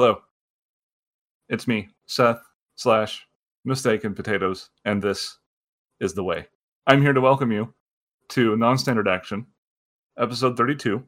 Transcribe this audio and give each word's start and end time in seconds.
Hello. 0.00 0.22
It's 1.48 1.66
me, 1.66 1.88
Seth 2.06 2.40
slash 2.76 3.26
Mistaken 3.64 4.14
Potatoes, 4.14 4.70
and 4.84 5.02
this 5.02 5.38
is 5.98 6.14
the 6.14 6.22
way. 6.22 6.46
I'm 6.86 7.02
here 7.02 7.12
to 7.12 7.20
welcome 7.20 7.50
you 7.50 7.74
to 8.28 8.54
Non-Standard 8.54 9.08
Action, 9.08 9.44
episode 10.16 10.56
32, 10.56 11.02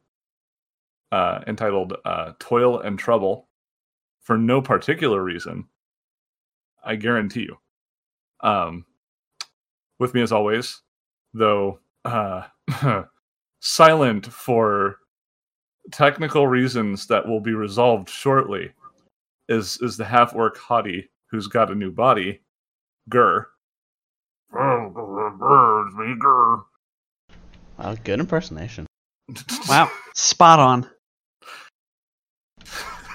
uh, 1.13 1.41
entitled 1.47 1.99
uh, 2.05 2.33
"Toil 2.41 2.81
and 2.81 2.99
Trouble," 2.99 3.49
for 4.23 4.37
no 4.37 4.61
particular 4.61 5.23
reason. 5.23 5.69
I 6.85 6.97
guarantee 6.97 7.43
you. 7.43 7.59
Um, 8.41 8.87
with 10.01 10.15
me 10.15 10.21
as 10.21 10.33
always, 10.33 10.83
though 11.33 11.79
uh, 12.05 12.43
silent 13.61 14.27
for 14.27 14.97
technical 15.93 16.49
reasons 16.49 17.07
that 17.07 17.25
will 17.25 17.41
be 17.41 17.55
resolved 17.55 18.09
shortly, 18.09 18.73
is 19.51 19.79
is 19.83 19.97
the 19.99 20.05
half 20.05 20.35
orc 20.35 20.57
hottie 20.57 21.09
who's 21.31 21.47
got 21.49 21.71
a 21.71 21.75
new 21.75 21.91
body, 21.91 22.41
Gur. 23.11 23.47
It's 24.53 25.95
me, 25.97 26.15
Gur. 26.19 26.63
Wow, 27.79 27.97
good 28.05 28.21
impersonation. 28.21 28.87
Wow, 29.69 29.91
spot 30.15 30.59
on. 30.59 30.91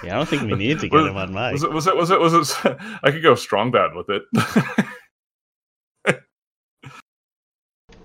Yeah, 0.02 0.14
I 0.14 0.16
don't 0.16 0.28
think 0.28 0.42
we 0.42 0.54
need 0.56 0.78
to 0.80 0.88
get 0.88 0.96
Was- 0.96 1.06
him 1.06 1.16
on 1.16 1.32
mic. 1.34 1.52
Was 1.52 1.62
it? 1.62 1.72
Was 1.72 1.86
it? 1.86 1.96
Was 1.96 2.10
it? 2.10 2.20
Was 2.20 2.32
it? 2.64 2.76
I 3.02 3.10
could 3.10 3.22
go 3.22 3.34
strong 3.34 3.70
bad 3.70 3.94
with 3.94 4.08
it. 4.10 4.22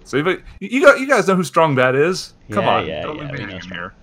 See, 0.03 0.21
but 0.21 0.41
you 0.59 0.81
got 0.81 0.99
you 0.99 1.07
guys 1.07 1.27
know 1.27 1.35
who 1.35 1.43
strong 1.43 1.73
bad 1.75 1.95
is. 1.95 2.33
Come 2.49 2.65
Yeah, 2.65 2.69
on, 2.75 2.87
yeah, 2.87 3.01
don't 3.03 3.15
yeah, 3.17 3.21
leave 3.23 3.31
me 3.31 3.37
we 3.39 3.45
know 3.45 3.47
hanging 3.47 3.61
Strong 3.61 3.77
here. 3.77 3.93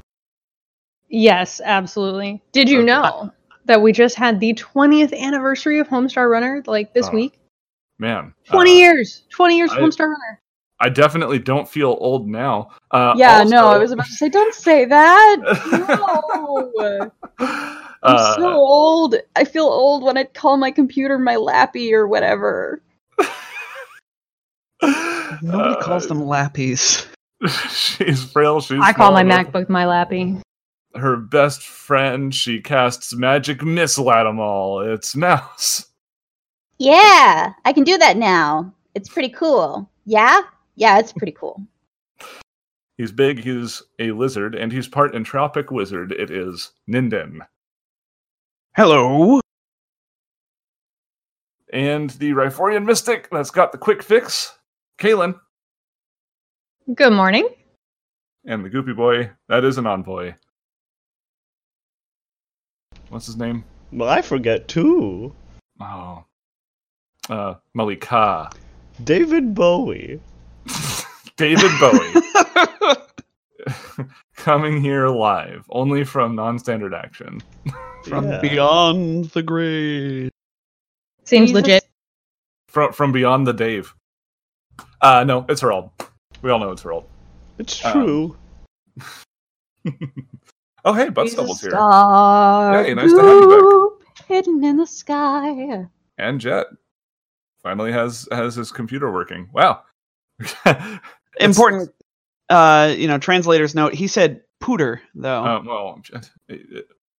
Yes, 1.11 1.61
absolutely. 1.63 2.43
Did 2.53 2.69
you 2.71 2.79
Okay. 2.79 2.87
know 2.87 3.31
that 3.69 3.81
we 3.81 3.93
just 3.93 4.17
had 4.17 4.41
the 4.41 4.55
20th 4.55 5.17
anniversary 5.17 5.79
of 5.79 5.87
Homestar 5.89 6.29
Runner 6.31 6.63
like 6.67 6.93
this 6.93 7.07
Oh, 7.09 7.13
week? 7.15 7.39
Man, 8.01 8.35
20 8.47 8.71
uh, 8.71 8.75
years. 8.75 9.23
20 9.31 9.57
years 9.57 9.71
of 9.71 9.79
I- 9.79 9.81
Homestar 9.83 10.01
Runner. 10.09 10.41
I 10.81 10.89
definitely 10.89 11.41
don't 11.41 11.69
feel 11.69 11.97
old 12.01 12.29
now. 12.29 12.71
Uh, 12.93 13.13
yeah, 13.17 13.43
no, 13.43 13.67
I 13.67 13.79
was 13.79 13.91
about 13.91 14.07
to 14.07 14.13
say 14.13 14.29
don't 14.29 14.55
say 14.55 14.85
that. 14.85 15.37
No. 16.81 17.11
I'm 17.41 18.15
Uh, 18.17 18.37
so 18.37 18.53
old. 18.55 19.17
I 19.35 19.43
feel 19.45 19.65
old 19.65 20.05
when 20.05 20.17
I 20.17 20.23
call 20.23 20.57
my 20.57 20.71
computer 20.71 21.19
my 21.19 21.35
lappy 21.35 21.93
or 21.93 22.07
whatever. 22.07 22.81
Nobody 24.81 24.93
uh, 25.53 25.83
calls 25.83 26.07
them 26.07 26.21
lappies. 26.21 27.07
She's 27.71 28.31
frail. 28.31 28.61
She's 28.61 28.79
I 28.81 28.93
call 28.93 29.11
my 29.13 29.25
MacBook 29.25 29.69
my 29.69 29.85
lappy. 29.85 30.37
Her 30.95 31.17
best 31.17 31.63
friend. 31.63 32.35
She 32.35 32.61
casts 32.61 33.15
magic 33.15 33.63
missile 33.63 34.11
at 34.11 34.25
them 34.25 34.41
all. 34.41 34.81
It's 34.81 35.15
Mouse. 35.15 35.87
Yeah, 36.79 37.53
I 37.65 37.73
can 37.73 37.85
do 37.85 37.99
that 37.99 38.17
now. 38.17 38.73
It's 38.95 39.09
pretty 39.09 39.31
cool. 39.31 39.91
Yeah? 40.07 40.43
Yeah, 40.77 40.99
it's 40.99 41.13
pretty 41.13 41.33
cool. 41.33 41.61
He's 42.97 43.13
big. 43.13 43.39
He's 43.39 43.83
a 43.99 44.13
lizard, 44.13 44.55
and 44.55 44.73
he's 44.73 44.89
part 44.89 45.15
entropic 45.15 45.71
wizard. 45.71 46.13
It 46.13 46.31
is 46.31 46.73
Ninden. 46.89 47.41
Hello. 48.75 49.41
And 51.73 52.11
the 52.11 52.31
Ryphorian 52.31 52.85
mystic 52.85 53.29
that's 53.31 53.51
got 53.51 53.73
the 53.73 53.79
quick 53.79 54.03
fix, 54.03 54.57
Kalen. 54.99 55.39
Good 56.95 57.13
morning. 57.13 57.49
And 58.47 58.65
the 58.65 58.71
goopy 58.71 58.97
boy, 58.97 59.31
that 59.49 59.65
is 59.65 59.79
an 59.79 59.87
envoy. 59.87 60.35
What's 63.09 63.27
his 63.27 63.37
name? 63.37 63.65
Well, 63.93 64.09
I 64.09 64.21
forget 64.23 64.69
too. 64.69 65.35
Oh. 65.81 66.25
Uh, 67.29 67.55
Malika. 67.75 68.51
David 69.05 69.55
Bowie. 69.55 70.21
David 71.37 71.71
Bowie. 71.81 72.23
Coming 74.37 74.81
here 74.81 75.09
live, 75.09 75.65
only 75.71 76.05
from 76.05 76.35
non 76.35 76.59
standard 76.59 76.95
action. 76.95 77.41
From 78.05 78.29
Yeah. 78.29 78.41
beyond 78.41 79.27
the 79.27 79.43
grave. 79.43 80.31
Seems 81.25 81.51
Jesus. 81.51 81.55
legit. 81.63 81.85
From 82.69 82.93
from 82.93 83.13
beyond 83.13 83.47
the 83.47 83.53
Dave. 83.53 83.95
Uh 85.01 85.25
no, 85.25 85.45
it's 85.49 85.61
Harold. 85.61 85.91
We 86.43 86.51
all 86.51 86.59
know 86.59 86.71
it's 86.71 86.83
Harold. 86.83 87.05
It's 87.59 87.85
Um, 87.85 87.93
true. 87.93 88.37
Oh 90.85 90.93
hey, 90.93 91.09
Butt 91.09 91.25
He's 91.27 91.33
Stubble's 91.35 91.61
here. 91.61 91.71
star, 91.71 92.83
Hey, 92.85 92.95
nice 92.95 93.13
to 93.13 93.23
have 93.23 93.43
you 93.43 93.99
back. 93.99 94.27
Hidden 94.27 94.65
in 94.65 94.77
the 94.77 94.87
sky. 94.87 95.87
And 96.19 96.41
Jet. 96.41 96.67
Finally 97.63 97.93
has 97.93 98.29
has 98.31 98.55
his 98.55 98.71
computer 98.71 99.13
working. 99.13 99.49
Wow. 99.53 99.83
Important, 101.41 101.91
uh, 102.49 102.95
you 102.97 103.09
know, 103.09 103.19
translator's 103.19 103.75
note. 103.75 103.95
He 103.95 104.07
said 104.07 104.43
pooter 104.63 105.01
though. 105.15 105.45
Um, 105.45 105.67
well, 105.67 106.01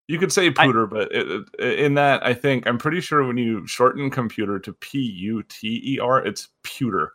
you 0.08 0.18
could 0.20 0.32
say 0.32 0.50
pooter, 0.52 0.90
but 0.90 1.12
it, 1.14 1.46
it- 1.60 1.80
in 1.80 1.94
that, 1.96 2.26
I 2.26 2.34
think 2.34 2.68
I'm 2.68 2.78
pretty 2.78 3.02
sure 3.02 3.26
when 3.26 3.38
you 3.38 3.66
shorten 3.68 4.10
computer 4.10 4.60
to 4.60 4.74
P 4.74 5.00
U 5.00 5.44
T 5.44 5.82
E 5.96 6.00
R, 6.00 6.26
it's 6.26 6.48
pewter, 6.64 7.12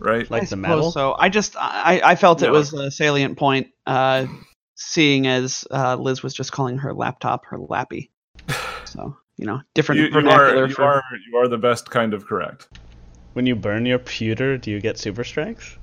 right? 0.00 0.28
Like 0.30 0.42
I 0.42 0.44
the 0.44 0.48
suppose 0.50 0.60
metal? 0.62 0.90
So 0.92 1.14
I 1.18 1.28
just 1.28 1.56
I 1.56 2.00
I 2.04 2.14
felt 2.16 2.42
Yeah, 2.42 2.48
it 2.48 2.52
was 2.52 2.72
a 2.72 2.90
salient 2.90 3.36
point. 3.38 3.68
Uh, 3.86 4.26
seeing 4.74 5.26
as 5.26 5.64
uh, 5.70 5.96
Liz 5.96 6.22
was 6.22 6.34
just 6.34 6.52
calling 6.52 6.78
her 6.78 6.92
laptop 6.94 7.46
her 7.46 7.58
lappy. 7.58 8.10
So 8.86 9.16
you 9.36 9.46
know, 9.46 9.60
different 9.74 10.00
you, 10.02 10.06
you 10.06 10.12
vernacular 10.12 10.64
are 10.64 10.68
you 10.68 10.74
for. 10.74 10.84
are 10.84 11.02
you 11.28 11.36
are 11.38 11.48
the 11.48 11.58
best 11.58 11.90
kind 11.90 12.14
of 12.14 12.26
correct. 12.26 12.68
When 13.32 13.44
you 13.44 13.56
burn 13.56 13.86
your 13.86 13.98
pewter, 13.98 14.56
do 14.56 14.70
you 14.70 14.80
get 14.80 14.98
super 14.98 15.24
strength? 15.24 15.78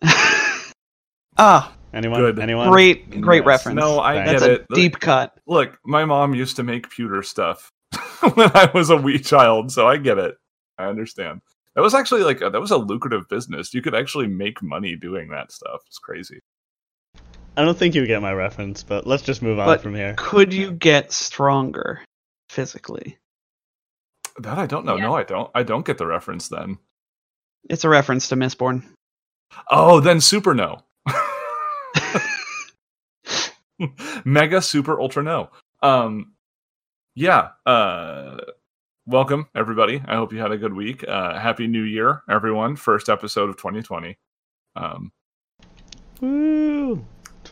ah, 1.36 1.74
Anyone? 1.92 2.20
Good. 2.20 2.38
Anyone? 2.38 2.70
great 2.70 3.20
great 3.20 3.38
Yes. 3.42 3.46
reference. 3.46 3.76
No, 3.76 4.00
I 4.00 4.14
Thanks. 4.16 4.30
get 4.32 4.40
That's 4.40 4.60
it. 4.60 4.66
deep 4.74 5.00
cut. 5.00 5.32
Look, 5.46 5.78
my 5.84 6.04
mom 6.04 6.34
used 6.34 6.56
to 6.56 6.62
make 6.62 6.90
pewter 6.90 7.22
stuff 7.22 7.70
when 8.34 8.50
I 8.54 8.70
was 8.74 8.90
a 8.90 8.96
wee 8.96 9.18
child, 9.18 9.72
so 9.72 9.86
I 9.88 9.96
get 9.96 10.18
it. 10.18 10.36
I 10.78 10.86
understand. 10.86 11.40
That 11.74 11.82
was 11.82 11.94
actually 11.94 12.22
like 12.22 12.40
a, 12.40 12.50
that 12.50 12.60
was 12.60 12.70
a 12.70 12.76
lucrative 12.76 13.28
business. 13.28 13.74
You 13.74 13.82
could 13.82 13.94
actually 13.94 14.26
make 14.28 14.62
money 14.62 14.96
doing 14.96 15.28
that 15.30 15.50
stuff. 15.52 15.82
It's 15.86 15.98
crazy. 15.98 16.40
I 17.56 17.64
don't 17.64 17.78
think 17.78 17.94
you 17.94 18.04
get 18.06 18.20
my 18.20 18.32
reference, 18.32 18.82
but 18.82 19.06
let's 19.06 19.22
just 19.22 19.40
move 19.42 19.58
on 19.60 19.66
But- 19.66 19.80
from 19.82 19.94
here. 19.94 20.14
Could 20.16 20.52
you 20.52 20.72
get 20.72 21.12
stronger 21.12 22.02
physically? 22.48 23.18
That 24.38 24.58
I 24.58 24.66
don't 24.66 24.84
know. 24.84 24.96
No, 24.96 25.14
I 25.14 25.22
don't. 25.22 25.48
I 25.54 25.62
don't 25.62 25.86
get 25.86 25.98
the 25.98 26.06
reference 26.06 26.48
then. 26.48 26.78
It's 27.70 27.84
a 27.84 27.88
reference 27.88 28.28
to 28.30 28.36
Mistborn. 28.36 28.82
Oh, 29.70 30.00
then 30.00 30.20
super 30.20 30.54
no. 30.54 30.80
Mega 34.24 34.60
super 34.60 35.00
ultra 35.00 35.22
no. 35.22 35.50
Um 35.82 36.32
yeah, 37.14 37.50
uh 37.64 38.38
welcome 39.06 39.46
everybody. 39.54 40.02
I 40.04 40.16
hope 40.16 40.32
you 40.32 40.40
had 40.40 40.50
a 40.50 40.58
good 40.58 40.74
week. 40.74 41.04
Uh 41.06 41.38
happy 41.38 41.68
new 41.68 41.82
year 41.82 42.22
everyone. 42.28 42.74
First 42.74 43.08
episode 43.08 43.50
of 43.50 43.56
2020. 43.56 44.16
Um 44.74 45.12
Woo! 46.20 47.04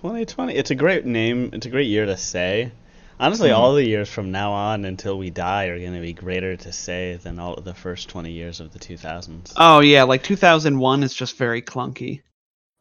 2020. 0.02 0.54
It's 0.54 0.70
a 0.70 0.74
great 0.74 1.06
name. 1.06 1.50
It's 1.52 1.66
a 1.66 1.70
great 1.70 1.86
year 1.86 2.06
to 2.06 2.16
say. 2.16 2.72
Honestly, 3.20 3.50
Mhm. 3.50 3.56
all 3.56 3.74
the 3.74 3.86
years 3.86 4.08
from 4.08 4.32
now 4.32 4.50
on 4.52 4.84
until 4.84 5.16
we 5.16 5.30
die 5.30 5.66
are 5.66 5.78
going 5.78 5.94
to 5.94 6.00
be 6.00 6.12
greater 6.12 6.56
to 6.56 6.72
say 6.72 7.20
than 7.22 7.38
all 7.38 7.54
of 7.54 7.62
the 7.64 7.72
first 7.74 8.08
20 8.08 8.32
years 8.32 8.58
of 8.58 8.72
the 8.72 8.80
2000s. 8.80 9.52
Oh 9.56 9.78
yeah, 9.78 10.02
like 10.02 10.24
2001 10.24 11.04
is 11.04 11.14
just 11.14 11.36
very 11.38 11.62
clunky, 11.62 12.22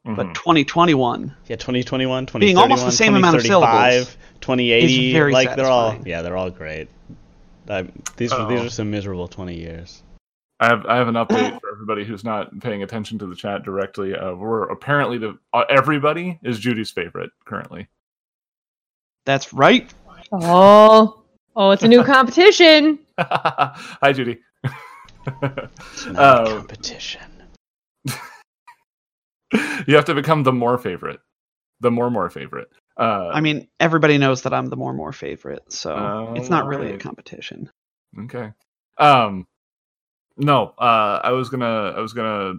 but 0.03 0.25
mhm. 0.27 0.33
2021 0.33 1.35
Yeah, 1.47 1.57
2021, 1.57 2.25
2031, 2.25 2.39
Being 2.39 2.57
almost 2.57 2.85
the 2.85 2.91
same 2.91 3.13
amount 3.13 3.35
of 3.35 3.43
syllables 3.43 4.17
2080, 4.39 5.07
is 5.09 5.13
very 5.13 5.31
like 5.31 5.55
they're 5.55 5.67
all 5.67 5.95
yeah, 6.03 6.23
they're 6.23 6.37
all 6.37 6.49
great. 6.49 6.87
I, 7.69 7.83
these 8.17 8.33
Oh. 8.33 8.47
these 8.47 8.61
are 8.61 8.69
some 8.71 8.89
miserable 8.89 9.27
20 9.27 9.55
years. 9.59 10.01
I 10.61 10.67
have 10.67 10.85
I 10.85 10.95
have 10.97 11.07
an 11.07 11.15
update 11.15 11.59
for 11.61 11.71
everybody 11.71 12.05
who's 12.05 12.23
not 12.23 12.57
paying 12.61 12.83
attention 12.83 13.17
to 13.19 13.25
the 13.25 13.35
chat 13.35 13.63
directly. 13.63 14.15
Uh 14.15 14.33
we're 14.33 14.63
apparently 14.69 15.17
the 15.17 15.37
uh, 15.53 15.63
everybody 15.69 16.39
is 16.43 16.59
Judy's 16.59 16.91
favorite 16.91 17.31
currently. 17.45 17.87
That's 19.25 19.53
right. 19.53 19.91
Oh. 20.31 21.23
Oh, 21.55 21.71
it's 21.71 21.83
a 21.83 21.87
new 21.87 22.03
competition. 22.05 22.99
Hi 23.19 24.13
Judy. 24.13 24.39
It's 24.63 26.05
not 26.05 26.13
a 26.13 26.17
Uh, 26.17 26.55
competition. 26.57 27.21
you 29.87 29.95
have 29.95 30.05
to 30.05 30.15
become 30.15 30.43
the 30.43 30.53
more 30.53 30.77
favorite. 30.77 31.19
The 31.81 31.91
more 31.91 32.09
more 32.11 32.29
favorite. 32.29 32.69
Uh 32.97 33.29
I 33.33 33.41
mean, 33.41 33.67
everybody 33.79 34.19
knows 34.19 34.43
that 34.43 34.53
I'm 34.53 34.67
the 34.67 34.75
more 34.77 34.93
more 34.93 35.11
favorite, 35.11 35.63
so 35.73 35.95
Oh, 35.95 36.33
it's 36.35 36.49
not 36.49 36.67
really 36.67 36.93
a 36.93 36.97
competition. 36.99 37.69
Okay. 38.25 38.51
Um 38.99 39.47
no, 40.37 40.73
uh 40.77 41.19
I 41.23 41.31
was 41.31 41.49
gonna 41.49 41.93
I 41.95 41.99
was 41.99 42.13
gonna 42.13 42.55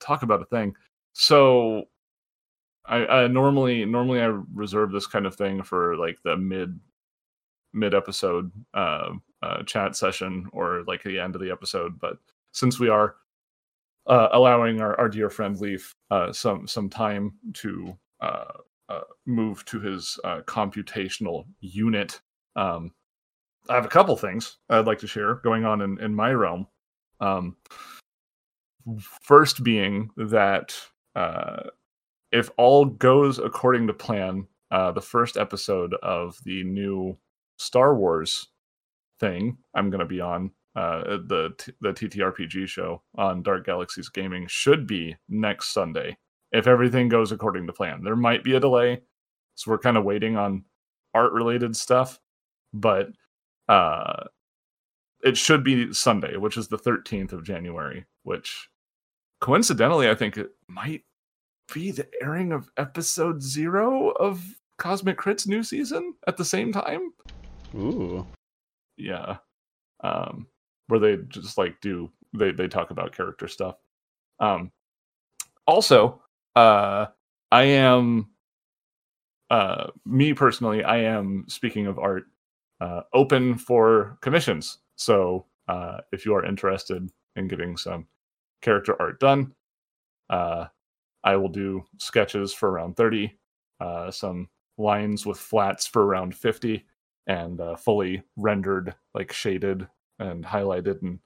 talk 0.00 0.22
about 0.22 0.42
a 0.42 0.46
thing. 0.46 0.74
So 1.12 1.84
I, 2.86 3.06
I 3.06 3.26
normally 3.26 3.84
normally 3.84 4.20
I 4.20 4.26
reserve 4.54 4.92
this 4.92 5.06
kind 5.06 5.26
of 5.26 5.34
thing 5.34 5.62
for 5.62 5.96
like 5.96 6.18
the 6.22 6.36
mid 6.36 6.78
mid 7.72 7.94
episode 7.94 8.50
uh, 8.74 9.10
uh, 9.42 9.62
chat 9.64 9.96
session 9.96 10.48
or 10.52 10.84
like 10.86 11.02
the 11.02 11.18
end 11.18 11.34
of 11.34 11.40
the 11.40 11.50
episode. 11.50 11.98
But 12.00 12.16
since 12.52 12.80
we 12.80 12.88
are 12.88 13.16
uh, 14.06 14.28
allowing 14.32 14.80
our, 14.80 14.98
our 14.98 15.08
dear 15.08 15.30
friend 15.30 15.58
Leaf 15.60 15.92
uh, 16.10 16.32
some 16.32 16.66
some 16.66 16.88
time 16.88 17.34
to 17.54 17.96
uh, 18.20 18.44
uh, 18.88 19.00
move 19.26 19.64
to 19.66 19.80
his 19.80 20.18
computational 20.46 21.46
unit, 21.60 22.20
um, 22.54 22.92
I 23.68 23.74
have 23.74 23.84
a 23.84 23.88
couple 23.88 24.16
things 24.16 24.58
I'd 24.70 24.86
like 24.86 24.98
to 25.00 25.08
share 25.08 25.34
going 25.36 25.64
on 25.64 25.82
in, 25.82 26.00
in 26.00 26.14
my 26.14 26.32
realm. 26.32 26.66
Um, 27.20 27.56
first 29.22 29.64
being 29.64 30.10
that 30.16 30.74
uh, 31.14 31.64
if 32.32 32.50
all 32.56 32.84
goes 32.84 33.38
according 33.38 33.86
to 33.86 33.94
plan, 33.94 34.46
uh, 34.70 34.92
the 34.92 35.00
first 35.00 35.36
episode 35.36 35.94
of 36.02 36.38
the 36.44 36.64
new 36.64 37.16
Star 37.58 37.94
Wars 37.94 38.48
thing 39.18 39.56
I'm 39.74 39.90
going 39.90 40.00
to 40.00 40.06
be 40.06 40.20
on 40.20 40.50
uh, 40.74 41.16
the 41.26 41.54
the 41.80 41.92
TTRPG 41.92 42.66
show 42.68 43.02
on 43.16 43.42
Dark 43.42 43.64
Galaxies 43.64 44.10
Gaming 44.10 44.46
should 44.46 44.86
be 44.86 45.16
next 45.28 45.72
Sunday 45.72 46.16
if 46.52 46.66
everything 46.66 47.08
goes 47.08 47.32
according 47.32 47.66
to 47.66 47.72
plan. 47.72 48.02
There 48.04 48.16
might 48.16 48.44
be 48.44 48.56
a 48.56 48.60
delay, 48.60 49.00
so 49.54 49.70
we're 49.70 49.78
kind 49.78 49.96
of 49.96 50.04
waiting 50.04 50.36
on 50.36 50.64
art 51.14 51.32
related 51.32 51.74
stuff, 51.74 52.20
but 52.74 53.08
uh, 53.68 54.24
it 55.26 55.36
should 55.36 55.64
be 55.64 55.92
Sunday, 55.92 56.36
which 56.36 56.56
is 56.56 56.68
the 56.68 56.78
13th 56.78 57.32
of 57.32 57.42
January, 57.42 58.06
which 58.22 58.70
coincidentally 59.40 60.08
I 60.08 60.14
think 60.14 60.38
it 60.38 60.50
might 60.68 61.02
be 61.74 61.90
the 61.90 62.08
airing 62.22 62.52
of 62.52 62.70
episode 62.76 63.42
zero 63.42 64.10
of 64.10 64.40
Cosmic 64.78 65.16
Crit's 65.18 65.48
new 65.48 65.64
season 65.64 66.14
at 66.28 66.36
the 66.36 66.44
same 66.44 66.72
time. 66.72 67.12
Ooh. 67.74 68.24
Yeah. 68.96 69.38
Um, 70.04 70.46
where 70.86 71.00
they 71.00 71.16
just 71.28 71.58
like 71.58 71.80
do 71.80 72.08
they 72.32 72.52
they 72.52 72.68
talk 72.68 72.90
about 72.92 73.16
character 73.16 73.48
stuff. 73.48 73.74
Um, 74.38 74.70
also, 75.66 76.22
uh, 76.54 77.06
I 77.50 77.62
am 77.64 78.28
uh 79.50 79.88
me 80.04 80.34
personally, 80.34 80.84
I 80.84 80.98
am 80.98 81.46
speaking 81.48 81.88
of 81.88 81.98
art, 81.98 82.26
uh, 82.80 83.00
open 83.12 83.58
for 83.58 84.18
commissions. 84.20 84.78
So 84.96 85.46
uh, 85.68 85.98
if 86.12 86.26
you 86.26 86.34
are 86.34 86.44
interested 86.44 87.08
in 87.36 87.48
getting 87.48 87.76
some 87.76 88.06
character 88.62 89.00
art 89.00 89.20
done, 89.20 89.54
uh, 90.30 90.66
I 91.24 91.36
will 91.36 91.48
do 91.48 91.84
sketches 91.98 92.52
for 92.52 92.70
around 92.70 92.96
30, 92.96 93.32
uh, 93.80 94.10
some 94.10 94.48
lines 94.78 95.26
with 95.26 95.38
flats 95.38 95.86
for 95.86 96.04
around 96.04 96.34
50, 96.34 96.84
and 97.26 97.60
uh, 97.60 97.76
fully 97.76 98.22
rendered, 98.36 98.94
like 99.14 99.32
shaded 99.32 99.86
and 100.18 100.44
highlighted 100.44 101.02
and 101.02 101.18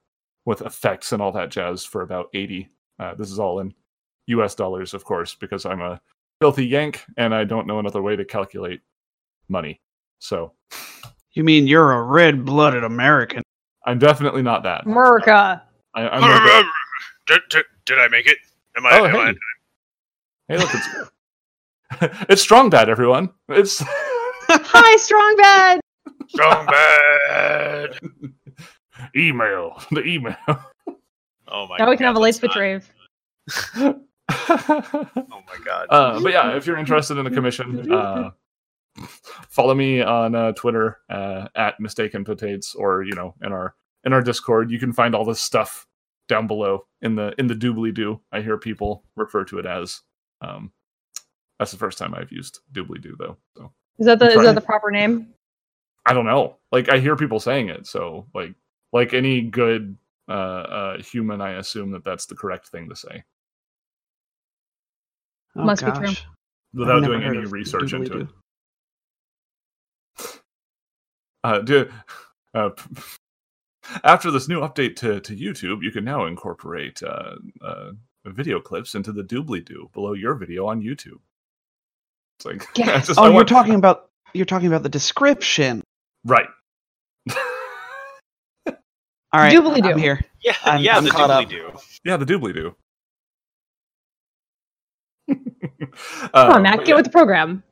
with 0.47 0.63
effects 0.63 1.13
and 1.13 1.21
all 1.21 1.33
that 1.33 1.51
jazz 1.51 1.85
for 1.85 2.03
about 2.03 2.29
80. 2.35 2.69
Uh, 2.99 3.15
this 3.15 3.31
is 3.31 3.39
all 3.39 3.61
in 3.61 3.75
US 4.27 4.55
dollars, 4.55 4.95
of 4.95 5.05
course, 5.05 5.35
because 5.35 5.67
I'm 5.67 5.81
a 5.81 6.01
filthy 6.41 6.67
Yank 6.67 7.05
and 7.17 7.35
I 7.35 7.45
don't 7.45 7.67
know 7.67 7.79
another 7.79 8.03
way 8.03 8.17
to 8.17 8.25
calculate 8.25 8.81
money. 9.49 9.81
So 10.19 10.55
You 11.33 11.45
mean 11.45 11.67
you're 11.67 11.93
a 11.93 12.03
red 12.03 12.45
blooded 12.45 12.85
American? 12.85 13.43
I'm 13.91 13.99
definitely 13.99 14.43
not 14.43 14.63
that. 14.63 14.87
America. 14.87 15.63
I, 15.95 16.09
I'm 16.09 16.21
like 16.21 16.65
a- 16.65 16.69
did, 17.27 17.41
did, 17.51 17.65
did 17.87 17.99
I 17.99 18.09
make 18.09 18.27
it? 18.27 18.39
Am 18.77 18.87
I? 18.87 18.91
oh, 18.93 19.05
am 19.07 19.17
I- 19.17 19.27
hey. 19.33 19.35
hey, 20.49 20.57
look, 20.59 20.71
it's, 20.73 20.89
it's 22.31 22.43
Strong 22.43 22.71
Bad, 22.71 22.89
everyone. 22.89 23.31
It's 23.49 23.83
Hi, 24.49 24.97
Strong 24.97 25.37
Bad. 25.37 25.81
strong 26.29 26.67
bad? 26.67 27.99
email, 29.17 29.83
the 29.91 30.05
email. 30.05 30.37
Oh 31.49 31.67
my. 31.67 31.79
God. 31.79 31.85
Now 31.85 31.91
we 31.91 31.97
can 31.97 32.07
have 32.07 32.15
a 32.15 32.19
God, 32.19 32.23
late 32.23 32.43
not. 32.43 32.57
rave. 32.57 32.89
Oh 33.77 33.95
my 35.49 35.65
god. 35.65 35.87
uh, 35.91 36.21
but 36.21 36.33
yeah, 36.33 36.57
if 36.57 36.67
you're 36.67 36.79
interested 36.79 37.19
in 37.19 37.27
a 37.27 37.31
commission, 37.31 37.91
uh, 37.93 38.31
follow 39.49 39.75
me 39.75 40.01
on 40.03 40.35
uh, 40.37 40.53
Twitter 40.53 40.99
uh, 41.11 41.49
at 41.57 41.81
mistaken 41.81 42.25
potates, 42.25 42.75
or 42.77 43.03
you 43.03 43.15
know, 43.15 43.35
in 43.43 43.53
our 43.53 43.75
in 44.05 44.13
our 44.13 44.23
Discord. 44.23 44.71
You 44.71 44.79
can 44.79 44.93
find 44.93 45.15
all 45.15 45.25
this 45.25 45.41
stuff 45.41 45.87
down 46.29 46.47
below 46.47 46.87
in 47.03 47.15
the 47.17 47.35
in 47.39 47.47
the 47.47 47.55
doobly 47.55 47.93
doo. 47.93 48.21
I 48.33 48.41
hear 48.41 48.57
people 48.59 49.05
refer 49.17 49.45
to 49.45 49.59
it 49.59 49.67
as. 49.67 50.01
Um, 50.41 50.73
that's 51.59 51.73
the 51.73 51.79
first 51.79 51.99
time 51.99 52.15
I've 52.15 52.33
used 52.33 52.61
doobly 52.73 53.01
doo 53.03 53.17
though. 53.19 53.37
So 53.57 53.73
Is 53.99 54.07
that 54.07 54.19
the 54.19 54.31
is 54.31 54.43
that 54.43 54.55
the 54.55 54.61
proper 54.61 54.91
name? 54.91 55.29
I 56.07 56.15
don't 56.15 56.25
know. 56.25 56.57
Like 56.73 56.89
I 56.89 56.99
hear 56.99 57.17
people 57.17 57.41
saying 57.41 57.69
it, 57.69 57.87
so 57.87 58.27
like 58.35 58.55
like 58.93 59.13
any 59.13 59.43
good 59.43 59.97
uh, 60.29 60.33
uh, 60.33 61.03
human, 61.03 61.41
I 61.41 61.53
assume 61.53 61.91
that 61.93 62.05
that's 62.05 62.27
the 62.27 62.35
correct 62.37 62.69
thing 62.69 62.89
to 62.89 62.97
say 62.97 63.25
Oh, 65.57 65.65
Must 65.65 65.85
be 65.85 65.91
true. 65.91 66.13
without 66.75 67.03
doing 67.03 67.23
any 67.25 67.39
research 67.39 67.93
into 67.93 68.11
doobly-doo. 68.11 68.29
it. 70.19 70.41
Uh, 71.43 71.59
do, 71.61 71.91
uh, 72.55 72.71
after 74.05 74.31
this 74.31 74.49
new 74.49 74.61
update 74.61 74.97
to, 74.97 75.21
to 75.21 75.37
YouTube, 75.37 75.83
you 75.83 75.91
can 75.91 76.05
now 76.05 76.27
incorporate 76.27 77.03
uh, 77.03 77.37
uh, 77.63 77.91
video 78.27 78.61
clips 78.61 78.95
into 78.95 79.13
the 79.13 79.23
doobly 79.23 79.65
doo 79.65 79.89
below 79.93 80.13
your 80.13 80.35
video 80.35 80.67
on 80.67 80.81
YouTube. 80.83 81.21
It's 82.39 82.45
like, 82.47 82.67
Yeah. 82.77 82.97
I 82.97 82.99
just- 83.01 83.19
Oh, 83.19 83.23
I 83.23 83.27
you're 83.27 83.35
want- 83.35 83.49
talking 83.49 83.75
about 83.75 84.11
you're 84.33 84.47
talking 84.47 84.69
about 84.69 84.83
the 84.85 84.89
description. 84.89 85.83
right. 86.25 86.47
All 89.33 89.39
right, 89.41 89.57
Doobly-doo. 89.57 89.91
I'm 89.91 89.99
here. 89.99 90.21
Yeah, 90.43 90.55
I'm- 90.65 90.81
yeah, 90.83 90.97
I'm 90.97 91.05
the 91.05 91.11
doobly 91.11 91.43
up. 91.45 91.49
do. 91.49 91.71
yeah, 92.05 92.17
the 92.17 92.25
doobly 92.27 92.53
doo. 92.55 92.75
Come 96.33 96.53
on, 96.53 96.63
Matt, 96.63 96.85
get 96.85 96.97
with 96.97 97.05
the 97.05 97.11
program. 97.11 97.63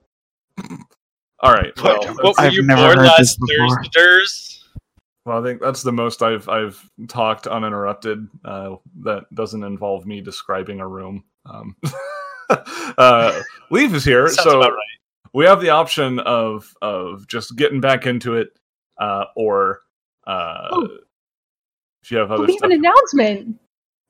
All 1.41 1.53
right. 1.53 1.73
Well, 1.83 1.99
What, 1.99 2.17
what 2.25 2.37
were 2.39 2.45
I've 2.45 2.53
you 2.53 2.63
never 2.63 2.83
born 2.83 2.99
heard 2.99 3.07
last 3.07 3.19
this 3.19 3.37
before. 3.37 3.83
Thursdays? 3.95 4.58
Well, 5.29 5.41
I 5.41 5.45
think 5.47 5.61
that's 5.61 5.83
the 5.83 5.93
most 5.93 6.23
I've 6.23 6.49
I've 6.49 6.83
talked 7.07 7.47
uninterrupted. 7.47 8.27
Uh, 8.47 8.77
that 9.03 9.25
doesn't 9.35 9.63
involve 9.63 10.07
me 10.07 10.23
describing 10.23 10.81
a 10.81 10.89
room. 10.89 11.23
Um, 11.45 11.77
uh, 12.97 13.43
Leaf 13.71 13.93
is 13.93 14.07
here, 14.07 14.29
so 14.29 14.61
right. 14.61 14.73
we 15.35 15.45
have 15.45 15.61
the 15.61 15.69
option 15.69 16.19
of 16.21 16.73
of 16.81 17.29
just 17.29 17.57
getting 17.57 17.79
back 17.79 18.07
into 18.07 18.37
it, 18.37 18.59
uh, 18.99 19.25
or 19.37 19.83
uh, 20.27 20.69
Oh. 20.71 20.89
if 22.03 22.11
you 22.11 22.17
have 22.17 22.31
other 22.31 22.45
we 22.47 22.53
have 22.55 22.59
stuff. 22.61 22.71
an 22.71 22.79
announcement. 22.79 23.61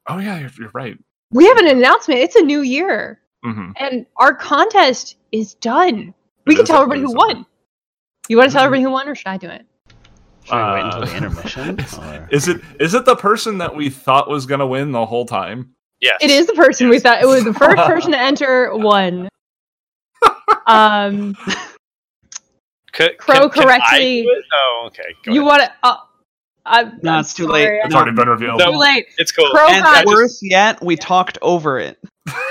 oh 0.08 0.18
yeah, 0.18 0.38
you're, 0.38 0.50
you're 0.56 0.70
right. 0.72 0.96
We 1.32 1.46
have 1.48 1.56
an 1.58 1.66
announcement. 1.66 2.20
It's 2.20 2.36
a 2.36 2.42
new 2.42 2.60
year, 2.60 3.20
hmm 3.44 3.72
and 3.80 4.06
our 4.18 4.34
contest 4.36 5.16
is 5.32 5.54
done. 5.54 6.14
We 6.46 6.54
can 6.54 6.64
tell 6.64 6.76
everybody 6.82 7.00
who 7.00 7.06
who 7.08 7.12
is 7.12 7.14
a- 7.14 7.34
won. 7.34 7.46
You 8.28 8.36
want 8.36 8.50
to 8.50 8.54
tell 8.54 8.64
everybody 8.64 8.84
who 8.84 8.90
won, 8.92 9.08
or 9.08 9.16
should 9.16 9.26
I 9.26 9.36
do 9.36 9.48
it? 9.48 9.66
Should 10.48 10.56
we 10.56 10.62
wait 10.72 10.84
until 10.84 11.02
Uh, 11.02 11.06
the 11.06 11.16
intermission? 11.16 11.78
Or... 12.00 12.28
Is 12.30 12.48
it 12.48 12.60
is 12.80 12.94
it 12.94 13.04
the 13.04 13.16
person 13.16 13.58
that 13.58 13.74
we 13.76 13.90
thought 13.90 14.28
was 14.28 14.46
gonna 14.46 14.66
win 14.66 14.92
the 14.92 15.04
whole 15.06 15.26
time? 15.26 15.74
Yes. 16.00 16.18
It 16.20 16.30
is 16.30 16.46
the 16.46 16.52
person 16.54 16.88
we 16.88 17.00
thought 17.00 17.22
it 17.22 17.26
was 17.26 17.44
the 17.44 17.52
first 17.54 17.76
person 17.86 18.12
to 18.12 18.18
enter 18.18 18.70
won. 18.76 19.28
Um, 20.66 21.34
C- 22.94 23.10
Crow 23.18 23.48
can- 23.48 23.50
can 23.50 23.62
I 23.68 23.78
correctly- 23.78 24.22
do 24.22 24.30
it? 24.30 24.44
Oh, 24.52 24.84
okay. 24.88 25.14
Go 25.24 25.32
you 25.32 25.46
ahead. 25.48 25.60
want 25.60 25.62
to? 25.62 25.72
Uh, 25.88 25.96
I'm, 26.66 26.98
No, 27.02 27.12
I'm 27.12 27.20
it's 27.20 27.32
too 27.32 27.44
sorry, 27.44 27.64
late. 27.64 27.80
It's 27.84 27.92
No. 27.94 27.96
already 28.00 28.14
been 28.16 28.28
revealed. 28.28 28.58
No. 28.58 28.72
Too 28.72 28.78
late. 28.78 29.06
It's 29.16 29.32
cool. 29.32 29.48
Crow 29.50 29.68
And 29.68 29.82
got 29.82 30.04
worse 30.06 30.40
yet, 30.42 30.82
we 30.84 30.96
talked 30.96 31.38
over 31.40 31.78
it. 31.78 31.98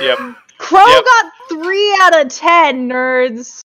Yep. 0.01 0.17
Crow 0.57 0.87
Yep. 0.87 1.03
got 1.05 1.31
three 1.49 1.97
out 2.01 2.19
of 2.25 2.29
ten. 2.29 2.89
Nerds. 2.89 3.59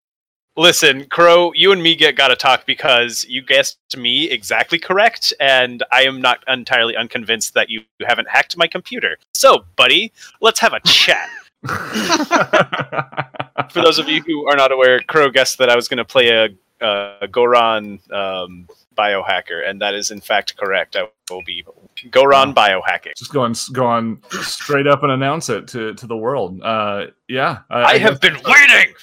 Listen, 0.57 1.07
Crow, 1.07 1.53
you 1.55 1.73
and 1.73 1.83
me 1.83 1.97
get 1.97 2.15
gotta 2.15 2.37
talk 2.37 2.67
because 2.67 3.25
you 3.25 3.41
guessed 3.41 3.79
me 3.97 4.29
exactly 4.29 4.79
correct, 4.79 5.33
and 5.41 5.83
I 5.91 6.03
am 6.03 6.21
not 6.21 6.45
entirely 6.47 6.95
unconvinced 6.95 7.55
that 7.55 7.71
you 7.71 7.81
haven't 8.07 8.29
hacked 8.29 8.59
my 8.59 8.67
computer. 8.67 9.17
So, 9.33 9.65
buddy, 9.77 10.13
let's 10.43 10.61
have 10.61 10.75
a 10.75 10.81
chat. 10.81 11.31
For 13.71 13.81
those 13.81 13.99
of 13.99 14.11
you 14.11 14.21
who 14.23 14.47
are 14.47 14.57
not 14.57 14.73
aware, 14.73 15.01
Crow 15.01 15.31
guessed 15.31 15.57
that 15.57 15.71
I 15.71 15.77
was 15.77 15.89
going 15.89 15.99
to 15.99 16.05
play 16.05 16.29
a, 16.29 16.49
a 16.85 17.29
Goron 17.29 17.99
um, 18.13 18.69
biohacker, 18.95 19.67
and 19.67 19.81
that 19.81 19.95
is 19.95 20.11
in 20.11 20.21
fact 20.21 20.59
correct. 20.59 20.97
I 20.97 21.09
will 21.31 21.43
be 21.47 21.65
Goron 22.11 22.55
biohacking. 22.55 23.17
just 23.17 23.33
go 23.33 23.41
on 23.41 23.55
go 23.73 23.87
on 23.87 24.21
straight 24.43 24.87
up 24.87 25.03
and 25.03 25.13
announce 25.13 25.49
it 25.49 25.67
to 25.69 25.95
to 25.95 26.07
the 26.07 26.17
world. 26.17 26.61
Uh, 26.63 27.07
yeah, 27.27 27.61
I 27.71 27.97
have 27.97 28.21
been 28.21 28.35
waiting. 28.45 28.95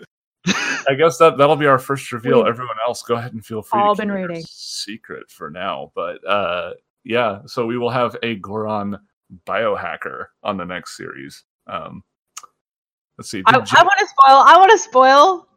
I 0.88 0.94
guess 0.96 1.18
that 1.18 1.38
that'll 1.38 1.56
be 1.56 1.66
our 1.66 1.78
first 1.78 2.12
reveal. 2.12 2.38
We've 2.38 2.48
Everyone 2.48 2.76
else, 2.86 3.02
go 3.02 3.14
ahead 3.16 3.32
and 3.32 3.44
feel 3.44 3.62
free. 3.62 3.80
all 3.80 3.94
to 3.94 4.02
been 4.02 4.10
keep 4.10 4.18
your. 4.30 4.42
Secret 4.46 5.30
for 5.30 5.50
now, 5.50 5.92
but 5.94 6.26
uh, 6.28 6.72
yeah. 7.04 7.40
So 7.46 7.66
we 7.66 7.78
will 7.78 7.90
have 7.90 8.16
a 8.22 8.36
Goron 8.36 8.98
biohacker 9.46 10.26
on 10.42 10.56
the 10.56 10.64
next 10.64 10.96
series. 10.96 11.44
Um, 11.66 12.02
let's 13.18 13.30
see. 13.30 13.42
I, 13.46 13.52
did 13.52 13.68
I 13.72 13.82
want 13.82 13.98
to 14.00 14.06
spoil. 14.06 14.36
I 14.36 14.56
want 14.58 14.70
to 14.72 14.78
spoil. 14.78 15.48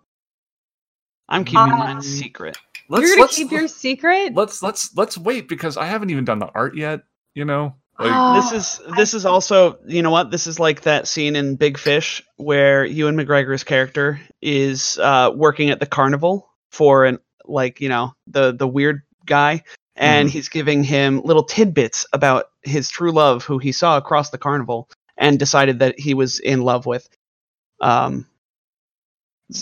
I'm 1.30 1.44
keeping 1.44 1.60
Um, 1.60 1.80
mine 1.80 2.02
secret. 2.02 2.58
let's, 2.90 3.02
You're 3.02 3.16
gonna 3.16 3.22
let's, 3.24 3.36
keep 3.36 3.52
your 3.52 3.68
secret. 3.68 4.34
let's 4.34 4.64
let's 4.64 4.96
let's 4.96 5.18
wait 5.18 5.50
because 5.50 5.76
I 5.76 5.86
haven't 5.86 6.10
even 6.10 6.24
done 6.24 6.40
the 6.40 6.48
art 6.56 6.78
yet. 6.78 7.02
You 7.36 7.44
know, 7.44 7.76
like, 8.00 8.12
Oh, 8.14 8.36
This 8.36 8.52
is 8.52 8.96
this 8.96 9.14
is 9.14 9.26
also 9.26 9.80
you 9.86 10.02
know 10.02 10.12
what? 10.12 10.32
This 10.32 10.48
is 10.48 10.60
like 10.60 10.82
that 10.82 11.08
scene 11.08 11.36
in 11.36 11.56
Big 11.56 11.78
Fish 11.78 12.24
where 12.38 12.86
Ewan 12.86 13.16
McGregor's 13.16 13.64
character 13.64 14.20
is 14.42 14.98
uh, 15.00 15.32
working 15.34 15.70
at 15.70 15.80
the 15.80 15.86
carnival 15.86 16.50
for 16.70 17.06
an 17.06 17.20
like 17.46 17.82
you 17.82 17.90
know 17.90 18.14
the 18.28 18.54
the 18.54 18.68
weird 18.68 19.02
guy. 19.26 19.64
And 20.00 20.30
he's 20.30 20.50
giving 20.50 20.84
him 20.84 21.22
little 21.24 21.44
tidbits 21.44 22.06
about 22.14 22.52
his 22.62 22.88
true 22.88 23.12
love 23.12 23.44
who 23.44 23.58
he 23.58 23.72
saw 23.72 23.98
across 23.98 24.30
the 24.30 24.38
carnival 24.38 24.90
and 25.18 25.40
decided 25.40 25.80
that 25.80 26.00
he 26.00 26.14
was 26.14 26.40
in 26.40 26.62
love 26.62 26.86
with 26.86 27.10
um 27.82 28.28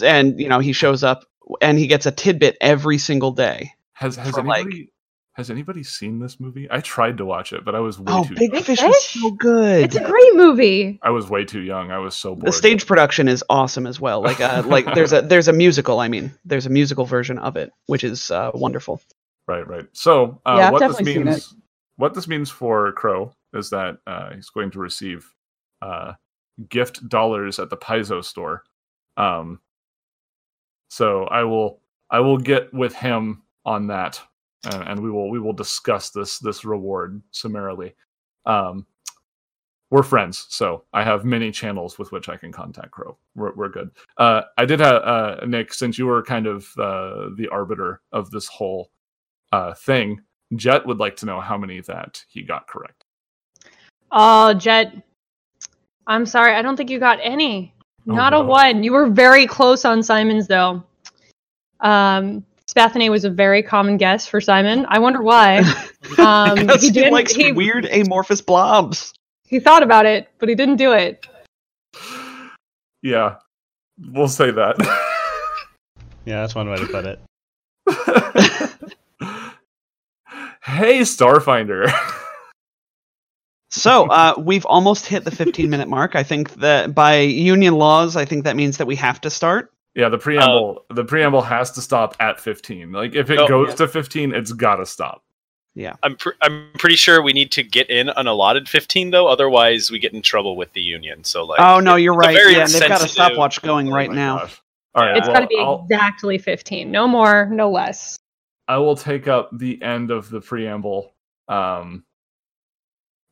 and 0.04 0.40
you 0.40 0.50
know 0.50 0.60
he 0.60 0.74
shows 0.74 1.04
up 1.04 1.24
and 1.62 1.78
he 1.78 1.88
gets 1.88 2.06
a 2.06 2.12
tidbit 2.12 2.58
every 2.60 2.98
single 2.98 3.32
day 3.32 3.72
has 3.94 4.18
has 4.18 4.32
for, 4.36 4.44
like- 4.44 4.66
anybody 4.66 4.92
has 5.36 5.50
anybody 5.52 5.84
seen 5.84 6.20
this 6.20 6.40
movie? 6.40 6.68
I 6.72 6.80
tried 6.82 7.18
to 7.18 7.26
watch 7.26 7.54
it, 7.54 7.64
but 7.66 7.76
I 7.76 7.80
was 7.80 8.00
way 8.00 8.06
oh 8.10 8.24
too 8.24 8.36
Big 8.36 8.54
young. 8.54 8.64
Fish 8.64 8.80
Fish? 8.80 8.88
was 8.88 9.10
so 9.10 9.32
good 9.32 9.84
it's 9.86 9.96
a 9.96 10.04
great 10.04 10.36
movie. 10.36 11.00
I 11.04 11.10
was 11.12 11.30
way 11.30 11.46
too 11.46 11.62
young. 11.62 11.92
I 11.92 12.00
was 12.00 12.16
so 12.16 12.36
bored. 12.36 12.48
the 12.48 12.52
stage 12.54 12.86
production 12.86 13.28
is 13.28 13.44
awesome 13.50 13.86
as 13.88 14.00
well 14.00 14.22
like 14.22 14.40
uh 14.42 14.64
like 14.66 14.86
there's 14.96 15.14
a 15.14 15.22
there's 15.22 15.48
a 15.48 15.54
musical 15.54 16.00
i 16.00 16.08
mean 16.08 16.32
there's 16.46 16.66
a 16.66 16.70
musical 16.70 17.06
version 17.06 17.38
of 17.38 17.56
it 17.58 17.72
which 17.88 18.04
is 18.04 18.32
uh 18.32 18.52
wonderful 18.54 19.02
Right, 19.48 19.68
right. 19.68 19.86
So, 19.94 20.42
uh, 20.46 20.56
Yeah, 20.58 20.72
what 20.72 20.80
this 20.80 20.90
definitely 20.98 21.14
seen 21.14 21.26
means, 21.26 21.56
what 21.98 22.14
this 22.16 22.28
means 22.28 22.50
for 22.50 22.92
Crow 22.94 23.32
is 23.54 23.70
that 23.70 23.98
uh, 24.08 24.34
he's 24.34 24.50
going 24.50 24.72
to 24.72 24.80
receive 24.80 25.32
uh, 25.84 26.14
gift 26.68 27.08
dollars 27.10 27.60
at 27.60 27.70
the 27.70 27.78
Paizo 27.78 28.24
store. 28.24 28.64
Um, 29.18 29.60
so 30.90 31.26
I 31.26 31.44
will, 31.44 31.80
I 32.10 32.22
will 32.22 32.38
get 32.40 32.74
with 32.74 32.96
him 32.96 33.44
on 33.66 33.88
that, 33.88 34.20
and, 34.66 34.88
and 34.90 35.00
we 35.00 35.12
will, 35.12 35.30
we 35.30 35.40
will 35.40 35.54
discuss 35.54 36.10
this 36.10 36.40
this 36.40 36.66
reward 36.66 37.22
summarily. 37.32 37.96
Um, 38.46 38.86
we're 39.92 40.04
friends, 40.04 40.48
so 40.50 40.84
I 40.94 41.04
have 41.04 41.26
many 41.26 41.52
channels 41.52 42.00
with 42.00 42.12
which 42.12 42.28
I 42.28 42.38
can 42.38 42.52
contact 42.52 42.92
Crow. 42.92 43.18
We're, 43.36 43.54
we're 43.54 43.70
good. 43.70 43.92
Uh, 44.18 44.42
I 44.58 44.66
did 44.66 44.80
have 44.80 45.02
uh, 45.04 45.46
Nick, 45.46 45.74
since 45.74 45.98
you 45.98 46.08
were 46.08 46.24
kind 46.24 46.48
of 46.48 46.68
uh, 46.78 47.30
the 47.38 47.48
arbiter 47.52 48.02
of 48.12 48.32
this 48.32 48.48
whole 48.48 48.92
uh, 49.52 49.74
thing. 49.76 50.22
Jet 50.56 50.86
would 50.86 50.98
like 50.98 51.16
to 51.18 51.26
know 51.26 51.40
how 51.40 51.58
many 51.58 51.82
that 51.82 52.24
he 52.28 52.44
got 52.44 52.68
correct. 52.68 53.06
Oh, 54.12 54.54
Jet. 54.54 54.94
I'm 56.08 56.26
sorry. 56.26 56.56
I 56.56 56.62
don't 56.62 56.76
think 56.76 56.90
you 56.90 57.00
got 57.00 57.20
any. 57.22 57.74
Oh, 58.08 58.14
Not 58.14 58.32
no. 58.32 58.42
a 58.42 58.46
one. 58.46 58.84
You 58.84 58.92
were 58.92 59.08
very 59.08 59.48
close 59.48 59.86
on 59.86 60.04
Simon's 60.04 60.48
though. 60.48 60.84
Um, 61.80 62.46
Spathany 62.70 63.10
was 63.10 63.24
a 63.26 63.30
very 63.30 63.62
common 63.64 63.98
guess 63.98 64.28
for 64.28 64.42
Simon. 64.42 64.86
I 64.90 65.00
wonder 65.00 65.22
why. 65.22 65.62
Um, 66.20 66.56
because 66.68 66.82
he 66.82 66.88
he, 66.90 66.94
didn't- 66.94 67.14
likes 67.14 67.34
he- 67.34 67.52
weird 67.52 67.86
amorphous 67.86 68.40
blobs 68.40 69.12
He 69.48 69.60
thought 69.60 69.82
about 69.82 70.06
it, 70.06 70.30
but 70.38 70.48
he 70.50 70.54
didn't 70.54 70.76
do 70.76 70.92
it. 70.94 71.28
Yeah, 73.02 73.38
we'll 74.12 74.28
say 74.28 74.52
that. 74.52 74.76
Yeah, 76.26 76.42
that's 76.42 76.54
one 76.56 76.68
way 76.70 76.78
to 76.78 76.88
put 76.88 77.06
it. 77.06 77.20
hey, 80.64 81.02
Starfinder. 81.02 81.92
so 83.70 84.08
uh 84.10 84.34
we've 84.38 84.66
almost 84.66 85.06
hit 85.06 85.24
the 85.24 85.32
15 85.32 85.70
minute 85.70 85.88
mark 85.88 86.16
i 86.16 86.24
think 86.24 86.54
that 86.56 86.96
by 86.96 87.18
union 87.20 87.76
laws 87.76 88.16
i 88.16 88.24
think 88.26 88.44
that 88.46 88.56
means 88.56 88.78
that 88.78 88.88
we 88.88 88.96
have 88.96 89.20
to 89.22 89.30
start 89.30 89.72
yeah, 89.96 90.10
the 90.10 90.18
preamble. 90.18 90.86
the 90.90 91.04
preamble 91.06 91.42
has 91.42 91.72
to 91.72 91.82
stop 91.82 92.16
at 92.20 92.40
fifteen. 92.40 92.92
Like 92.92 93.16
if 93.16 93.30
it 93.30 93.40
Oh, 93.40 93.48
goes 93.48 93.70
yeah. 93.70 93.76
to 93.76 93.88
fifteen, 93.88 94.34
it's 94.34 94.52
gotta 94.52 94.86
stop. 94.86 95.24
Yeah. 95.74 95.96
I'm 96.04 96.16
pr- 96.16 96.30
I'm 96.42 96.70
pretty 96.78 96.96
sure 96.96 97.22
we 97.22 97.34
need 97.34 97.52
to 97.52 97.64
get 97.64 97.90
in 97.90 98.08
an 98.08 98.28
allotted 98.28 98.70
15 98.70 99.12
though, 99.12 99.28
otherwise 99.28 99.92
we 99.92 100.00
get 100.00 100.14
in 100.14 100.22
trouble 100.22 100.56
with 100.56 100.72
the 100.72 100.82
union. 100.82 101.22
So 101.26 101.44
like, 101.44 101.60
oh 101.60 101.82
no 101.82 101.96
you're 101.98 102.14
right 102.16 102.34
very 102.34 102.54
yeah 102.54 102.66
they've 102.66 102.88
got 102.88 103.04
a 103.04 103.10
stopwatch 103.10 103.62
going 103.62 103.90
right 103.90 104.10
Oh 104.10 104.14
now 104.14 104.38
gosh. 104.40 104.62
All 104.96 105.04
right, 105.06 105.18
It's 105.18 105.28
well, 105.28 105.34
got 105.36 105.42
to 105.42 105.48
be 105.48 105.58
I'll- 105.60 105.82
exactly 105.90 106.38
15. 106.38 106.90
No 106.90 107.06
more, 107.10 107.48
no 107.48 107.70
less. 107.70 108.18
I 108.70 108.78
will 108.78 108.96
take 108.96 109.28
up 109.28 109.50
the 109.52 109.82
end 109.84 110.10
of 110.10 110.30
the 110.30 110.40
preamble. 110.40 111.14
Um, 111.50 112.06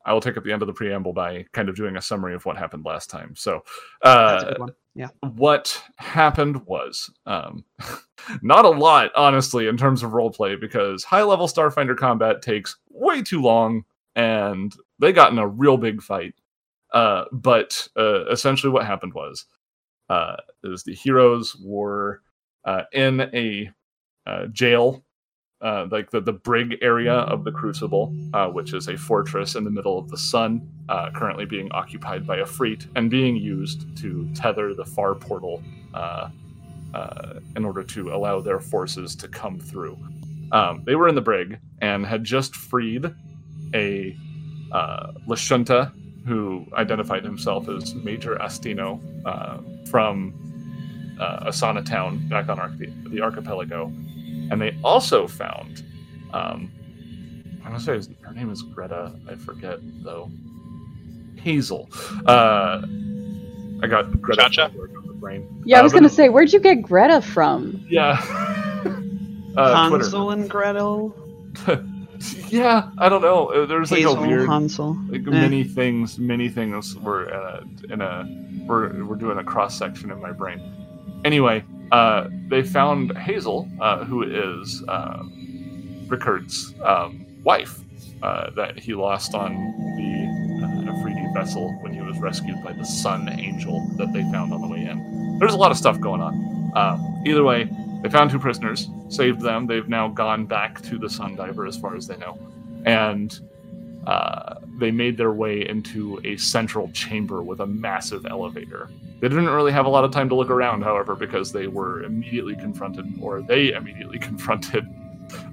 I 0.05 0.11
will 0.11 0.19
take 0.19 0.35
up 0.35 0.43
the 0.43 0.51
end 0.51 0.61
of 0.61 0.67
the 0.67 0.73
preamble 0.73 1.13
by 1.13 1.45
kind 1.53 1.69
of 1.69 1.75
doing 1.77 1.95
a 1.95 2.01
summary 2.01 2.35
of 2.35 2.43
what 2.45 2.57
happened 2.57 2.83
last 2.83 3.09
time. 3.09 3.33
So, 3.37 3.63
that's 4.03 4.43
a 4.43 4.47
uh, 4.47 4.49
good 4.49 4.59
one 4.59 4.73
yeah 4.95 5.09
what 5.35 5.81
happened 5.97 6.65
was 6.65 7.09
um, 7.25 7.65
not 8.41 8.65
a 8.65 8.69
lot, 8.69 9.11
honestly, 9.15 9.67
in 9.67 9.77
terms 9.77 10.03
of 10.03 10.11
roleplay, 10.11 10.59
because 10.59 11.03
high 11.03 11.23
level 11.23 11.47
Starfinder 11.47 11.97
combat 11.97 12.41
takes 12.41 12.77
way 12.89 13.21
too 13.21 13.41
long, 13.41 13.83
and 14.15 14.73
they 14.99 15.11
got 15.11 15.31
in 15.31 15.39
a 15.39 15.47
real 15.47 15.77
big 15.77 16.01
fight. 16.01 16.33
Uh, 16.93 17.25
but 17.31 17.87
uh, 17.97 18.25
essentially, 18.27 18.71
what 18.71 18.85
happened 18.85 19.13
was 19.13 19.45
uh, 20.09 20.35
is 20.63 20.83
the 20.83 20.93
heroes 20.93 21.55
were 21.63 22.21
uh, 22.65 22.83
in 22.93 23.21
a 23.33 23.69
uh, 24.27 24.45
jail, 24.47 25.03
uh, 25.63 25.87
like 25.89 26.11
the, 26.11 26.19
the 26.19 26.33
brig 26.33 26.77
area 26.81 27.13
of 27.13 27.45
the 27.45 27.51
Crucible, 27.51 28.13
uh, 28.33 28.47
which 28.47 28.73
is 28.73 28.89
a 28.89 28.97
fortress 28.97 29.55
in 29.55 29.63
the 29.63 29.71
middle 29.71 29.97
of 29.97 30.09
the 30.09 30.17
sun, 30.17 30.67
uh, 30.89 31.09
currently 31.11 31.45
being 31.45 31.71
occupied 31.71 32.27
by 32.27 32.37
a 32.37 32.45
fleet 32.45 32.87
and 32.95 33.09
being 33.09 33.35
used 33.37 33.95
to 33.97 34.29
tether 34.35 34.73
the 34.73 34.83
far 34.83 35.15
portal 35.15 35.63
uh, 35.93 36.29
uh, 36.93 37.39
in 37.55 37.63
order 37.63 37.81
to 37.81 38.13
allow 38.13 38.41
their 38.41 38.59
forces 38.59 39.15
to 39.15 39.27
come 39.29 39.57
through. 39.57 39.97
Um, 40.51 40.83
they 40.85 40.95
were 40.95 41.07
in 41.07 41.15
the 41.15 41.21
brig 41.21 41.57
and 41.81 42.05
had 42.05 42.25
just 42.25 42.55
freed 42.55 43.05
a 43.73 44.17
uh, 44.73 45.13
Lashunta 45.27 45.93
who 46.27 46.65
identified 46.73 47.23
himself 47.23 47.69
as 47.69 47.95
Major 47.95 48.35
Astino 48.35 48.99
from 49.89 50.33
Asana 51.19 51.85
Town 51.85 52.27
back 52.27 52.49
on 52.49 52.77
the 53.09 53.21
archipelago. 53.21 53.91
And 54.51 54.61
they 54.61 54.77
also 54.83 55.27
found, 55.27 55.83
um, 56.33 56.71
I 57.65 57.69
want 57.69 57.79
to 57.79 57.85
say 57.85 57.95
his, 57.95 58.09
her 58.21 58.33
name 58.33 58.49
is 58.51 58.61
Greta. 58.61 59.13
I 59.29 59.35
forget 59.35 59.79
though. 60.03 60.29
Hazel. 61.37 61.89
Uh, 62.25 62.81
I 63.81 63.87
got 63.87 64.21
Greta 64.21 64.43
Cha-cha? 64.43 64.65
On 64.67 65.07
the 65.07 65.13
brain. 65.13 65.47
Yeah, 65.65 65.77
I 65.77 65.79
Uh, 65.79 65.83
was 65.83 65.91
but- 65.91 65.99
gonna 65.99 66.09
say, 66.09 66.29
where'd 66.29 66.53
you 66.53 66.59
get 66.59 66.81
Greta 66.81 67.21
from? 67.21 67.85
Yeah. 67.89 68.21
uh, 69.57 69.89
Twitter. 69.89 70.03
hansel 70.03 70.31
and 70.31 70.49
gretel 70.49 71.15
yeah, 72.49 72.89
I 72.97 73.09
don't 73.09 73.21
know. 73.21 73.47
Uh, 73.47 73.65
There's 73.65 73.91
like 73.91 73.99
hazel 73.99 74.17
a 74.17 74.27
weird, 74.27 74.47
hansel 74.47 74.97
like 75.09 75.21
Eh. 75.27 75.29
many 75.29 75.63
things, 75.63 76.17
many 76.17 76.49
things 76.49 76.95
were 76.97 77.25
in 77.25 77.33
a, 77.89 77.93
in 77.93 78.01
a 78.01 78.65
we're 78.65 79.03
we're 79.05 79.15
doing 79.15 79.37
a 79.37 79.43
cross 79.43 79.77
section 79.77 80.09
in 80.09 80.19
my 80.21 80.31
brain. 80.31 80.59
Anyway, 81.25 81.63
uh, 81.91 82.27
they 82.47 82.63
found 82.63 83.17
Hazel, 83.17 83.67
uh, 83.79 84.03
who 84.03 84.23
is 84.23 84.83
uh, 84.87 85.23
Rickard's 86.07 86.73
um, 86.83 87.25
wife, 87.43 87.79
uh, 88.21 88.49
that 88.51 88.79
he 88.79 88.93
lost 88.93 89.35
on 89.35 89.53
the 89.97 90.65
uh, 90.65 91.33
vessel 91.33 91.71
when 91.81 91.93
he 91.93 92.01
was 92.01 92.17
rescued 92.19 92.63
by 92.63 92.71
the 92.71 92.85
Sun 92.85 93.27
Angel 93.29 93.85
that 93.97 94.13
they 94.13 94.21
found 94.31 94.53
on 94.53 94.61
the 94.61 94.67
way 94.67 94.85
in. 94.85 95.37
There's 95.39 95.53
a 95.53 95.57
lot 95.57 95.71
of 95.71 95.77
stuff 95.77 95.99
going 95.99 96.21
on. 96.21 96.71
Um, 96.75 97.23
either 97.25 97.43
way, 97.43 97.69
they 98.01 98.09
found 98.09 98.31
two 98.31 98.39
prisoners, 98.39 98.87
saved 99.09 99.41
them. 99.41 99.67
They've 99.67 99.87
now 99.87 100.07
gone 100.07 100.45
back 100.45 100.81
to 100.83 100.97
the 100.97 101.09
Sun 101.09 101.35
Diver, 101.35 101.65
as 101.65 101.77
far 101.77 101.95
as 101.95 102.07
they 102.07 102.17
know, 102.17 102.37
and 102.85 103.39
uh, 104.05 104.55
they 104.83 104.91
made 104.91 105.15
their 105.15 105.31
way 105.31 105.65
into 105.65 106.19
a 106.25 106.35
central 106.35 106.89
chamber 106.91 107.41
with 107.41 107.61
a 107.61 107.65
massive 107.65 108.25
elevator. 108.25 108.89
They 109.21 109.29
didn't 109.29 109.47
really 109.47 109.71
have 109.71 109.85
a 109.85 109.89
lot 109.89 110.03
of 110.03 110.11
time 110.11 110.27
to 110.27 110.35
look 110.35 110.49
around, 110.49 110.81
however, 110.81 111.15
because 111.15 111.53
they 111.53 111.67
were 111.67 112.03
immediately 112.03 112.57
confronted, 112.57 113.05
or 113.21 113.41
they 113.41 113.71
immediately 113.71 114.19
confronted, 114.29 114.85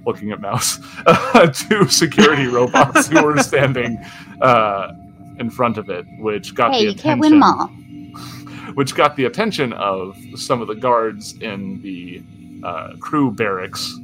looking 0.05 0.31
at 0.31 0.41
Mouse, 0.41 0.79
two 1.53 1.87
security 1.87 2.45
robots 2.59 3.07
who 3.07 3.23
were 3.23 3.37
standing 3.37 3.97
uh, 4.41 4.91
in 5.39 5.49
front 5.49 5.77
of 5.77 5.89
it, 5.89 6.05
which 6.19 6.53
got 6.53 6.73
Hey, 6.73 6.79
the 6.79 6.91
you 6.91 6.97
can't 6.97 7.25
attention 7.25 8.73
which 8.73 8.95
got 8.95 9.15
the 9.15 9.25
attention 9.25 9.71
of 9.73 10.17
some 10.35 10.61
of 10.61 10.67
the 10.67 10.75
guards 10.75 11.37
in 11.39 11.81
the 11.81 12.21
uh, 12.65 12.97
crew 12.99 13.31
barracks 13.31 13.97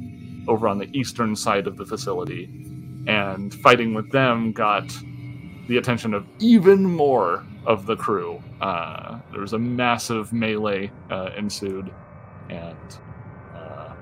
over 0.46 0.68
on 0.68 0.78
the 0.78 0.88
eastern 0.96 1.36
side 1.36 1.66
of 1.66 1.76
the 1.76 1.84
facility. 1.84 2.44
And 3.06 3.54
fighting 3.54 3.92
with 3.94 4.10
them 4.10 4.52
got 4.52 4.90
the 5.68 5.76
attention 5.76 6.14
of 6.14 6.26
even 6.40 6.82
more 6.82 7.44
of 7.66 7.86
the 7.86 7.94
crew. 7.94 8.42
Uh, 8.60 9.20
there 9.30 9.40
was 9.40 9.52
a 9.52 9.58
massive 9.58 10.32
melee 10.32 10.90
uh, 11.10 11.30
ensued, 11.36 11.92
and 12.48 12.98
uh, 13.54 13.92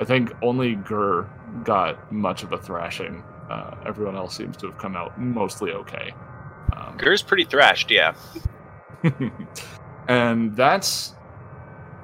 I 0.00 0.04
think 0.04 0.32
only 0.42 0.74
Gur 0.74 1.28
got 1.62 2.10
much 2.10 2.42
of 2.42 2.52
a 2.52 2.58
thrashing. 2.58 3.22
Uh, 3.50 3.76
everyone 3.86 4.16
else 4.16 4.36
seems 4.36 4.56
to 4.56 4.66
have 4.66 4.78
come 4.78 4.96
out 4.96 5.18
mostly 5.20 5.72
okay. 5.72 6.12
Um, 6.74 6.96
Gur's 6.96 7.22
pretty 7.22 7.44
thrashed, 7.44 7.90
yeah. 7.90 8.14
and 10.08 10.56
that's 10.56 11.14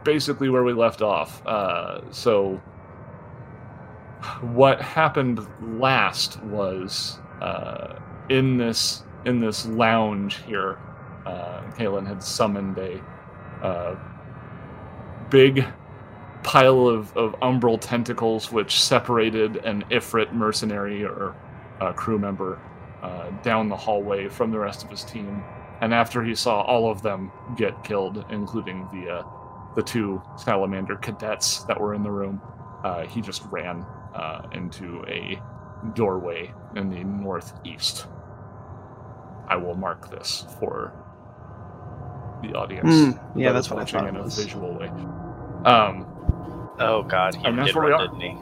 basically 0.04 0.50
where 0.50 0.62
we 0.62 0.74
left 0.74 1.00
off. 1.00 1.44
Uh, 1.46 2.00
so, 2.10 2.60
what 4.42 4.80
happened 4.80 5.46
last 5.78 6.42
was 6.44 7.18
uh, 7.40 7.98
in 8.28 8.56
this 8.56 9.02
in 9.24 9.40
this 9.40 9.66
lounge 9.66 10.42
here. 10.44 10.78
Uh, 11.26 11.62
Kalen 11.72 12.06
had 12.06 12.22
summoned 12.22 12.76
a 12.78 13.02
uh, 13.62 13.96
big 15.30 15.64
pile 16.42 16.86
of, 16.86 17.16
of 17.16 17.32
umbral 17.40 17.80
tentacles, 17.80 18.52
which 18.52 18.80
separated 18.80 19.56
an 19.64 19.82
Ifrit 19.90 20.32
mercenary 20.34 21.02
or 21.02 21.34
uh, 21.80 21.92
crew 21.92 22.18
member 22.18 22.60
uh, 23.02 23.30
down 23.42 23.68
the 23.68 23.76
hallway 23.76 24.28
from 24.28 24.50
the 24.50 24.58
rest 24.58 24.84
of 24.84 24.90
his 24.90 25.02
team. 25.02 25.42
And 25.80 25.92
after 25.92 26.22
he 26.22 26.34
saw 26.34 26.62
all 26.62 26.90
of 26.90 27.02
them 27.02 27.32
get 27.56 27.82
killed, 27.82 28.24
including 28.30 28.88
the 28.92 29.10
uh, 29.10 29.22
the 29.74 29.82
two 29.82 30.22
salamander 30.36 30.94
cadets 30.96 31.64
that 31.64 31.80
were 31.80 31.94
in 31.94 32.02
the 32.04 32.10
room, 32.10 32.40
uh, 32.84 33.06
he 33.06 33.20
just 33.20 33.42
ran 33.50 33.84
uh, 34.14 34.46
into 34.52 35.04
a 35.08 35.40
doorway 35.94 36.52
in 36.76 36.90
the 36.90 37.02
northeast. 37.02 38.06
I 39.48 39.56
will 39.56 39.74
mark 39.74 40.10
this 40.10 40.44
for 40.58 40.92
the 42.42 42.54
audience. 42.54 42.94
Mm, 42.94 43.18
yeah, 43.36 43.52
that's 43.52 43.70
what 43.70 43.78
I 43.78 43.80
watching 43.80 44.00
thought 44.00 44.08
in 44.08 44.16
it 44.16 44.20
a 44.20 44.24
was. 44.24 44.36
visual 44.36 44.78
way. 44.78 44.88
Um, 45.64 46.06
Oh 46.80 47.02
god, 47.04 47.34
he 47.36 47.44
And 47.44 47.58
that's 47.58 47.68
did 47.68 47.76
where 47.76 47.86
we 47.86 47.92
are. 47.92 48.08
didn't 48.08 48.20
he? 48.20 48.36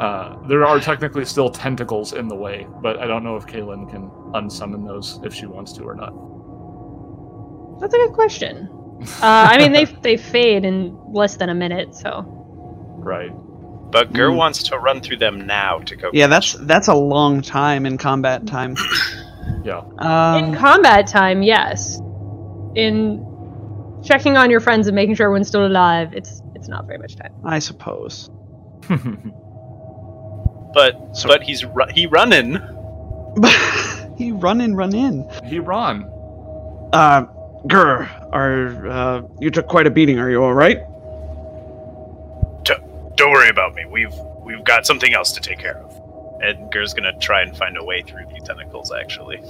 uh, 0.00 0.36
there 0.48 0.64
are 0.64 0.78
technically 0.80 1.24
still 1.24 1.50
tentacles 1.50 2.12
in 2.12 2.28
the 2.28 2.36
way, 2.36 2.66
but 2.82 2.98
I 3.00 3.06
don't 3.06 3.24
know 3.24 3.36
if 3.36 3.46
Kaylin 3.46 3.90
can 3.90 4.10
unsummon 4.34 4.86
those 4.86 5.20
if 5.24 5.34
she 5.34 5.46
wants 5.46 5.72
to 5.74 5.84
or 5.84 5.94
not. 5.94 6.12
That's 7.80 7.94
a 7.94 7.96
good 7.98 8.12
question. 8.12 8.70
Uh, 9.02 9.48
I 9.50 9.58
mean, 9.58 9.72
they 9.72 9.84
they 10.02 10.16
fade 10.16 10.64
in 10.64 10.96
less 11.12 11.36
than 11.36 11.48
a 11.50 11.54
minute, 11.54 11.94
so 11.94 12.26
Right. 12.98 13.32
But 13.92 14.12
Gur 14.12 14.30
Mm. 14.30 14.36
wants 14.36 14.62
to 14.64 14.78
run 14.78 15.00
through 15.00 15.18
them 15.18 15.46
now 15.46 15.78
to 15.80 15.96
go. 15.96 16.10
Yeah, 16.12 16.26
that's 16.26 16.52
that's 16.52 16.88
a 16.88 16.94
long 16.94 17.42
time 17.42 17.86
in 17.86 17.98
combat 17.98 18.46
time. 18.46 18.76
Yeah. 19.64 19.82
in 20.38 20.44
Um, 20.46 20.54
combat 20.54 21.06
time, 21.06 21.42
yes. 21.42 22.00
In 22.74 23.24
checking 24.04 24.36
on 24.36 24.50
your 24.50 24.60
friends 24.60 24.86
and 24.86 24.94
making 24.94 25.14
sure 25.16 25.26
everyone's 25.26 25.48
still 25.48 25.66
alive, 25.66 26.12
it's 26.14 26.42
it's 26.54 26.68
not 26.68 26.86
very 26.86 26.98
much 26.98 27.16
time. 27.16 27.32
I 27.44 27.58
suppose. 27.58 28.30
But 30.74 31.16
So- 31.16 31.28
but 31.28 31.42
he's 31.42 31.64
ru- 31.64 31.86
he 31.94 32.06
running. 32.06 32.58
he 34.18 34.32
run 34.32 34.60
in, 34.60 34.74
run 34.76 34.94
in. 34.94 35.28
he 35.46 35.58
run. 35.58 36.04
Uh, 36.92 37.24
Gur, 37.66 38.08
are 38.32 38.86
uh, 38.88 39.22
you 39.40 39.50
took 39.50 39.66
quite 39.66 39.86
a 39.86 39.90
beating? 39.90 40.18
Are 40.18 40.30
you 40.30 40.42
all 40.44 40.54
right? 40.54 40.78
Don't 43.16 43.32
worry 43.32 43.48
about 43.48 43.74
me. 43.74 43.84
We've 43.90 44.14
we've 44.44 44.62
got 44.62 44.86
something 44.86 45.12
else 45.12 45.32
to 45.32 45.40
take 45.40 45.58
care 45.58 45.78
of. 45.78 45.97
And 46.42 46.70
Gur's 46.70 46.94
gonna 46.94 47.18
try 47.18 47.42
and 47.42 47.56
find 47.56 47.76
a 47.76 47.84
way 47.84 48.02
through 48.02 48.26
these 48.32 48.42
tentacles. 48.44 48.92
Actually, 48.92 49.40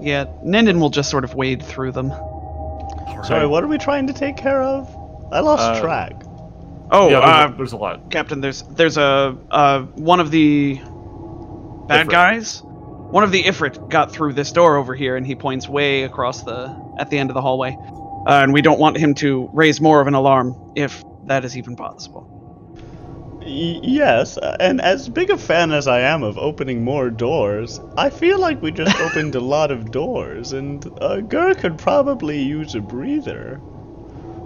Yeah, 0.00 0.24
Ninden 0.44 0.80
will 0.80 0.90
just 0.90 1.10
sort 1.10 1.22
of 1.24 1.34
wade 1.34 1.62
through 1.62 1.92
them. 1.92 2.10
Sorry, 3.24 3.46
what 3.46 3.62
are 3.62 3.68
we 3.68 3.78
trying 3.78 4.06
to 4.08 4.12
take 4.12 4.36
care 4.36 4.62
of? 4.62 4.88
I 5.32 5.40
lost 5.40 5.62
Uh, 5.62 5.80
track. 5.80 6.12
Oh, 6.90 7.08
yeah, 7.08 7.20
there's, 7.20 7.50
uh, 7.50 7.52
a, 7.52 7.56
there's 7.56 7.72
a 7.72 7.76
lot. 7.76 8.10
Captain, 8.10 8.40
there's 8.40 8.62
there's 8.62 8.96
a 8.98 9.36
uh, 9.50 9.82
one 9.94 10.18
of 10.20 10.30
the 10.30 10.74
bad 11.86 12.06
Ifrit. 12.06 12.10
guys. 12.10 12.62
One 12.64 13.22
of 13.24 13.30
the 13.30 13.42
Ifrit 13.44 13.88
got 13.90 14.10
through 14.10 14.32
this 14.32 14.50
door 14.52 14.76
over 14.76 14.94
here, 14.94 15.16
and 15.16 15.26
he 15.26 15.34
points 15.34 15.68
way 15.68 16.02
across 16.02 16.42
the 16.42 16.74
at 16.98 17.10
the 17.10 17.18
end 17.18 17.30
of 17.30 17.34
the 17.34 17.40
hallway. 17.42 17.76
Uh, 18.26 18.40
and 18.42 18.52
we 18.52 18.62
don't 18.62 18.78
want 18.80 18.96
him 18.96 19.14
to 19.14 19.48
raise 19.52 19.80
more 19.80 20.00
of 20.00 20.06
an 20.06 20.14
alarm, 20.14 20.54
if 20.76 21.04
that 21.26 21.44
is 21.44 21.56
even 21.56 21.76
possible. 21.76 22.26
Y- 23.46 23.80
yes, 23.82 24.38
uh, 24.38 24.56
and 24.60 24.80
as 24.80 25.08
big 25.08 25.30
a 25.30 25.38
fan 25.38 25.72
as 25.72 25.88
I 25.88 26.00
am 26.00 26.22
of 26.22 26.38
opening 26.38 26.84
more 26.84 27.10
doors, 27.10 27.80
I 27.96 28.10
feel 28.10 28.40
like 28.40 28.62
we 28.62 28.72
just 28.72 28.96
opened 29.00 29.34
a 29.34 29.40
lot 29.40 29.70
of 29.70 29.90
doors, 29.92 30.52
and 30.52 30.86
uh, 31.00 31.20
Gur 31.22 31.54
could 31.54 31.78
probably 31.78 32.42
use 32.42 32.74
a 32.74 32.80
breather. 32.80 33.60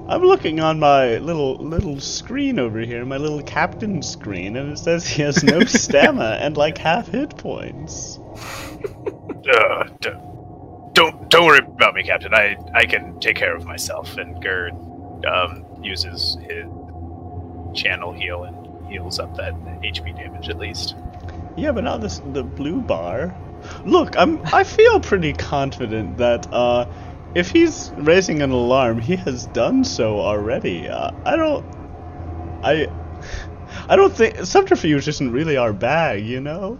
I'm 0.08 0.22
looking 0.22 0.60
on 0.60 0.78
my 0.80 1.18
little 1.18 1.56
little 1.56 2.00
screen 2.00 2.58
over 2.60 2.80
here, 2.80 3.04
my 3.04 3.16
little 3.18 3.42
captain 3.42 4.02
screen, 4.02 4.56
and 4.56 4.72
it 4.72 4.78
says 4.78 5.06
he 5.08 5.22
has 5.22 5.42
no 5.44 5.60
stamina 5.66 6.38
and 6.40 6.56
like 6.56 6.78
half 6.78 7.08
hit 7.08 7.36
points. 7.38 8.20
uh, 9.54 9.84
d- 10.00 10.10
don't 10.94 11.30
don't 11.30 11.46
worry 11.46 11.60
about 11.60 11.94
me, 11.94 12.04
Captain. 12.04 12.34
I 12.34 12.56
I 12.74 12.86
can 12.86 13.20
take 13.20 13.36
care 13.36 13.56
of 13.56 13.64
myself. 13.66 14.16
And 14.18 14.42
Gerd 14.42 14.74
um, 15.26 15.64
uses 15.82 16.38
his 16.42 16.66
channel 17.74 18.12
heal 18.12 18.44
and 18.44 18.65
heals 18.88 19.18
up 19.18 19.36
that 19.36 19.54
HP 19.82 20.16
damage 20.16 20.48
at 20.48 20.58
least. 20.58 20.96
Yeah, 21.56 21.72
but 21.72 21.84
not 21.84 22.00
this 22.00 22.20
the 22.32 22.42
blue 22.42 22.80
bar. 22.80 23.34
Look, 23.84 24.16
I'm 24.16 24.40
I 24.52 24.64
feel 24.64 25.00
pretty 25.00 25.32
confident 25.32 26.18
that 26.18 26.52
uh 26.52 26.86
if 27.34 27.50
he's 27.50 27.92
raising 27.96 28.40
an 28.40 28.50
alarm, 28.50 28.98
he 28.98 29.16
has 29.16 29.46
done 29.48 29.84
so 29.84 30.20
already. 30.20 30.88
Uh, 30.88 31.10
I 31.24 31.36
don't 31.36 31.64
I 32.62 32.88
I 33.88 33.96
don't 33.96 34.14
think 34.14 34.44
subterfuge 34.44 35.06
isn't 35.08 35.32
really 35.32 35.56
our 35.56 35.72
bag, 35.72 36.24
you 36.24 36.40
know? 36.40 36.78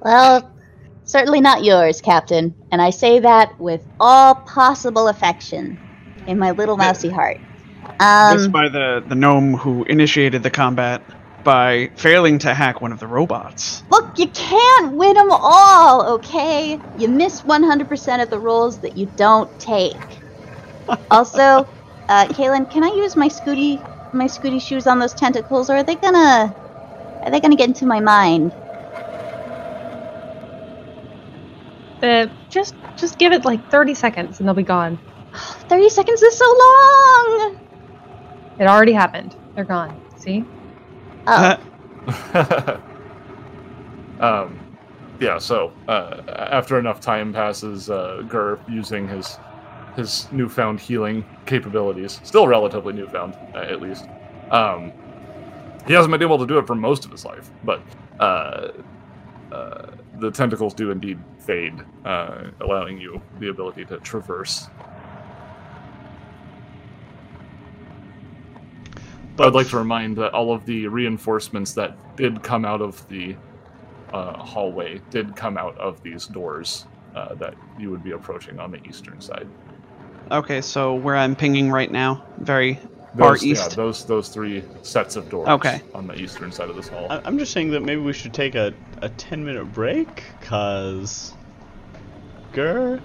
Well, 0.00 0.50
certainly 1.04 1.40
not 1.40 1.64
yours, 1.64 2.00
Captain. 2.00 2.54
And 2.70 2.82
I 2.82 2.90
say 2.90 3.20
that 3.20 3.58
with 3.58 3.86
all 3.98 4.34
possible 4.34 5.08
affection 5.08 5.78
in 6.26 6.38
my 6.38 6.50
little 6.50 6.76
mousy 6.76 7.08
heart. 7.08 7.38
This 7.98 8.46
Um, 8.46 8.52
by 8.52 8.68
the 8.68 9.02
the 9.06 9.14
gnome 9.14 9.54
who 9.54 9.84
initiated 9.84 10.42
the 10.42 10.50
combat 10.50 11.02
by 11.44 11.90
failing 11.96 12.38
to 12.40 12.54
hack 12.54 12.80
one 12.80 12.92
of 12.92 13.00
the 13.00 13.06
robots. 13.06 13.82
look, 13.90 14.18
you 14.18 14.26
can't 14.28 14.92
win 14.92 15.14
them 15.14 15.30
all, 15.30 16.02
okay? 16.14 16.78
You 16.98 17.08
miss 17.08 17.42
100% 17.42 18.22
of 18.22 18.30
the 18.30 18.38
rolls 18.38 18.78
that 18.80 18.96
you 18.96 19.06
don't 19.16 19.48
take. 19.60 19.96
also, 21.10 21.66
uh, 22.08 22.26
Kaylin, 22.26 22.70
can 22.70 22.84
I 22.84 22.88
use 22.88 23.16
my 23.16 23.28
Scooty 23.28 23.82
my 24.12 24.26
Scooty 24.26 24.60
shoes 24.60 24.86
on 24.86 24.98
those 24.98 25.14
tentacles, 25.14 25.70
or 25.70 25.76
are 25.76 25.82
they 25.82 25.94
gonna 25.94 26.54
are 27.22 27.30
they 27.30 27.40
gonna 27.40 27.56
get 27.56 27.68
into 27.68 27.86
my 27.86 28.00
mind? 28.00 28.52
Uh, 32.02 32.26
just 32.48 32.74
just 32.96 33.18
give 33.18 33.32
it 33.32 33.44
like 33.44 33.70
30 33.70 33.94
seconds 33.94 34.38
and 34.38 34.48
they'll 34.48 34.54
be 34.54 34.62
gone. 34.62 34.98
30 35.34 35.88
seconds 35.88 36.22
is 36.22 36.36
so 36.36 36.44
long. 36.46 37.67
It 38.58 38.66
already 38.66 38.92
happened. 38.92 39.36
They're 39.54 39.64
gone. 39.64 40.00
See? 40.16 40.44
Oh, 41.26 41.58
um, 44.20 44.58
yeah. 45.20 45.38
So 45.38 45.72
uh, 45.86 46.22
after 46.28 46.78
enough 46.78 47.00
time 47.00 47.32
passes, 47.32 47.90
uh, 47.90 48.22
Gur 48.28 48.58
using 48.68 49.06
his 49.08 49.38
his 49.96 50.30
newfound 50.32 50.80
healing 50.80 51.24
capabilities, 51.44 52.20
still 52.22 52.46
relatively 52.46 52.92
newfound 52.92 53.34
uh, 53.54 53.58
at 53.58 53.80
least. 53.80 54.06
Um, 54.50 54.92
he 55.86 55.92
hasn't 55.92 56.12
been 56.12 56.22
able 56.22 56.38
to 56.38 56.46
do 56.46 56.58
it 56.58 56.66
for 56.66 56.74
most 56.74 57.04
of 57.04 57.10
his 57.10 57.24
life, 57.24 57.50
but 57.64 57.82
uh, 58.20 58.68
uh, 59.50 59.86
the 60.18 60.30
tentacles 60.30 60.74
do 60.74 60.90
indeed 60.90 61.18
fade, 61.38 61.74
uh, 62.04 62.44
allowing 62.60 62.98
you 63.00 63.20
the 63.40 63.48
ability 63.48 63.84
to 63.86 63.98
traverse. 63.98 64.68
I'd 69.40 69.54
like 69.54 69.68
to 69.68 69.78
remind 69.78 70.16
that 70.18 70.32
all 70.32 70.52
of 70.52 70.66
the 70.66 70.88
reinforcements 70.88 71.72
that 71.74 72.16
did 72.16 72.42
come 72.42 72.64
out 72.64 72.80
of 72.82 73.06
the 73.08 73.36
uh, 74.12 74.36
hallway 74.38 75.00
did 75.10 75.36
come 75.36 75.56
out 75.56 75.76
of 75.78 76.02
these 76.02 76.26
doors 76.26 76.86
uh, 77.14 77.34
that 77.34 77.54
you 77.78 77.90
would 77.90 78.02
be 78.02 78.12
approaching 78.12 78.58
on 78.58 78.70
the 78.70 78.82
eastern 78.88 79.20
side. 79.20 79.46
Okay, 80.30 80.60
so 80.60 80.94
where 80.94 81.16
I'm 81.16 81.34
pinging 81.36 81.70
right 81.70 81.90
now, 81.90 82.24
very 82.38 82.78
Far 83.16 83.32
Those, 83.32 83.44
yeah, 83.44 83.68
those 83.68 84.04
those 84.04 84.28
three 84.28 84.62
sets 84.82 85.16
of 85.16 85.30
doors. 85.30 85.48
Okay. 85.48 85.80
On 85.94 86.06
the 86.06 86.14
eastern 86.14 86.52
side 86.52 86.68
of 86.68 86.76
this 86.76 86.88
hall. 86.88 87.06
I- 87.10 87.22
I'm 87.24 87.38
just 87.38 87.52
saying 87.52 87.70
that 87.70 87.80
maybe 87.80 88.00
we 88.02 88.12
should 88.12 88.34
take 88.34 88.54
a, 88.54 88.74
a 89.00 89.08
10 89.08 89.44
minute 89.44 89.72
break, 89.72 90.24
cause. 90.42 91.32
Gur? 92.52 93.00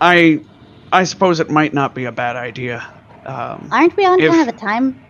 I 0.00 0.44
I 0.92 1.04
suppose 1.04 1.40
it 1.40 1.50
might 1.50 1.72
not 1.72 1.94
be 1.94 2.04
a 2.04 2.12
bad 2.12 2.36
idea. 2.36 2.86
Um, 3.24 3.68
aren't 3.72 3.96
we 3.96 4.04
on 4.04 4.20
if- 4.20 4.30
kind 4.30 4.48
of 4.48 4.54
a 4.54 4.58
time 4.58 5.00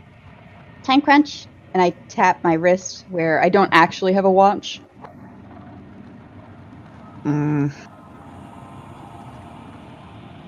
time 0.82 1.00
crunch? 1.00 1.46
And 1.72 1.82
I 1.82 1.90
tap 2.08 2.42
my 2.42 2.54
wrist 2.54 3.04
where 3.10 3.42
I 3.42 3.48
don't 3.48 3.70
actually 3.72 4.12
have 4.14 4.24
a 4.24 4.30
watch. 4.30 4.80
mm, 7.24 7.70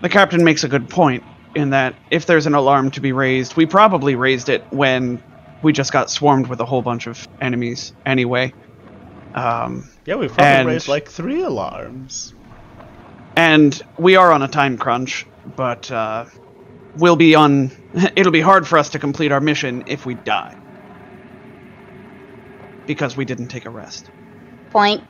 the 0.01 0.09
captain 0.09 0.42
makes 0.42 0.64
a 0.64 0.68
good 0.68 0.88
point 0.88 1.23
in 1.55 1.71
that 1.71 1.95
if 2.11 2.27
there's 2.27 2.47
an 2.47 2.55
alarm 2.55 2.90
to 2.92 3.01
be 3.01 3.12
raised, 3.12 3.57
we 3.57 3.66
probably 3.66 4.14
raised 4.16 4.49
it 4.49 4.64
when 4.71 5.23
we 5.62 5.73
just 5.73 5.92
got 5.92 6.11
swarmed 6.11 6.47
with 6.49 6.59
a 6.61 6.64
whole 6.64 6.83
bunch 6.83 7.07
of 7.07 7.29
enemies 7.40 7.92
anyway. 8.07 8.53
Um, 9.35 9.88
Yeah, 10.07 10.16
we've 10.16 10.31
probably 10.33 10.47
And- 10.47 10.68
raised 10.68 10.88
like 10.88 11.09
three 11.09 11.42
alarms. 11.42 12.35
and 13.37 13.81
we 13.99 14.16
are 14.16 14.33
on 14.33 14.42
a 14.42 14.49
time 14.49 14.77
crunch. 14.77 15.27
but 15.57 15.90
uh, 15.90 16.25
we'll 16.97 17.16
be 17.16 17.35
on. 17.35 17.71
It'll 18.17 18.33
be 18.33 18.41
hard 18.41 18.67
for 18.67 18.79
us 18.79 18.89
to 18.91 18.99
complete 18.99 19.33
our 19.33 19.41
mission 19.41 19.85
if 19.87 20.07
we 20.07 20.15
die 20.15 20.57
because 22.87 23.17
we 23.17 23.25
didn't 23.25 23.49
take 23.49 23.67
a 23.67 23.71
rest. 23.71 24.11
Point. 24.71 25.03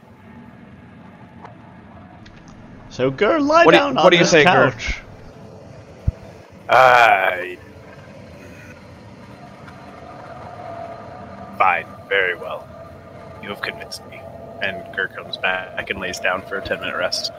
So, 2.90 3.10
Gur, 3.10 3.40
lie 3.40 3.64
What 3.64 3.72
do 3.72 3.76
you- 3.78 3.82
down 3.84 3.94
what 3.94 4.04
on 4.06 4.10
do 4.10 4.16
you 4.18 4.22
this 4.24 4.30
say, 4.30 4.44
Gur? 4.44 4.70
couch. 4.70 4.98
I. 6.68 7.58
Fine. 11.58 11.86
Very 12.08 12.34
well. 12.34 12.66
You 13.42 13.48
have 13.50 13.62
convinced 13.62 14.06
me. 14.10 14.20
And 14.62 14.84
Gur 14.94 15.08
comes 15.08 15.36
back 15.38 15.88
and 15.90 15.98
lays 16.00 16.18
down 16.20 16.42
for 16.42 16.58
a 16.58 16.62
10 16.62 16.80
minute 16.80 16.96
rest. 16.96 17.32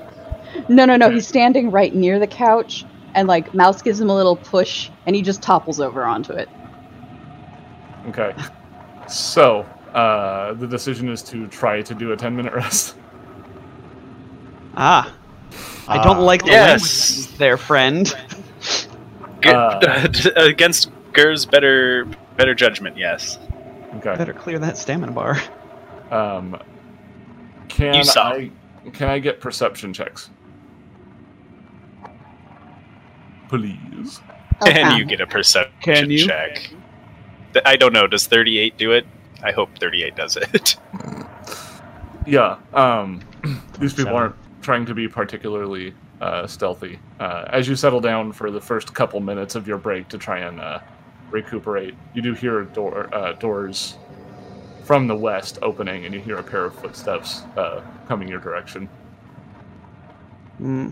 No, 0.69 0.85
no, 0.85 0.95
no. 0.97 1.09
He's 1.09 1.27
standing 1.27 1.71
right 1.71 1.93
near 1.93 2.19
the 2.19 2.27
couch, 2.27 2.85
and 3.15 3.27
like 3.27 3.53
Mouse 3.53 3.81
gives 3.81 3.99
him 3.99 4.09
a 4.09 4.15
little 4.15 4.35
push, 4.35 4.89
and 5.05 5.15
he 5.15 5.21
just 5.21 5.41
topples 5.41 5.79
over 5.79 6.03
onto 6.03 6.33
it. 6.33 6.49
Okay. 8.07 8.33
So, 9.07 9.61
uh, 9.93 10.53
the 10.53 10.67
decision 10.67 11.09
is 11.09 11.21
to 11.23 11.47
try 11.47 11.81
to 11.81 11.93
do 11.93 12.11
a 12.11 12.17
10 12.17 12.35
minute 12.35 12.53
rest. 12.53 12.95
Ah, 14.75 15.13
I 15.87 16.03
don't 16.03 16.17
Ah. 16.17 16.21
like 16.21 16.43
the 16.43 16.51
Yes. 16.51 17.17
language 17.17 17.37
there, 17.37 17.57
friend. 17.57 18.15
Uh. 19.45 20.07
against 20.37 20.89
Gur's 21.11 21.45
better 21.45 22.07
better 22.37 22.55
judgment, 22.55 22.97
yes. 22.97 23.37
Okay. 23.97 24.15
Better 24.15 24.33
clear 24.33 24.57
that 24.59 24.77
stamina 24.77 25.11
bar. 25.11 25.37
Um, 26.09 26.57
can 27.67 27.93
You. 27.93 28.01
I 28.17 28.51
can 28.93 29.09
I 29.09 29.19
get 29.19 29.39
perception 29.39 29.93
checks? 29.93 30.29
Please. 33.53 34.19
Okay. 34.63 34.81
And 34.81 34.97
you 34.97 35.05
get 35.05 35.21
a 35.21 35.27
perception 35.27 35.71
Can 35.81 36.09
you? 36.09 36.25
check. 36.25 36.73
I 37.65 37.75
don't 37.75 37.93
know. 37.93 38.07
Does 38.07 38.25
38 38.25 38.77
do 38.79 38.91
it? 38.93 39.05
I 39.43 39.51
hope 39.51 39.69
38 39.77 40.15
does 40.15 40.37
it. 40.37 40.75
Yeah. 42.25 42.57
Um, 42.73 43.21
these 43.79 43.93
people 43.93 44.15
aren't 44.15 44.35
trying 44.61 44.85
to 44.85 44.93
be 44.93 45.09
particularly 45.09 45.93
uh, 46.21 46.47
stealthy. 46.47 46.97
Uh, 47.19 47.43
as 47.49 47.67
you 47.67 47.75
settle 47.75 47.99
down 47.99 48.31
for 48.31 48.49
the 48.49 48.61
first 48.61 48.93
couple 48.93 49.19
minutes 49.19 49.55
of 49.55 49.67
your 49.67 49.77
break 49.77 50.07
to 50.07 50.17
try 50.17 50.39
and 50.39 50.61
uh, 50.61 50.79
recuperate, 51.31 51.95
you 52.13 52.21
do 52.21 52.33
hear 52.33 52.63
door 52.63 53.13
uh, 53.13 53.33
doors 53.33 53.97
from 54.85 55.07
the 55.07 55.15
west 55.15 55.59
opening, 55.61 56.05
and 56.05 56.13
you 56.13 56.21
hear 56.21 56.37
a 56.37 56.43
pair 56.43 56.63
of 56.63 56.73
footsteps 56.75 57.41
uh, 57.57 57.81
coming 58.07 58.29
your 58.29 58.39
direction. 58.39 58.87
Hmm. 60.59 60.91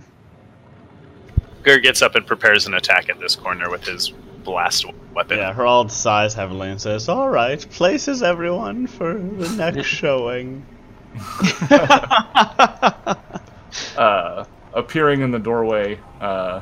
Gur 1.64 1.80
gets 1.80 2.02
up 2.02 2.16
and 2.16 2.26
prepares 2.26 2.68
an 2.68 2.74
attack 2.74 3.10
at 3.10 3.20
this 3.20 3.36
corner 3.36 3.70
with 3.70 3.86
his 3.86 4.10
blast 4.44 4.86
weapon. 5.14 5.38
Yeah, 5.38 5.54
Harold 5.54 5.92
sighs 5.92 6.34
heavily 6.34 6.70
and 6.70 6.82
says, 6.82 7.08
Alright, 7.08 7.70
places 7.70 8.24
everyone 8.24 8.88
for 8.88 9.14
the 9.14 9.50
next 9.56 9.88
showing. 9.88 10.66
uh, 13.98 14.46
appearing 14.74 15.22
in 15.22 15.32
the 15.32 15.40
doorway, 15.40 16.00
uh, 16.20 16.62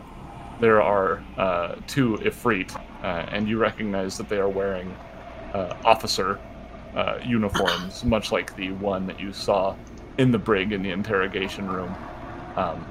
there 0.60 0.82
are 0.82 1.24
uh, 1.38 1.76
two 1.88 2.18
Ifrit, 2.18 2.76
uh, 3.04 3.28
and 3.32 3.48
you 3.48 3.58
recognize 3.58 4.18
that 4.18 4.28
they 4.28 4.38
are 4.38 4.50
wearing 4.50 4.94
uh, 5.54 5.78
officer 5.86 6.40
uh, 6.96 7.20
uniforms, 7.26 8.04
much 8.04 8.32
like 8.32 8.56
the 8.56 8.72
one 8.74 9.08
that 9.08 9.20
you 9.20 9.32
saw 9.32 9.76
in 10.18 10.32
the 10.32 10.38
brig 10.38 10.74
in 10.74 10.84
the 10.84 10.92
interrogation 10.92 11.68
room. 11.68 11.96
Um, 12.56 12.86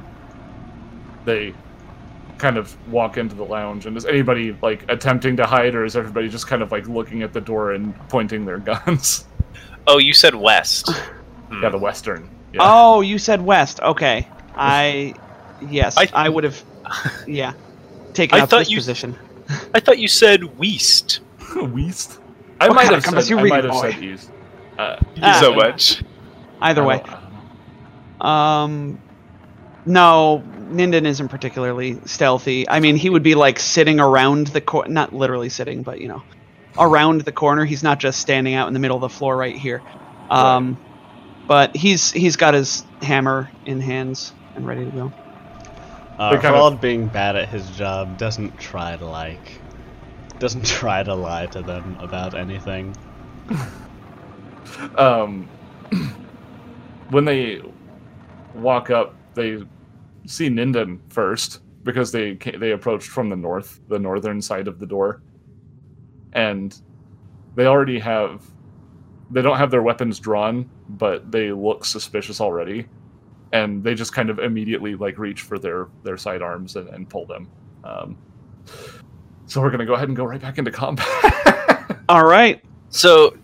they 1.25 1.55
kind 2.39 2.57
of 2.57 2.77
walk 2.91 3.17
into 3.19 3.35
the 3.35 3.45
lounge, 3.45 3.87
and 3.87 3.97
is 3.97 4.07
anybody 4.07 4.57
like 4.63 4.85
attempting 4.91 5.37
to 5.37 5.47
hide, 5.47 5.75
or 5.75 5.85
is 5.85 5.97
everybody 5.97 6.29
just 6.29 6.47
kind 6.47 6.63
of 6.63 6.71
like 6.73 6.87
looking 6.89 7.23
at 7.23 7.33
the 7.33 7.41
door 7.41 7.73
and 7.73 7.95
pointing 8.09 8.45
their 8.45 8.59
guns? 8.71 9.27
Oh, 9.87 9.99
you 9.99 10.13
said 10.13 10.35
west. 10.35 10.91
Yeah, 11.63 11.69
the 11.71 11.79
western. 11.79 12.29
Yeah. 12.53 12.61
Oh, 12.63 13.01
you 13.01 13.19
said 13.19 13.41
west. 13.45 13.81
Okay. 13.81 14.27
I. 14.55 15.15
Yes, 15.69 15.97
I- 15.99 16.09
I, 16.15 16.29
would 16.29 16.45
have. 16.45 16.63
Yeah. 17.27 17.53
Taken 18.15 18.39
I 18.39 18.43
up 18.43 18.51
thought 18.51 18.59
this 18.61 18.71
you- 18.71 18.77
position. 18.79 19.17
I 19.75 19.81
thought 19.81 19.99
you 19.99 20.09
said 20.09 20.45
west. 20.59 21.21
West. 21.57 22.21
I 22.61 22.69
What 22.69 22.75
might 22.75 22.85
have 22.87 22.99
of 22.99 23.05
said. 23.05 23.29
you 23.31 23.39
I 23.39 23.43
reading, 23.43 23.57
might 23.57 23.65
have 23.65 23.73
boy? 23.73 23.91
said 23.93 24.03
east. 24.05 24.31
Uh, 24.79 24.97
Ah. 25.23 25.39
so 25.41 25.55
much. 25.55 26.03
Either 26.61 26.85
way. 26.85 26.99
don't- 26.99 27.09
I 27.09 27.13
don't 27.13 28.19
know. 28.21 28.27
Um. 28.27 29.03
No, 29.87 30.45
Ninden 30.71 31.07
isn't 31.07 31.29
particularly 31.29 31.99
stealthy. 32.07 32.69
I 32.69 32.81
mean, 32.81 32.97
he 32.97 33.11
would 33.11 33.23
be 33.23 33.35
like 33.35 33.59
sitting 33.59 34.01
around 34.01 34.49
the 34.49 34.61
cor- 34.61 34.89
not 34.89 35.13
literally 35.15 35.49
sitting, 35.49 35.83
but 35.83 36.01
you 36.01 36.09
know, 36.09 36.23
around 36.79 37.23
the 37.23 37.33
corner. 37.33 37.65
He's 37.65 37.83
not 37.83 37.99
just 37.99 38.21
standing 38.21 38.55
out 38.55 38.69
in 38.69 38.75
the 38.75 38.81
middle 38.81 38.97
of 38.97 39.01
the 39.01 39.09
floor 39.09 39.37
right 39.37 39.57
here. 39.57 39.83
Um, 40.31 40.77
but 41.47 41.75
he's 41.75 42.13
he's 42.13 42.37
got 42.37 42.55
his 42.55 42.85
hammer 43.03 43.51
in 43.65 43.81
hands 43.81 44.33
and 44.55 44.67
ready 44.67 44.85
to 44.85 44.91
go. 44.91 45.13
Uh, 46.19 46.33
They 46.35 46.43
kind 46.43 46.55
of- 46.57 46.81
being 46.81 47.07
bad 47.07 47.37
at 47.37 47.49
his 47.49 47.69
job, 47.71 48.19
doesn't 48.19 48.59
try 48.59 48.97
to, 48.97 49.07
like, 49.07 49.61
doesn't 50.39 50.65
try 50.81 51.03
to 51.03 51.15
lie 51.15 51.47
to 51.47 51.63
them 51.63 51.97
about 52.01 52.35
anything. 52.35 52.95
um, 54.97 55.49
when 57.11 57.25
they 57.25 57.63
walk 58.55 58.91
up, 58.91 59.15
they 59.35 59.63
see 60.29 60.49
Ninden 60.49 61.01
first 61.09 61.61
because 61.83 62.13
they 62.13 62.35
they 62.35 62.73
approached 62.73 63.09
from 63.09 63.29
the 63.29 63.37
north, 63.37 63.81
the 63.89 63.99
northern 63.99 64.41
side 64.41 64.69
of 64.69 64.79
the 64.79 64.87
door, 64.87 65.23
and 66.33 66.81
they 67.55 67.67
already 67.67 67.99
have. 67.99 68.45
They 69.31 69.43
don't 69.43 69.59
have 69.59 69.71
their 69.71 69.83
weapons 69.83 70.19
drawn, 70.19 70.71
but 70.89 71.31
they 71.31 71.53
look 71.53 71.85
suspicious 71.85 72.41
already, 72.41 72.87
and 73.53 73.85
they 73.85 73.95
just 73.95 74.13
kind 74.15 74.31
of 74.31 74.39
immediately 74.39 74.95
like 74.95 75.19
reach 75.19 75.43
for 75.43 75.59
their 75.59 75.89
their 76.03 76.17
sidearms 76.17 76.77
and, 76.77 76.89
and 76.89 77.09
pull 77.09 77.27
them. 77.27 77.51
Um, 77.85 78.17
so 79.47 79.61
we're 79.61 79.71
gonna 79.71 79.87
go 79.87 79.95
ahead 79.95 80.09
and 80.09 80.17
go 80.17 80.25
right 80.25 80.41
back 80.41 80.59
into 80.59 80.71
combat. 80.71 81.07
All 82.09 82.25
right. 82.25 82.63
So, 82.91 83.37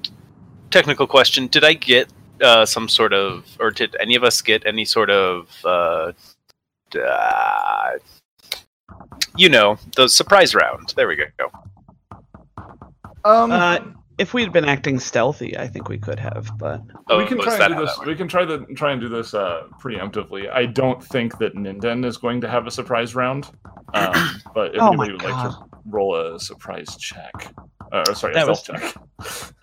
technical 0.71 1.07
question: 1.07 1.49
Did 1.49 1.65
I 1.65 1.75
get 1.75 2.11
uh, 2.43 2.67
some 2.67 2.89
sort 2.89 3.13
of, 3.13 3.45
or 3.61 3.71
did 3.71 3.97
any 4.01 4.15
of 4.15 4.25
us 4.25 4.41
get 4.41 4.67
any 4.67 4.85
sort 4.85 5.11
of, 5.11 5.49
uh, 5.65 6.13
uh, 6.97 7.91
you 9.37 9.49
know, 9.49 9.79
the 9.97 10.09
surprise 10.09 10.55
round? 10.55 10.93
There 10.97 11.09
we 11.09 11.17
go. 11.17 11.51
um, 13.25 13.51
Uh, 13.53 13.79
if 14.17 14.33
we 14.33 14.43
had 14.43 14.53
been 14.53 14.65
acting 14.65 15.01
stealthy, 15.01 15.59
I 15.59 15.67
think 15.67 15.89
we 15.89 15.99
could 15.99 16.21
have, 16.21 16.57
but 16.57 16.81
Oh, 17.11 17.19
we 17.19 17.27
can 17.27 17.41
try 17.41 17.57
that 17.59 17.73
and 17.73 17.81
do 17.81 17.85
this. 17.87 17.99
We 18.07 18.15
can 18.15 18.29
try 18.29 18.45
to 18.45 18.59
try 18.77 18.93
and 18.93 19.01
do 19.01 19.09
this 19.09 19.35
uh, 19.35 19.65
preemptively. 19.83 20.49
I 20.53 20.67
don't 20.67 21.03
think 21.03 21.39
that 21.39 21.55
Ninden 21.57 22.05
is 22.05 22.17
going 22.17 22.41
to 22.43 22.49
have 22.49 22.67
a 22.69 22.71
surprise 22.71 23.15
round, 23.17 23.51
um, 23.93 24.41
but 24.55 24.75
if 24.77 24.81
Oh 24.81 24.89
anybody 24.89 24.97
my 24.97 25.13
would 25.15 25.23
like 25.25 25.51
to 25.51 25.59
roll 25.87 26.15
a 26.15 26.39
surprise 26.39 26.97
check, 26.97 27.53
uh, 27.93 28.05
or 28.09 28.15
sorry, 28.15 28.35
That 28.35 28.55
stealth 28.57 28.81
check. 28.81 28.95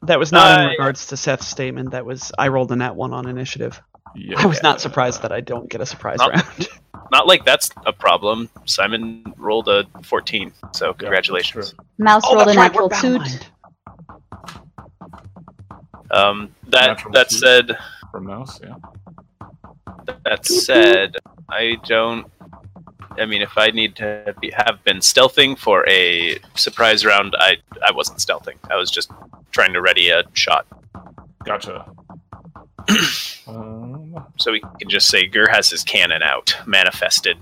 that 0.01 0.19
was 0.19 0.33
not 0.33 0.59
in 0.59 0.65
Uh, 0.65 0.69
regards 0.71 1.07
to 1.07 1.17
Seth's 1.17 1.47
statement. 1.47 1.91
That 1.91 2.05
was 2.05 2.33
I 2.37 2.49
rolled 2.49 2.73
a 2.73 2.75
nat 2.75 2.95
one 2.97 3.13
on 3.13 3.27
initiative. 3.27 3.81
Yeah. 4.15 4.39
I 4.41 4.45
was 4.45 4.61
not 4.63 4.81
surprised 4.81 5.21
that 5.23 5.31
I 5.31 5.41
don't 5.41 5.69
get 5.69 5.81
a 5.81 5.85
surprise 5.85 6.17
Not- 6.19 6.33
round. 6.33 6.67
Not 7.11 7.27
like 7.27 7.43
that's 7.43 7.69
a 7.85 7.91
problem. 7.91 8.49
Simon 8.65 9.33
rolled 9.35 9.67
a 9.67 9.85
14, 10.03 10.53
so 10.71 10.85
that's 10.87 10.97
congratulations. 10.99 11.75
Mouse 11.97 12.23
Oh, 12.25 12.35
rolled 12.35 12.47
a 12.47 12.53
that's 12.53 12.57
right, 12.57 12.73
we're 12.73 13.01
two. 13.01 13.19
Um, 16.11 16.55
that 16.67 16.87
Natural 16.87 17.13
that 17.13 17.29
two. 17.29 17.37
said, 17.37 17.77
From 18.11 18.25
mouse, 18.27 18.59
yeah. 18.61 18.75
that 20.25 20.45
said, 20.45 21.17
I 21.49 21.77
don't. 21.85 22.31
I 23.19 23.25
mean, 23.25 23.41
if 23.41 23.57
I 23.57 23.71
need 23.71 23.95
to 23.97 24.33
be, 24.39 24.51
have 24.51 24.81
been 24.85 24.97
stealthing 24.99 25.57
for 25.57 25.85
a 25.89 26.37
surprise 26.55 27.05
round, 27.05 27.35
I 27.37 27.57
I 27.85 27.91
wasn't 27.91 28.19
stealthing. 28.19 28.55
I 28.69 28.75
was 28.77 28.89
just 28.89 29.11
trying 29.51 29.73
to 29.73 29.81
ready 29.81 30.09
a 30.09 30.23
shot. 30.33 30.65
Gotcha. 31.45 31.85
Um, 33.47 34.15
So 34.37 34.51
we 34.51 34.59
can 34.79 34.89
just 34.89 35.07
say 35.07 35.27
Gur 35.27 35.47
has 35.51 35.69
his 35.69 35.83
cannon 35.83 36.21
out, 36.23 36.55
manifested. 36.65 37.37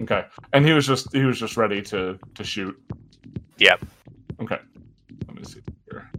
okay, 0.00 0.24
and 0.52 0.66
he 0.66 0.72
was 0.72 0.86
just 0.86 1.12
he 1.12 1.24
was 1.24 1.38
just 1.38 1.56
ready 1.56 1.82
to 1.82 2.18
to 2.34 2.44
shoot. 2.44 2.78
Yep. 3.58 3.84
Okay. 4.42 4.58
Let 5.28 5.36
me 5.36 5.44
see 5.44 5.60
here. 5.90 6.10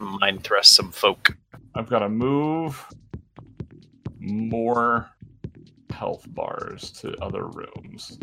Mind 0.00 0.44
thrust 0.44 0.74
some 0.74 0.92
folk. 0.92 1.36
I've 1.74 1.88
got 1.88 2.00
to 2.00 2.08
move 2.08 2.84
more 4.20 5.08
health 5.90 6.24
bars 6.28 6.90
to 6.92 7.14
other 7.22 7.46
rooms. 7.46 8.18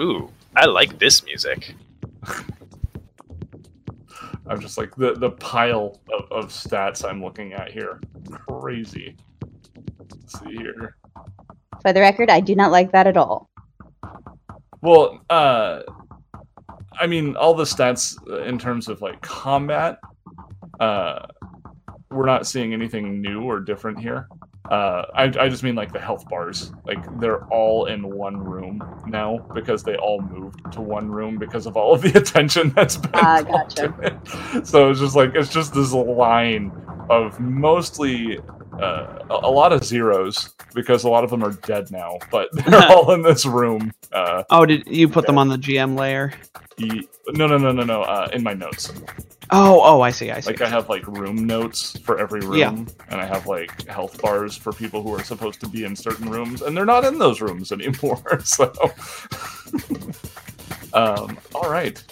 Ooh, 0.00 0.30
I 0.56 0.66
like 0.66 0.98
this 0.98 1.24
music. 1.24 1.74
I'm 4.48 4.60
just 4.60 4.78
like 4.78 4.94
the 4.96 5.14
the 5.14 5.30
pile 5.30 6.00
of, 6.12 6.32
of 6.32 6.50
stats 6.50 7.08
I'm 7.08 7.22
looking 7.22 7.52
at 7.52 7.70
here. 7.70 8.00
Crazy. 8.48 9.16
Let's 10.10 10.40
see 10.40 10.56
here. 10.56 10.96
For 11.82 11.92
the 11.92 12.00
record, 12.00 12.30
I 12.30 12.40
do 12.40 12.54
not 12.54 12.72
like 12.72 12.92
that 12.92 13.06
at 13.06 13.16
all. 13.16 13.50
Well, 14.80 15.20
uh, 15.28 15.82
I 17.00 17.06
mean, 17.06 17.36
all 17.36 17.54
the 17.54 17.64
stats 17.64 18.16
uh, 18.28 18.42
in 18.42 18.58
terms 18.58 18.88
of 18.88 19.02
like 19.02 19.20
combat, 19.20 19.98
uh, 20.80 21.26
we're 22.10 22.26
not 22.26 22.46
seeing 22.46 22.72
anything 22.72 23.20
new 23.20 23.42
or 23.42 23.60
different 23.60 24.00
here. 24.00 24.28
Uh, 24.70 25.02
I, 25.14 25.24
I 25.24 25.48
just 25.48 25.62
mean 25.62 25.74
like 25.74 25.92
the 25.92 25.98
health 26.00 26.28
bars. 26.28 26.70
Like 26.86 26.98
they're 27.20 27.44
all 27.46 27.86
in 27.86 28.06
one 28.06 28.38
room 28.38 28.82
now 29.06 29.38
because 29.54 29.82
they 29.82 29.96
all 29.96 30.20
moved 30.20 30.60
to 30.72 30.82
one 30.82 31.10
room 31.10 31.38
because 31.38 31.66
of 31.66 31.76
all 31.76 31.94
of 31.94 32.02
the 32.02 32.12
attention 32.18 32.70
that's 32.70 32.96
been. 32.96 33.10
Ah, 33.14 33.42
gotcha. 33.42 33.86
in 33.86 33.94
it. 34.04 34.66
So 34.66 34.90
it's 34.90 35.00
just 35.00 35.16
like 35.16 35.34
it's 35.34 35.48
just 35.48 35.72
this 35.74 35.92
line 35.92 36.70
of 37.08 37.38
mostly 37.40 38.38
uh, 38.80 39.06
a, 39.30 39.38
a 39.44 39.50
lot 39.50 39.72
of 39.72 39.84
zeros 39.84 40.54
because 40.74 41.04
a 41.04 41.08
lot 41.08 41.24
of 41.24 41.30
them 41.30 41.42
are 41.42 41.52
dead 41.52 41.90
now, 41.90 42.18
but 42.30 42.48
they're 42.52 42.90
all 42.90 43.12
in 43.12 43.22
this 43.22 43.46
room. 43.46 43.90
Uh, 44.12 44.42
Oh, 44.50 44.66
did 44.66 44.86
you 44.86 45.08
put 45.08 45.26
them 45.26 45.38
on 45.38 45.48
the 45.48 45.56
GM 45.56 45.98
layer? 45.98 46.32
E- 46.78 47.08
no, 47.28 47.46
no, 47.46 47.58
no, 47.58 47.72
no, 47.72 47.84
no. 47.84 48.02
Uh, 48.02 48.28
in 48.32 48.42
my 48.42 48.54
notes, 48.54 48.94
Oh, 49.50 49.80
oh, 49.82 50.00
I 50.02 50.10
see, 50.10 50.30
I 50.30 50.40
see. 50.40 50.52
like 50.52 50.60
I 50.60 50.68
have 50.68 50.88
like 50.90 51.06
room 51.06 51.46
notes 51.46 51.98
for 52.04 52.18
every 52.18 52.42
room, 52.42 52.58
Yeah. 52.58 52.70
and 53.10 53.20
I 53.20 53.26
have 53.26 53.46
like 53.46 53.86
health 53.88 54.20
bars 54.20 54.56
for 54.56 54.72
people 54.74 55.02
who 55.02 55.14
are 55.14 55.24
supposed 55.24 55.60
to 55.62 55.68
be 55.68 55.84
in 55.84 55.96
certain 55.96 56.28
rooms, 56.30 56.62
and 56.62 56.76
they're 56.76 56.84
not 56.86 57.04
in 57.04 57.18
those 57.18 57.40
rooms 57.40 57.72
anymore. 57.72 58.22
So, 58.44 58.72
um, 60.94 61.38
all 61.54 61.70
right. 61.70 62.02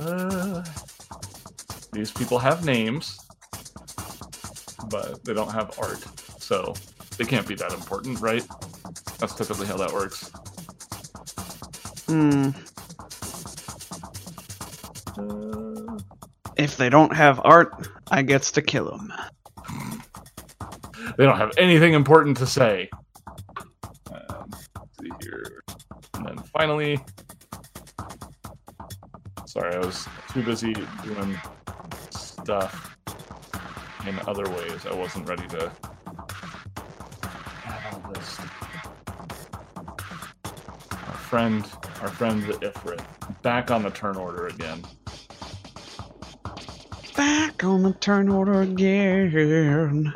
Uh, 0.00 0.64
these 1.92 2.12
people 2.12 2.38
have 2.38 2.64
names, 2.64 3.18
but 4.88 5.24
they 5.24 5.34
don't 5.34 5.52
have 5.52 5.78
art, 5.78 6.04
so 6.40 6.74
they 7.16 7.24
can't 7.24 7.46
be 7.46 7.54
that 7.56 7.72
important, 7.72 8.20
right? 8.20 8.44
That's 9.18 9.34
typically 9.34 9.66
how 9.66 9.76
that 9.76 9.92
works. 9.92 10.30
Hmm. 12.06 12.50
Uh, 15.18 15.98
If 16.56 16.76
they 16.76 16.88
don't 16.88 17.14
have 17.14 17.40
art, 17.44 17.88
I 18.10 18.22
gets 18.22 18.50
to 18.52 18.62
kill 18.62 18.90
them. 18.90 19.12
they 21.16 21.24
don't 21.24 21.36
have 21.38 21.52
anything 21.58 21.94
important 21.94 22.36
to 22.38 22.46
say. 22.46 22.88
Um, 24.12 24.50
let's 24.50 24.98
see 25.00 25.10
here. 25.22 25.62
And 26.14 26.26
then 26.26 26.38
finally, 26.52 26.98
sorry, 29.46 29.74
I 29.74 29.78
was 29.78 30.06
too 30.32 30.42
busy 30.42 30.74
doing 31.04 31.38
stuff 32.10 32.96
in 34.06 34.18
other 34.26 34.44
ways. 34.50 34.86
I 34.86 34.94
wasn't 34.94 35.28
ready 35.28 35.46
to 35.48 35.72
friend, 41.34 41.66
our 42.00 42.06
friend 42.10 42.44
the 42.44 42.52
Ifrit, 42.58 43.04
back 43.42 43.72
on 43.72 43.82
the 43.82 43.90
turn 43.90 44.14
order 44.16 44.46
again. 44.46 44.80
Back 47.16 47.64
on 47.64 47.82
the 47.82 47.92
turn 47.94 48.28
order 48.28 48.62
again. 48.62 50.12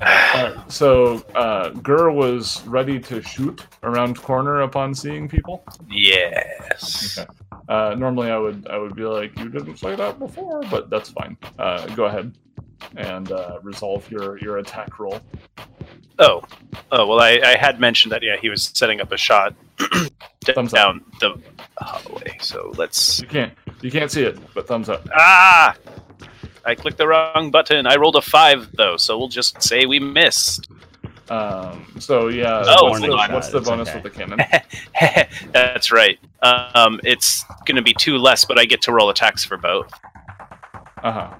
Alright, 0.00 0.72
so 0.72 1.22
uh, 1.34 1.68
Gur 1.68 2.10
was 2.10 2.66
ready 2.66 2.98
to 3.00 3.20
shoot 3.20 3.66
around 3.82 4.16
corner 4.16 4.62
upon 4.62 4.94
seeing 4.94 5.28
people. 5.28 5.62
Yes. 5.90 7.18
Okay. 7.18 7.30
Uh, 7.68 7.94
normally, 7.94 8.30
I 8.30 8.38
would 8.38 8.66
I 8.68 8.78
would 8.78 8.96
be 8.96 9.04
like, 9.04 9.38
you 9.38 9.50
didn't 9.50 9.76
say 9.76 9.94
that 9.94 10.18
before, 10.18 10.62
but 10.70 10.88
that's 10.88 11.10
fine. 11.10 11.36
Uh, 11.58 11.84
go 11.88 12.06
ahead 12.06 12.38
and 12.96 13.30
uh, 13.30 13.58
resolve 13.62 14.10
your 14.10 14.38
your 14.38 14.56
attack 14.56 14.98
roll. 14.98 15.20
Oh, 16.18 16.42
oh 16.90 17.06
well, 17.06 17.20
I, 17.20 17.40
I 17.44 17.56
had 17.56 17.80
mentioned 17.80 18.12
that 18.12 18.22
yeah, 18.22 18.36
he 18.40 18.48
was 18.48 18.70
setting 18.74 19.00
up 19.00 19.12
a 19.12 19.16
shot 19.16 19.54
Thumbs 20.44 20.72
up. 20.74 20.76
down 20.76 21.04
the 21.20 21.38
hallway. 21.78 22.36
So 22.40 22.72
let's 22.76 23.20
You 23.20 23.26
can't 23.28 23.52
you 23.80 23.90
can't 23.90 24.10
see 24.10 24.22
it, 24.22 24.38
but 24.54 24.66
thumbs 24.66 24.88
up. 24.88 25.08
ah. 25.16 25.74
I 26.64 26.76
clicked 26.76 26.98
the 26.98 27.08
wrong 27.08 27.50
button. 27.50 27.86
I 27.86 27.96
rolled 27.96 28.14
a 28.16 28.22
five 28.22 28.68
though, 28.76 28.96
so 28.96 29.18
we'll 29.18 29.28
just 29.28 29.60
say 29.62 29.84
we 29.86 29.98
missed. 29.98 30.68
Um, 31.28 31.86
so 31.98 32.28
yeah, 32.28 32.62
Oh, 32.66 32.90
what's, 32.90 33.00
the, 33.00 33.16
what's 33.16 33.48
the 33.48 33.60
bonus 33.60 33.88
okay. 33.88 34.00
with 34.00 34.12
the 34.12 34.18
cannon? 34.18 34.38
That's 35.52 35.90
right. 35.90 36.18
Um, 36.42 37.00
it's 37.04 37.44
going 37.66 37.76
to 37.76 37.82
be 37.82 37.94
two 37.94 38.16
less, 38.18 38.44
but 38.44 38.58
I 38.58 38.64
get 38.64 38.82
to 38.82 38.92
roll 38.92 39.08
attacks 39.10 39.44
for 39.44 39.56
both. 39.56 39.90
Uh 41.02 41.12
huh. 41.12 41.34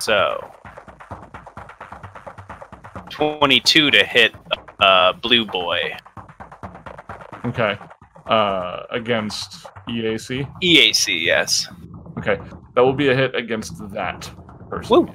So, 0.00 0.50
twenty-two 3.10 3.90
to 3.90 4.04
hit 4.04 4.34
uh, 4.80 5.12
Blue 5.14 5.44
Boy. 5.46 5.96
Okay. 7.46 7.76
Uh, 8.26 8.82
against 8.90 9.64
EAC. 9.88 10.46
EAC, 10.62 11.22
yes. 11.24 11.66
Okay, 12.18 12.36
that 12.74 12.82
will 12.82 12.92
be 12.92 13.08
a 13.08 13.14
hit 13.14 13.34
against 13.34 13.78
that 13.92 14.30
person. 14.68 15.06
Woo. 15.06 15.12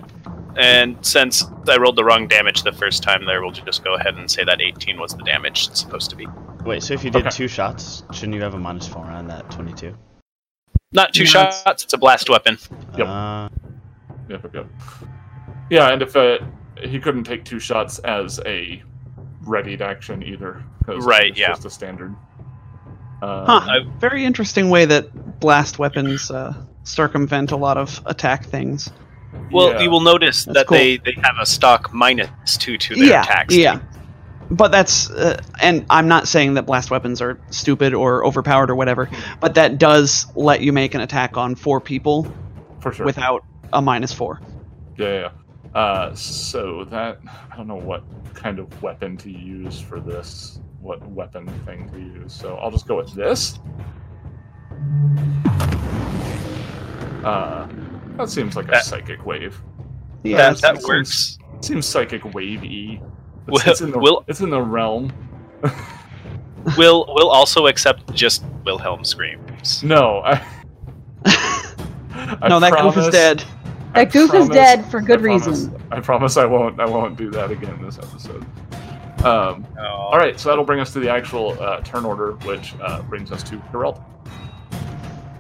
And 0.55 1.03
since 1.05 1.43
I 1.67 1.77
rolled 1.77 1.95
the 1.95 2.03
wrong 2.03 2.27
damage 2.27 2.63
the 2.63 2.71
first 2.71 3.03
time, 3.03 3.25
there, 3.25 3.41
we'll 3.41 3.51
just 3.51 3.83
go 3.83 3.95
ahead 3.95 4.15
and 4.15 4.29
say 4.29 4.43
that 4.43 4.61
18 4.61 4.99
was 4.99 5.13
the 5.13 5.23
damage 5.23 5.67
it's 5.67 5.79
supposed 5.79 6.09
to 6.11 6.15
be. 6.15 6.27
Wait, 6.63 6.81
so 6.81 6.93
if 6.93 7.03
you 7.03 7.11
did 7.11 7.21
Okay. 7.27 7.29
two 7.29 7.47
shots, 7.47 8.03
shouldn't 8.13 8.33
you 8.35 8.41
have 8.41 8.53
a 8.53 8.59
minus 8.59 8.87
four 8.87 9.03
on 9.03 9.27
that 9.27 9.49
22? 9.51 9.95
Not 10.91 11.13
two 11.13 11.23
No, 11.23 11.29
shots; 11.29 11.63
it's 11.83 11.93
a 11.93 11.97
blast 11.97 12.29
weapon. 12.29 12.57
Yep. 12.97 13.07
Uh, 13.07 13.49
Yep, 14.29 14.43
yep, 14.43 14.53
yep. 14.55 14.67
Yeah, 15.69 15.91
and 15.91 16.01
if 16.01 16.15
uh, 16.15 16.37
he 16.81 16.99
couldn't 16.99 17.23
take 17.23 17.43
two 17.45 17.59
shots 17.59 17.99
as 17.99 18.39
a 18.45 18.81
readied 19.45 19.81
action 19.81 20.23
either, 20.23 20.63
because 20.79 21.05
Right, 21.05 21.31
it's 21.31 21.39
yeah. 21.39 21.47
just 21.49 21.65
a 21.65 21.69
standard. 21.69 22.15
Uh, 23.21 23.45
Huh. 23.45 23.71
I- 23.71 23.85
Very 23.99 24.25
interesting 24.25 24.69
way 24.69 24.85
that 24.85 25.39
blast 25.39 25.79
weapons 25.79 26.29
uh, 26.31 26.53
circumvent 26.83 27.51
a 27.51 27.55
lot 27.57 27.77
of 27.77 28.01
attack 28.05 28.45
things. 28.45 28.91
Well, 29.51 29.71
yeah. 29.71 29.81
you 29.81 29.89
will 29.89 30.01
notice 30.01 30.45
That's 30.45 30.59
that 30.59 30.67
cool. 30.67 30.77
they, 30.77 30.97
they 30.97 31.13
have 31.23 31.35
a 31.41 31.45
stock 31.45 31.93
minus 31.93 32.29
two 32.57 32.77
to 32.77 32.95
their 32.95 33.05
yeah, 33.05 33.21
attacks. 33.23 33.55
yeah. 33.55 33.79
But 34.51 34.71
that's, 34.71 35.09
uh, 35.09 35.41
and 35.61 35.85
I'm 35.89 36.07
not 36.07 36.27
saying 36.27 36.53
that 36.55 36.63
blast 36.65 36.91
weapons 36.91 37.21
are 37.21 37.39
stupid 37.49 37.93
or 37.93 38.25
overpowered 38.25 38.69
or 38.69 38.75
whatever, 38.75 39.09
but 39.39 39.55
that 39.55 39.79
does 39.79 40.27
let 40.35 40.61
you 40.61 40.71
make 40.73 40.93
an 40.93 41.01
attack 41.01 41.37
on 41.37 41.55
four 41.55 41.79
people 41.81 42.31
for 42.79 42.91
sure. 42.91 43.05
without 43.05 43.43
a 43.71 43.81
minus 43.81 44.13
four. 44.13 44.39
Yeah, 44.97 45.07
yeah. 45.07 45.29
Yeah. 45.73 45.79
Uh, 45.81 46.15
so 46.15 46.85
that 46.85 47.19
I 47.51 47.55
don't 47.57 47.67
know 47.67 47.75
what 47.75 48.03
kind 48.33 48.59
of 48.59 48.81
weapon 48.83 49.17
to 49.17 49.29
use 49.31 49.79
for 49.79 49.99
this. 49.99 50.59
What 50.81 51.05
weapon 51.09 51.47
thing 51.65 51.89
to 51.91 51.99
use? 51.99 52.33
So 52.33 52.55
I'll 52.57 52.71
just 52.71 52.87
go 52.87 52.97
with 52.97 53.13
this. 53.13 53.59
Uh, 57.23 57.67
that 58.17 58.29
seems 58.29 58.55
like 58.55 58.67
a 58.67 58.71
That- 58.71 58.83
psychic 58.85 59.25
wave. 59.25 59.61
Yeah, 60.23 60.37
that, 60.37 60.55
it 60.57 60.61
that 60.61 60.75
seems- 60.77 60.87
works. 60.87 61.37
Seems 61.61 61.85
psychic 61.85 62.33
wave-y. 62.33 63.01
It's, 63.47 63.65
Will- 63.65 63.71
it's 63.71 63.81
in 63.81 63.91
the 63.91 63.99
will- 63.99 64.23
it's 64.27 64.41
in 64.41 64.49
the 64.49 64.61
realm. 64.61 65.11
We'll 66.77 67.05
we'll 67.09 67.29
also 67.29 67.67
accept 67.67 68.13
just 68.13 68.45
Wilhelm 68.65 69.03
screams. 69.03 69.83
No, 69.83 70.19
I. 70.19 70.41
I 71.25 72.47
no, 72.49 72.59
that 72.61 72.71
goof 72.81 72.95
is 72.95 73.09
dead. 73.09 73.43
I 73.95 74.05
That 74.05 74.13
goof 74.13 74.33
is 74.33 74.49
dead 74.49 74.85
for 74.89 75.01
good 75.01 75.19
I 75.19 75.23
promise- 75.23 75.47
reason. 75.47 75.83
I 75.91 75.99
promise 75.99 76.37
I 76.37 76.45
won't. 76.45 76.79
I 76.79 76.85
won't 76.85 77.15
do 77.15 77.29
that 77.31 77.51
again 77.51 77.79
this 77.81 77.99
episode. 77.99 78.45
Um, 79.23 79.65
all 79.79 80.17
right, 80.17 80.37
so 80.39 80.49
that'll 80.49 80.65
bring 80.65 80.79
us 80.79 80.91
to 80.93 80.99
the 80.99 81.09
actual 81.09 81.55
uh, 81.61 81.79
turn 81.81 82.03
order, 82.03 82.33
which 82.43 82.73
uh, 82.81 83.01
brings 83.03 83.31
us 83.31 83.41
to 83.43 83.57
Geralt. 83.71 84.03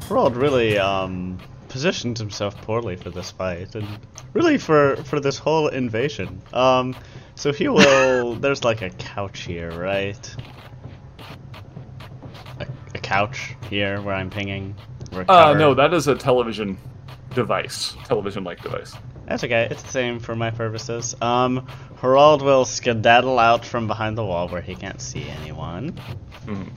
Harold 0.07 0.37
really 0.37 0.77
um, 0.77 1.37
positioned 1.67 2.17
himself 2.17 2.55
poorly 2.61 2.95
for 2.95 3.09
this 3.09 3.31
fight, 3.31 3.75
and 3.75 3.87
really 4.33 4.57
for 4.57 4.97
for 4.97 5.19
this 5.19 5.37
whole 5.37 5.69
invasion. 5.69 6.41
Um, 6.53 6.95
so 7.35 7.51
he 7.51 7.67
will. 7.67 8.35
there's 8.39 8.63
like 8.63 8.83
a 8.83 8.91
couch 8.91 9.41
here, 9.41 9.71
right? 9.71 10.35
A, 12.59 12.67
a 12.93 12.99
couch 12.99 13.55
here 13.69 13.99
where 14.01 14.13
I'm 14.15 14.29
pinging. 14.29 14.75
Uh, 15.27 15.55
no, 15.57 15.73
that 15.73 15.93
is 15.93 16.07
a 16.07 16.15
television 16.15 16.77
device, 17.33 17.95
television-like 18.05 18.61
device. 18.61 18.93
That's 19.25 19.43
okay. 19.43 19.67
It's 19.71 19.81
the 19.81 19.89
same 19.89 20.19
for 20.19 20.35
my 20.35 20.51
purposes. 20.51 21.15
Um, 21.21 21.65
Harold 22.01 22.41
will 22.41 22.65
skedaddle 22.65 23.39
out 23.39 23.63
from 23.65 23.87
behind 23.87 24.17
the 24.17 24.25
wall 24.25 24.47
where 24.49 24.61
he 24.61 24.75
can't 24.75 25.01
see 25.01 25.25
anyone, 25.41 25.93
Mhm. 26.45 26.69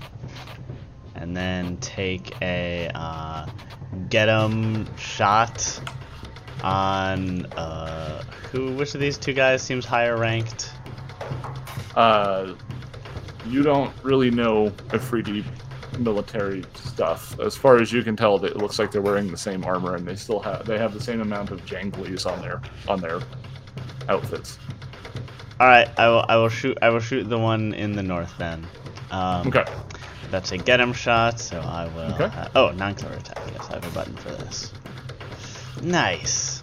and 1.17 1.37
then 1.37 1.77
take 1.79 2.35
a 2.43 2.89
uh, 2.95 3.47
get 4.09 4.29
'em 4.29 4.87
shot 4.97 5.81
on 6.63 7.47
uh, 7.57 8.23
who? 8.53 8.73
Which 8.77 8.95
of 8.95 9.01
these 9.01 9.19
two 9.19 9.33
guys 9.33 9.63
seems 9.63 9.85
higher 9.85 10.17
ranked? 10.17 10.71
Uh, 11.97 12.53
you 13.49 13.63
don't 13.63 13.93
really 14.03 14.31
know 14.31 14.71
Afridi 14.93 15.45
military 15.99 16.65
stuff. 16.75 17.39
As 17.41 17.57
far 17.57 17.79
as 17.79 17.93
you 17.93 18.03
can 18.03 18.17
tell, 18.17 18.43
it 18.45 18.57
looks 18.57 18.79
like 18.79 18.91
they're 18.91 19.03
wearing 19.03 19.31
the 19.31 19.37
same 19.37 19.65
armor, 19.65 19.95
and 19.95 20.07
they 20.07 20.17
still 20.17 20.41
have 20.41 20.67
they 20.67 20.79
have 20.79 20.95
the 20.95 21.01
same 21.01 21.21
amount 21.21 21.51
of 21.51 21.65
janglies 21.65 22.31
on 22.31 22.41
their 22.41 22.61
on 22.89 23.01
their 23.01 23.21
outfits. 24.09 24.59
All 25.59 25.67
right, 25.69 25.89
I 25.99 26.09
will. 26.09 26.25
I 26.29 26.37
will 26.37 26.49
shoot. 26.49 26.77
I 26.83 26.91
will 26.91 27.01
shoot 27.01 27.25
the 27.25 27.39
one 27.39 27.73
in 27.75 27.93
the 27.97 28.03
north 28.03 28.33
then. 28.39 28.67
Um, 29.11 29.49
Okay. 29.49 29.65
That's 30.31 30.51
a 30.53 30.59
get 30.59 30.81
him 30.81 30.93
shot, 30.93 31.39
so 31.39 31.61
I 31.61 31.87
will. 31.87 32.13
Okay. 32.15 32.29
ha- 32.29 32.51
oh, 32.57 32.71
non-killer 32.73 33.15
attack. 33.15 33.39
Yes, 33.53 33.69
I 33.71 33.75
have 33.75 33.87
a 33.87 33.95
button 33.95 34.17
for 34.17 34.31
this. 34.31 34.73
Nice. 35.83 36.63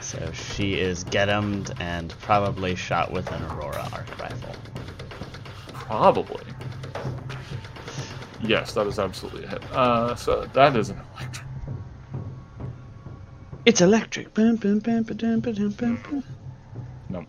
So 0.00 0.30
she 0.32 0.74
is 0.74 1.02
get 1.04 1.28
and 1.28 2.14
probably 2.20 2.76
shot 2.76 3.10
with 3.12 3.30
an 3.32 3.42
Aurora 3.44 3.88
arc 3.92 4.18
rifle. 4.18 4.54
Probably. 5.72 6.44
Yes, 8.42 8.72
that 8.74 8.86
is 8.86 8.98
absolutely 8.98 9.44
a 9.44 9.48
hit. 9.48 9.64
Uh, 9.72 10.14
so 10.14 10.44
that 10.52 10.76
is 10.76 10.90
an 10.90 11.00
electric. 11.16 11.46
It's 13.66 13.80
electric. 13.80 14.32
Bum, 14.34 14.56
bum, 14.56 14.78
bum, 14.78 15.02
ba-dum, 15.02 15.40
ba-dum, 15.40 15.70
bum, 15.70 15.98
bum. 16.08 16.24
No. 17.10 17.26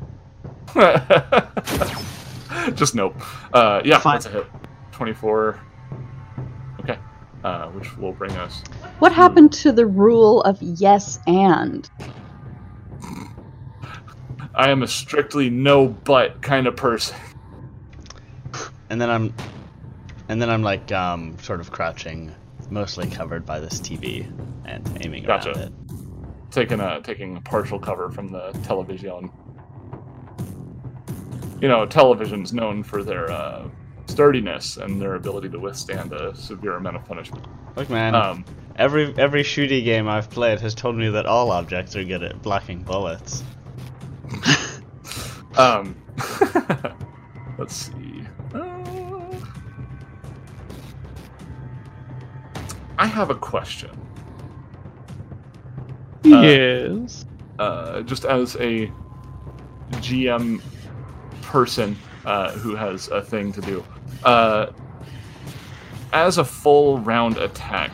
Just 2.75 2.95
nope. 2.95 3.15
Uh, 3.53 3.81
yeah, 3.83 3.99
Fine. 3.99 4.15
that's 4.15 4.25
a 4.27 4.29
hit. 4.29 4.45
24. 4.91 5.59
Okay. 6.81 6.97
Uh, 7.43 7.67
which 7.69 7.97
will 7.97 8.13
bring 8.13 8.31
us. 8.33 8.63
What 8.99 9.11
happened 9.11 9.51
to 9.53 9.71
the 9.71 9.85
rule 9.85 10.41
of 10.43 10.61
yes 10.61 11.19
and? 11.27 11.89
I 14.55 14.69
am 14.69 14.83
a 14.83 14.87
strictly 14.87 15.49
no 15.49 15.87
but 15.87 16.41
kind 16.41 16.67
of 16.67 16.75
person. 16.75 17.17
And 18.89 18.99
then 18.99 19.09
I'm, 19.09 19.33
and 20.29 20.39
then 20.41 20.49
I'm 20.49 20.61
like 20.61 20.91
um, 20.91 21.37
sort 21.39 21.59
of 21.59 21.71
crouching, 21.71 22.33
mostly 22.69 23.09
covered 23.09 23.45
by 23.45 23.59
this 23.59 23.81
TV 23.81 24.25
and 24.65 25.01
aiming 25.03 25.25
Gotcha. 25.25 25.49
around 25.49 25.61
it. 25.63 25.73
Taking 26.51 26.79
a 26.79 27.01
taking 27.01 27.35
a 27.37 27.41
partial 27.41 27.79
cover 27.79 28.09
from 28.09 28.31
the 28.31 28.51
television. 28.63 29.31
You 31.61 31.67
know, 31.67 31.85
television's 31.85 32.53
known 32.53 32.83
for 32.83 33.03
their 33.03 33.29
uh, 33.29 33.67
sturdiness 34.05 34.77
and 34.77 35.01
their 35.01 35.15
ability 35.15 35.49
to 35.49 35.59
withstand 35.59 36.13
a 36.13 36.33
severe 36.35 36.73
amount 36.75 36.95
of 36.95 37.05
punishment. 37.05 37.45
Look, 37.75 37.89
man, 37.89 38.15
Um, 38.15 38.45
every 38.77 39.13
every 39.17 39.43
shooty 39.43 39.83
game 39.83 40.07
I've 40.07 40.29
played 40.29 40.59
has 40.61 40.73
told 40.75 40.95
me 40.95 41.09
that 41.09 41.25
all 41.25 41.51
objects 41.51 41.95
are 41.95 42.03
good 42.03 42.23
at 42.23 42.41
blocking 42.41 42.83
bullets. 42.83 43.43
um, 45.57 45.95
let's 47.57 47.75
see. 47.75 48.08
I 52.99 53.07
have 53.07 53.29
a 53.29 53.35
question. 53.35 53.89
Uh, 56.25 56.41
yes. 56.41 57.25
uh, 57.57 58.01
just 58.01 58.25
as 58.25 58.55
a 58.57 58.91
GM 59.93 60.61
person 61.41 61.95
uh, 62.25 62.51
who 62.51 62.75
has 62.75 63.07
a 63.07 63.21
thing 63.21 63.53
to 63.53 63.61
do. 63.61 63.83
Uh, 64.23 64.67
as 66.11 66.37
a 66.39 66.43
full 66.43 66.99
round 66.99 67.37
attack, 67.37 67.91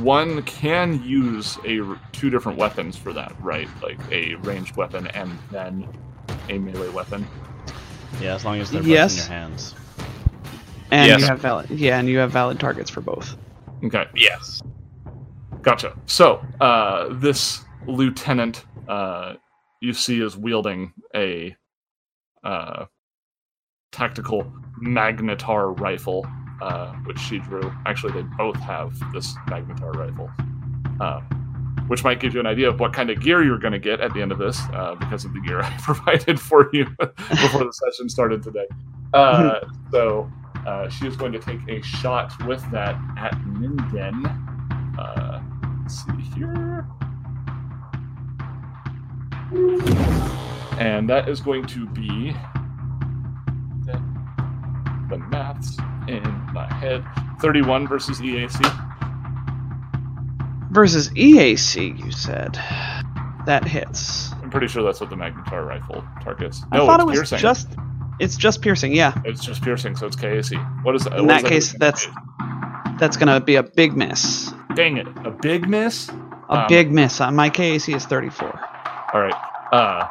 one 0.00 0.42
can 0.42 1.02
use 1.04 1.56
a 1.64 1.80
two 2.10 2.28
different 2.28 2.58
weapons 2.58 2.96
for 2.96 3.12
that, 3.12 3.32
right? 3.40 3.68
Like 3.80 4.00
a 4.10 4.34
ranged 4.36 4.76
weapon 4.76 5.06
and 5.08 5.38
then 5.52 5.88
a 6.48 6.58
melee 6.58 6.88
weapon. 6.88 7.24
Yeah, 8.20 8.34
as 8.34 8.44
long 8.44 8.58
as 8.58 8.72
they're 8.72 8.82
Yes. 8.82 9.14
both 9.14 9.26
in 9.26 9.30
your 9.32 9.40
hands. 9.40 9.74
And 10.90 11.06
Yes. 11.06 11.20
you 11.20 11.26
have 11.26 11.38
valid. 11.38 11.70
Yeah, 11.70 11.98
and 12.00 12.08
you 12.08 12.18
have 12.18 12.32
valid 12.32 12.58
targets 12.58 12.90
for 12.90 13.02
both. 13.02 13.36
Okay, 13.84 14.06
Yes. 14.14 14.60
gotcha. 15.62 15.96
So 16.06 16.44
uh, 16.60 17.08
this 17.12 17.64
lieutenant 17.86 18.64
uh, 18.88 19.34
you 19.80 19.92
see 19.92 20.20
is 20.20 20.36
wielding 20.36 20.92
a 21.14 21.54
uh, 22.44 22.86
tactical 23.92 24.50
magnetar 24.82 25.78
rifle, 25.80 26.26
uh, 26.60 26.92
which 27.04 27.18
she 27.18 27.38
drew. 27.38 27.72
Actually, 27.86 28.12
they 28.14 28.28
both 28.36 28.56
have 28.56 28.92
this 29.12 29.32
magnetar 29.46 29.94
rifle, 29.94 30.30
uh, 31.00 31.20
which 31.86 32.04
might 32.04 32.20
give 32.20 32.34
you 32.34 32.40
an 32.40 32.46
idea 32.46 32.68
of 32.68 32.80
what 32.80 32.92
kind 32.92 33.10
of 33.10 33.20
gear 33.20 33.42
you're 33.44 33.58
going 33.58 33.72
to 33.72 33.78
get 33.78 34.00
at 34.00 34.12
the 34.14 34.20
end 34.20 34.32
of 34.32 34.38
this, 34.38 34.58
uh, 34.72 34.94
because 34.98 35.24
of 35.24 35.32
the 35.32 35.40
gear 35.40 35.60
I 35.62 35.70
provided 35.80 36.40
for 36.40 36.68
you 36.72 36.84
before 37.28 37.64
the 37.64 37.72
session 37.72 38.08
started 38.08 38.42
today. 38.42 38.66
Uh, 39.14 39.60
so 39.92 40.30
uh, 40.68 40.86
she 40.90 41.06
is 41.06 41.16
going 41.16 41.32
to 41.32 41.38
take 41.38 41.60
a 41.68 41.80
shot 41.80 42.30
with 42.46 42.62
that 42.70 42.94
at 43.16 43.34
Minden. 43.46 44.26
Uh, 44.98 45.40
let's 45.80 46.04
see 46.04 46.38
here. 46.38 46.86
And 50.78 51.08
that 51.08 51.26
is 51.26 51.40
going 51.40 51.64
to 51.68 51.86
be 51.86 52.34
the, 53.86 53.98
the 55.08 55.16
maths 55.16 55.78
in 56.06 56.22
my 56.52 56.70
head. 56.74 57.02
31 57.40 57.88
versus 57.88 58.20
EAC. 58.20 58.60
Versus 60.70 61.08
EAC, 61.10 62.04
you 62.04 62.12
said. 62.12 62.52
That 63.46 63.66
hits. 63.66 64.32
I'm 64.42 64.50
pretty 64.50 64.68
sure 64.68 64.82
that's 64.82 65.00
what 65.00 65.08
the 65.08 65.16
magnetar 65.16 65.66
rifle 65.66 66.04
targets. 66.20 66.62
I 66.70 66.76
thought 66.76 67.00
it's 67.00 67.04
it 67.04 67.06
was 67.06 67.18
piercing. 67.20 67.38
just. 67.38 67.68
It's 68.20 68.36
just 68.36 68.62
piercing. 68.62 68.92
Yeah. 68.92 69.20
It's 69.24 69.44
just 69.44 69.62
piercing, 69.62 69.96
so 69.96 70.06
it's 70.06 70.16
KAC. 70.16 70.56
What 70.84 70.94
is 70.96 71.04
that? 71.04 71.14
In 71.18 71.26
what 71.26 71.28
that 71.28 71.42
does 71.42 71.50
case, 71.50 71.72
that's 71.78 72.06
that's 72.98 73.16
gonna 73.16 73.40
be 73.40 73.56
a 73.56 73.62
big 73.62 73.96
miss. 73.96 74.52
Dang 74.74 74.96
it. 74.96 75.06
A 75.24 75.30
big 75.30 75.68
miss? 75.68 76.08
A 76.50 76.60
Um, 76.60 76.66
big 76.68 76.90
miss. 76.92 77.20
Uh, 77.20 77.30
my 77.30 77.48
KAC 77.50 77.94
is 77.94 78.04
34. 78.06 78.48
All 79.14 79.20
right. 79.20 79.34
Uh, 79.72 80.06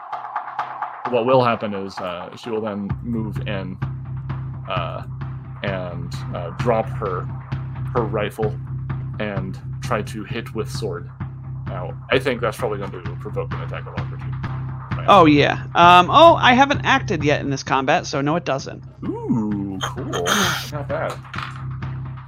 what 1.09 1.25
will 1.25 1.43
happen 1.43 1.73
is 1.73 1.97
uh, 1.97 2.35
she 2.35 2.49
will 2.49 2.61
then 2.61 2.89
move 3.03 3.37
in 3.47 3.77
uh, 4.69 5.03
and 5.63 6.13
uh, 6.35 6.51
drop 6.59 6.85
her 6.85 7.21
her 7.93 8.03
rifle 8.03 8.55
and 9.19 9.59
try 9.81 10.01
to 10.03 10.23
hit 10.23 10.53
with 10.53 10.69
sword. 10.69 11.09
Now, 11.67 11.97
I 12.11 12.19
think 12.19 12.39
that's 12.41 12.57
probably 12.57 12.77
going 12.77 12.91
to 12.91 13.15
provoke 13.19 13.51
an 13.53 13.61
attack 13.61 13.81
of 13.87 13.93
opportunity. 13.93 14.36
Oh 15.07 15.25
yeah. 15.25 15.63
Um. 15.75 16.09
Oh, 16.11 16.35
I 16.35 16.53
haven't 16.53 16.81
acted 16.85 17.23
yet 17.23 17.41
in 17.41 17.49
this 17.49 17.63
combat, 17.63 18.05
so 18.05 18.21
no, 18.21 18.35
it 18.35 18.45
doesn't. 18.45 18.83
Ooh, 19.05 19.79
cool. 19.83 20.11
Not 20.11 20.87
bad. 20.87 21.13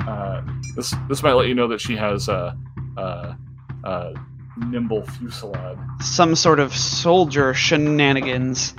Uh, 0.07 0.41
this 0.75 0.93
this 1.07 1.21
might 1.21 1.33
let 1.33 1.47
you 1.47 1.55
know 1.55 1.67
that 1.67 1.81
she 1.81 1.95
has 1.95 2.29
a 2.29 2.57
uh, 2.97 2.99
uh, 2.99 3.35
uh, 3.83 4.13
nimble 4.57 5.03
fusillade. 5.03 5.77
Some 6.01 6.35
sort 6.35 6.59
of 6.59 6.73
soldier 6.75 7.53
shenanigans. 7.53 8.73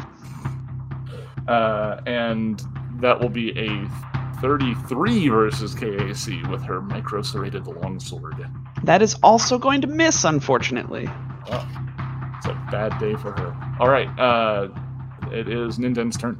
Uh, 1.48 2.00
and 2.06 2.62
that 3.00 3.18
will 3.20 3.28
be 3.28 3.50
a 3.58 3.88
33 4.40 5.28
versus 5.28 5.74
KAC 5.74 6.48
with 6.50 6.62
her 6.62 6.80
micro 6.80 7.22
serrated 7.22 7.66
longsword. 7.66 8.46
That 8.84 9.02
is 9.02 9.16
also 9.22 9.58
going 9.58 9.80
to 9.82 9.86
miss, 9.86 10.24
unfortunately. 10.24 11.08
Well, 11.48 11.68
it's 12.40 12.46
a 12.46 12.68
bad 12.70 12.98
day 12.98 13.14
for 13.16 13.32
her. 13.32 13.76
All 13.78 13.88
right, 13.88 14.08
uh, 14.18 14.68
it 15.30 15.46
is 15.48 15.78
Ninden's 15.78 16.16
turn. 16.16 16.38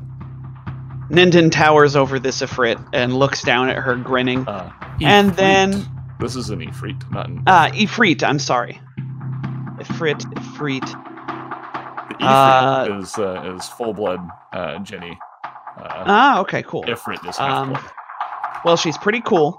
Ninden 1.11 1.51
towers 1.53 1.95
over 1.97 2.19
this 2.19 2.41
Ifrit 2.41 2.83
and 2.95 3.13
looks 3.15 3.43
down 3.43 3.69
at 3.69 3.77
her, 3.77 3.97
grinning. 3.97 4.47
Uh, 4.49 4.73
And 5.03 5.31
then- 5.35 5.85
this 6.21 6.37
is 6.37 6.49
an 6.51 6.61
Ifrit, 6.61 7.11
not 7.11 7.29
an. 7.29 7.43
Uh, 7.47 7.69
Ifrit, 7.71 8.23
I'm 8.23 8.39
sorry. 8.39 8.81
Ifrit, 9.79 10.21
Ifrit. 10.35 10.81
the 12.09 12.15
Ifrit 12.15 12.91
uh, 12.93 12.99
is 13.01 13.19
uh, 13.19 13.55
is 13.57 13.69
full 13.69 13.93
blood 13.93 14.21
uh, 14.53 14.79
genie. 14.79 15.19
Uh, 15.45 16.05
Ah, 16.07 16.41
okay, 16.41 16.63
cool. 16.63 16.85
Ifrit 16.85 17.27
is 17.29 17.37
half 17.37 17.69
Um. 17.69 17.79
Well, 18.65 18.77
she's 18.77 18.97
pretty 18.99 19.21
cool. 19.23 19.57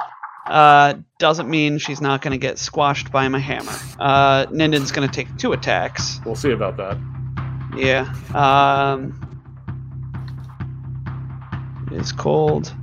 Uh, 0.47 0.95
doesn't 1.19 1.49
mean 1.49 1.77
she's 1.77 2.01
not 2.01 2.21
going 2.21 2.31
to 2.31 2.37
get 2.37 2.57
squashed 2.57 3.11
by 3.11 3.27
my 3.27 3.39
hammer. 3.39 3.71
Uh, 3.99 4.45
Ninden's 4.47 4.91
going 4.91 5.07
to 5.07 5.13
take 5.13 5.35
two 5.37 5.53
attacks. 5.53 6.19
We'll 6.25 6.35
see 6.35 6.51
about 6.51 6.77
that. 6.77 6.97
Yeah. 7.77 8.11
Um, 8.33 9.13
it 11.91 11.97
is 12.01 12.11
cold. 12.11 12.73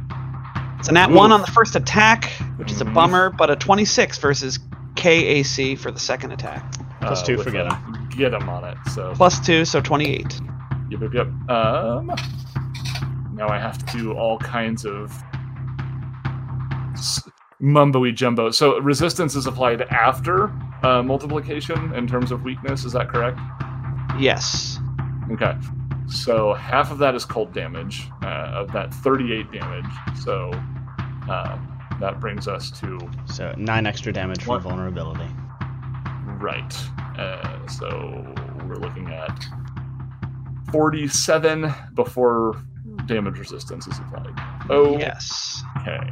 It's 0.79 0.89
a 0.89 0.93
nat 0.93 1.11
one 1.11 1.33
on 1.33 1.41
the 1.41 1.49
first 1.49 1.75
attack, 1.75 2.27
which 2.57 2.71
is 2.71 2.81
a 2.81 2.85
Mhm. 2.85 2.95
bummer, 2.95 3.31
but 3.31 3.51
a 3.51 3.57
26 3.57 4.19
versus 4.19 4.61
KAC 4.95 5.75
for 5.77 5.91
the 5.91 5.99
second 5.99 6.31
attack. 6.33 6.65
Plus 7.01 7.23
uh, 7.23 7.27
two 7.27 7.37
with 7.37 7.47
for 7.47 7.51
get 7.53 7.67
a 7.67 7.79
Get 8.17 8.33
him 8.35 8.49
on 8.49 8.65
it. 8.65 8.77
So 8.93 9.13
Plus 9.15 9.39
two, 9.41 9.65
so 9.65 9.81
28. 9.81 10.41
Yep, 10.91 11.01
yep, 11.03 11.11
yep. 11.15 11.27
Um, 11.51 12.11
now 13.35 13.49
I 13.49 13.59
have 13.59 13.79
to 13.85 13.97
do 13.99 14.13
all 14.15 14.39
kinds 14.39 14.85
of 14.85 15.13
s- 17.61 17.61
mumbo 17.61 18.11
jumbo. 18.11 18.51
So 18.51 18.79
resistance 18.79 19.35
is 19.35 19.47
applied 19.47 19.83
after 19.83 20.51
uh, 20.83 21.03
multiplication 21.03 21.95
in 21.95 22.07
terms 22.07 22.31
of 22.33 22.43
weakness. 22.43 22.85
Is 22.85 22.93
that 22.93 23.09
correct? 23.09 23.39
Yes. 24.19 24.79
Okay. 25.33 25.55
So 26.09 26.55
half 26.55 26.91
of 26.91 26.99
that 26.99 27.15
is 27.15 27.25
cold 27.25 27.53
damage 27.53 28.09
uh, 28.23 28.27
of 28.55 28.73
that 28.73 28.93
38 28.95 29.53
damage. 29.53 29.85
So 30.23 30.51
uh, 31.29 31.59
that 32.01 32.19
brings 32.21 32.49
us 32.49 32.71
to 32.81 32.99
So 33.27 33.55
nine 33.59 33.87
extra 33.87 34.13
damage 34.13 34.43
from 34.45 34.63
vulnerability. 34.63 35.29
right. 36.41 36.75
Uh, 37.19 37.67
so 37.67 38.25
we're 38.67 38.77
looking 38.77 39.09
at 39.11 39.45
47 40.73 41.73
before 41.95 42.57
damage 43.07 43.39
resistance 43.39 43.87
is 43.87 43.99
applied. 43.99 44.33
Oh, 44.71 44.97
Yes. 44.99 45.63
okay. 45.81 46.09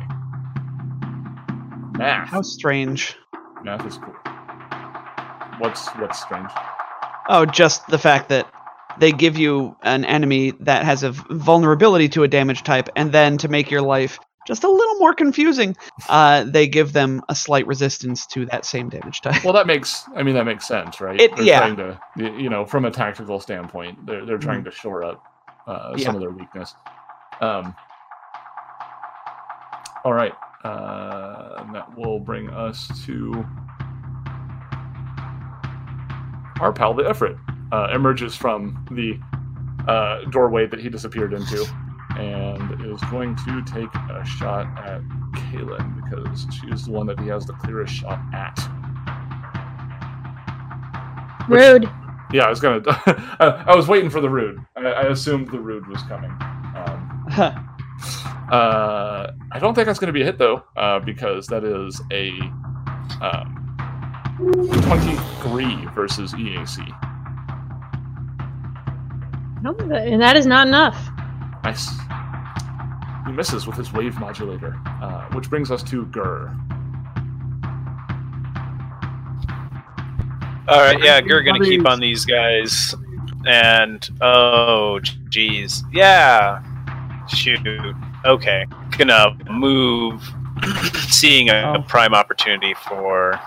Math. 1.98 2.28
How 2.28 2.42
strange. 2.42 3.16
Math 3.62 3.86
is 3.86 3.98
cool. 3.98 4.14
What's 5.58 5.88
what's 5.96 6.20
strange? 6.22 6.50
Oh, 7.28 7.44
just 7.46 7.86
the 7.88 7.98
fact 7.98 8.28
that 8.28 8.50
they 8.98 9.12
give 9.12 9.36
you 9.36 9.76
an 9.82 10.04
enemy 10.04 10.52
that 10.60 10.84
has 10.84 11.02
a 11.02 11.10
vulnerability 11.10 12.08
to 12.10 12.22
a 12.22 12.28
damage 12.28 12.62
type, 12.62 12.88
and 12.96 13.12
then 13.12 13.38
to 13.38 13.48
make 13.48 13.70
your 13.70 13.82
life 13.82 14.18
just 14.46 14.62
a 14.62 14.70
little 14.70 14.94
more 15.00 15.12
confusing, 15.12 15.76
uh, 16.08 16.44
they 16.44 16.68
give 16.68 16.92
them 16.92 17.20
a 17.28 17.34
slight 17.34 17.66
resistance 17.66 18.26
to 18.28 18.46
that 18.46 18.64
same 18.64 18.88
damage 18.88 19.20
type. 19.22 19.42
Well, 19.44 19.54
that 19.54 19.66
makes. 19.66 20.04
I 20.14 20.22
mean, 20.22 20.34
that 20.36 20.44
makes 20.44 20.68
sense, 20.68 21.00
right? 21.00 21.20
It- 21.20 21.34
they're 21.36 21.44
yeah. 21.44 21.58
Trying 21.58 21.76
to, 21.76 22.00
you 22.40 22.48
know, 22.48 22.64
from 22.64 22.84
a 22.84 22.90
tactical 22.90 23.40
standpoint, 23.40 24.06
they're 24.06 24.24
they're 24.24 24.38
trying 24.38 24.64
to 24.64 24.70
shore 24.70 25.02
up 25.02 25.22
uh, 25.66 25.94
Yeah. 25.96 26.06
some 26.06 26.14
of 26.14 26.20
their 26.20 26.30
weakness. 26.30 26.74
Um. 27.40 27.74
All 30.04 30.12
right. 30.12 30.32
Uh, 30.66 31.54
and 31.58 31.72
that 31.72 31.96
will 31.96 32.18
bring 32.18 32.50
us 32.50 32.88
to 33.06 33.32
our 36.60 36.72
pal, 36.72 36.92
the 36.92 37.04
Ifrit, 37.04 37.38
uh, 37.70 37.94
emerges 37.94 38.34
from 38.34 38.84
the 38.90 39.16
uh, 39.88 40.24
doorway 40.30 40.66
that 40.66 40.80
he 40.80 40.88
disappeared 40.88 41.32
into, 41.32 41.64
and 42.18 42.84
is 42.84 43.00
going 43.12 43.36
to 43.36 43.62
take 43.62 43.94
a 43.94 44.24
shot 44.24 44.66
at 44.84 45.02
Kaylin 45.34 46.02
because 46.02 46.46
she 46.52 46.66
is 46.68 46.86
the 46.86 46.90
one 46.90 47.06
that 47.06 47.20
he 47.20 47.28
has 47.28 47.46
the 47.46 47.52
clearest 47.52 47.94
shot 47.94 48.18
at. 48.34 48.58
Which- 51.48 51.60
Rude. 51.60 51.88
Yeah, 52.32 52.46
I 52.46 52.50
was 52.50 52.58
gonna. 52.58 52.82
I, 53.38 53.64
I 53.68 53.76
was 53.76 53.86
waiting 53.86 54.10
for 54.10 54.20
the 54.20 54.28
rude. 54.28 54.58
I, 54.74 54.80
I 54.80 55.02
assumed 55.04 55.48
the 55.52 55.60
rude 55.60 55.86
was 55.86 56.02
coming. 56.02 56.32
Um, 56.32 57.75
uh, 58.50 59.32
I 59.52 59.58
don't 59.58 59.74
think 59.74 59.86
that's 59.86 59.98
gonna 59.98 60.12
be 60.12 60.22
a 60.22 60.24
hit 60.24 60.38
though, 60.38 60.62
uh, 60.76 61.00
because 61.00 61.46
that 61.48 61.64
is 61.64 62.00
a 62.12 62.30
um, 63.20 63.76
twenty-three 64.82 65.86
versus 65.94 66.32
EAC. 66.34 66.86
No, 69.62 69.74
and 69.94 70.20
that 70.20 70.36
is 70.36 70.46
not 70.46 70.66
enough. 70.68 70.96
Nice. 71.64 71.88
He 73.26 73.32
misses 73.32 73.66
with 73.66 73.76
his 73.76 73.92
wave 73.92 74.20
modulator, 74.20 74.76
uh, 74.86 75.26
which 75.32 75.50
brings 75.50 75.70
us 75.72 75.82
to 75.84 76.06
Gur. 76.06 76.54
All 80.68 80.80
right, 80.80 81.02
yeah, 81.02 81.20
Gur 81.20 81.42
gonna 81.42 81.64
keep 81.64 81.88
on 81.88 81.98
these 81.98 82.24
guys, 82.24 82.94
and 83.46 84.08
oh, 84.20 85.00
jeez, 85.28 85.82
yeah, 85.92 86.62
shoot, 87.28 87.60
okay, 88.24 88.66
gonna 88.96 89.36
move, 89.50 90.22
seeing 91.08 91.48
a, 91.50 91.54
a 91.74 91.78
Oh. 91.78 91.82
prime 91.82 92.14
opportunity 92.14 92.74
for 92.88 93.38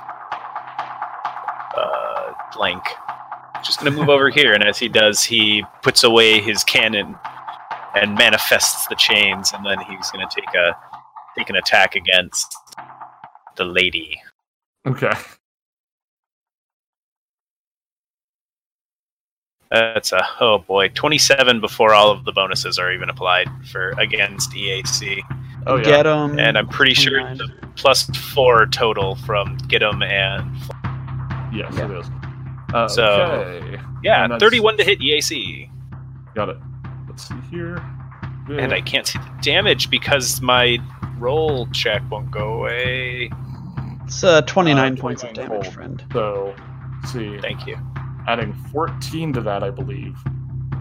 uh, 1.75 2.33
blank. 2.55 2.83
Just 3.63 3.79
gonna 3.79 3.91
move 3.91 4.09
over 4.09 4.29
here, 4.29 4.53
and 4.53 4.63
as 4.63 4.77
he 4.79 4.87
does, 4.87 5.23
he 5.23 5.63
puts 5.81 6.03
away 6.03 6.39
his 6.39 6.63
cannon 6.63 7.15
and 7.95 8.15
manifests 8.15 8.87
the 8.87 8.95
chains, 8.95 9.51
and 9.53 9.65
then 9.65 9.79
he's 9.81 10.09
gonna 10.11 10.29
take 10.33 10.53
a 10.55 10.75
take 11.37 11.49
an 11.49 11.55
attack 11.57 11.95
against 11.95 12.55
the 13.57 13.65
lady. 13.65 14.21
Okay. 14.85 15.11
That's 19.71 20.11
a 20.11 20.25
oh 20.39 20.59
boy, 20.59 20.89
twenty-seven 20.89 21.61
before 21.61 21.93
all 21.93 22.09
of 22.11 22.25
the 22.25 22.31
bonuses 22.31 22.79
are 22.79 22.91
even 22.91 23.09
applied 23.09 23.47
for 23.71 23.91
against 23.99 24.51
EAC, 24.51 25.21
Oh 25.67 25.75
yeah. 25.75 25.83
Get 25.83 26.03
them. 26.03 26.39
and 26.39 26.57
I'm 26.57 26.67
pretty 26.67 26.93
sure 26.95 27.19
29. 27.19 27.37
the 27.37 27.67
plus 27.75 28.05
four 28.33 28.65
total 28.67 29.15
from 29.15 29.57
get 29.67 29.83
'em 29.83 30.01
and 30.01 30.51
Yes, 31.53 31.73
Yeah. 31.77 31.85
it 31.85 31.91
is. 31.99 32.09
Uh, 32.73 32.87
So- 32.87 33.05
okay. 33.05 33.79
yeah, 34.03 34.37
thirty-one 34.39 34.77
to 34.77 34.83
hit 34.83 34.99
EAC, 35.01 35.69
Got 36.35 36.49
it. 36.49 36.57
Let's 37.07 37.27
see 37.27 37.35
here. 37.51 37.81
and 38.49 38.73
I 38.73 38.81
can't 38.81 39.05
see 39.05 39.19
the 39.19 39.29
damage 39.41 39.89
because 39.91 40.41
my 40.41 40.79
roll 41.19 41.67
check 41.73 42.01
won't 42.09 42.31
go 42.31 42.53
away. 42.53 43.29
It's 44.05 44.23
uh, 44.23 44.41
29 44.41 44.93
Uh, 44.93 44.95
points 45.01 45.21
of 45.23 45.33
damage, 45.33 45.49
cold. 45.63 45.67
friend. 45.73 46.03
So, 46.11 46.55
let's 47.01 47.13
see. 47.13 47.37
Thank 47.39 47.67
you. 47.67 47.77
Adding 48.29 48.53
14 48.71 49.33
to 49.33 49.41
that, 49.41 49.63
I 49.63 49.71
believe, 49.71 50.15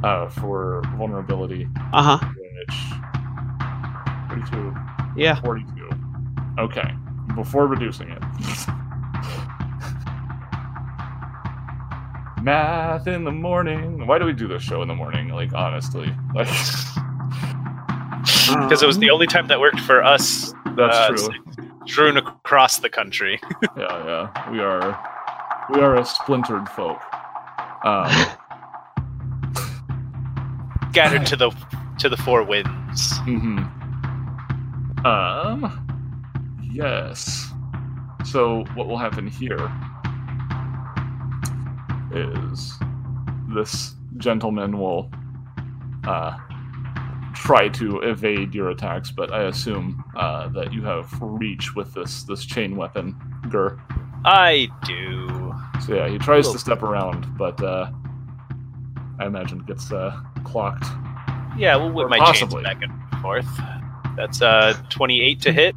uh, 0.04 0.28
for 0.28 0.82
vulnerability, 0.98 1.66
Uh 1.94 2.18
huh. 2.18 2.28
which 2.68 2.76
32, 4.28 4.76
Yeah. 5.16 5.40
42. 5.40 5.88
Okay, 6.58 6.92
before 7.34 7.66
reducing 7.66 8.10
it. 8.10 8.22
Math 12.42 13.06
in 13.06 13.24
the 13.24 13.32
morning. 13.32 14.06
Why 14.06 14.18
do 14.18 14.26
we 14.26 14.34
do 14.34 14.46
this 14.46 14.62
show 14.62 14.82
in 14.82 14.88
the 14.88 14.94
morning? 14.94 15.28
Like, 15.30 15.54
honestly, 15.54 16.08
like 16.34 16.48
Because 18.46 18.82
it 18.82 18.86
was 18.86 18.98
the 18.98 19.08
only 19.08 19.26
time 19.26 19.46
that 19.48 19.58
worked 19.58 19.80
for 19.80 20.04
us, 20.04 20.52
that's 20.76 20.96
Uh, 20.98 21.08
true. 21.08 21.28
strewn 21.86 22.18
across 22.18 22.76
the 22.78 22.90
country. 22.90 23.40
yeah, 23.74 24.04
yeah. 24.04 24.50
We 24.50 24.60
are, 24.60 24.98
we 25.72 25.80
are 25.80 25.96
a 25.96 26.04
splintered 26.04 26.68
folk. 26.68 27.00
Um, 27.84 28.10
Scattered 30.90 31.26
to 31.26 31.36
the 31.36 31.50
to 31.98 32.08
the 32.08 32.16
four 32.16 32.42
winds. 32.42 33.18
hmm 33.18 33.58
Um. 35.04 35.84
Yes. 36.62 37.50
So 38.24 38.64
what 38.74 38.88
will 38.88 38.98
happen 38.98 39.26
here 39.26 39.70
is 42.12 42.74
this 43.54 43.94
gentleman 44.16 44.78
will 44.78 45.10
uh, 46.04 46.36
try 47.34 47.68
to 47.68 48.00
evade 48.00 48.54
your 48.54 48.70
attacks, 48.70 49.10
but 49.10 49.32
I 49.32 49.44
assume 49.44 50.04
uh, 50.16 50.48
that 50.48 50.72
you 50.72 50.82
have 50.82 51.10
reach 51.20 51.74
with 51.74 51.94
this 51.94 52.24
this 52.24 52.44
chain 52.44 52.76
weapon, 52.76 53.16
Gur. 53.50 53.78
I 54.24 54.68
do. 54.84 55.54
So 55.86 55.94
yeah, 55.94 56.08
he 56.08 56.18
tries 56.18 56.50
to 56.50 56.58
step 56.58 56.82
around, 56.82 57.26
but 57.38 57.62
uh, 57.62 57.90
I 59.18 59.26
imagine 59.26 59.60
gets 59.60 59.90
uh, 59.92 60.18
clocked. 60.44 60.84
Yeah, 61.56 61.76
we'll 61.76 61.90
whip 61.92 62.06
Or 62.06 62.08
my 62.08 62.18
possibly. 62.18 62.62
chains 62.64 62.74
back 62.74 62.82
and 62.82 63.20
forth. 63.22 63.46
That's 64.16 64.42
uh 64.42 64.74
28 64.90 65.40
to 65.42 65.52
hit. 65.52 65.74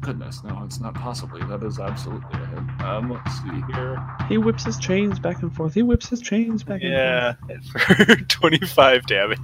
Goodness, 0.00 0.44
no, 0.44 0.62
it's 0.64 0.78
not 0.80 0.94
possibly. 0.94 1.42
That 1.46 1.62
is 1.64 1.78
absolutely 1.80 2.40
a 2.40 2.46
hit. 2.46 2.82
Um, 2.86 3.10
let's 3.10 3.32
see 3.42 3.62
here. 3.74 4.00
He 4.28 4.38
whips 4.38 4.62
his 4.64 4.78
chains 4.78 5.18
back 5.18 5.42
and 5.42 5.52
forth. 5.54 5.74
He 5.74 5.82
whips 5.82 6.08
his 6.08 6.20
chains 6.20 6.62
back 6.62 6.82
and 6.84 7.38
forth. 7.48 7.58
Yeah, 7.96 8.06
for 8.06 8.16
25 8.28 9.06
damage. 9.06 9.38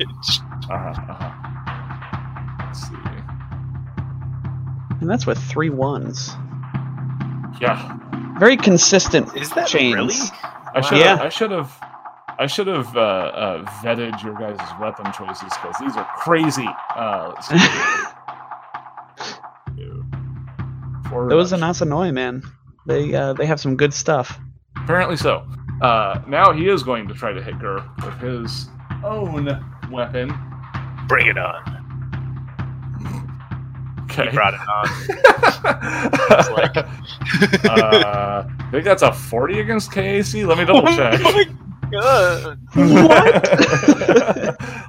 Uh-huh, 0.71 0.77
uh-huh. 0.77 2.65
Let's 2.67 2.81
see. 2.81 2.95
And 5.01 5.11
that's 5.11 5.27
with 5.27 5.39
three 5.45 5.71
ones. 5.71 6.29
Yeah, 7.61 7.99
Very 8.43 8.57
consistent 8.57 9.37
Is 9.37 9.51
that 9.51 9.69
chains. 9.69 9.95
really? 9.95 10.15
I 10.75 10.81
should. 10.81 10.99
Yeah. 10.99 11.23
I 11.23 11.29
should 11.29 11.53
have. 11.53 11.73
I 12.41 12.49
should 12.49 12.67
have 12.67 12.97
uh, 12.97 13.01
uh, 13.01 13.65
vetted 13.85 14.21
your 14.21 14.35
guys' 14.35 14.59
weapon 14.81 15.13
choices 15.13 15.45
because 15.45 15.77
these 15.79 15.97
are 15.97 16.05
crazy. 16.17 16.67
Uh, 16.97 17.35
let's 17.37 17.47
see. 17.49 17.59
Four 21.09 21.29
Those 21.29 21.53
are. 21.53 21.57
Nasanoi, 21.59 22.13
man. 22.13 22.43
They 22.89 23.15
uh, 23.15 23.35
they 23.35 23.47
have 23.47 23.61
some 23.61 23.77
good 23.77 23.95
stuff. 23.95 24.37
Apparently 24.77 25.17
so. 25.17 25.47
Uh, 25.81 26.21
now 26.27 26.53
he 26.53 26.69
is 26.69 26.83
going 26.83 27.07
to 27.07 27.15
try 27.15 27.33
to 27.33 27.41
hit 27.41 27.61
Gur 27.61 27.89
with 28.05 28.19
his 28.19 28.67
own 29.05 29.47
weapon. 29.89 30.35
Bring 31.07 31.29
it 31.29 31.39
on. 31.39 31.82
Okay. 34.13 34.31
He 34.31 34.35
brought 34.37 34.55
it 34.55 34.61
on. 34.61 34.87
like- 36.55 36.77
uh, 37.65 38.45
I 38.47 38.71
think 38.71 38.85
that's 38.85 39.03
a 39.03 39.13
40 39.13 39.61
against 39.61 39.91
KAC. 39.91 40.47
Let 40.49 40.59
me 40.59 40.65
double 40.65 40.87
check. 40.89 41.21
Oh 41.25 41.33
my 41.33 41.45
god. 41.91 42.59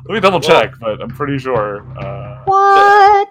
Let 0.06 0.10
me 0.14 0.20
double 0.20 0.40
check, 0.40 0.74
but 0.80 1.02
I'm 1.02 1.10
pretty 1.10 1.38
sure. 1.40 1.86
Uh, 1.98 2.44
What? 2.46 3.30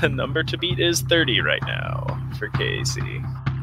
The 0.00 0.08
number 0.08 0.42
to 0.42 0.56
beat 0.58 0.80
is 0.80 1.02
30 1.02 1.40
right 1.42 1.62
now 1.66 2.06
for 2.38 2.48
KAC. 2.50 2.96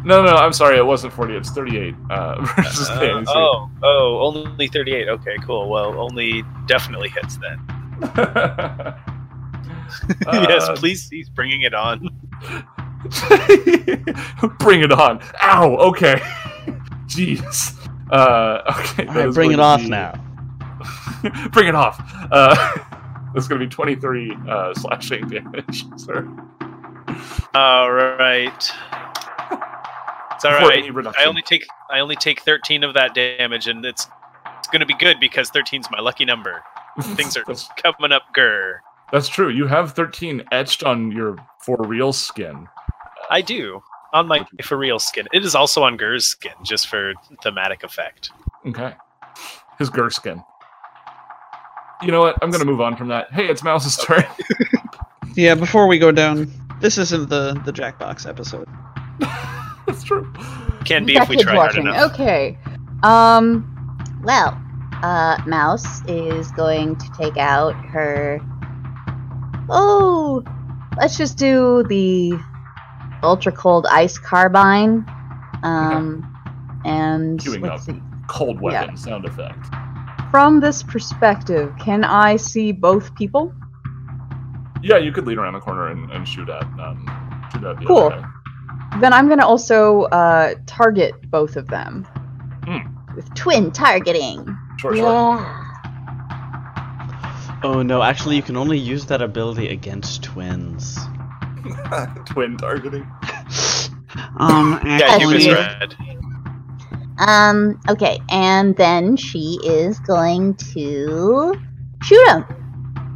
no, 0.05 0.23
no, 0.23 0.31
I'm 0.31 0.53
sorry. 0.53 0.77
It 0.77 0.85
wasn't 0.85 1.11
40. 1.13 1.35
It's 1.35 1.49
38 1.49 1.95
uh, 2.11 2.45
versus 2.55 2.89
Uh, 2.89 2.99
KAC. 2.99 3.25
oh, 3.29 3.69
oh, 3.83 4.19
only 4.21 4.67
38. 4.67 5.09
Okay, 5.09 5.35
cool. 5.45 5.69
Well, 5.69 5.99
only 5.99 6.43
definitely 6.67 7.09
hits 7.09 7.37
then. 7.37 7.59
yes, 10.33 10.63
Uh, 10.63 10.75
please. 10.75 11.09
He's 11.09 11.29
bringing 11.29 11.61
it 11.61 11.73
on. 11.73 11.99
bring 14.59 14.81
it 14.81 14.91
on. 14.91 15.21
Ow. 15.43 15.75
Okay. 15.77 16.15
Jeez. 17.07 17.75
Uh, 18.11 18.61
okay. 18.79 19.07
All 19.07 19.13
right, 19.15 19.33
bring 19.33 19.51
it 19.51 19.59
off 19.59 19.81
be- 19.81 19.89
now. 19.89 20.13
bring 21.51 21.67
it 21.67 21.75
off. 21.75 21.99
Uh, 22.31 22.55
that's 23.33 23.47
going 23.47 23.59
to 23.59 23.65
be 23.65 23.69
23 23.69 24.35
uh, 24.47 24.73
slashing 24.73 25.27
damage, 25.27 25.85
sir. 25.97 26.27
All 27.53 27.91
right. 27.91 28.71
It's 30.33 30.45
all 30.45 30.51
Before 30.53 30.69
right. 30.69 30.77
any 30.79 30.91
reduction. 30.91 31.21
I 31.21 31.27
only 31.27 31.41
take 31.41 31.65
I 31.89 31.99
only 31.99 32.15
take 32.15 32.41
13 32.41 32.83
of 32.83 32.93
that 32.93 33.13
damage, 33.13 33.67
and 33.67 33.83
it's 33.85 34.07
it's 34.57 34.67
going 34.69 34.79
to 34.79 34.85
be 34.85 34.95
good 34.95 35.19
because 35.19 35.51
13's 35.51 35.89
my 35.91 35.99
lucky 35.99 36.23
number. 36.25 36.63
Things 37.01 37.35
are 37.35 37.43
coming 37.43 38.11
up, 38.11 38.23
grr. 38.35 38.79
That's 39.11 39.27
true. 39.27 39.49
You 39.49 39.67
have 39.67 39.93
13 39.93 40.43
etched 40.51 40.83
on 40.83 41.11
your 41.11 41.35
for 41.61 41.77
real 41.79 42.13
skin. 42.13 42.67
I 43.29 43.41
do 43.41 43.81
on 44.13 44.27
my 44.27 44.45
for 44.63 44.77
real 44.77 44.99
skin. 44.99 45.27
It 45.33 45.43
is 45.43 45.55
also 45.55 45.83
on 45.83 45.97
Gur's 45.97 46.25
skin, 46.25 46.53
just 46.63 46.87
for 46.87 47.13
thematic 47.43 47.83
effect. 47.83 48.31
Okay. 48.65 48.93
His 49.77 49.89
Gur 49.89 50.09
skin. 50.09 50.43
You 52.01 52.11
know 52.11 52.21
what? 52.21 52.37
I'm 52.41 52.49
going 52.49 52.61
to 52.61 52.65
move 52.65 52.81
on 52.81 52.95
from 52.95 53.09
that. 53.09 53.31
Hey, 53.31 53.47
it's 53.47 53.63
Mouse's 53.63 53.97
turn. 53.97 54.23
Yeah, 55.35 55.55
before 55.55 55.87
we 55.87 55.99
go 55.99 56.11
down, 56.11 56.51
this 56.81 56.97
isn't 56.97 57.29
the 57.29 57.53
the 57.63 57.71
Jackbox 57.71 58.27
episode. 58.27 58.67
that's 59.87 60.03
true. 60.03 60.31
Can 60.85 61.05
be 61.05 61.13
Got 61.13 61.23
if 61.23 61.29
we 61.29 61.35
kids 61.35 61.45
try 61.45 61.55
hard 61.55 61.75
enough. 61.77 62.11
Okay. 62.11 62.57
Um. 63.03 63.63
Well, 64.23 64.59
uh, 65.01 65.41
Mouse 65.45 66.03
is 66.07 66.51
going 66.51 66.97
to 66.97 67.05
take 67.17 67.37
out 67.37 67.73
her. 67.85 68.41
Oh, 69.69 70.43
let's 70.97 71.17
just 71.17 71.37
do 71.37 71.83
the 71.87 72.33
ultra 73.23 73.51
cold 73.51 73.85
ice 73.91 74.17
carbine. 74.17 75.05
Um, 75.63 76.25
and 76.85 77.39
Queuing 77.39 77.61
let's 77.61 77.87
up. 77.87 77.95
see. 77.95 78.01
Cold 78.27 78.61
weapon 78.61 78.95
sound 78.95 79.25
effect. 79.25 79.65
From 80.31 80.59
this 80.59 80.83
perspective, 80.83 81.73
can 81.79 82.03
I 82.03 82.35
see 82.35 82.71
both 82.71 83.13
people? 83.15 83.53
Yeah, 84.83 84.97
you 84.97 85.11
could 85.11 85.25
lead 85.25 85.37
around 85.37 85.53
the 85.53 85.59
corner 85.59 85.87
and, 85.87 86.09
and 86.11 86.27
shoot 86.27 86.47
at 86.49 86.63
um, 86.63 87.05
shoot 87.51 87.63
at 87.63 87.79
the 87.79 87.85
Cool. 87.85 87.97
other 88.03 88.21
guy. 88.21 88.99
Then 89.01 89.11
I'm 89.13 89.27
gonna 89.27 89.45
also 89.45 90.03
uh, 90.03 90.53
target 90.67 91.13
both 91.29 91.55
of 91.55 91.67
them. 91.67 92.07
with 93.15 93.33
twin 93.33 93.71
targeting. 93.71 94.45
Sure, 94.77 94.95
sure. 94.95 95.03
Yeah. 95.03 95.68
Oh 97.61 97.81
no, 97.81 98.01
actually, 98.01 98.35
you 98.37 98.41
can 98.41 98.55
only 98.55 98.77
use 98.77 99.05
that 99.07 99.21
ability 99.21 99.67
against 99.69 100.23
twins. 100.23 100.97
Twin 102.25 102.57
targeting. 102.57 103.05
Um, 104.39 104.79
Yeah, 104.83 104.97
you 104.97 105.03
Actually- 105.05 105.33
misread. 105.35 105.95
Um. 107.19 107.79
Okay, 107.89 108.19
and 108.29 108.75
then 108.75 109.15
she 109.17 109.59
is 109.63 109.99
going 109.99 110.55
to 110.73 111.53
shoot 112.01 112.27
him 112.27 112.45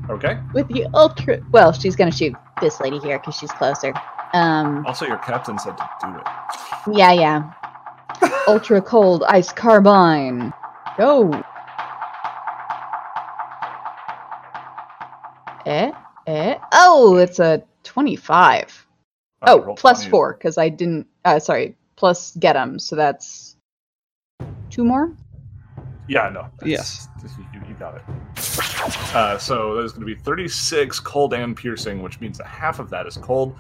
Okay. 0.09 0.37
with 0.53 0.67
the 0.67 0.85
ultra. 0.93 1.39
Well, 1.51 1.71
she's 1.71 1.95
gonna 1.95 2.11
shoot 2.11 2.33
this 2.61 2.79
lady 2.79 2.99
here 2.99 3.17
because 3.17 3.35
she's 3.35 3.51
closer. 3.51 3.93
Um. 4.33 4.85
Also, 4.85 5.05
your 5.05 5.17
captain 5.17 5.57
said 5.57 5.75
to 5.77 5.87
do 6.03 6.17
it. 6.17 6.97
Yeah, 6.97 7.11
yeah. 7.13 7.51
Ultra 8.47 8.81
cold 8.81 9.23
ice 9.27 9.51
carbine. 9.51 10.53
Go. 10.97 11.41
Eh? 15.65 15.91
Eh? 16.27 16.57
Oh, 16.73 17.17
it's 17.17 17.39
a 17.39 17.63
25. 17.83 18.87
Uh, 19.41 19.45
Oh, 19.51 19.73
plus 19.75 19.99
20. 19.99 20.09
four, 20.11 20.33
because 20.33 20.57
I 20.57 20.69
didn't. 20.69 21.07
Uh, 21.25 21.39
sorry, 21.39 21.75
plus 21.95 22.35
get 22.37 22.55
'em, 22.55 22.79
so 22.79 22.95
that's 22.95 23.55
two 24.69 24.83
more. 24.85 25.11
Yeah, 26.07 26.29
no. 26.29 26.47
Yes. 26.65 27.07
You, 27.53 27.61
you 27.67 27.75
got 27.75 27.95
it. 27.95 29.15
Uh, 29.15 29.37
so 29.37 29.75
there's 29.75 29.91
going 29.93 30.01
to 30.01 30.05
be 30.05 30.15
36 30.15 30.99
cold 30.99 31.33
and 31.33 31.55
piercing, 31.55 32.01
which 32.01 32.19
means 32.19 32.37
that 32.37 32.47
half 32.47 32.79
of 32.79 32.89
that 32.89 33.07
is 33.07 33.15
cold. 33.17 33.55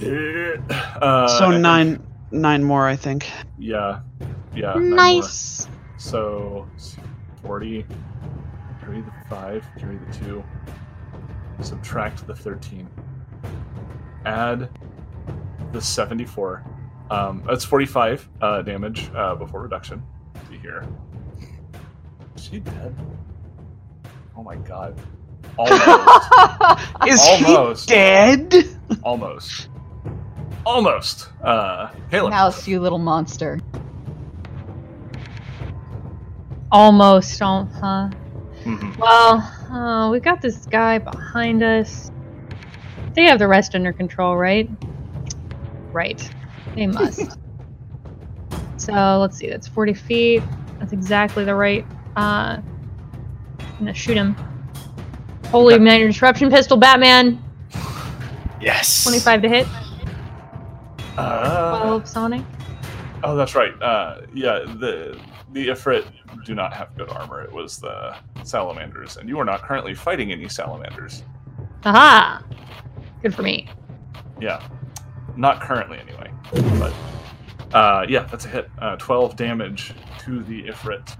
Uh, 0.00 1.28
so 1.38 1.50
nine 1.50 2.04
nine 2.30 2.62
more, 2.62 2.86
I 2.86 2.96
think. 2.96 3.30
Yeah. 3.58 4.00
Yeah. 4.54 4.74
Nice. 4.76 5.68
So 5.96 6.66
40. 7.42 7.86
Carry 8.86 9.00
the 9.00 9.12
5, 9.28 9.64
carry 9.80 9.96
the 9.96 10.14
2. 10.14 10.44
Subtract 11.60 12.24
the 12.28 12.36
13. 12.36 12.88
Add 14.24 14.68
the 15.72 15.80
74. 15.80 16.64
Um, 17.10 17.42
that's 17.44 17.64
45 17.64 18.28
uh, 18.40 18.62
damage 18.62 19.10
uh, 19.12 19.34
before 19.34 19.60
reduction. 19.60 20.04
Let's 20.36 20.48
see 20.50 20.58
here. 20.58 20.86
Is 22.36 22.44
she 22.44 22.60
dead? 22.60 22.94
Oh 24.36 24.44
my 24.44 24.54
god. 24.54 24.96
Almost. 25.58 27.08
Is 27.08 27.20
Almost. 27.20 27.90
he 27.90 27.96
dead? 27.96 28.54
Almost. 29.02 29.68
Almost. 30.64 31.28
Uh, 31.42 31.90
Caleb. 32.12 32.30
Mouse, 32.30 32.68
you 32.68 32.78
little 32.78 32.98
monster. 33.00 33.58
Almost, 36.70 37.36
don't, 37.40 37.68
huh? 37.72 38.10
Mhm. 38.66 38.98
Well, 38.98 39.38
uh, 39.70 40.10
we 40.10 40.18
got 40.18 40.42
this 40.42 40.66
guy 40.66 40.98
behind 40.98 41.62
us. 41.62 42.10
They 43.14 43.24
have 43.24 43.38
the 43.38 43.46
rest 43.46 43.74
under 43.76 43.92
control, 43.92 44.36
right? 44.36 44.68
Right. 45.92 46.28
They 46.74 46.86
must. 46.98 47.38
so 48.76 49.18
let's 49.20 49.36
see. 49.36 49.48
That's 49.48 49.68
40 49.68 49.94
feet. 49.94 50.42
That's 50.80 50.92
exactly 50.92 51.44
the 51.44 51.54
right. 51.54 51.86
Uh, 52.16 52.58
I'm 53.60 53.78
gonna 53.78 53.94
shoot 53.94 54.16
him. 54.16 54.34
Holy 55.46 55.74
Okay. 55.74 55.84
igniter 55.84 56.06
disruption 56.08 56.50
pistol, 56.50 56.76
Batman. 56.76 57.42
Yes. 58.60 59.04
25 59.04 59.42
to 59.42 59.48
hit. 59.48 59.66
Uh, 61.16 61.78
12 61.78 62.08
Sonic. 62.08 62.42
Oh, 63.22 63.36
that's 63.36 63.54
right. 63.54 63.80
Uh, 63.80 64.22
yeah, 64.34 64.58
the 64.66 65.18
the 65.56 65.68
Ifrit 65.68 66.04
do 66.44 66.54
not 66.54 66.74
have 66.74 66.94
good 66.98 67.08
armor. 67.08 67.40
It 67.42 67.50
was 67.50 67.78
the 67.78 68.14
salamanders, 68.42 69.16
and 69.16 69.26
you 69.26 69.40
are 69.40 69.44
not 69.44 69.62
currently 69.62 69.94
fighting 69.94 70.30
any 70.30 70.50
salamanders. 70.50 71.22
Aha! 71.86 72.44
Good 73.22 73.34
for 73.34 73.40
me. 73.40 73.66
Yeah, 74.38 74.62
not 75.34 75.62
currently 75.62 75.98
anyway. 75.98 76.30
But 76.78 76.92
uh, 77.74 78.04
yeah, 78.06 78.24
that's 78.24 78.44
a 78.44 78.48
hit. 78.48 78.70
Uh, 78.78 78.96
Twelve 78.96 79.36
damage 79.36 79.94
to 80.26 80.42
the 80.42 80.64
Ifrit. 80.64 81.16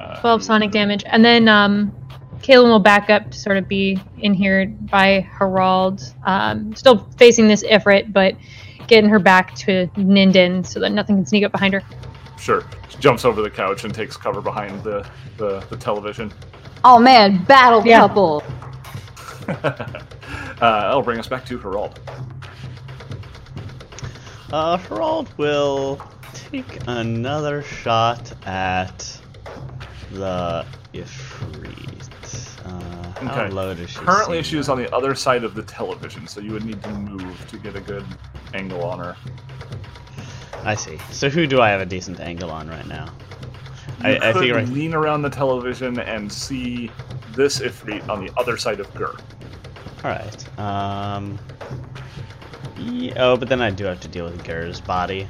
Uh, 0.00 0.18
12 0.20 0.40
who- 0.40 0.44
sonic 0.46 0.70
damage. 0.70 1.04
And 1.06 1.22
then 1.22 1.46
um, 1.46 1.92
Kaelin 2.38 2.68
will 2.68 2.78
back 2.78 3.10
up 3.10 3.30
to 3.30 3.38
sort 3.38 3.58
of 3.58 3.68
be 3.68 4.00
in 4.18 4.32
here 4.32 4.66
by 4.66 5.28
Harold. 5.38 6.00
Um, 6.24 6.74
still 6.74 7.06
facing 7.18 7.48
this 7.48 7.62
Ifrit, 7.62 8.14
but 8.14 8.34
getting 8.86 9.10
her 9.10 9.18
back 9.18 9.54
to 9.56 9.88
Ninden 9.88 10.64
so 10.64 10.80
that 10.80 10.90
nothing 10.90 11.16
can 11.16 11.26
sneak 11.26 11.44
up 11.44 11.52
behind 11.52 11.74
her. 11.74 11.82
Sure. 12.38 12.64
She 12.88 12.98
jumps 12.98 13.24
over 13.24 13.42
the 13.42 13.50
couch 13.50 13.84
and 13.84 13.94
takes 13.94 14.16
cover 14.16 14.40
behind 14.40 14.82
the 14.82 15.06
the, 15.36 15.60
the 15.70 15.76
television. 15.76 16.32
Oh 16.84 16.98
man, 16.98 17.42
battle 17.44 17.84
Yeah. 17.86 18.00
couple. 18.00 18.42
uh, 19.48 19.52
that'll 20.60 21.02
bring 21.02 21.18
us 21.18 21.26
back 21.28 21.44
to 21.46 21.58
Harold. 21.58 21.98
Uh, 24.52 24.76
Harold 24.76 25.28
will 25.36 26.00
take 26.32 26.78
another 26.86 27.62
shot 27.62 28.32
at 28.46 29.20
the 30.12 30.64
Ifrit. 30.92 32.64
Uh, 32.64 33.26
how 33.28 33.42
Okay. 33.44 33.50
low 33.54 33.74
does 33.74 33.90
she 33.90 33.98
Currently, 33.98 34.42
she 34.42 34.58
is 34.58 34.68
on 34.68 34.78
the 34.78 34.92
other 34.94 35.14
side 35.14 35.44
of 35.44 35.54
the 35.54 35.62
television, 35.62 36.26
so 36.26 36.40
you 36.40 36.52
would 36.52 36.64
need 36.64 36.82
to 36.82 36.90
move 36.90 37.46
to 37.48 37.58
get 37.58 37.74
a 37.76 37.80
good 37.80 38.04
angle 38.54 38.82
on 38.84 38.98
her. 39.00 39.16
I 40.64 40.74
see. 40.74 40.98
So 41.10 41.28
who 41.28 41.46
do 41.46 41.60
I 41.60 41.68
have 41.70 41.80
a 41.80 41.86
decent 41.86 42.20
angle 42.20 42.50
on 42.50 42.68
right 42.68 42.86
now? 42.86 43.12
You 44.00 44.08
I, 44.10 44.16
I 44.16 44.32
could 44.32 44.40
figure 44.40 44.58
I, 44.58 44.64
lean 44.64 44.94
around 44.94 45.22
the 45.22 45.30
television 45.30 45.98
and 46.00 46.30
see 46.32 46.90
this 47.32 47.60
Ifrit 47.60 48.08
on 48.08 48.24
the 48.24 48.32
other 48.38 48.56
side 48.56 48.80
of 48.80 48.92
Gur. 48.94 49.14
All 50.02 50.10
right. 50.10 50.58
Um. 50.58 51.38
ye- 52.78 53.12
oh, 53.16 53.36
but 53.36 53.48
then 53.48 53.60
I 53.62 53.70
do 53.70 53.84
have 53.84 54.00
to 54.00 54.08
deal 54.08 54.24
with 54.24 54.42
Gur's 54.44 54.80
body. 54.80 55.28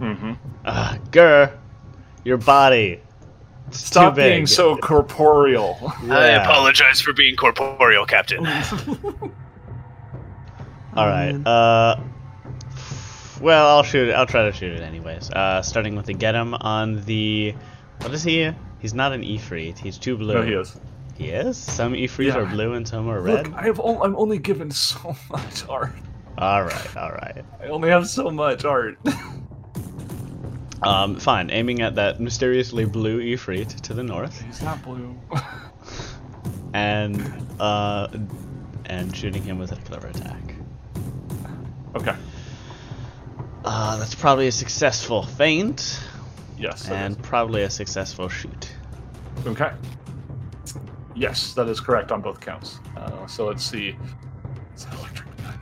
Mm-hmm. 0.00 0.32
Uh, 0.64 0.98
Gur, 1.10 1.52
your 2.24 2.36
body. 2.36 3.00
It's 3.68 3.82
too 3.82 3.86
Stop 3.86 4.14
big. 4.14 4.32
being 4.32 4.46
so 4.46 4.76
corporeal. 4.76 5.76
I 6.10 6.28
apologize 6.28 7.00
for 7.00 7.12
being 7.12 7.34
corporeal, 7.34 8.06
Captain. 8.06 8.46
All 10.96 11.06
right. 11.06 11.34
Uh. 11.46 11.96
Well, 13.40 13.66
I'll 13.68 13.82
shoot 13.82 14.08
it. 14.08 14.12
I'll 14.12 14.26
try 14.26 14.44
to 14.44 14.52
shoot 14.52 14.72
it 14.72 14.82
anyways. 14.82 15.30
Uh, 15.30 15.62
starting 15.62 15.94
with 15.96 16.06
the 16.06 16.14
get 16.14 16.34
him 16.34 16.54
on 16.54 17.04
the. 17.04 17.54
What 18.00 18.12
is 18.12 18.22
he? 18.22 18.50
He's 18.78 18.94
not 18.94 19.12
an 19.12 19.22
Ifrit. 19.22 19.78
He's 19.78 19.98
too 19.98 20.16
blue. 20.16 20.34
no, 20.34 20.42
he 20.42 20.52
is. 20.52 20.76
He 21.16 21.28
is. 21.28 21.56
Some 21.56 21.94
Ifrits 21.94 22.26
Yeah. 22.34 22.38
are 22.38 22.46
blue 22.46 22.74
and 22.74 22.86
some 22.86 23.08
are 23.08 23.20
red. 23.20 23.46
Look, 23.48 23.56
I 23.56 23.62
have 23.64 23.80
I'm 23.80 24.14
only 24.16 24.38
given 24.38 24.70
so 24.70 25.16
much 25.30 25.66
art. 25.68 25.92
All 26.38 26.62
right, 26.62 26.96
all 26.96 27.12
right. 27.12 27.42
I 27.60 27.66
only 27.68 27.88
have 27.88 28.06
so 28.08 28.30
much 28.30 28.64
art. 28.66 28.98
Um, 30.82 31.16
fine. 31.18 31.50
Aiming 31.50 31.80
at 31.80 31.94
that 31.94 32.20
mysteriously 32.20 32.84
blue 32.84 33.20
Ifrit 33.20 33.80
to 33.80 33.94
the 33.94 34.02
north, 34.02 34.42
He's 34.42 34.62
not 34.62 34.82
blue. 34.82 35.18
and 36.74 37.22
uh, 37.58 38.08
and 38.84 39.16
shooting 39.16 39.42
him 39.42 39.58
with 39.58 39.72
a 39.72 39.76
clever 39.76 40.08
attack. 40.08 40.54
okay. 41.96 42.14
Uh, 43.66 43.96
that's 43.96 44.14
probably 44.14 44.46
a 44.46 44.52
successful 44.52 45.24
feint, 45.24 46.00
Yes. 46.56 46.84
that 46.84 46.94
and 46.94 47.22
probably 47.22 47.62
a 47.62 47.70
successful 47.70 48.28
shoot. 48.28 48.70
Okay. 49.44 49.72
Yes, 51.16 51.52
that 51.54 51.68
is 51.68 51.80
correct 51.80 52.12
on 52.12 52.20
both 52.20 52.40
counts. 52.40 52.78
Uh, 52.96 53.26
so 53.26 53.46
let's 53.46 53.64
see. 53.64 53.96
It's 54.72 54.84
an 54.84 54.92
electric 54.98 55.36
gun. 55.38 55.58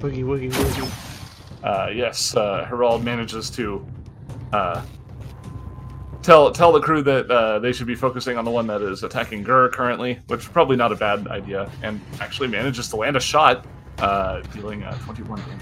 Boogie 0.00 0.24
woogie 0.24 0.50
woogie. 0.50 1.62
Uh, 1.62 1.90
yes, 1.90 2.34
uh, 2.36 2.64
Harold 2.68 3.04
manages 3.04 3.48
to 3.50 3.86
uh, 4.52 4.82
tell 6.22 6.50
tell 6.50 6.72
the 6.72 6.80
crew 6.80 7.02
that 7.02 7.30
uh, 7.30 7.58
they 7.60 7.72
should 7.72 7.86
be 7.86 7.94
focusing 7.94 8.36
on 8.38 8.44
the 8.44 8.50
one 8.50 8.66
that 8.66 8.82
is 8.82 9.02
attacking 9.04 9.42
Gur 9.44 9.68
currently, 9.68 10.18
which 10.26 10.40
is 10.40 10.48
probably 10.48 10.76
not 10.76 10.90
a 10.92 10.96
bad 10.96 11.28
idea, 11.28 11.70
and 11.82 12.00
actually 12.20 12.48
manages 12.48 12.88
to 12.88 12.96
land 12.96 13.16
a 13.16 13.20
shot, 13.20 13.64
uh, 13.98 14.40
dealing 14.52 14.82
uh, 14.82 14.96
21 14.98 15.40
damage. 15.40 15.60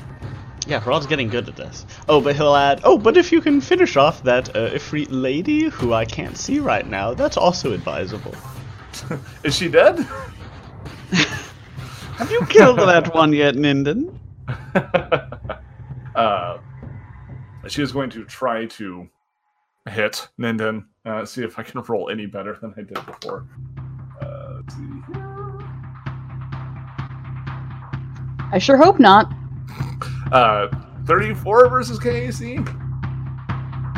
Yeah, 0.67 0.81
Harold's 0.81 1.07
getting 1.07 1.29
good 1.29 1.49
at 1.49 1.57
this. 1.57 1.85
Oh, 2.09 2.21
but 2.23 2.37
he'll 2.37 2.57
add, 2.57 2.81
oh, 2.85 2.97
but 2.97 3.19
if 3.19 3.31
you 3.31 3.41
can 3.43 3.61
finish 3.61 3.97
off 3.97 4.23
that 4.23 4.49
uh, 4.57 4.71
Ifrit 4.71 5.09
lady 5.11 5.65
who 5.69 5.93
I 5.93 6.07
can't 6.07 6.37
see 6.39 6.59
right 6.59 6.87
now, 6.87 7.13
that's 7.13 7.37
also 7.37 7.73
advisable. 7.73 8.35
Is 9.45 9.55
she 9.57 9.69
dead? 9.69 9.99
Have 12.17 12.31
you 12.31 12.47
killed 12.47 12.79
that 12.79 13.13
one 13.15 13.33
yet, 13.33 13.57
Ninden? 13.57 14.19
uh, 16.15 16.59
she 17.67 17.83
is 17.83 17.93
going 17.93 18.11
to 18.11 18.25
try 18.25 18.67
to 18.67 19.09
hit 19.89 20.29
Ninden. 20.39 20.87
Uh, 21.05 21.25
see 21.25 21.43
if 21.43 21.59
I 21.59 21.63
can 21.63 21.83
roll 21.83 22.11
any 22.11 22.27
better 22.27 22.57
than 22.61 22.73
I 22.77 22.83
did 22.83 22.95
before. 23.05 23.47
Uh, 24.23 24.55
let's 24.57 24.75
see 24.75 24.83
I 28.53 28.59
sure 28.59 28.77
hope 28.77 29.01
not. 29.01 29.33
Uh, 30.33 30.69
34 31.07 31.69
versus 31.69 31.99
KAC. 31.99 32.59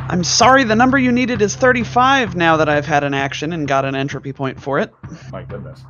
I'm 0.09 0.23
sorry, 0.23 0.63
the 0.65 0.77
number 0.77 0.99
you 0.99 1.11
needed 1.11 1.43
is 1.43 1.57
35 1.57 2.37
now 2.37 2.57
that 2.57 2.69
I've 2.69 2.87
had 2.87 3.03
an 3.03 3.13
action 3.13 3.53
and 3.53 3.67
got 3.67 3.85
an 3.85 3.97
entropy 3.97 4.33
point 4.33 4.61
for 4.61 4.79
it. 4.79 4.93
My 5.33 5.43
goodness. 5.43 5.83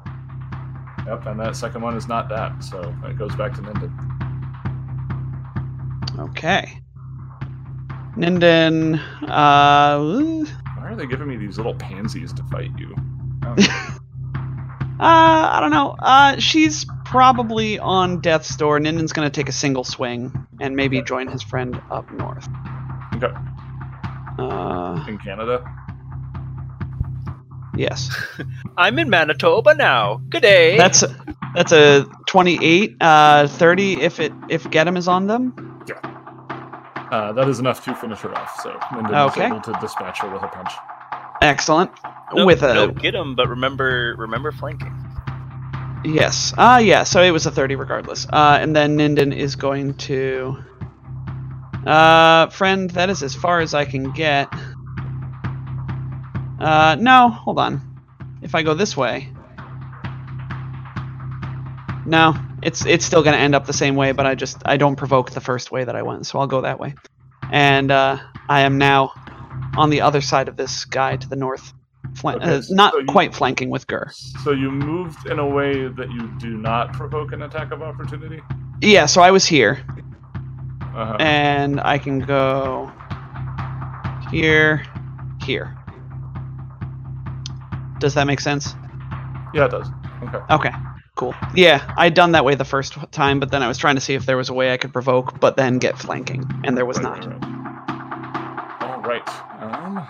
Yep, 1.06 1.26
and 1.26 1.38
that 1.40 1.54
second 1.54 1.82
one 1.82 1.96
is 1.96 2.08
not 2.08 2.28
that, 2.30 2.64
so 2.64 2.94
it 3.04 3.18
goes 3.18 3.34
back 3.36 3.54
to 3.54 3.60
Ninden. 3.60 3.92
Okay. 6.18 6.80
Ninden, 8.16 8.98
uh, 9.28 9.98
Why 10.80 10.90
are 10.90 10.96
they 10.96 11.06
giving 11.06 11.28
me 11.28 11.36
these 11.36 11.58
little 11.58 11.74
pansies 11.74 12.32
to 12.32 12.42
fight 12.44 12.70
you? 12.78 12.94
Um, 13.42 13.56
uh, 13.58 15.00
I 15.00 15.58
don't 15.60 15.70
know. 15.70 15.94
Uh, 15.98 16.38
she's 16.38 16.86
probably 17.10 17.78
on 17.78 18.20
death's 18.20 18.54
door. 18.56 18.78
Ninden's 18.78 19.12
gonna 19.12 19.30
take 19.30 19.48
a 19.48 19.52
single 19.52 19.84
swing 19.84 20.32
and 20.60 20.74
maybe 20.76 21.02
join 21.02 21.28
his 21.28 21.42
friend 21.42 21.80
up 21.90 22.10
north. 22.12 22.46
okay, 23.14 23.32
Uh, 24.38 25.04
in 25.08 25.18
Canada. 25.18 25.64
yes. 27.76 28.10
I'm 28.76 28.98
in 28.98 29.08
Manitoba 29.10 29.74
now. 29.74 30.20
Good 30.28 30.42
day. 30.42 30.76
That's 30.76 31.04
that's 31.54 31.72
a 31.72 32.04
28, 32.26 32.96
uh, 33.00 33.46
30 33.48 34.02
if 34.02 34.20
it 34.20 34.32
if 34.48 34.68
get 34.70 34.86
him 34.86 34.96
is 34.96 35.08
on 35.08 35.26
them. 35.26 35.54
Uh, 37.12 37.32
that 37.32 37.48
is 37.48 37.60
enough 37.60 37.84
to 37.84 37.94
finish 37.94 38.18
her 38.18 38.36
off, 38.36 38.60
so 38.60 38.70
Ninden 38.92 39.28
Okay. 39.30 39.46
is 39.46 39.52
able 39.52 39.60
to 39.60 39.72
dispatch 39.80 40.18
her 40.22 40.28
with 40.28 40.42
a 40.42 40.48
punch. 40.48 40.72
Excellent. 41.40 41.90
no, 42.34 42.44
With 42.44 42.64
a 42.64 42.74
no, 42.74 42.88
get 42.88 43.14
him, 43.14 43.36
but 43.36 43.48
remember, 43.48 44.16
remember 44.18 44.50
flanking. 44.50 44.92
Yes. 46.06 46.54
Ah, 46.56 46.78
yeah. 46.78 47.02
So 47.04 47.22
it 47.22 47.30
was 47.30 47.46
a 47.46 47.50
30 47.50 47.76
regardless. 47.76 48.26
Uh, 48.26 48.58
and 48.60 48.74
then 48.74 48.96
Ninden 48.96 49.34
is 49.34 49.56
going 49.56 49.94
to. 49.94 50.56
Uh, 51.86 52.48
friend, 52.48 52.90
that 52.90 53.10
is 53.10 53.22
as 53.22 53.34
far 53.34 53.60
as 53.60 53.74
I 53.74 53.84
can 53.84 54.12
get. 54.12 54.48
Uh, 56.58 56.96
no, 56.98 57.28
hold 57.28 57.58
on. 57.58 57.80
If 58.42 58.54
I 58.54 58.62
go 58.62 58.74
this 58.74 58.96
way. 58.96 59.32
No, 62.06 62.36
it's 62.62 62.86
it's 62.86 63.04
still 63.04 63.22
gonna 63.22 63.36
end 63.36 63.54
up 63.54 63.66
the 63.66 63.72
same 63.72 63.96
way, 63.96 64.12
but 64.12 64.26
I 64.26 64.36
just 64.36 64.62
I 64.64 64.76
don't 64.76 64.94
provoke 64.96 65.32
the 65.32 65.40
first 65.40 65.72
way 65.72 65.84
that 65.84 65.96
I 65.96 66.02
went, 66.02 66.26
so 66.26 66.38
I'll 66.38 66.46
go 66.46 66.60
that 66.60 66.78
way. 66.78 66.94
And 67.50 67.90
uh, 67.90 68.18
I 68.48 68.60
am 68.60 68.78
now 68.78 69.12
on 69.76 69.90
the 69.90 70.02
other 70.02 70.20
side 70.20 70.48
of 70.48 70.56
this 70.56 70.84
guy 70.84 71.16
to 71.16 71.28
the 71.28 71.36
north, 71.36 71.72
flan- 72.16 72.36
Okay, 72.36 72.56
uh, 72.56 72.62
not 72.70 72.92
so 72.92 72.98
you- 73.00 73.06
quite 73.06 73.34
flanking 73.34 73.70
with 73.70 73.86
Gur. 73.86 74.10
So 74.44 74.50
you 74.52 74.70
moved 74.70 75.26
in 75.26 75.38
a 75.38 75.46
way 75.46 75.88
that 75.88 76.10
you 76.10 76.28
do 76.38 76.56
not 76.56 76.92
provoke 76.92 77.32
an 77.32 77.42
attack 77.42 77.72
of 77.72 77.82
opportunity. 77.82 78.42
Yeah, 78.82 79.06
so 79.06 79.22
I 79.22 79.30
was 79.30 79.46
here, 79.46 79.80
Uh-huh. 80.94 81.16
and 81.20 81.80
I 81.80 81.98
can 81.98 82.18
go 82.20 82.90
here, 84.30 84.82
here. 85.42 85.76
Does 87.98 88.14
that 88.14 88.26
make 88.26 88.40
sense? 88.40 88.74
yeah, 89.54 89.64
it 89.64 89.70
does. 89.70 89.88
Okay. 90.24 90.38
Okay, 90.50 90.70
cool. 91.14 91.34
Yeah, 91.54 91.80
I'd 91.96 92.12
done 92.14 92.32
that 92.32 92.44
way 92.44 92.54
the 92.54 92.64
first 92.64 92.94
time, 93.12 93.40
but 93.40 93.50
then 93.50 93.62
I 93.62 93.68
was 93.68 93.78
trying 93.78 93.94
to 93.94 94.00
see 94.02 94.14
if 94.14 94.26
there 94.26 94.36
was 94.36 94.48
a 94.50 94.54
way 94.54 94.72
I 94.72 94.76
could 94.76 94.92
provoke, 94.92 95.40
but 95.40 95.56
then 95.56 95.78
get 95.78 95.96
flanking, 95.98 96.44
and 96.64 96.76
there 96.76 96.84
was 96.84 96.98
Right, 97.00 97.24
not. 97.24 97.40
right, 97.40 97.42
right. 98.80 98.82
All 98.82 99.00
right. 99.02 99.28
Um, 99.62 100.06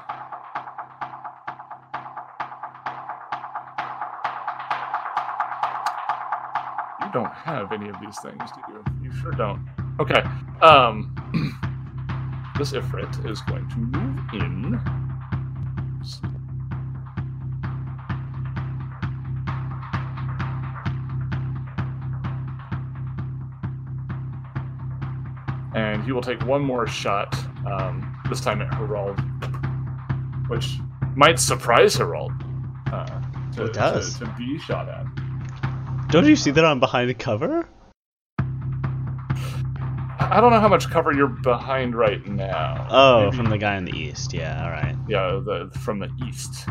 don't 7.16 7.32
have 7.32 7.72
any 7.72 7.88
of 7.88 7.98
these 7.98 8.18
things, 8.20 8.42
do 8.52 8.74
you? 8.74 8.84
You 9.04 9.12
sure 9.22 9.32
don't. 9.32 9.66
Okay. 9.98 10.22
Um, 10.60 11.14
this 12.58 12.72
Ifrit 12.72 13.24
is 13.24 13.40
going 13.42 13.66
to 13.70 13.78
move 13.78 14.20
in. 14.34 14.80
and 25.74 26.02
he 26.04 26.12
will 26.12 26.22
take 26.22 26.42
one 26.46 26.62
more 26.62 26.86
shot, 26.86 27.34
um, 27.66 28.18
this 28.30 28.40
time 28.40 28.62
at 28.62 28.72
Harold, 28.74 29.20
which 30.48 30.78
might 31.14 31.38
surprise 31.38 31.94
Harold. 31.94 32.32
Uh, 32.90 33.04
to, 33.52 33.64
It 33.64 33.74
does. 33.74 34.18
To, 34.18 34.24
to 34.24 34.34
be 34.38 34.58
shot 34.58 34.88
at. 34.88 35.06
Don't 36.10 36.26
you 36.26 36.36
see 36.36 36.50
that 36.52 36.64
I'm 36.64 36.80
behind 36.80 37.10
the 37.10 37.14
cover? 37.14 37.68
I 40.18 40.40
don't 40.40 40.50
know 40.50 40.60
how 40.60 40.68
much 40.68 40.88
cover 40.90 41.12
you're 41.12 41.26
behind 41.28 41.94
right 41.94 42.24
now. 42.26 42.86
Oh, 42.90 43.24
Maybe- 43.24 43.36
from 43.36 43.46
the 43.50 43.58
guy 43.58 43.76
in 43.76 43.84
the 43.84 43.96
east. 43.96 44.32
Yeah, 44.32 44.62
all 44.64 44.70
right. 44.70 44.96
yeah, 45.08 45.40
the 45.44 45.70
from 45.80 45.98
the 45.98 46.10
east, 46.26 46.68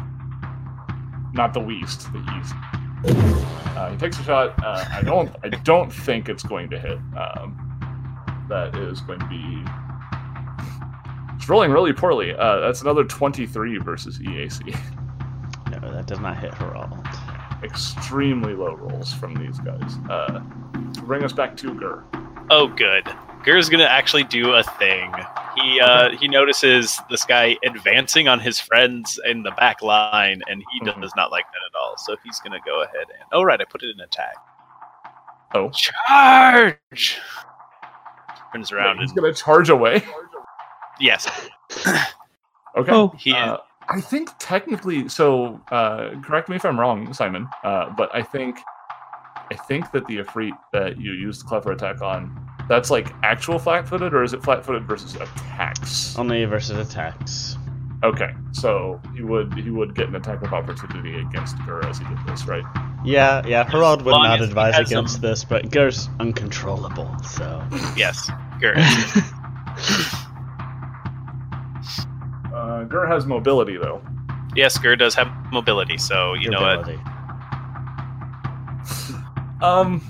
not 1.34 1.54
the 1.54 1.60
west, 1.60 2.12
the 2.14 2.20
east. 2.40 2.54
Uh, 3.78 3.92
he 3.92 3.98
takes 3.98 4.18
a 4.20 4.24
shot. 4.24 4.64
Uh, 4.64 4.84
I 4.92 5.02
don't. 5.04 5.36
I 5.44 5.50
don't 5.50 5.92
think 5.92 6.28
it's 6.30 6.44
going 6.44 6.70
to 6.72 6.80
hit. 6.80 6.98
Um, 7.18 8.46
that 8.50 8.76
is 8.76 9.02
going 9.02 9.20
to 9.20 9.28
be. 9.28 9.64
It's 11.36 11.48
rolling 11.50 11.72
really 11.72 11.94
poorly. 11.94 12.34
Uh, 12.34 12.62
that's 12.62 12.82
another 12.82 13.04
23 13.04 13.78
versus 13.80 14.20
EAC. 14.20 14.78
No, 15.82 15.92
that 15.92 16.06
does 16.08 16.20
not 16.20 16.38
hit 16.40 16.54
Harold. 16.54 16.94
Extremely 17.66 18.54
low 18.54 18.76
rolls 18.76 19.14
from 19.14 19.34
these 19.36 19.58
guys. 19.60 19.96
Uh, 20.10 20.40
bring 21.04 21.24
us 21.24 21.34
back 21.34 21.58
to 21.58 21.74
Gur. 21.74 22.04
Oh, 22.50 22.68
good. 22.68 23.04
Gur's 23.44 23.70
gonna 23.70 23.84
actually 23.86 24.24
do 24.24 24.54
a 24.54 24.64
thing. 24.64 25.12
He 25.56 25.80
uh, 25.80 26.12
he 26.18 26.28
notices 26.28 27.00
this 27.10 27.26
guy 27.26 27.58
advancing 27.66 28.28
on 28.28 28.40
his 28.40 28.60
friends 28.60 29.20
in 29.26 29.44
the 29.44 29.52
back 29.52 29.82
line, 29.82 30.42
and 30.50 30.64
he 30.72 30.80
Mhm. 30.82 31.02
does 31.02 31.14
not 31.16 31.32
like 31.32 31.46
that 31.52 31.60
at 31.70 31.80
all. 31.80 31.96
So 31.98 32.16
he's 32.24 32.40
gonna 32.40 32.60
go 32.66 32.84
ahead 32.84 33.06
and. 33.10 33.24
Oh 33.32 33.44
right, 33.44 33.60
I 33.60 33.66
put 33.66 33.84
it 33.84 33.90
in 33.94 34.00
attack. 34.00 34.36
Oh, 35.54 35.70
Charge! 35.72 37.20
Turns 38.52 38.72
around 38.72 39.00
he's 39.00 39.12
and 39.12 39.20
gonna 39.22 39.34
charge 39.34 39.70
away. 39.70 40.04
yes, 41.00 41.28
Okay. 42.78 42.92
Oh. 42.92 43.14
he 43.18 43.32
Uh, 43.34 43.58
I 43.90 44.02
think 44.02 44.30
technically, 44.40 45.10
so 45.10 45.62
uh, 45.72 46.12
correct 46.22 46.50
me 46.50 46.56
if 46.56 46.66
I'm 46.66 46.80
wrong, 46.80 47.14
Simon, 47.14 47.48
uh, 47.64 47.90
but 47.96 48.14
I 48.16 48.22
think 48.22 48.58
I 49.52 49.56
think 49.56 49.92
that 49.92 50.08
the 50.08 50.18
Ifrit 50.18 50.52
that 50.74 51.00
you 51.00 51.12
used 51.12 51.46
clever 51.46 51.72
attack 51.72 52.02
on, 52.02 52.36
that's 52.68 52.90
like 52.90 53.14
actual 53.22 53.60
flat-footed, 53.60 54.14
or 54.14 54.24
is 54.24 54.34
it 54.34 54.44
flat-footed 54.44 54.88
versus 54.88 55.16
attacks? 55.16 56.18
Only 56.18 56.46
versus 56.46 56.78
attacks. 56.78 57.58
Okay, 58.04 58.32
so 58.52 59.00
he 59.16 59.24
would 59.24 59.54
he 59.54 59.70
would 59.70 59.96
get 59.96 60.08
an 60.08 60.16
attack 60.16 60.42
of 60.42 60.54
opportunity 60.54 61.20
against 61.20 61.58
Gur 61.66 61.86
as 61.86 62.00
he 62.00 62.06
did 62.06 62.18
this, 62.28 62.46
right? 62.46 62.64
Yeah, 63.04 63.46
yeah. 63.46 63.70
Harold 63.70 64.02
would 64.04 64.12
not 64.12 64.42
advise 64.42 64.78
against 64.78 65.14
some- 65.14 65.22
this, 65.22 65.44
but 65.44 65.70
Gur's 65.72 66.10
uncontrollable, 66.20 67.16
so. 67.24 67.64
Yes, 67.96 68.30
Gert. 68.60 68.78
Uh, 72.76 72.84
Gur 72.84 73.06
has 73.06 73.26
mobility 73.26 73.78
though. 73.78 74.02
yes, 74.56 74.78
Gert 74.78 75.00
does 75.00 75.16
have 75.16 75.30
mobility, 75.52 75.98
so 75.98 76.34
you 76.34 76.50
know 76.50 76.62
what? 76.62 76.90
Um, 79.62 80.02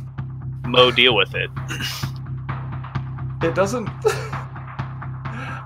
Mo, 0.66 0.90
deal 0.92 1.16
with 1.16 1.36
it. 1.36 1.52
it 3.44 3.54
doesn't. 3.54 3.88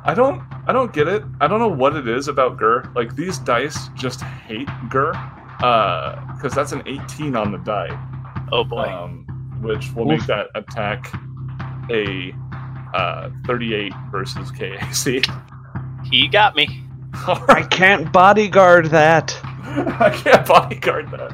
I 0.05 0.13
don't. 0.15 0.43
I 0.67 0.73
don't 0.73 0.91
get 0.93 1.07
it. 1.07 1.23
I 1.39 1.47
don't 1.47 1.59
know 1.59 1.69
what 1.69 1.95
it 1.95 2.07
is 2.07 2.27
about 2.27 2.57
Gur. 2.57 2.91
Like 2.93 3.15
these 3.15 3.39
dice 3.39 3.87
just 3.95 4.21
hate 4.21 4.67
Gur. 4.89 5.13
Uh, 5.63 6.19
because 6.35 6.53
that's 6.53 6.73
an 6.73 6.83
18 6.85 7.35
on 7.37 7.53
the 7.53 7.57
die. 7.59 7.89
Oh 8.51 8.65
boy. 8.65 8.83
um, 8.83 9.25
which 9.61 9.91
will 9.93 10.05
make 10.05 10.25
that 10.27 10.47
attack 10.55 11.11
a 11.89 12.33
uh, 12.93 13.29
38 13.47 13.93
versus 14.11 14.51
KAC. 14.51 15.25
he 16.11 16.27
got 16.27 16.55
me. 16.55 16.83
I 17.13 17.65
can't 17.69 18.11
bodyguard 18.11 18.87
that. 18.87 19.37
I 19.43 20.09
can't 20.09 20.45
bodyguard 20.47 21.09
that. 21.11 21.31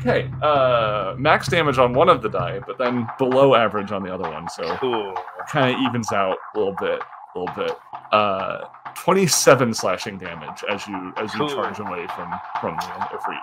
Okay, 0.00 0.30
uh, 0.42 1.14
max 1.18 1.46
damage 1.48 1.76
on 1.76 1.92
one 1.92 2.08
of 2.08 2.22
the 2.22 2.28
die, 2.30 2.58
but 2.66 2.78
then 2.78 3.06
below 3.18 3.54
average 3.54 3.92
on 3.92 4.02
the 4.02 4.12
other 4.12 4.28
one, 4.30 4.48
so 4.48 4.76
Cool. 4.76 5.14
kind 5.48 5.74
of 5.74 5.80
evens 5.82 6.10
out 6.10 6.38
a 6.54 6.58
little 6.58 6.74
bit, 6.80 7.00
a 7.34 7.38
little 7.38 7.54
bit. 7.54 7.72
Uh, 8.10 8.64
27 8.96 9.74
slashing 9.74 10.16
damage 10.18 10.64
as 10.70 10.86
you 10.86 11.12
as 11.18 11.32
you 11.34 11.40
Cool. 11.40 11.48
charge 11.50 11.78
away 11.80 12.06
from 12.16 12.32
from 12.60 12.76
the 12.76 12.82
Ifrit. 13.16 13.38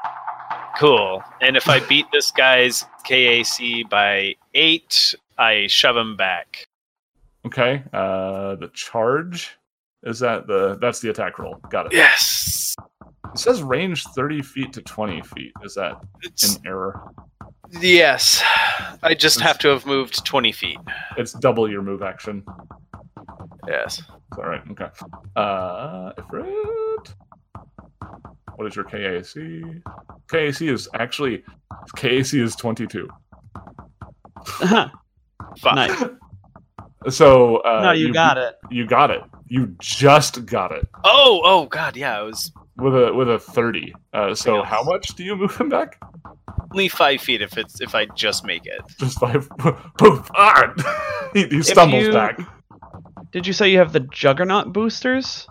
Cool. 0.80 1.24
And 1.42 1.56
if 1.56 1.70
I 1.70 1.80
beat 1.88 2.06
this 2.12 2.32
guy's 2.32 2.86
KAC 3.08 3.88
by 3.90 4.34
eight, 4.56 5.14
I 5.38 5.68
shove 5.68 5.96
him 5.96 6.16
back. 6.18 6.66
Okay, 7.46 7.84
uh, 7.94 8.56
the 8.56 8.70
charge 8.74 9.57
is 10.08 10.20
that 10.20 10.48
the 10.48 10.78
that's 10.82 11.00
the 11.00 11.10
attack 11.10 11.38
roll. 11.40 11.56
Got 11.70 11.88
it. 11.88 11.94
Yes. 11.94 12.76
It 13.34 13.38
says 13.40 13.62
range 13.62 14.04
30 14.16 14.42
feet 14.42 14.74
to 14.74 14.82
20 14.82 15.22
feet. 15.22 15.52
Is 15.64 15.76
that 15.76 16.02
It's, 16.24 16.56
an 16.56 16.62
error? 16.66 17.02
yes. 17.82 18.42
I 19.04 19.14
just 19.14 19.40
have 19.42 19.58
to 19.60 19.68
have 19.68 19.86
moved 19.86 20.26
20 20.26 20.52
feet. 20.54 20.80
It's 21.18 21.34
double 21.34 21.70
your 21.70 21.82
move 21.82 22.02
action. 22.02 22.44
Yes. 23.68 24.00
Is 24.00 24.06
that 24.38 24.48
right? 24.48 24.62
Okay. 24.72 24.88
Uh, 25.36 26.14
Ifrit. 26.14 27.14
What 28.56 28.68
is 28.68 28.76
your 28.76 28.86
KAC? 28.86 29.82
KAC 30.32 30.72
is 30.72 30.88
actually 30.96 31.44
KAC 31.98 32.42
is 32.42 32.56
22. 32.56 33.08
Fuck. 34.48 34.92
nice. 35.76 36.04
So 37.10 37.58
uh, 37.58 37.82
no, 37.84 37.92
you, 37.92 38.12
got 38.14 38.38
it. 38.38 38.58
You 38.70 38.86
got 38.88 39.12
it. 39.12 39.22
You 39.48 39.76
just 39.80 40.46
got 40.46 40.72
it 40.74 40.88
Oh, 41.06 41.42
oh, 41.44 41.66
God, 41.68 41.96
yeah. 41.96 42.22
It 42.22 42.26
was 42.26 42.52
with 42.76 42.96
a 42.96 43.14
with 43.14 43.30
a 43.30 43.40
30. 43.40 43.94
Uh, 44.14 44.36
so 44.36 44.58
Yes. 44.58 44.68
how 44.68 44.84
much 44.84 45.10
do 45.16 45.24
you 45.24 45.36
move 45.36 45.56
him 45.56 45.70
back? 45.70 46.00
only 46.74 46.90
five 46.90 47.22
feet 47.22 47.42
if 47.42 47.58
it's 47.58 47.80
if 47.80 47.96
I 47.96 48.06
just 48.08 48.44
make 48.46 48.66
it. 48.66 48.82
Just 49.00 49.20
five. 49.20 49.48
Poof. 49.98 50.30
Ah! 50.36 51.30
he, 51.34 51.48
he 51.48 51.64
stumbles 51.64 52.04
you- 52.08 52.12
back. 52.12 52.40
Did 53.32 53.46
you 53.48 53.54
say 53.54 53.70
you 53.70 53.78
have 53.78 53.94
the 53.94 54.00
Juggernaut 54.02 54.74
boosters? 54.74 55.48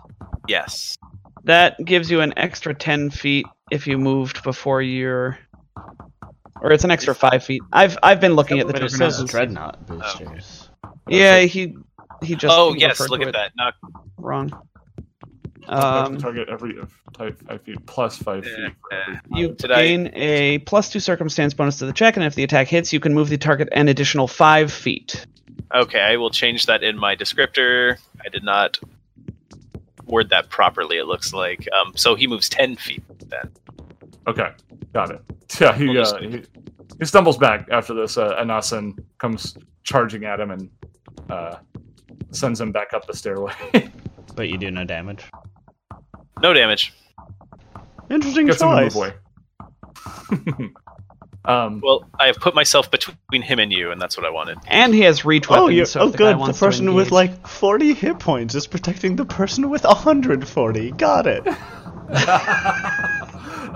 Yes. 0.47 0.97
That 1.43 1.77
gives 1.85 2.11
you 2.11 2.21
an 2.21 2.33
extra 2.37 2.73
10 2.73 3.09
feet 3.11 3.45
if 3.71 3.87
you 3.87 3.97
moved 3.97 4.43
before 4.43 4.81
your. 4.81 5.37
Or 6.61 6.71
it's 6.71 6.83
an 6.83 6.91
extra 6.91 7.13
5 7.15 7.43
feet. 7.43 7.61
I've 7.71 7.97
I've 8.03 8.19
been 8.19 8.33
looking 8.33 8.59
at 8.59 8.67
the 8.67 8.73
But 8.73 8.83
it 8.83 8.89
Juggernaut. 8.89 9.11
says 9.13 9.21
boosters. 9.21 9.31
Dreadnought 9.31 9.85
boosters. 9.87 10.56
Yeah, 11.09 11.41
he 11.41 11.75
he 12.23 12.35
just 12.35 12.55
oh, 12.55 12.73
yes. 12.73 12.99
Look 13.09 13.21
at 13.21 13.33
that. 13.33 13.51
Knock. 13.55 13.75
Wrong. 14.17 14.51
Um, 15.67 16.17
target 16.17 16.47
every 16.47 16.75
type 17.13 17.41
five 17.45 17.61
feet 17.63 17.85
plus 17.85 18.17
five 18.17 18.45
feet. 18.45 18.71
For 18.89 19.37
you 19.37 19.49
Did 19.49 19.69
gain 19.69 20.09
a 20.13 20.59
plus 20.59 20.89
two 20.89 20.99
circumstance 21.01 21.53
bonus 21.53 21.77
to 21.79 21.85
the 21.85 21.93
check, 21.93 22.15
and 22.15 22.25
if 22.25 22.35
the 22.35 22.43
attack 22.43 22.67
hits, 22.69 22.93
you 22.93 22.99
can 23.01 23.13
move 23.13 23.27
the 23.29 23.37
target 23.37 23.67
an 23.73 23.89
additional 23.89 24.27
five 24.27 24.71
feet. 24.71 25.25
Okay, 25.75 25.99
I 25.99 26.15
will 26.15 26.29
change 26.29 26.67
that 26.67 26.83
in 26.83 26.97
my 26.97 27.15
descriptor. 27.15 27.97
I 28.25 28.29
did 28.29 28.43
not 28.43 28.79
word 30.05 30.29
that 30.29 30.49
properly, 30.49 30.97
it 30.97 31.05
looks 31.05 31.33
like. 31.33 31.67
Um, 31.73 31.91
so 31.95 32.15
he 32.15 32.27
moves 32.27 32.47
10 32.47 32.77
feet 32.77 33.03
then. 33.27 33.51
Okay, 34.25 34.51
got 34.93 35.11
it. 35.11 35.21
Yeah, 35.61 35.73
he, 35.75 35.87
We'll 35.87 36.01
uh, 36.01 36.03
just- 36.03 36.19
he 36.19 36.43
he 36.99 37.05
stumbles 37.05 37.37
back 37.37 37.67
after 37.71 37.93
this. 37.93 38.17
Uh, 38.17 38.35
Anasan 38.41 38.97
comes 39.17 39.57
charging 39.83 40.25
at 40.25 40.39
him 40.39 40.51
and 40.51 40.69
uh, 41.29 41.57
sends 42.31 42.59
him 42.59 42.71
back 42.71 42.93
up 42.93 43.05
the 43.07 43.13
stairway. 43.13 43.53
But 44.35 44.49
you 44.49 44.57
do 44.59 44.69
no 44.69 44.83
damage. 44.83 45.23
No 46.41 46.53
damage. 46.53 46.93
Interesting 48.09 48.45
Gets 48.45 48.61
him 48.61 48.69
choice. 48.69 48.95
move 48.95 49.13
away. 50.39 50.69
um, 51.45 51.81
Well, 51.83 52.07
I 52.19 52.27
have 52.27 52.35
put 52.35 52.53
myself 52.53 52.91
between 52.91 53.41
him 53.41 53.57
and 53.57 53.71
you, 53.71 53.91
and 53.91 53.99
that's 53.99 54.15
what 54.15 54.27
I 54.27 54.29
wanted. 54.29 54.59
And 54.67 54.93
he 54.93 55.01
has 55.01 55.25
reach 55.25 55.49
weapons. 55.49 55.65
Oh, 55.65 55.69
you're, 55.69 55.85
so 55.87 56.01
oh 56.01 56.05
if 56.07 56.11
the 56.11 56.17
good. 56.19 56.37
The 56.39 56.53
person 56.53 56.93
with 56.93 57.11
like 57.11 57.47
40 57.47 57.93
hit 57.93 58.19
points 58.19 58.53
is 58.53 58.67
protecting 58.67 59.15
the 59.15 59.25
person 59.25 59.71
with 59.71 59.83
140. 59.83 60.91
Got 60.91 61.25
it. 61.25 61.47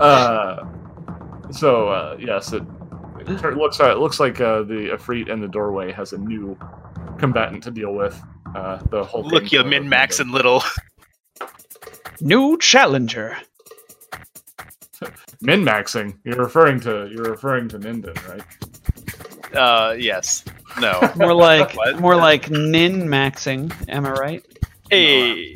uh, 0.00 0.64
so 1.50 1.88
uh, 1.88 2.16
yes, 2.20 2.52
it, 2.52 2.62
it 3.28 3.56
looks 3.56 3.80
uh, 3.80 3.90
it 3.92 3.98
looks 3.98 4.20
like 4.20 4.40
uh, 4.40 4.62
the 4.62 4.90
Ifrit 4.96 5.28
in 5.28 5.40
the 5.40 5.48
doorway 5.48 5.92
has 5.92 6.12
a 6.12 6.18
new 6.18 6.58
combatant 7.18 7.62
to 7.64 7.70
deal 7.70 7.94
with. 7.94 8.20
Uh, 8.54 8.78
the 8.90 9.02
whole 9.04 9.22
Look, 9.24 9.50
you 9.52 9.62
min 9.64 9.88
max 9.88 10.20
and 10.20 10.30
little. 10.30 10.62
new 12.20 12.58
challenger. 12.58 13.36
min 15.40 15.62
maxing. 15.64 16.16
You're 16.24 16.36
referring 16.36 16.80
to 16.80 17.08
you're 17.12 17.30
referring 17.30 17.68
to 17.70 17.78
Minden, 17.78 18.14
right? 18.28 18.42
Uh, 19.56 19.94
yes. 19.98 20.44
No. 20.80 21.00
More 21.16 21.34
like 21.34 21.74
What? 21.76 22.00
more 22.00 22.16
like 22.16 22.50
nin 22.50 23.02
maxing. 23.06 23.72
Am 23.88 24.06
I 24.06 24.12
right? 24.12 24.44
Hey. 24.90 25.54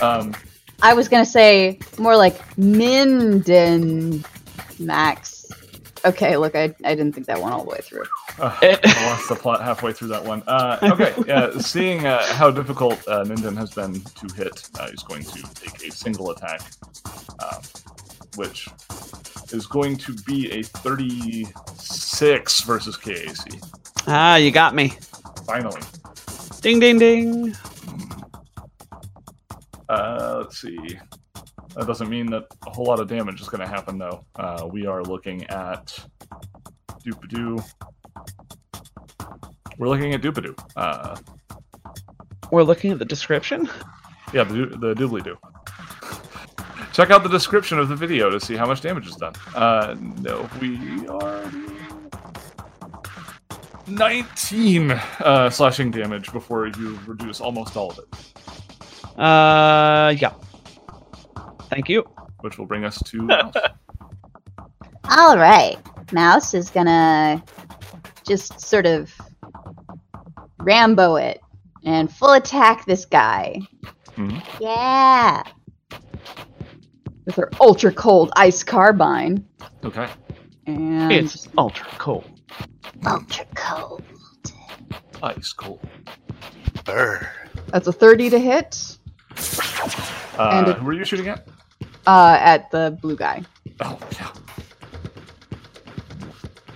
Um, 0.00 0.34
I 0.82 0.94
was 0.94 1.08
gonna 1.08 1.24
say 1.26 1.78
more 1.98 2.16
like 2.16 2.40
Minden 2.58 4.24
Max. 4.78 5.31
Okay, 6.04 6.36
look, 6.36 6.56
I, 6.56 6.74
I 6.84 6.94
didn't 6.94 7.12
think 7.12 7.26
that 7.26 7.40
one 7.40 7.52
all 7.52 7.62
the 7.62 7.70
way 7.70 7.78
through. 7.80 8.04
uh. 8.38 8.56
I 8.62 9.06
lost 9.06 9.28
the 9.28 9.36
plot 9.36 9.62
halfway 9.62 9.92
through 9.92 10.08
that 10.08 10.24
one. 10.24 10.42
Uh, 10.46 10.78
okay, 10.82 11.14
yeah, 11.26 11.56
seeing 11.58 12.04
uh, 12.06 12.24
how 12.34 12.50
difficult 12.50 13.06
uh, 13.06 13.24
Minden 13.24 13.56
has 13.56 13.70
been 13.72 13.94
to 14.00 14.34
hit, 14.34 14.68
uh, 14.80 14.88
he's 14.90 15.02
going 15.04 15.22
to 15.24 15.42
take 15.54 15.86
a 15.86 15.92
single 15.92 16.30
attack, 16.30 16.60
uh, 17.38 17.60
which 18.36 18.68
is 19.52 19.66
going 19.66 19.96
to 19.98 20.14
be 20.26 20.50
a 20.50 20.62
36 20.62 22.60
versus 22.62 22.96
KAC. 22.96 23.62
Ah, 24.08 24.36
you 24.36 24.50
got 24.50 24.74
me. 24.74 24.94
Finally. 25.46 25.80
Ding 26.60 26.80
ding 26.80 26.98
ding. 26.98 27.54
Uh, 29.88 30.38
let's 30.42 30.60
see. 30.60 30.98
That 31.74 31.86
doesn't 31.86 32.08
mean 32.10 32.26
that 32.26 32.44
a 32.66 32.70
whole 32.70 32.84
lot 32.86 33.00
of 33.00 33.08
damage 33.08 33.40
is 33.40 33.48
going 33.48 33.60
to 33.62 33.66
happen, 33.66 33.98
though. 33.98 34.24
Uh, 34.36 34.68
we 34.70 34.86
are 34.86 35.02
looking 35.02 35.44
at 35.48 35.98
Doopadoo. 37.04 37.64
We're 39.78 39.88
looking 39.88 40.12
at 40.14 40.20
Doopadoo. 40.20 40.58
Uh, 40.76 41.16
We're 42.50 42.62
looking 42.62 42.92
at 42.92 42.98
the 42.98 43.04
description. 43.06 43.68
yeah, 44.34 44.44
the, 44.44 44.66
the 44.66 44.94
doobly 44.94 45.24
doo. 45.24 45.38
Check 46.92 47.10
out 47.10 47.22
the 47.22 47.28
description 47.30 47.78
of 47.78 47.88
the 47.88 47.96
video 47.96 48.28
to 48.28 48.38
see 48.38 48.54
how 48.54 48.66
much 48.66 48.82
damage 48.82 49.06
is 49.08 49.16
done. 49.16 49.32
Uh, 49.54 49.96
no, 50.20 50.46
we 50.60 51.06
are 51.08 51.50
19 53.86 54.90
uh, 54.90 55.48
slashing 55.48 55.90
damage 55.90 56.30
before 56.32 56.66
you 56.66 56.98
reduce 57.06 57.40
almost 57.40 57.76
all 57.78 57.90
of 57.90 57.98
it, 57.98 59.18
Uh, 59.18 60.14
yeah. 60.18 60.32
Thank 61.72 61.88
you. 61.88 62.04
which 62.40 62.58
will 62.58 62.66
bring 62.66 62.84
us 62.84 63.00
to 63.04 63.22
Mouse. 63.22 63.54
All 65.16 65.38
right. 65.38 65.76
Mouse 66.12 66.54
is 66.54 66.68
gonna 66.70 67.42
just 68.26 68.60
sort 68.60 68.84
of 68.84 69.12
Rambo 70.60 71.16
it 71.16 71.40
and 71.84 72.12
full 72.12 72.32
attack 72.32 72.84
this 72.84 73.04
guy. 73.04 73.60
Mhm. 74.16 74.42
Yeah. 74.60 75.42
With 77.24 77.36
her 77.36 77.48
ultra 77.60 77.92
cold 77.92 78.32
ice 78.36 78.62
carbine. 78.64 79.46
Okay. 79.84 80.08
And 80.66 81.10
It's 81.12 81.48
ultra 81.56 81.86
cold. 81.98 82.24
Ultra 83.06 83.46
cold. 83.54 84.02
Ice 85.22 85.52
cold. 85.52 85.80
Burr. 86.84 87.26
that's 87.68 87.86
a 87.86 87.92
30 87.92 88.30
to 88.30 88.38
hit 88.38 88.98
Uh, 90.38 90.50
And 90.54 90.68
it- 90.68 90.76
who 90.78 90.86
were 90.86 90.92
you 90.94 91.04
shooting 91.04 91.28
at? 91.28 91.46
Uh, 92.06 92.36
at 92.40 92.70
the 92.70 92.96
blue 93.00 93.16
guy. 93.16 93.42
Oh, 93.80 93.98
yeah. 94.12 94.28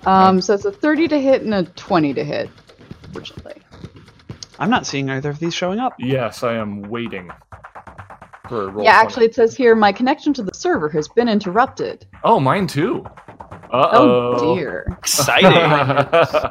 Um, 0.07 0.41
so 0.41 0.55
it's 0.55 0.65
a 0.65 0.71
30 0.73 1.09
to 1.09 1.21
hit 1.21 1.43
and 1.43 1.53
a 1.53 1.65
20 1.65 2.15
to 2.15 2.25
hit, 2.25 2.49
fortunately. 3.13 3.61
I'm 4.59 4.71
not 4.71 4.87
seeing 4.87 5.11
either 5.11 5.31
of 5.31 5.39
these 5.41 5.53
showing 5.55 5.81
up. 5.81 5.95
Yes, 5.99 6.43
I 6.45 6.55
am 6.55 6.83
waiting 6.83 7.31
for 8.49 8.71
roll. 8.71 8.85
yeah, 8.85 8.93
20. 8.93 9.07
actually, 9.07 9.25
it 9.27 9.35
says 9.35 9.57
here 9.57 9.75
my 9.75 9.91
connection 9.93 10.33
to 10.35 10.43
the 10.43 10.55
server 10.55 10.89
has 10.91 11.09
been 11.09 11.29
interrupted. 11.29 12.07
Oh, 12.23 12.39
mine 12.41 12.67
too. 12.69 13.05
Uh 13.73 13.89
Oh, 13.93 14.55
dear. 14.55 14.87
Exciting. 14.99 15.53
uh 15.53 16.51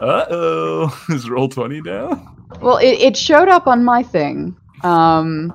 oh. 0.00 1.04
Is 1.08 1.28
roll 1.30 1.48
twenty 1.48 1.80
down? 1.80 2.36
Well, 2.60 2.76
it, 2.76 2.98
it 3.00 3.16
showed 3.16 3.48
up 3.48 3.66
on 3.66 3.82
my 3.84 4.02
thing, 4.02 4.54
um, 4.84 5.52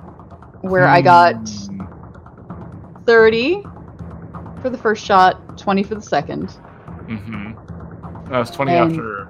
where 0.64 0.86
I 0.88 1.00
got 1.02 1.34
Hmm. 1.48 1.82
30 3.04 3.62
for 4.62 4.70
the 4.70 4.78
first 4.78 5.04
shot, 5.04 5.58
20 5.58 5.82
for 5.82 5.94
the 5.94 6.00
second. 6.02 6.48
Mm-hmm. 7.06 8.30
That 8.30 8.38
was 8.38 8.50
twenty 8.50 8.72
And- 8.72 8.92
after 8.92 9.28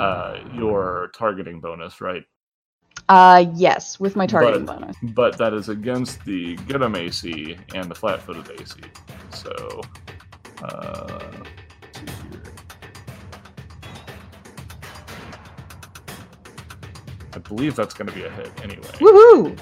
uh, 0.00 0.38
your 0.54 1.10
targeting 1.14 1.60
bonus, 1.60 2.00
right? 2.00 2.24
Uh, 3.10 3.44
yes, 3.54 4.00
with 4.00 4.16
my 4.16 4.26
targeting 4.26 4.64
But- 4.64 4.80
bonus. 4.80 4.96
But 5.14 5.36
that 5.38 5.52
is 5.52 5.68
against 5.68 6.24
the 6.24 6.56
get 6.66 6.80
'em 6.82 6.96
AC 6.96 7.58
and 7.74 7.90
the 7.90 7.94
flat-footed 7.94 8.58
AC. 8.58 8.80
So, 9.34 9.80
uh, 10.62 11.18
let's 11.82 11.98
see 12.00 12.06
here. 12.30 12.42
I 17.34 17.38
believe 17.38 17.74
that's 17.76 17.92
going 17.94 18.06
to 18.08 18.14
be 18.14 18.24
a 18.24 18.30
hit 18.30 18.50
anyway. 18.62 18.80
Woohoo! 19.00 19.58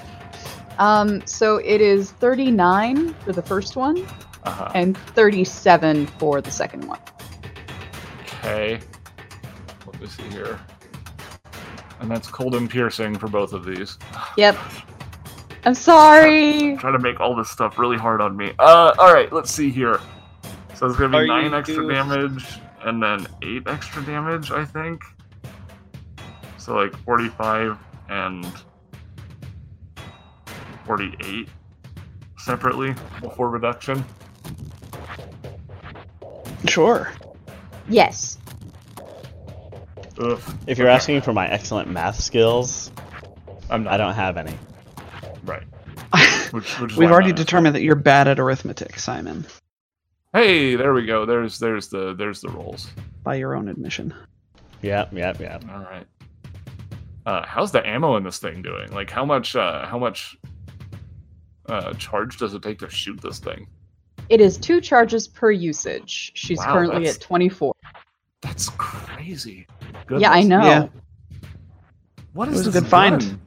Um, 0.83 1.25
so 1.27 1.59
it 1.59 1.81
is 1.81 2.11
39 2.11 3.15
for 3.25 3.33
the 3.33 3.43
first 3.43 3.77
one 3.77 4.05
Uh-huh. 4.43 4.73
and 4.75 4.99
37 4.99 6.07
for 6.19 6.41
the 6.41 6.51
second 6.51 6.85
one. 6.89 6.99
Okay. 8.25 8.81
Let 9.87 10.01
me 10.01 10.07
see 10.09 10.25
here. 10.25 10.59
And 12.01 12.11
that's 12.11 12.27
cold 12.27 12.57
and 12.57 12.69
piercing 12.69 13.17
for 13.17 13.29
both 13.29 13.53
of 13.53 13.65
these. 13.65 13.97
Yep. 14.37 14.59
I'm 15.65 15.75
sorry. 15.75 16.77
Trying 16.79 16.95
to 16.95 16.99
make 16.99 17.21
all 17.21 17.37
this 17.37 17.49
stuff 17.49 17.79
really 17.79 17.97
hard 17.97 18.21
on 18.21 18.37
me. 18.37 18.53
Uh, 18.59 18.93
all 18.99 19.15
right. 19.15 19.33
Let's 19.33 19.53
see 19.53 19.71
here. 19.71 20.01
So 20.75 20.87
it's 20.87 20.97
gonna 20.99 21.17
Are 21.19 21.23
be 21.23 21.29
nine 21.29 21.51
you- 21.53 21.57
extra 21.57 21.87
damage 21.87 22.45
and 22.85 23.01
then 23.01 23.29
eight 23.43 23.63
extra 23.69 24.03
damage, 24.03 24.51
I 24.51 24.65
think. 24.65 25.01
So 26.57 26.75
like 26.75 26.97
forty-five 27.05 27.79
and 28.09 28.45
forty-eight 30.87 31.49
separately 32.39 32.95
before 33.21 33.51
reduction. 33.51 34.05
Sure. 36.69 37.13
Yes. 37.89 38.39
Ugh, 40.21 40.41
If 40.67 40.79
you're 40.79 40.89
asking 40.89 41.21
for 41.23 41.33
my 41.33 41.49
excellent 41.49 41.91
math 41.91 42.21
skills, 42.21 42.91
I'm 43.71 43.85
not 43.85 43.95
I 43.95 43.97
don't 43.97 44.15
have 44.15 44.37
any. 44.37 44.55
right. 45.45 45.65
Which, 46.53 46.79
which 46.81 46.97
We've 46.97 47.11
already 47.11 47.33
determined 47.33 47.75
that 47.75 47.83
you're 47.83 47.95
bad 47.97 48.29
at 48.29 48.39
arithmetic, 48.39 48.99
Simon, 48.99 49.47
Hey, 50.35 50.77
there 50.77 50.93
we 50.95 51.05
go. 51.07 51.25
There's 51.27 51.59
there's 51.59 51.89
the 51.89 52.15
there's 52.15 52.41
the 52.43 52.49
rolls. 52.51 52.89
by 53.23 53.35
your 53.37 53.55
own 53.55 53.69
admission. 53.69 54.15
Yep, 54.83 55.13
yep, 55.15 55.41
yep. 55.41 55.65
All 55.71 55.81
right. 55.81 56.07
Uh, 57.27 57.45
how's 57.47 57.71
the 57.73 57.87
ammo 57.87 58.17
in 58.17 58.25
this 58.25 58.39
thing 58.39 58.63
doing? 58.63 58.91
Like, 58.93 59.11
how 59.11 59.25
much 59.25 59.57
uh, 59.57 59.87
how 59.87 59.99
much 59.99 60.37
uh, 61.67 61.93
charge 61.95 62.37
does 62.39 62.55
it 62.55 62.63
take 62.63 62.79
to 62.81 62.91
shoot 62.91 63.21
this 63.21 63.39
thing? 63.39 63.67
It 64.29 64.41
is 64.41 64.57
two 64.57 64.81
charges 64.81 65.29
per 65.29 65.51
usage. 65.51 66.33
She's 66.35 66.59
Wow, 66.59 66.73
currently 66.73 67.09
at 67.09 67.21
24. 67.21 67.73
That's 68.41 68.69
crazy. 68.71 69.67
Yeah, 70.17 70.31
I 70.31 70.43
know. 70.43 70.63
Yeah. 70.65 70.89
What 72.33 72.49
It 72.49 72.53
is 72.55 72.59
was 72.67 72.69
a 72.69 72.71
this 72.71 72.83
good 72.83 72.91
find. 72.91 73.39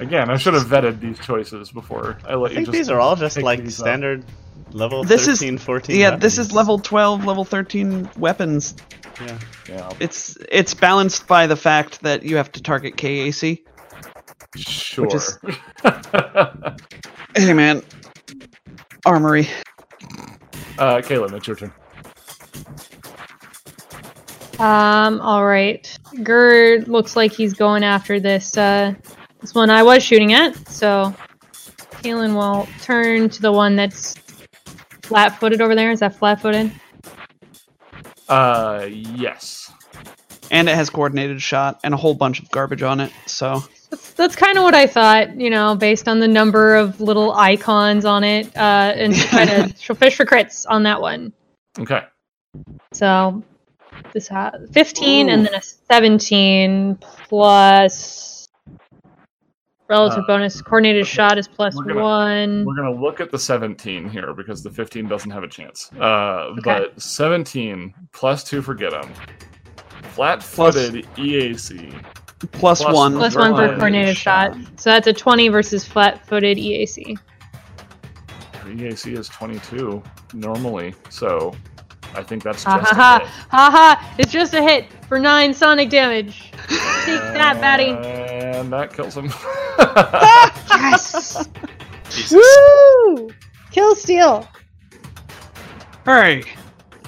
Again, 0.00 0.30
I 0.30 0.36
should 0.36 0.54
have 0.54 0.64
vetted 0.64 1.00
these 1.00 1.18
choices 1.20 1.70
before 1.70 2.18
I 2.26 2.34
let 2.34 2.50
I 2.50 2.50
you 2.50 2.54
think 2.56 2.66
just. 2.66 2.72
these 2.76 2.88
are 2.90 2.98
all 2.98 3.14
just 3.14 3.40
like 3.40 3.60
these 3.62 3.78
up. 3.80 3.84
standard 3.86 4.24
level 4.72 5.04
This 5.04 5.28
is- 5.28 5.38
13, 5.38 5.58
14 5.58 5.96
yeah, 5.96 6.16
this 6.16 6.38
is 6.38 6.52
level 6.52 6.78
12, 6.78 7.24
level 7.24 7.44
13 7.44 8.10
weapons. 8.18 8.74
Yeah. 9.20 9.38
Yeah, 9.68 9.92
It's 10.00 10.36
it's 10.50 10.74
balanced 10.74 11.26
by 11.28 11.46
the 11.46 11.54
fact 11.56 12.02
that 12.02 12.24
you 12.24 12.36
have 12.36 12.50
to 12.52 12.62
target 12.62 12.96
KAC. 12.96 13.60
Sure. 14.56 15.08
is- 15.14 15.38
Hey 17.36 17.52
man, 17.54 17.82
armory. 19.06 19.48
uh, 20.78 21.00
Caleb, 21.02 21.32
it's 21.32 21.46
your 21.46 21.56
turn. 21.56 21.72
Um, 24.58 25.20
all 25.20 25.44
right. 25.46 25.98
Gerd 26.22 26.88
looks 26.88 27.16
like 27.16 27.32
he's 27.32 27.54
going 27.54 27.82
after 27.82 28.20
this 28.20 28.56
uh 28.56 28.92
this 29.40 29.54
one 29.54 29.70
I 29.70 29.82
was 29.82 30.02
shooting 30.02 30.34
at, 30.34 30.54
so 30.68 31.14
Kalen 32.02 32.34
will 32.36 32.68
turn 32.82 33.28
to 33.30 33.42
the 33.42 33.50
one 33.50 33.74
that's 33.76 34.14
flat 35.02 35.40
footed 35.40 35.60
over 35.60 35.74
there. 35.74 35.90
Is 35.90 36.00
that 36.00 36.14
flat 36.16 36.40
footed? 36.40 36.70
Uh, 38.28 38.86
yes. 38.88 39.72
And 40.50 40.68
it 40.68 40.74
has 40.76 40.90
coordinated 40.90 41.40
shot 41.42 41.80
and 41.82 41.92
a 41.94 41.96
whole 41.96 42.14
bunch 42.14 42.40
of 42.40 42.50
garbage 42.50 42.82
on 42.82 43.00
it. 43.00 43.10
So 43.26 43.64
That's, 43.92 44.12
that's 44.14 44.34
kind 44.36 44.56
of 44.56 44.64
what 44.64 44.74
I 44.74 44.86
thought, 44.86 45.36
you 45.38 45.50
know, 45.50 45.76
based 45.76 46.08
on 46.08 46.18
the 46.18 46.26
number 46.26 46.74
of 46.76 46.98
little 46.98 47.32
icons 47.34 48.06
on 48.06 48.24
it, 48.24 48.46
uh, 48.56 48.92
and 48.96 49.14
try 49.14 49.44
to 49.44 49.74
she'll 49.80 49.94
fish 49.96 50.16
for 50.16 50.24
crits 50.24 50.64
on 50.66 50.82
that 50.84 50.98
one. 51.00 51.30
Okay. 51.78 52.00
So 52.94 53.42
this 54.14 54.28
has 54.28 54.52
15 54.72 55.28
and 55.28 55.44
then 55.44 55.52
a 55.54 55.60
17 55.62 56.96
plus 57.28 58.48
relative 59.90 60.20
Uh, 60.24 60.26
bonus. 60.26 60.62
Coordinated 60.62 61.06
shot 61.06 61.36
is 61.36 61.46
plus 61.46 61.74
We're 61.76 61.84
gonna- 61.84 62.00
one. 62.02 62.64
We're 62.64 62.74
gonna 62.76 62.98
look 62.98 63.20
at 63.20 63.30
the 63.30 63.38
17 63.38 64.08
here 64.08 64.32
because 64.32 64.62
the 64.62 64.70
15 64.70 65.06
doesn't 65.06 65.30
have 65.30 65.42
a 65.42 65.48
chance. 65.48 65.90
Uh, 66.00 66.48
Okay. 66.58 66.60
but 66.64 67.02
17 67.02 67.92
plus 68.12 68.42
two 68.42 68.62
for 68.62 68.74
get 68.74 68.94
'em. 68.94 69.10
Flat-footed 70.14 71.06
EAC. 71.16 71.94
Plus, 72.50 72.82
Plus 72.82 72.94
one. 72.94 73.18
One 73.18 73.30
for 73.30 73.38
coordinated 73.38 73.78
coordinated 73.78 74.16
shot. 74.16 74.56
So 74.76 74.90
that's 74.90 75.06
a 75.06 75.12
20 75.12 75.48
versus 75.48 75.84
flat 75.84 76.26
footed 76.26 76.58
EAC. 76.58 77.18
EAC 78.64 79.06
E 79.06 79.14
is 79.14 79.28
22 79.28 80.02
normally, 80.34 80.94
so 81.08 81.54
I 82.14 82.22
think 82.22 82.42
that's 82.42 82.64
Ha 82.64 82.78
just 82.78 82.92
ha 82.92 83.18
ha. 83.20 83.46
Ha 83.50 83.70
ha. 83.70 84.14
It's 84.18 84.32
just 84.32 84.54
a 84.54 84.62
hit 84.62 84.86
for 85.08 85.18
nine 85.18 85.54
sonic 85.54 85.88
damage. 85.90 86.50
Take 86.68 87.20
that, 87.34 87.58
Batty. 87.60 87.90
And 87.90 88.72
that 88.72 88.92
kills 88.92 89.16
him. 89.16 89.32
Yes. 90.72 91.48
Jesus. 92.10 92.32
Woo! 92.32 93.30
Kill 93.70 93.94
Steal. 93.94 94.46
Hey, 96.04 96.42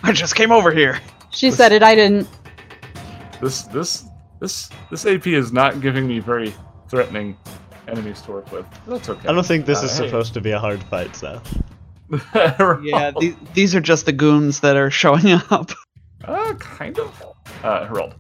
I 0.03 0.13
just 0.13 0.35
came 0.37 0.53
over 0.53 0.71
here. 0.73 1.01
She 1.31 1.51
said 1.51 1.73
it, 1.73 1.83
I 1.83 1.95
didn't. 1.95 2.29
this 3.41 3.63
this 3.65 4.05
this 4.45 4.69
this 4.91 5.07
AP 5.07 5.27
is 5.27 5.53
not 5.53 5.81
giving 5.81 6.07
me 6.07 6.19
very 6.19 6.55
threatening 6.89 7.37
enemies 7.89 8.21
to 8.23 8.33
work 8.33 8.53
with. 8.53 8.67
That's 8.87 9.09
okay. 9.09 9.27
I 9.29 9.33
don't 9.33 9.47
think 9.47 9.65
this 9.67 9.81
Uh, 9.83 9.87
is 9.87 9.99
hey. 9.99 10.07
supposed 10.07 10.35
to 10.35 10.41
be 10.41 10.51
a 10.51 10.59
hard 10.59 10.83
fight, 10.85 11.17
so. 11.17 11.41
Yeah, 12.35 13.11
the, 13.19 13.35
these 13.55 13.75
are 13.75 13.81
just 13.81 14.05
the 14.07 14.13
goons 14.13 14.61
that 14.61 14.77
are 14.77 14.91
showing 14.91 15.27
up. 15.51 15.71
Uh, 16.25 16.53
kind 16.55 16.99
of. 16.99 17.23
Uh, 17.63 17.87
Harold. 17.87 18.15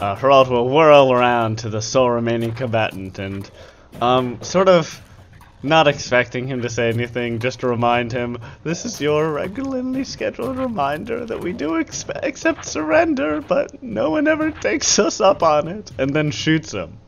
Uh, 0.00 0.14
Harold 0.16 0.48
will 0.48 0.68
whirl 0.68 1.12
around 1.12 1.58
to 1.58 1.68
the 1.68 1.80
sole 1.80 2.10
remaining 2.10 2.52
combatant 2.52 3.18
and, 3.18 3.48
um, 4.00 4.42
sort 4.42 4.68
of 4.68 5.00
not 5.62 5.88
expecting 5.88 6.46
him 6.46 6.62
to 6.62 6.68
say 6.68 6.88
anything, 6.88 7.38
just 7.38 7.60
to 7.60 7.68
remind 7.68 8.12
him 8.12 8.38
this 8.64 8.84
is 8.84 9.00
your 9.00 9.32
regularly 9.32 10.04
scheduled 10.04 10.56
reminder 10.56 11.24
that 11.26 11.40
we 11.40 11.52
do 11.52 11.72
expe- 11.72 12.22
accept 12.22 12.64
surrender, 12.64 13.40
but 13.40 13.82
no 13.82 14.10
one 14.10 14.26
ever 14.26 14.50
takes 14.50 14.98
us 14.98 15.20
up 15.20 15.42
on 15.42 15.68
it, 15.68 15.90
and 15.98 16.14
then 16.14 16.30
shoots 16.30 16.72
him. 16.72 16.98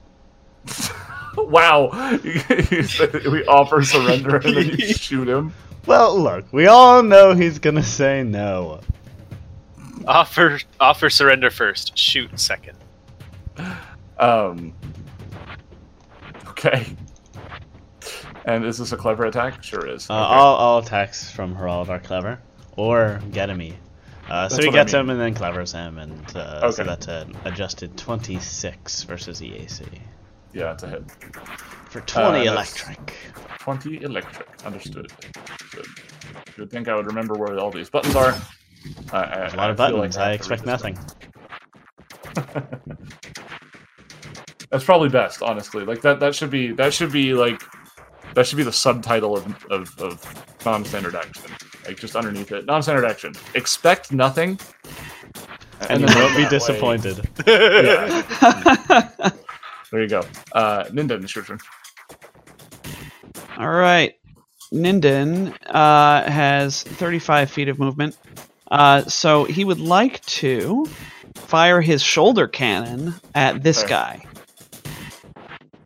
Wow. 1.36 1.88
we 2.22 3.44
offer 3.46 3.82
surrender 3.82 4.36
and 4.36 4.56
then 4.56 4.68
you 4.68 4.86
shoot 4.94 5.28
him. 5.28 5.54
Well, 5.86 6.18
look, 6.18 6.44
we 6.52 6.66
all 6.66 7.02
know 7.02 7.34
he's 7.34 7.58
gonna 7.58 7.82
say 7.82 8.22
no. 8.22 8.80
Offer 10.06 10.60
offer 10.78 11.10
surrender 11.10 11.50
first. 11.50 11.96
Shoot 11.96 12.38
second. 12.38 12.76
Um. 14.18 14.74
Okay. 16.48 16.94
And 18.44 18.64
is 18.64 18.78
this 18.78 18.92
a 18.92 18.96
clever 18.96 19.24
attack? 19.26 19.62
Sure 19.62 19.86
is. 19.86 20.08
Uh, 20.10 20.14
Okay. 20.14 20.34
all, 20.34 20.54
all 20.56 20.78
attacks 20.78 21.30
from 21.30 21.54
Harold 21.54 21.88
are 21.90 22.00
clever, 22.00 22.40
or 22.76 23.20
Getemy. 23.30 23.74
Uh, 24.28 24.48
so 24.48 24.60
he 24.62 24.68
what 24.68 24.74
I 24.74 24.78
gets 24.80 24.92
mean. 24.92 25.00
him 25.02 25.10
and 25.10 25.20
then 25.20 25.34
clevers 25.34 25.72
him, 25.72 25.98
and 25.98 26.36
uh, 26.36 26.60
Okay. 26.64 26.72
so 26.72 26.84
that's 26.84 27.06
an 27.08 27.36
adjusted 27.44 27.96
26 27.96 29.02
versus 29.04 29.40
EAC. 29.40 29.86
Yeah, 30.52 30.72
it's 30.72 30.82
a 30.82 30.88
hit. 30.88 31.04
For 31.90 32.00
20 32.00 32.48
Uh, 32.48 32.52
electric. 32.52 33.14
20 33.60 34.02
electric. 34.02 34.48
Understood. 34.64 35.10
Good. 35.72 35.86
You 36.56 36.60
would 36.60 36.70
think 36.70 36.88
I 36.88 36.94
would 36.94 37.06
remember 37.06 37.34
where 37.34 37.56
all 37.58 37.70
these 37.70 37.90
buttons 37.90 38.14
are. 38.16 38.34
I, 39.12 39.22
I, 39.22 39.36
There's 39.38 39.54
a 39.54 39.56
lot 39.56 39.70
of 39.70 39.80
I 39.80 39.88
feel 39.88 39.96
buttons. 39.98 40.16
like 40.16 40.24
I 40.24 40.28
read 40.30 40.34
expect 40.34 40.66
nothing. 40.66 40.98
That's 44.70 44.84
probably 44.84 45.08
best, 45.10 45.42
honestly. 45.42 45.84
Like 45.84 46.00
that. 46.02 46.18
That 46.20 46.34
should 46.34 46.50
be. 46.50 46.72
That 46.72 46.92
should 46.94 47.12
be 47.12 47.34
like. 47.34 47.62
That 48.34 48.46
should 48.46 48.56
be 48.58 48.64
the 48.64 48.72
subtitle 48.72 49.36
of 49.36 49.66
of, 49.70 49.98
of 50.00 50.64
non-standard 50.64 51.14
action. 51.14 51.50
Like 51.86 51.98
just 51.98 52.16
underneath 52.16 52.50
it, 52.52 52.64
non-standard 52.66 53.04
action. 53.04 53.34
Expect 53.54 54.12
nothing. 54.12 54.58
And 55.88 56.00
you 56.02 56.06
then 56.06 56.18
won't 56.18 56.36
be 56.36 56.48
disappointed. 56.48 57.28
Yeah. 57.46 59.30
There 59.90 60.00
you 60.00 60.08
go. 60.08 60.20
Uh, 60.52 60.84
Ninden, 60.84 61.22
it's 61.22 61.34
your 61.34 61.44
turn. 61.44 61.58
All 63.58 63.68
right. 63.68 64.14
Ninden 64.72 65.54
uh, 65.66 66.22
has 66.30 66.82
35 66.82 67.50
feet 67.50 67.68
of 67.68 67.78
movement. 67.78 68.16
Uh, 68.70 69.02
so 69.02 69.44
he 69.44 69.64
would 69.66 69.80
like 69.80 70.24
to 70.24 70.86
fire 71.34 71.82
his 71.82 72.02
shoulder 72.02 72.48
cannon 72.48 73.14
at 73.34 73.62
this 73.62 73.80
Okay. 73.84 73.88
guy. 73.90 74.26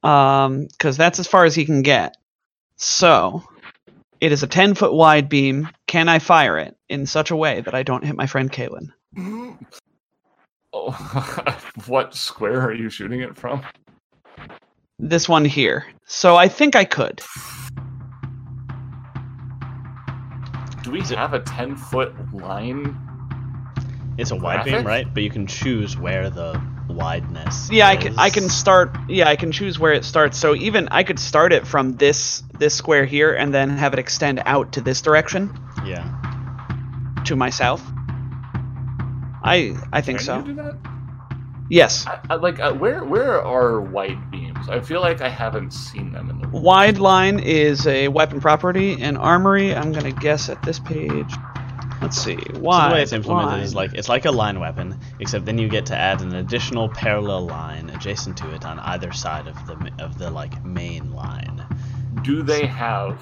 Um, 0.04 0.66
because 0.66 0.96
that's 0.96 1.18
as 1.18 1.26
far 1.26 1.44
as 1.44 1.56
he 1.56 1.64
can 1.64 1.82
get. 1.82 2.16
So 2.76 3.42
it 4.20 4.32
is 4.32 4.42
a 4.42 4.46
10 4.46 4.74
foot 4.74 4.92
wide 4.92 5.28
beam. 5.28 5.68
Can 5.86 6.08
I 6.08 6.18
fire 6.18 6.58
it 6.58 6.76
in 6.88 7.06
such 7.06 7.30
a 7.30 7.36
way 7.36 7.60
that 7.62 7.74
I 7.74 7.82
don't 7.82 8.04
hit 8.04 8.16
my 8.16 8.26
friend 8.26 8.50
Kalen? 8.50 8.88
Oh, 10.72 11.56
what 11.86 12.14
square 12.14 12.60
are 12.60 12.74
you 12.74 12.90
shooting 12.90 13.20
it 13.20 13.36
from? 13.36 13.64
This 14.98 15.28
one 15.28 15.44
here. 15.44 15.86
So 16.06 16.36
I 16.36 16.48
think 16.48 16.76
I 16.76 16.84
could. 16.84 17.22
Do 20.82 20.90
we 20.90 21.00
have 21.00 21.34
a 21.34 21.40
ten 21.40 21.76
foot 21.76 22.14
line? 22.32 22.96
It's 24.18 24.30
a 24.30 24.36
wide 24.36 24.64
Graphic? 24.64 24.74
beam, 24.74 24.86
right? 24.86 25.12
But 25.12 25.22
you 25.22 25.30
can 25.30 25.46
choose 25.46 25.98
where 25.98 26.30
the 26.30 26.60
wideness. 26.88 27.70
Yeah, 27.70 27.88
I 27.88 27.96
can 27.96 28.18
I 28.18 28.30
can 28.30 28.48
start 28.48 28.96
yeah, 29.08 29.28
I 29.28 29.36
can 29.36 29.52
choose 29.52 29.78
where 29.78 29.92
it 29.92 30.04
starts. 30.04 30.38
So 30.38 30.54
even 30.54 30.88
I 30.90 31.02
could 31.02 31.18
start 31.18 31.52
it 31.52 31.66
from 31.66 31.96
this 31.96 32.42
this 32.58 32.74
square 32.74 33.04
here 33.04 33.34
and 33.34 33.52
then 33.52 33.70
have 33.70 33.92
it 33.92 33.98
extend 33.98 34.42
out 34.46 34.72
to 34.72 34.80
this 34.80 35.00
direction 35.02 35.50
Yeah. 35.84 36.04
to 37.26 37.36
my 37.36 37.50
south. 37.50 37.82
I 39.42 39.76
I 39.92 40.00
think 40.00 40.18
Can 40.18 40.26
so. 40.26 40.36
you 40.38 40.42
do 40.44 40.54
that? 40.54 40.76
Yes. 41.68 42.06
I, 42.06 42.20
I, 42.30 42.34
like, 42.36 42.60
uh, 42.60 42.72
where 42.74 43.04
where 43.04 43.42
are 43.42 43.80
wide 43.80 44.30
beams? 44.30 44.68
I 44.68 44.80
feel 44.80 45.00
like 45.00 45.20
I 45.20 45.28
haven't 45.28 45.72
seen 45.72 46.12
them 46.12 46.30
in 46.30 46.40
the. 46.40 46.48
Wide 46.48 46.98
line 46.98 47.40
is 47.40 47.86
a 47.88 48.06
weapon 48.08 48.40
property 48.40 48.96
and 49.02 49.18
armory. 49.18 49.74
I'm 49.74 49.90
gonna 49.92 50.12
guess 50.12 50.48
at 50.48 50.62
this 50.62 50.78
page. 50.78 51.32
Let's 52.06 52.22
see. 52.22 52.36
Why? 52.60 52.84
So 52.84 52.88
the 52.88 52.94
way 52.94 53.02
it's 53.02 53.12
implemented 53.12 53.52
line. 53.54 53.62
is 53.62 53.74
like 53.74 53.92
it's 53.94 54.08
like 54.08 54.26
a 54.26 54.30
line 54.30 54.60
weapon, 54.60 54.96
except 55.18 55.44
then 55.44 55.58
you 55.58 55.68
get 55.68 55.86
to 55.86 55.96
add 55.96 56.20
an 56.22 56.36
additional 56.36 56.88
parallel 56.88 57.46
line 57.46 57.90
adjacent 57.90 58.36
to 58.36 58.54
it 58.54 58.64
on 58.64 58.78
either 58.78 59.10
side 59.12 59.48
of 59.48 59.56
the 59.66 59.92
of 59.98 60.16
the 60.16 60.30
like 60.30 60.64
main 60.64 61.10
line. 61.12 61.66
Do 62.22 62.44
they 62.44 62.64
have 62.64 63.20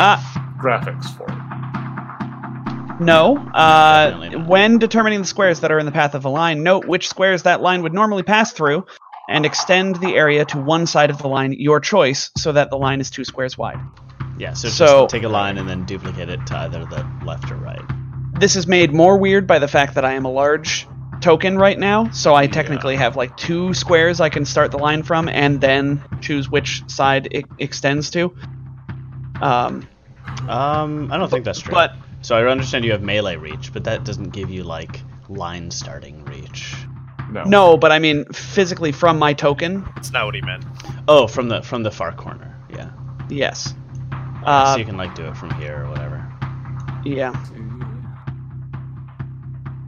Ah, 0.00 0.56
graphics 0.60 1.06
for 1.16 1.22
it? 1.28 3.00
no. 3.00 3.36
Uh, 3.36 4.40
when 4.44 4.78
determining 4.78 5.20
the 5.20 5.26
squares 5.28 5.60
that 5.60 5.70
are 5.70 5.78
in 5.78 5.86
the 5.86 5.92
path 5.92 6.16
of 6.16 6.24
a 6.24 6.28
line, 6.28 6.64
note 6.64 6.86
which 6.86 7.08
squares 7.08 7.44
that 7.44 7.60
line 7.62 7.82
would 7.82 7.94
normally 7.94 8.24
pass 8.24 8.50
through, 8.50 8.84
and 9.28 9.46
extend 9.46 9.94
the 10.00 10.16
area 10.16 10.44
to 10.46 10.58
one 10.58 10.86
side 10.88 11.10
of 11.10 11.18
the 11.18 11.28
line, 11.28 11.52
your 11.52 11.78
choice, 11.78 12.32
so 12.36 12.50
that 12.50 12.70
the 12.70 12.76
line 12.76 13.00
is 13.00 13.08
two 13.08 13.22
squares 13.22 13.56
wide. 13.56 13.78
Yeah, 14.38 14.52
so, 14.52 14.68
So- 14.68 15.02
just 15.02 15.10
take 15.14 15.22
a 15.22 15.28
line 15.28 15.58
and 15.58 15.68
then 15.68 15.84
duplicate 15.84 16.28
it 16.28 16.44
to 16.46 16.56
either 16.58 16.84
the 16.86 17.06
left 17.24 17.50
or 17.50 17.56
right. 17.56 17.80
This 18.40 18.56
is 18.56 18.66
made 18.66 18.92
more 18.92 19.16
weird 19.16 19.46
by 19.46 19.58
the 19.60 19.68
fact 19.68 19.94
that 19.94 20.04
I 20.04 20.12
am 20.14 20.24
a 20.24 20.30
large 20.30 20.86
token 21.20 21.56
right 21.56 21.78
now, 21.78 22.10
so 22.10 22.34
I 22.34 22.46
technically 22.48 22.96
have 22.96 23.16
like 23.16 23.36
two 23.36 23.72
squares 23.74 24.20
I 24.20 24.28
can 24.28 24.44
start 24.44 24.72
the 24.72 24.78
line 24.78 25.02
from, 25.04 25.28
and 25.28 25.60
then 25.60 26.02
choose 26.20 26.50
which 26.50 26.82
side 26.88 27.28
it 27.30 27.44
extends 27.58 28.10
to. 28.10 28.34
Um, 29.40 29.86
Um, 30.48 31.10
I 31.12 31.16
don't 31.16 31.30
think 31.30 31.44
that's 31.44 31.60
true. 31.60 31.72
but 31.72 31.92
so 32.22 32.36
I 32.36 32.44
understand 32.50 32.84
you 32.84 32.92
have 32.92 33.02
melee 33.02 33.36
reach, 33.36 33.72
but 33.72 33.84
that 33.84 34.04
doesn't 34.04 34.30
give 34.30 34.50
you 34.50 34.64
like 34.64 35.00
line 35.28 35.70
starting 35.70 36.24
reach. 36.24 36.74
No. 37.30 37.44
no, 37.44 37.76
but 37.76 37.92
I 37.92 37.98
mean 38.00 38.24
physically 38.32 38.90
from 38.92 39.18
my 39.18 39.32
token, 39.32 39.84
That's 39.94 40.12
not 40.12 40.26
what 40.26 40.34
he 40.34 40.40
meant. 40.42 40.64
Oh, 41.08 41.26
from 41.26 41.48
the 41.48 41.62
from 41.62 41.82
the 41.84 41.90
far 41.90 42.12
corner. 42.12 42.56
Yeah. 42.70 42.90
yes. 43.28 43.74
So 44.44 44.50
Uh, 44.50 44.76
you 44.78 44.84
can 44.84 44.96
like 44.96 45.14
do 45.14 45.24
it 45.26 45.36
from 45.36 45.50
here 45.54 45.84
or 45.84 45.90
whatever. 45.90 46.24
yeah. 47.04 47.32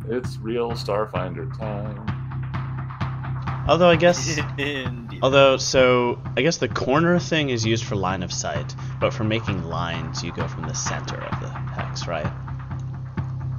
It's 0.08 0.36
real 0.38 0.70
Starfinder 0.72 1.56
time. 1.58 2.04
Although 3.68 3.88
I 3.90 3.96
guess 3.96 4.38
although 5.22 5.56
so 5.56 6.20
I 6.36 6.42
guess 6.42 6.58
the 6.58 6.68
corner 6.68 7.18
thing 7.18 7.50
is 7.50 7.66
used 7.66 7.84
for 7.84 7.96
line 7.96 8.22
of 8.22 8.32
sight, 8.32 8.74
but 9.00 9.12
for 9.12 9.24
making 9.24 9.64
lines 9.64 10.22
you 10.22 10.32
go 10.32 10.46
from 10.46 10.62
the 10.68 10.74
center 10.74 11.16
of 11.16 11.40
the 11.40 11.48
hex, 11.48 12.06
right? 12.06 12.30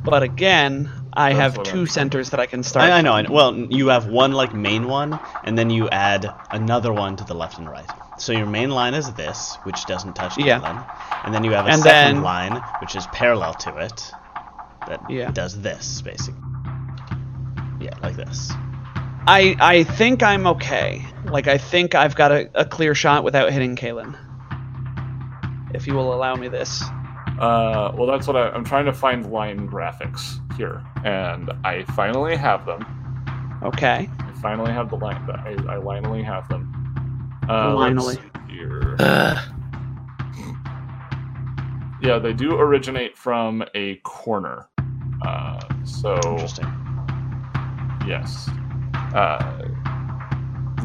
But 0.06 0.24
again, 0.24 0.89
I 1.12 1.34
That's 1.34 1.58
have 1.58 1.64
two 1.66 1.80
I'm- 1.80 1.88
centers 1.88 2.30
that 2.30 2.39
I 2.39 2.45
can 2.45 2.64
start. 2.64 2.89
I, 2.89 3.00
I 3.00 3.02
know, 3.02 3.12
I 3.12 3.24
know. 3.24 3.32
Well, 3.34 3.54
you 3.70 3.88
have 3.89 4.08
one 4.08 4.32
like 4.32 4.54
main 4.54 4.88
one, 4.88 5.20
and 5.43 5.58
then 5.58 5.70
you 5.70 5.89
add 5.89 6.34
another 6.52 6.93
one 6.93 7.18
to 7.18 7.26
the 7.26 7.34
left 7.34 7.58
and 7.58 7.70
right. 7.70 7.89
So 8.18 8.34
your 8.34 8.47
main 8.47 8.72
line 8.72 8.93
is 8.93 9.11
this, 9.13 9.57
which 9.63 9.86
doesn't 9.86 10.13
touch 10.15 10.38
Yeah. 10.38 10.84
And 11.24 11.34
then 11.34 11.43
you 11.43 11.51
have 11.51 11.65
a 11.68 11.70
And 11.70 11.82
second 11.82 12.15
then- 12.15 12.24
line 12.24 12.61
which 12.82 12.95
is 12.95 13.05
parallel 13.07 13.53
to 13.55 13.78
it 13.78 14.11
that 14.88 15.01
Yeah. 15.09 15.32
does 15.32 15.61
this 15.61 16.01
basically. 16.01 16.41
Yeah, 17.80 17.91
like 18.01 18.15
this. 18.15 18.51
I 19.28 19.55
I 19.59 19.84
think 19.84 20.24
I'm 20.24 20.47
okay. 20.47 21.05
Like 21.26 21.47
I 21.47 21.57
think 21.57 21.93
I've 21.95 22.15
got 22.15 22.32
a, 22.32 22.49
a 22.55 22.65
clear 22.65 22.95
shot 22.95 23.24
without 23.24 23.51
hitting 23.51 23.76
Kalen. 23.76 24.15
If 25.74 25.86
you 25.86 25.93
will 25.93 26.13
allow 26.13 26.36
me 26.36 26.47
this. 26.47 26.82
Uh, 27.39 27.91
well, 27.95 28.07
that's 28.07 28.26
what 28.26 28.36
I, 28.36 28.49
I'm 28.49 28.63
trying 28.63 28.86
to 28.86 28.93
find 28.93 29.32
line 29.32 29.70
graphics 29.70 30.39
here, 30.57 30.82
and 31.03 31.51
I 31.63 31.84
finally 31.95 32.36
have 32.36 32.65
them. 32.65 32.84
Okay. 33.61 34.09
I 34.18 34.32
finally 34.41 34.72
have 34.72 34.89
the 34.89 34.95
line. 34.95 35.18
I, 35.30 35.76
I 35.76 35.80
finally 35.84 36.24
have 36.24 36.47
them. 36.49 36.74
Uh, 37.48 37.76
Finally. 37.76 38.16
see. 38.16 38.22
Yeah, 42.02 42.20
they 42.20 42.34
do 42.34 42.56
originate 42.56 43.18
from 43.18 43.64
a 43.74 43.95
corner. 43.98 44.68
Uh, 45.26 45.60
so 45.84 46.16
Interesting. 46.16 46.66
yes, 48.08 48.48
uh, 49.16 49.64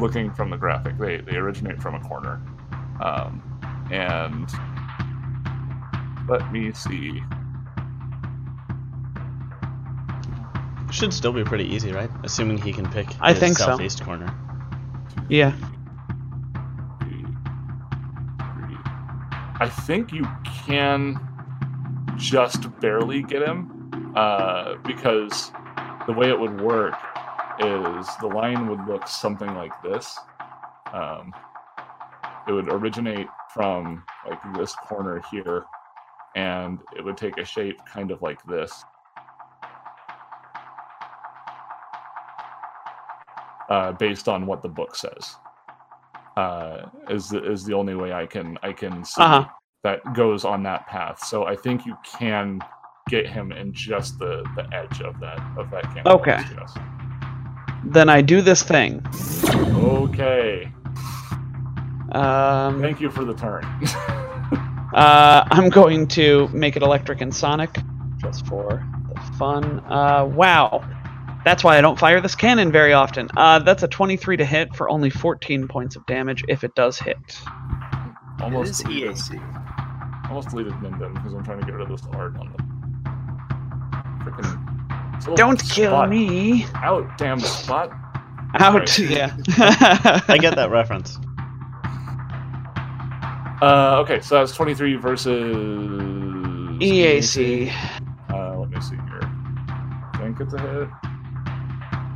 looking 0.01 0.33
from 0.33 0.49
the 0.51 0.57
graphic, 0.57 0.97
they 0.99 1.19
they 1.19 1.37
originate 1.37 1.83
from 1.83 1.95
a 1.95 2.01
corner, 2.01 2.41
um, 3.03 3.43
and 3.93 4.51
let 6.29 6.51
me 6.51 6.73
see. 6.73 7.23
Should 10.91 11.13
still 11.13 11.33
be 11.33 11.45
pretty 11.45 11.65
easy, 11.65 11.93
right? 11.93 12.11
Assuming 12.25 12.59
he 12.59 12.73
can 12.73 12.91
pick 12.91 13.07
I 13.21 13.31
his 13.33 13.39
think 13.41 13.59
so. 13.59 13.65
southeast 13.67 14.03
corner. 14.03 14.35
Yeah. 15.29 15.53
I 19.63 19.69
think 19.69 20.13
you 20.13 20.27
can 20.67 21.21
just 22.17 22.69
barely 22.81 23.23
get 23.23 23.43
him 23.43 24.13
uh, 24.17 24.75
because 24.85 25.53
the 26.09 26.13
way 26.13 26.31
it 26.31 26.41
would 26.41 26.61
work 26.61 26.97
is 27.61 28.09
the 28.21 28.27
line 28.27 28.67
would 28.67 28.85
look 28.89 29.07
something 29.07 29.55
like 29.55 29.71
this. 29.85 30.19
Um, 30.93 31.33
it 32.49 32.53
would 32.53 32.73
originate 32.73 33.29
from 33.55 34.03
like 34.29 34.41
this 34.57 34.75
corner 34.75 35.23
here, 35.31 35.65
and 36.35 36.81
it 36.97 37.05
would 37.05 37.17
take 37.17 37.39
a 37.39 37.45
shape 37.45 37.79
kind 37.87 38.11
of 38.11 38.21
like 38.21 38.43
this. 38.43 38.85
Uh, 43.69 43.93
based 43.93 44.27
on 44.29 44.45
what 44.45 44.61
the 44.61 44.69
book 44.69 44.97
says, 44.97 45.37
uh, 46.37 46.87
is 47.11 47.29
the, 47.29 47.43
is 47.51 47.65
the 47.65 47.75
only 47.75 47.95
way 47.95 48.13
I 48.13 48.27
can 48.27 48.59
I 48.63 48.73
can 48.73 49.05
see 49.05 49.21
Uh-huh. 49.23 49.45
that 49.85 50.01
goes 50.15 50.45
on 50.45 50.63
that 50.65 50.87
path. 50.87 51.25
So 51.25 51.45
I 51.45 51.57
think 51.57 51.85
you 51.87 51.97
can 52.05 52.61
get 53.09 53.27
him 53.29 53.53
in 53.53 53.73
just 53.73 54.19
the 54.19 54.43
the 54.57 54.65
edge 54.75 55.01
of 55.03 55.19
that 55.21 55.39
of 55.59 55.71
that 55.71 55.85
canvas. 55.95 56.13
Okay. 56.15 56.39
Yes. 56.57 56.75
Then 57.85 58.09
I 58.09 58.23
do 58.23 58.41
this 58.41 58.63
thing. 58.63 59.05
Okay. 59.75 60.73
Um, 62.13 62.81
Thank 62.81 63.01
you 63.01 63.11
for 63.11 63.25
the 63.25 63.35
turn. 63.35 63.65
uh, 64.95 65.45
I'm 65.51 65.69
going 65.71 66.07
to 66.09 66.49
make 66.49 66.77
it 66.77 66.83
electric 66.83 67.21
and 67.23 67.35
sonic, 67.35 67.77
just 68.19 68.47
for 68.47 68.85
the 69.09 69.21
fun. 69.39 69.81
Uh, 69.81 70.25
wow. 70.27 70.85
That's 71.45 71.65
why 71.65 71.77
I 71.77 71.81
don't 71.81 71.99
fire 71.99 72.21
this 72.21 72.35
cannon 72.35 72.71
very 72.71 72.93
often. 72.93 73.29
Uh, 73.37 73.59
that's 73.59 73.83
a 73.83 73.89
23 73.89 74.37
to 74.37 74.45
hit 74.45 74.75
for 74.77 74.89
only 74.89 75.11
14 75.11 75.67
points 75.67 75.97
of 75.97 76.07
damage 76.07 76.45
if 76.49 76.63
it 76.63 76.75
does 76.75 76.99
hit. 76.99 77.17
Almost 78.41 78.71
is 78.71 78.83
three. 78.83 79.03
EAC. 79.03 80.29
Almost 80.29 80.51
deleted 80.51 80.73
Ninden 80.75 81.15
because 81.15 81.35
I'm 81.35 81.45
trying 81.45 81.61
to 81.61 81.67
get 81.67 81.75
rid 81.75 81.83
of 81.83 81.89
this 81.89 82.07
art 82.13 82.37
on 82.37 82.53
the 82.53 82.63
freaking. 84.31 85.37
Don't 85.37 85.61
kill 85.69 85.91
spot. 85.91 86.11
me. 86.11 86.67
Out, 86.75 87.19
damn 87.19 87.39
spot. 87.41 87.91
Out. 88.55 88.89
Sorry. 88.89 89.15
Yeah. 89.15 89.37
I 90.29 90.39
get 90.41 90.57
that 90.57 90.71
reference. 90.71 91.19
Uh, 93.63 94.01
okay, 94.01 94.21
so 94.21 94.37
that's 94.37 94.55
23 94.57 94.97
versus 94.97 95.55
EAC. 96.81 97.73
Uh, 98.31 98.59
let 98.59 98.71
me 98.71 98.81
see 98.81 98.97
here. 98.97 99.21
I 99.23 100.19
Think 100.19 100.41
it's 100.41 100.55
a 100.55 100.59
hit. 100.59 101.12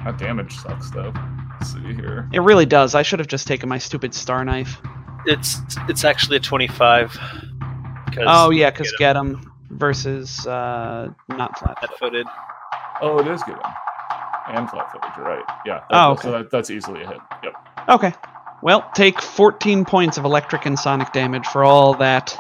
That 0.07 0.19
damage 0.19 0.57
sucks 0.57 0.91
though. 0.91 1.13
Let's 1.59 1.73
see 1.73 1.81
here. 1.95 2.29
It 2.33 2.39
really 2.41 2.65
does. 2.65 2.95
I 2.95 3.03
should 3.03 3.19
have 3.19 3.27
just 3.27 3.49
taken 3.49 3.69
my 3.69 3.79
stupid 3.79 4.15
star 4.15 4.45
knife. 4.45 4.81
It's 5.27 5.59
it's 5.89 6.05
actually 6.05 6.37
a 6.37 6.41
25. 6.41 7.11
'cause 7.13 8.25
Oh 8.25 8.51
yeah, 8.51 8.71
because 8.71 8.89
get 8.93 8.99
get 8.99 9.17
him 9.17 9.53
versus 9.71 10.47
uh, 10.47 11.09
not 11.29 11.59
flat. 11.59 11.81
flat-footed. 11.81 12.25
Oh, 13.03 13.19
it 13.19 13.27
is 13.27 13.43
good. 13.43 13.57
And 14.49 14.71
flat 14.71 14.93
footage, 14.93 15.11
you're 15.17 15.27
right. 15.27 15.43
Yeah. 15.67 15.81
Oh, 15.91 16.15
that- 16.15 16.23
So 16.23 16.31
that, 16.31 16.51
that's 16.53 16.71
easily 16.71 17.03
a 17.03 17.09
hit. 17.09 17.19
Yep. 17.43 17.55
Okay. 17.89 18.13
Well, 18.63 18.89
take 18.95 19.21
14 19.21 19.85
points 19.85 20.19
of 20.19 20.25
electric 20.25 20.67
and 20.67 20.79
sonic 20.79 21.13
damage 21.13 21.47
for 21.49 21.65
all 21.65 21.95
that. 21.95 22.33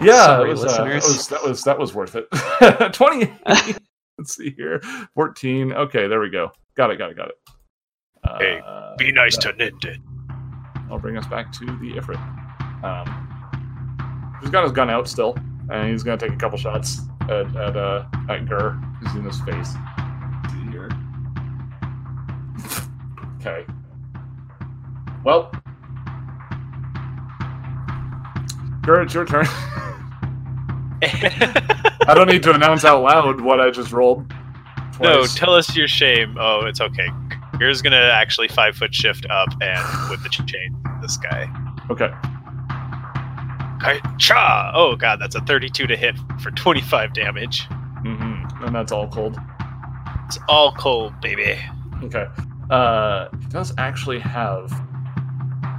Yeah, 0.00 0.12
Sorry, 0.24 0.48
it 0.48 0.52
was, 0.54 0.64
uh, 0.64 0.84
that 0.84 0.94
was 0.94 1.28
that 1.28 1.44
was 1.44 1.62
that 1.64 1.78
was 1.78 1.94
worth 1.94 2.16
it. 2.16 2.26
20. 2.94 3.34
Let's 4.18 4.36
see 4.36 4.50
here. 4.56 4.80
14. 5.14 5.72
Okay, 5.72 6.06
there 6.06 6.20
we 6.20 6.30
go. 6.30 6.50
Got 6.76 6.90
it, 6.90 6.98
got 6.98 7.10
it, 7.10 7.16
got 7.16 7.28
it. 7.28 7.34
Uh, 8.22 8.38
Hey, 8.38 8.60
Be 8.98 9.12
nice 9.12 9.36
to 9.38 9.52
Ninden. 9.52 9.98
I'll 10.90 10.98
bring 10.98 11.16
us 11.16 11.26
back 11.26 11.50
to 11.52 11.64
the 11.66 11.92
Ifrit. 11.94 12.18
Um, 12.84 14.38
he's 14.40 14.50
got 14.50 14.62
his 14.62 14.72
gun 14.72 14.90
out 14.90 15.08
still, 15.08 15.34
and 15.70 15.90
he's 15.90 16.02
gonna 16.02 16.18
take 16.18 16.32
a 16.32 16.36
couple 16.36 16.58
shots 16.58 17.00
at 17.22 17.54
at 17.56 17.76
uh 17.76 18.04
at 18.28 18.46
Gur, 18.46 18.70
who's 19.00 19.14
in 19.14 19.24
his 19.24 19.40
face. 19.40 19.72
See 20.50 20.70
here. 20.70 20.90
okay. 23.40 23.64
Well, 25.24 25.50
Gur, 28.82 29.02
it's 29.02 29.14
your 29.14 29.24
turn. 29.24 29.46
I 32.06 32.14
don't 32.14 32.28
need 32.28 32.42
to 32.44 32.52
announce 32.52 32.84
out 32.84 33.02
loud 33.02 33.40
what 33.40 33.60
I 33.60 33.70
just 33.70 33.92
rolled. 33.92 34.32
no, 35.00 35.24
tell 35.26 35.54
us 35.54 35.74
your 35.76 35.88
shame. 35.88 36.36
Oh, 36.38 36.66
it's 36.66 36.80
okay. 36.80 37.08
Yours 37.60 37.82
gonna 37.82 37.96
actually 37.96 38.48
five 38.48 38.76
foot 38.76 38.94
shift 38.94 39.26
up 39.30 39.48
and 39.60 40.10
with 40.10 40.22
the 40.22 40.28
chain 40.28 40.76
this 41.00 41.16
guy. 41.16 41.48
okay. 41.90 42.10
Cha! 44.18 44.72
Oh 44.74 44.96
god, 44.96 45.20
that's 45.20 45.34
a 45.34 45.40
32 45.42 45.86
to 45.86 45.96
hit 45.96 46.16
for 46.40 46.50
25 46.52 47.12
damage. 47.12 47.68
Mm-hmm. 48.04 48.64
And 48.64 48.74
that's 48.74 48.92
all 48.92 49.08
cold. 49.08 49.38
It's 50.26 50.38
all 50.48 50.72
cold, 50.72 51.12
baby. 51.20 51.58
Okay. 52.02 52.26
Uh, 52.70 53.28
he 53.38 53.46
does 53.48 53.74
actually 53.76 54.18
have, 54.18 54.72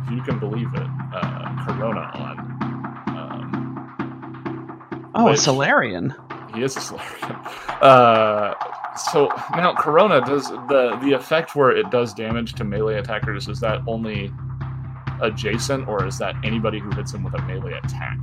if 0.05 0.11
you 0.11 0.21
can 0.21 0.39
believe 0.39 0.71
it, 0.76 0.88
uh, 1.13 1.65
Corona 1.65 2.11
on. 2.13 2.55
Oh, 5.16 5.30
a 5.30 5.38
Solarian. 5.38 6.13
he 6.53 6.61
is 6.63 6.76
a 6.78 6.82
Solarian. 6.82 7.32
Uh, 7.82 8.53
so 9.11 9.28
now 9.51 9.74
Corona 9.74 10.22
does 10.26 10.47
the 10.49 10.97
the 11.03 11.13
effect 11.13 11.55
where 11.55 11.72
it 11.72 11.89
does 11.89 12.13
damage 12.13 12.53
to 12.53 12.63
melee 12.63 12.95
attackers. 12.95 13.47
Is 13.47 13.59
that 13.61 13.82
only 13.88 14.32
adjacent, 15.22 15.88
or 15.88 16.05
is 16.05 16.18
that 16.20 16.36
anybody 16.43 16.80
who 16.80 16.89
hits 16.91 17.13
him 17.13 17.24
with 17.24 17.34
a 17.34 17.41
melee 17.43 17.74
attack? 17.84 18.18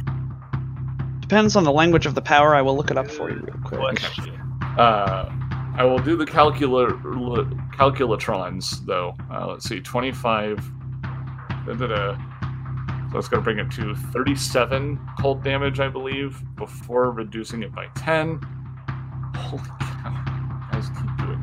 Depends 1.21 1.57
on 1.57 1.65
the 1.65 1.73
language 1.73 2.05
of 2.07 2.15
the 2.15 2.21
power. 2.23 2.55
I 2.55 2.61
will 2.63 2.77
look 2.77 2.91
it 2.91 2.99
up 2.99 3.11
for 3.11 3.31
you 3.31 3.37
real 3.37 3.57
quick. 3.65 4.03
Uh, 4.79 5.31
I 5.75 5.85
will 5.85 5.99
do 5.99 6.17
the 6.17 6.27
calcula- 6.27 6.93
calculatrons 7.73 8.85
though. 8.85 9.15
Uh, 9.31 9.47
let's 9.49 9.67
see, 9.69 9.81
twenty-five. 9.81 10.59
Da-da-da. 11.67 12.17
So 13.13 13.19
it's 13.19 13.29
going 13.29 13.43
to 13.43 13.45
bring 13.45 13.59
it 13.59 13.71
to 13.73 13.95
thirty-seven 13.95 14.99
cold 15.21 15.45
damage, 15.45 15.81
I 15.81 15.89
believe, 15.89 16.41
before 16.57 17.11
reducing 17.11 17.63
it 17.63 17.75
by 17.75 17.87
ten. 17.95 18.41
Holy 19.37 19.63
cow! 19.81 20.69
Guys, 20.73 20.89
keep 20.89 21.27
doing. 21.27 21.43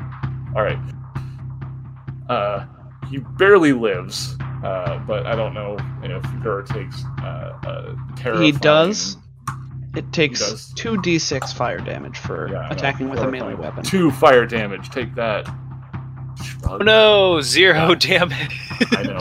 All 0.56 0.62
right. 0.62 0.78
Uh, 2.28 2.66
he 3.08 3.18
barely 3.18 3.72
lives, 3.72 4.36
uh, 4.64 4.98
but 5.06 5.26
I 5.26 5.34
don't 5.36 5.54
know 5.54 5.76
if 6.02 6.42
Gur 6.42 6.62
takes 6.62 7.04
uh, 7.22 7.56
a 7.62 7.96
terrifying. 8.16 8.44
He 8.46 8.52
does. 8.52 9.16
It 9.96 10.12
takes 10.12 10.40
2d6 10.74 11.52
fire 11.52 11.78
damage 11.78 12.16
for 12.18 12.48
Yeah, 12.48 12.72
attacking 12.72 13.10
with 13.10 13.18
a 13.18 13.28
melee 13.30 13.54
weapon. 13.54 13.82
Two 13.82 14.12
fire 14.12 14.46
damage. 14.46 14.88
Take 14.90 15.14
that. 15.16 15.48
Oh 16.68 16.76
no, 16.78 17.40
zero 17.40 17.94
damage. 17.96 18.56
I 18.92 19.02
know. 19.02 19.18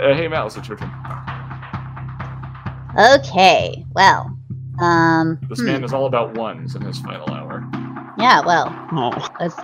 Uh, 0.00 0.14
hey, 0.14 0.26
Mouse, 0.28 0.56
it's 0.56 0.68
your 0.68 0.78
turn. 0.78 0.90
Okay, 2.98 3.84
well, 3.94 4.36
um, 4.80 5.38
This 5.48 5.60
hmm, 5.60 5.66
man 5.66 5.84
is 5.84 5.92
all 5.92 6.06
about 6.06 6.34
ones 6.34 6.74
in 6.74 6.82
his 6.82 6.98
final 7.00 7.30
hour. 7.30 7.62
yeah, 8.18 8.40
well, 8.44 8.68
Oh, 8.92 9.28
let's. 9.40 9.56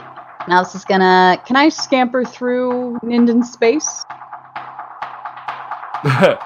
Mouse 0.48 0.74
is 0.74 0.84
gonna. 0.84 1.40
Can 1.46 1.54
I 1.56 1.68
scamper 1.68 2.24
through 2.24 2.98
Ninden's 3.04 3.52
space? 3.52 4.04
yeah, 6.04 6.36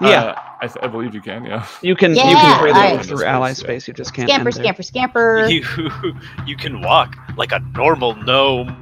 yeah. 0.00 0.42
I, 0.60 0.66
th- 0.66 0.78
I 0.82 0.88
believe 0.88 1.14
you 1.14 1.20
can. 1.20 1.44
Yeah. 1.44 1.64
You 1.80 1.94
can 1.94 2.14
Yeah, 2.16 2.28
you 2.28 2.36
can 2.36 2.58
freely 2.60 2.74
alright. 2.76 2.96
move 2.96 3.06
through 3.06 3.24
ally 3.24 3.52
space. 3.52 3.86
You 3.86 3.94
just 3.94 4.14
can't. 4.14 4.28
Scamper, 4.28 4.48
enter. 4.48 4.60
scamper, 4.62 4.82
scamper. 4.82 5.46
you 5.48 5.62
you 6.46 6.56
can 6.56 6.80
walk 6.80 7.14
like 7.36 7.52
a 7.52 7.60
normal 7.76 8.16
gnome. 8.16 8.74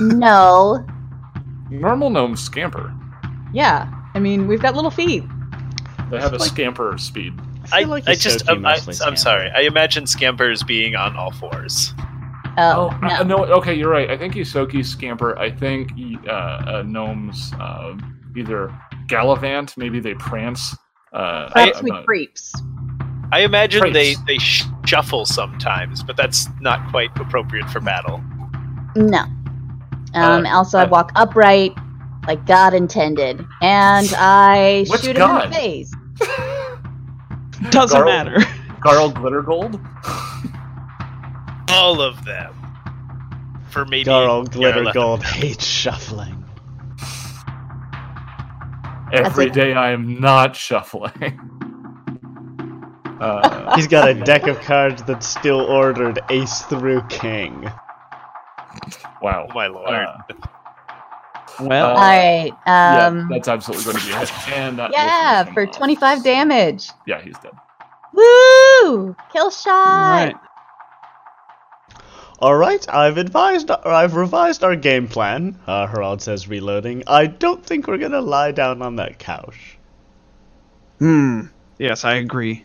no. 0.00 0.86
Normal 1.70 2.10
gnome 2.10 2.36
scamper. 2.36 2.94
Yeah. 3.52 3.90
I 4.14 4.20
mean, 4.20 4.46
we've 4.46 4.60
got 4.62 4.74
little 4.76 4.90
feet. 4.92 5.24
They 6.12 6.20
have 6.20 6.34
a 6.34 6.36
Like- 6.36 6.48
scamper 6.50 6.98
speed. 6.98 7.32
I, 7.72 7.80
feel 7.80 7.88
like 7.88 8.06
I 8.06 8.14
just 8.14 8.46
um, 8.48 8.66
I, 8.66 8.74
mostly 8.76 8.96
I'm 9.06 9.16
sorry. 9.16 9.50
I 9.56 9.62
imagine 9.62 10.06
scampers 10.06 10.62
being 10.62 10.94
on 10.94 11.16
all 11.16 11.30
fours. 11.30 11.94
Oh, 12.58 12.90
Oh, 12.92 12.98
no. 13.00 13.08
I- 13.08 13.22
no. 13.22 13.36
Okay, 13.44 13.72
you're 13.72 13.88
right. 13.90 14.10
I 14.10 14.18
think 14.18 14.34
Ysoki 14.34 14.84
scamper. 14.84 15.38
I 15.38 15.50
think 15.50 15.90
uh, 16.28 16.30
uh, 16.30 16.82
gnomes 16.86 17.52
uh, 17.58 17.96
either 18.36 18.70
gallivant, 19.06 19.74
maybe 19.78 20.00
they 20.00 20.12
prance. 20.14 20.76
Uh, 21.14 21.48
Perhaps 21.48 21.78
I'm 21.78 21.86
not- 21.86 22.04
creeps. 22.06 22.52
I 23.32 23.40
imagine 23.40 23.94
they 23.94 24.14
they 24.26 24.36
shuffle 24.84 25.24
sometimes, 25.24 26.02
but 26.02 26.18
that's 26.18 26.46
not 26.60 26.86
quite 26.90 27.08
appropriate 27.18 27.70
for 27.70 27.80
battle. 27.80 28.22
No. 28.96 29.20
Um, 30.14 30.44
Uh, 30.44 30.54
also, 30.54 30.76
I 30.78 30.84
walk 30.84 31.10
upright, 31.14 31.72
like 32.26 32.44
God 32.44 32.74
intended, 32.74 33.42
and 33.62 34.12
I 34.18 34.84
Which 34.90 35.00
shoot 35.00 35.16
him 35.16 35.30
in 35.30 35.48
the 35.48 35.54
face. 35.56 35.90
Doesn't 37.70 38.00
Garl- 38.00 38.06
matter. 38.06 38.36
Garl 38.80 39.12
Glittergold. 39.12 39.80
All 41.70 42.00
of 42.00 42.24
them. 42.24 42.54
For 43.70 43.84
maybe 43.84 44.04
Garl 44.10 44.46
Glittergold 44.46 45.22
hates 45.22 45.64
shuffling. 45.64 46.44
Every 49.12 49.46
it. 49.46 49.52
day 49.52 49.74
I 49.74 49.92
am 49.92 50.20
not 50.20 50.56
shuffling. 50.56 51.12
Uh, 53.20 53.74
He's 53.76 53.86
got 53.86 54.08
a 54.08 54.14
deck 54.14 54.46
of 54.48 54.58
cards 54.60 55.02
that's 55.04 55.26
still 55.26 55.60
ordered 55.60 56.18
ace 56.28 56.62
through 56.62 57.02
king. 57.08 57.70
wow. 59.22 59.46
Oh 59.48 59.54
my 59.54 59.68
lord. 59.68 59.88
Uh, 59.88 60.16
Well, 61.60 61.86
Uh, 61.86 61.90
All 61.90 61.96
right. 62.00 62.52
yeah, 62.66 63.06
Um, 63.06 63.28
that's 63.28 63.48
absolutely 63.48 63.84
going 63.84 63.98
to 63.98 64.06
be 64.06 64.12
a 64.12 64.18
hit. 64.18 64.48
And 64.56 64.78
that 64.78 64.90
yeah, 64.92 65.44
finish 65.44 65.48
him 65.48 65.54
for 65.54 65.66
off. 65.68 65.76
25 65.78 66.24
damage. 66.24 66.88
Yeah, 67.06 67.20
he's 67.20 67.38
dead. 67.38 67.52
Woo! 68.12 69.16
Kill 69.32 69.50
shot. 69.50 70.10
right. 70.26 70.36
All 72.40 72.56
right, 72.56 72.84
I've 72.92 73.18
advised, 73.18 73.70
or 73.70 73.86
I've 73.86 74.16
revised 74.16 74.64
our 74.64 74.74
game 74.74 75.06
plan. 75.06 75.56
Uh, 75.64 75.86
Harold 75.86 76.20
says, 76.20 76.48
reloading. 76.48 77.04
I 77.06 77.26
don't 77.26 77.64
think 77.64 77.86
we're 77.86 77.98
gonna 77.98 78.20
lie 78.20 78.50
down 78.50 78.82
on 78.82 78.96
that 78.96 79.20
couch. 79.20 79.78
Hmm. 80.98 81.42
Yes, 81.78 82.04
I 82.04 82.14
agree. 82.14 82.64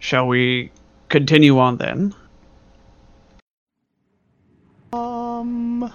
Shall 0.00 0.26
we 0.26 0.72
continue 1.08 1.58
on 1.60 1.76
then? 1.76 2.14
Um, 4.92 5.92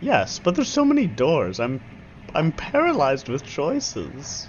yes, 0.00 0.38
but 0.38 0.54
there's 0.54 0.68
so 0.68 0.84
many 0.84 1.06
doors. 1.06 1.60
I'm, 1.60 1.80
I'm 2.34 2.52
paralyzed 2.52 3.28
with 3.28 3.44
choices. 3.44 4.48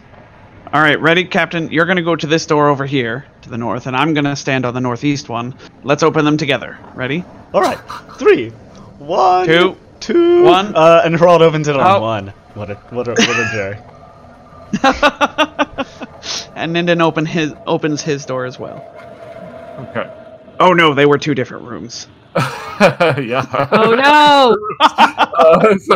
All 0.73 0.81
right, 0.81 0.99
ready, 0.99 1.23
Captain? 1.23 1.71
You're 1.71 1.85
gonna 1.85 2.01
go 2.01 2.15
to 2.15 2.27
this 2.27 2.45
door 2.45 2.67
over 2.69 2.85
here 2.85 3.25
to 3.43 3.49
the 3.49 3.57
north, 3.57 3.87
and 3.87 3.95
I'm 3.95 4.13
gonna 4.13 4.35
stand 4.35 4.65
on 4.65 4.73
the 4.73 4.81
northeast 4.81 5.29
one. 5.29 5.55
Let's 5.83 6.03
open 6.03 6.25
them 6.25 6.35
together. 6.37 6.77
Ready? 6.93 7.23
All 7.53 7.61
right, 7.61 7.79
three, 8.17 8.49
one, 8.99 9.45
Two, 9.45 9.77
two, 10.01 10.43
one. 10.43 10.75
Uh, 10.75 11.01
and 11.05 11.15
Harold 11.17 11.41
opens 11.41 11.69
it 11.69 11.77
on 11.77 11.95
Oh. 11.97 12.01
one. 12.01 12.27
What 12.53 12.69
a, 12.69 12.75
what 12.75 13.07
a, 13.07 13.11
what 13.11 13.19
a 13.19 13.49
jerk. 13.53 13.77
and 16.55 16.75
Ninden 16.75 17.01
open 17.01 17.25
his 17.25 17.53
opens 17.65 18.01
his 18.01 18.25
door 18.25 18.45
as 18.45 18.59
well. 18.59 18.83
Okay. 19.89 20.11
Oh 20.59 20.73
no, 20.73 20.93
they 20.93 21.05
were 21.05 21.17
two 21.17 21.35
different 21.35 21.63
rooms. 21.65 22.07
Yeah. 22.37 23.67
Oh 23.71 23.95
no! 23.95 24.57
Uh, 25.37 25.77
so 25.77 25.95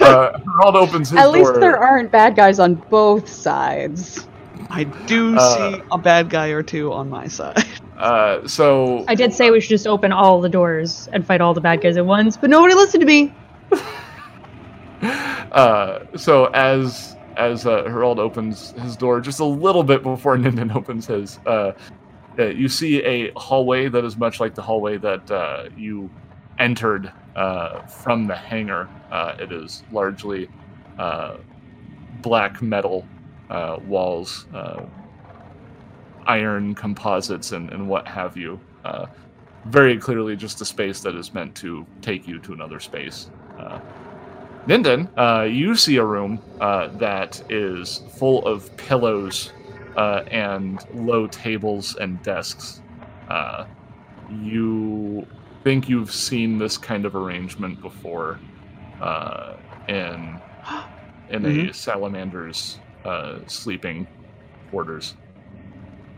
uh, 0.00 0.38
Harold 0.38 0.76
opens 0.76 1.10
his 1.10 1.18
At 1.18 1.30
least 1.32 1.54
there 1.54 1.76
aren't 1.76 2.10
bad 2.12 2.36
guys 2.36 2.58
on 2.60 2.74
both 2.74 3.28
sides. 3.28 4.26
I 4.70 4.84
do 4.84 5.36
Uh, 5.36 5.72
see 5.76 5.82
a 5.90 5.98
bad 5.98 6.30
guy 6.30 6.48
or 6.48 6.62
two 6.62 6.92
on 6.92 7.08
my 7.08 7.26
side. 7.26 7.64
Uh, 8.00 8.48
so 8.48 9.04
I 9.08 9.14
did 9.14 9.30
say 9.34 9.50
we 9.50 9.60
should 9.60 9.68
just 9.68 9.86
open 9.86 10.10
all 10.10 10.40
the 10.40 10.48
doors 10.48 11.06
and 11.12 11.26
fight 11.26 11.42
all 11.42 11.52
the 11.52 11.60
bad 11.60 11.82
guys 11.82 11.98
at 11.98 12.06
once, 12.06 12.34
but 12.34 12.48
nobody 12.48 12.72
listened 12.72 13.02
to 13.02 13.06
me. 13.06 13.30
uh, 15.52 15.98
so 16.16 16.46
as 16.46 17.14
as 17.36 17.66
uh, 17.66 17.84
Harold 17.84 18.18
opens 18.18 18.70
his 18.72 18.96
door 18.96 19.20
just 19.20 19.40
a 19.40 19.44
little 19.44 19.82
bit 19.84 20.02
before 20.02 20.38
Ninden 20.38 20.74
opens 20.74 21.06
his, 21.06 21.40
uh, 21.44 21.72
uh, 22.40 22.46
you 22.46 22.68
see 22.68 23.02
a 23.04 23.30
hallway 23.36 23.88
that 23.88 24.04
is 24.04 24.16
much 24.16 24.40
like 24.40 24.54
the 24.54 24.62
hallway 24.62 24.96
that 24.96 25.30
uh, 25.30 25.68
you 25.76 26.10
entered 26.58 27.12
uh, 27.36 27.82
from 27.82 28.26
the 28.26 28.34
hangar. 28.34 28.88
Uh, 29.10 29.36
it 29.38 29.52
is 29.52 29.84
largely 29.92 30.48
uh, 30.98 31.36
black 32.22 32.60
metal 32.62 33.06
walls, 33.86 34.46
iron 36.26 36.74
composites, 36.74 37.52
and, 37.52 37.70
and 37.70 37.88
what 37.88 38.06
have 38.06 38.36
you. 38.36 38.60
Very 39.66 39.98
clearly, 39.98 40.36
just 40.36 40.60
a 40.60 40.64
space 40.64 41.00
that 41.00 41.14
is 41.14 41.34
meant 41.34 41.54
to 41.56 41.84
take 42.00 42.26
you 42.26 42.38
to 42.40 42.52
another 42.52 42.80
space. 42.80 43.30
Ninden, 44.66 45.08
you 45.52 45.74
see 45.74 45.96
a 45.96 46.04
room 46.04 46.40
that 46.58 47.42
is 47.50 48.02
full 48.16 48.46
of 48.46 48.74
pillows 48.76 49.52
uh, 49.96 50.24
and 50.30 50.84
low 50.94 51.26
tables 51.26 51.96
and 51.96 52.22
desks. 52.22 52.80
Uh, 53.28 53.64
you 54.30 55.26
think 55.64 55.88
you've 55.88 56.12
seen 56.12 56.58
this 56.58 56.78
kind 56.78 57.04
of 57.04 57.14
arrangement 57.14 57.80
before 57.82 58.38
uh, 59.00 59.54
in 59.88 60.38
in 61.30 61.46
a 61.46 61.72
salamander's 61.72 62.78
uh, 63.04 63.38
sleeping 63.46 64.06
quarters. 64.70 65.14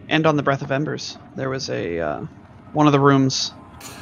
And 0.08 0.26
on 0.26 0.36
the 0.36 0.42
Breath 0.42 0.62
of 0.62 0.70
Embers, 0.70 1.18
there 1.36 1.48
was 1.50 1.70
a 1.70 1.98
uh, 2.00 2.20
one 2.72 2.86
of 2.86 2.92
the 2.92 3.00
rooms. 3.00 3.52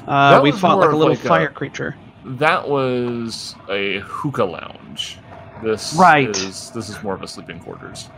Uh, 0.07 0.41
we 0.43 0.53
fought 0.53 0.79
like 0.79 0.91
a 0.91 0.97
little 0.97 1.15
like 1.15 1.25
a- 1.25 1.29
fire 1.29 1.49
creature. 1.51 1.97
That 2.25 2.69
was 2.69 3.55
a 3.71 4.01
hookah 4.01 4.45
lounge. 4.45 5.19
This 5.63 5.95
Right. 5.95 6.29
is 6.29 6.71
this 6.71 6.89
is 6.89 7.03
more 7.03 7.15
of 7.15 7.23
a 7.23 7.29
sleeping 7.29 7.61
quarters. 7.61 8.09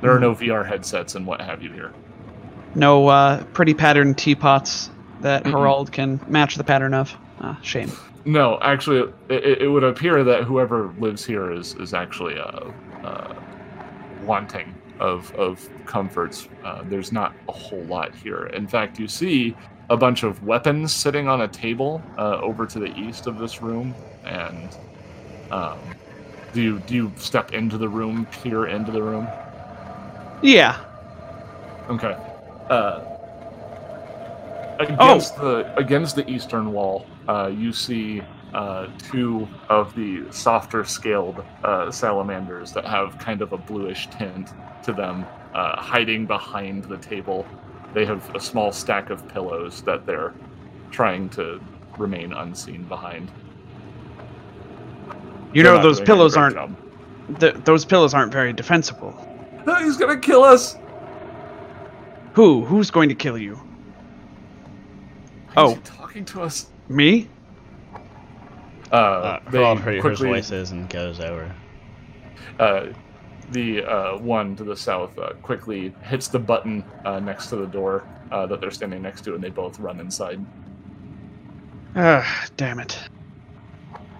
There 0.00 0.14
are 0.14 0.20
no 0.20 0.34
VR 0.34 0.66
headsets 0.66 1.14
and 1.14 1.26
what 1.26 1.40
have 1.40 1.62
you 1.62 1.72
here. 1.72 1.92
No 2.74 3.08
uh, 3.08 3.42
pretty 3.54 3.74
patterned 3.74 4.18
teapots 4.18 4.90
that. 5.20 5.46
Harold 5.46 5.92
can 5.92 6.20
match 6.28 6.56
the 6.56 6.64
pattern 6.64 6.94
of. 6.94 7.16
Ah, 7.40 7.58
shame. 7.62 7.90
No, 8.24 8.58
actually, 8.60 9.12
it, 9.28 9.62
it 9.62 9.68
would 9.68 9.84
appear 9.84 10.24
that 10.24 10.44
whoever 10.44 10.92
lives 10.98 11.24
here 11.24 11.52
is 11.52 11.74
is 11.76 11.94
actually 11.94 12.38
uh, 12.38 12.70
uh, 13.04 13.34
wanting 14.24 14.74
of 14.98 15.34
of 15.36 15.68
comforts. 15.86 16.48
Uh, 16.64 16.82
there's 16.84 17.12
not 17.12 17.34
a 17.48 17.52
whole 17.52 17.84
lot 17.84 18.14
here. 18.14 18.46
In 18.46 18.66
fact, 18.66 18.98
you 18.98 19.08
see 19.08 19.56
a 19.88 19.96
bunch 19.96 20.22
of 20.24 20.42
weapons 20.42 20.92
sitting 20.92 21.28
on 21.28 21.42
a 21.42 21.48
table 21.48 22.02
uh, 22.18 22.40
over 22.40 22.66
to 22.66 22.78
the 22.78 22.94
east 22.98 23.26
of 23.26 23.38
this 23.38 23.62
room, 23.62 23.94
and 24.24 24.76
um, 25.50 25.78
do 26.52 26.60
you 26.60 26.78
do 26.80 26.94
you 26.94 27.12
step 27.16 27.52
into 27.52 27.78
the 27.78 27.88
room, 27.88 28.26
peer 28.42 28.66
into 28.66 28.90
the 28.90 29.02
room? 29.02 29.28
Yeah. 30.42 30.78
Okay. 31.88 32.16
Uh, 32.68 33.04
against 34.78 35.36
the 35.36 35.74
against 35.76 36.16
the 36.16 36.28
eastern 36.28 36.72
wall, 36.72 37.06
uh, 37.28 37.50
you 37.54 37.72
see 37.72 38.22
uh, 38.54 38.88
two 38.98 39.46
of 39.68 39.94
the 39.94 40.24
softer 40.30 40.84
scaled 40.84 41.44
uh, 41.64 41.90
salamanders 41.90 42.72
that 42.72 42.84
have 42.84 43.18
kind 43.18 43.42
of 43.42 43.52
a 43.52 43.58
bluish 43.58 44.08
tint 44.08 44.50
to 44.82 44.92
them, 44.92 45.26
uh, 45.54 45.80
hiding 45.80 46.26
behind 46.26 46.84
the 46.84 46.96
table. 46.98 47.46
They 47.94 48.04
have 48.04 48.34
a 48.34 48.40
small 48.40 48.72
stack 48.72 49.10
of 49.10 49.26
pillows 49.28 49.82
that 49.82 50.06
they're 50.06 50.34
trying 50.90 51.28
to 51.30 51.60
remain 51.98 52.32
unseen 52.32 52.84
behind. 52.84 53.30
You 55.52 55.62
They're 55.62 55.74
know 55.74 55.82
those 55.82 56.00
pillows 56.00 56.36
aren't 56.36 56.58
th- 57.40 57.54
those 57.64 57.84
pillows 57.84 58.14
aren't 58.14 58.32
very 58.32 58.52
defensible. 58.52 59.14
No, 59.66 59.74
he's 59.84 59.96
gonna 59.96 60.18
kill 60.18 60.42
us. 60.44 60.76
Who? 62.34 62.64
Who's 62.64 62.90
going 62.90 63.08
to 63.08 63.14
kill 63.14 63.38
you? 63.38 63.54
Why 65.54 65.64
is 65.64 65.70
Oh. 65.72 65.74
he 65.74 65.80
talking 65.82 66.24
to 66.26 66.42
us. 66.42 66.70
Me? 66.88 67.28
Uh, 68.92 68.94
Uh, 68.96 69.40
they 69.50 69.58
Harold 69.58 69.80
hears 69.82 70.00
quickly 70.00 70.28
voices 70.28 70.70
and 70.70 70.88
goes 70.88 71.18
over. 71.18 71.52
uh, 72.60 72.86
the 73.52 73.82
uh, 73.84 74.18
one 74.18 74.54
to 74.56 74.64
the 74.64 74.76
south 74.76 75.16
uh, 75.18 75.32
quickly 75.42 75.94
hits 76.02 76.28
the 76.28 76.38
button 76.38 76.84
uh, 77.04 77.18
next 77.20 77.46
to 77.48 77.56
the 77.56 77.66
door 77.66 78.04
uh, 78.32 78.44
that 78.46 78.60
they're 78.60 78.70
standing 78.70 79.00
next 79.02 79.22
to, 79.22 79.34
and 79.34 79.42
they 79.42 79.50
both 79.50 79.78
run 79.80 79.98
inside. 80.00 80.44
Ah, 81.96 82.46
damn 82.56 82.78
it. 82.80 82.98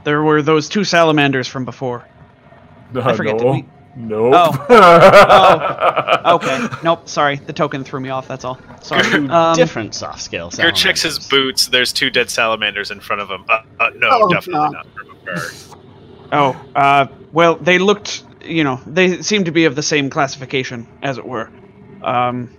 There 0.05 0.23
were 0.23 0.43
those 0.43 0.69
two 0.69 0.85
salamanders 0.85 1.47
from 1.49 1.65
before. 1.65 2.05
Uh, 2.95 3.13
forget, 3.15 3.37
did 3.39 3.45
we- 3.51 3.65
nope. 3.97 4.55
Oh. 4.69 6.35
Okay. 6.37 6.67
Nope. 6.83 7.09
Sorry. 7.09 7.37
The 7.37 7.53
token 7.53 7.85
threw 7.85 8.01
me 8.01 8.09
off. 8.11 8.27
That's 8.29 8.45
all. 8.45 8.59
Sorry. 8.83 9.29
Um, 9.29 9.55
different 9.57 9.95
soft 9.95 10.21
scale 10.21 10.51
Gur 10.51 10.71
checks 10.73 11.03
his 11.03 11.19
boots. 11.19 11.67
There's 11.69 11.93
two 11.93 12.11
dead 12.11 12.31
salamanders 12.31 12.91
in 12.91 13.01
front 13.01 13.23
of 13.23 13.29
him. 13.31 13.45
Uh, 13.49 13.63
uh, 13.81 13.91
no, 13.97 14.09
Oh, 14.11 14.29
definitely 14.29 14.53
God. 14.55 14.73
not 14.73 14.87
from 14.95 15.11
a 15.11 15.15
car. 15.39 15.79
Oh. 16.33 16.65
Uh. 16.75 17.07
Well, 17.33 17.57
they 17.57 17.79
looked. 17.79 18.25
You 18.45 18.65
know, 18.65 18.81
they 18.87 19.23
seemed 19.23 19.47
to 19.47 19.53
be 19.53 19.65
of 19.65 19.75
the 19.77 19.83
same 19.83 20.11
classification, 20.11 20.87
as 21.03 21.19
it 21.19 21.27
were. 21.27 21.51
Um. 22.03 22.51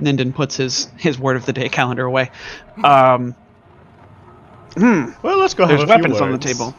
Ninden 0.00 0.34
puts 0.34 0.56
his 0.56 0.88
his 0.98 1.18
word 1.18 1.36
of 1.36 1.46
the 1.46 1.52
day 1.52 1.68
calendar 1.68 2.04
away. 2.04 2.30
Um. 2.82 3.34
Hmm. 4.76 5.10
Well, 5.22 5.38
let's 5.38 5.54
go 5.54 5.66
There's 5.66 5.80
have 5.80 5.88
a 5.90 5.92
few 5.92 6.02
weapons 6.02 6.20
on 6.20 6.32
the 6.32 6.38
table. 6.38 6.74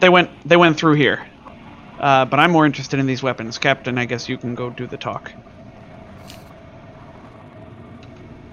They 0.00 0.08
went. 0.08 0.30
They 0.46 0.56
went 0.56 0.76
through 0.76 0.94
here. 0.94 1.26
Uh, 1.98 2.24
but 2.24 2.40
I'm 2.40 2.50
more 2.50 2.66
interested 2.66 2.98
in 3.00 3.06
these 3.06 3.22
weapons, 3.22 3.58
Captain. 3.58 3.98
I 3.98 4.04
guess 4.04 4.28
you 4.28 4.38
can 4.38 4.54
go 4.54 4.70
do 4.70 4.86
the 4.86 4.96
talk. 4.96 5.32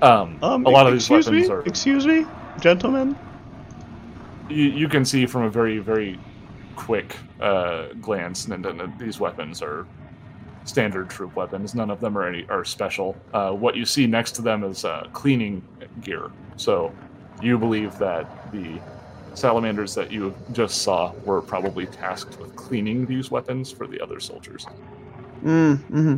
Um, 0.02 0.40
Um, 0.42 0.66
a 0.66 0.70
lot 0.70 0.88
of 0.88 0.94
these 0.94 1.10
weapons 1.10 1.50
me? 1.50 1.54
are. 1.54 1.62
Excuse 1.62 2.06
me, 2.08 2.26
gentlemen. 2.60 3.18
You, 4.50 4.66
you 4.66 4.90
can 4.90 5.06
see 5.06 5.26
from 5.26 5.44
a 5.44 5.50
very, 5.50 5.80
very 5.80 6.20
quick 6.76 7.18
uh, 7.42 7.88
glance 8.02 8.46
that 8.46 8.62
that 8.64 9.00
these 9.00 9.20
weapons 9.20 9.62
are 9.62 9.86
standard 10.66 11.10
troop 11.10 11.36
weapons. 11.36 11.76
None 11.76 11.90
of 11.90 12.00
them 12.00 12.18
are 12.18 12.28
any 12.28 12.48
are 12.50 12.64
special. 12.66 13.16
Uh, 13.34 13.52
what 13.52 13.76
you 13.76 13.86
see 13.86 14.08
next 14.08 14.34
to 14.34 14.42
them 14.42 14.64
is 14.64 14.86
uh, 14.86 15.08
cleaning 15.14 15.62
gear. 16.02 16.32
So 16.56 16.94
you 17.42 17.58
believe 17.58 17.98
that 18.00 18.52
the 18.52 18.80
salamanders 19.34 19.96
that 19.96 20.12
you 20.12 20.34
just 20.52 20.82
saw 20.82 21.14
were 21.26 21.42
probably 21.42 21.86
tasked 21.86 22.40
with 22.40 22.56
cleaning 22.56 23.06
these 23.06 23.32
weapons 23.32 23.72
for 23.72 23.88
the 23.88 24.00
other 24.02 24.20
soldiers. 24.20 24.66
Mm. 25.44 25.78
Hmm. 25.84 26.16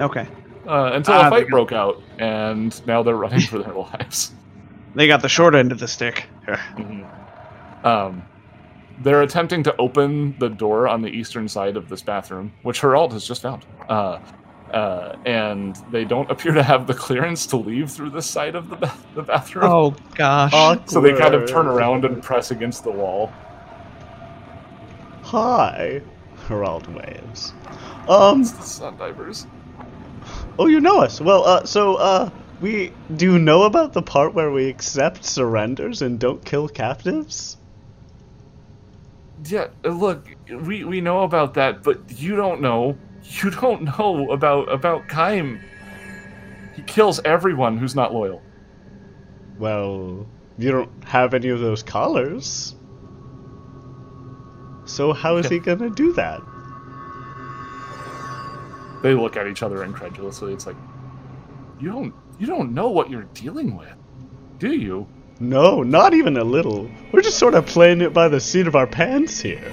Okay. 0.00 0.28
Uh, 0.66 0.92
until 0.94 1.14
Ah, 1.14 1.26
a 1.26 1.30
fight 1.30 1.48
broke 1.48 1.72
out, 1.72 2.00
and 2.18 2.84
now 2.86 3.02
they're 3.02 3.16
running 3.24 3.40
for 3.40 3.58
their 3.58 3.74
lives. 3.74 4.32
They 4.94 5.06
got 5.06 5.22
the 5.22 5.28
short 5.28 5.54
end 5.54 5.72
of 5.72 5.78
the 5.80 5.88
stick. 5.88 6.24
Mhm. 6.46 7.04
Um, 7.84 8.22
they're 9.02 9.22
attempting 9.22 9.62
to 9.64 9.76
open 9.76 10.36
the 10.38 10.48
door 10.48 10.86
on 10.88 11.02
the 11.02 11.08
eastern 11.08 11.48
side 11.48 11.76
of 11.76 11.88
this 11.88 12.00
bathroom, 12.00 12.52
which 12.62 12.80
Harold 12.80 13.12
has 13.12 13.26
just 13.26 13.42
found. 13.42 13.64
Uh, 13.88 14.18
uh, 14.74 15.16
and 15.24 15.76
they 15.90 16.04
don't 16.04 16.30
appear 16.30 16.52
to 16.52 16.62
have 16.62 16.86
the 16.86 16.94
clearance 16.94 17.46
to 17.46 17.56
leave 17.56 17.90
through 17.90 18.10
this 18.10 18.28
side 18.28 18.54
of 18.54 18.68
the, 18.68 18.76
ba- 18.76 18.94
the 19.14 19.22
bathroom. 19.22 19.64
Oh 19.64 19.96
gosh. 20.16 20.80
so 20.86 21.00
they 21.00 21.16
kind 21.16 21.34
of 21.34 21.48
turn 21.48 21.66
around 21.66 22.04
and 22.04 22.22
press 22.22 22.50
against 22.50 22.84
the 22.84 22.90
wall. 22.90 23.32
Hi, 25.22 26.02
Harold 26.48 26.86
waves. 26.88 27.54
Um. 28.08 28.42
It's 28.42 28.52
the 28.52 28.62
sun 28.62 28.96
divers. 28.98 29.46
Oh, 30.58 30.66
you 30.66 30.80
know 30.80 31.00
us. 31.00 31.20
Well, 31.20 31.44
uh, 31.44 31.64
so, 31.64 31.96
uh, 31.96 32.30
we 32.60 32.92
do 33.16 33.32
you 33.32 33.38
know 33.38 33.64
about 33.64 33.92
the 33.92 34.02
part 34.02 34.34
where 34.34 34.50
we 34.50 34.68
accept 34.68 35.24
surrenders 35.24 36.02
and 36.02 36.18
don't 36.18 36.44
kill 36.44 36.68
captives? 36.68 37.56
Yeah, 39.46 39.68
uh, 39.84 39.88
look, 39.88 40.28
we, 40.48 40.84
we 40.84 41.00
know 41.00 41.22
about 41.22 41.54
that, 41.54 41.82
but 41.82 41.98
you 42.08 42.36
don't 42.36 42.60
know. 42.60 42.96
You 43.24 43.50
don't 43.50 43.82
know 43.82 44.30
about 44.30 44.70
about 44.70 45.08
Kaim. 45.08 45.60
He 46.74 46.82
kills 46.82 47.20
everyone 47.24 47.78
who's 47.78 47.94
not 47.94 48.12
loyal. 48.12 48.42
Well, 49.58 50.26
you 50.58 50.70
don't 50.70 51.04
have 51.04 51.34
any 51.34 51.48
of 51.48 51.60
those 51.60 51.82
collars. 51.82 52.74
So 54.84 55.12
how 55.12 55.36
is 55.36 55.48
he 55.48 55.58
gonna 55.58 55.90
do 55.90 56.12
that? 56.14 56.40
they 59.04 59.12
look 59.12 59.36
at 59.36 59.46
each 59.46 59.62
other 59.62 59.84
incredulously. 59.84 60.54
It's 60.54 60.66
like, 60.66 60.76
you 61.78 61.92
don't 61.92 62.14
you 62.38 62.46
don't 62.46 62.72
know 62.72 62.88
what 62.88 63.10
you're 63.10 63.28
dealing 63.34 63.76
with, 63.76 63.94
do 64.58 64.74
you? 64.74 65.06
No, 65.38 65.82
not 65.82 66.14
even 66.14 66.38
a 66.38 66.44
little. 66.44 66.90
We're 67.12 67.20
just 67.20 67.38
sort 67.38 67.54
of 67.54 67.66
playing 67.66 68.00
it 68.00 68.14
by 68.14 68.28
the 68.28 68.40
seat 68.40 68.66
of 68.66 68.74
our 68.74 68.86
pants 68.86 69.40
here. 69.40 69.70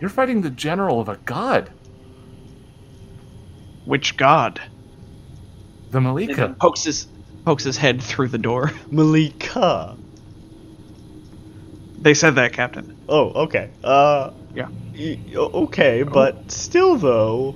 You're 0.00 0.10
fighting 0.10 0.42
the 0.42 0.50
general 0.50 1.00
of 1.00 1.08
a 1.08 1.16
god, 1.24 1.72
Which 3.84 4.16
god? 4.16 4.60
the 5.90 6.00
Malika. 6.00 6.56
Pokes 6.60 6.84
his 6.84 7.06
pokes 7.44 7.64
his 7.64 7.76
head 7.76 8.02
through 8.02 8.28
the 8.28 8.38
door. 8.38 8.72
Malika. 8.90 9.98
They 12.00 12.14
said 12.14 12.36
that, 12.36 12.52
Captain. 12.52 12.92
Oh, 13.08 13.30
okay. 13.44 13.70
Uh, 13.84 14.30
Yeah. 14.54 14.68
y- 14.94 15.20
o- 15.36 15.64
okay, 15.64 16.02
but 16.02 16.50
still, 16.50 16.96
though. 16.96 17.54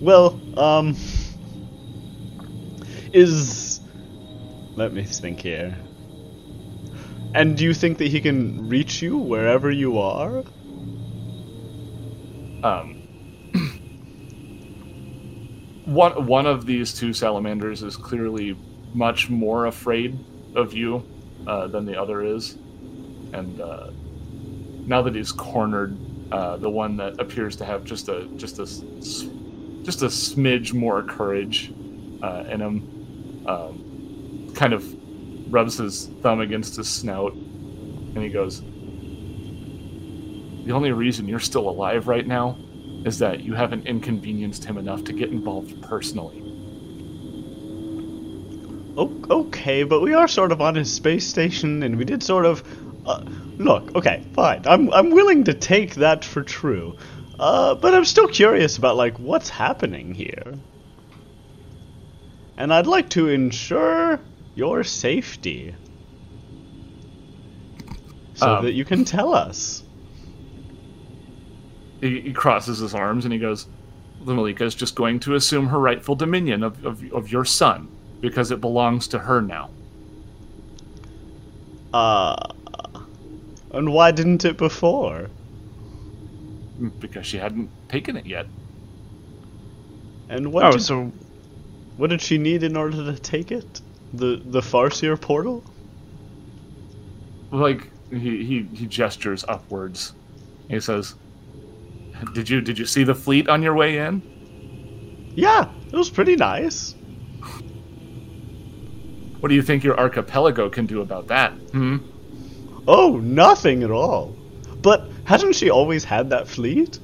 Well, 0.00 0.40
um. 0.56 0.96
Is. 3.12 3.80
Let 4.76 4.92
me 4.92 5.04
think 5.04 5.40
here. 5.40 5.76
And 7.34 7.56
do 7.56 7.64
you 7.64 7.74
think 7.74 7.98
that 7.98 8.08
he 8.08 8.20
can 8.20 8.68
reach 8.68 9.02
you 9.02 9.18
wherever 9.18 9.70
you 9.70 9.98
are? 9.98 10.44
Um, 12.62 12.99
one 15.84 16.26
one 16.26 16.46
of 16.46 16.66
these 16.66 16.92
two 16.92 17.12
salamanders 17.12 17.82
is 17.82 17.96
clearly 17.96 18.56
much 18.94 19.30
more 19.30 19.66
afraid 19.66 20.18
of 20.54 20.72
you 20.72 21.04
uh, 21.46 21.66
than 21.68 21.86
the 21.86 22.00
other 22.00 22.22
is, 22.22 22.54
and 23.32 23.60
uh, 23.60 23.90
now 24.86 25.02
that 25.02 25.14
he's 25.14 25.32
cornered, 25.32 25.96
uh, 26.32 26.56
the 26.56 26.68
one 26.68 26.96
that 26.96 27.18
appears 27.20 27.56
to 27.56 27.64
have 27.64 27.84
just 27.84 28.08
a 28.08 28.26
just 28.36 28.58
a 28.58 28.66
just 29.82 30.02
a 30.02 30.06
smidge 30.06 30.74
more 30.74 31.02
courage 31.02 31.72
uh, 32.22 32.44
in 32.48 32.60
him, 32.60 33.44
um, 33.46 34.52
kind 34.54 34.72
of 34.72 34.84
rubs 35.52 35.78
his 35.78 36.06
thumb 36.22 36.40
against 36.40 36.76
his 36.76 36.88
snout, 36.88 37.32
and 37.32 38.18
he 38.18 38.28
goes, 38.28 38.60
the 40.64 40.72
only 40.72 40.92
reason 40.92 41.26
you're 41.26 41.40
still 41.40 41.68
alive 41.68 42.06
right 42.06 42.26
now 42.26 42.58
is 43.04 43.18
that 43.18 43.40
you 43.40 43.54
haven't 43.54 43.86
inconvenienced 43.86 44.64
him 44.64 44.76
enough 44.78 45.04
to 45.04 45.12
get 45.12 45.30
involved 45.30 45.80
personally. 45.82 46.42
Okay, 48.96 49.84
but 49.84 50.00
we 50.02 50.12
are 50.14 50.28
sort 50.28 50.52
of 50.52 50.60
on 50.60 50.74
his 50.74 50.92
space 50.92 51.26
station, 51.26 51.82
and 51.82 51.96
we 51.96 52.04
did 52.04 52.22
sort 52.22 52.44
of. 52.44 52.62
Uh, 53.06 53.22
look, 53.56 53.94
okay, 53.94 54.22
fine. 54.34 54.62
I'm 54.66 54.92
I'm 54.92 55.10
willing 55.10 55.44
to 55.44 55.54
take 55.54 55.94
that 55.94 56.24
for 56.24 56.42
true, 56.42 56.96
uh, 57.38 57.76
but 57.76 57.94
I'm 57.94 58.04
still 58.04 58.28
curious 58.28 58.76
about 58.76 58.96
like 58.96 59.18
what's 59.18 59.48
happening 59.48 60.12
here, 60.14 60.54
and 62.58 62.74
I'd 62.74 62.86
like 62.86 63.08
to 63.10 63.28
ensure 63.28 64.20
your 64.54 64.84
safety, 64.84 65.74
so 68.34 68.56
Um, 68.56 68.64
that 68.64 68.72
you 68.72 68.84
can 68.84 69.04
tell 69.04 69.32
us. 69.34 69.79
He, 72.00 72.20
he 72.20 72.32
crosses 72.32 72.78
his 72.78 72.94
arms 72.94 73.24
and 73.24 73.32
he 73.32 73.38
goes, 73.38 73.66
The 74.24 74.34
Malika 74.34 74.64
is 74.64 74.74
just 74.74 74.94
going 74.94 75.20
to 75.20 75.34
assume 75.34 75.68
her 75.68 75.78
rightful 75.78 76.14
dominion 76.14 76.62
of, 76.62 76.84
of, 76.84 77.12
of 77.12 77.30
your 77.30 77.44
son 77.44 77.88
because 78.20 78.50
it 78.50 78.60
belongs 78.60 79.08
to 79.08 79.18
her 79.18 79.40
now. 79.40 79.70
Uh, 81.92 82.36
and 83.72 83.92
why 83.92 84.10
didn't 84.10 84.44
it 84.44 84.56
before? 84.56 85.28
Because 86.98 87.26
she 87.26 87.36
hadn't 87.36 87.70
taken 87.88 88.16
it 88.16 88.26
yet. 88.26 88.46
And 90.28 90.52
what? 90.52 90.64
oh, 90.64 90.70
did, 90.72 90.82
so 90.82 91.12
what 91.96 92.10
did 92.10 92.20
she 92.20 92.38
need 92.38 92.62
in 92.62 92.76
order 92.76 93.12
to 93.12 93.18
take 93.18 93.50
it? 93.50 93.80
The 94.14 94.40
the 94.44 94.60
Farseer 94.60 95.20
portal? 95.20 95.62
Like 97.50 97.90
he, 98.10 98.44
he, 98.44 98.62
he 98.74 98.86
gestures 98.86 99.44
upwards. 99.46 100.14
He 100.68 100.80
says, 100.80 101.14
Did 102.32 102.48
you 102.48 102.60
did 102.60 102.78
you 102.78 102.86
see 102.86 103.04
the 103.04 103.14
fleet 103.14 103.48
on 103.48 103.62
your 103.62 103.74
way 103.74 103.98
in? 103.98 104.22
Yeah, 105.34 105.70
it 105.86 105.96
was 105.96 106.10
pretty 106.10 106.36
nice. 106.36 106.94
What 109.40 109.48
do 109.48 109.54
you 109.54 109.62
think 109.62 109.82
your 109.82 109.98
archipelago 109.98 110.68
can 110.68 110.86
do 110.86 111.00
about 111.00 111.28
that? 111.28 111.52
Hmm? 111.52 111.98
Oh, 112.86 113.18
nothing 113.18 113.82
at 113.82 113.90
all. 113.90 114.36
But 114.82 115.08
hasn't 115.24 115.54
she 115.54 115.70
always 115.70 116.04
had 116.04 116.30
that 116.30 116.46
fleet? 116.46 116.98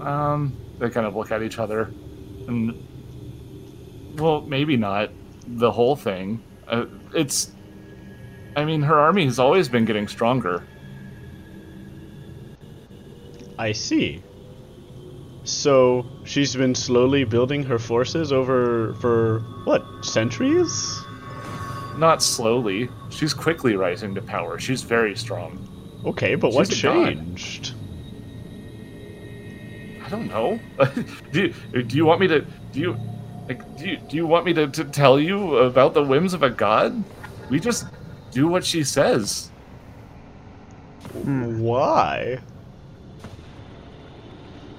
Um, 0.00 0.56
they 0.78 0.90
kind 0.90 1.06
of 1.06 1.14
look 1.14 1.30
at 1.30 1.42
each 1.42 1.58
other, 1.58 1.92
and 2.48 2.88
well, 4.18 4.40
maybe 4.42 4.76
not 4.76 5.10
the 5.46 5.70
whole 5.70 5.96
thing. 5.96 6.42
Uh, 6.66 6.86
it's, 7.14 7.52
I 8.56 8.64
mean, 8.64 8.82
her 8.82 8.98
army 8.98 9.24
has 9.26 9.38
always 9.38 9.68
been 9.68 9.84
getting 9.84 10.08
stronger. 10.08 10.64
I 13.62 13.70
see. 13.70 14.20
So 15.44 16.04
she's 16.24 16.56
been 16.56 16.74
slowly 16.74 17.22
building 17.22 17.62
her 17.62 17.78
forces 17.78 18.32
over 18.32 18.94
for 18.94 19.38
what 19.62 19.84
centuries? 20.04 21.00
Not 21.96 22.24
slowly. 22.24 22.88
She's 23.10 23.32
quickly 23.32 23.76
rising 23.76 24.16
to 24.16 24.22
power. 24.22 24.58
She's 24.58 24.82
very 24.82 25.14
strong. 25.14 25.68
Okay, 26.04 26.34
but 26.34 26.52
what 26.52 26.66
She's 26.66 26.80
a 26.80 26.82
god. 26.82 27.06
changed? 27.06 27.74
I 30.04 30.08
don't 30.08 30.26
know. 30.26 30.58
do 31.32 31.54
you, 31.72 31.82
do 31.84 31.96
you 31.96 32.04
want 32.04 32.20
me 32.20 32.26
to 32.26 32.40
do 32.72 32.80
you 32.80 32.96
like 33.48 33.62
do 33.78 33.90
you, 33.90 33.96
do 33.96 34.16
you 34.16 34.26
want 34.26 34.44
me 34.44 34.52
to, 34.54 34.66
to 34.66 34.84
tell 34.84 35.20
you 35.20 35.58
about 35.58 35.94
the 35.94 36.02
whims 36.02 36.34
of 36.34 36.42
a 36.42 36.50
god? 36.50 37.00
We 37.48 37.60
just 37.60 37.86
do 38.32 38.48
what 38.48 38.64
she 38.64 38.82
says. 38.82 39.52
Hmm. 41.22 41.60
Why? 41.60 42.40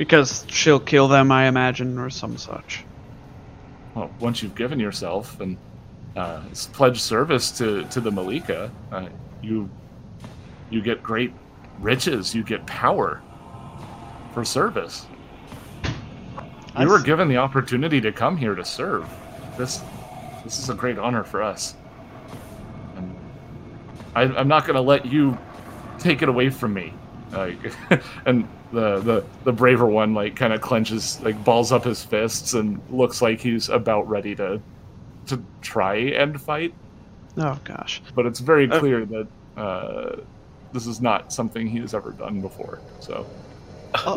Because 0.04 0.46
she'll 0.50 0.82
kill 0.82 1.08
them, 1.08 1.32
I 1.32 1.48
imagine, 1.48 1.98
or 1.98 2.10
some 2.10 2.38
such. 2.38 2.84
well, 3.96 4.12
once 4.20 4.44
you've 4.44 4.54
given 4.54 4.78
yourself 4.78 5.40
and 5.40 5.56
uh, 6.18 6.42
pledged 6.74 7.00
service 7.00 7.52
to, 7.52 7.86
to 7.86 8.02
the 8.02 8.12
Malika, 8.12 8.70
uh, 8.92 9.08
you 9.42 9.70
you 10.70 10.82
get 10.82 11.02
great 11.02 11.32
riches, 11.80 12.36
you 12.36 12.44
get 12.44 12.66
power 12.66 13.22
for 14.34 14.44
service. 14.44 15.06
You 16.78 16.90
were 16.90 17.02
given 17.02 17.30
the 17.30 17.38
opportunity 17.38 18.02
to 18.02 18.12
come 18.12 18.36
here 18.36 18.56
to 18.56 18.66
serve. 18.66 19.10
This 19.58 19.80
this 20.44 20.60
is 20.60 20.70
a 20.70 20.74
great 20.74 20.98
honor 20.98 21.24
for 21.24 21.42
us, 21.42 21.76
and 22.98 23.16
I, 24.16 24.24
I'm 24.24 24.50
not 24.50 24.66
going 24.66 24.76
to 24.76 24.82
let 24.82 25.06
you 25.06 25.38
take 25.98 26.22
it 26.22 26.28
away 26.28 26.50
from 26.50 26.74
me. 26.74 26.94
Like, 27.32 27.74
and 28.26 28.46
the, 28.74 29.00
the 29.00 29.26
the 29.46 29.54
braver 29.54 29.86
one 29.88 30.14
like 30.14 30.36
kind 30.36 30.52
of 30.54 30.60
clenches, 30.62 31.22
like 31.22 31.42
balls 31.46 31.72
up 31.72 31.86
his 31.86 32.04
fists, 32.04 32.54
and 32.54 32.82
looks 32.90 33.22
like 33.22 33.40
he's 33.40 33.70
about 33.70 34.10
ready 34.10 34.36
to 34.36 34.60
to 35.28 35.42
try 35.62 35.96
and 35.96 36.42
fight. 36.42 36.74
Oh 37.38 37.58
gosh. 37.64 38.02
But 38.16 38.26
it's 38.26 38.40
very 38.40 38.70
Uh, 38.70 38.80
clear 38.80 39.06
that 39.06 39.28
uh, 39.58 40.16
this 40.74 40.86
is 40.88 41.02
not 41.02 41.32
something 41.32 41.68
he 41.68 41.80
has 41.80 41.94
ever 41.94 42.12
done 42.12 42.42
before. 42.42 42.80
So 43.00 43.26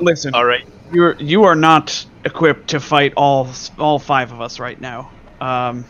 Listen, 0.01 0.35
All 0.35 0.45
right. 0.47 0.67
you're 0.91 1.15
you 1.17 1.45
are 1.45 1.55
not 1.55 2.07
equipped 2.25 2.69
to 2.71 2.81
fight 2.81 3.13
all 3.17 3.47
all 3.79 3.99
five 3.99 4.33
of 4.33 4.41
us 4.41 4.59
right 4.59 4.81
now. 4.81 5.11
Um, 5.41 5.85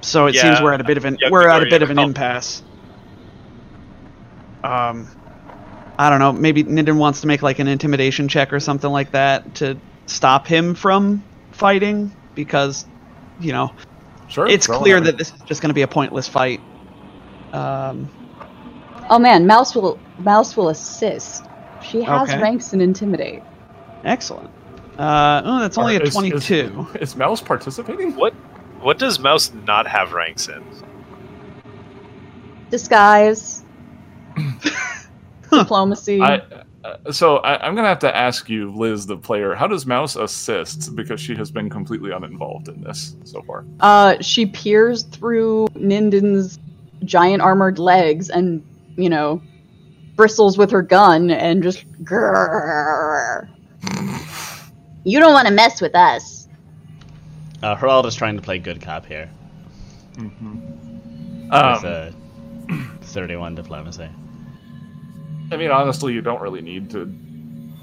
so 0.00 0.26
it 0.26 0.34
seems 0.34 0.60
we're 0.62 0.72
at 0.72 0.80
a 0.80 0.84
bit 0.84 0.96
of 0.96 1.04
an 1.04 1.18
yeah, 1.20 1.28
we're 1.30 1.46
at 1.48 1.62
a 1.62 1.66
bit 1.66 1.82
of 1.82 1.90
an 1.90 1.98
help. 1.98 2.08
impasse. 2.08 2.62
Um, 4.64 5.08
I 5.98 6.10
don't 6.10 6.20
know. 6.20 6.32
Maybe 6.32 6.62
Ninden 6.64 6.96
wants 6.96 7.20
to 7.22 7.26
make 7.26 7.42
like 7.42 7.58
an 7.58 7.66
intimidation 7.68 8.28
check 8.28 8.52
or 8.52 8.60
something 8.60 8.90
like 8.90 9.10
that 9.12 9.54
to 9.56 9.76
stop 10.06 10.46
him 10.46 10.74
from 10.74 11.24
fighting 11.52 12.14
because, 12.34 12.86
you 13.40 13.52
know, 13.52 13.72
sure, 14.28 14.46
it's 14.46 14.66
clear 14.66 15.00
that 15.00 15.18
this 15.18 15.32
is 15.34 15.40
just 15.42 15.60
going 15.60 15.70
to 15.70 15.74
be 15.74 15.82
a 15.82 15.88
pointless 15.88 16.28
fight. 16.28 16.60
Um, 17.52 18.08
Oh 19.10 19.18
man, 19.18 19.46
Mouse 19.46 19.74
will 19.74 19.98
Mouse 20.18 20.54
will 20.56 20.68
assist. 20.68 21.44
She 21.82 22.02
has 22.02 22.28
Okay. 22.28 22.40
ranks 22.42 22.72
in 22.74 22.80
Intimidate. 22.82 23.42
excellent. 24.04 24.50
Uh, 24.98 25.40
oh, 25.44 25.60
that's 25.60 25.78
only 25.78 25.96
a 25.96 26.00
Is- 26.00 26.08
is- 26.08 26.14
twenty-two. 26.14 26.86
Is, 27.00 27.16
Mouse 27.16 27.40
participating? 27.40 28.14
What 28.16 28.34
what 28.80 28.98
does 28.98 29.18
Mouse 29.18 29.50
not 29.66 29.86
have 29.86 30.12
ranks 30.12 30.48
in? 30.48 30.62
Disguise. 32.70 33.64
Diplomacy. 35.52 36.20
I, 36.20 36.42
uh, 36.84 37.12
so 37.12 37.38
I, 37.38 37.64
I'm 37.66 37.74
gonna 37.74 37.88
have 37.88 37.98
to 38.00 38.16
ask 38.16 38.48
you, 38.48 38.72
Liz, 38.72 39.06
the 39.06 39.16
player, 39.16 39.54
how 39.54 39.66
does 39.66 39.86
Mouse 39.86 40.16
assist 40.16 40.94
because 40.94 41.20
she 41.20 41.34
has 41.36 41.50
been 41.50 41.68
completely 41.68 42.12
uninvolved 42.12 42.68
in 42.68 42.80
this 42.82 43.16
so 43.24 43.42
far? 43.42 43.64
Uh, 43.80 44.16
she 44.20 44.46
peers 44.46 45.02
through 45.04 45.66
Ninden's 45.74 46.58
giant 47.04 47.42
armored 47.42 47.78
legs 47.78 48.30
and, 48.30 48.64
you 48.96 49.08
know, 49.08 49.42
bristles 50.16 50.58
with 50.58 50.70
her 50.70 50.82
gun 50.82 51.30
and 51.30 51.62
just 51.62 51.86
grrr. 52.04 53.48
You 55.04 55.20
don't 55.20 55.32
want 55.32 55.46
to 55.48 55.54
mess 55.54 55.80
with 55.80 55.94
us. 55.94 56.48
Uh, 57.62 58.02
is 58.06 58.14
trying 58.14 58.36
to 58.36 58.42
play 58.42 58.58
good 58.58 58.80
cop 58.80 59.06
here. 59.06 59.30
Mhm. 60.14 60.60
With 61.44 61.52
Um, 61.52 62.12
uh, 62.70 62.84
31 63.02 63.54
diplomacy. 63.54 64.08
I 65.50 65.56
mean, 65.56 65.70
honestly, 65.70 66.12
you 66.12 66.20
don't 66.20 66.40
really 66.40 66.60
need 66.62 66.90
to 66.90 67.12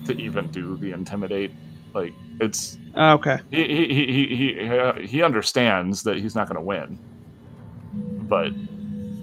to 0.05 0.13
even 0.17 0.51
do 0.51 0.77
the 0.77 0.91
intimidate. 0.91 1.51
Like, 1.93 2.13
it's 2.39 2.77
Okay. 2.95 3.39
he 3.51 3.63
he 3.67 3.87
he 3.87 4.05
he 4.05 4.53
he, 4.67 4.69
uh, 4.79 4.93
he 4.99 5.23
understands 5.23 6.03
that 6.03 6.17
he's 6.17 6.35
not 6.35 6.47
going 6.47 6.57
to 6.57 6.61
win, 6.61 6.99
but 8.27 8.51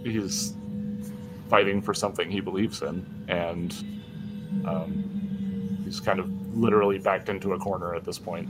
he's 0.05 0.55
fighting 1.49 1.83
for 1.83 1.95
something 1.95 2.31
he 2.31 2.41
believes 2.41 2.83
in, 2.83 3.07
and 3.29 3.73
um, 4.67 5.83
he's 5.85 6.01
kind 6.01 6.19
of 6.19 6.29
literally 6.57 6.99
backed 6.99 7.29
into 7.29 7.53
a 7.53 7.59
corner 7.59 7.95
at 7.95 8.05
this 8.05 8.19
point. 8.19 8.49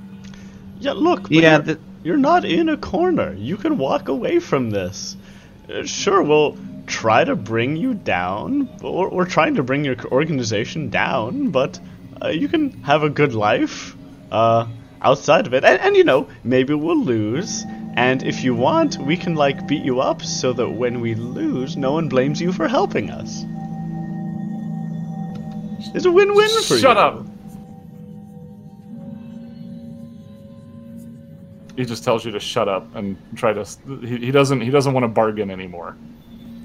Yeah, 0.79 0.93
look, 0.93 1.29
Yeah. 1.31 1.53
you're, 1.57 1.63
The, 1.63 1.81
you're 2.03 2.17
not 2.17 2.45
in 2.45 2.69
a 2.69 2.77
corner. 2.77 3.35
You 3.35 3.57
can 3.57 3.79
walk 3.79 4.09
away 4.09 4.39
from 4.39 4.71
this. 4.71 5.17
Uh, 5.73 5.85
sure, 5.85 6.23
we'll 6.23 6.57
try 6.93 7.25
to 7.25 7.35
bring 7.35 7.77
you 7.77 7.95
down, 7.95 8.69
or 8.83 9.09
we're 9.09 9.25
trying 9.25 9.55
to 9.55 9.63
bring 9.63 9.85
your 9.85 9.97
organization 10.13 10.91
down, 10.91 11.51
but 11.51 11.81
uh, 12.23 12.29
you 12.29 12.49
can 12.49 12.71
have 12.83 13.03
a 13.03 13.09
good 13.09 13.35
life 13.35 13.97
uh, 14.31 14.67
outside 15.01 15.47
of 15.47 15.55
it. 15.55 15.65
And, 15.65 15.81
and, 15.81 15.97
you 15.97 16.05
know, 16.05 16.29
maybe 16.45 16.75
we'll 16.75 17.03
lose. 17.03 17.65
And 17.97 18.23
if 18.23 18.45
you 18.45 18.55
want, 18.55 18.99
we 18.99 19.17
can, 19.17 19.35
like, 19.35 19.67
beat 19.67 19.83
you 19.83 20.01
up 20.01 20.23
so 20.23 20.53
that 20.53 20.69
when 20.69 21.01
we 21.01 21.15
lose, 21.15 21.77
no 21.77 21.93
one 21.93 22.09
blames 22.09 22.41
you 22.41 22.53
for 22.53 22.69
helping 22.69 23.11
us. 23.11 23.45
It's 25.95 26.05
a 26.05 26.11
win 26.11 26.35
win 26.35 26.49
for 26.63 26.75
you. 26.75 26.81
Shut 26.81 26.97
up. 26.97 27.27
He 31.77 31.85
just 31.87 32.05
tells 32.05 32.25
you 32.25 32.33
to 32.33 32.41
shut 32.41 32.69
up 32.69 32.95
and 32.95 33.17
try 33.35 33.53
to. 33.53 33.65
He, 34.01 34.19
he 34.27 34.31
doesn't. 34.31 34.61
He 34.61 34.71
doesn't 34.71 34.93
want 34.93 35.05
to 35.05 35.09
bargain 35.09 35.51
anymore. 35.51 35.97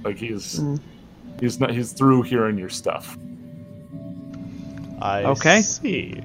Like 0.08 0.18
he's 0.20 0.60
Mm. 0.62 0.80
he's 1.42 1.60
not. 1.60 1.72
He's 1.72 1.92
through 1.92 2.22
hearing 2.22 2.58
your 2.58 2.70
stuff. 2.70 3.18
I 5.02 5.24
Okay. 5.26 5.62
see. 5.62 6.22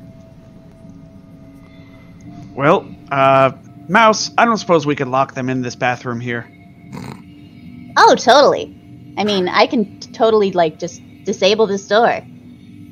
well, 2.54 2.86
uh, 3.10 3.50
Mouse, 3.88 4.30
I 4.38 4.44
don't 4.44 4.56
suppose 4.58 4.86
we 4.86 4.94
could 4.94 5.08
lock 5.08 5.34
them 5.34 5.48
in 5.50 5.62
this 5.62 5.74
bathroom 5.74 6.20
here. 6.20 6.46
Oh, 7.96 8.14
totally. 8.14 8.72
I 9.18 9.24
mean, 9.24 9.48
I 9.48 9.66
can 9.66 9.98
t- 9.98 10.12
totally 10.12 10.52
like 10.52 10.78
just 10.78 11.02
disable 11.24 11.66
this 11.66 11.86
door. 11.88 12.22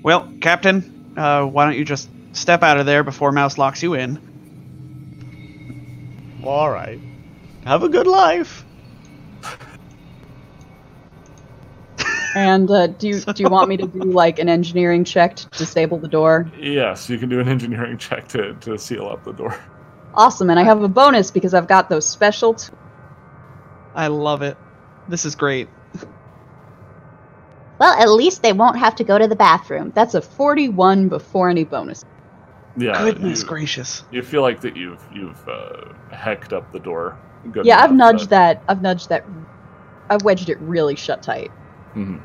Well, 0.03 0.29
Captain, 0.41 1.15
uh, 1.17 1.45
why 1.45 1.67
don't 1.67 1.77
you 1.79 1.85
just 1.85 2.09
step 2.33 2.63
out 2.65 2.79
of 2.81 2.87
there 2.87 3.05
before 3.05 3.31
Mouse 3.33 3.59
locks 3.59 3.81
you 3.83 3.95
in? 3.95 4.19
All 6.43 6.69
right. 6.71 6.99
Have 7.65 7.83
a 7.85 7.89
good 7.89 8.07
life. 8.09 8.65
And 12.35 12.71
uh, 12.71 12.87
do 12.89 13.09
you 13.09 13.21
do 13.21 13.43
you 13.43 13.49
want 13.49 13.69
me 13.69 13.77
to 13.79 13.87
do 13.89 14.01
like 14.01 14.39
an 14.39 14.49
engineering 14.49 15.05
check 15.05 15.37
to 15.37 15.49
disable 15.51 15.99
the 15.99 16.09
door? 16.09 16.51
Yes, 16.59 17.09
you 17.11 17.19
can 17.19 17.29
do 17.29 17.41
an 17.41 17.49
engineering 17.49 17.99
check 17.99 18.29
to 18.29 18.55
to 18.55 18.79
seal 18.79 19.09
up 19.09 19.25
the 19.25 19.33
door. 19.33 19.59
Awesome, 20.15 20.51
and 20.51 20.59
I 20.59 20.65
have 20.65 20.83
a 20.83 20.89
bonus 20.89 21.31
because 21.31 21.55
I've 21.55 21.69
got 21.69 21.89
those 21.89 22.09
special. 22.09 22.55
T- 22.55 22.73
I 23.95 24.09
love 24.09 24.43
it. 24.43 24.57
This 25.09 25.25
is 25.25 25.35
great. 25.35 25.69
Well, 27.79 27.99
at 27.99 28.11
least 28.11 28.43
they 28.43 28.53
won't 28.53 28.79
have 28.79 28.95
to 28.97 29.05
go 29.05 29.19
to 29.19 29.27
the 29.27 29.37
bathroom. 29.37 29.91
That's 29.95 30.15
a 30.15 30.21
41 30.21 31.09
before 31.09 31.49
any 31.49 31.65
bonus. 31.65 32.05
Yeah. 32.77 33.03
Goodness 33.03 33.43
you, 33.43 33.49
gracious. 33.49 34.05
you 34.11 34.23
feel 34.23 34.43
like 34.43 34.61
that 34.61 34.77
you've 34.77 35.03
you've 35.13 35.49
uh, 35.49 35.93
hecked 36.13 36.53
up 36.53 36.71
the 36.73 36.79
door. 36.79 37.19
Good 37.53 37.65
yeah, 37.65 37.83
I've 37.83 37.91
enough 37.91 38.13
nudged 38.13 38.31
that. 38.31 38.63
I've 38.69 38.83
nudged 38.83 39.09
that. 39.09 39.25
I've 40.11 40.23
wedged 40.23 40.51
it 40.51 40.59
really 40.61 40.95
shut 40.95 41.23
tight. 41.23 41.51
Mhm. 41.95 42.21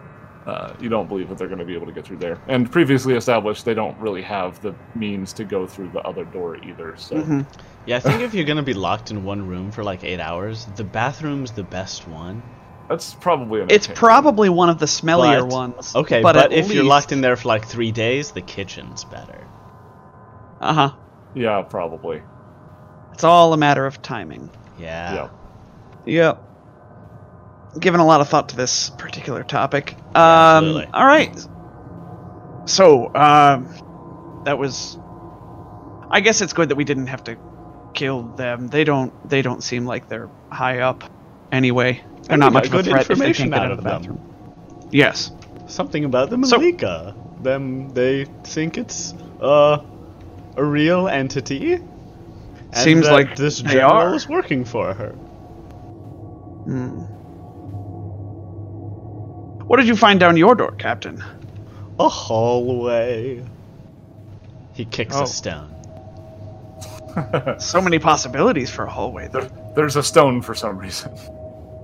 Uh, 0.46 0.74
you 0.80 0.90
don't 0.90 1.08
believe 1.10 1.28
that 1.30 1.40
they're 1.40 1.48
going 1.48 1.60
to 1.60 1.66
be 1.66 1.74
able 1.74 1.88
to 1.88 1.92
get 1.92 2.06
through 2.06 2.18
there. 2.18 2.38
And 2.48 2.72
previously 2.72 3.16
established, 3.16 3.66
they 3.66 3.74
don't 3.74 3.98
really 4.00 4.22
have 4.22 4.62
the 4.62 4.76
means 4.94 5.34
to 5.34 5.44
go 5.44 5.66
through 5.66 5.90
the 5.90 6.02
other 6.02 6.24
door 6.24 6.58
either. 6.58 6.94
So 6.98 7.20
hmm 7.20 7.42
Yeah, 7.88 7.96
I 7.98 8.00
think 8.00 8.22
if 8.22 8.34
you're 8.36 8.46
gonna 8.46 8.62
be 8.62 8.76
locked 8.76 9.10
in 9.10 9.24
one 9.24 9.48
room 9.48 9.72
for 9.72 9.84
like 9.84 10.04
eight 10.04 10.20
hours, 10.20 10.66
the 10.76 10.84
bathroom's 10.84 11.52
the 11.52 11.64
best 11.64 12.08
one. 12.08 12.44
that's 12.88 13.16
probably 13.16 13.62
an 13.62 13.68
It's 13.72 13.88
probably 13.88 14.50
one 14.50 14.70
of 14.70 14.78
the 14.78 14.86
smellier 14.86 15.42
But- 15.50 15.56
ones. 15.56 15.96
Okay, 15.96 16.22
but, 16.22 16.34
but, 16.34 16.52
at 16.52 16.54
if 16.54 16.72
you're 16.72 16.84
locked 16.84 17.12
in 17.12 17.22
there 17.22 17.36
for 17.36 17.48
like 17.48 17.66
three 17.66 17.92
days, 17.92 18.30
the 18.32 18.42
kitchen's 18.42 19.04
better. 19.04 19.48
uh 20.62 20.74
huh, 20.74 20.92
yeah, 21.34 21.64
probably. 21.64 22.22
it's 23.14 23.24
all 23.24 23.52
a 23.54 23.58
matter 23.58 23.88
of 23.88 24.00
timing. 24.04 24.52
Yeah. 24.78 25.14
Yeah. 25.16 25.30
Yep. 26.06 26.44
Given 27.80 28.00
a 28.00 28.06
lot 28.06 28.22
of 28.22 28.30
thought 28.30 28.50
to 28.50 28.56
this 28.56 28.90
particular 28.92 29.44
topic. 29.44 29.96
Um, 30.16 30.86
all 30.94 31.06
right. 31.06 31.36
So, 32.66 33.14
um, 33.14 34.42
that 34.46 34.58
was. 34.58 34.98
I 36.10 36.22
guess 36.22 36.42
it's 36.42 36.54
good 36.54 36.70
that 36.70 36.76
we 36.76 36.84
didn't 36.86 37.08
have 37.08 37.24
to 37.26 37.38
kill 37.94 38.24
them. 38.24 38.68
They 38.68 38.84
don't. 38.86 39.12
They 39.30 39.42
don't 39.42 39.62
seem 39.64 39.86
like 39.86 40.08
they're 40.08 40.30
high 40.50 40.80
up. 40.80 41.04
Anyway, 41.52 42.04
they're 42.24 42.38
not 42.38 42.54
much 42.54 42.68
of 42.68 42.74
a 42.76 42.84
threat 42.84 43.10
if 43.10 43.18
they 43.18 43.34
can't 43.34 43.52
get 43.52 43.60
out 43.62 43.72
of 43.72 43.78
the 43.78 43.84
them. 43.84 44.02
bathroom. 44.02 44.88
Yes. 44.92 45.32
Something 45.68 46.06
about 46.06 46.30
the 46.30 46.46
So- 46.48 46.58
Malika. 46.58 47.16
them 47.42 47.90
they 47.90 48.26
think 48.44 48.78
it's 48.78 49.14
uh 49.42 49.80
a 50.56 50.64
real 50.64 51.08
entity. 51.08 51.74
and 51.74 52.76
Seems 52.76 53.08
like 53.10 53.36
this 53.36 53.60
general 53.60 53.92
are. 53.92 54.16
is 54.16 54.28
working 54.30 54.64
for 54.66 54.94
her. 54.94 55.10
Hmm. 56.66 57.02
What 59.68 59.78
did 59.78 59.88
you 59.88 59.96
find 59.96 60.20
down 60.20 60.38
your 60.38 60.56
door, 60.56 60.72
Captain? 60.74 61.24
A 62.00 62.08
hallway. 62.10 63.44
He 64.74 64.86
kicks 64.86 65.16
Oh. 65.16 65.24
a 65.24 65.28
stone. 65.28 65.72
So 67.60 67.80
many 67.80 67.98
possibilities 67.98 68.70
for 68.70 68.84
a 68.84 68.90
hallway. 68.90 69.30
There, 69.30 69.50
there's 69.74 69.96
a 69.96 70.04
stone 70.04 70.42
for 70.42 70.54
some 70.54 70.78
reason. 70.78 71.14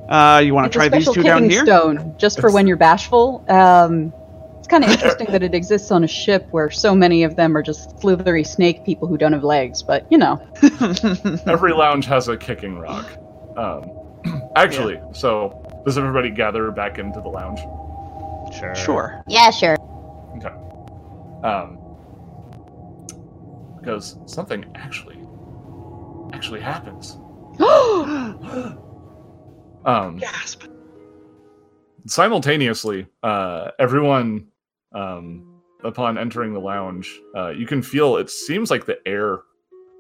Uh, 0.10 0.42
you 0.44 0.54
want 0.54 0.68
It's 0.68 0.74
to 0.76 0.82
a 0.82 0.90
try 0.90 0.98
these 1.00 1.10
two 1.10 1.24
down 1.24 1.50
here? 1.50 1.64
stone, 1.64 2.16
just 2.18 2.42
for 2.42 2.52
when 2.52 2.68
you're 2.68 2.76
bashful. 2.76 3.46
Um, 3.48 4.12
it's 4.60 4.68
kind 4.68 4.84
of 4.84 4.90
interesting 4.90 5.28
that 5.32 5.42
it 5.42 5.56
exists 5.56 5.90
on 5.90 6.04
a 6.04 6.08
ship 6.08 6.46
where 6.52 6.70
so 6.70 6.94
many 6.94 7.24
of 7.24 7.38
them 7.38 7.56
are 7.56 7.64
just 7.64 7.98
slithery 8.02 8.44
snake 8.44 8.84
people 8.86 9.08
who 9.08 9.18
don't 9.18 9.32
have 9.32 9.46
legs. 9.46 9.82
But 9.82 10.06
you 10.12 10.18
know, 10.18 10.46
Every 11.48 11.72
lounge 11.72 12.06
has 12.08 12.28
a 12.28 12.36
kicking 12.36 12.78
rock. 12.78 13.06
Um, 13.56 13.90
actually, 14.58 15.00
so 15.14 15.64
does 15.86 15.98
everybody 15.98 16.30
gather 16.30 16.72
back 16.72 17.00
into 17.00 17.22
the 17.22 17.30
lounge? 17.30 17.60
Sure. 18.54 18.76
sure. 18.76 19.24
Yeah, 19.28 19.50
sure. 19.50 19.78
Okay. 20.38 20.54
Um, 21.44 21.78
because 23.80 24.18
something 24.26 24.66
actually, 24.76 25.18
actually 26.34 26.62
happens. 26.62 27.18
Um, 29.84 30.18
Gasp. 30.18 30.66
simultaneously, 32.06 33.08
uh, 33.24 33.72
everyone, 33.80 34.46
um, 34.94 35.60
upon 35.84 36.20
entering 36.20 36.54
the 36.54 36.60
lounge, 36.60 37.20
uh, 37.36 37.50
you 37.50 37.66
can 37.66 37.82
feel 37.82 38.18
it 38.18 38.30
seems 38.30 38.70
like 38.70 38.86
the 38.86 39.00
air 39.08 39.40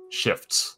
shifts. 0.10 0.78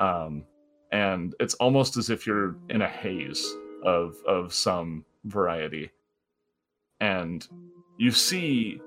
Um, 0.00 0.44
and 0.90 1.32
it's 1.38 1.54
almost 1.54 1.96
as 1.96 2.10
if 2.10 2.26
you're 2.26 2.56
in 2.70 2.82
a 2.82 2.88
haze 2.88 3.46
of, 3.84 4.16
of 4.26 4.52
some 4.52 5.04
variety. 5.24 5.90
And 7.00 7.46
you 7.98 8.10
see, 8.10 8.80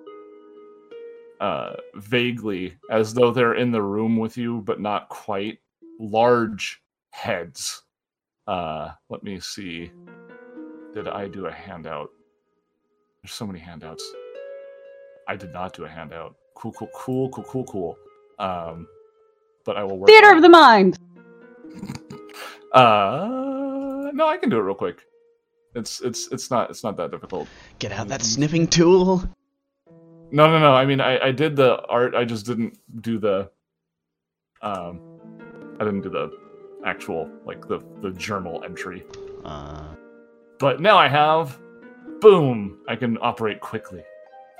uh, 1.39 1.73
vaguely, 1.95 2.77
as 2.89 3.13
though 3.13 3.31
they're 3.31 3.55
in 3.55 3.71
the 3.71 3.81
room 3.81 4.17
with 4.17 4.37
you, 4.37 4.61
but 4.61 4.79
not 4.79 5.09
quite, 5.09 5.59
large 5.99 6.81
heads. 7.11 7.83
Uh, 8.47 8.91
let 9.09 9.23
me 9.23 9.39
see 9.39 9.91
did 10.93 11.07
I 11.07 11.27
do 11.27 11.45
a 11.45 11.51
handout? 11.51 12.09
There's 13.23 13.31
so 13.33 13.47
many 13.47 13.59
handouts. 13.59 14.03
I 15.27 15.35
did 15.37 15.53
not 15.53 15.73
do 15.73 15.85
a 15.85 15.87
handout. 15.87 16.35
Cool, 16.55 16.73
cool, 16.73 16.89
cool, 16.93 17.29
cool, 17.29 17.43
cool, 17.45 17.63
cool. 17.65 17.97
Um, 18.39 18.87
but 19.63 19.77
I 19.77 19.83
will 19.83 19.97
work. 19.99 20.07
theater 20.09 20.35
of 20.35 20.41
the 20.41 20.49
mind. 20.49 20.97
Uh, 22.73 23.50
no, 24.21 24.27
I 24.27 24.37
can 24.37 24.49
do 24.49 24.57
it 24.57 24.61
real 24.61 24.75
quick. 24.75 24.99
It's 25.73 25.99
it's 26.01 26.27
it's 26.31 26.51
not 26.51 26.69
it's 26.69 26.83
not 26.83 26.95
that 26.97 27.09
difficult. 27.09 27.47
Get 27.79 27.91
out 27.91 28.07
that 28.09 28.21
sniffing 28.21 28.67
tool. 28.67 29.23
No, 30.31 30.43
no, 30.51 30.59
no. 30.59 30.73
I 30.73 30.85
mean, 30.85 31.01
I 31.01 31.17
I 31.29 31.31
did 31.31 31.55
the 31.55 31.81
art. 31.87 32.13
I 32.13 32.23
just 32.23 32.45
didn't 32.45 32.77
do 33.01 33.17
the. 33.17 33.49
Um, 34.61 35.01
I 35.79 35.85
didn't 35.85 36.01
do 36.01 36.09
the 36.09 36.29
actual 36.85 37.31
like 37.45 37.67
the 37.67 37.79
the 38.03 38.11
journal 38.11 38.61
entry. 38.63 39.03
Uh, 39.43 39.95
But 40.59 40.79
now 40.81 40.97
I 40.97 41.07
have. 41.07 41.59
Boom! 42.19 42.81
I 42.87 42.95
can 42.95 43.17
operate 43.19 43.59
quickly. 43.59 44.03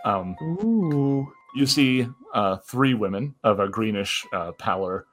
Um, 0.03 0.35
Ooh. 0.41 1.31
you 1.55 1.67
see 1.67 2.07
uh, 2.33 2.57
three 2.71 2.95
women 2.95 3.35
of 3.43 3.59
a 3.59 3.67
greenish 3.67 4.25
uh, 4.33 4.53
pallor 4.53 5.05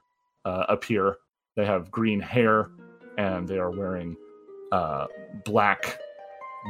uh, 0.46 0.64
appear. 0.70 1.18
They 1.56 1.66
have 1.66 1.90
green 1.90 2.20
hair 2.20 2.70
and 3.18 3.46
they 3.46 3.58
are 3.58 3.70
wearing 3.70 4.16
uh, 4.72 5.06
black 5.44 5.98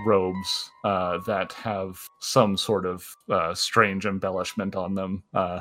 robes 0.07 0.71
uh, 0.85 1.19
that 1.27 1.53
have 1.53 1.99
some 2.21 2.57
sort 2.57 2.87
of 2.87 3.07
uh, 3.31 3.55
strange 3.55 4.07
embellishment 4.07 4.77
on 4.77 4.95
them. 4.95 5.23
Uh, 5.35 5.61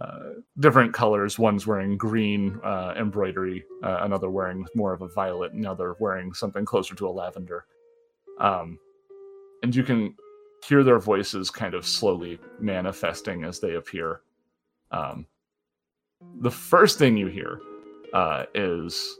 uh, 0.00 0.18
different 0.58 0.92
colors. 0.92 1.38
One's 1.38 1.66
wearing 1.66 1.96
green 1.96 2.58
uh, 2.64 2.94
embroidery, 2.96 3.64
uh, 3.82 3.98
another 4.02 4.28
wearing 4.28 4.66
more 4.74 4.92
of 4.92 5.02
a 5.02 5.08
violet, 5.08 5.52
another 5.52 5.94
wearing 6.00 6.34
something 6.34 6.64
closer 6.64 6.94
to 6.96 7.06
a 7.06 7.10
lavender. 7.10 7.64
Um, 8.40 8.78
and 9.62 9.74
you 9.74 9.84
can 9.84 10.16
hear 10.66 10.82
their 10.82 10.98
voices 10.98 11.50
kind 11.50 11.74
of 11.74 11.86
slowly 11.86 12.40
manifesting 12.58 13.44
as 13.44 13.60
they 13.60 13.74
appear. 13.76 14.22
Um, 14.90 15.26
the 16.40 16.50
first 16.50 16.98
thing 16.98 17.16
you 17.16 17.28
hear 17.28 17.60
is 18.54 19.18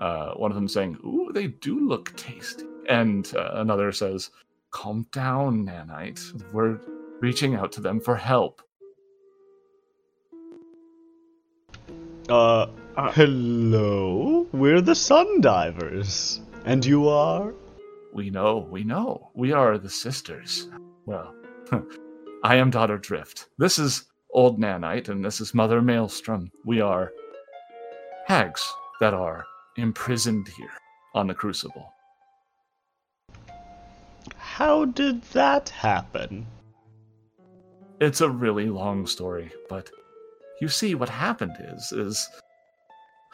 uh, 0.00 0.32
one 0.34 0.50
of 0.50 0.54
them 0.56 0.68
saying, 0.68 0.96
"Ooh, 1.04 1.30
they 1.32 1.46
do 1.48 1.86
look 1.88 2.16
tasty," 2.16 2.64
and 2.88 3.30
uh, 3.36 3.50
another 3.54 3.92
says, 3.92 4.30
"Calm 4.70 5.06
down, 5.12 5.66
Nanite. 5.66 6.42
We're 6.52 6.80
reaching 7.20 7.54
out 7.54 7.72
to 7.72 7.80
them 7.80 8.00
for 8.00 8.16
help." 8.16 8.62
Uh, 12.28 12.66
Uh, 12.96 13.12
hello? 13.12 14.46
We're 14.52 14.80
the 14.80 14.94
Sun 14.94 15.40
Divers. 15.40 16.40
And 16.64 16.84
you 16.84 17.08
are? 17.08 17.54
We 18.12 18.30
know, 18.30 18.66
we 18.70 18.82
know. 18.84 19.30
We 19.34 19.52
are 19.52 19.78
the 19.78 19.88
sisters. 19.88 20.68
Well, 21.06 21.34
I 22.44 22.56
am 22.56 22.70
Daughter 22.70 22.98
Drift. 22.98 23.48
This 23.58 23.78
is 23.78 24.04
Old 24.32 24.60
Nanite, 24.60 25.08
and 25.08 25.24
this 25.24 25.40
is 25.40 25.54
Mother 25.54 25.80
Maelstrom. 25.80 26.50
We 26.64 26.80
are 26.80 27.12
hags 28.26 28.68
that 29.00 29.14
are 29.14 29.44
imprisoned 29.80 30.48
here 30.48 30.72
on 31.14 31.26
the 31.26 31.34
Crucible. 31.34 31.92
How 34.36 34.84
did 34.84 35.22
that 35.32 35.68
happen? 35.70 36.46
It's 38.00 38.20
a 38.20 38.30
really 38.30 38.68
long 38.68 39.06
story, 39.06 39.50
but 39.68 39.90
you 40.60 40.68
see, 40.68 40.94
what 40.94 41.08
happened 41.08 41.56
is, 41.58 41.92
is 41.92 42.28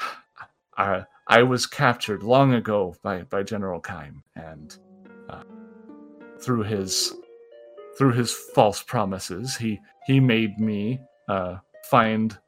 I, 0.77 1.05
I 1.27 1.43
was 1.43 1.67
captured 1.67 2.23
long 2.23 2.55
ago 2.55 2.95
by, 3.03 3.23
by 3.23 3.43
General 3.43 3.81
Kaim, 3.81 4.23
and 4.37 4.77
uh, 5.29 5.43
through 6.41 6.63
his 6.63 7.15
through 7.99 8.13
his 8.13 8.33
false 8.33 8.83
promises, 8.83 9.57
he 9.57 9.81
he 10.07 10.21
made 10.21 10.59
me 10.59 11.01
uh, 11.29 11.57
find 11.91 12.39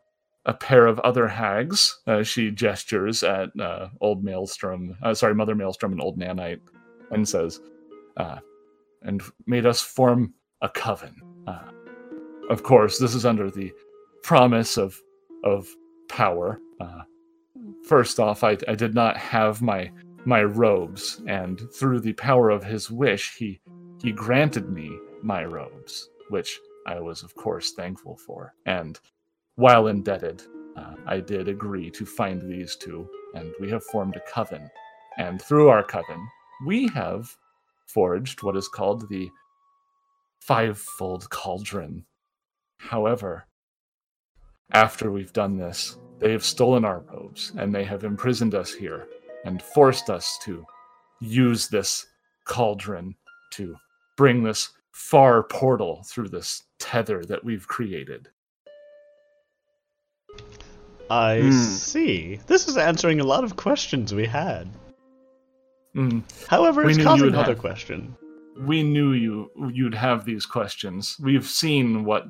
a 0.47 0.55
pair 0.55 0.87
of 0.87 0.99
other 1.01 1.29
hags. 1.29 2.01
Uh, 2.07 2.23
she 2.23 2.51
gestures 2.51 3.23
at 3.23 3.49
uh, 3.61 3.89
Old 4.01 4.25
Maelstrom, 4.25 4.97
uh, 5.03 5.15
sorry, 5.15 5.35
Mother 5.35 5.55
Maelstrom 5.55 5.93
and 5.93 6.01
Old 6.01 6.19
Nanite, 6.19 6.61
and 7.11 7.29
says, 7.29 7.61
uh, 8.17 8.39
and 9.03 9.23
made 9.47 9.67
us 9.67 9.81
form 9.81 10.35
a 10.63 10.69
coven. 10.69 11.15
Uh, 11.47 11.71
of 12.51 12.63
course, 12.63 12.99
this 12.99 13.15
is 13.15 13.27
under 13.27 13.51
the 13.51 13.73
promise 14.23 14.77
of 14.77 15.01
of 15.45 15.69
power. 16.09 16.59
Uh, 16.81 17.03
first 17.87 18.19
off, 18.19 18.43
I, 18.43 18.57
I 18.67 18.75
did 18.75 18.95
not 18.95 19.17
have 19.17 19.63
my 19.63 19.91
my 20.25 20.43
robes, 20.43 21.23
and 21.27 21.61
through 21.75 22.01
the 22.01 22.15
power 22.15 22.51
of 22.51 22.65
his 22.65 22.91
wish, 22.91 23.37
he 23.37 23.61
he 24.03 24.13
granted 24.13 24.71
me 24.71 24.91
my 25.23 25.45
robes, 25.45 26.09
which 26.31 26.59
I 26.87 27.01
was 27.01 27.23
of 27.23 27.35
course 27.35 27.73
thankful 27.73 28.17
for. 28.17 28.55
And 28.67 28.99
while 29.59 29.89
indebted, 29.89 30.41
uh, 30.77 30.95
I 31.05 31.19
did 31.19 31.49
agree 31.49 31.91
to 31.91 32.07
find 32.07 32.41
these 32.41 32.77
two, 32.77 33.11
and 33.35 33.53
we 33.59 33.69
have 33.71 33.83
formed 33.83 34.15
a 34.15 34.21
coven. 34.21 34.71
And 35.17 35.43
through 35.43 35.69
our 35.69 35.83
coven, 35.83 36.29
we 36.65 36.87
have 36.95 37.29
forged 37.89 38.45
what 38.45 38.57
is 38.57 38.69
called 38.69 39.09
the 39.09 39.29
fivefold 40.39 41.29
cauldron. 41.31 42.05
However, 42.77 43.49
after 44.75 45.11
we've 45.11 45.33
done 45.33 45.57
this, 45.57 45.99
they 46.21 46.31
have 46.31 46.45
stolen 46.45 46.85
our 46.85 47.01
robes 47.01 47.51
and 47.57 47.75
they 47.75 47.83
have 47.83 48.05
imprisoned 48.05 48.55
us 48.55 48.73
here 48.73 49.09
and 49.45 49.61
forced 49.61 50.09
us 50.09 50.39
to 50.45 50.65
use 51.21 51.67
this 51.67 52.07
cauldron 52.45 53.13
to 53.55 53.75
bring 54.17 54.45
this 54.45 54.71
far 54.93 55.43
portal 55.43 56.05
through 56.07 56.29
this 56.29 56.63
tether 56.79 57.25
that 57.25 57.43
we've 57.43 57.67
created. 57.67 58.29
I 61.11 61.41
Hmm. 61.41 61.51
see. 61.53 62.39
This 62.47 62.69
is 62.69 62.77
answering 62.77 63.21
a 63.21 63.25
lot 63.25 63.45
of 63.45 63.57
questions 63.57 64.13
we 64.15 64.27
had. 64.27 64.69
Mm, 65.97 66.23
However, 66.49 66.83
We 66.85 66.89
it's 66.91 66.99
knew 66.99 67.05
you 67.05 67.09
causing 67.09 67.29
another 67.29 67.53
have- 67.53 67.59
question. 67.59 68.15
we 68.67 68.83
knew 68.83 69.13
you 69.13 69.51
you'd 69.73 69.95
have 69.95 70.25
these 70.25 70.45
questions. 70.47 71.17
We've 71.23 71.47
seen 71.47 72.05
what 72.05 72.27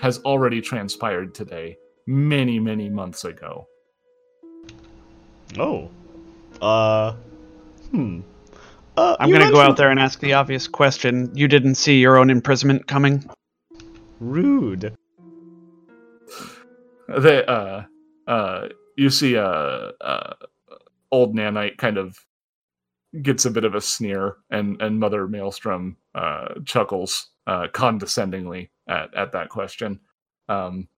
has 0.00 0.18
already 0.24 0.60
transpired 0.60 1.34
today, 1.34 1.76
many, 2.06 2.58
many 2.58 2.88
months 2.88 3.24
ago. 3.24 3.66
Oh. 5.58 5.88
Uh. 6.60 7.12
Hmm. 7.90 8.20
Uh, 8.96 9.16
I'm 9.20 9.30
gonna 9.30 9.50
go 9.50 9.60
out 9.60 9.76
there 9.76 9.90
and 9.90 9.98
ask 10.00 10.18
the 10.20 10.32
obvious 10.34 10.66
question. 10.68 11.30
You 11.34 11.48
didn't 11.48 11.76
see 11.76 12.00
your 12.00 12.16
own 12.18 12.28
imprisonment 12.28 12.86
coming? 12.86 13.24
Rude. 14.18 14.94
They, 17.18 17.44
uh, 17.44 17.82
uh, 18.26 18.68
you 18.96 19.10
see, 19.10 19.36
uh, 19.36 19.92
uh, 20.00 20.34
old 21.10 21.34
Nanite 21.34 21.76
kind 21.76 21.98
of 21.98 22.16
gets 23.22 23.44
a 23.44 23.50
bit 23.50 23.64
of 23.64 23.74
a 23.74 23.80
sneer, 23.80 24.36
and 24.50 24.80
and 24.80 25.00
Mother 25.00 25.26
Maelstrom 25.26 25.96
uh, 26.14 26.54
chuckles 26.64 27.30
uh, 27.46 27.66
condescendingly 27.72 28.70
at 28.88 29.14
at 29.14 29.32
that 29.32 29.48
question. 29.48 30.00
Um, 30.48 30.88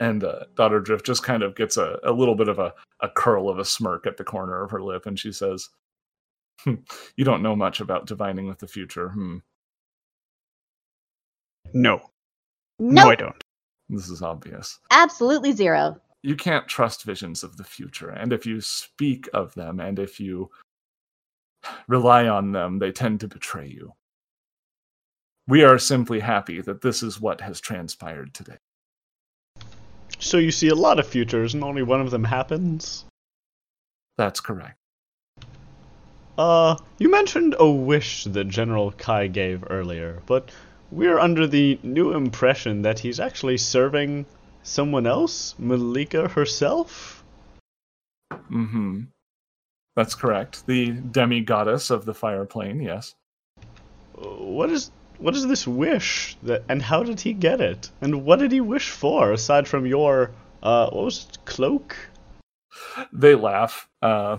and 0.00 0.24
uh, 0.24 0.44
Daughter 0.56 0.80
Drift 0.80 1.06
just 1.06 1.22
kind 1.22 1.42
of 1.42 1.54
gets 1.54 1.76
a, 1.76 1.98
a 2.04 2.12
little 2.12 2.34
bit 2.34 2.48
of 2.48 2.58
a, 2.58 2.74
a 3.00 3.08
curl 3.08 3.48
of 3.48 3.58
a 3.58 3.64
smirk 3.64 4.06
at 4.06 4.16
the 4.16 4.24
corner 4.24 4.62
of 4.62 4.70
her 4.70 4.82
lip, 4.82 5.06
and 5.06 5.18
she 5.18 5.32
says, 5.32 5.68
"Hmm, 6.60 6.74
"You 7.16 7.24
don't 7.24 7.42
know 7.42 7.56
much 7.56 7.80
about 7.80 8.06
divining 8.06 8.48
with 8.48 8.58
the 8.58 8.66
future. 8.68 9.10
Hmm. 9.10 9.38
No. 11.72 12.00
No, 12.78 13.08
I 13.08 13.14
don't. 13.14 13.42
This 13.88 14.08
is 14.10 14.22
obvious." 14.22 14.78
absolutely 14.90 15.52
zero. 15.52 16.00
you 16.22 16.34
can't 16.36 16.66
trust 16.66 17.04
visions 17.04 17.44
of 17.44 17.56
the 17.56 17.64
future 17.64 18.10
and 18.10 18.32
if 18.32 18.44
you 18.46 18.60
speak 18.60 19.28
of 19.32 19.54
them 19.54 19.78
and 19.80 19.98
if 19.98 20.18
you 20.20 20.50
rely 21.88 22.26
on 22.28 22.52
them 22.52 22.78
they 22.78 22.90
tend 22.92 23.20
to 23.20 23.28
betray 23.28 23.66
you 23.68 23.92
we 25.48 25.62
are 25.62 25.78
simply 25.78 26.18
happy 26.20 26.60
that 26.60 26.80
this 26.82 27.02
is 27.02 27.20
what 27.20 27.40
has 27.40 27.60
transpired 27.60 28.34
today 28.34 28.58
So 30.18 30.38
you 30.38 30.50
see 30.50 30.68
a 30.68 30.74
lot 30.74 30.98
of 30.98 31.06
futures, 31.06 31.54
and 31.54 31.62
only 31.62 31.82
one 31.82 32.00
of 32.00 32.10
them 32.10 32.24
happens. 32.24 33.04
that's 34.16 34.40
correct 34.40 34.78
Uh, 36.38 36.76
you 36.98 37.10
mentioned 37.10 37.54
a 37.58 37.70
wish 37.70 38.24
that 38.24 38.48
General 38.48 38.92
Kai 38.92 39.26
gave 39.28 39.64
earlier, 39.70 40.20
but 40.26 40.50
we're 40.90 41.18
under 41.18 41.46
the 41.46 41.78
new 41.82 42.12
impression 42.12 42.82
that 42.82 42.98
he's 42.98 43.20
actually 43.20 43.58
serving 43.58 44.26
someone 44.62 45.06
else, 45.06 45.54
Malika 45.58 46.28
herself. 46.28 47.24
mm-hmm 48.32 49.02
that's 49.96 50.14
correct 50.14 50.66
the 50.66 50.92
demi 50.92 51.40
goddess 51.40 51.90
of 51.90 52.04
the 52.04 52.14
fire 52.14 52.44
plane 52.44 52.80
yes 52.80 53.14
What 54.14 54.70
is 54.70 54.90
what 55.18 55.34
is 55.34 55.46
this 55.46 55.66
wish 55.66 56.36
that, 56.42 56.62
and 56.68 56.82
how 56.82 57.02
did 57.02 57.20
he 57.20 57.32
get 57.32 57.60
it? 57.60 57.90
And 58.02 58.24
what 58.24 58.38
did 58.38 58.52
he 58.52 58.60
wish 58.60 58.90
for 58.90 59.32
aside 59.32 59.66
from 59.66 59.86
your 59.86 60.30
uh, 60.62 60.90
what 60.90 61.04
was 61.04 61.26
it, 61.30 61.38
cloak? 61.46 61.96
they 63.12 63.34
laugh 63.34 63.88
uh, 64.02 64.38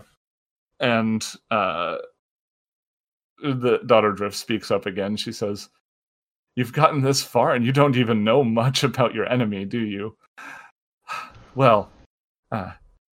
and 0.80 1.26
uh, 1.52 1.98
the 3.42 3.80
daughter 3.86 4.12
drift 4.12 4.36
speaks 4.36 4.70
up 4.72 4.86
again 4.86 5.16
she 5.18 5.32
says 5.32 5.70
you've 6.58 6.74
gotten 6.74 7.02
this 7.02 7.24
far 7.24 7.54
and 7.54 7.64
you 7.64 7.72
don't 7.72 7.96
even 7.96 8.24
know 8.26 8.44
much 8.44 8.84
about 8.84 9.14
your 9.14 9.32
enemy 9.32 9.64
do 9.64 9.80
you 9.80 10.18
well 11.56 11.90
uh, 12.52 12.72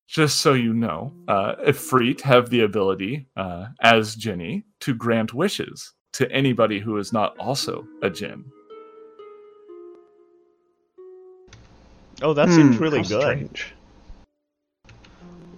just 0.08 0.40
so 0.40 0.54
you 0.54 0.74
know 0.74 1.14
uh, 1.28 1.56
Ifrit 1.66 2.22
have 2.22 2.50
the 2.50 2.62
ability 2.62 3.28
uh, 3.36 3.68
as 3.82 4.16
genie 4.16 4.64
to 4.82 4.94
grant 4.94 5.34
wishes 5.34 5.94
to 6.14 6.30
anybody 6.32 6.80
who 6.80 6.98
is 6.98 7.14
not 7.14 7.38
also 7.38 7.88
a 8.02 8.10
Jinn. 8.10 8.44
Oh, 12.22 12.34
that 12.34 12.50
seems 12.50 12.76
Hmm, 12.76 12.84
really 12.84 13.02
good. 13.04 13.22
Strange. 13.22 13.74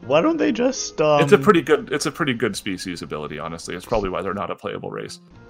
Why 0.06 0.22
don't 0.22 0.38
they 0.38 0.52
just? 0.52 1.00
Um... 1.02 1.22
it's 1.22 1.32
a 1.32 1.38
pretty 1.38 1.62
good. 1.62 1.92
It's 1.92 2.06
a 2.06 2.12
pretty 2.12 2.34
good 2.34 2.56
species 2.56 3.02
ability. 3.02 3.40
Honestly, 3.40 3.76
it's 3.76 3.86
probably 3.86 4.10
why 4.10 4.22
they're 4.22 4.34
not 4.34 4.52
a 4.52 4.56
playable 4.56 4.92
race. 4.92 5.20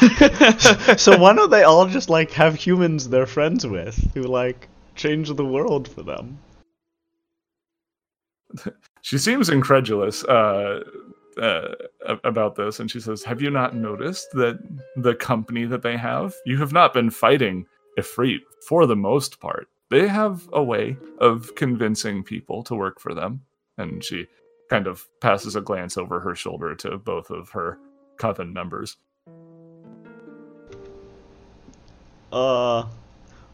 so 0.96 1.18
why 1.18 1.32
don't 1.34 1.50
they 1.50 1.62
all 1.62 1.86
just 1.86 2.08
like 2.08 2.30
have 2.30 2.54
humans 2.54 3.08
they're 3.08 3.26
friends 3.26 3.66
with 3.66 4.12
who 4.14 4.22
like 4.22 4.68
change 4.94 5.28
the 5.34 5.44
world 5.44 5.88
for 5.88 6.02
them? 6.02 6.38
She 9.02 9.16
seems 9.16 9.48
incredulous 9.48 10.22
uh, 10.24 10.80
uh, 11.40 11.68
about 12.22 12.56
this, 12.56 12.80
and 12.80 12.90
she 12.90 13.00
says, 13.00 13.24
"Have 13.24 13.40
you 13.40 13.48
not 13.48 13.74
noticed 13.74 14.28
that 14.32 14.58
the 14.94 15.14
company 15.14 15.64
that 15.64 15.80
they 15.80 15.96
have? 15.96 16.34
You 16.44 16.58
have 16.58 16.74
not 16.74 16.92
been 16.92 17.08
fighting 17.08 17.64
Ifrit 17.98 18.40
for 18.68 18.86
the 18.86 18.96
most 18.96 19.40
part. 19.40 19.68
They 19.90 20.08
have 20.08 20.48
a 20.52 20.62
way 20.62 20.96
of 21.18 21.54
convincing 21.56 22.22
people 22.22 22.62
to 22.64 22.74
work 22.74 23.00
for 23.00 23.14
them." 23.14 23.42
And 23.76 24.02
she 24.04 24.26
kind 24.68 24.86
of 24.86 25.06
passes 25.20 25.56
a 25.56 25.60
glance 25.60 25.98
over 25.98 26.20
her 26.20 26.34
shoulder 26.34 26.74
to 26.76 26.96
both 26.96 27.30
of 27.30 27.50
her 27.50 27.78
coven 28.16 28.52
members. 28.52 28.96
Uh, 32.32 32.84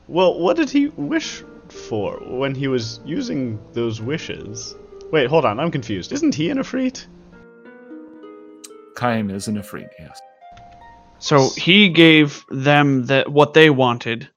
well, 0.08 0.38
what 0.38 0.56
did 0.56 0.68
he 0.68 0.88
wish 0.88 1.42
for 1.68 2.18
when 2.26 2.54
he 2.54 2.68
was 2.68 3.00
using 3.04 3.58
those 3.72 4.00
wishes? 4.00 4.76
Wait, 5.10 5.28
hold 5.28 5.44
on, 5.44 5.58
I'm 5.58 5.70
confused. 5.70 6.12
Isn't 6.12 6.34
he 6.34 6.50
an 6.50 6.58
Ifrit? 6.58 7.06
Kaim 8.96 9.30
is 9.30 9.48
an 9.48 9.56
Ifrit, 9.56 9.88
yes. 9.98 10.20
So 11.18 11.48
he 11.56 11.88
gave 11.88 12.44
them 12.50 13.06
the, 13.06 13.24
what 13.28 13.54
they 13.54 13.70
wanted 13.70 14.28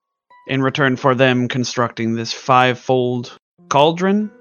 in 0.50 0.62
return 0.62 0.96
for 0.98 1.16
them 1.16 1.48
constructing 1.48 2.16
this 2.16 2.34
five-fold 2.34 3.38
cauldron. 3.70 4.32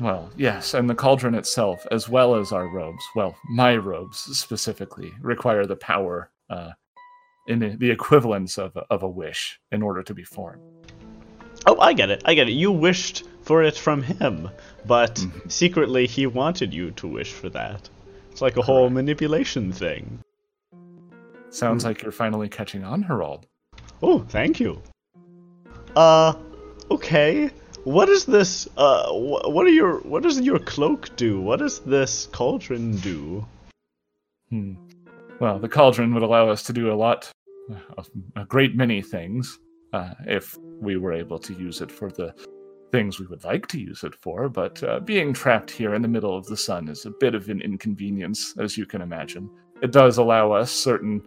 Well, 0.00 0.30
yes, 0.36 0.74
and 0.74 0.90
the 0.90 0.94
cauldron 0.94 1.34
itself, 1.34 1.86
as 1.90 2.08
well 2.08 2.34
as 2.34 2.50
our 2.52 2.66
robes, 2.66 3.04
well, 3.14 3.36
my 3.50 3.76
robes 3.76 4.18
specifically, 4.18 5.12
require 5.20 5.64
the 5.64 5.76
power 5.76 6.30
uh, 6.50 6.72
in 7.46 7.58
the- 7.60 7.76
the 7.76 7.90
equivalence 7.90 8.58
of 8.58 8.74
a, 8.76 8.84
of 8.90 9.02
a 9.02 9.08
wish 9.08 9.60
in 9.70 9.82
order 9.82 10.02
to 10.02 10.12
be 10.14 10.24
formed. 10.24 10.60
Oh, 11.66 11.78
I 11.78 11.92
get 11.92 12.10
it. 12.10 12.22
I 12.24 12.34
get 12.34 12.48
it. 12.48 12.52
You 12.52 12.72
wished 12.72 13.24
for 13.42 13.62
it 13.62 13.76
from 13.76 14.02
him, 14.02 14.48
but 14.86 15.14
Mhm. 15.16 15.50
secretly 15.52 16.06
he 16.06 16.26
wanted 16.26 16.74
you 16.74 16.90
to 16.92 17.06
wish 17.06 17.32
for 17.32 17.48
that. 17.50 17.88
It's 18.32 18.40
like 18.42 18.56
a 18.56 18.62
whole 18.62 18.90
manipulation 18.90 19.70
thing. 19.72 20.18
Sounds 21.50 21.84
like 21.84 22.02
you're 22.02 22.10
finally 22.12 22.48
catching 22.48 22.82
on, 22.82 23.02
Harold. 23.02 23.46
Oh, 24.02 24.20
thank 24.28 24.58
you. 24.58 24.82
Uh, 25.96 26.34
okay. 26.90 27.50
What 27.84 28.08
is 28.08 28.24
this? 28.24 28.68
Uh, 28.76 29.08
wh- 29.12 29.48
what 29.48 29.66
are 29.66 29.70
your? 29.70 29.98
What 30.00 30.22
does 30.22 30.40
your 30.40 30.58
cloak 30.58 31.14
do? 31.16 31.40
What 31.40 31.58
does 31.58 31.80
this 31.80 32.28
cauldron 32.32 32.96
do? 32.98 33.44
Hmm. 34.50 34.74
Well, 35.40 35.58
the 35.58 35.68
cauldron 35.68 36.14
would 36.14 36.22
allow 36.22 36.48
us 36.48 36.62
to 36.64 36.72
do 36.72 36.92
a 36.92 36.94
lot, 36.94 37.30
a, 37.70 38.04
a 38.36 38.44
great 38.44 38.76
many 38.76 39.02
things, 39.02 39.58
uh, 39.92 40.14
if 40.26 40.56
we 40.80 40.96
were 40.96 41.12
able 41.12 41.38
to 41.40 41.54
use 41.54 41.80
it 41.80 41.90
for 41.90 42.10
the 42.10 42.32
things 42.92 43.18
we 43.18 43.26
would 43.26 43.42
like 43.42 43.66
to 43.68 43.80
use 43.80 44.04
it 44.04 44.14
for. 44.14 44.48
But 44.48 44.82
uh, 44.84 45.00
being 45.00 45.32
trapped 45.32 45.70
here 45.70 45.94
in 45.94 46.02
the 46.02 46.08
middle 46.08 46.36
of 46.36 46.46
the 46.46 46.56
sun 46.56 46.88
is 46.88 47.06
a 47.06 47.10
bit 47.10 47.34
of 47.34 47.48
an 47.48 47.60
inconvenience, 47.60 48.54
as 48.58 48.78
you 48.78 48.86
can 48.86 49.02
imagine. 49.02 49.50
It 49.82 49.90
does 49.90 50.18
allow 50.18 50.52
us 50.52 50.70
certain 50.70 51.22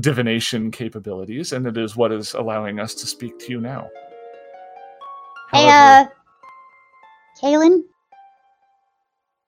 divination 0.00 0.70
capabilities, 0.70 1.52
and 1.52 1.66
it 1.66 1.76
is 1.76 1.96
what 1.96 2.12
is 2.12 2.34
allowing 2.34 2.80
us 2.80 2.94
to 2.94 3.06
speak 3.06 3.38
to 3.40 3.50
you 3.52 3.60
now. 3.60 3.88
Hey, 5.52 5.68
However- 5.68 6.10
uh, 6.10 7.42
Kaylin? 7.42 7.82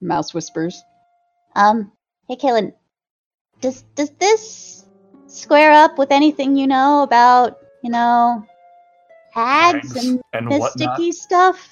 Mouse 0.01 0.33
whispers. 0.33 0.81
Um, 1.57 1.91
hey, 2.29 2.37
Kaylin. 2.37 2.73
Does, 3.61 3.83
does 3.97 4.11
this 4.20 4.87
square 5.27 5.73
up 5.73 5.99
with 5.99 6.12
anything 6.12 6.57
you 6.57 6.66
know 6.69 7.03
about, 7.03 7.59
you 7.83 7.91
know, 7.91 8.45
hags, 9.35 9.93
Hags 9.93 10.05
and 10.05 10.20
and 10.33 10.49
whatnot. 10.49 10.99
mysticky 11.01 11.12
stuff? 11.12 11.69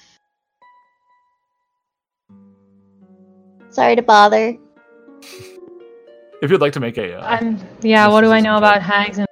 Sorry 3.69 3.95
to 3.95 4.01
bother. 4.01 4.57
If 6.41 6.51
you'd 6.51 6.61
like 6.61 6.73
to 6.73 6.79
make 6.79 6.97
a, 6.97 7.15
uh, 7.19 7.25
I'm 7.25 7.59
yeah. 7.81 8.07
What 8.07 8.21
do 8.21 8.31
I 8.31 8.39
know 8.39 8.53
check. 8.53 8.57
about 8.59 8.81
hags 8.83 9.17
and 9.17 9.27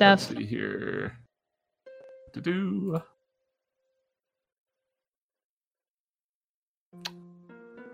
let's 0.00 0.24
stuff? 0.24 0.38
see 0.38 0.44
here. 0.44 1.16
To 2.34 2.40
Do 2.40 3.02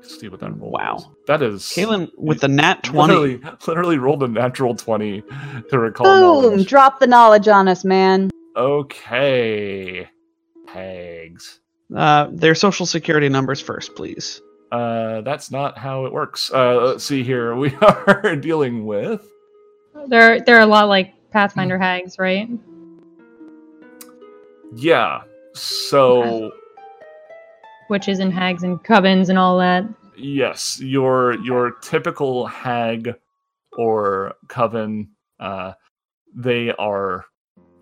see 0.02 0.28
what 0.28 0.40
that 0.40 0.56
roll 0.58 0.70
Wow. 0.70 1.12
That 1.26 1.42
is 1.42 1.62
Kaylin 1.62 2.10
with 2.16 2.40
the 2.40 2.48
nat 2.48 2.82
20. 2.84 3.12
Literally, 3.14 3.40
literally 3.66 3.98
rolled 3.98 4.22
a 4.22 4.28
natural 4.28 4.74
twenty 4.74 5.22
to 5.70 5.78
recall 5.78 6.06
Boom! 6.06 6.20
knowledge. 6.52 6.66
Drop 6.68 7.00
the 7.00 7.06
knowledge 7.06 7.48
on 7.48 7.68
us, 7.68 7.84
man. 7.84 8.30
Okay, 8.56 10.08
hags. 10.66 11.60
Uh, 11.94 12.28
their 12.32 12.54
social 12.54 12.86
security 12.86 13.28
numbers 13.28 13.60
first, 13.60 13.94
please. 13.94 14.40
Uh, 14.72 15.20
that's 15.22 15.50
not 15.50 15.78
how 15.78 16.06
it 16.06 16.12
works. 16.12 16.50
Uh, 16.52 16.74
let's 16.86 17.04
see 17.04 17.22
here. 17.22 17.54
We 17.62 17.74
are 17.76 18.36
dealing 18.36 18.84
with 18.86 19.26
They're 20.08 20.40
they're 20.40 20.60
a 20.60 20.66
lot 20.66 20.88
like 20.88 21.14
Pathfinder 21.30 21.78
hags, 21.78 22.18
right? 22.18 22.48
yeah. 24.74 25.22
So 25.54 26.50
Witches 27.88 28.18
and 28.18 28.32
hags 28.32 28.62
and 28.64 28.82
covens 28.82 29.28
and 29.28 29.38
all 29.38 29.58
that. 29.58 29.84
yes, 30.18 30.80
your 30.80 31.38
your 31.44 31.72
typical 31.82 32.46
hag 32.46 33.14
or 33.78 34.34
coven, 34.48 35.08
uh, 35.38 35.72
they 36.34 36.72
are 36.72 37.24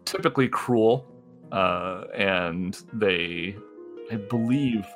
typically 0.05 0.48
cruel, 0.48 1.06
uh, 1.52 2.05
and 2.15 2.77
they, 2.93 3.56
I 4.12 4.16
believe. 4.16 4.86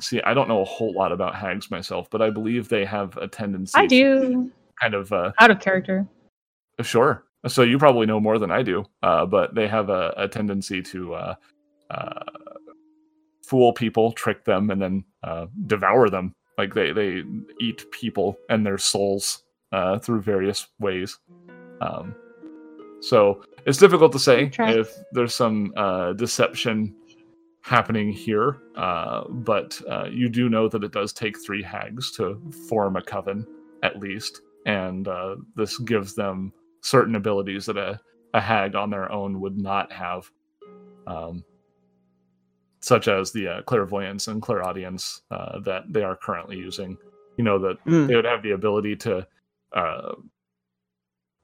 See, 0.00 0.20
I 0.22 0.34
don't 0.34 0.48
know 0.48 0.60
a 0.60 0.64
whole 0.64 0.92
lot 0.92 1.12
about 1.12 1.34
hags 1.34 1.70
myself, 1.70 2.08
but 2.10 2.22
I 2.22 2.30
believe 2.30 2.68
they 2.68 2.84
have 2.84 3.16
a 3.16 3.28
tendency. 3.28 3.72
I 3.76 3.86
to 3.86 3.88
do 3.88 4.50
kind 4.80 4.94
of 4.94 5.12
uh, 5.12 5.32
out 5.38 5.50
of 5.50 5.60
character. 5.60 6.06
Sure. 6.80 7.24
So 7.46 7.62
you 7.62 7.78
probably 7.78 8.06
know 8.06 8.20
more 8.20 8.38
than 8.38 8.50
I 8.50 8.62
do, 8.62 8.84
uh, 9.02 9.26
but 9.26 9.54
they 9.54 9.66
have 9.66 9.90
a, 9.90 10.14
a 10.16 10.28
tendency 10.28 10.80
to 10.82 11.14
uh, 11.14 11.34
uh, 11.90 12.20
fool 13.44 13.72
people, 13.72 14.12
trick 14.12 14.44
them, 14.44 14.70
and 14.70 14.80
then 14.80 15.04
uh, 15.24 15.46
devour 15.66 16.08
them. 16.08 16.34
Like 16.56 16.74
they, 16.74 16.92
they 16.92 17.22
eat 17.60 17.90
people 17.90 18.38
and 18.48 18.64
their 18.64 18.78
souls 18.78 19.42
uh, 19.72 19.98
through 19.98 20.22
various 20.22 20.68
ways. 20.78 21.18
Um, 21.80 22.14
so 23.00 23.42
it's 23.66 23.78
difficult 23.78 24.12
to 24.12 24.18
say 24.18 24.52
if 24.58 24.94
there's 25.12 25.34
some 25.34 25.72
uh, 25.76 26.12
deception 26.12 26.94
happening 27.62 28.12
here, 28.12 28.58
uh, 28.76 29.24
but 29.28 29.80
uh, 29.88 30.04
you 30.10 30.28
do 30.28 30.48
know 30.48 30.68
that 30.68 30.84
it 30.84 30.92
does 30.92 31.12
take 31.12 31.36
three 31.44 31.62
hags 31.62 32.10
to 32.12 32.40
form 32.68 32.96
a 32.96 33.02
coven, 33.02 33.46
at 33.82 33.98
least, 33.98 34.40
and 34.66 35.08
uh, 35.08 35.36
this 35.56 35.78
gives 35.78 36.14
them 36.14 36.52
certain 36.82 37.14
abilities 37.14 37.66
that 37.66 37.76
a, 37.76 38.00
a 38.34 38.40
hag 38.40 38.74
on 38.74 38.90
their 38.90 39.10
own 39.12 39.40
would 39.40 39.56
not 39.56 39.92
have, 39.92 40.30
um, 41.06 41.44
such 42.80 43.06
as 43.06 43.30
the 43.32 43.46
uh, 43.48 43.62
clairvoyance 43.62 44.26
and 44.26 44.42
clairaudience 44.42 45.22
uh, 45.30 45.60
that 45.60 45.84
they 45.88 46.02
are 46.02 46.16
currently 46.16 46.56
using. 46.56 46.96
You 47.38 47.44
know 47.44 47.58
that 47.60 47.76
Mm. 47.86 48.08
they 48.08 48.16
would 48.16 48.24
have 48.24 48.42
the 48.42 48.50
ability 48.50 48.96
to 48.96 49.26
uh, 49.74 50.14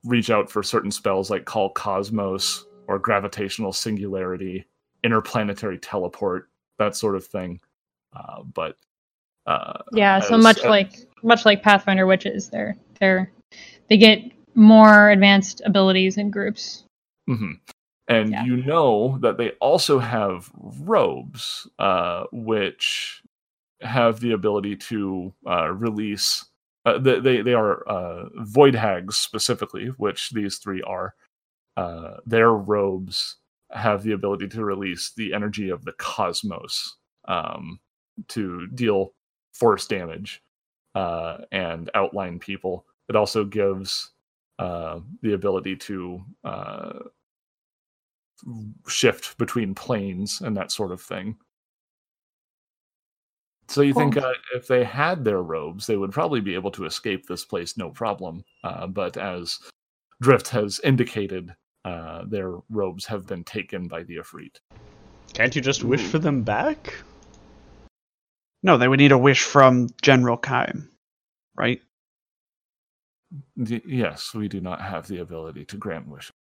reach 0.05 0.31
out 0.31 0.51
for 0.51 0.63
certain 0.63 0.91
spells 0.91 1.31
like 1.31 1.45
call 1.45 1.71
cosmos 1.71 2.67
or 2.89 2.99
gravitational 2.99 3.73
singularity, 3.73 4.67
interplanetary 5.05 5.79
teleport, 5.79 6.49
that 6.79 6.97
sort 6.97 7.17
of 7.17 7.27
thing. 7.27 7.61
Uh, 8.15 8.43
but 8.55 8.77
uh, 9.47 9.83
Yeah, 9.93 10.21
so 10.21 10.37
as- 10.37 10.43
much 10.43 10.65
uh, 10.65 10.69
like 10.69 10.97
much 11.23 11.45
like 11.45 11.63
Pathfinder 11.63 12.07
witches, 12.07 12.49
they're 12.51 12.77
they're 13.01 13.31
they 13.89 13.97
get 13.97 14.21
more 14.55 15.11
advanced 15.11 15.63
abilities 15.65 16.17
in 16.19 16.31
groups. 16.31 16.85
hmm 17.27 17.53
And 18.09 18.31
Yeah. 18.33 18.45
you 18.45 18.57
know 18.59 19.19
that 19.21 19.37
they 19.39 19.51
also 19.61 19.99
have 19.99 20.51
robes, 20.57 21.67
uh, 21.79 22.25
which 22.33 23.23
have 23.83 24.21
the 24.21 24.33
ability 24.33 24.77
to 24.77 25.33
uh, 25.47 25.71
release. 25.73 26.45
Uh, 26.85 26.99
they, 26.99 27.21
they 27.21 27.43
they 27.43 27.55
are 27.55 27.87
uh, 27.89 28.29
void 28.37 28.75
hags 28.75 29.17
specifically, 29.17 29.87
which 29.99 30.31
these 30.31 30.59
three 30.59 30.83
are. 30.83 31.15
Uh, 31.77 32.17
their 32.27 32.51
robes 32.53 33.37
have 33.73 34.03
the 34.03 34.13
ability 34.13 34.49
to 34.49 34.65
release 34.65 35.13
the 35.17 35.33
energy 35.35 35.71
of 35.71 35.85
the 35.85 35.93
cosmos 35.93 36.97
um, 37.27 37.79
to 38.29 38.67
deal 38.69 39.13
force 39.53 39.87
damage 39.87 40.43
uh, 40.95 41.39
and 41.53 41.91
outline 41.95 42.39
people. 42.39 42.87
It 43.09 43.17
also 43.17 43.45
gives 43.45 44.13
uh, 44.59 45.01
the 45.23 45.35
ability 45.35 45.77
to 45.77 46.23
uh, 46.45 46.99
shift 48.87 49.37
between 49.39 49.75
planes 49.75 50.41
and 50.41 50.57
that 50.57 50.73
sort 50.73 50.93
of 50.93 51.01
thing. 51.01 51.37
So 53.69 53.83
you 53.83 53.93
think 53.93 54.17
uh, 54.17 54.33
if 54.55 54.67
they 54.67 54.83
had 54.83 55.25
their 55.25 55.43
robes, 55.43 55.87
they 55.87 55.99
would 55.99 56.11
probably 56.11 56.41
be 56.41 56.55
able 56.55 56.71
to 56.71 56.87
escape 56.87 57.27
this 57.27 57.45
place 57.45 57.77
no 57.77 57.91
problem. 57.91 58.43
Uh, 58.65 58.87
but 58.87 59.19
as 59.19 59.59
Drift 60.23 60.49
has 60.49 60.81
indicated, 60.85 61.55
uh, 61.85 62.25
their 62.27 62.53
robes 62.71 63.07
have 63.07 63.27
been 63.27 63.45
taken 63.45 63.89
by 63.89 64.03
the 64.05 64.17
Ifrit. 64.17 64.57
Can't 65.35 65.55
you 65.57 65.63
just 65.63 65.85
wish 65.85 66.03
for 66.03 66.19
them 66.19 66.43
back? 66.43 66.95
No, 68.63 68.77
they 68.79 68.89
would 68.89 68.99
need 68.99 69.13
a 69.13 69.19
wish 69.19 69.43
from 69.45 69.89
General 70.03 70.37
Kaim, 70.37 70.91
right? 71.57 71.81
Y- 73.57 73.83
yes, 73.87 74.35
we 74.35 74.49
do 74.49 74.61
not 74.61 74.81
have 74.81 75.07
the 75.09 75.19
ability 75.19 75.65
to 75.67 75.77
grant 75.77 76.09
wishes. 76.09 76.33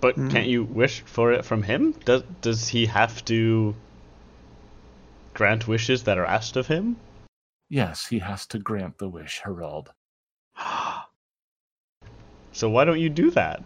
But 0.00 0.14
Hmm. 0.14 0.28
can't 0.28 0.48
you 0.48 0.64
wish 0.64 1.00
for 1.02 1.32
it 1.32 1.44
from 1.44 1.62
him? 1.62 1.92
Does 2.04 2.22
does 2.40 2.68
he 2.68 2.86
have 2.86 3.24
to 3.26 3.74
grant 5.34 5.68
wishes 5.68 6.04
that 6.04 6.18
are 6.18 6.26
asked 6.26 6.56
of 6.56 6.68
him? 6.68 6.96
Yes, 7.68 8.06
he 8.06 8.20
has 8.20 8.46
to 8.48 8.58
grant 8.58 8.98
the 8.98 9.08
wish, 9.08 9.40
Harold. 9.44 9.92
So 12.58 12.68
why 12.68 12.84
don't 12.84 12.98
you 12.98 13.08
do 13.08 13.30
that? 13.30 13.62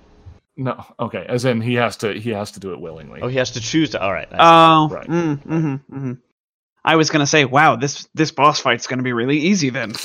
No, 0.59 0.85
okay, 1.01 1.25
as 1.27 1.47
in 1.47 1.63
he 1.63 1.73
has 1.77 1.97
to 1.99 2.13
he 2.13 2.29
has 2.29 2.53
to 2.53 2.61
do 2.61 2.73
it 2.75 2.81
willingly. 2.81 3.21
Oh, 3.23 3.29
he 3.29 3.39
has 3.39 3.53
to 3.53 3.61
choose 3.61 3.89
to. 3.91 4.03
All 4.03 4.13
right. 4.13 4.29
I 4.31 4.37
see. 4.37 4.39
Oh, 4.43 4.89
Right. 4.95 5.09
mm, 5.09 5.39
mhm, 5.47 5.81
mhm. 5.91 6.19
I 6.85 6.97
was 6.97 7.09
gonna 7.09 7.27
say, 7.27 7.47
wow, 7.47 7.75
this 7.77 8.07
this 8.13 8.31
boss 8.33 8.61
fight's 8.61 8.87
gonna 8.87 9.03
be 9.03 9.15
really 9.15 9.39
easy 9.39 9.71
then. 9.71 9.95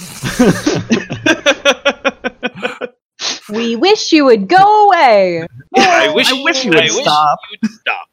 We 3.50 3.78
wish 3.78 4.12
you 4.12 4.26
would 4.26 4.50
go 4.50 4.88
away. 4.88 5.48
I 5.78 6.12
wish, 6.14 6.30
I 6.30 6.44
wish 6.44 6.66
you 6.66 6.72
would 6.72 6.90
stop. 6.92 7.40
you 7.50 7.58
would 7.64 7.72
stop. 7.72 8.08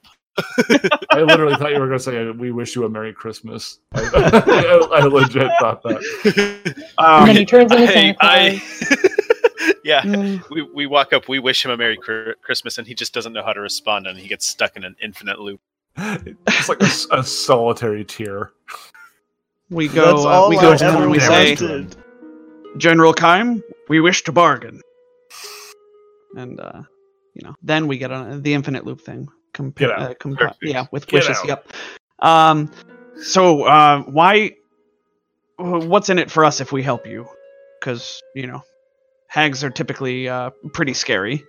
I 1.11 1.21
literally 1.23 1.57
thought 1.57 1.73
you 1.73 1.81
were 1.81 1.89
going 1.89 1.99
to 1.99 2.05
say, 2.05 2.31
"We 2.31 2.53
wish 2.53 2.77
you 2.77 2.85
a 2.85 2.89
Merry 2.89 3.13
Christmas." 3.13 3.81
I, 3.93 4.01
I, 4.93 5.01
I 5.01 5.05
legit 5.07 5.51
thought 5.59 5.83
that. 5.83 6.85
And 6.99 7.07
Um, 7.07 7.27
then 7.27 7.37
he 7.37 7.45
turns 7.45 7.73
into 7.73 7.87
Santa 7.89 8.17
I, 8.21 8.59
Claus. 8.61 9.19
I 9.85 9.89
yeah. 9.89 10.03
mm, 10.03 10.51
We, 10.51 10.63
we 10.63 10.87
walk 10.87 11.13
up, 11.13 11.29
we 11.29 11.39
wish 11.39 11.65
him 11.65 11.71
a 11.71 11.77
Merry 11.77 11.97
Christmas, 11.97 12.79
and 12.79 12.87
he 12.87 12.95
just 12.95 13.13
doesn't 13.13 13.33
know 13.33 13.43
how 13.45 13.53
to 13.53 13.61
respond, 13.61 14.07
and 14.07 14.19
he 14.19 14.29
gets 14.29 14.47
stuck 14.47 14.77
in 14.77 14.85
an 14.85 14.97
infinite 15.03 15.39
loop. 15.41 15.61
It's 15.97 16.69
like 16.69 16.81
a 16.83 17.23
solitary 17.23 18.05
tear. 18.05 18.51
we 19.71 19.89
go. 19.89 20.07
That's 20.07 20.25
uh, 20.25 20.29
all 20.29 20.49
we 20.49 20.59
I 20.59 20.61
go 20.63 20.77
to 20.77 20.85
him 20.85 20.95
ever 20.95 21.03
and 21.03 21.11
we 21.11 21.21
say, 21.21 21.51
wanted. 21.55 21.97
General 22.79 23.13
Kaim, 23.13 23.63
we 23.89 24.01
wish 24.01 24.25
to 24.25 24.33
bargain. 24.33 24.81
And 26.37 26.59
uh, 26.61 26.83
you 27.35 27.47
know, 27.47 27.55
then 27.63 27.87
we 27.87 27.99
get 27.99 28.11
on 28.11 28.43
the 28.43 28.55
infinite 28.55 28.85
loop 28.85 29.01
thing. 29.01 29.29
Comp- 29.53 29.77
Get 29.77 29.91
out. 29.93 30.01
Uh, 30.11 30.15
comp- 30.15 30.41
yeah, 30.63 30.87
with 30.91 31.07
Get 31.07 31.19
wishes. 31.29 31.37
out. 31.39 31.47
Yep. 31.47 31.73
Um, 32.21 32.73
so 33.23 33.63
uh, 33.65 34.03
why? 34.03 34.57
What's 35.59 36.09
in 36.09 36.19
it 36.19 36.31
for 36.31 36.45
us 36.45 36.61
if 36.61 36.73
we 36.73 36.83
help 36.83 37.07
you? 37.07 37.29
Because 37.79 38.21
you 38.35 38.49
know, 38.49 38.63
hags 39.35 39.65
are 39.65 39.71
typically 39.71 40.29
uh, 40.29 40.51
pretty 40.73 40.95
scary. 40.95 41.43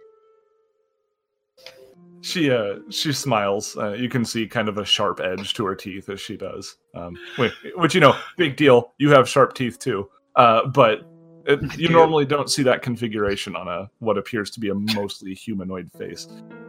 She 2.22 2.50
uh 2.50 2.80
she 2.90 3.14
smiles. 3.14 3.78
Uh, 3.78 3.92
you 3.94 4.10
can 4.10 4.26
see 4.26 4.48
kind 4.48 4.68
of 4.68 4.80
a 4.80 4.86
sharp 4.86 5.20
edge 5.20 5.54
to 5.54 5.66
her 5.66 5.76
teeth 5.76 6.10
as 6.10 6.20
she 6.20 6.36
does. 6.36 6.78
Um, 6.96 7.16
which, 7.36 7.54
which 7.76 7.94
you 7.94 8.02
know, 8.02 8.18
big 8.36 8.56
deal. 8.56 8.94
You 8.98 9.12
have 9.12 9.30
sharp 9.30 9.54
teeth 9.54 9.78
too. 9.78 10.10
Uh, 10.36 10.66
but 10.66 11.02
it, 11.46 11.62
you 11.78 11.90
do. 11.90 11.94
normally 11.94 12.26
don't 12.26 12.50
see 12.50 12.64
that 12.64 12.82
configuration 12.82 13.56
on 13.56 13.68
a 13.68 13.92
what 14.00 14.18
appears 14.18 14.50
to 14.52 14.60
be 14.60 14.70
a 14.70 14.74
mostly 14.74 15.36
humanoid 15.36 15.92
face. 15.92 16.28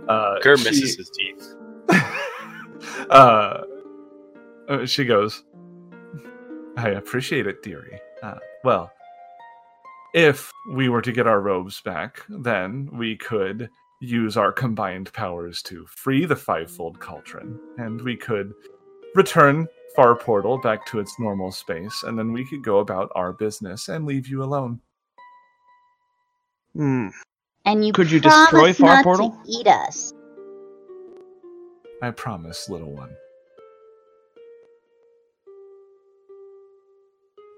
Uh, 0.09 0.39
Gur 0.41 0.59
she- 0.59 0.65
misses 0.65 0.97
his 0.99 1.11
teeth. 1.11 1.55
uh, 3.11 3.63
uh, 4.69 4.85
she 4.85 5.07
goes, 5.07 5.45
I 6.77 6.91
appreciate 6.91 7.47
it, 7.47 7.63
dearie. 7.63 7.99
Uh, 8.23 8.39
well, 8.63 8.93
if 10.15 10.51
we 10.71 10.89
were 10.89 11.03
to 11.03 11.13
get 11.13 11.27
our 11.27 11.41
robes 11.41 11.81
back, 11.81 12.23
then 12.29 12.89
we 12.93 13.17
could 13.17 13.71
use 14.01 14.37
our 14.37 14.53
combined 14.53 15.13
powers 15.13 15.63
to 15.63 15.87
free 15.87 16.25
the 16.25 16.37
fivefold 16.37 16.99
cauldron, 17.01 17.59
and 17.79 18.01
we 18.03 18.17
could 18.17 18.53
return 19.15 19.67
Far 19.95 20.15
Portal 20.15 20.59
back 20.59 20.85
to 20.87 21.01
its 21.01 21.19
normal 21.19 21.51
space, 21.51 22.03
and 22.03 22.19
then 22.19 22.33
we 22.33 22.47
could 22.47 22.63
go 22.63 22.81
about 22.81 23.11
our 23.15 23.33
business 23.33 23.89
and 23.89 24.05
leave 24.05 24.29
you 24.29 24.43
alone. 24.43 24.81
Hmm. 26.75 27.09
And 27.65 27.85
you 27.85 27.93
Could 27.93 28.11
you 28.11 28.21
destroy 28.21 28.75
Far 28.75 28.97
not 28.97 29.05
Portal? 29.05 29.31
to 29.31 29.39
eat 29.49 29.67
us. 29.67 30.13
I 32.03 32.11
promise, 32.11 32.69
little 32.69 32.93
one. 32.93 33.11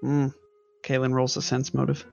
Hmm. 0.01 0.27
Kaylin 0.81 1.13
rolls 1.13 1.35
a 1.35 1.41
sense 1.41 1.73
motive. 1.73 2.05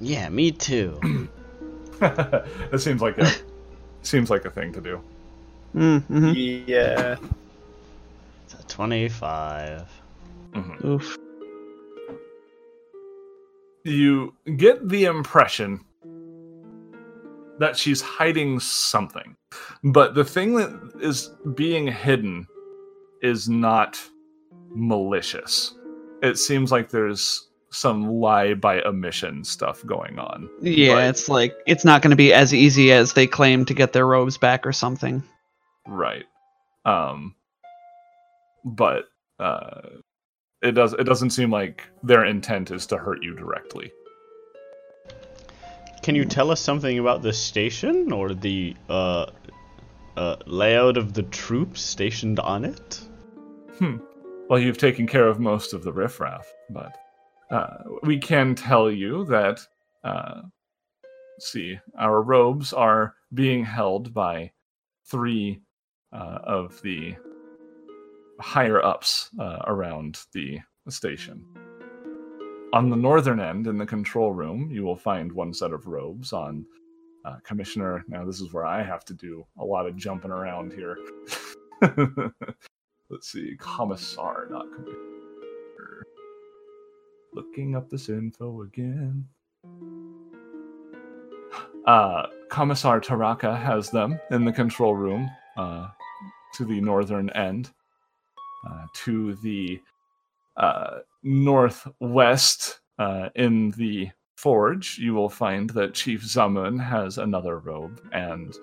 Yeah, 0.00 0.28
me 0.30 0.50
too. 0.50 0.98
it 2.00 2.80
seems 2.80 3.02
like 3.02 3.18
a 3.18 3.30
seems 4.02 4.30
like 4.30 4.44
a 4.46 4.50
thing 4.50 4.72
to 4.72 4.80
do. 4.80 5.00
Mm, 5.74 6.02
hmm 6.04 6.32
Yeah. 6.34 7.16
It's 8.44 8.54
a 8.54 8.66
Twenty-five. 8.66 9.88
Mhm. 10.52 10.84
Oof. 10.84 11.16
you 13.84 14.34
get 14.56 14.88
the 14.88 15.04
impression 15.04 15.80
that 17.58 17.76
she's 17.76 18.00
hiding 18.00 18.58
something. 18.60 19.36
But 19.84 20.14
the 20.14 20.24
thing 20.24 20.54
that 20.54 20.92
is 21.00 21.30
being 21.54 21.86
hidden 21.86 22.46
is 23.22 23.48
not 23.48 23.98
malicious. 24.74 25.74
It 26.22 26.38
seems 26.38 26.72
like 26.72 26.90
there's 26.90 27.48
some 27.72 28.08
lie 28.08 28.54
by 28.54 28.80
omission 28.82 29.44
stuff 29.44 29.84
going 29.86 30.18
on. 30.18 30.48
Yeah, 30.60 30.94
But- 30.94 31.04
it's 31.04 31.28
like 31.28 31.54
it's 31.66 31.84
not 31.84 32.02
going 32.02 32.10
to 32.10 32.16
be 32.16 32.32
as 32.32 32.52
easy 32.52 32.92
as 32.92 33.12
they 33.12 33.26
claim 33.26 33.64
to 33.66 33.74
get 33.74 33.92
their 33.92 34.06
robes 34.06 34.36
back 34.38 34.66
or 34.66 34.72
something. 34.72 35.22
Right. 35.86 36.24
Um 36.84 37.34
but 38.64 39.04
uh 39.38 39.80
it 40.62 40.72
does 40.72 40.92
it 40.94 41.04
doesn't 41.04 41.30
seem 41.30 41.50
like 41.50 41.84
their 42.02 42.24
intent 42.24 42.70
is 42.70 42.86
to 42.86 42.98
hurt 42.98 43.22
you 43.22 43.34
directly. 43.34 43.92
Can 46.02 46.14
you 46.14 46.24
tell 46.24 46.50
us 46.50 46.60
something 46.60 46.98
about 46.98 47.22
the 47.22 47.32
station 47.32 48.10
or 48.10 48.32
the 48.32 48.74
uh, 48.88 49.26
uh, 50.16 50.36
layout 50.46 50.96
of 50.96 51.12
the 51.12 51.22
troops 51.24 51.82
stationed 51.82 52.40
on 52.40 52.64
it? 52.64 53.00
Hmm. 53.78 53.98
Well, 54.48 54.58
you've 54.58 54.78
taken 54.78 55.06
care 55.06 55.28
of 55.28 55.38
most 55.40 55.74
of 55.74 55.82
the 55.84 55.92
riffraff, 55.92 56.50
but 56.70 56.96
uh, 57.50 57.78
we 58.02 58.18
can 58.18 58.54
tell 58.54 58.90
you 58.90 59.24
that, 59.26 59.60
uh, 60.04 60.42
see, 61.38 61.78
our 61.98 62.22
robes 62.22 62.72
are 62.72 63.14
being 63.34 63.64
held 63.64 64.14
by 64.14 64.52
three 65.06 65.60
uh, 66.12 66.38
of 66.44 66.80
the 66.82 67.14
higher 68.40 68.84
ups 68.84 69.30
uh, 69.38 69.58
around 69.66 70.20
the 70.32 70.60
station. 70.88 71.44
On 72.72 72.88
the 72.88 72.96
northern 72.96 73.40
end, 73.40 73.66
in 73.66 73.78
the 73.78 73.86
control 73.86 74.32
room, 74.32 74.70
you 74.70 74.84
will 74.84 74.96
find 74.96 75.32
one 75.32 75.52
set 75.52 75.72
of 75.72 75.86
robes 75.86 76.32
on 76.32 76.64
uh, 77.24 77.36
Commissioner. 77.42 78.04
Now, 78.08 78.24
this 78.24 78.40
is 78.40 78.52
where 78.52 78.64
I 78.64 78.82
have 78.82 79.04
to 79.06 79.14
do 79.14 79.44
a 79.58 79.64
lot 79.64 79.86
of 79.86 79.96
jumping 79.96 80.30
around 80.30 80.72
here. 80.72 80.96
Let's 83.10 83.30
see, 83.32 83.56
Commissar, 83.58 84.46
not 84.50 84.72
Commissioner. 84.72 85.09
Looking 87.32 87.76
up 87.76 87.88
this 87.88 88.08
info 88.08 88.62
again. 88.62 89.26
Uh, 91.86 92.26
Commissar 92.48 93.00
Taraka 93.00 93.56
has 93.56 93.90
them 93.90 94.18
in 94.30 94.44
the 94.44 94.52
control 94.52 94.94
room 94.94 95.30
uh, 95.56 95.88
to 96.54 96.64
the 96.64 96.80
northern 96.80 97.30
end. 97.30 97.70
Uh, 98.68 98.86
to 98.92 99.34
the 99.36 99.80
uh, 100.56 100.98
northwest, 101.22 102.80
uh, 102.98 103.30
in 103.34 103.70
the 103.72 104.10
forge, 104.36 104.98
you 104.98 105.14
will 105.14 105.30
find 105.30 105.70
that 105.70 105.94
Chief 105.94 106.22
Zamun 106.22 106.82
has 106.82 107.16
another 107.16 107.58
robe, 107.58 108.00
and 108.12 108.54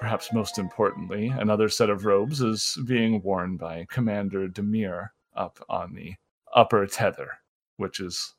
perhaps 0.00 0.32
most 0.32 0.58
importantly, 0.58 1.28
another 1.28 1.68
set 1.70 1.88
of 1.88 2.04
robes 2.04 2.42
is 2.42 2.76
being 2.86 3.22
worn 3.22 3.56
by 3.56 3.86
Commander 3.90 4.48
Demir 4.48 5.08
up 5.34 5.58
on 5.70 5.94
the 5.94 6.14
upper 6.54 6.86
tether, 6.86 7.38
which 7.76 8.00
is 8.00 8.34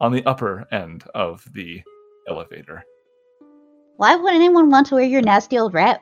on 0.00 0.12
the 0.12 0.24
upper 0.26 0.66
end 0.72 1.04
of 1.14 1.44
the 1.52 1.82
elevator. 2.28 2.84
Why 3.96 4.14
would 4.14 4.32
anyone 4.32 4.70
want 4.70 4.86
to 4.88 4.94
wear 4.96 5.04
your 5.04 5.22
nasty 5.22 5.58
old 5.58 5.74
rat, 5.74 6.00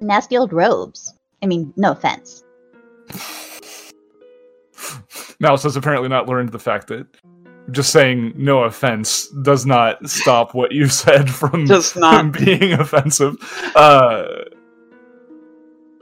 nasty 0.00 0.36
old 0.36 0.52
robes? 0.52 1.14
I 1.42 1.46
mean, 1.46 1.72
no 1.76 1.92
offense. 1.92 2.42
Mouse 5.40 5.62
has 5.64 5.76
apparently 5.76 6.08
not 6.08 6.28
learned 6.28 6.50
the 6.50 6.58
fact 6.58 6.88
that 6.88 7.06
just 7.70 7.90
saying 7.92 8.32
no 8.36 8.64
offense 8.64 9.28
does 9.42 9.66
not 9.66 10.08
stop 10.08 10.54
what 10.54 10.72
you 10.72 10.88
said 10.88 11.28
from 11.30 11.64
Does 11.68 11.94
not. 11.96 12.32
being 12.32 12.72
offensive. 12.72 13.36
Uh, 13.74 14.24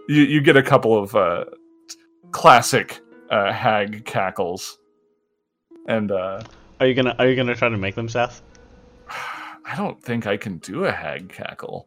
you 0.09 0.23
you 0.23 0.41
get 0.41 0.57
a 0.57 0.63
couple 0.63 0.97
of 1.03 1.15
uh, 1.17 1.45
classic 2.33 3.01
uh, 3.31 3.53
hag 3.53 4.05
cackles, 4.05 4.79
and 5.87 6.11
uh, 6.11 6.43
Are 6.81 6.87
you 6.87 6.95
gonna 6.95 7.15
Are 7.19 7.29
you 7.29 7.37
gonna 7.37 7.55
try 7.55 7.69
to 7.69 7.77
make 7.77 7.95
them, 7.95 8.09
Seth? 8.09 8.43
I 9.09 9.75
don't 9.77 10.03
think 10.03 10.27
I 10.27 10.37
can 10.37 10.59
do 10.59 10.85
a 10.85 10.93
hag 10.93 11.29
cackle. 11.31 11.87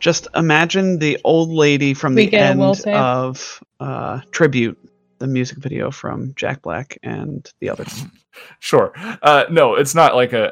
Just 0.00 0.28
imagine 0.34 0.98
the 0.98 1.18
old 1.24 1.50
lady 1.50 1.94
from 1.94 2.14
We 2.14 2.24
the 2.26 2.30
get 2.30 2.54
a 2.54 2.58
will 2.58 2.76
end 2.86 2.96
of 2.96 3.62
uh, 3.80 4.20
Tribute, 4.32 4.78
the 5.18 5.26
music 5.26 5.58
video 5.58 5.90
from 5.90 6.34
Jack 6.36 6.62
Black 6.62 6.98
and 7.02 7.50
the 7.60 7.70
others. 7.70 8.04
Sure. 8.58 8.92
Uh, 9.22 9.44
no, 9.48 9.76
it's 9.76 9.94
not 9.94 10.16
like 10.16 10.32
a, 10.32 10.42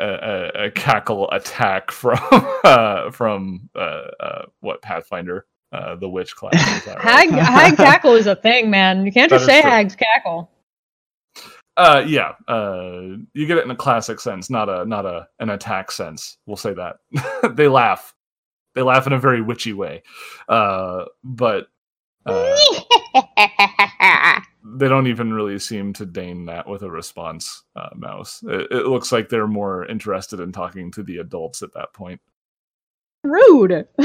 a, 0.54 0.60
a- 0.62 0.66
a 0.66 0.70
cackle 0.70 1.28
attack 1.32 1.90
from 1.90 2.16
uh, 2.64 3.10
from 3.10 3.68
uh, 3.74 3.78
uh, 4.20 4.42
what 4.60 4.80
Pathfinder, 4.82 5.46
uh, 5.72 5.96
the 5.96 6.08
witch 6.08 6.36
class. 6.36 6.54
Is 6.78 6.84
that 6.84 7.02
right? 7.02 7.28
Hag, 7.28 7.30
hag 7.32 7.76
cackle 7.76 8.14
is 8.14 8.28
a 8.28 8.36
thing, 8.36 8.70
man. 8.70 9.04
You 9.04 9.10
can't 9.10 9.28
That 9.30 9.38
just 9.38 9.46
say 9.46 9.60
true. 9.62 9.68
hags 9.68 9.96
cackle. 9.96 10.48
Uh, 11.76 12.04
yeah. 12.06 12.32
Uh, 12.48 13.16
you 13.32 13.46
get 13.46 13.58
it 13.58 13.64
in 13.64 13.70
a 13.70 13.76
classic 13.76 14.20
sense, 14.20 14.50
not 14.50 14.68
a 14.68 14.84
not 14.84 15.06
a 15.06 15.28
an 15.40 15.50
attack 15.50 15.90
sense. 15.90 16.36
We'll 16.46 16.56
say 16.56 16.74
that 16.74 16.96
they 17.56 17.68
laugh. 17.68 18.14
They 18.74 18.82
laugh 18.82 19.06
in 19.06 19.12
a 19.12 19.18
very 19.18 19.42
witchy 19.42 19.74
way, 19.74 20.02
uh, 20.48 21.04
but 21.22 21.68
uh, 22.24 22.56
they 24.64 24.88
don't 24.88 25.06
even 25.08 25.32
really 25.32 25.58
seem 25.58 25.92
to 25.94 26.06
deign 26.06 26.46
that 26.46 26.66
with 26.66 26.82
a 26.82 26.90
response. 26.90 27.64
Uh, 27.76 27.90
Mouse. 27.94 28.42
It, 28.46 28.70
it 28.70 28.86
looks 28.86 29.12
like 29.12 29.28
they're 29.28 29.46
more 29.46 29.84
interested 29.86 30.40
in 30.40 30.52
talking 30.52 30.90
to 30.92 31.02
the 31.02 31.18
adults 31.18 31.62
at 31.62 31.74
that 31.74 31.92
point. 31.92 32.20
Rude. 33.24 33.86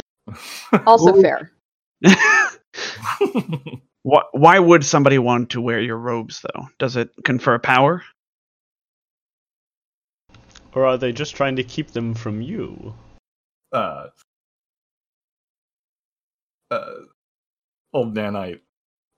Also 0.85 1.21
fair. 1.21 1.53
why, 4.07 4.23
why 4.31 4.59
would 4.59 4.85
somebody 4.85 5.19
want 5.19 5.49
to 5.49 5.61
wear 5.61 5.81
your 5.81 5.97
robes, 5.97 6.41
though? 6.41 6.69
Does 6.79 6.95
it 6.95 7.09
confer 7.25 7.59
power? 7.59 8.03
Or 10.73 10.85
are 10.85 10.97
they 10.97 11.11
just 11.11 11.35
trying 11.35 11.57
to 11.57 11.63
keep 11.63 11.91
them 11.91 12.13
from 12.13 12.41
you? 12.41 12.93
uh, 13.73 14.07
uh, 16.71 16.91
old 17.93 18.15
nanite 18.15 18.61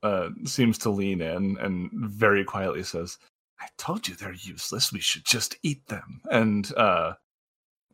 uh, 0.04 0.30
seems 0.46 0.78
to 0.80 0.90
lean 0.90 1.22
in 1.22 1.58
and 1.60 1.90
very 1.94 2.44
quietly 2.44 2.84
says, 2.84 3.18
"I 3.60 3.68
told 3.78 4.08
you 4.08 4.16
they're 4.16 4.34
useless. 4.34 4.92
We 4.92 5.00
should 5.00 5.26
just 5.26 5.58
eat 5.64 5.86
them." 5.88 6.22
And 6.32 6.72
uh, 6.76 7.14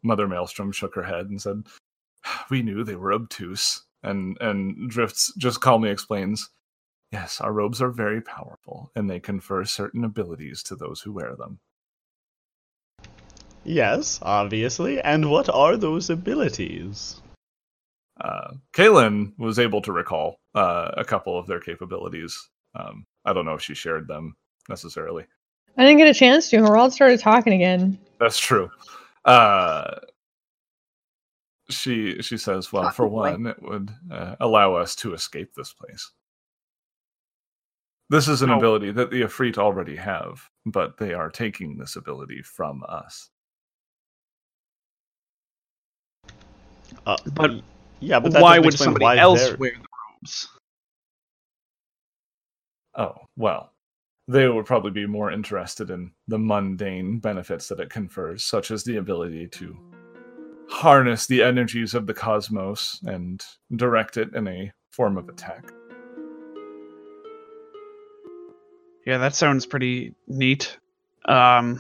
Mother 0.04 0.28
Maelstrom 0.28 0.72
shook 0.72 0.96
her 0.96 1.04
head 1.04 1.28
and 1.28 1.42
said, 1.42 1.64
"We 2.50 2.62
knew 2.62 2.84
they 2.84 2.96
were 2.96 3.14
obtuse." 3.14 3.84
And 4.04 4.38
and 4.40 4.90
Drifts 4.90 5.34
just 5.38 5.62
calmly 5.62 5.90
explains, 5.90 6.50
"Yes, 7.16 7.42
our 7.42 7.54
robes 7.54 7.82
are 7.82 7.92
very 7.92 8.22
powerful, 8.22 8.92
and 8.96 9.10
they 9.10 9.20
confer 9.20 9.64
certain 9.66 10.04
abilities 10.04 10.64
to 10.64 10.76
those 10.76 11.02
who 11.02 11.14
wear 11.14 11.36
them." 11.36 11.60
Yes, 13.64 14.20
obviously. 14.22 15.02
And 15.02 15.30
what 15.32 15.50
are 15.50 15.78
those 15.78 16.10
abilities? 16.10 17.22
uh, 18.22 18.54
Kaylin 18.74 19.34
was 19.38 19.60
able 19.60 19.82
to 19.82 19.92
recall 19.92 20.40
uh, 20.54 20.92
a 20.96 21.04
couple 21.04 21.38
of 21.38 21.48
their 21.48 21.60
capabilities. 21.60 22.50
Um, 22.74 23.06
I 23.26 23.34
don't 23.34 23.46
know 23.46 23.56
if 23.56 23.62
she 23.62 23.76
shared 23.76 24.08
them 24.08 24.36
necessarily. 24.70 25.26
I 25.78 25.84
didn't 25.84 25.98
get 25.98 26.08
a 26.08 26.14
chance 26.14 26.50
to. 26.50 26.58
Harold 26.64 26.94
started 26.94 27.20
talking 27.20 27.54
again. 27.54 27.98
That's 28.20 28.40
true. 28.40 28.70
Uh, 29.26 29.96
she 31.70 32.22
she 32.22 32.38
says, 32.38 32.72
"Well, 32.72 32.92
for 32.92 33.10
Probably. 33.10 33.32
one, 33.32 33.48
it 33.48 33.62
would 33.62 33.92
uh, 34.10 34.36
allow 34.40 34.76
us 34.76 34.96
to 34.98 35.14
escape 35.14 35.54
this 35.54 35.74
place. 35.74 36.12
This 38.10 38.28
is 38.28 38.42
an 38.42 38.52
Oh. 38.52 38.58
ability 38.58 38.92
that 38.92 39.10
the 39.10 39.22
Ifrit 39.22 39.58
already 39.58 39.96
have, 39.96 40.50
but 40.66 40.98
they 40.98 41.14
are 41.14 41.30
taking 41.30 41.78
this 41.78 41.96
ability 41.96 42.42
from 42.44 42.84
us. 42.88 43.30
Uh, 47.06 47.18
But 47.34 47.64
yeah, 48.00 48.20
but 48.20 48.34
why 48.34 48.60
would 48.60 48.78
somebody 48.78 49.04
why 49.04 49.18
else 49.18 49.48
they're- 49.48 49.58
wear 49.58 49.72
the 49.72 49.88
robes? 50.22 50.48
Oh, 52.96 53.28
well, 53.36 53.74
they 54.28 54.48
would 54.48 54.66
probably 54.66 54.92
be 54.92 55.06
more 55.06 55.32
interested 55.32 55.90
in 55.90 56.14
the 56.28 56.40
mundane 56.40 57.20
benefits 57.20 57.68
that 57.70 57.80
it 57.80 57.90
confers, 57.90 58.44
such 58.46 58.72
as 58.72 58.84
the 58.84 58.98
ability 58.98 59.48
to 59.50 59.78
harness 60.70 61.28
the 61.28 61.44
energies 61.44 61.94
of 61.94 62.08
the 62.08 62.14
cosmos 62.14 63.02
and 63.04 63.44
direct 63.76 64.18
it 64.18 64.34
in 64.36 64.48
a 64.48 64.72
form 64.92 65.18
of 65.18 65.28
attack. 65.30 65.72
Yeah, 69.06 69.20
that 69.20 69.36
sounds 69.36 69.66
pretty 69.66 70.16
neat. 70.28 70.78
Um, 71.26 71.80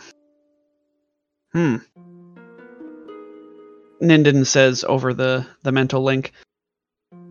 hmm. 1.51 1.77
Ninden 4.01 4.45
says 4.45 4.83
over 4.83 5.13
the 5.13 5.47
the 5.63 5.71
mental 5.71 6.03
link. 6.03 6.33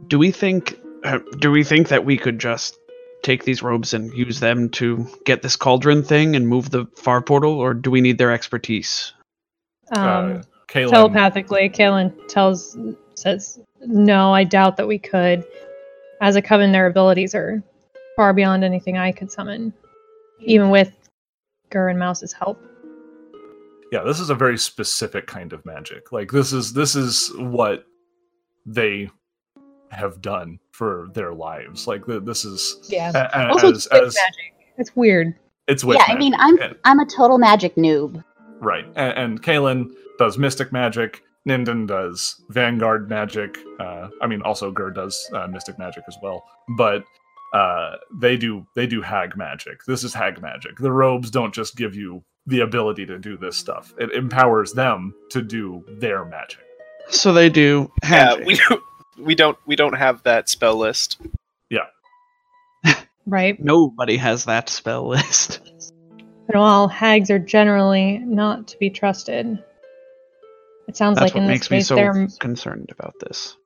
Do 0.09 0.19
we 0.19 0.33
think? 0.33 0.79
Uh, 1.05 1.19
do 1.39 1.51
we 1.51 1.63
think 1.63 1.89
that 1.89 2.05
we 2.05 2.17
could 2.17 2.39
just 2.39 2.77
take 3.23 3.45
these 3.45 3.63
robes 3.63 3.95
and 3.95 4.13
use 4.13 4.41
them 4.41 4.69
to 4.71 5.07
get 5.25 5.43
this 5.43 5.57
cauldron 5.57 6.03
thing 6.03 6.35
and 6.35 6.49
move 6.49 6.71
the 6.71 6.87
far 6.97 7.23
portal, 7.23 7.53
or 7.53 7.75
do 7.75 7.91
we 7.91 8.01
need 8.01 8.19
their 8.19 8.33
expertise? 8.33 9.13
Um, 9.93 10.07
uh, 10.07 10.43
Kaylin, 10.69 10.91
telepathically, 10.91 11.69
Kaylin 11.71 12.13
tells 12.29 12.77
says, 13.15 13.61
"No, 13.81 14.35
I 14.35 14.45
doubt 14.45 14.77
that 14.79 14.89
we 14.89 14.99
could. 14.99 15.45
As 16.21 16.37
a 16.37 16.43
coven, 16.43 16.73
their 16.73 16.87
abilities 16.87 17.35
are 17.35 17.63
far 18.17 18.33
beyond 18.33 18.65
anything 18.65 18.97
I 18.97 19.13
could 19.13 19.31
summon, 19.31 19.73
even 20.41 20.71
with 20.71 20.93
Gur 21.71 21.89
and 21.89 21.99
Mouse's 21.99 22.33
help." 22.33 22.61
yeah, 23.93 24.03
this 24.03 24.19
is 24.19 24.29
a 24.31 24.35
very 24.35 24.59
specific 24.59 25.27
kind 25.27 25.53
of 25.53 25.65
magic. 25.65 26.11
Like 26.11 26.31
this 26.33 26.53
is 26.53 26.73
this 26.73 26.97
is 26.97 27.31
what 27.37 27.85
they 28.67 29.09
have 29.91 30.21
done 30.21 30.59
for 30.73 31.09
their 31.15 31.33
lives. 31.33 31.87
Like 31.87 32.05
the, 32.07 32.19
this 32.19 32.45
is 32.45 32.81
Yeah. 32.89 33.13
a- 33.15 33.39
a- 33.39 33.49
Also, 33.53 33.71
as, 33.71 33.87
it's 33.87 33.93
witch 33.93 34.03
as 34.03 34.15
magic. 34.17 34.75
It's 34.79 34.97
weird. 34.97 35.35
it's 35.69 35.85
witch 35.85 36.01
yeah, 36.09 36.13
I 36.15 36.19
mean. 36.19 36.35
I'm 36.37 36.61
And- 36.61 36.77
I'm 36.85 36.99
a 36.99 37.07
total 37.07 37.39
magic 37.39 37.77
noob. 37.77 38.25
Right. 38.61 38.87
And, 38.97 39.13
and 39.19 39.43
Kaylin 39.43 39.91
does 40.19 40.39
mystic 40.39 40.73
magic. 40.73 41.23
Ninden 41.49 41.87
does 41.87 42.43
vanguard 42.49 43.09
magic. 43.09 43.57
Uh, 43.79 44.09
I 44.23 44.27
mean, 44.27 44.43
also 44.43 44.73
Gur 44.73 44.91
does 44.91 45.31
uh, 45.35 45.47
mystic 45.47 45.79
magic 45.79 46.03
as 46.09 46.17
well. 46.23 46.43
But 46.77 47.05
uh, 47.55 47.99
they 48.13 48.37
do 48.37 48.67
they 48.75 48.87
do 48.87 49.01
hag 49.01 49.37
magic. 49.37 49.85
This 49.85 50.03
is 50.03 50.13
hag 50.13 50.43
magic. 50.43 50.77
The 50.77 50.91
robes 50.93 51.31
don't 51.31 51.55
just 51.55 51.77
give 51.77 51.95
you 51.95 52.25
the 52.47 52.61
ability 52.61 53.07
to 53.07 53.19
do 53.19 53.37
this 53.37 53.57
stuff. 53.57 53.95
It 53.97 54.11
empowers 54.11 54.73
them 54.73 55.15
to 55.31 55.41
do 55.41 55.85
their 55.89 56.25
magic. 56.25 56.61
So 57.09 57.33
they 57.33 57.49
do. 57.49 57.93
Yeah, 58.03 58.35
we 58.45 58.57
don't, 58.57 58.83
we 59.19 59.35
don't 59.37 59.57
we 59.67 59.77
don't 59.77 59.95
have 59.95 60.25
that 60.25 60.49
spell 60.49 60.77
list. 60.77 61.21
Yeah. 61.71 61.87
right. 63.27 63.59
Nobody 63.63 64.17
has 64.17 64.47
that 64.47 64.69
spell 64.69 65.09
list. 65.09 65.61
And 66.47 66.61
while 66.61 66.89
hags 66.89 67.31
are 67.31 67.39
generally 67.39 68.19
not 68.19 68.69
to 68.69 68.79
be 68.79 68.91
trusted, 68.91 69.65
it 70.87 70.95
sounds 70.95 71.19
That's 71.19 71.33
like 71.33 71.37
in 71.37 71.45
what 71.45 71.49
this 71.49 71.55
makes 71.55 71.71
me 71.71 71.79
case 71.79 71.87
so 71.89 71.95
they're 71.95 72.29
concerned 72.39 72.91
about 72.93 73.15
this. 73.19 73.57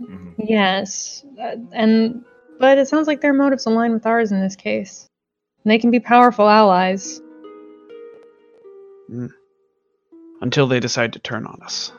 Mhm. 0.00 0.34
yes, 0.38 1.22
uh, 1.38 1.56
and 1.72 2.24
but 2.58 2.78
it 2.78 2.88
sounds 2.88 3.06
like 3.06 3.20
their 3.20 3.32
motives 3.32 3.66
align 3.66 3.92
with 3.92 4.06
ours 4.06 4.32
in 4.32 4.40
this 4.40 4.56
case. 4.56 5.08
And 5.64 5.70
they 5.70 5.78
can 5.78 5.90
be 5.90 6.00
powerful 6.00 6.48
allies. 6.48 7.20
Until 10.40 10.66
they 10.66 10.80
decide 10.80 11.12
to 11.14 11.18
turn 11.18 11.46
on 11.46 11.60
us. 11.62 11.92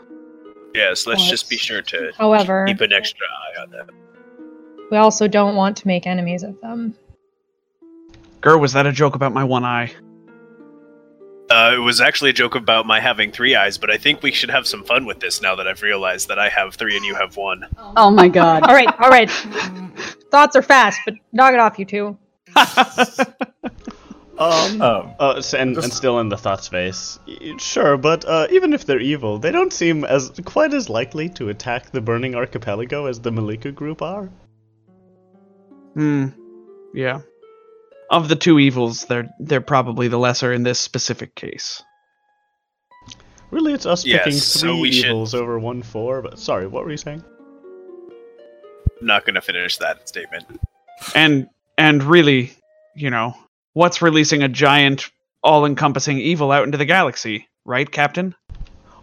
Yes, 0.73 1.07
let's 1.07 1.21
Well, 1.21 1.29
just 1.29 1.49
be 1.49 1.57
sure 1.57 1.81
to 1.81 2.11
However, 2.17 2.65
keep 2.67 2.81
an 2.81 2.91
extra 2.93 3.25
eye 3.25 3.61
on 3.63 3.69
them. 3.71 3.87
we 4.91 4.97
also 4.97 5.27
don't 5.27 5.55
want 5.55 5.77
to 5.77 5.87
make 5.87 6.05
enemies 6.05 6.43
of 6.43 6.59
them. 6.61 6.93
Gur, 8.41 8.57
was 8.57 8.73
that 8.73 8.85
a 8.85 8.91
joke 8.91 9.15
about 9.15 9.33
my 9.33 9.43
one 9.43 9.63
eye? 9.63 9.91
Uh, 11.49 11.71
it 11.75 11.79
was 11.79 12.01
actually 12.01 12.31
a 12.31 12.33
joke 12.33 12.55
about 12.55 12.85
my 12.85 12.99
having 12.99 13.31
three 13.31 13.55
eyes, 13.55 13.77
but 13.77 13.89
I 13.91 13.97
think 13.97 14.21
we 14.23 14.31
should 14.31 14.49
have 14.49 14.67
some 14.67 14.83
fun 14.83 15.05
with 15.05 15.19
this 15.19 15.41
now 15.41 15.55
that 15.55 15.67
I've 15.67 15.81
realized 15.83 16.27
that 16.27 16.39
I 16.39 16.49
have 16.49 16.75
three 16.75 16.95
and 16.97 17.05
you 17.05 17.15
have 17.15 17.37
one. 17.37 17.65
Oh 17.95 18.09
my 18.11 18.27
god. 18.27 18.63
All 18.67 18.73
right, 18.73 18.89
all 18.99 19.09
right. 19.09 19.29
Thoughts 20.35 20.57
are 20.57 20.61
fast, 20.61 20.99
but 21.05 21.13
knock 21.31 21.53
it 21.53 21.61
off, 21.61 21.79
you 21.79 21.85
two. 21.85 22.17
Um, 24.37 24.81
Um, 24.81 25.13
uh, 25.17 25.35
s- 25.37 25.53
and, 25.53 25.77
and 25.77 25.93
still 25.93 26.19
in 26.19 26.27
the 26.27 26.35
thoughts 26.35 26.67
phase. 26.67 27.17
Y- 27.25 27.55
Sure, 27.57 27.95
but 27.95 28.25
uh, 28.25 28.47
even 28.51 28.73
if 28.73 28.85
they're 28.85 28.99
evil, 28.99 29.39
they 29.39 29.49
don't 29.49 29.71
seem 29.71 30.03
as 30.03 30.29
quite 30.43 30.73
as 30.73 30.89
likely 30.89 31.29
to 31.29 31.47
attack 31.47 31.91
the 31.91 32.01
Burning 32.01 32.35
Archipelago 32.35 33.05
as 33.05 33.21
the 33.21 33.31
Malika 33.31 33.71
group 33.71 34.01
are. 34.01 34.29
Hmm. 35.93 36.27
Yeah. 36.93 37.21
Of 38.09 38.27
the 38.27 38.35
two 38.35 38.59
evils, 38.59 39.05
they're 39.05 39.29
they're 39.39 39.61
probably 39.61 40.09
the 40.09 40.19
lesser 40.19 40.51
in 40.51 40.63
this 40.63 40.79
specific 40.79 41.33
case. 41.35 41.81
Really, 43.51 43.71
it's 43.71 43.85
us 43.85 44.05
Yes, 44.05 44.25
picking 44.25 44.37
so 44.39 44.79
three 44.79 44.91
should- 44.91 45.05
evils 45.11 45.33
over 45.33 45.57
one 45.59 45.81
four. 45.81 46.21
But 46.21 46.39
sorry, 46.39 46.67
what 46.67 46.83
were 46.83 46.91
you 46.91 46.97
saying? 46.97 47.23
Not 49.01 49.25
going 49.25 49.35
to 49.35 49.41
finish 49.41 49.77
that 49.77 50.07
statement. 50.07 50.45
And 51.13 51.49
and 51.77 52.01
really, 52.03 52.51
you 52.95 53.09
know, 53.09 53.35
what's 53.73 54.01
releasing 54.01 54.41
a 54.43 54.47
giant, 54.47 55.09
all-encompassing 55.43 56.17
evil 56.19 56.51
out 56.51 56.63
into 56.63 56.77
the 56.77 56.85
galaxy, 56.85 57.47
right, 57.65 57.89
Captain? 57.91 58.33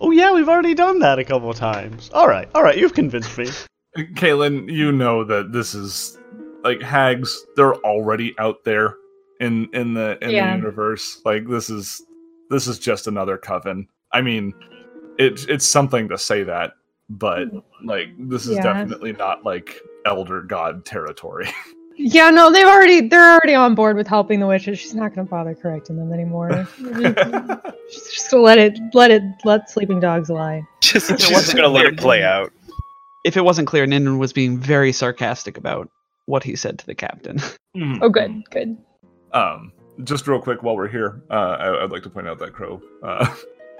Oh 0.00 0.10
yeah, 0.10 0.32
we've 0.32 0.48
already 0.48 0.74
done 0.74 0.98
that 1.00 1.18
a 1.18 1.24
couple 1.24 1.52
times. 1.54 2.10
All 2.12 2.26
right, 2.26 2.48
all 2.54 2.62
right, 2.62 2.76
you've 2.76 2.94
convinced 2.94 3.36
me. 3.38 3.46
Kaylin, 4.14 4.72
you 4.72 4.90
know 4.90 5.22
that 5.24 5.52
this 5.52 5.74
is 5.74 6.18
like 6.64 6.80
hags. 6.80 7.44
They're 7.56 7.74
already 7.76 8.34
out 8.38 8.64
there 8.64 8.96
in 9.40 9.68
in 9.74 9.94
the 9.94 10.18
in 10.22 10.30
Yeah. 10.30 10.50
the 10.52 10.56
universe. 10.56 11.20
Like 11.24 11.46
this 11.46 11.68
is 11.70 12.02
this 12.50 12.66
is 12.66 12.78
just 12.78 13.06
another 13.06 13.36
coven. 13.36 13.86
I 14.12 14.22
mean, 14.22 14.54
it's 15.18 15.44
it's 15.44 15.66
something 15.66 16.08
to 16.08 16.16
say 16.18 16.42
that, 16.44 16.72
but 17.18 17.48
like 17.84 18.08
this 18.18 18.46
is 18.46 18.56
Yeah. 18.56 18.62
definitely 18.62 19.12
not 19.12 19.44
like 19.44 19.80
elder 20.06 20.42
god 20.42 20.84
territory. 20.84 21.48
Yeah, 21.98 22.30
no, 22.30 22.50
they've 22.50 22.66
already 22.66 23.06
they're 23.06 23.32
already 23.34 23.54
on 23.54 23.74
board 23.74 23.96
with 23.96 24.08
helping 24.08 24.40
the 24.40 24.46
witches. 24.46 24.78
She's 24.78 24.94
not 24.94 25.14
gonna 25.14 25.28
bother 25.28 25.54
correcting 25.54 25.96
them 25.96 26.10
anymore. 26.10 26.66
She's 27.90 28.10
just 28.14 28.32
let 28.32 28.58
it 28.58 28.78
let 28.94 29.10
it 29.10 29.22
let 29.44 29.68
sleeping 29.70 30.00
dogs 30.00 30.30
lie. 30.30 30.66
Just, 30.80 31.10
If 31.10 31.16
it 31.16 31.20
she's 31.20 31.28
just 31.28 31.32
wasn't 31.34 31.58
going 31.58 31.68
to 31.70 31.74
let 31.74 31.86
it 31.86 31.98
play 31.98 32.22
out. 32.24 32.50
If 33.24 33.36
it 33.36 33.42
wasn't 33.44 33.68
clear, 33.68 33.86
Ninden 33.86 34.18
was 34.18 34.32
being 34.32 34.58
very 34.58 34.90
sarcastic 34.90 35.58
about 35.58 35.90
what 36.26 36.42
he 36.42 36.56
said 36.56 36.78
to 36.78 36.86
the 36.86 36.94
captain. 36.94 37.38
Oh 38.00 38.08
good, 38.08 38.42
good. 38.50 38.76
Um, 39.32 39.72
just 40.04 40.26
real 40.26 40.40
quick 40.40 40.62
while 40.62 40.76
we're 40.76 40.88
here, 40.88 41.22
uh, 41.30 41.34
I, 41.34 41.84
I'd 41.84 41.90
like 41.92 42.02
to 42.04 42.10
point 42.10 42.26
out 42.26 42.38
that 42.38 42.52
Crow 42.54 42.82
uh, 43.02 43.32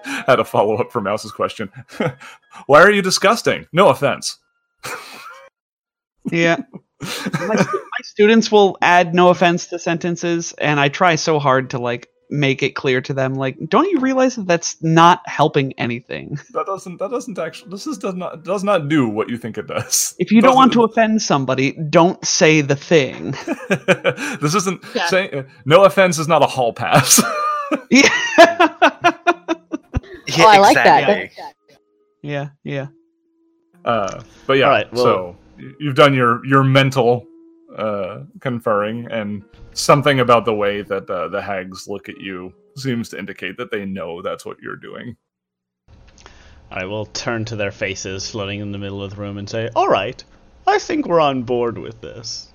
had 0.26 0.40
a 0.40 0.44
follow 0.44 0.76
up 0.76 0.92
for 0.92 1.00
Mouse's 1.00 1.32
question. 1.32 1.70
Why 2.66 2.82
are 2.82 2.90
you 2.90 3.02
disgusting? 3.02 3.66
No 3.72 3.88
offense. 3.88 4.38
yeah. 6.30 6.56
my, 7.00 7.54
my 7.56 8.00
students 8.04 8.50
will 8.52 8.78
add 8.80 9.14
no 9.14 9.28
offense 9.30 9.66
to 9.66 9.76
sentences 9.76 10.54
and 10.58 10.78
i 10.78 10.88
try 10.88 11.16
so 11.16 11.40
hard 11.40 11.70
to 11.70 11.78
like 11.78 12.08
make 12.30 12.62
it 12.62 12.76
clear 12.76 13.00
to 13.00 13.12
them 13.12 13.34
like 13.34 13.56
don't 13.68 13.90
you 13.90 13.98
realize 13.98 14.36
that 14.36 14.46
that's 14.46 14.76
not 14.84 15.20
helping 15.26 15.72
anything 15.80 16.38
that 16.52 16.64
doesn't. 16.64 16.98
That 16.98 17.10
doesn't 17.10 17.38
actually. 17.40 17.72
This 17.72 17.88
is 17.88 17.98
does 17.98 18.14
not 18.14 18.44
does 18.44 18.62
not 18.62 18.88
do 18.88 19.08
what 19.08 19.28
you 19.28 19.36
think 19.36 19.58
it 19.58 19.66
does. 19.66 20.14
if 20.20 20.30
you 20.30 20.40
don't 20.40 20.54
want 20.54 20.72
to 20.74 20.84
offend 20.84 21.20
somebody 21.20 21.72
don't 21.90 22.24
say 22.24 22.60
the 22.60 22.76
thing 22.76 23.32
this 24.40 24.54
isn't 24.54 24.82
Yeah. 24.94 25.06
saying. 25.08 25.34
uh, 25.34 25.42
No 25.64 25.84
offense 25.84 26.18
is 26.20 26.28
not 26.28 26.42
a 26.42 26.46
hall 26.46 26.72
pass. 26.72 27.20
yeah 27.90 28.08
Oh, 30.38 30.46
I 30.46 30.58
like 30.58 30.74
that. 30.74 31.08
exactly. 31.08 31.76
yeah 32.22 32.48
yeah 32.64 32.86
Uh, 33.84 34.22
but 34.46 34.54
yeah, 34.58 34.64
All 34.66 34.70
right, 34.70 34.92
well- 34.92 35.04
so 35.04 35.36
you've 35.80 35.94
done 35.96 36.14
your 36.14 36.44
your 36.46 36.62
mental 36.64 37.26
uh, 37.76 38.24
conferring, 38.40 39.06
and 39.10 39.42
something 39.72 40.20
about 40.20 40.44
the 40.44 40.54
way 40.54 40.82
that 40.82 41.08
uh, 41.10 41.28
the 41.28 41.40
hags 41.40 41.88
look 41.88 42.08
at 42.08 42.20
you 42.20 42.52
seems 42.76 43.08
to 43.10 43.18
indicate 43.18 43.56
that 43.56 43.70
they 43.70 43.84
know 43.86 44.20
that's 44.22 44.44
what 44.44 44.58
you're 44.60 44.76
doing. 44.76 45.16
I 46.70 46.84
will 46.86 47.06
turn 47.06 47.44
to 47.46 47.56
their 47.56 47.70
faces 47.72 48.30
floating 48.30 48.60
in 48.60 48.72
the 48.72 48.78
middle 48.78 49.02
of 49.02 49.10
the 49.14 49.20
room 49.20 49.36
and 49.38 49.48
say, 49.48 49.68
All 49.76 49.88
right, 49.88 50.22
I 50.66 50.78
think 50.78 51.06
we're 51.06 51.20
on 51.20 51.42
board 51.42 51.76
with 51.78 52.00
this. 52.00 52.48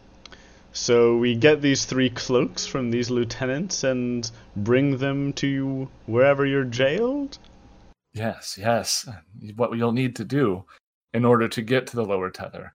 So 0.71 1.17
we 1.17 1.35
get 1.35 1.61
these 1.61 1.85
three 1.85 2.09
cloaks 2.09 2.65
from 2.67 2.91
these 2.91 3.09
lieutenants 3.09 3.83
and 3.83 4.29
bring 4.55 4.97
them 4.97 5.33
to 5.33 5.87
wherever 6.05 6.45
you're 6.45 6.63
jailed? 6.63 7.37
Yes, 8.18 8.57
yes. 8.60 9.07
What 9.56 9.77
you'll 9.77 9.91
need 9.91 10.15
to 10.15 10.26
do 10.26 10.65
in 11.14 11.23
order 11.23 11.48
to 11.48 11.61
get 11.61 11.85
to 11.88 11.95
the 11.95 12.06
lower 12.06 12.31
tether 12.31 12.73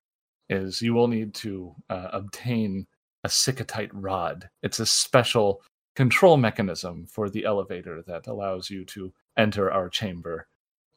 is 0.49 0.81
you 0.81 0.95
will 0.95 1.09
need 1.09 1.35
to 1.35 1.75
uh, 1.91 2.09
obtain 2.13 2.87
a 3.25 3.29
Sikatite 3.29 3.91
rod. 3.93 4.49
It's 4.63 4.79
a 4.79 4.87
special 4.87 5.63
control 5.97 6.37
mechanism 6.37 7.07
for 7.07 7.29
the 7.29 7.45
elevator 7.45 8.03
that 8.07 8.29
allows 8.29 8.71
you 8.71 8.85
to 8.87 9.13
enter 9.37 9.71
our 9.73 9.89
chamber. 9.89 10.47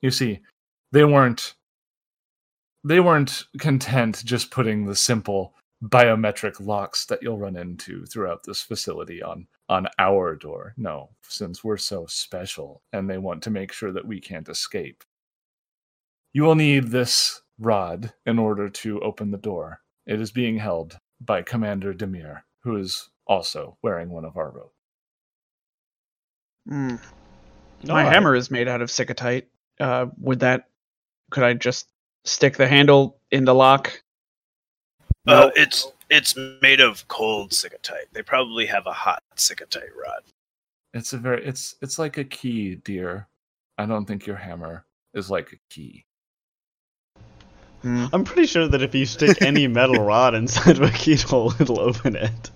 You 0.01 0.11
see, 0.11 0.41
they 0.91 1.05
weren't 1.05 1.55
they 2.83 2.99
weren't 2.99 3.45
content 3.57 4.21
just 4.25 4.51
putting 4.51 4.85
the 4.85 4.95
simple 4.95 5.55
biometric 5.83 6.63
locks 6.63 7.05
that 7.07 7.23
you'll 7.23 7.39
run 7.39 7.55
into 7.55 8.05
throughout 8.05 8.43
this 8.43 8.61
facility 8.61 9.23
on 9.23 9.47
on 9.69 9.87
our 9.99 10.35
door. 10.35 10.73
No, 10.77 11.09
since 11.23 11.63
we're 11.63 11.77
so 11.77 12.05
special 12.07 12.81
and 12.93 13.09
they 13.09 13.17
want 13.17 13.43
to 13.43 13.49
make 13.49 13.71
sure 13.71 13.91
that 13.91 14.05
we 14.05 14.19
can't 14.19 14.49
escape. 14.49 15.03
You 16.33 16.43
will 16.43 16.55
need 16.55 16.89
this 16.89 17.41
rod 17.57 18.13
in 18.25 18.37
order 18.37 18.69
to 18.69 18.99
open 19.01 19.31
the 19.31 19.37
door. 19.37 19.81
It 20.05 20.19
is 20.21 20.31
being 20.31 20.57
held 20.57 20.97
by 21.21 21.41
Commander 21.41 21.93
Demir, 21.93 22.41
who 22.63 22.75
is 22.75 23.09
also 23.25 23.77
wearing 23.81 24.09
one 24.09 24.25
of 24.25 24.37
our 24.37 24.51
robes. 24.51 24.71
Mm. 26.69 26.99
My 27.83 28.03
right. 28.03 28.13
hammer 28.13 28.35
is 28.35 28.51
made 28.51 28.67
out 28.67 28.81
of 28.81 28.89
sikatite 28.89 29.45
uh 29.79 30.05
would 30.19 30.39
that 30.39 30.69
could 31.31 31.43
i 31.43 31.53
just 31.53 31.87
stick 32.23 32.57
the 32.57 32.67
handle 32.67 33.17
in 33.31 33.45
the 33.45 33.53
lock 33.53 34.01
Uh, 35.27 35.49
it's 35.55 35.91
it's 36.09 36.35
made 36.61 36.79
of 36.81 37.07
cold 37.07 37.51
sikatite. 37.51 38.07
They 38.13 38.21
probably 38.21 38.65
have 38.65 38.87
a 38.87 38.93
hot 38.93 39.23
sikatite 39.35 39.95
rod. 39.95 40.21
It's 40.93 41.13
a 41.13 41.17
very 41.17 41.45
it's 41.45 41.75
it's 41.81 41.99
like 41.99 42.17
a 42.17 42.23
key, 42.23 42.75
dear. 42.75 43.27
I 43.77 43.85
don't 43.85 44.05
think 44.05 44.25
your 44.25 44.37
hammer 44.37 44.85
is 45.13 45.29
like 45.29 45.51
a 45.51 45.57
key. 45.69 46.05
Hmm. 47.81 48.05
I'm 48.13 48.23
pretty 48.23 48.47
sure 48.47 48.67
that 48.67 48.81
if 48.81 48.95
you 48.95 49.05
stick 49.05 49.41
any 49.41 49.67
metal 49.69 50.03
rod 50.03 50.33
inside 50.33 50.77
of 50.77 50.83
a 50.83 50.91
keyhole, 50.91 51.53
it'll 51.59 51.79
open 51.81 52.15
it. 52.15 52.51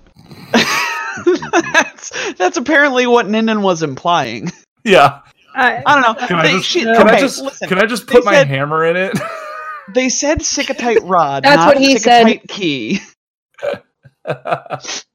that's, 1.51 2.34
that's 2.34 2.57
apparently 2.57 3.05
what 3.07 3.26
Ninden 3.27 3.61
was 3.61 3.84
implying. 3.84 4.51
Yeah. 4.84 5.19
I, 5.53 5.84
I 5.85 6.01
don't 6.01 6.19
know. 6.21 6.27
Can 6.27 6.38
I 6.38 6.51
just 6.51 6.69
she- 6.69 6.81
can 6.81 6.95
okay, 6.95 7.15
I 7.15 7.19
just 7.19 7.41
listen. 7.41 7.67
can 7.67 7.77
I 7.80 7.85
just 7.85 8.07
they 8.07 8.13
put 8.13 8.26
my 8.26 8.34
said- 8.35 8.47
hammer 8.47 8.85
in 8.85 8.95
it? 8.95 9.17
They 9.93 10.09
said 10.09 10.39
sikatite 10.39 10.99
rod. 11.03 11.43
That's 11.43 11.57
not 11.57 11.76
what 11.76 11.77
he 11.77 11.97
said. 11.97 12.39
Key. 12.47 12.99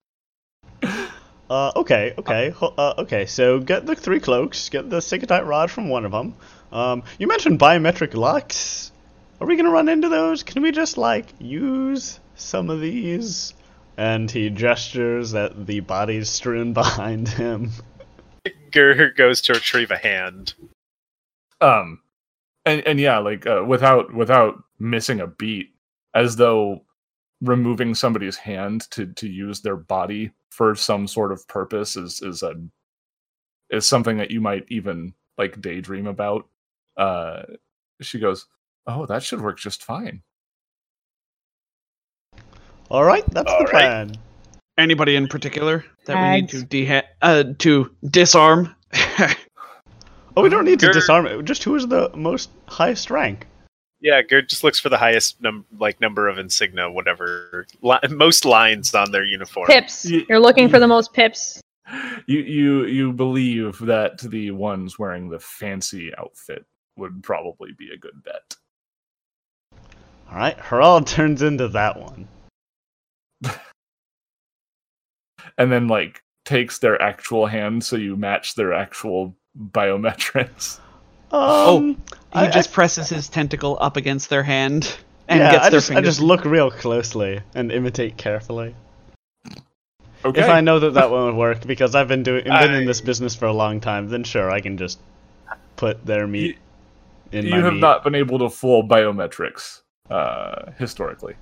Uh, 1.51 1.71
okay, 1.77 2.15
okay, 2.16 2.55
uh, 2.62 2.95
okay. 2.99 3.27
So 3.27 3.61
get 3.61 3.85
the 3.85 3.95
three 3.95 4.19
cloaks, 4.19 4.71
get 4.71 4.89
the 4.89 4.97
Sikatite 4.99 5.47
rod 5.47 5.71
from 5.71 5.91
one 5.91 6.07
of 6.07 6.11
them. 6.11 6.35
Um, 6.73 7.03
you 7.19 7.27
mentioned 7.27 7.61
biometric 7.61 8.15
locks. 8.15 8.91
Are 9.41 9.47
we 9.47 9.57
gonna 9.57 9.71
run 9.71 9.89
into 9.91 10.09
those? 10.09 10.43
Can 10.43 10.62
we 10.62 10.73
just 10.73 10.97
like 10.97 11.27
use 11.39 12.19
some 12.35 12.71
of 12.71 12.81
these? 12.81 13.53
And 13.97 14.31
he 14.31 14.49
gestures 14.51 15.35
at 15.35 15.66
the 15.66 15.81
bodies 15.81 16.31
strewn 16.31 16.73
behind 16.83 17.29
him. 17.29 17.71
Gur 18.73 19.11
goes 19.11 19.43
to 19.43 19.53
retrieve 19.53 19.91
a 19.91 19.97
hand. 19.99 20.55
um 21.61 22.01
and 22.65 22.83
and 22.87 22.99
yeah 22.99 23.19
like 23.19 23.47
uh, 23.47 23.62
without 23.66 24.12
without 24.15 24.62
missing 24.79 25.21
a 25.21 25.27
beat 25.27 25.75
as 26.15 26.37
though 26.37 26.83
removing 27.40 27.94
somebody's 27.94 28.36
hand 28.36 28.89
to 28.90 29.06
to 29.15 29.28
use 29.28 29.61
their 29.61 29.77
body 29.77 30.31
for 30.51 30.74
some 30.74 31.06
sort 31.06 31.32
of 31.32 31.47
purpose 31.48 31.97
is 31.97 32.23
is 32.23 32.43
a 32.43 32.55
is 33.70 33.86
something 33.86 34.16
that 34.19 34.31
you 34.31 34.40
might 34.40 34.65
even 34.69 35.12
like 35.36 35.61
daydream 35.61 36.06
about 36.06 36.48
uh 36.97 37.43
she 38.01 38.19
goes 38.19 38.47
oh 38.86 39.05
that 39.06 39.23
should 39.23 39.40
work 39.40 39.59
just 39.59 39.82
fine 39.82 40.23
All 42.90 43.02
right, 43.05 43.24
that's 43.31 43.51
All 43.51 43.59
the 43.59 43.65
right. 43.65 43.70
plan. 43.73 44.12
Anybody 44.77 45.16
in 45.16 45.27
particular 45.27 45.85
that 46.05 46.20
we 46.20 46.40
need 46.40 46.48
to 46.51 46.59
deha- 46.59 47.05
uh, 47.23 47.44
to 47.59 47.90
disarm? 48.09 48.74
Oh, 50.36 50.43
we 50.43 50.48
don't 50.48 50.65
need 50.65 50.81
to 50.81 50.86
Gur- 50.86 50.93
disarm 50.94 51.27
it. 51.27 51.44
Just 51.44 51.62
who 51.62 51.77
is 51.77 51.86
the 51.86 52.11
most 52.16 52.51
highest 52.66 53.09
rank? 53.09 53.47
Yeah, 54.05 54.21
Gur 54.21 54.43
just 54.43 54.63
looks 54.63 54.79
for 54.79 54.91
the 54.91 54.99
highest 54.99 55.41
num- 55.41 55.65
like 55.79 55.99
number 55.99 56.29
of 56.29 56.37
insignia, 56.37 56.91
whatever 56.91 57.67
li- 57.81 57.99
most 58.11 58.45
lines 58.45 58.95
on 58.95 59.11
their 59.11 59.25
uniform. 59.25 59.67
pips. 59.67 60.05
You're 60.05 60.39
looking 60.39 60.69
for 60.69 60.79
the 60.79 60.87
most 60.87 61.15
pips. 61.15 61.59
you 62.27 62.41
you 62.41 62.85
you 62.85 63.13
believe 63.15 63.79
that 63.79 64.19
the 64.19 64.51
ones 64.51 64.99
wearing 64.99 65.31
the 65.31 65.39
fancy 65.39 66.13
outfit 66.19 66.67
would 66.97 67.23
probably 67.23 67.73
be 67.79 67.91
a 67.93 67.97
good 67.97 68.23
bet 68.23 68.55
All 70.31 70.37
right, 70.37 70.59
Harold 70.59 71.07
turns 71.17 71.41
into 71.41 71.69
that 71.69 71.99
one. 71.99 72.29
and 75.59 75.73
then 75.73 75.89
like 75.89 76.23
takes 76.45 76.79
their 76.79 77.01
actual 77.01 77.47
hand 77.47 77.83
so 77.83 77.97
you 77.97 78.17
match 78.17 78.55
their 78.55 78.75
actual 78.75 79.35
biometrics 79.71 80.79
Um, 81.35 81.97
he 82.32 82.40
I- 82.40 82.51
just 82.51 82.70
I- 82.70 82.73
presses 82.74 83.09
his 83.09 83.28
tentacle 83.28 83.77
up 83.81 83.97
against 83.97 84.31
their 84.31 84.43
hand 84.43 84.97
and 85.28 85.40
yeah, 85.40 85.52
gets 85.52 85.65
I 85.66 85.70
their 85.70 85.81
just, 85.81 85.90
I 85.93 86.01
just 86.01 86.20
look 86.20 86.44
real 86.44 86.70
closely 86.70 87.40
and 87.55 87.73
imitate 87.73 88.16
carefully. 88.16 88.74
okay 90.24 90.40
If 90.40 90.48
I 90.48 90.61
know 90.61 90.78
that 90.81 90.94
that 90.94 91.11
won't 91.11 91.36
work 91.36 91.66
because 91.66 91.94
I've 91.94 92.09
been 92.09 92.23
doing 92.23 92.44
been 92.44 92.74
in 92.74 92.86
this 92.86 93.01
business 93.01 93.35
for 93.35 93.47
a 93.47 93.52
long 93.52 93.81
time, 93.81 94.09
then 94.09 94.24
sure 94.24 94.51
I 94.51 94.61
can 94.61 94.77
just 94.77 94.98
put 95.77 96.05
their 96.06 96.27
meat 96.27 96.59
in 97.32 97.44
you 97.47 97.51
my 97.52 97.59
have 97.59 97.73
meat. 97.74 97.81
not 97.81 98.05
been 98.05 98.15
able 98.15 98.39
to 98.40 98.51
fool 98.51 98.86
biometrics 98.86 99.81
uh 100.11 100.70
historically 100.78 101.35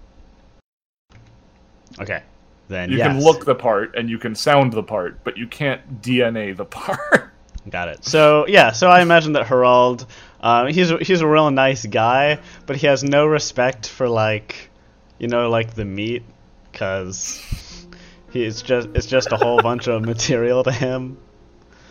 Okay. 2.01 2.23
Then 2.69 2.91
You 2.91 2.97
yes. 2.99 3.09
can 3.09 3.21
look 3.23 3.45
the 3.45 3.55
part 3.55 3.95
and 3.97 4.09
you 4.09 4.19
can 4.19 4.35
sound 4.35 4.73
the 4.73 4.83
part, 4.83 5.23
but 5.25 5.37
you 5.37 5.47
can't 5.47 6.01
DNA 6.01 6.57
the 6.57 6.65
part. 6.81 7.32
Got 7.69 7.89
it. 7.89 8.05
So 8.05 8.47
yeah, 8.47 8.73
so 8.73 8.89
I 8.89 9.03
imagine 9.03 9.35
that 9.35 9.47
Harold, 9.47 10.07
um, 10.41 10.69
he's 10.69 10.91
a, 10.91 10.99
he's 10.99 11.21
a 11.21 11.27
real 11.27 11.51
nice 11.51 11.87
guy, 11.87 12.39
but 12.67 12.77
he 12.77 12.87
has 12.87 13.05
no 13.05 13.27
respect 13.27 13.89
for 13.89 14.09
like, 14.09 14.71
you 15.19 15.29
know, 15.29 15.49
like 15.49 15.75
the 15.75 15.85
meat, 15.85 16.25
cause 16.73 17.87
he's 18.31 18.63
just 18.63 18.89
it's 18.95 19.07
just 19.07 19.31
a 19.31 19.37
whole 19.37 19.61
bunch 19.63 19.87
of 19.87 20.03
material 20.03 20.65
to 20.65 20.73
him. 20.73 21.19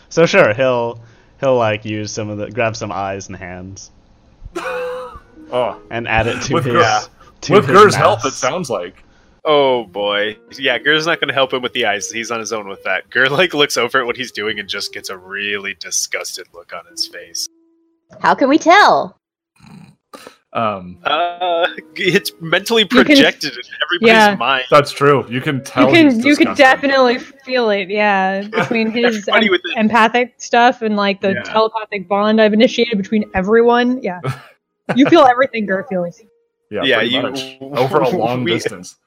So 0.09 0.25
sure, 0.25 0.53
he'll 0.53 0.99
he'll 1.39 1.57
like 1.57 1.85
use 1.85 2.11
some 2.11 2.29
of 2.29 2.37
the 2.37 2.51
grab 2.51 2.75
some 2.75 2.91
eyes 2.91 3.27
and 3.27 3.37
hands 3.37 3.91
oh, 4.57 5.81
and 5.89 6.07
add 6.07 6.27
it 6.27 6.41
to 6.43 6.53
With 6.53 6.65
his. 6.65 6.73
Gur- 6.73 7.01
to 7.41 7.53
with 7.53 7.67
his 7.67 7.77
Gur's 7.77 7.95
help, 7.95 8.25
it 8.25 8.33
sounds 8.33 8.69
like. 8.69 9.03
Oh 9.43 9.85
boy. 9.85 10.37
Yeah, 10.57 10.77
Gur's 10.77 11.07
not 11.07 11.19
going 11.19 11.29
to 11.29 11.33
help 11.33 11.51
him 11.53 11.61
with 11.63 11.73
the 11.73 11.85
eyes. 11.85 12.11
He's 12.11 12.29
on 12.31 12.39
his 12.39 12.53
own 12.53 12.67
with 12.67 12.83
that. 12.83 13.09
Gur 13.09 13.27
like 13.27 13.53
looks 13.53 13.75
over 13.77 13.99
at 13.99 14.05
what 14.05 14.15
he's 14.15 14.31
doing 14.31 14.59
and 14.59 14.69
just 14.69 14.93
gets 14.93 15.09
a 15.09 15.17
really 15.17 15.73
disgusted 15.79 16.47
look 16.53 16.73
on 16.73 16.83
his 16.91 17.07
face. 17.07 17.47
How 18.19 18.35
can 18.35 18.49
we 18.49 18.57
tell? 18.59 19.17
Um, 20.53 20.97
Uh, 21.05 21.65
it's 21.95 22.33
mentally 22.41 22.85
can- 22.85 23.05
projected 23.05 23.53
in 23.53 23.61
everybody's 23.87 24.07
Yeah. 24.29 24.35
mind. 24.35 24.65
that's 24.69 24.91
true. 24.91 25.25
You 25.29 25.39
can 25.39 25.63
tell 25.63 25.85
You 25.87 25.93
tell. 25.95 26.03
can 26.03 26.15
he's 26.15 26.25
you 26.25 26.35
can 26.35 26.53
definitely 26.55 27.19
feel 27.19 27.69
it, 27.69 27.89
yeah, 27.89 28.41
between 28.51 28.91
his 28.91 29.27
em- 29.29 29.47
with 29.49 29.61
empathic 29.77 30.33
stuff 30.39 30.81
and 30.81 30.97
like 30.97 31.21
the 31.21 31.31
Yeah. 31.35 31.43
telepathic 31.43 32.07
bond 32.09 32.41
I've 32.41 32.51
initiated 32.53 32.97
between 32.97 33.23
everyone. 33.33 34.03
Yeah, 34.03 34.19
you 34.95 35.05
feel 35.07 35.21
everything 35.21 35.65
Gur 35.67 35.85
feels. 35.89 36.21
Yeah, 36.69 36.81
Yeah, 36.83 37.01
you- 37.01 37.21
much. 37.21 37.57
over 37.61 37.99
a 38.01 38.09
long 38.09 38.43
we- 38.43 38.51
distance. 38.51 38.97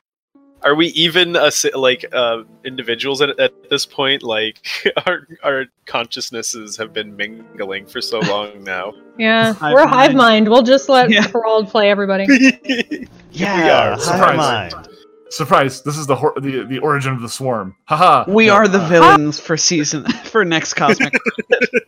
Are 0.64 0.74
we 0.74 0.86
even 0.88 1.36
si- 1.50 1.70
like 1.74 2.04
uh, 2.12 2.38
individuals 2.64 3.20
at, 3.20 3.38
at 3.38 3.52
this 3.70 3.84
point? 3.86 4.22
Like 4.22 4.66
our 5.06 5.28
our 5.42 5.64
consciousnesses 5.86 6.76
have 6.78 6.92
been 6.92 7.14
mingling 7.16 7.86
for 7.86 8.00
so 8.00 8.18
long 8.20 8.64
now. 8.74 8.92
Yeah, 9.18 9.52
Hive 9.52 9.72
we're 9.74 9.80
a 9.82 9.86
hive 9.88 10.14
mind. 10.14 10.16
mind. 10.16 10.48
We'll 10.48 10.62
just 10.62 10.88
let 10.88 11.10
Yeah. 11.10 11.26
Harold 11.28 11.68
play 11.68 11.90
everybody. 11.90 12.26
Yeah, 13.36 13.88
are. 13.88 13.90
hive 13.92 14.00
Surprise. 14.00 14.72
mind. 14.74 14.88
Surprise! 15.30 15.82
This 15.82 15.98
is 15.98 16.06
the 16.06 16.14
hor- 16.14 16.34
the 16.40 16.64
the 16.64 16.78
origin 16.78 17.12
of 17.12 17.20
the 17.20 17.28
swarm. 17.28 17.74
Haha. 17.86 18.24
We 18.28 18.46
No, 18.46 18.54
are 18.54 18.68
the 18.68 18.78
uh, 18.80 18.88
villains 18.88 19.40
for 19.40 19.56
season 19.56 20.04
for 20.26 20.44
next 20.44 20.74
cosmic. 20.74 21.12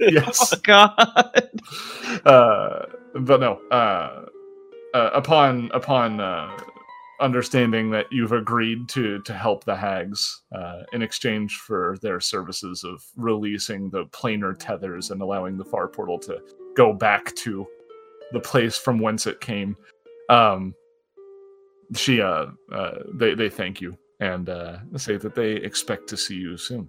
yes. 0.01 0.53
oh 0.53 0.59
God. 0.65 1.49
uh, 2.25 2.87
but 3.15 3.39
no. 3.41 3.61
Uh, 3.71 4.27
uh, 4.95 5.11
upon 5.15 5.71
upon 5.73 6.19
uh, 6.21 6.51
understanding 7.21 7.91
that 7.91 8.07
you've 8.11 8.33
agreed 8.33 8.89
to 8.91 9.21
to 9.23 9.33
help 9.33 9.65
the 9.65 9.77
hags 9.77 10.43
uh, 10.53 10.83
in 10.93 11.03
exchange 11.03 11.57
for 11.57 11.97
their 12.03 12.21
services 12.21 12.85
of 12.85 13.03
releasing 13.17 13.91
the 13.91 14.05
planar 14.07 14.55
tethers 14.59 15.11
and 15.11 15.23
allowing 15.23 15.57
the 15.57 15.65
far 15.65 15.89
portal 15.89 16.19
to 16.19 16.41
go 16.77 16.93
back 16.93 17.35
to 17.35 17.67
the 18.33 18.41
place 18.41 18.77
from 18.77 18.99
whence 18.99 19.27
it 19.27 19.41
came, 19.41 19.77
um, 20.29 20.75
she 21.95 22.21
uh, 22.21 22.47
uh, 22.73 22.99
they 23.15 23.35
they 23.35 23.49
thank 23.49 23.81
you 23.81 23.97
and 24.21 24.49
uh, 24.49 24.79
say 24.97 25.17
that 25.17 25.35
they 25.35 25.53
expect 25.53 26.09
to 26.09 26.17
see 26.17 26.37
you 26.37 26.57
soon. 26.57 26.89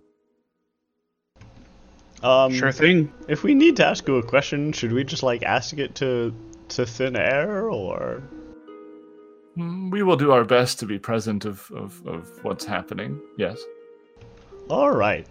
Um, 2.23 2.53
Sure 2.53 2.71
thing. 2.71 3.13
If 3.27 3.43
we 3.43 3.53
need 3.53 3.75
to 3.77 3.85
ask 3.85 4.07
you 4.07 4.15
a 4.15 4.23
question, 4.23 4.71
should 4.71 4.91
we 4.91 5.03
just 5.03 5.23
like 5.23 5.43
ask 5.43 5.77
it 5.77 5.95
to 5.95 6.33
to 6.69 6.85
thin 6.85 7.15
air 7.15 7.69
or? 7.69 8.23
Mm, 9.57 9.91
We 9.91 10.03
will 10.03 10.15
do 10.17 10.31
our 10.31 10.43
best 10.43 10.79
to 10.79 10.85
be 10.85 10.99
present 10.99 11.45
of, 11.45 11.69
of, 11.71 12.05
of 12.05 12.43
what's 12.43 12.65
happening. 12.65 13.19
Yes. 13.37 13.59
All 14.69 14.91
right. 14.91 15.25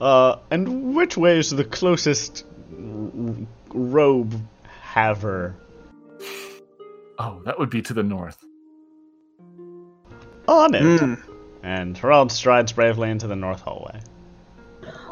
Uh, 0.00 0.36
and 0.50 0.94
which 0.94 1.16
way 1.16 1.38
is 1.38 1.50
the 1.50 1.64
closest 1.64 2.44
r- 2.72 3.34
robe 3.72 4.34
haver? 4.82 5.56
Oh, 7.18 7.40
that 7.44 7.58
would 7.58 7.70
be 7.70 7.80
to 7.82 7.94
the 7.94 8.02
north. 8.02 8.42
On 10.48 10.74
it. 10.74 10.82
Mm. 10.82 11.22
And 11.62 11.96
Harold 11.96 12.30
strides 12.30 12.72
bravely 12.72 13.10
into 13.10 13.26
the 13.26 13.34
north 13.34 13.62
hallway. 13.62 14.00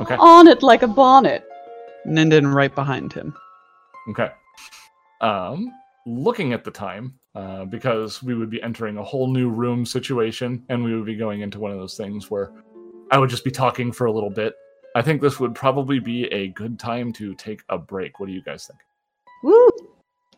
Okay. 0.01 0.17
On 0.17 0.47
it 0.47 0.63
like 0.63 0.83
a 0.83 0.87
bonnet. 0.87 1.45
Ninden 2.07 2.55
right 2.55 2.73
behind 2.75 3.13
him. 3.13 3.35
Okay. 4.11 4.31
Um, 5.21 5.73
looking 6.07 6.53
at 6.53 6.63
the 6.63 6.71
time, 6.71 7.19
uh, 7.35 7.65
because 7.65 8.23
we 8.23 8.35
would 8.35 8.51
be 8.51 8.62
entering 8.62 8.97
a 8.97 9.02
whole 9.02 9.28
new 9.28 9.48
room 9.48 9.85
situation, 9.85 10.65
and 10.69 10.82
we 10.82 10.94
would 10.94 11.06
be 11.06 11.16
going 11.16 11.40
into 11.40 11.59
one 11.59 11.73
of 11.73 11.78
those 11.78 11.97
things 11.97 12.31
where 12.31 12.52
I 13.11 13.19
would 13.19 13.31
just 13.31 13.44
be 13.44 13.51
talking 13.51 13.93
for 13.93 14.06
a 14.06 14.12
little 14.12 14.31
bit. 14.31 14.55
I 14.94 15.02
think 15.02 15.20
this 15.20 15.40
would 15.40 15.55
probably 15.55 15.98
be 15.98 16.27
a 16.27 16.48
good 16.48 16.78
time 16.78 17.12
to 17.15 17.35
take 17.35 17.62
a 17.69 17.78
break. 17.78 18.20
What 18.20 18.27
do 18.27 18.32
you 18.32 18.43
guys 18.43 18.66
think? 18.66 18.78
Woo! 19.43 19.69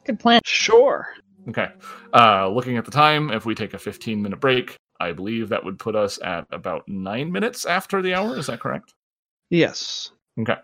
Good 0.04 0.18
plan. 0.18 0.40
Sure. 0.44 1.08
Okay. 1.48 1.68
Uh, 2.14 2.48
looking 2.48 2.76
at 2.76 2.84
the 2.84 2.90
time, 2.90 3.30
if 3.30 3.44
we 3.44 3.54
take 3.54 3.74
a 3.74 3.78
15 3.78 4.22
minute 4.22 4.40
break, 4.40 4.76
I 4.98 5.12
believe 5.12 5.48
that 5.50 5.64
would 5.64 5.78
put 5.78 5.94
us 5.94 6.18
at 6.22 6.46
about 6.50 6.88
nine 6.88 7.30
minutes 7.30 7.66
after 7.66 8.02
the 8.02 8.14
hour. 8.14 8.36
Is 8.38 8.46
that 8.46 8.60
correct? 8.60 8.94
Yes. 9.50 10.10
Okay. 10.40 10.56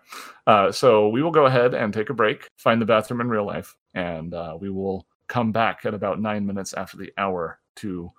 Uh, 0.45 0.71
so 0.71 1.09
we 1.09 1.21
will 1.21 1.31
go 1.31 1.45
ahead 1.45 1.73
and 1.73 1.93
take 1.93 2.09
a 2.09 2.13
break, 2.13 2.47
find 2.57 2.81
the 2.81 2.85
bathroom 2.85 3.21
in 3.21 3.29
real 3.29 3.45
life, 3.45 3.75
and 3.93 4.33
uh, 4.33 4.57
we 4.59 4.69
will 4.69 5.05
come 5.33 5.51
back 5.51 5.83
at 5.83 5.95
about 5.95 6.21
nine 6.21 6.45
minutes 6.45 6.73
after 6.73 6.95
the 6.95 7.11
hour 7.17 7.59
to 7.75 8.11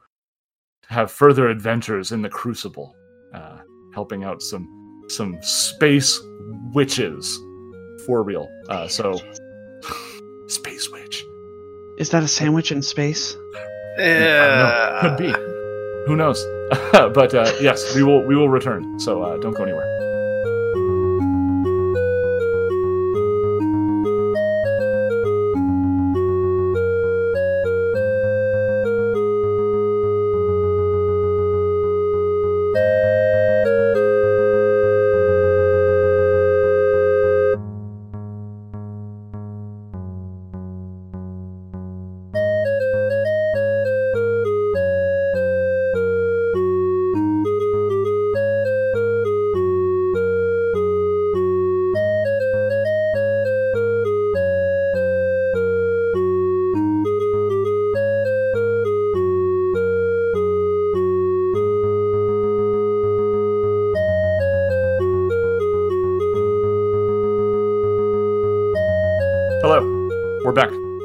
have 0.88 1.12
further 1.12 1.48
adventures 1.48 2.10
in 2.10 2.22
the 2.22 2.28
Crucible, 2.28 2.96
uh, 3.32 3.58
helping 3.94 4.24
out 4.24 4.42
some 4.42 4.66
some 5.08 5.40
space 5.40 6.20
witches 6.72 7.38
for 8.04 8.24
real. 8.24 8.48
Uh, 8.68 8.88
so 8.88 9.14
space 10.48 10.90
witch. 10.90 11.22
Is 11.98 12.10
that 12.10 12.24
a 12.24 12.28
sandwich 12.28 12.72
in 12.72 12.82
space? 12.82 13.36
I 13.96 15.00
don't. 15.00 15.16
Could 15.16 15.16
be. 15.16 15.32
Who 16.08 16.16
knows? 16.16 16.44
but 16.92 17.32
uh, 17.32 17.52
yes, 17.60 17.94
we 17.94 18.02
will 18.02 18.26
we 18.26 18.34
will 18.34 18.48
return. 18.48 18.98
So 18.98 19.22
uh, 19.22 19.36
don't 19.36 19.56
go 19.56 19.62
anywhere. 19.62 20.03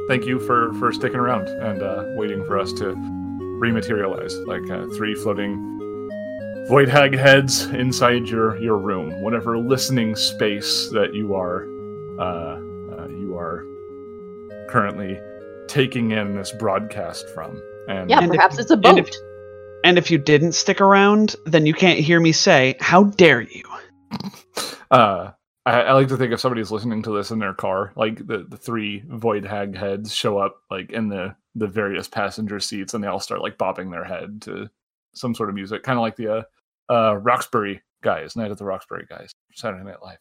Thank 0.09 0.25
you 0.25 0.39
for 0.39 0.73
for 0.79 0.91
sticking 0.91 1.19
around 1.19 1.47
and 1.47 1.83
uh, 1.83 2.03
waiting 2.17 2.43
for 2.45 2.57
us 2.57 2.73
to 2.73 2.95
rematerialize 3.61 4.33
like 4.47 4.67
uh, 4.71 4.87
three 4.97 5.13
floating 5.13 5.77
void 6.67 6.89
hag 6.89 7.15
heads 7.15 7.65
inside 7.65 8.27
your 8.27 8.57
your 8.59 8.77
room, 8.77 9.21
whatever 9.21 9.57
listening 9.59 10.15
space 10.15 10.89
that 10.89 11.13
you 11.13 11.35
are 11.35 11.65
uh, 12.19 12.55
uh, 13.03 13.07
you 13.07 13.37
are 13.37 13.63
currently 14.67 15.19
taking 15.67 16.09
in 16.11 16.35
this 16.35 16.51
broadcast 16.53 17.29
from. 17.29 17.61
And 17.87 18.09
Yeah, 18.09 18.21
And 18.23 18.31
perhaps 18.31 18.55
you- 18.55 18.61
it's 18.61 18.71
a 18.71 18.73
and 18.73 18.81
boat. 18.83 18.97
if- 18.99 19.15
And 19.83 19.97
if 19.99 20.09
you 20.11 20.17
didn't 20.17 20.53
stick 20.53 20.81
around, 20.81 21.35
then 21.45 21.65
you 21.67 21.73
can't 21.73 21.99
hear 21.99 22.19
me 22.19 22.31
say, 22.31 22.75
How 22.81 23.03
dare 23.03 23.41
you? 23.41 23.63
uh, 24.91 25.31
I, 25.69 25.81
I 25.81 25.91
like 25.93 26.07
to 26.07 26.17
think 26.17 26.33
if 26.33 26.39
somebody's 26.39 26.71
listening 26.71 27.03
to 27.03 27.11
this 27.15 27.29
in 27.29 27.37
their 27.37 27.53
car, 27.53 27.93
like 27.95 28.25
the, 28.25 28.45
the 28.49 28.57
three 28.57 29.03
void 29.07 29.45
hag 29.45 29.75
heads 29.75 30.13
show 30.13 30.39
up 30.39 30.61
like 30.71 30.91
in 30.91 31.09
the 31.09 31.35
the 31.53 31.67
various 31.67 32.07
passenger 32.07 32.59
seats, 32.59 32.93
and 32.93 33.03
they 33.03 33.07
all 33.07 33.19
start 33.19 33.41
like 33.41 33.57
bobbing 33.57 33.91
their 33.91 34.03
head 34.03 34.41
to 34.43 34.69
some 35.13 35.35
sort 35.35 35.49
of 35.49 35.55
music, 35.55 35.83
kind 35.83 35.99
of 35.99 36.01
like 36.01 36.15
the 36.15 36.33
uh, 36.33 36.43
uh, 36.91 37.15
Roxbury 37.17 37.81
guys, 38.01 38.35
Night 38.35 38.49
at 38.49 38.57
the 38.57 38.65
Roxbury 38.65 39.05
guys, 39.07 39.31
Saturday 39.53 39.83
Night 39.83 40.01
Live. 40.01 40.17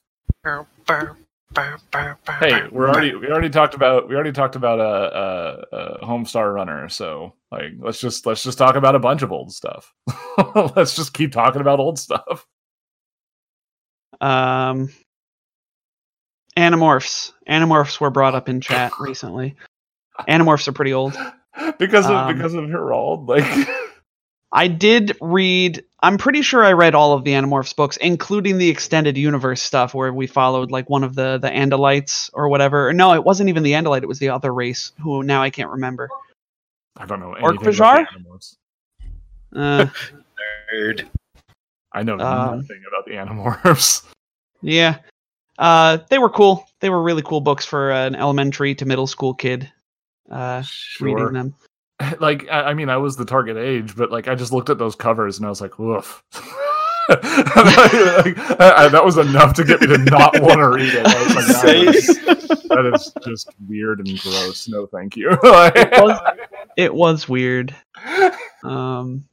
Hey, 2.40 2.68
we're 2.70 2.90
already 2.90 3.14
we 3.14 3.28
already 3.28 3.48
talked 3.48 3.74
about 3.74 4.06
we 4.06 4.14
already 4.14 4.32
talked 4.32 4.54
about 4.54 4.80
a 4.80 4.82
uh, 4.82 5.64
uh, 5.74 6.06
Homestar 6.06 6.52
Runner, 6.52 6.90
so 6.90 7.32
like 7.50 7.72
let's 7.78 8.00
just 8.00 8.26
let's 8.26 8.42
just 8.42 8.58
talk 8.58 8.76
about 8.76 8.94
a 8.94 8.98
bunch 8.98 9.22
of 9.22 9.32
old 9.32 9.50
stuff. 9.54 9.94
let's 10.76 10.94
just 10.94 11.14
keep 11.14 11.32
talking 11.32 11.62
about 11.62 11.80
old 11.80 11.98
stuff. 11.98 12.46
Um, 14.20 14.90
Animorphs. 16.58 17.32
Animorphs 17.48 18.00
were 18.00 18.10
brought 18.10 18.34
up 18.34 18.48
in 18.48 18.60
chat 18.60 18.92
recently. 18.98 19.54
Animorphs 20.28 20.66
are 20.68 20.72
pretty 20.72 20.92
old. 20.92 21.16
because 21.78 22.06
of 22.06 22.12
Um, 22.12 22.34
because 22.36 22.54
of 22.54 22.68
Harold, 22.68 23.28
like 23.28 23.44
I 24.52 24.66
did 24.68 25.16
read. 25.20 25.84
I'm 26.02 26.16
pretty 26.18 26.42
sure 26.42 26.64
I 26.64 26.72
read 26.72 26.94
all 26.94 27.12
of 27.12 27.24
the 27.24 27.32
Animorphs 27.32 27.74
books, 27.74 27.96
including 27.98 28.58
the 28.58 28.68
extended 28.68 29.16
universe 29.16 29.60
stuff, 29.62 29.94
where 29.94 30.12
we 30.12 30.26
followed 30.26 30.70
like 30.70 30.88
one 30.90 31.04
of 31.04 31.14
the 31.14 31.38
the 31.38 31.48
Andalites 31.48 32.30
or 32.32 32.48
whatever. 32.48 32.92
No, 32.92 33.14
it 33.14 33.24
wasn't 33.24 33.48
even 33.48 33.62
the 33.62 33.72
Andalite; 33.72 34.02
it 34.02 34.08
was 34.08 34.18
the 34.18 34.30
other 34.30 34.52
race, 34.52 34.92
who 35.00 35.22
now 35.22 35.42
I 35.42 35.50
can't 35.50 35.70
remember. 35.70 36.08
I 36.96 37.06
don't 37.06 37.20
know 37.20 37.34
Orc 37.40 37.56
anything 37.62 37.74
about 37.76 38.06
Bajir? 38.08 38.56
Uh, 39.54 39.86
Nerd. 40.74 41.06
I 41.92 42.02
know 42.02 42.14
Um, 42.18 42.58
nothing 42.58 42.82
about 42.88 43.06
the 43.06 43.12
Animorphs. 43.12 44.02
yeah, 44.62 44.98
uh, 45.58 45.98
they 46.10 46.18
were 46.18 46.30
cool. 46.30 46.66
They 46.80 46.90
were 46.90 47.02
really 47.02 47.22
cool 47.22 47.40
books 47.40 47.64
for 47.66 47.90
an 47.90 48.14
elementary 48.14 48.74
to 48.76 48.86
middle 48.86 49.06
school 49.06 49.34
kid. 49.34 49.70
Uh, 50.30 50.62
reading 51.00 51.32
them. 51.32 51.54
Like 52.20 52.46
I, 52.48 52.62
I 52.62 52.74
mean, 52.74 52.90
I 52.90 52.96
was 52.98 53.16
the 53.16 53.24
target 53.24 53.56
age, 53.56 53.96
but 53.96 54.12
like 54.12 54.28
I 54.28 54.36
just 54.36 54.52
looked 54.52 54.70
at 54.70 54.78
those 54.78 54.94
covers 54.94 55.36
and 55.38 55.44
I 55.46 55.48
was 55.48 55.60
like, 55.60 55.78
woof. 55.80 56.22
Like, 57.08 57.18
I- 58.60 58.74
I- 58.84 58.88
that 58.88 59.02
was 59.04 59.16
enough 59.16 59.54
to 59.54 59.64
get 59.64 59.80
me 59.80 59.86
to 59.88 59.98
not 59.98 60.38
want 60.40 60.58
to 60.58 60.68
read 60.68 60.92
it. 60.94 61.06
I 61.06 61.22
was 61.24 61.34
like, 61.34 61.46
that 61.62 61.94
is- 61.94 62.06
that 62.68 62.92
is 62.94 63.12
just 63.26 63.48
weird 63.66 64.06
and 64.06 64.20
gross. 64.20 64.68
No, 64.68 64.86
thank 64.86 65.16
you. 65.16 65.30
It 66.76 66.94
was 66.94 67.28
weird. 67.28 67.74
Um, 68.62 69.24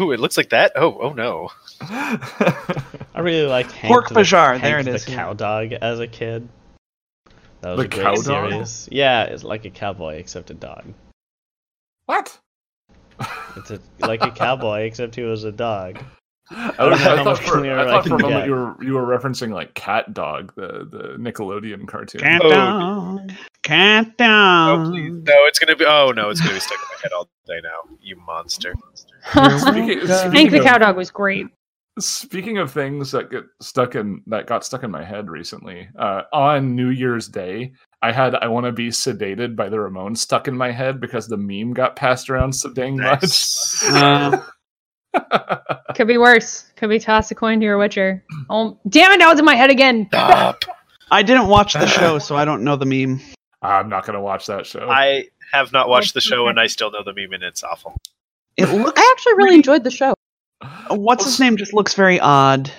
Ooh, 0.00 0.12
it 0.12 0.20
looks 0.20 0.36
like 0.36 0.50
that. 0.50 0.72
Oh, 0.76 0.98
oh 1.00 1.12
no. 1.12 1.50
I 1.80 3.20
really 3.20 3.46
liked 3.46 3.72
Hank 3.72 3.90
Pork 3.92 4.08
the, 4.08 4.16
Bajir, 4.16 4.52
Hank 4.52 4.62
there 4.62 4.78
it 4.80 4.84
the 4.84 4.94
is, 4.94 5.08
yeah. 5.08 5.14
cow 5.16 5.32
dog 5.32 5.72
as 5.72 6.00
a 6.00 6.06
kid. 6.06 6.48
That 7.60 7.76
was 7.76 7.78
The 7.80 7.84
a 7.84 7.88
great 7.88 8.02
cow 8.02 8.14
dog? 8.14 8.24
series. 8.50 8.88
Yeah, 8.90 9.24
it's 9.24 9.44
like 9.44 9.64
a 9.64 9.70
cowboy 9.70 10.14
except 10.16 10.50
a 10.50 10.54
dog. 10.54 10.84
what? 12.06 12.38
It's 13.56 13.70
a, 13.70 13.78
like 14.00 14.22
a 14.22 14.30
cowboy 14.32 14.80
except 14.86 15.14
he 15.14 15.22
was 15.22 15.44
a 15.44 15.52
dog. 15.52 16.02
I, 16.50 16.72
don't 16.76 16.90
know 16.90 16.96
how 16.96 17.24
thought 17.24 17.38
for, 17.38 17.64
I 17.64 17.82
I 17.82 17.84
thought 17.86 18.06
for 18.06 18.16
a 18.16 18.18
moment 18.18 18.40
get. 18.40 18.46
you 18.46 18.52
were 18.52 18.84
you 18.84 18.92
were 18.94 19.06
referencing 19.06 19.50
like 19.54 19.72
Cat 19.72 20.12
Dog, 20.12 20.52
the 20.56 20.86
the 20.90 21.16
Nickelodeon 21.18 21.86
cartoon. 21.88 22.20
cat 22.20 22.42
Oh. 22.44 22.50
dog, 22.50 23.32
cat 23.62 24.06
Oh, 24.08 24.12
dog. 24.18 24.90
please. 24.92 25.12
No, 25.12 25.32
it's 25.46 25.58
gonna 25.58 25.74
be. 25.76 25.86
Oh 25.86 26.12
no, 26.14 26.28
it's 26.28 26.40
gonna 26.42 26.52
be 26.52 26.60
stuck 26.60 26.78
in 26.78 26.84
my 26.96 26.98
head 27.02 27.12
all 27.16 27.28
day 27.46 27.60
now. 27.62 27.96
You 27.98 28.16
monster. 28.16 28.74
Speaking, 29.58 30.06
Hank 30.06 30.30
speaking 30.32 30.50
the 30.50 30.58
of- 30.58 30.64
cow 30.64 30.78
dog 30.78 30.96
was 30.96 31.10
great. 31.10 31.46
Speaking 32.00 32.58
of 32.58 32.72
things 32.72 33.12
that 33.12 33.30
get 33.30 33.44
stuck 33.62 33.94
in 33.94 34.20
that 34.26 34.46
got 34.48 34.64
stuck 34.64 34.82
in 34.82 34.90
my 34.90 35.04
head 35.04 35.30
recently, 35.30 35.88
uh, 35.96 36.22
on 36.32 36.74
New 36.74 36.88
Year's 36.88 37.28
Day, 37.28 37.72
I 38.02 38.10
had 38.10 38.34
"I 38.34 38.48
Want 38.48 38.66
to 38.66 38.72
Be 38.72 38.88
Sedated" 38.88 39.54
by 39.54 39.68
the 39.68 39.76
Ramones 39.76 40.16
stuck 40.18 40.48
in 40.48 40.56
my 40.56 40.72
head 40.72 41.00
because 41.00 41.28
the 41.28 41.36
meme 41.36 41.72
got 41.72 41.94
passed 41.94 42.28
around 42.28 42.52
so 42.52 42.72
dang 42.72 42.96
Nice. 42.96 43.84
Uh, 43.88 44.42
much. 45.14 45.22
Could 45.94 46.08
be 46.08 46.18
worse. 46.18 46.64
Could 46.74 46.90
be 46.90 46.98
toss 46.98 47.30
a 47.30 47.36
coin 47.36 47.60
to 47.60 47.64
your 47.64 47.78
Witcher. 47.78 48.24
Oh, 48.50 48.76
damn 48.88 49.12
it! 49.12 49.18
Now 49.18 49.30
it's 49.30 49.38
in 49.38 49.46
my 49.46 49.54
head 49.54 49.70
again. 49.70 50.08
Stop. 50.08 50.64
I 51.12 51.22
didn't 51.22 51.46
watch 51.46 51.74
the 51.74 51.86
show, 51.86 52.18
so 52.18 52.34
I 52.34 52.44
don't 52.44 52.64
know 52.64 52.74
the 52.74 52.86
meme. 52.86 53.20
I'm 53.62 53.88
not 53.88 54.04
gonna 54.04 54.20
watch 54.20 54.46
that 54.48 54.66
show. 54.66 54.88
I 54.90 55.26
have 55.52 55.72
not 55.72 55.88
watched 55.88 56.14
the 56.14 56.20
show, 56.20 56.48
and 56.48 56.58
I 56.58 56.66
still 56.66 56.90
know 56.90 57.04
the 57.04 57.14
meme, 57.14 57.32
and 57.34 57.44
it's 57.44 57.62
awful. 57.62 57.96
It 58.56 58.66
looks. 58.66 59.00
I 59.00 59.12
actually 59.16 59.34
really 59.34 59.54
enjoyed 59.56 59.84
the 59.84 59.90
show. 59.90 60.14
What's 60.90 61.24
his 61.24 61.40
name? 61.40 61.56
Just 61.56 61.74
looks 61.74 61.94
very 61.94 62.20
odd. 62.20 62.70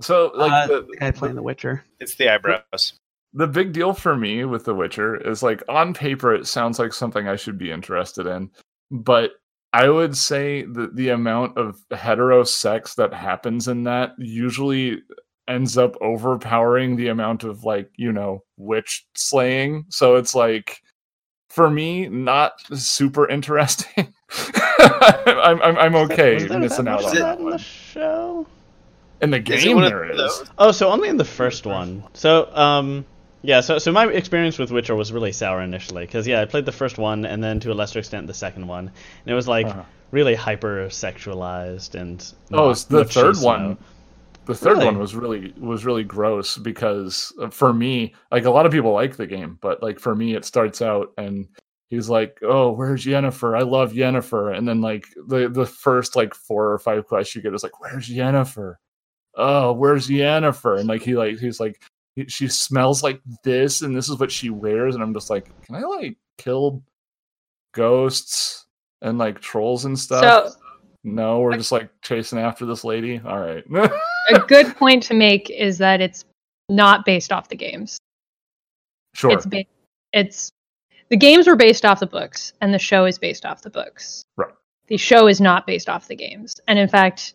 so 0.00 0.32
like 0.34 0.52
Uh, 0.52 0.66
the, 0.66 0.86
The 0.90 0.96
guy 0.98 1.10
playing 1.10 1.36
The 1.36 1.42
Witcher. 1.42 1.84
It's 2.00 2.14
the 2.16 2.28
eyebrows. 2.28 2.94
the 3.32 3.46
big 3.46 3.72
deal 3.72 3.92
for 3.94 4.16
me 4.16 4.44
with 4.44 4.64
The 4.64 4.74
Witcher 4.74 5.16
is 5.16 5.42
like 5.42 5.62
on 5.68 5.94
paper 5.94 6.34
it 6.34 6.46
sounds 6.46 6.78
like 6.78 6.92
something 6.92 7.28
I 7.28 7.36
should 7.36 7.56
be 7.58 7.70
interested 7.70 8.26
in, 8.26 8.50
but 8.90 9.32
I 9.72 9.88
would 9.88 10.16
say 10.16 10.64
that 10.64 10.96
the 10.96 11.10
amount 11.10 11.56
of 11.56 11.78
hetero 11.92 12.44
sex 12.44 12.94
that 12.96 13.14
happens 13.14 13.68
in 13.68 13.84
that 13.84 14.12
usually 14.18 15.02
ends 15.48 15.78
up 15.78 15.96
overpowering 16.02 16.96
the 16.96 17.08
amount 17.08 17.42
of 17.44 17.64
like, 17.64 17.90
you 17.96 18.12
know, 18.12 18.42
witch 18.58 19.06
slaying. 19.14 19.86
So 19.88 20.16
it's 20.16 20.34
like 20.34 20.78
for 21.48 21.70
me 21.70 22.08
not 22.08 22.52
super 22.74 23.28
interesting. 23.28 24.12
I'm, 24.78 25.60
I'm 25.62 25.76
I'm 25.78 25.94
okay 25.96 26.34
Was 26.34 26.46
there 26.46 26.58
missing 26.58 26.86
that 26.86 26.88
out 26.88 27.02
much 27.02 27.04
on 27.04 27.10
of 27.12 27.18
that 27.18 27.38
that 27.38 27.38
in 27.38 27.50
the 27.50 27.50
one. 27.50 27.58
show? 27.58 28.46
In 29.20 29.30
the 29.30 29.40
game 29.40 29.76
one 29.76 29.84
of 29.84 29.90
there 29.90 30.10
is. 30.10 30.42
Oh, 30.58 30.72
so 30.72 30.90
only 30.90 31.08
in 31.08 31.16
the 31.16 31.24
first 31.24 31.64
one. 31.66 32.04
So, 32.14 32.54
um, 32.56 33.06
yeah. 33.42 33.60
So, 33.60 33.78
so 33.78 33.92
my 33.92 34.06
experience 34.08 34.58
with 34.58 34.70
Witcher 34.72 34.96
was 34.96 35.12
really 35.12 35.32
sour 35.32 35.60
initially, 35.62 36.04
because 36.06 36.26
yeah, 36.26 36.40
I 36.40 36.44
played 36.44 36.64
the 36.66 36.72
first 36.72 36.98
one, 36.98 37.24
and 37.24 37.42
then 37.42 37.60
to 37.60 37.72
a 37.72 37.74
lesser 37.74 38.00
extent 38.00 38.26
the 38.26 38.34
second 38.34 38.66
one, 38.66 38.88
and 38.88 39.32
it 39.32 39.34
was 39.34 39.46
like 39.48 39.66
Uh-huh. 39.66 39.84
really 40.10 40.34
hyper 40.34 40.86
sexualized 40.88 41.94
and. 41.94 42.32
Oh, 42.52 42.66
not 42.66 42.70
it's 42.70 42.84
the 42.84 43.04
third 43.04 43.36
is, 43.36 43.42
one. 43.42 43.78
The 44.46 44.54
third 44.56 44.78
Really? 44.78 44.86
one 44.86 44.98
was 44.98 45.14
really 45.14 45.54
was 45.60 45.84
really 45.84 46.02
gross 46.02 46.56
because 46.58 47.32
uh, 47.40 47.48
for 47.50 47.72
me, 47.72 48.14
like 48.32 48.44
a 48.44 48.50
lot 48.50 48.66
of 48.66 48.72
people 48.72 48.92
like 48.92 49.16
the 49.16 49.26
game, 49.26 49.56
but 49.60 49.82
like 49.84 50.00
for 50.00 50.16
me, 50.16 50.34
it 50.34 50.44
starts 50.44 50.82
out 50.82 51.12
and 51.16 51.46
he's 51.92 52.08
like, 52.08 52.38
"Oh, 52.42 52.72
where's 52.72 53.04
Jennifer? 53.04 53.54
I 53.54 53.60
love 53.62 53.94
Jennifer." 53.94 54.50
and 54.52 54.66
then 54.66 54.80
like 54.80 55.04
the 55.28 55.48
the 55.48 55.66
first 55.66 56.16
like 56.16 56.34
four 56.34 56.72
or 56.72 56.78
five 56.78 57.06
quests 57.06 57.34
you 57.36 57.42
get 57.42 57.54
is 57.54 57.62
like, 57.62 57.78
"Where's 57.80 58.06
Jennifer? 58.08 58.80
Oh, 59.36 59.72
where's 59.74 60.08
Jennifer?" 60.08 60.76
And 60.76 60.88
like 60.88 61.02
he 61.02 61.14
like 61.14 61.38
he's 61.38 61.60
like, 61.60 61.80
"He- 62.16 62.26
"She 62.28 62.48
smells 62.48 63.02
like 63.02 63.20
this, 63.44 63.82
and 63.82 63.94
this 63.94 64.08
is 64.08 64.18
what 64.18 64.32
she 64.32 64.50
wears," 64.50 64.94
and 64.94 65.04
I'm 65.04 65.14
just 65.14 65.30
like, 65.30 65.50
"Can 65.66 65.74
I 65.76 65.82
like 65.82 66.16
kill 66.38 66.82
ghosts 67.74 68.66
and 69.02 69.18
like 69.18 69.40
trolls 69.40 69.84
and 69.84 69.98
stuff?" 69.98 70.22
So 70.52 70.56
no, 71.04 71.40
we're 71.40 71.56
just 71.56 71.72
like 71.72 71.90
chasing 72.02 72.38
after 72.38 72.64
this 72.66 72.84
lady. 72.84 73.20
All 73.24 73.38
right. 73.38 73.64
a 74.30 74.38
good 74.46 74.74
point 74.76 75.02
to 75.04 75.14
make 75.14 75.50
is 75.50 75.78
that 75.78 76.00
it's 76.00 76.24
not 76.68 77.04
based 77.04 77.32
off 77.32 77.48
the 77.48 77.56
games. 77.56 77.98
sure. 79.14 79.32
It's 79.32 79.44
ba- 79.46 79.64
it's 80.12 80.50
the 81.12 81.16
games 81.18 81.46
were 81.46 81.56
based 81.56 81.84
off 81.84 82.00
the 82.00 82.06
books, 82.06 82.54
and 82.62 82.72
the 82.72 82.78
show 82.78 83.04
is 83.04 83.18
based 83.18 83.44
off 83.44 83.60
the 83.60 83.68
books. 83.68 84.24
Right. 84.38 84.48
The 84.86 84.96
show 84.96 85.28
is 85.28 85.42
not 85.42 85.66
based 85.66 85.90
off 85.90 86.08
the 86.08 86.16
games, 86.16 86.58
and 86.66 86.78
in 86.78 86.88
fact, 86.88 87.34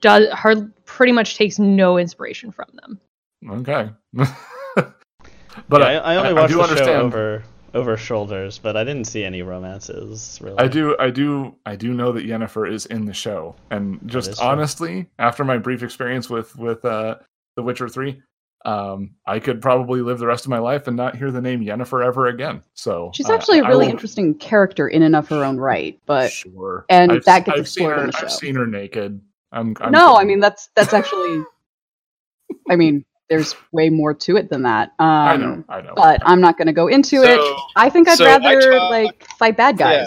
does 0.00 0.32
her 0.32 0.70
pretty 0.86 1.12
much 1.12 1.36
takes 1.36 1.58
no 1.58 1.98
inspiration 1.98 2.50
from 2.50 2.70
them. 2.72 2.98
Okay. 3.46 3.90
but 4.14 5.80
yeah, 5.82 5.86
I, 5.86 5.92
I, 5.92 6.14
I 6.14 6.16
only 6.16 6.30
I 6.30 6.32
watched 6.32 6.48
do 6.48 6.56
the 6.56 6.62
understand. 6.62 6.88
show 6.88 7.00
over 7.02 7.44
over 7.74 7.96
shoulders, 7.98 8.58
but 8.58 8.74
I 8.74 8.84
didn't 8.84 9.04
see 9.04 9.22
any 9.22 9.42
romances 9.42 10.38
really. 10.40 10.56
I 10.58 10.66
do, 10.66 10.96
I 10.98 11.10
do, 11.10 11.54
I 11.66 11.76
do 11.76 11.92
know 11.92 12.12
that 12.12 12.24
Yennefer 12.24 12.72
is 12.72 12.86
in 12.86 13.04
the 13.04 13.12
show, 13.12 13.54
and 13.70 14.00
is 14.06 14.10
just 14.10 14.38
true. 14.38 14.46
honestly, 14.46 15.10
after 15.18 15.44
my 15.44 15.58
brief 15.58 15.82
experience 15.82 16.30
with 16.30 16.56
with 16.56 16.86
uh, 16.86 17.16
The 17.56 17.62
Witcher 17.62 17.90
Three, 17.90 18.22
um, 18.64 19.14
I 19.26 19.40
could 19.40 19.60
probably 19.60 20.00
live 20.02 20.18
the 20.18 20.26
rest 20.26 20.44
of 20.44 20.50
my 20.50 20.58
life 20.58 20.86
and 20.86 20.96
not 20.96 21.16
hear 21.16 21.30
the 21.30 21.40
name 21.40 21.60
Yennefer 21.64 22.04
ever 22.04 22.26
again. 22.28 22.62
So 22.74 23.10
She's 23.14 23.28
uh, 23.28 23.34
actually 23.34 23.58
a 23.58 23.64
I 23.64 23.68
really 23.68 23.86
will- 23.86 23.92
interesting 23.92 24.34
character 24.34 24.88
in 24.88 25.02
and 25.02 25.16
of 25.16 25.28
her 25.28 25.44
own 25.44 25.58
right, 25.58 25.98
but 26.06 26.30
sure, 26.30 26.86
and 26.88 27.10
I've, 27.12 27.24
that 27.24 27.44
gets 27.44 27.58
I've 27.58 27.68
seen 27.68 27.86
explored 27.90 27.98
her. 27.98 28.04
in 28.04 28.10
the 28.10 28.18
I've 28.18 28.32
seen 28.32 28.54
her 28.54 28.66
naked. 28.66 29.20
I'm, 29.50 29.76
I'm 29.80 29.92
no, 29.92 30.16
I 30.16 30.24
mean 30.24 30.40
that's 30.40 30.70
that's 30.76 30.92
actually. 30.94 31.44
I 32.70 32.76
mean, 32.76 33.04
there's 33.28 33.54
way 33.72 33.88
more 33.90 34.14
to 34.14 34.36
it 34.36 34.48
than 34.50 34.62
that. 34.62 34.92
Um, 34.98 35.06
I 35.08 35.36
know, 35.36 35.64
I 35.68 35.80
know. 35.80 35.92
But 35.96 36.22
I'm 36.24 36.40
not 36.40 36.56
going 36.58 36.66
to 36.68 36.72
go 36.72 36.86
into 36.86 37.22
it. 37.24 37.40
I 37.76 37.90
think 37.90 38.08
I'd 38.08 38.18
so 38.18 38.24
I 38.24 38.36
rather 38.38 38.72
talk- 38.72 38.90
like 38.90 39.24
fight 39.38 39.56
bad 39.56 39.76
guys. 39.78 40.06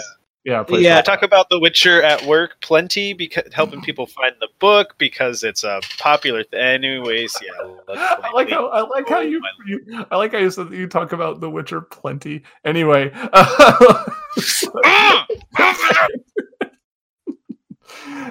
please. 0.64 0.84
Yeah. 0.84 0.98
I 0.98 1.02
talk 1.02 1.22
about 1.22 1.48
The 1.50 1.58
Witcher 1.58 2.02
at 2.04 2.24
work 2.24 2.60
plenty 2.60 3.12
because 3.12 3.52
helping 3.52 3.80
people 3.82 4.06
find 4.06 4.32
the 4.40 4.46
book 4.60 4.94
because 4.96 5.42
it's 5.42 5.64
a 5.64 5.80
popular. 5.98 6.44
Th- 6.44 6.62
anyways, 6.62 7.34
yeah. 7.42 7.50
I 7.88 8.30
like 8.32 8.50
how 8.50 8.68
I 8.68 8.82
like 8.82 9.08
how 9.08 9.20
you, 9.20 9.42
you 9.66 10.06
I 10.08 10.16
like 10.16 10.32
how 10.32 10.38
you 10.38 10.50
said 10.50 10.70
that 10.70 10.76
you 10.76 10.86
talk 10.86 11.12
about 11.12 11.40
The 11.40 11.50
Witcher 11.50 11.80
plenty. 11.80 12.44
Anyway, 12.64 13.10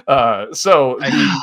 uh, 0.07 0.53
so 0.53 0.97
the, 1.01 1.41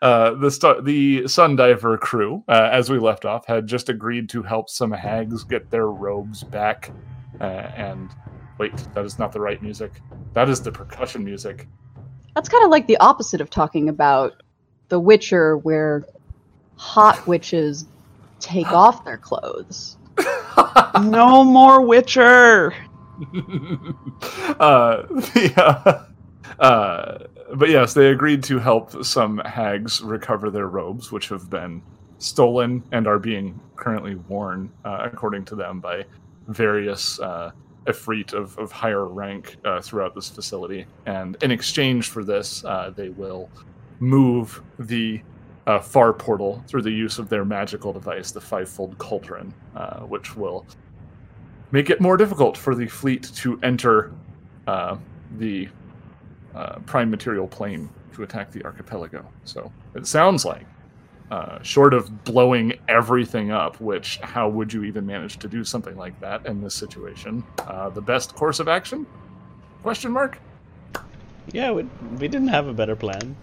uh, 0.00 0.34
the 0.34 0.50
stu- 0.50 0.80
the 0.84 1.22
Sundiver 1.22 1.98
crew, 1.98 2.44
uh, 2.46 2.68
as 2.70 2.88
we 2.88 2.98
left 2.98 3.24
off, 3.24 3.46
had 3.46 3.66
just 3.66 3.88
agreed 3.88 4.28
to 4.28 4.44
help 4.44 4.70
some 4.70 4.92
hags 4.92 5.42
get 5.42 5.70
their 5.70 5.88
robes 5.88 6.44
back. 6.44 6.92
Uh, 7.40 7.72
and 7.74 8.10
wait, 8.60 8.76
that 8.94 9.06
is 9.06 9.18
not 9.18 9.32
the 9.32 9.40
right 9.40 9.60
music. 9.62 9.90
That 10.34 10.50
is 10.50 10.60
the 10.60 10.70
percussion 10.70 11.24
music. 11.24 11.66
That's 12.34 12.48
kind 12.48 12.62
of 12.62 12.70
like 12.70 12.86
the 12.86 12.98
opposite 12.98 13.40
of 13.40 13.48
talking 13.48 13.88
about 13.88 14.42
The 14.90 15.00
Witcher, 15.00 15.56
where 15.56 16.04
hot 16.76 17.26
witches 17.26 17.86
take 18.38 18.70
off 18.70 19.02
their 19.04 19.16
clothes. 19.16 19.96
no 21.00 21.42
more 21.42 21.80
Witcher. 21.86 22.74
uh, 24.60 25.02
the, 25.08 25.52
uh, 25.56 26.62
uh, 26.62 27.18
but 27.54 27.70
yes, 27.70 27.94
they 27.94 28.08
agreed 28.08 28.44
to 28.44 28.58
help 28.58 29.04
some 29.04 29.38
hags 29.38 30.02
recover 30.02 30.50
their 30.50 30.68
robes, 30.68 31.10
which 31.10 31.30
have 31.30 31.48
been 31.48 31.82
stolen 32.18 32.82
and 32.92 33.06
are 33.06 33.18
being 33.18 33.58
currently 33.76 34.16
worn, 34.16 34.70
uh, 34.84 35.08
according 35.10 35.46
to 35.46 35.54
them, 35.54 35.80
by 35.80 36.04
various 36.46 37.18
uh, 37.20 37.50
Efreet 37.86 38.32
of, 38.32 38.56
of 38.58 38.70
higher 38.70 39.06
rank 39.06 39.56
uh, 39.64 39.80
throughout 39.80 40.14
this 40.14 40.28
facility. 40.28 40.86
And 41.06 41.36
in 41.42 41.50
exchange 41.50 42.08
for 42.08 42.24
this, 42.24 42.64
uh, 42.64 42.92
they 42.94 43.08
will 43.08 43.48
move 44.00 44.62
the 44.78 45.22
uh, 45.66 45.78
far 45.78 46.12
portal 46.12 46.62
through 46.66 46.82
the 46.82 46.90
use 46.90 47.18
of 47.18 47.28
their 47.28 47.44
magical 47.44 47.92
device, 47.92 48.32
the 48.32 48.40
fivefold 48.40 48.96
cauldron, 48.98 49.54
uh, 49.76 50.00
which 50.00 50.36
will 50.36 50.66
make 51.70 51.90
it 51.90 52.00
more 52.00 52.16
difficult 52.16 52.56
for 52.56 52.74
the 52.74 52.86
fleet 52.86 53.22
to 53.34 53.58
enter 53.62 54.12
uh, 54.66 54.96
the 55.38 55.68
uh, 56.54 56.78
prime 56.80 57.10
material 57.10 57.46
plane 57.46 57.88
to 58.14 58.22
attack 58.22 58.50
the 58.50 58.64
archipelago. 58.64 59.24
So 59.44 59.70
it 59.94 60.06
sounds 60.06 60.44
like, 60.44 60.66
uh, 61.30 61.62
short 61.62 61.94
of 61.94 62.24
blowing 62.24 62.72
everything 62.88 63.50
up, 63.52 63.80
which 63.80 64.16
how 64.18 64.48
would 64.48 64.72
you 64.72 64.84
even 64.84 65.06
manage 65.06 65.38
to 65.38 65.48
do 65.48 65.62
something 65.64 65.96
like 65.96 66.18
that 66.20 66.44
in 66.46 66.60
this 66.60 66.74
situation? 66.74 67.44
Uh, 67.66 67.88
the 67.90 68.00
best 68.00 68.34
course 68.34 68.58
of 68.60 68.68
action? 68.68 69.06
Question 69.82 70.10
mark. 70.12 70.38
Yeah, 71.52 71.70
we, 71.72 71.84
we 72.18 72.28
didn't 72.28 72.48
have 72.48 72.66
a 72.66 72.72
better 72.72 72.96
plan. 72.96 73.36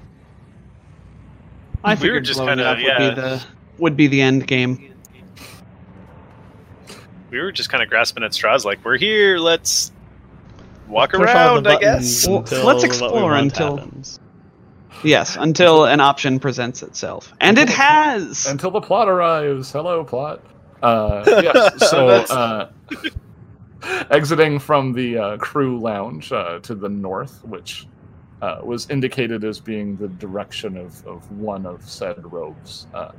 I 1.84 1.92
We 1.94 1.96
were 1.96 2.02
figured 2.02 2.26
just 2.26 2.40
blowing 2.40 2.58
kinda- 2.58 2.66
up 2.72 2.78
yeah. 2.80 3.00
would 3.08 3.16
be 3.16 3.22
the 3.22 3.44
would 3.78 3.98
be 3.98 4.08
the 4.08 4.22
end 4.22 4.48
game. 4.48 4.94
We 7.30 7.40
were 7.40 7.52
just 7.52 7.70
kind 7.70 7.84
of 7.84 7.90
grasping 7.90 8.24
at 8.24 8.34
straws, 8.34 8.66
like 8.66 8.84
we're 8.84 8.98
here. 8.98 9.38
Let's 9.38 9.92
walk 10.88 11.12
Push 11.12 11.20
all 11.22 11.26
around, 11.58 11.68
I 11.68 11.78
guess. 11.78 12.26
Well, 12.28 12.44
let's 12.64 12.84
explore 12.84 13.32
want 13.32 13.44
until- 13.44 13.78
happens. 13.78 14.20
Yes, 15.04 15.36
until 15.36 15.86
an 15.86 16.00
option 16.00 16.40
presents 16.40 16.82
itself, 16.82 17.34
and 17.40 17.58
it 17.58 17.70
has. 17.70 18.48
Until 18.48 18.72
the 18.72 18.82
plot 18.82 19.08
arrives. 19.08 19.72
Hello, 19.72 20.04
plot. 20.04 20.42
Uh, 20.82 21.24
yes. 21.44 21.90
So, 21.90 22.08
uh, 22.08 22.70
exiting 24.10 24.60
from 24.60 24.94
the 24.94 25.18
uh, 25.18 25.38
crew 25.38 25.80
lounge 25.80 26.32
uh, 26.32 26.60
to 26.60 26.76
the 26.76 26.90
north, 26.90 27.44
which 27.46 27.88
uh, 28.42 28.60
was 28.64 28.90
indicated 28.90 29.44
as 29.44 29.60
being 29.60 29.98
the 29.98 30.08
direction 30.08 30.78
of, 30.78 31.06
of 31.08 31.30
one 31.32 31.66
of 31.66 31.88
said 31.88 32.32
robes, 32.32 32.88
uh, 32.94 33.12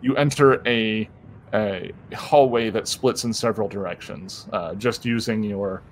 you 0.00 0.16
enter 0.16 0.66
a, 0.66 1.08
a 1.54 1.92
hallway 2.14 2.70
that 2.70 2.88
splits 2.88 3.24
in 3.24 3.32
several 3.32 3.68
directions, 3.68 4.46
uh, 4.52 4.74
just 4.74 5.04
using 5.04 5.42
your 5.42 5.82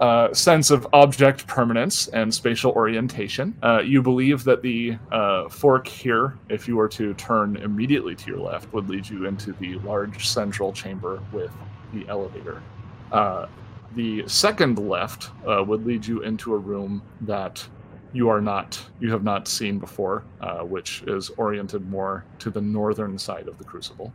uh, 0.00 0.32
sense 0.32 0.70
of 0.70 0.86
object 0.92 1.46
permanence 1.46 2.08
and 2.08 2.32
spatial 2.32 2.72
orientation. 2.72 3.54
Uh, 3.62 3.80
you 3.84 4.02
believe 4.02 4.44
that 4.44 4.62
the 4.62 4.96
uh, 5.12 5.48
fork 5.48 5.86
here, 5.86 6.38
if 6.48 6.66
you 6.66 6.76
were 6.76 6.88
to 6.88 7.12
turn 7.14 7.56
immediately 7.56 8.14
to 8.14 8.26
your 8.26 8.40
left, 8.40 8.72
would 8.72 8.88
lead 8.88 9.08
you 9.08 9.26
into 9.26 9.52
the 9.54 9.76
large 9.80 10.26
central 10.26 10.72
chamber 10.72 11.22
with 11.32 11.50
the 11.92 12.08
elevator. 12.08 12.62
Uh, 13.12 13.46
the 13.94 14.26
second 14.26 14.78
left 14.78 15.30
uh, 15.46 15.62
would 15.62 15.84
lead 15.84 16.06
you 16.06 16.22
into 16.22 16.54
a 16.54 16.58
room 16.58 17.02
that 17.22 17.66
you 18.12 18.28
are 18.28 18.40
not, 18.40 18.82
you 19.00 19.10
have 19.10 19.22
not 19.22 19.46
seen 19.46 19.78
before, 19.78 20.24
uh, 20.40 20.60
which 20.60 21.02
is 21.02 21.30
oriented 21.30 21.88
more 21.90 22.24
to 22.38 22.50
the 22.50 22.60
northern 22.60 23.18
side 23.18 23.48
of 23.48 23.58
the 23.58 23.64
crucible. 23.64 24.12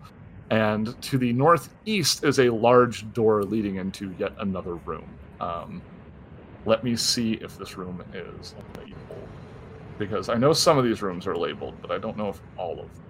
And 0.49 0.99
to 1.03 1.17
the 1.17 1.33
northeast 1.33 2.23
is 2.23 2.39
a 2.39 2.49
large 2.49 3.11
door 3.13 3.43
leading 3.43 3.75
into 3.77 4.13
yet 4.17 4.33
another 4.39 4.75
room. 4.75 5.07
Um, 5.45 5.81
let 6.65 6.83
me 6.83 6.95
see 6.95 7.33
if 7.33 7.57
this 7.57 7.77
room 7.77 8.03
is 8.13 8.55
labeled. 8.77 9.29
Because 9.99 10.29
I 10.29 10.35
know 10.35 10.51
some 10.53 10.77
of 10.77 10.83
these 10.83 11.01
rooms 11.01 11.27
are 11.27 11.37
labeled, 11.37 11.75
but 11.81 11.91
I 11.91 11.97
don't 11.99 12.17
know 12.17 12.29
if 12.29 12.41
all 12.57 12.79
of 12.79 12.89
them. 12.93 13.03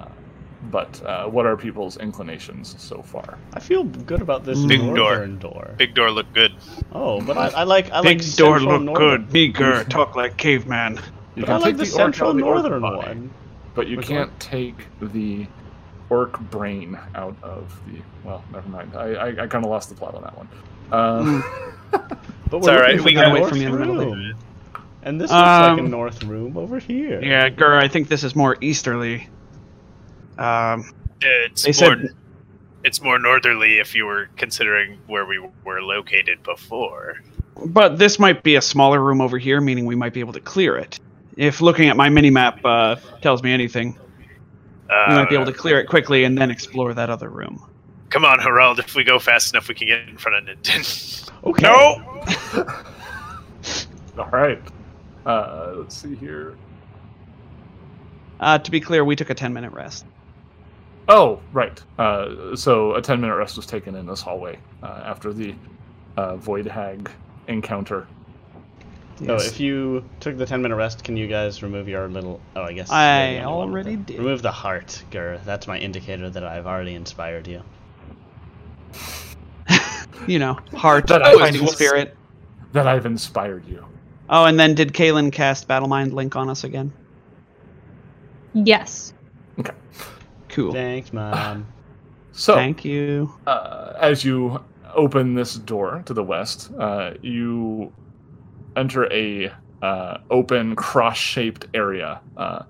Uh, 0.00 0.06
but 0.70 1.02
uh, 1.04 1.26
what 1.26 1.44
are 1.44 1.56
people's 1.56 1.96
inclinations 1.98 2.74
so 2.78 3.02
far? 3.02 3.38
I 3.54 3.60
feel 3.60 3.84
good 3.84 4.22
about 4.22 4.44
this 4.44 4.64
Big 4.64 4.80
door. 4.80 4.96
northern 4.96 5.38
door. 5.38 5.74
Big 5.76 5.94
door 5.94 6.10
looked 6.10 6.32
good. 6.34 6.52
Oh, 6.92 7.20
but 7.20 7.36
I, 7.36 7.48
I 7.48 7.62
like 7.64 7.90
I 7.92 8.00
Big 8.02 8.18
like 8.22 8.36
door 8.36 8.58
central 8.58 8.78
look 8.78 8.82
northern. 8.84 9.22
good. 9.24 9.32
Meager, 9.32 9.84
talk 9.84 10.14
like 10.16 10.36
caveman. 10.36 10.98
You 11.34 11.42
But 11.44 11.50
I 11.50 11.56
like 11.58 11.76
the, 11.76 11.82
orc 11.82 11.88
central 11.90 12.30
out 12.30 12.36
the 12.36 12.42
orc 12.42 12.62
northern 12.62 12.82
one. 12.82 13.30
but 13.74 13.86
you 13.88 13.96
Which 13.96 14.06
can't 14.06 14.38
take 14.40 14.86
the 15.00 15.46
orc 16.12 16.38
brain 16.50 16.98
out 17.14 17.36
of 17.42 17.72
the. 17.86 18.00
Well, 18.24 18.44
never 18.52 18.68
mind. 18.68 18.94
I 18.94 19.14
I, 19.14 19.28
I 19.28 19.46
kind 19.46 19.64
of 19.64 19.70
lost 19.70 19.88
the 19.88 19.94
plot 19.94 20.14
on 20.14 20.22
that 20.22 20.36
one. 20.36 20.48
Uh, 20.92 21.42
But 22.50 22.58
It's 22.58 22.66
we're 22.66 22.74
all 22.74 22.80
right, 22.80 22.90
looking 22.96 23.04
we 23.04 23.14
for 23.14 23.22
got 23.22 23.36
away 23.38 23.48
from 23.48 23.58
you 23.62 23.66
in 23.68 23.72
the 23.72 23.78
middle 23.78 24.00
of 24.00 24.06
room. 24.08 24.34
And 25.04 25.18
this 25.20 25.30
looks 25.30 25.40
like 25.40 25.78
a 25.78 25.80
Um, 25.82 25.90
north 25.90 26.22
room 26.22 26.56
over 26.58 26.78
here. 26.78 27.22
Yeah, 27.22 27.48
Gur, 27.48 27.78
I 27.78 27.88
think 27.88 28.08
this 28.08 28.22
is 28.24 28.36
more 28.36 28.56
easterly. 28.60 29.26
Um, 30.38 30.92
It's 31.22 31.62
They 31.62 31.68
more. 31.86 31.96
said- 31.96 32.08
It's 32.84 33.00
more 33.02 33.18
northerly 33.18 33.78
if 33.78 33.94
you 33.94 34.04
were 34.06 34.28
considering 34.36 34.98
where 35.06 35.24
we 35.24 35.38
were 35.64 35.80
located 35.82 36.42
before. 36.42 37.16
but 37.66 37.98
this 37.98 38.18
might 38.18 38.42
be 38.42 38.56
a 38.56 38.60
smaller 38.62 39.00
room 39.00 39.20
over 39.20 39.38
here, 39.38 39.60
meaning 39.60 39.86
we 39.86 39.94
might 39.94 40.12
be 40.12 40.20
able 40.20 40.32
to 40.32 40.40
clear 40.40 40.76
it. 40.76 40.98
If 41.36 41.60
looking 41.62 41.88
at 41.88 41.96
my 41.96 42.08
minimap 42.10 42.58
uh, 42.64 42.96
tells 43.22 43.42
me 43.42 43.52
anything, 43.52 43.96
Uh, 44.92 45.06
we 45.08 45.14
might 45.14 45.28
be 45.28 45.34
able 45.34 45.46
to 45.46 45.52
clear 45.52 45.80
it 45.80 45.86
quickly 45.86 46.24
and 46.24 46.36
then 46.36 46.50
explore 46.50 46.92
that 46.92 47.08
other 47.08 47.30
room. 47.30 47.64
Come 48.10 48.26
on, 48.26 48.38
Harold. 48.40 48.78
If 48.78 48.94
we 48.94 49.04
go 49.04 49.18
fast 49.18 49.54
enough, 49.54 49.68
we 49.68 49.74
can 49.74 49.86
get 49.86 50.06
in 50.06 50.18
front 50.18 50.48
of 50.48 50.56
Nintendo. 50.56 51.28
Okay. 51.44 51.62
no. 51.64 52.00
all 54.22 54.30
right. 54.30 54.62
Uh, 55.26 55.72
let's 55.78 55.96
see 55.96 56.14
here. 56.14 56.56
Uh, 58.38 58.58
to 58.58 58.70
be 58.70 58.80
clear, 58.80 59.04
we 59.04 59.16
took 59.16 59.28
a 59.28 59.34
10 59.34 59.52
minute 59.52 59.72
rest. 59.72 60.04
Oh, 61.08 61.40
right. 61.52 61.82
Uh, 61.98 62.54
so 62.54 62.94
a 62.94 63.02
10 63.02 63.20
minute 63.20 63.34
rest 63.34 63.56
was 63.56 63.66
taken 63.66 63.96
in 63.96 64.06
this 64.06 64.20
hallway 64.20 64.56
uh, 64.84 65.02
after 65.04 65.32
the 65.32 65.52
uh, 66.16 66.36
Void 66.36 66.66
Hag 66.66 67.10
encounter. 67.48 68.06
So 69.18 69.36
if 69.36 69.60
you 69.60 70.04
took 70.20 70.36
the 70.36 70.46
10 70.46 70.62
minute 70.62 70.74
rest, 70.76 71.04
can 71.04 71.16
you 71.16 71.26
guys 71.28 71.62
remove 71.62 71.88
your 71.88 72.08
little. 72.08 72.40
Oh, 72.56 72.62
I 72.62 72.72
guess. 72.72 72.90
I 72.90 73.32
you're 73.32 73.40
the 73.40 73.46
only 73.46 73.58
one 73.58 73.72
with 73.72 73.86
already 73.86 73.96
did. 73.96 74.18
Remove 74.18 74.42
the 74.42 74.50
heart, 74.52 75.02
Gur. 75.10 75.38
That's 75.44 75.66
my 75.66 75.78
indicator 75.78 76.28
that 76.30 76.42
I've 76.44 76.66
already 76.66 76.94
inspired 76.94 77.46
you. 77.46 77.62
You 80.28 80.38
know, 80.38 80.56
heart, 80.76 81.08
That 81.08 81.22
I- 81.22 81.34
fighting 81.34 81.66
spirit. 81.66 82.16
That 82.72 82.86
I've 82.86 83.06
inspired 83.06 83.66
you. 83.66 83.84
Oh, 84.30 84.44
and 84.44 84.58
then 84.58 84.74
did 84.74 84.92
Kaylin 84.92 85.32
cast 85.32 85.66
Battle 85.66 85.88
Mind 85.88 86.12
Link 86.14 86.36
on 86.36 86.48
us 86.48 86.62
again? 86.64 86.92
Yes. 88.54 89.12
Okay. 89.58 89.72
Cool. 90.48 90.72
Thanks, 90.72 91.12
Mom. 91.12 91.66
So, 92.34 92.54
Thank 92.54 92.82
you. 92.82 93.30
uh, 93.46 93.92
as 94.00 94.24
you 94.24 94.62
open 94.94 95.34
this 95.34 95.56
door 95.56 96.02
to 96.06 96.14
the 96.14 96.22
west, 96.24 96.70
uh, 96.78 97.12
you 97.20 97.92
enter 98.76 99.12
a 99.12 99.52
uh, 99.82 100.18
open 100.30 100.76
cross-shaped 100.76 101.66
area. 101.74 102.20
Uh, 102.36 102.62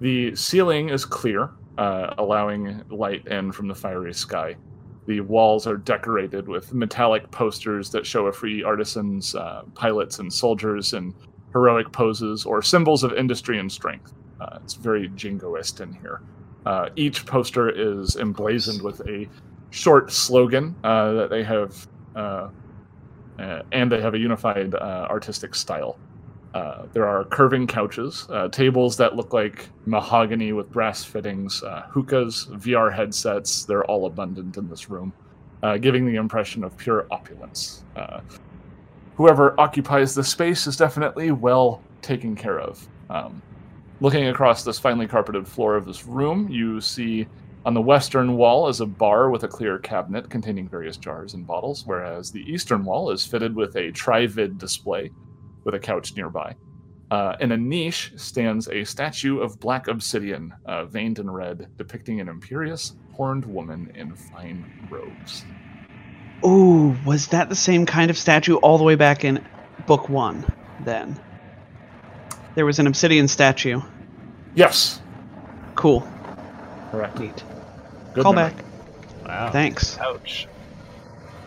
the 0.00 0.34
ceiling 0.34 0.90
is 0.90 1.04
clear, 1.04 1.50
uh, 1.78 2.14
allowing 2.18 2.82
light 2.90 3.26
in 3.28 3.52
from 3.52 3.68
the 3.68 3.74
fiery 3.74 4.12
sky. 4.12 4.56
The 5.06 5.20
walls 5.20 5.66
are 5.66 5.76
decorated 5.76 6.48
with 6.48 6.74
metallic 6.74 7.30
posters 7.30 7.90
that 7.90 8.04
show 8.04 8.26
a 8.26 8.32
free 8.32 8.62
artisans, 8.62 9.34
uh, 9.34 9.62
pilots, 9.74 10.18
and 10.18 10.30
soldiers 10.32 10.92
in 10.92 11.14
heroic 11.52 11.90
poses 11.92 12.44
or 12.44 12.60
symbols 12.60 13.04
of 13.04 13.14
industry 13.14 13.58
and 13.58 13.72
strength. 13.72 14.12
Uh, 14.40 14.58
it's 14.62 14.74
very 14.74 15.08
jingoist 15.10 15.80
in 15.80 15.92
here. 15.94 16.20
Uh, 16.66 16.90
each 16.96 17.24
poster 17.24 17.70
is 17.70 18.16
emblazoned 18.16 18.82
with 18.82 19.00
a 19.08 19.26
short 19.70 20.12
slogan 20.12 20.74
that 20.82 21.28
they 21.30 21.42
have, 21.42 21.88
uh, 23.38 23.62
and 23.72 23.90
they 23.90 24.00
have 24.00 24.14
a 24.14 24.18
unified 24.18 24.74
uh, 24.74 25.06
artistic 25.10 25.54
style. 25.54 25.98
Uh, 26.54 26.86
there 26.92 27.06
are 27.06 27.24
curving 27.24 27.66
couches, 27.66 28.26
uh, 28.30 28.48
tables 28.48 28.96
that 28.96 29.14
look 29.14 29.32
like 29.32 29.68
mahogany 29.86 30.52
with 30.52 30.70
brass 30.70 31.04
fittings, 31.04 31.62
hookahs, 31.90 32.46
VR 32.52 32.92
headsets. 32.92 33.64
They're 33.64 33.84
all 33.84 34.06
abundant 34.06 34.56
in 34.56 34.68
this 34.68 34.88
room, 34.88 35.12
giving 35.80 36.06
the 36.06 36.16
impression 36.16 36.64
of 36.64 36.76
pure 36.76 37.06
opulence. 37.10 37.84
Whoever 39.16 39.60
occupies 39.60 40.14
this 40.14 40.28
space 40.28 40.66
is 40.66 40.76
definitely 40.76 41.32
well 41.32 41.82
taken 42.02 42.34
care 42.34 42.58
of. 42.58 42.86
Um, 43.10 43.42
looking 44.00 44.28
across 44.28 44.62
this 44.64 44.78
finely 44.78 45.06
carpeted 45.06 45.46
floor 45.46 45.74
of 45.74 45.84
this 45.84 46.06
room, 46.06 46.48
you 46.48 46.80
see 46.80 47.26
on 47.64 47.74
the 47.74 47.80
western 47.80 48.36
wall 48.36 48.68
is 48.68 48.80
a 48.80 48.86
bar 48.86 49.30
with 49.30 49.44
a 49.44 49.48
clear 49.48 49.78
cabinet 49.78 50.30
containing 50.30 50.68
various 50.68 50.96
jars 50.96 51.34
and 51.34 51.46
bottles, 51.46 51.84
whereas 51.86 52.30
the 52.30 52.40
eastern 52.40 52.84
wall 52.84 53.10
is 53.10 53.26
fitted 53.26 53.54
with 53.54 53.76
a 53.76 53.92
trivid 53.92 54.58
display 54.58 55.10
with 55.64 55.74
a 55.74 55.78
couch 55.78 56.14
nearby. 56.16 56.54
Uh, 57.10 57.36
in 57.40 57.52
a 57.52 57.56
niche 57.56 58.12
stands 58.16 58.68
a 58.68 58.84
statue 58.84 59.40
of 59.40 59.58
black 59.60 59.88
obsidian, 59.88 60.54
uh, 60.66 60.84
veined 60.84 61.18
in 61.18 61.30
red, 61.30 61.68
depicting 61.76 62.20
an 62.20 62.28
imperious, 62.28 62.94
horned 63.12 63.44
woman 63.44 63.90
in 63.94 64.14
fine 64.14 64.86
robes. 64.90 65.44
Ooh, 66.44 66.96
was 67.04 67.28
that 67.28 67.48
the 67.48 67.56
same 67.56 67.86
kind 67.86 68.10
of 68.10 68.18
statue 68.18 68.56
all 68.56 68.78
the 68.78 68.84
way 68.84 68.94
back 68.94 69.24
in 69.24 69.44
book 69.86 70.08
one? 70.08 70.44
Then 70.84 71.18
there 72.54 72.66
was 72.66 72.78
an 72.78 72.86
obsidian 72.86 73.26
statue. 73.26 73.80
Yes, 74.54 75.00
Cool, 75.78 76.00
correct. 76.90 77.18
neat. 77.18 77.44
Good 78.14 78.22
Call 78.24 78.32
memory. 78.32 78.54
back. 78.54 78.64
Wow. 79.26 79.50
Thanks. 79.50 79.98
Ouch. 79.98 80.46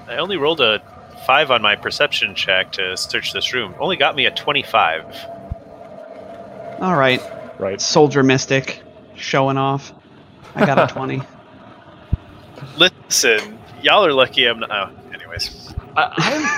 I 0.07 0.18
only 0.18 0.38
rolled 0.38 0.61
a 0.61 0.81
five 1.26 1.51
on 1.51 1.61
my 1.61 1.76
perception 1.76 2.35
check 2.35 2.72
to 2.73 2.95
search 2.97 3.34
this 3.34 3.53
room. 3.53 3.73
Only 3.80 3.95
got 3.97 4.15
me 4.15 4.26
a 4.26 4.31
twenty-five. 4.31 5.05
All 6.80 6.95
right, 6.95 7.22
Right. 7.59 7.80
soldier 7.80 8.23
mystic, 8.23 8.81
showing 9.15 9.57
off. 9.57 9.93
I 10.55 10.65
got 10.65 10.89
a 10.89 10.93
twenty. 10.93 11.22
Listen, 12.77 13.57
y'all 13.81 14.05
are 14.05 14.13
lucky 14.13 14.45
I'm 14.45 14.59
not. 14.59 14.72
Oh, 14.72 15.13
anyways, 15.13 15.73
I, 15.95 16.11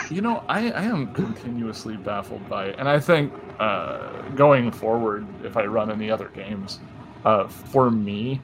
I'm, 0.07 0.13
you 0.15 0.21
know, 0.21 0.43
I, 0.47 0.71
I 0.71 0.83
am 0.83 1.13
continuously 1.13 1.97
baffled 1.97 2.47
by, 2.49 2.65
it, 2.67 2.75
and 2.79 2.87
I 2.89 2.99
think 2.99 3.33
uh, 3.59 4.21
going 4.35 4.71
forward, 4.71 5.25
if 5.43 5.57
I 5.57 5.65
run 5.65 5.91
any 5.91 6.09
other 6.11 6.29
games, 6.29 6.79
uh, 7.25 7.47
for 7.47 7.89
me, 7.89 8.41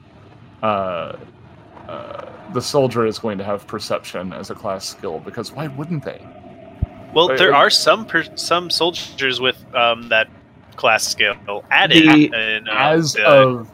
uh, 0.62 1.16
uh, 1.88 2.26
the 2.52 2.60
soldier 2.62 3.06
is 3.06 3.18
going 3.18 3.38
to 3.38 3.44
have 3.44 3.66
perception 3.66 4.32
as 4.32 4.50
a 4.50 4.54
class 4.54 4.86
skill 4.88 5.18
because 5.20 5.52
why 5.52 5.66
wouldn't 5.68 6.04
they? 6.04 6.20
well, 7.14 7.28
Wait, 7.28 7.38
there 7.38 7.50
wait. 7.52 7.56
are 7.56 7.70
some 7.70 8.06
per- 8.06 8.36
some 8.36 8.70
soldiers 8.70 9.40
with 9.40 9.56
um, 9.74 10.08
that 10.08 10.28
class 10.76 11.06
skill 11.06 11.64
added. 11.70 12.02
The- 12.04 12.56
in, 12.56 12.68
uh, 12.68 12.72
As 12.72 13.14
the- 13.14 13.24
of 13.26 13.70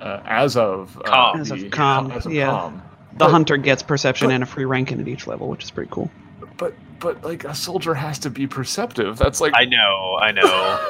uh, 0.00 0.20
as 0.26 0.56
of 0.56 0.98
uh, 0.98 1.02
Com. 1.02 1.40
As 1.40 1.50
of 1.50 1.60
the- 1.60 1.68
com, 1.70 2.10
as 2.10 2.26
of 2.26 2.32
yeah. 2.32 2.46
com. 2.50 2.82
The 3.12 3.18
But- 3.18 3.30
hunter 3.30 3.56
gets 3.56 3.82
perception 3.82 4.28
but- 4.28 4.34
and 4.34 4.42
a 4.42 4.46
free 4.46 4.64
ranking 4.64 5.00
at 5.00 5.06
each 5.08 5.26
level, 5.26 5.48
which 5.48 5.62
is 5.64 5.70
pretty 5.70 5.90
cool. 5.92 6.10
But 6.56 6.74
but 7.00 7.22
like 7.24 7.44
a 7.44 7.54
soldier 7.54 7.94
has 7.94 8.18
to 8.20 8.30
be 8.30 8.46
perceptive. 8.46 9.18
That's 9.18 9.40
like 9.40 9.52
I 9.56 9.64
know, 9.66 10.18
I 10.20 10.32
know. 10.32 10.42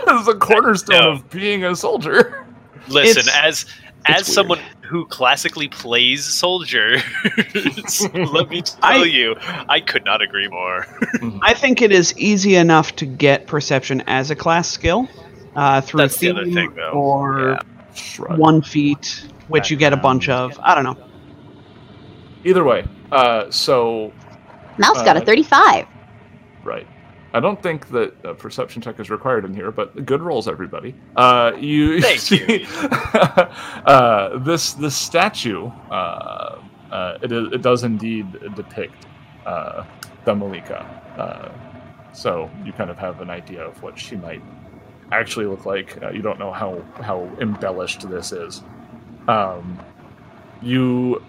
that's 0.06 0.27
the 0.27 0.35
cornerstone 0.35 1.01
know. 1.01 1.11
of 1.12 1.31
being 1.31 1.65
a 1.65 1.74
soldier. 1.77 2.47
Listen, 2.89 3.20
It's- 3.20 3.36
as 3.43 3.62
it's 3.62 3.70
as 4.06 4.15
weird. 4.16 4.27
someone 4.27 4.59
who 4.89 5.06
classically 5.06 5.69
plays 5.69 6.24
soldier, 6.24 6.97
let 8.15 8.48
me 8.51 8.62
tell 8.62 8.78
I- 8.82 9.05
you, 9.05 9.35
I 9.69 9.81
could 9.81 10.05
not 10.05 10.20
agree 10.23 10.48
more. 10.48 10.86
I 11.43 11.55
think 11.55 11.81
it 11.82 11.90
is 11.93 12.16
easy 12.19 12.55
enough 12.56 12.94
to 12.97 13.06
get 13.06 13.47
perception 13.47 14.02
as 14.06 14.31
a 14.31 14.36
class 14.36 14.69
skill 14.69 15.09
uh, 15.56 15.81
through 15.81 15.98
That's 16.02 16.19
the 16.19 16.31
other 16.31 16.44
theme 16.44 16.55
thing, 16.55 16.81
or 16.93 17.59
Yeah. 18.19 18.36
One 18.36 18.61
feat, 18.61 19.24
which 19.48 19.70
you 19.70 19.77
get 19.77 19.93
a 19.93 19.97
bunch 19.97 20.28
of. 20.28 20.59
I 20.61 20.74
don't 20.74 20.82
know. 20.85 20.97
Either 22.44 22.65
way, 22.65 22.85
uh, 23.12 23.48
so 23.51 24.12
Mouse 24.78 25.01
got 25.02 25.16
a 25.16 25.23
Uh, 25.23 25.24
35. 25.24 25.86
right. 26.65 26.86
I 27.35 27.40
don't 27.40 27.61
think 27.61 27.89
that 27.89 28.15
a 28.23 28.32
perception 28.32 28.81
check 28.81 29.01
is 29.01 29.11
required 29.11 29.44
in 29.44 29.52
here, 29.52 29.73
but 29.73 30.06
good 30.06 30.23
rolls, 30.23 30.47
everybody. 30.47 30.94
Uh, 31.16 31.51
you 31.59 32.01
Thank 32.01 32.31
you. 32.31 32.65
uh, 33.86 34.39
this 34.39 34.74
this 34.74 34.97
statue, 34.97 35.66
uh, 35.90 36.62
uh, 36.93 37.19
it, 37.23 37.32
it 37.32 37.61
does 37.61 37.82
indeed 37.82 38.31
depict 38.55 39.06
uh, 39.47 39.85
the 40.24 40.32
Malika. 40.32 40.78
Uh, 41.19 42.12
so 42.15 42.48
you 42.65 42.73
kind 42.73 42.89
of 42.89 42.98
have 42.98 43.20
an 43.20 43.31
idea 43.31 43.62
of 43.62 43.82
what 43.82 43.98
she 43.98 44.15
might 44.15 44.43
actually 45.11 45.47
look 45.47 45.66
like. 45.66 46.01
Uh, 46.01 46.11
you 46.11 46.23
don't 46.23 46.39
know 46.39 46.52
how 46.52 46.85
how 47.02 47.28
embellished 47.40 48.09
this 48.09 48.31
is. 48.31 48.62
Um, 49.27 49.82
you 50.62 51.20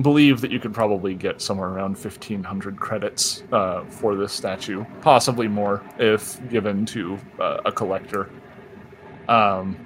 believe 0.00 0.40
that 0.40 0.50
you 0.50 0.58
could 0.58 0.72
probably 0.72 1.14
get 1.14 1.42
somewhere 1.42 1.68
around 1.68 1.92
1500 1.98 2.78
credits 2.78 3.42
uh, 3.52 3.84
for 3.84 4.16
this 4.16 4.32
statue 4.32 4.84
possibly 5.02 5.48
more 5.48 5.82
if 5.98 6.40
given 6.48 6.86
to 6.86 7.18
uh, 7.38 7.58
a 7.66 7.72
collector. 7.72 8.30
Um, 9.28 9.76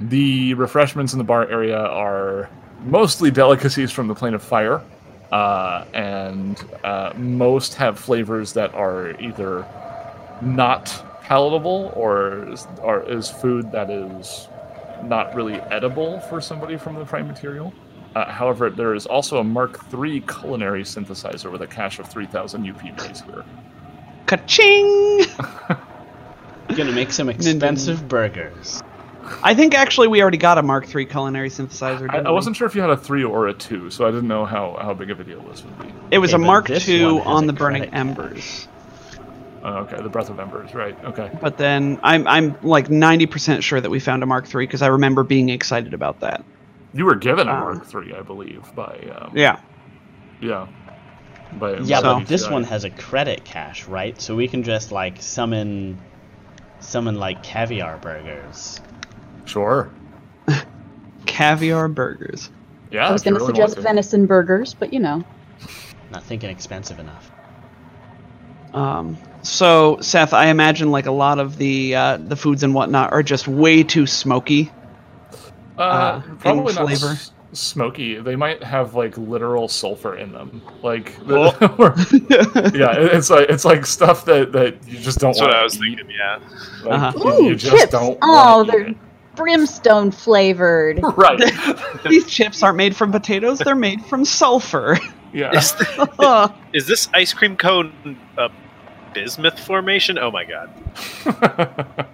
the 0.00 0.54
refreshments 0.54 1.12
in 1.12 1.18
the 1.18 1.24
bar 1.24 1.48
area 1.48 1.78
are 1.78 2.50
mostly 2.80 3.30
delicacies 3.30 3.92
from 3.92 4.08
the 4.08 4.14
plane 4.14 4.34
of 4.34 4.42
fire 4.42 4.82
uh, 5.30 5.84
and 5.94 6.62
uh, 6.82 7.12
most 7.16 7.74
have 7.74 7.98
flavors 7.98 8.52
that 8.54 8.74
are 8.74 9.18
either 9.20 9.64
not 10.42 11.20
palatable 11.22 11.92
or 11.94 12.50
is, 12.50 12.66
or 12.82 13.08
is 13.08 13.30
food 13.30 13.70
that 13.70 13.88
is 13.88 14.48
not 15.04 15.34
really 15.34 15.54
edible 15.70 16.20
for 16.20 16.40
somebody 16.40 16.76
from 16.76 16.96
the 16.96 17.04
prime 17.04 17.26
material 17.26 17.72
uh, 18.14 18.30
however, 18.30 18.70
there 18.70 18.94
is 18.94 19.06
also 19.06 19.38
a 19.38 19.44
Mark 19.44 19.80
III 19.92 20.20
culinary 20.20 20.82
synthesizer 20.82 21.50
with 21.50 21.62
a 21.62 21.66
cache 21.66 21.98
of 21.98 22.08
3,000 22.08 22.64
UPBs 22.64 23.24
here. 23.24 23.44
Ka-ching! 24.26 25.26
Gonna 26.76 26.92
make 26.92 27.12
some 27.12 27.28
expensive 27.28 28.08
burgers. 28.08 28.82
I 29.42 29.54
think 29.54 29.74
actually 29.74 30.08
we 30.08 30.20
already 30.20 30.38
got 30.38 30.58
a 30.58 30.62
Mark 30.62 30.94
III 30.94 31.06
culinary 31.06 31.48
synthesizer. 31.48 32.08
I, 32.10 32.18
I 32.18 32.30
wasn't 32.30 32.56
sure 32.56 32.66
if 32.66 32.74
you 32.74 32.80
had 32.80 32.90
a 32.90 32.96
3 32.96 33.24
or 33.24 33.48
a 33.48 33.54
2, 33.54 33.90
so 33.90 34.06
I 34.06 34.10
didn't 34.10 34.28
know 34.28 34.44
how, 34.44 34.76
how 34.80 34.94
big 34.94 35.10
of 35.10 35.20
a 35.20 35.24
deal 35.24 35.40
this 35.42 35.64
would 35.64 35.78
be. 35.78 35.92
It 36.10 36.18
was 36.18 36.34
Okay, 36.34 36.42
a 36.42 36.46
Mark 36.46 36.68
this 36.68 36.88
II 36.88 37.20
on 37.20 37.46
the 37.46 37.52
Burning 37.52 37.82
credit 37.82 37.98
Embers. 37.98 38.68
Oh, 39.62 39.76
okay, 39.78 40.00
the 40.02 40.10
Breath 40.10 40.28
of 40.28 40.38
Embers, 40.38 40.74
right, 40.74 40.96
okay. 41.04 41.30
But 41.40 41.56
then 41.56 41.98
I'm 42.02 42.26
I'm 42.26 42.54
like 42.62 42.88
90% 42.88 43.62
sure 43.62 43.80
that 43.80 43.90
we 43.90 43.98
found 43.98 44.22
a 44.22 44.26
Mark 44.26 44.54
III 44.54 44.66
because 44.66 44.82
I 44.82 44.88
remember 44.88 45.22
being 45.22 45.48
excited 45.48 45.94
about 45.94 46.20
that. 46.20 46.44
You 46.94 47.04
were 47.04 47.16
given 47.16 47.48
a 47.48 47.52
Uh, 47.52 47.60
Mark 47.60 47.94
III, 47.94 48.14
I 48.14 48.22
believe, 48.22 48.62
by, 48.74 48.96
um, 49.18 49.32
Yeah. 49.34 49.58
yeah. 50.40 50.66
By, 51.58 51.78
Yeah, 51.78 52.00
by 52.00 52.20
but 52.20 52.26
this 52.28 52.48
one 52.48 52.64
has 52.64 52.84
a 52.84 52.90
credit 52.90 53.44
cache, 53.44 53.86
right? 53.86 54.20
So 54.20 54.34
we 54.36 54.48
can 54.48 54.62
just 54.62 54.92
like 54.92 55.20
summon, 55.20 55.98
summon 56.78 57.16
like 57.16 57.42
caviar 57.42 57.98
burgers. 57.98 58.80
Sure. 59.44 59.90
Caviar 61.26 61.88
burgers. 61.88 62.50
Yeah, 62.90 63.08
I 63.08 63.12
was 63.12 63.22
going 63.22 63.34
to 63.34 63.40
really 63.40 63.54
suggest 63.54 63.78
venison 63.78 64.26
burgers, 64.26 64.74
but 64.74 64.92
you 64.92 65.00
know. 65.00 65.24
Not 66.10 66.22
thinking 66.22 66.50
expensive 66.50 66.98
enough. 66.98 67.30
Um, 68.72 69.18
so 69.42 69.98
Seth, 70.00 70.32
I 70.32 70.46
imagine 70.46 70.90
like 70.90 71.06
a 71.06 71.12
lot 71.12 71.38
of 71.38 71.56
the 71.56 71.94
uh, 71.94 72.16
the 72.18 72.36
foods 72.36 72.62
and 72.62 72.74
whatnot 72.74 73.12
are 73.12 73.22
just 73.22 73.46
way 73.48 73.82
too 73.82 74.06
smoky. 74.06 74.70
Uh, 75.78 75.80
uh, 75.80 76.22
probably 76.38 76.72
not 76.74 76.86
flavor. 76.86 77.08
s- 77.12 77.32
smoky. 77.52 78.18
They 78.20 78.36
might 78.36 78.62
have 78.62 78.94
like 78.94 79.16
literal 79.18 79.68
sulfur 79.68 80.16
in 80.16 80.32
them. 80.32 80.62
Like, 80.82 81.14
Oh. 81.28 81.50
or- 81.78 81.94
yeah, 82.74 82.94
it's 82.96 83.30
like 83.30 83.48
it's 83.48 83.64
like 83.64 83.84
stuff 83.86 84.24
that 84.26 84.52
that 84.52 84.86
you 84.86 84.98
just 84.98 85.18
don't. 85.18 85.30
That's 85.30 85.40
what 85.40 85.48
wanna 85.50 85.60
I 85.60 85.64
was 85.64 85.76
eat. 85.76 85.80
thinking. 85.98 86.10
Yeah. 86.10 86.38
Like, 86.84 86.92
Uh-huh. 86.92 87.12
you, 87.16 87.30
Ooh, 87.32 87.44
you 87.50 87.54
just 87.56 87.76
chips. 87.76 87.90
don't. 87.92 88.18
Oh, 88.22 88.58
wanna 88.58 88.62
eat 88.62 88.70
they're 88.86 88.94
brimstone 89.36 90.10
flavored. 90.12 91.00
right. 91.16 91.40
These 92.08 92.26
chips 92.26 92.62
aren't 92.62 92.76
made 92.76 92.94
from 92.94 93.10
potatoes; 93.10 93.58
they're 93.58 93.74
made 93.74 94.04
from 94.06 94.24
sulfur. 94.24 94.96
Yeah. 95.32 95.50
Is, 95.56 95.72
th- 95.72 96.50
is 96.72 96.86
this 96.86 97.08
ice 97.12 97.32
cream 97.32 97.56
cone 97.56 98.16
a 98.38 98.48
bismuth 99.12 99.58
formation? 99.58 100.16
Oh 100.16 100.30
my 100.30 100.44
god. 100.44 102.06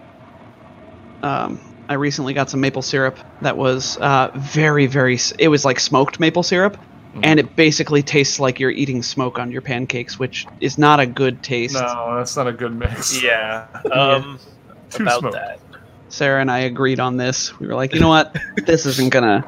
um, 1.23 1.61
I 1.91 1.95
recently 1.95 2.33
got 2.35 2.49
some 2.49 2.61
maple 2.61 2.83
syrup 2.83 3.19
that 3.43 3.57
was 3.59 3.97
uh, 3.99 4.31
very, 4.37 4.87
very. 4.87 5.19
It 5.41 5.49
was 5.49 5.65
like 5.65 5.81
smoked 5.81 6.21
maple 6.21 6.45
syrup, 6.45 6.77
Mhm. 7.15 7.21
and 7.25 7.41
it 7.41 7.57
basically 7.57 8.01
tastes 8.05 8.39
like 8.39 8.61
you're 8.61 8.71
eating 8.71 9.03
smoke 9.03 9.41
on 9.41 9.51
your 9.51 9.61
pancakes, 9.61 10.17
which 10.17 10.47
is 10.61 10.79
not 10.79 11.01
a 11.01 11.07
good 11.07 11.43
taste. 11.43 11.75
no, 11.75 12.15
that's 12.17 12.37
not 12.37 12.47
a 12.47 12.53
good 12.53 12.73
mix. 12.75 13.21
Yeah. 13.25 13.67
Um. 13.93 14.39
Too 14.91 15.03
about 15.03 15.19
smoked. 15.21 15.35
that. 15.35 15.59
Sarah 16.11 16.41
and 16.41 16.51
I 16.51 16.61
agreed 16.61 17.01
on 17.01 17.17
this. 17.17 17.59
We 17.61 17.67
were 17.67 17.75
like, 17.75 17.93
you 17.93 18.01
know 18.01 18.09
what? 18.09 18.37
this 18.67 18.87
isn't 18.87 19.11
gonna. 19.11 19.45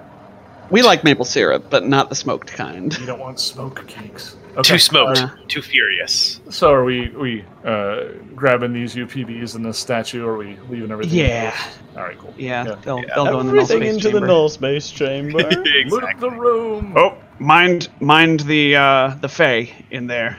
We 0.70 0.82
like 0.82 1.04
maple 1.04 1.24
syrup, 1.24 1.66
but 1.70 1.86
not 1.86 2.08
the 2.08 2.14
smoked 2.16 2.52
kind. 2.52 2.96
You 2.98 3.06
don't 3.06 3.18
want 3.20 3.38
smoke 3.38 3.86
cakes. 3.86 4.34
Too 4.62 4.78
smoked. 4.78 5.18
Uh, 5.22 5.30
too 5.48 5.62
furious. 5.62 6.40
So 6.50 6.70
are 6.72 6.84
we 6.84 7.08
we 7.10 7.44
uh, 7.64 8.08
grabbing 8.34 8.72
these 8.74 8.94
UPBs 8.94 9.54
and 9.54 9.64
this 9.64 9.78
statue? 9.78 10.24
Or 10.26 10.32
are 10.32 10.36
we 10.38 10.58
leaving 10.68 10.90
everything? 10.90 11.18
Yeah. 11.20 11.56
All 11.96 12.02
right, 12.02 12.18
cool. 12.18 12.34
Yeah, 12.36 12.64
Yeah. 12.64 12.74
they'll, 12.84 12.98
Yeah. 12.98 13.04
they'll 13.14 13.24
go 13.26 13.40
in 13.40 13.46
the 13.46 13.52
null 13.54 13.62
Everything 13.62 13.82
space 13.82 13.94
into 13.94 14.02
chamber. 14.10 14.20
the 14.20 14.26
null 14.26 14.48
space 14.50 14.90
chamber. 14.90 15.38
Loot 15.50 15.66
exactly. 15.76 16.28
the 16.28 16.36
room. 16.36 16.94
Oh, 16.96 17.16
mind, 17.38 17.88
mind 18.00 18.40
the 18.40 18.76
uh, 18.76 19.14
the 19.22 19.28
Fey 19.28 19.72
in 19.90 20.06
there. 20.06 20.38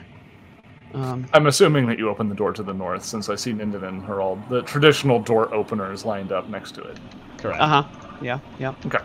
Um, 0.93 1.25
I'm 1.33 1.47
assuming 1.47 1.87
that 1.87 1.97
you 1.97 2.07
open 2.09 2.29
the 2.29 2.35
door 2.35 2.53
to 2.53 2.61
the 2.61 2.73
north, 2.73 3.03
since 3.03 3.27
I 3.29 3.35
see 3.35 3.51
Ninden 3.51 3.81
and 3.87 4.03
Harold. 4.03 4.39
The 4.49 4.61
traditional 4.61 5.19
door 5.19 5.51
openers 5.51 6.05
lined 6.05 6.31
up 6.31 6.49
next 6.49 6.73
to 6.75 6.81
it. 6.83 6.99
Correct. 7.39 7.59
uh 7.59 7.67
huh. 7.83 8.17
Yeah, 8.21 8.39
yeah. 8.59 8.75
Okay. 8.85 8.99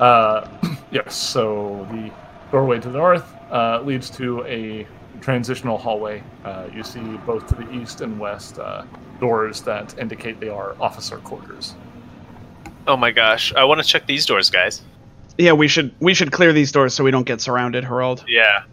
Uh, 0.00 0.48
yes. 0.90 1.14
So 1.14 1.86
the 1.90 2.10
doorway 2.50 2.80
to 2.80 2.88
the 2.88 2.96
north 2.96 3.34
uh, 3.50 3.80
leads 3.82 4.10
to 4.10 4.44
a 4.44 4.86
transitional 5.20 5.76
hallway. 5.78 6.22
Uh, 6.44 6.68
you 6.74 6.82
see 6.82 7.00
both 7.26 7.46
to 7.48 7.54
the 7.54 7.70
east 7.72 8.00
and 8.00 8.18
west 8.18 8.58
uh, 8.58 8.84
doors 9.20 9.60
that 9.62 9.98
indicate 9.98 10.40
they 10.40 10.48
are 10.48 10.74
officer 10.80 11.18
quarters. 11.18 11.74
Oh 12.86 12.96
my 12.96 13.10
gosh, 13.10 13.52
I 13.54 13.64
want 13.64 13.80
to 13.80 13.86
check 13.86 14.06
these 14.06 14.24
doors, 14.26 14.50
guys. 14.50 14.82
Yeah, 15.38 15.52
we 15.52 15.68
should 15.68 15.94
we 16.00 16.14
should 16.14 16.32
clear 16.32 16.52
these 16.52 16.72
doors 16.72 16.94
so 16.94 17.04
we 17.04 17.10
don't 17.10 17.26
get 17.26 17.40
surrounded, 17.40 17.84
Harold. 17.84 18.24
Yeah. 18.26 18.64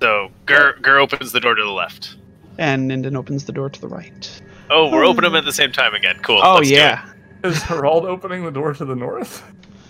So 0.00 0.30
Gur 0.46 0.74
Gur 0.82 0.98
opens 0.98 1.32
the 1.32 1.40
door 1.40 1.54
to 1.54 1.62
the 1.62 1.70
left. 1.70 2.16
And 2.58 2.90
Ninden 2.90 3.16
opens 3.16 3.44
the 3.44 3.52
door 3.52 3.68
to 3.68 3.80
the 3.80 3.88
right. 3.88 4.42
Oh, 4.70 4.90
we're 4.90 5.04
opening 5.04 5.32
them 5.32 5.38
at 5.38 5.44
the 5.44 5.52
same 5.52 5.72
time 5.72 5.94
again. 5.94 6.18
Cool. 6.22 6.40
Oh 6.42 6.56
let's 6.56 6.70
yeah. 6.70 7.12
Is 7.44 7.62
Harold 7.62 8.06
opening 8.06 8.44
the 8.44 8.50
door 8.50 8.72
to 8.74 8.84
the 8.84 8.96
north? 8.96 9.42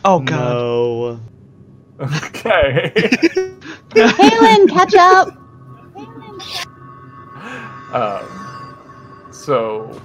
Oh 0.04 0.20
god. 0.20 0.54
No. 0.54 1.20
Okay. 2.00 2.92
Kaylin, 3.90 4.68
catch 4.68 4.94
up! 4.94 5.28
um, 7.94 9.32
so, 9.32 9.98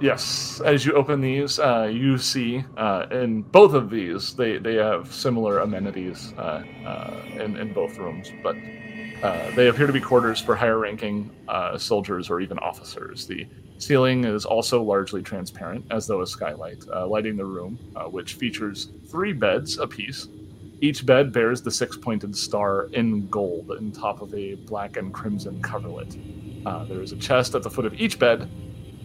yes, 0.00 0.60
as 0.60 0.84
you 0.84 0.92
open 0.92 1.20
these, 1.20 1.58
uh, 1.58 1.90
you 1.90 2.18
see 2.18 2.64
uh, 2.76 3.06
in 3.10 3.42
both 3.42 3.72
of 3.72 3.88
these 3.88 4.34
they, 4.34 4.58
they 4.58 4.74
have 4.74 5.12
similar 5.12 5.60
amenities 5.60 6.34
uh, 6.36 6.62
uh, 6.84 7.22
in, 7.32 7.56
in 7.56 7.72
both 7.72 7.96
rooms, 7.96 8.30
but 8.42 8.56
uh, 9.22 9.50
they 9.54 9.68
appear 9.68 9.86
to 9.86 9.92
be 9.92 10.00
quarters 10.00 10.40
for 10.40 10.56
higher 10.56 10.78
ranking 10.78 11.30
uh, 11.48 11.76
soldiers 11.76 12.30
or 12.30 12.40
even 12.40 12.58
officers. 12.58 13.26
The 13.26 13.46
ceiling 13.78 14.24
is 14.24 14.44
also 14.44 14.82
largely 14.82 15.22
transparent, 15.22 15.84
as 15.90 16.06
though 16.06 16.22
a 16.22 16.26
skylight, 16.26 16.84
uh, 16.92 17.06
lighting 17.06 17.36
the 17.36 17.44
room, 17.44 17.78
uh, 17.96 18.04
which 18.04 18.34
features 18.34 18.88
three 19.08 19.32
beds 19.32 19.78
apiece. 19.78 20.28
Each 20.80 21.04
bed 21.04 21.32
bears 21.32 21.60
the 21.62 21.70
six 21.70 21.96
pointed 21.96 22.34
star 22.34 22.88
in 22.92 23.28
gold 23.28 23.70
on 23.70 23.92
top 23.92 24.22
of 24.22 24.34
a 24.34 24.54
black 24.54 24.96
and 24.96 25.12
crimson 25.12 25.60
coverlet. 25.60 26.16
Uh, 26.64 26.84
there 26.84 27.02
is 27.02 27.12
a 27.12 27.16
chest 27.16 27.54
at 27.54 27.62
the 27.62 27.70
foot 27.70 27.84
of 27.84 27.94
each 28.00 28.18
bed 28.18 28.48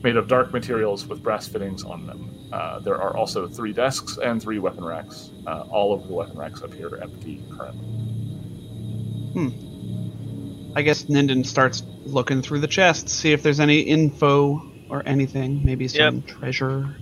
made 0.04 0.18
of 0.18 0.28
dark 0.28 0.54
materials 0.54 1.08
with 1.08 1.24
brass 1.24 1.48
fittings 1.48 1.84
on 1.84 2.06
them. 2.06 2.50
Uh, 2.54 2.80
there 2.80 3.02
are 3.02 3.18
also 3.18 3.48
three 3.48 3.74
desks 3.74 4.18
and 4.18 4.42
three 4.42 4.60
weapon 4.60 4.84
racks. 4.86 5.32
Uh, 5.48 5.66
all 5.70 5.94
of 5.94 6.08
the 6.08 6.14
weapon 6.14 6.38
racks 6.38 6.62
up 6.62 6.74
here 6.74 6.88
appear 6.88 7.02
empty 7.02 7.44
currently. 7.58 7.88
Hmm. 9.34 10.72
I 10.78 10.82
guess 10.82 11.06
Ninden 11.06 11.46
starts 11.46 11.84
looking 12.06 12.42
through 12.42 12.60
the 12.60 12.68
chests, 12.68 13.12
see 13.12 13.32
if 13.32 13.42
there's 13.42 13.60
any 13.60 13.80
info 13.80 14.62
or 14.90 15.02
anything. 15.06 15.66
Maybe 15.66 15.88
some 15.88 16.22
treasure. 16.22 16.96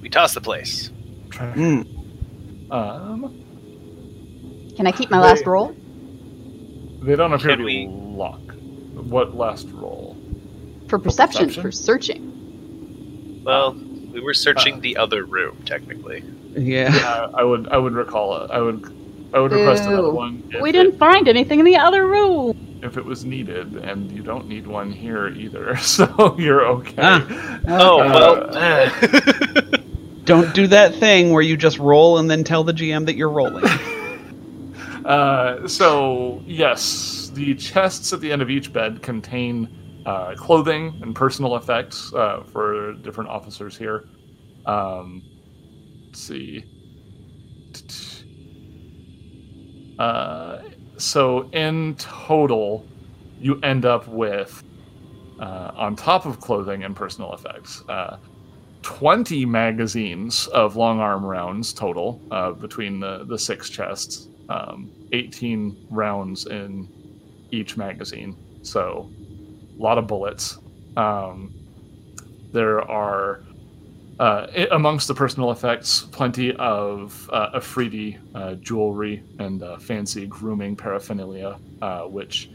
We 0.00 0.08
toss 0.08 0.34
the 0.34 0.40
place. 0.40 0.90
Treasure. 1.30 1.52
Hmm. 1.52 2.72
Um, 2.72 3.49
Can 4.80 4.86
I 4.86 4.92
keep 4.92 5.10
my 5.10 5.20
last 5.20 5.44
roll? 5.44 5.76
they 7.02 7.14
don't 7.14 7.34
appear 7.34 7.50
Can 7.50 7.58
to 7.58 7.64
be 7.66 7.86
we- 7.86 7.92
locked. 7.92 8.54
What 8.94 9.36
last 9.36 9.68
roll? 9.72 10.16
For 10.88 10.98
perception, 10.98 11.48
perception? 11.48 11.62
for 11.62 11.70
searching. 11.70 13.42
Well, 13.44 13.74
we 13.74 14.20
were 14.20 14.32
searching 14.32 14.76
Uh. 14.76 14.80
the 14.80 14.96
other 14.96 15.26
room, 15.26 15.58
technically. 15.66 16.24
Yeah. 16.56 16.96
Uh, 16.96 17.30
I 17.34 17.44
would 17.44 17.68
I 17.68 17.76
would 17.76 17.92
recall 17.92 18.42
it. 18.42 18.50
I 18.50 18.62
would 18.62 18.90
I 19.34 19.40
would 19.40 19.52
request 19.52 19.84
another 19.84 20.08
one. 20.12 20.50
We 20.62 20.72
didn't 20.72 20.96
find 20.98 21.28
anything 21.28 21.58
in 21.58 21.66
the 21.66 21.76
other 21.76 22.06
room. 22.06 22.56
if 22.82 22.96
it 22.96 23.04
was 23.04 23.26
needed, 23.26 23.76
and 23.76 24.10
you 24.10 24.22
don't 24.22 24.48
need 24.48 24.66
one 24.66 24.90
here 24.90 25.28
either, 25.28 25.76
so 25.96 26.34
you're 26.38 26.64
okay. 26.64 26.94
Ah. 26.96 27.60
Oh, 27.68 28.00
Uh, 28.00 28.90
well. 29.02 29.62
Don't 30.24 30.54
do 30.54 30.66
that 30.68 30.94
thing 30.94 31.32
where 31.32 31.42
you 31.42 31.56
just 31.56 31.78
roll 31.78 32.16
and 32.18 32.30
then 32.30 32.44
tell 32.44 32.62
the 32.62 32.72
GM 32.72 33.04
that 33.06 33.16
you're 33.16 33.28
rolling. 33.30 33.64
Uh, 35.04 35.66
so 35.66 36.42
yes, 36.46 37.30
the 37.34 37.54
chests 37.54 38.12
at 38.12 38.20
the 38.20 38.30
end 38.30 38.42
of 38.42 38.50
each 38.50 38.72
bed 38.72 39.02
contain 39.02 40.02
uh, 40.06 40.34
clothing 40.34 40.98
and 41.02 41.14
personal 41.14 41.56
effects 41.56 42.12
uh, 42.14 42.42
for 42.42 42.94
different 42.94 43.30
officers 43.30 43.76
here. 43.76 44.04
Um, 44.66 45.22
let's 46.06 46.20
see. 46.20 46.64
Uh, 49.98 50.62
so 50.96 51.48
in 51.50 51.94
total, 51.96 52.86
you 53.38 53.60
end 53.62 53.84
up 53.84 54.08
with, 54.08 54.62
uh, 55.38 55.72
on 55.74 55.96
top 55.96 56.26
of 56.26 56.40
clothing 56.40 56.84
and 56.84 56.96
personal 56.96 57.34
effects, 57.34 57.82
uh, 57.88 58.16
20 58.82 59.44
magazines 59.44 60.46
of 60.48 60.76
long 60.76 61.00
arm 61.00 61.24
rounds 61.24 61.72
total 61.72 62.20
uh, 62.30 62.52
between 62.52 63.00
the, 63.00 63.24
the 63.26 63.38
six 63.38 63.68
chests. 63.68 64.28
Um, 64.50 64.92
18 65.12 65.78
rounds 65.90 66.46
in 66.46 66.90
each 67.52 67.76
magazine. 67.78 68.38
So, 68.62 69.12
a 69.78 69.82
lot 69.82 69.98
of 69.98 70.06
bullets. 70.08 70.58
Um, 70.96 71.54
there 72.52 72.80
are, 72.90 73.42
uh, 74.20 74.46
amongst 74.72 75.08
the 75.08 75.14
personal 75.14 75.52
effects, 75.52 76.06
plenty 76.12 76.54
of 76.56 77.28
uh, 77.32 77.48
efreeti 77.58 78.18
uh, 78.34 78.56
jewelry 78.56 79.24
and 79.38 79.62
uh, 79.62 79.78
fancy 79.78 80.26
grooming 80.26 80.76
paraphernalia, 80.76 81.58
uh, 81.82 82.02
which 82.02 82.50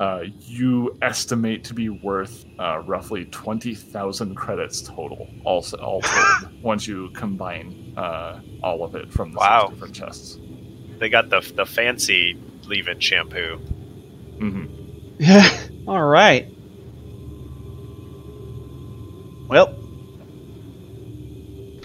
uh, 0.00 0.22
you 0.38 0.96
estimate 1.02 1.64
to 1.64 1.74
be 1.74 1.88
worth 1.88 2.44
uh, 2.60 2.80
roughly 2.86 3.26
20,000 3.26 4.34
credits 4.36 4.82
total, 4.82 5.34
all, 5.44 5.64
all 5.82 6.02
told, 6.02 6.36
once 6.62 6.86
you 6.86 7.10
combine 7.14 7.76
uh, 7.96 8.40
all 8.62 8.84
of 8.84 8.94
it 8.94 9.12
from 9.12 9.32
the 9.32 9.40
Wow. 9.40 9.40
six 9.40 9.64
different 9.64 9.94
chests. 9.94 10.40
They 11.02 11.08
got 11.08 11.28
the 11.28 11.40
the 11.56 11.66
fancy 11.66 12.36
leave-in 12.66 13.00
shampoo. 13.00 13.56
hmm 14.38 14.64
yeah. 15.18 15.46
All 15.86 16.02
right. 16.02 16.48
Well, 19.48 19.74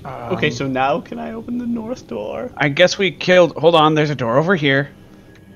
okay, 0.06 0.50
so 0.50 0.68
now 0.68 1.02
can 1.02 1.20
I 1.20 1.34
open 1.34 1.58
the 1.58 1.66
north 1.66 2.08
door? 2.08 2.52
I 2.58 2.70
guess 2.70 2.98
we 2.98 3.12
killed. 3.12 3.56
Hold 3.58 3.76
on, 3.76 3.96
there's 3.96 4.10
a 4.10 4.16
door 4.16 4.38
over 4.38 4.56
here. 4.56 4.90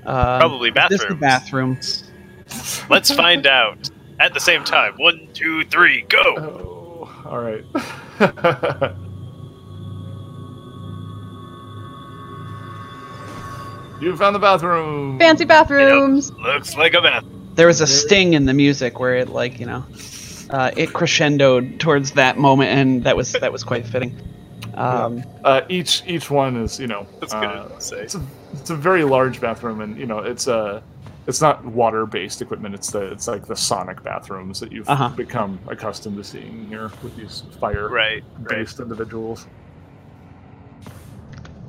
Um, 0.05 0.39
Probably 0.39 0.71
This 0.71 1.01
is 1.01 1.07
the 1.07 1.15
bathrooms. 1.15 2.01
bathroom. 2.47 2.89
Let's 2.89 3.11
find 3.11 3.47
out. 3.47 3.89
At 4.19 4.33
the 4.33 4.39
same 4.39 4.63
time. 4.63 4.93
One, 4.97 5.29
two, 5.33 5.63
three, 5.65 6.03
go! 6.03 6.21
Oh, 6.37 7.21
all 7.25 7.39
right. 7.39 7.65
you 14.01 14.15
found 14.17 14.35
the 14.35 14.39
bathroom. 14.39 15.19
Fancy 15.19 15.45
bathrooms. 15.45 16.31
Looks 16.33 16.75
like 16.75 16.93
a 16.93 17.01
bath. 17.01 17.23
There 17.55 17.67
was 17.67 17.81
a 17.81 17.87
sting 17.87 18.33
in 18.33 18.45
the 18.45 18.53
music 18.53 18.99
where 18.99 19.15
it, 19.15 19.29
like, 19.29 19.59
you 19.59 19.65
know, 19.65 19.85
uh, 20.49 20.71
it 20.75 20.89
crescendoed 20.89 21.79
towards 21.79 22.11
that 22.11 22.37
moment, 22.37 22.69
and 22.71 23.03
that 23.03 23.15
was 23.15 23.31
that 23.33 23.51
was 23.51 23.63
quite 23.63 23.85
fitting. 23.85 24.15
Um, 24.75 25.23
Uh, 25.43 25.61
each 25.69 26.01
each 26.07 26.29
one 26.31 26.55
is 26.57 26.79
you 26.79 26.87
know. 26.87 27.05
That's 27.19 27.33
uh, 27.33 27.39
good 27.67 27.75
to 27.75 27.81
say. 27.81 28.01
It's 28.03 28.15
a 28.15 28.21
it's 28.53 28.69
a 28.69 28.75
very 28.75 29.03
large 29.03 29.39
bathroom, 29.41 29.81
and 29.81 29.97
you 29.97 30.05
know 30.05 30.19
it's 30.19 30.47
a. 30.47 30.81
It's 31.27 31.39
not 31.39 31.63
water-based 31.63 32.41
equipment. 32.41 32.73
It's 32.73 32.89
the 32.89 33.11
it's 33.11 33.27
like 33.27 33.45
the 33.45 33.55
sonic 33.55 34.01
bathrooms 34.03 34.59
that 34.59 34.71
you've 34.71 34.89
Uh-huh. 34.89 35.09
become 35.09 35.59
accustomed 35.67 36.17
to 36.17 36.23
seeing 36.23 36.65
here 36.67 36.91
with 37.03 37.15
these 37.15 37.43
fire-based 37.59 38.79
individuals. 38.79 39.45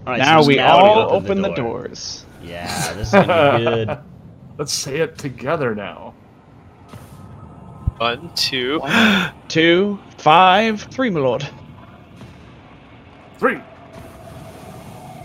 All 0.07 0.13
right, 0.15 0.19
now 0.19 0.43
so 0.43 0.49
we 0.49 0.57
now 0.57 0.79
all 0.79 0.99
open, 1.13 1.25
open 1.25 1.43
the, 1.43 1.49
door. 1.51 1.83
doors. 1.83 2.25
Yeah, 2.43 2.93
this 2.95 3.09
is 3.09 3.13
gonna 3.15 3.59
be 3.59 3.65
good. 3.87 3.99
Let's 4.59 4.73
say 4.73 4.99
it 4.99 5.17
together 5.19 5.75
now. 5.75 6.15
One, 7.99 8.31
two. 8.35 8.81
One, 8.81 9.33
two, 9.49 9.99
five, 10.19 10.83
three, 10.83 11.09
my 11.11 11.21
lord. 11.21 11.49
Three. 13.39 13.61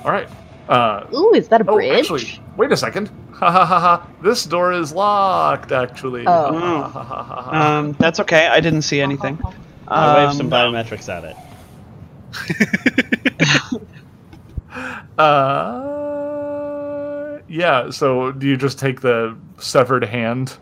All 0.05 0.11
right. 0.11 0.29
Uh, 0.69 1.05
Ooh, 1.13 1.33
is 1.33 1.47
that 1.47 1.61
a 1.61 1.65
Oh, 1.69 1.75
bridge? 1.75 1.99
actually, 1.99 2.41
wait 2.57 2.71
a 2.71 2.77
second. 2.77 3.09
Ha 3.37 3.51
ha 3.51 3.65
ha 3.67 3.79
ha. 3.79 4.07
This 4.23 4.45
door 4.45 4.73
is 4.73 4.91
locked, 4.93 5.71
actually. 5.71 6.23
Oh. 6.25 6.53
Ha, 6.53 6.87
ha, 6.89 7.03
ha, 7.03 7.23
ha, 7.23 7.41
ha. 7.43 7.77
Um, 7.77 7.91
that's 7.99 8.19
okay. 8.21 8.47
I 8.47 8.59
didn't 8.59 8.81
see 8.81 8.99
anything. 8.99 9.37
I 9.87 10.25
wave 10.25 10.33
some 10.35 10.51
Um, 10.51 10.73
biometrics 10.73 11.07
at 11.07 11.23
it. 11.23 11.35
Uh, 15.17 15.87
yeah. 17.47 17.89
So, 17.89 18.31
do 18.31 18.47
you 18.47 18.57
just 18.57 18.77
take 18.79 19.01
the 19.01 19.35
severed 19.59 20.03
hand 20.05 20.57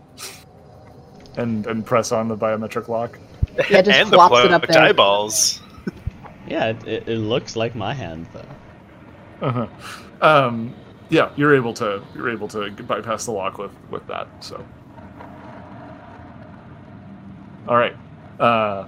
and 1.37 1.65
and 1.67 1.85
press 1.85 2.11
on 2.11 2.27
the 2.27 2.37
biometric 2.37 2.87
lock? 2.87 3.19
Yeah, 3.69 3.81
just 3.81 3.97
and 3.97 4.09
the 4.09 4.15
flops 4.17 4.45
it 4.45 4.51
up 4.51 4.67
there. 4.67 4.81
eyeballs. 4.81 5.61
Yeah, 6.47 6.67
it, 6.67 6.87
it, 6.87 7.07
it 7.09 7.17
looks 7.17 7.55
like 7.55 7.75
my 7.75 7.93
hand 7.93 8.27
though. 8.33 8.45
Uh-huh. 9.47 9.67
Um, 10.21 10.73
yeah, 11.09 11.31
you're 11.35 11.55
able 11.55 11.73
to 11.75 12.01
you're 12.13 12.29
able 12.29 12.47
to 12.49 12.69
bypass 12.71 13.25
the 13.25 13.31
lock 13.31 13.57
with 13.57 13.71
with 13.89 14.05
that. 14.07 14.27
So, 14.43 14.65
all 17.67 17.77
right. 17.77 17.95
Uh, 18.39 18.87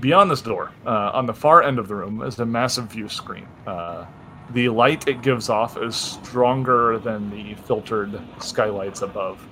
beyond 0.00 0.30
this 0.30 0.40
door, 0.40 0.72
uh, 0.86 1.10
on 1.12 1.26
the 1.26 1.34
far 1.34 1.62
end 1.62 1.78
of 1.78 1.88
the 1.88 1.94
room, 1.94 2.22
is 2.22 2.38
a 2.38 2.46
massive 2.46 2.86
view 2.86 3.08
screen. 3.08 3.46
Uh, 3.66 4.06
the 4.52 4.68
light 4.68 5.08
it 5.08 5.22
gives 5.22 5.48
off 5.48 5.76
is 5.76 5.96
stronger 5.96 6.98
than 6.98 7.30
the 7.30 7.54
filtered 7.54 8.20
skylights 8.40 9.02
above. 9.02 9.46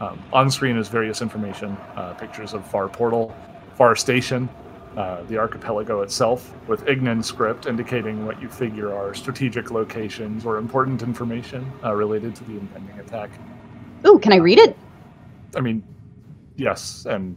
Um, 0.00 0.22
on 0.32 0.50
screen 0.50 0.76
is 0.76 0.88
various 0.88 1.22
information, 1.22 1.76
uh, 1.96 2.14
pictures 2.14 2.54
of 2.54 2.66
Far 2.66 2.88
Portal, 2.88 3.34
Far 3.76 3.96
Station, 3.96 4.48
uh, 4.96 5.22
the 5.22 5.38
archipelago 5.38 6.02
itself, 6.02 6.54
with 6.68 6.84
Ignan 6.86 7.24
script 7.24 7.66
indicating 7.66 8.26
what 8.26 8.42
you 8.42 8.48
figure 8.48 8.92
are 8.92 9.14
strategic 9.14 9.70
locations 9.70 10.44
or 10.44 10.58
important 10.58 11.02
information 11.02 11.70
uh, 11.82 11.94
related 11.94 12.34
to 12.36 12.44
the 12.44 12.52
impending 12.52 12.98
attack. 12.98 13.30
Ooh, 14.06 14.18
can 14.18 14.32
I 14.32 14.36
read 14.36 14.58
it? 14.58 14.76
I 15.56 15.60
mean, 15.60 15.82
yes, 16.56 17.06
and 17.08 17.36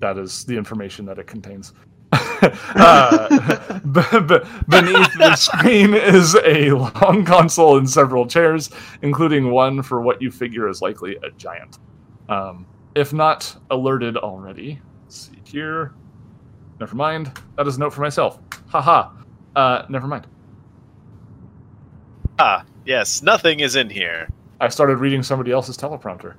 that 0.00 0.18
is 0.18 0.44
the 0.44 0.56
information 0.56 1.04
that 1.06 1.18
it 1.18 1.26
contains. 1.26 1.74
uh, 2.12 3.78
b- 3.92 4.20
b- 4.20 4.50
beneath 4.68 5.18
the 5.18 5.36
screen 5.36 5.94
is 5.94 6.34
a 6.44 6.70
long 6.72 7.24
console 7.24 7.78
and 7.78 7.88
several 7.88 8.26
chairs, 8.26 8.70
including 9.02 9.50
one 9.50 9.82
for 9.82 10.00
what 10.00 10.20
you 10.20 10.30
figure 10.30 10.68
is 10.68 10.82
likely 10.82 11.16
a 11.22 11.30
giant. 11.36 11.78
Um, 12.28 12.66
if 12.94 13.12
not 13.12 13.56
alerted 13.70 14.16
already, 14.16 14.80
let's 15.04 15.30
see 15.30 15.40
here. 15.44 15.94
Never 16.80 16.96
mind. 16.96 17.32
That 17.56 17.66
is 17.66 17.76
a 17.76 17.80
note 17.80 17.92
for 17.92 18.00
myself. 18.00 18.38
Haha. 18.68 19.10
Uh, 19.54 19.84
never 19.88 20.06
mind. 20.06 20.26
Ah, 22.38 22.64
yes, 22.86 23.22
nothing 23.22 23.60
is 23.60 23.76
in 23.76 23.90
here. 23.90 24.28
I 24.60 24.68
started 24.68 24.96
reading 24.96 25.22
somebody 25.22 25.52
else's 25.52 25.76
teleprompter. 25.76 26.34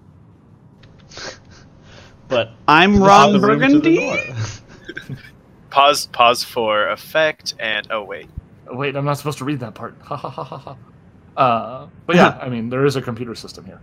But 2.28 2.52
I'm 2.68 3.02
Ron 3.02 3.34
the 3.34 3.40
room 3.40 3.68
to 3.68 3.80
the 3.80 3.98
Burgundy. 3.98 4.34
north. 5.72 5.86
Pause. 5.86 6.08
Pause 6.08 6.44
for 6.44 6.90
effect. 6.90 7.56
And 7.60 7.88
oh 7.92 8.04
wait, 8.04 8.28
Wait, 8.72 8.96
I'm 8.96 9.06
not 9.06 9.18
supposed 9.18 9.38
to 9.40 9.46
read 9.46 9.60
that 9.60 9.74
part. 9.76 9.96
Ha 10.04 10.16
ha 10.16 10.30
ha 10.30 10.44
ha 10.44 10.58
ha. 10.58 10.76
Uh, 11.38 11.88
but 12.06 12.16
yeah, 12.16 12.38
I 12.42 12.50
mean, 12.50 12.70
there 12.70 12.86
is 12.86 12.96
a 12.96 13.02
computer 13.02 13.36
system 13.36 13.66
here. 13.66 13.80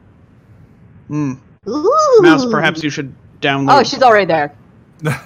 Hmm. 1.08 1.34
Ooh. 1.68 2.18
Mouse, 2.20 2.46
perhaps 2.46 2.82
you 2.82 2.90
should 2.90 3.14
download. 3.40 3.80
Oh, 3.80 3.82
she's 3.82 4.02
already 4.02 4.26
there. 4.26 4.54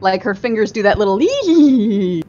Like 0.00 0.22
her 0.24 0.34
fingers 0.34 0.70
do 0.70 0.82
that 0.82 0.98
little. 0.98 1.18
Jeez. 1.18 2.22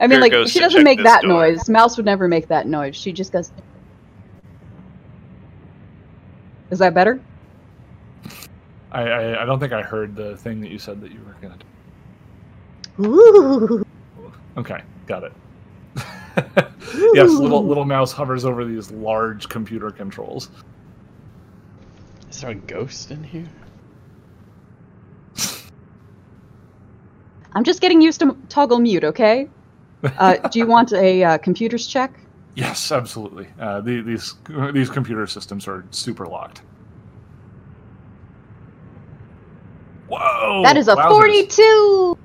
I 0.00 0.06
mean, 0.06 0.10
Here 0.10 0.20
like 0.20 0.48
she 0.48 0.58
doesn't 0.58 0.84
make 0.84 1.02
that 1.02 1.20
door. 1.20 1.48
noise. 1.48 1.68
Mouse 1.68 1.98
would 1.98 2.06
never 2.06 2.28
make 2.28 2.48
that 2.48 2.66
noise. 2.66 2.96
She 2.96 3.12
just 3.12 3.30
goes. 3.30 3.52
Is 6.70 6.78
that 6.78 6.94
better? 6.94 7.20
I, 8.90 9.02
I, 9.02 9.42
I 9.42 9.44
don't 9.44 9.60
think 9.60 9.72
I 9.72 9.82
heard 9.82 10.16
the 10.16 10.36
thing 10.36 10.60
that 10.60 10.70
you 10.70 10.78
said 10.78 11.00
that 11.00 11.12
you 11.12 11.20
were 11.26 11.36
gonna 11.40 11.58
do. 11.58 13.06
Ooh. 13.06 13.84
Okay, 14.56 14.82
got 15.06 15.24
it. 15.24 15.32
yes, 17.14 17.30
little 17.30 17.64
little 17.64 17.84
mouse 17.84 18.12
hovers 18.12 18.44
over 18.44 18.64
these 18.64 18.90
large 18.90 19.48
computer 19.48 19.90
controls. 19.90 20.50
Is 22.30 22.40
there 22.40 22.50
a 22.50 22.54
ghost 22.54 23.10
in 23.10 23.22
here? 23.22 23.48
I'm 27.52 27.64
just 27.64 27.80
getting 27.80 28.00
used 28.00 28.20
to 28.20 28.36
toggle 28.48 28.78
mute. 28.78 29.04
Okay. 29.04 29.48
Uh, 30.02 30.36
do 30.48 30.58
you 30.58 30.66
want 30.66 30.92
a 30.92 31.24
uh, 31.24 31.38
computers 31.38 31.86
check? 31.86 32.12
Yes, 32.54 32.92
absolutely. 32.92 33.48
Uh, 33.58 33.80
the, 33.80 34.00
these 34.00 34.34
these 34.72 34.90
computer 34.90 35.26
systems 35.26 35.66
are 35.66 35.84
super 35.90 36.26
locked. 36.26 36.62
Whoa! 40.08 40.62
that 40.64 40.76
is 40.76 40.88
a 40.88 40.96
wowzers. 40.96 41.08
42. 41.08 42.18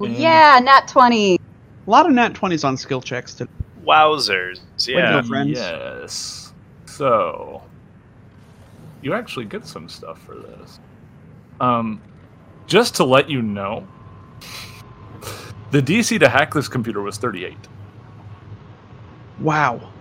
Mm. 0.00 0.18
Yeah, 0.18 0.60
nat 0.62 0.88
20. 0.88 1.36
A 1.36 1.90
lot 1.90 2.06
of 2.06 2.12
nat 2.12 2.32
20s 2.32 2.64
on 2.64 2.76
skill 2.76 3.00
checks. 3.00 3.34
To... 3.34 3.48
Wowzers. 3.84 4.60
Yeah. 4.86 5.20
go, 5.20 5.28
friends. 5.28 5.58
Yes. 5.58 6.52
So 6.86 7.62
you 9.02 9.14
actually 9.14 9.44
get 9.44 9.66
some 9.66 9.88
stuff 9.88 10.20
for 10.22 10.34
this. 10.34 10.80
Um, 11.60 12.00
just 12.66 12.96
to 12.96 13.04
let 13.04 13.30
you 13.30 13.42
know, 13.42 13.86
the 15.70 15.80
DC 15.80 16.18
to 16.20 16.28
hack 16.28 16.54
this 16.54 16.68
computer 16.68 17.02
was 17.02 17.18
38. 17.18 17.56
Wow. 19.40 19.92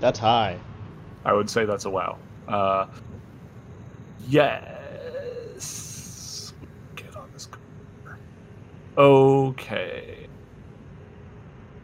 That's 0.00 0.18
high. 0.18 0.58
I 1.24 1.32
would 1.32 1.48
say 1.50 1.64
that's 1.64 1.84
a 1.84 1.90
wow. 1.90 2.18
Uh, 2.48 2.86
yes. 4.28 5.72
Get 6.96 7.14
on 7.16 7.28
this 7.32 7.46
computer. 7.46 8.18
Okay. 8.96 10.26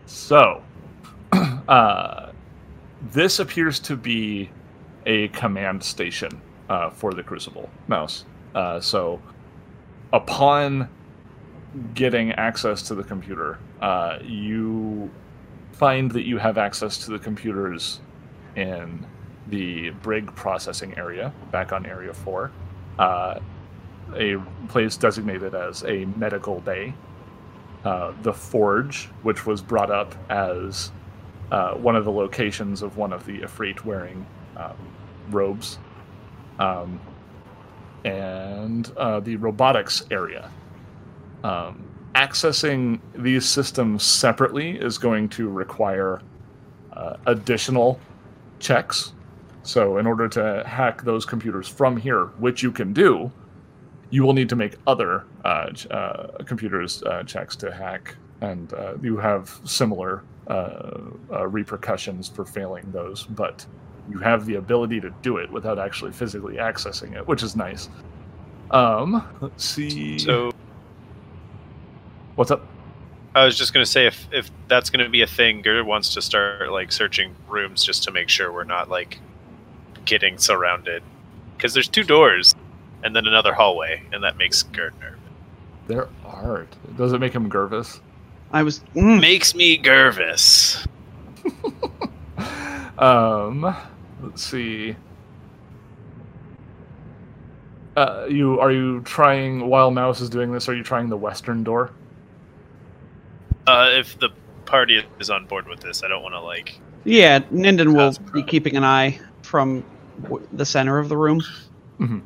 So, 0.07 0.63
uh, 1.33 2.31
this 3.03 3.39
appears 3.39 3.79
to 3.81 3.97
be 3.97 4.51
a 5.05 5.29
command 5.29 5.83
station 5.83 6.41
uh, 6.69 6.91
for 6.91 7.13
the 7.13 7.23
Crucible 7.23 7.69
mouse. 7.87 8.25
Uh, 8.55 8.81
so, 8.81 9.21
upon 10.13 10.89
getting 11.95 12.33
access 12.33 12.83
to 12.83 12.95
the 12.95 13.05
computer, 13.05 13.59
uh, 13.81 14.19
you 14.23 15.11
find 15.73 16.11
that 16.13 16.27
you 16.27 16.39
have 16.39 16.59
access 16.59 16.97
to 16.99 17.11
the 17.11 17.19
computers 17.19 18.01
in 18.57 19.07
the 19.49 19.91
Brig 20.03 20.35
processing 20.35 20.97
area, 20.97 21.33
back 21.53 21.73
on 21.73 21.87
Area 21.87 22.13
4, 22.13 22.51
uh, 22.99 23.39
a 24.15 24.37
place 24.69 24.97
designated 24.97 25.55
as 25.55 25.83
a 25.85 26.05
medical 26.17 26.61
bay. 26.61 26.95
Uh, 27.85 28.13
the 28.23 28.33
Forge, 28.33 29.07
which 29.23 29.47
was 29.47 29.63
brought 29.63 29.91
up 29.91 30.15
as 30.29 30.91
uh, 31.53 31.75
one 31.75 31.95
of 31.95 32.05
the 32.05 32.11
locations 32.11 32.83
of 32.83 32.97
one 32.97 33.13
of 33.13 33.25
the 33.27 33.39
Ifrit 33.41 33.85
wearing 33.85 34.27
um, 34.57 34.77
robes. 35.31 35.79
Um, 36.59 37.01
and 38.05 38.93
uh, 38.97 39.21
the 39.21 39.37
robotics 39.37 40.05
area. 40.11 40.51
Um, 41.43 41.85
accessing 42.15 43.01
these 43.15 43.45
systems 43.45 44.03
separately 44.03 44.79
is 44.79 44.97
going 44.97 45.29
to 45.31 45.49
require 45.49 46.23
uh, 46.93 47.17
additional 47.27 48.01
checks. 48.59 49.13
So, 49.65 49.99
in 49.99 50.07
order 50.07 50.29
to 50.29 50.63
hack 50.65 51.03
those 51.03 51.25
computers 51.25 51.69
from 51.69 51.97
here, 51.97 52.27
which 52.39 52.63
you 52.63 52.71
can 52.71 52.93
do, 52.93 53.31
you 54.11 54.23
will 54.23 54.33
need 54.33 54.49
to 54.49 54.57
make 54.57 54.77
other 54.87 55.25
uh, 55.45 55.71
uh, 55.91 56.43
computers 56.45 57.03
uh, 57.03 57.23
checks 57.25 57.57
to 57.57 57.73
hack, 57.73 58.17
and 58.41 58.73
uh, 58.75 58.95
you 59.03 59.17
have 59.17 59.61
similar 59.65 60.23
uh, 60.47 61.01
uh, 61.33 61.47
repercussions 61.49 62.29
for 62.29 62.45
failing 62.45 62.91
those. 62.93 63.25
But 63.25 63.67
you 64.09 64.19
have 64.19 64.47
the 64.47 64.55
ability 64.55 65.01
to 65.01 65.11
do 65.23 65.39
it 65.39 65.51
without 65.51 65.79
actually 65.79 66.13
physically 66.13 66.57
accessing 66.57 67.17
it, 67.17 67.27
which 67.27 67.43
is 67.43 67.57
nice. 67.57 67.89
Um, 68.71 69.27
let's 69.41 69.65
see. 69.65 70.19
So 70.19 70.53
What's 72.37 72.51
up? 72.51 72.67
I 73.35 73.47
was 73.47 73.57
just 73.57 73.73
gonna 73.73 73.87
say 73.87 74.07
if 74.07 74.29
if 74.31 74.51
that's 74.69 74.91
gonna 74.91 75.09
be 75.09 75.23
a 75.23 75.27
thing, 75.27 75.63
Gerda 75.63 75.85
wants 75.85 76.13
to 76.15 76.23
start 76.23 76.71
like 76.71 76.93
searching 76.93 77.35
rooms 77.49 77.83
just 77.83 78.05
to 78.05 78.11
make 78.11 78.29
sure 78.29 78.53
we're 78.53 78.65
not 78.65 78.91
like 78.91 79.21
getting 80.05 80.37
surrounded. 80.37 81.03
Because 81.57 81.73
there's 81.73 81.89
two 81.89 82.05
doors 82.05 82.55
and 83.07 83.15
then 83.15 83.29
another 83.29 83.55
hallway, 83.55 84.03
and 84.13 84.25
that 84.25 84.37
makes 84.37 84.65
Gerd 84.65 84.93
nervous. 85.01 85.21
There 85.87 86.09
art. 86.25 86.75
Does 86.97 87.13
it 87.13 87.21
make 87.21 87.33
him 87.33 87.49
nervous? 87.49 88.01
I 88.51 88.65
was. 88.65 88.81
Mm. 88.97 89.21
Makes 89.21 89.55
me 89.55 89.79
nervous. 89.79 90.85
um, 92.99 93.75
let's 94.21 94.43
see. 94.43 94.97
Uh, 97.97 98.27
you 98.29 98.59
are 98.59 98.73
you 98.73 99.01
trying 99.03 99.69
while 99.69 99.93
Mouse 99.93 100.21
is 100.21 100.29
doing 100.29 100.53
this? 100.53 100.69
Are 100.69 100.75
you 100.75 100.83
trying 100.83 101.09
the 101.09 101.17
western 101.17 101.63
door? 101.63 101.93
Uh, 103.69 103.91
if 103.93 104.19
the 104.19 104.31
party 104.65 105.05
is 105.21 105.31
on 105.31 105.47
board 105.47 105.69
with 105.69 105.79
this, 105.79 106.03
I 106.03 106.09
don't 106.09 106.25
want 106.25 106.35
to 106.35 106.41
like. 106.41 106.81
Yeah, 107.05 107.39
Ninden 107.39 107.95
will 107.95 108.13
be 108.33 108.43
keeping 108.43 108.77
an 108.77 108.83
eye 108.83 109.21
from 109.43 109.85
w- 110.23 110.47
the 110.53 110.67
center 110.67 110.99
of 110.99 111.09
the 111.09 111.17
room. 111.17 111.41
hmm 111.99 112.19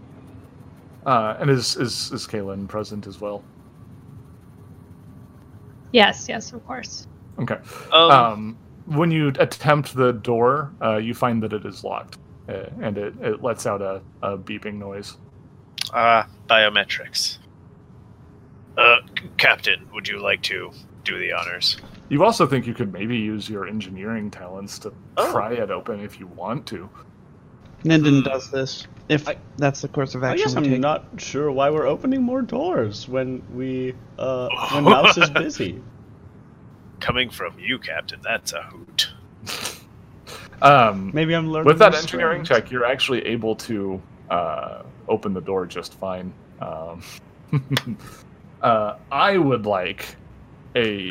Uh, 1.07 1.37
and 1.41 1.51
is 1.51 1.77
is 1.77 2.13
is 2.13 2.27
Kaylin 2.27 2.69
present 2.69 3.07
as 3.07 3.21
well? 3.21 3.43
Yes, 5.93 6.27
yes, 6.29 6.53
of 6.53 6.65
course. 6.67 7.07
Okay. 7.39 7.57
Um, 7.93 8.11
Um, 8.11 8.59
when 8.87 9.11
you 9.11 9.29
attempt 9.39 9.95
the 9.95 10.13
door, 10.13 10.73
uh, 10.83 10.97
you 10.97 11.15
find 11.15 11.43
that 11.43 11.53
it 11.53 11.65
is 11.65 11.83
locked, 11.85 12.19
uh, 12.49 12.67
and 12.81 12.97
it, 12.99 13.15
it 13.21 13.43
lets 13.43 13.67
out 13.67 13.81
a, 13.83 14.01
a 14.23 14.37
beeping 14.37 14.75
noise. 14.75 15.17
Ah, 15.93 16.27
biometrics. 16.49 17.39
Uh, 18.77 18.97
C- 19.19 19.29
Captain, 19.37 19.87
would 19.93 20.07
you 20.09 20.19
like 20.21 20.43
to 20.43 20.71
do 21.05 21.19
the 21.19 21.33
honors? 21.33 21.77
You 22.09 22.25
also 22.25 22.47
think 22.47 22.67
you 22.67 22.75
could 22.75 22.93
maybe 22.93 23.17
use 23.17 23.49
your 23.49 23.67
engineering 23.67 24.31
talents 24.31 24.79
to 24.81 24.93
Oh. 25.17 25.31
pry 25.33 25.53
it 25.53 25.71
open 25.71 26.01
if 26.01 26.19
you 26.21 26.27
want 26.29 26.67
to. 26.67 26.89
Ninden 27.85 28.23
does 28.25 28.51
this 28.51 28.87
if 29.11 29.29
I- 29.29 29.37
that's 29.59 29.83
the 29.83 29.89
course 29.89 30.15
of 30.15 30.25
action. 30.25 30.41
I 30.41 30.43
action 30.45 30.55
guess 30.55 30.55
we 30.63 30.67
I'm 30.69 30.73
take. 30.75 30.81
not 30.81 31.21
sure 31.21 31.51
why 31.53 31.69
we're 31.71 31.87
opening 31.87 32.23
more 32.23 32.41
doors 32.43 33.07
when 33.09 33.43
we 33.55 33.95
uh 34.19 34.49
when 34.73 34.85
Mouse 34.85 35.19
is 35.19 35.29
busy. 35.31 35.83
Coming 37.01 37.31
from 37.31 37.59
you, 37.59 37.79
Captain, 37.79 38.21
that's 38.23 38.53
a 38.53 38.63
hoot. 38.63 39.11
Um, 40.63 41.11
Maybe 41.15 41.33
I'm 41.35 41.51
learning. 41.51 41.67
with 41.69 41.79
that 41.79 41.93
new 41.93 41.99
engineering 41.99 42.45
strings. 42.45 42.65
check, 42.65 42.71
you're 42.71 42.85
actually 42.85 43.27
able 43.27 43.57
to 43.57 43.99
uh, 44.29 44.83
open 45.09 45.33
the 45.33 45.41
door 45.41 45.65
just 45.65 45.95
fine. 45.95 46.35
Um, 46.61 47.03
uh, 48.63 48.97
I 49.11 49.39
would 49.39 49.65
like 49.65 50.17
a 50.77 51.11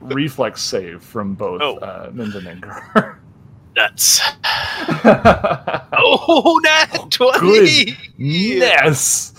reflex 0.00 0.60
save 0.60 1.04
from 1.04 1.34
both 1.34 1.62
Oh. 1.62 1.76
uh, 1.76 2.10
Ninden 2.10 2.46
and 2.50 2.62
Gur. 2.62 3.19
Nuts. 3.76 4.20
Oh, 6.02 6.60
nat 6.64 7.10
20! 7.10 7.96
Yes. 8.16 9.34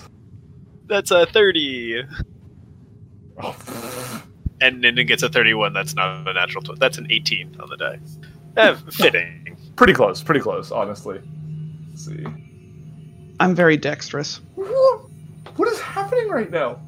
That's 0.86 1.10
a 1.10 1.26
30. 1.26 2.04
Oh, 3.42 3.56
And 4.60 4.82
Ninden 4.84 5.06
gets 5.08 5.22
a 5.24 5.28
31. 5.28 5.72
That's 5.72 5.94
not 5.94 6.28
a 6.28 6.32
natural. 6.32 6.62
Tw- 6.62 6.78
that's 6.78 6.98
an 6.98 7.06
18 7.10 7.56
on 7.60 7.68
the 7.68 7.76
die. 7.76 7.98
Eh, 8.56 8.76
fitting. 8.92 9.56
pretty 9.76 9.92
close. 9.92 10.22
Pretty 10.22 10.40
close, 10.40 10.70
honestly. 10.70 11.20
Let's 11.90 12.04
see. 12.06 12.24
I'm 13.40 13.54
very 13.54 13.76
dexterous. 13.76 14.40
What 14.54 15.68
is 15.68 15.80
happening 15.80 16.28
right 16.28 16.50
now? 16.50 16.80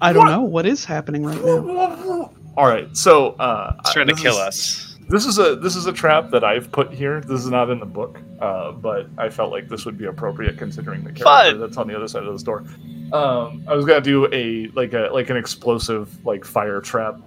I 0.00 0.12
don't 0.12 0.24
What? 0.26 0.30
know 0.32 0.42
what 0.42 0.66
is 0.66 0.84
happening 0.84 1.24
right 1.24 1.42
now. 1.42 2.30
All 2.56 2.66
right, 2.66 2.94
so 2.96 3.28
uh, 3.34 3.76
It's 3.80 3.92
trying 3.94 4.08
to 4.08 4.14
kill 4.14 4.34
is- 4.34 4.38
us. 4.38 4.91
This 5.12 5.26
is 5.26 5.38
a 5.38 5.56
this 5.56 5.76
is 5.76 5.84
a 5.84 5.92
trap 5.92 6.30
that 6.30 6.42
I've 6.42 6.72
put 6.72 6.90
here. 6.90 7.20
This 7.20 7.40
is 7.44 7.50
not 7.50 7.68
in 7.68 7.78
the 7.78 7.84
book, 7.84 8.18
uh, 8.40 8.72
but 8.72 9.08
I 9.18 9.28
felt 9.28 9.52
like 9.52 9.68
this 9.68 9.84
would 9.84 9.98
be 9.98 10.06
appropriate 10.06 10.56
considering 10.56 11.04
the 11.04 11.12
character 11.12 11.24
Fun. 11.52 11.60
that's 11.60 11.76
on 11.76 11.86
the 11.86 11.94
other 11.94 12.08
side 12.08 12.22
of 12.24 12.32
this 12.32 12.42
door. 12.42 12.64
Um, 13.12 13.62
I 13.68 13.74
was 13.74 13.84
gonna 13.84 14.00
do 14.00 14.26
a 14.32 14.68
like 14.68 14.94
a 14.94 15.10
like 15.12 15.28
an 15.28 15.36
explosive 15.36 16.24
like 16.24 16.46
fire 16.46 16.80
trap. 16.80 17.20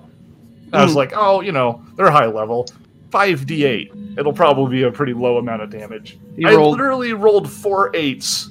I 0.73 0.81
was 0.83 0.93
Mm. 0.93 0.95
like, 0.95 1.13
oh, 1.15 1.41
you 1.41 1.51
know, 1.51 1.79
they're 1.95 2.09
high 2.09 2.25
level, 2.25 2.65
five 3.11 3.45
d 3.45 3.65
eight. 3.65 3.91
It'll 4.17 4.33
probably 4.33 4.77
be 4.77 4.83
a 4.83 4.91
pretty 4.91 5.13
low 5.13 5.37
amount 5.37 5.61
of 5.61 5.69
damage. 5.69 6.17
You 6.35 6.49
I 6.49 6.55
rolled 6.55 6.71
literally 6.79 7.13
rolled 7.13 7.47
four 7.47 7.91
eights 7.95 8.49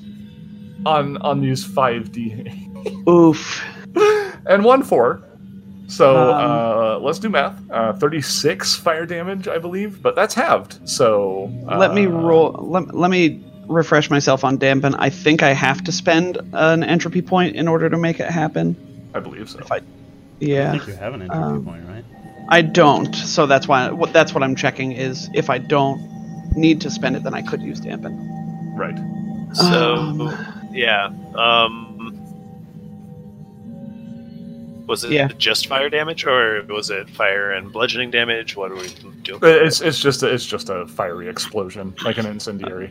on 0.86 1.16
on 1.22 1.40
these 1.40 1.64
five 1.64 2.12
d 2.12 2.70
oof. 3.08 3.64
and 4.46 4.64
one 4.64 4.84
four. 4.84 5.24
So 5.86 6.32
Um, 6.32 6.50
uh, 6.50 6.98
let's 7.00 7.18
do 7.18 7.28
math. 7.28 7.60
Uh, 7.70 7.92
Thirty-six 7.92 8.74
fire 8.74 9.06
damage, 9.06 9.48
I 9.48 9.58
believe, 9.58 10.02
but 10.02 10.16
that's 10.16 10.34
halved. 10.34 10.88
So 10.88 11.52
uh, 11.68 11.78
let 11.78 11.94
me 11.94 12.06
roll. 12.06 12.52
Let, 12.52 12.94
let 12.94 13.10
me 13.10 13.42
refresh 13.68 14.10
myself 14.10 14.44
on 14.44 14.56
dampen. 14.58 14.94
I 14.96 15.10
think 15.10 15.42
I 15.42 15.52
have 15.52 15.82
to 15.84 15.92
spend 15.92 16.38
an 16.52 16.82
entropy 16.84 17.22
point 17.22 17.56
in 17.56 17.68
order 17.68 17.88
to 17.88 17.96
make 17.96 18.20
it 18.20 18.30
happen. 18.30 18.76
I 19.14 19.20
believe 19.20 19.48
so. 19.48 19.60
I 19.70 19.80
Yeah, 20.40 20.72
think 20.72 20.86
you 20.86 20.94
have 20.94 21.14
an 21.14 21.22
entropy 21.22 21.42
Um, 21.42 21.64
point, 21.64 21.84
right? 21.88 22.04
I 22.48 22.62
don't. 22.62 23.14
So 23.14 23.46
that's 23.46 23.68
why. 23.68 23.90
What 23.90 24.12
that's 24.12 24.34
what 24.34 24.42
I'm 24.42 24.56
checking 24.56 24.92
is 24.92 25.28
if 25.34 25.48
I 25.50 25.58
don't 25.58 26.00
need 26.56 26.80
to 26.82 26.90
spend 26.90 27.16
it, 27.16 27.22
then 27.24 27.34
I 27.34 27.42
could 27.42 27.62
use 27.62 27.80
dampen. 27.80 28.12
Right. 28.76 28.98
So, 29.54 29.94
Um, 29.96 30.68
yeah. 30.72 31.10
Um, 31.34 32.13
was 34.86 35.04
it 35.04 35.12
Yeah. 35.12 35.28
just 35.38 35.66
fire 35.66 35.88
damage, 35.90 36.26
or 36.26 36.62
was 36.68 36.90
it 36.90 37.08
fire 37.10 37.52
and 37.52 37.72
bludgeoning 37.72 38.10
damage? 38.10 38.56
What 38.56 38.68
do 38.68 38.76
we 38.76 38.88
do? 39.22 39.38
It's 39.42 39.80
it's 39.80 39.98
just 39.98 40.22
a, 40.22 40.32
it's 40.32 40.44
just 40.46 40.68
a 40.68 40.86
fiery 40.86 41.28
explosion, 41.28 41.94
like 42.04 42.18
an 42.18 42.26
incendiary. 42.26 42.90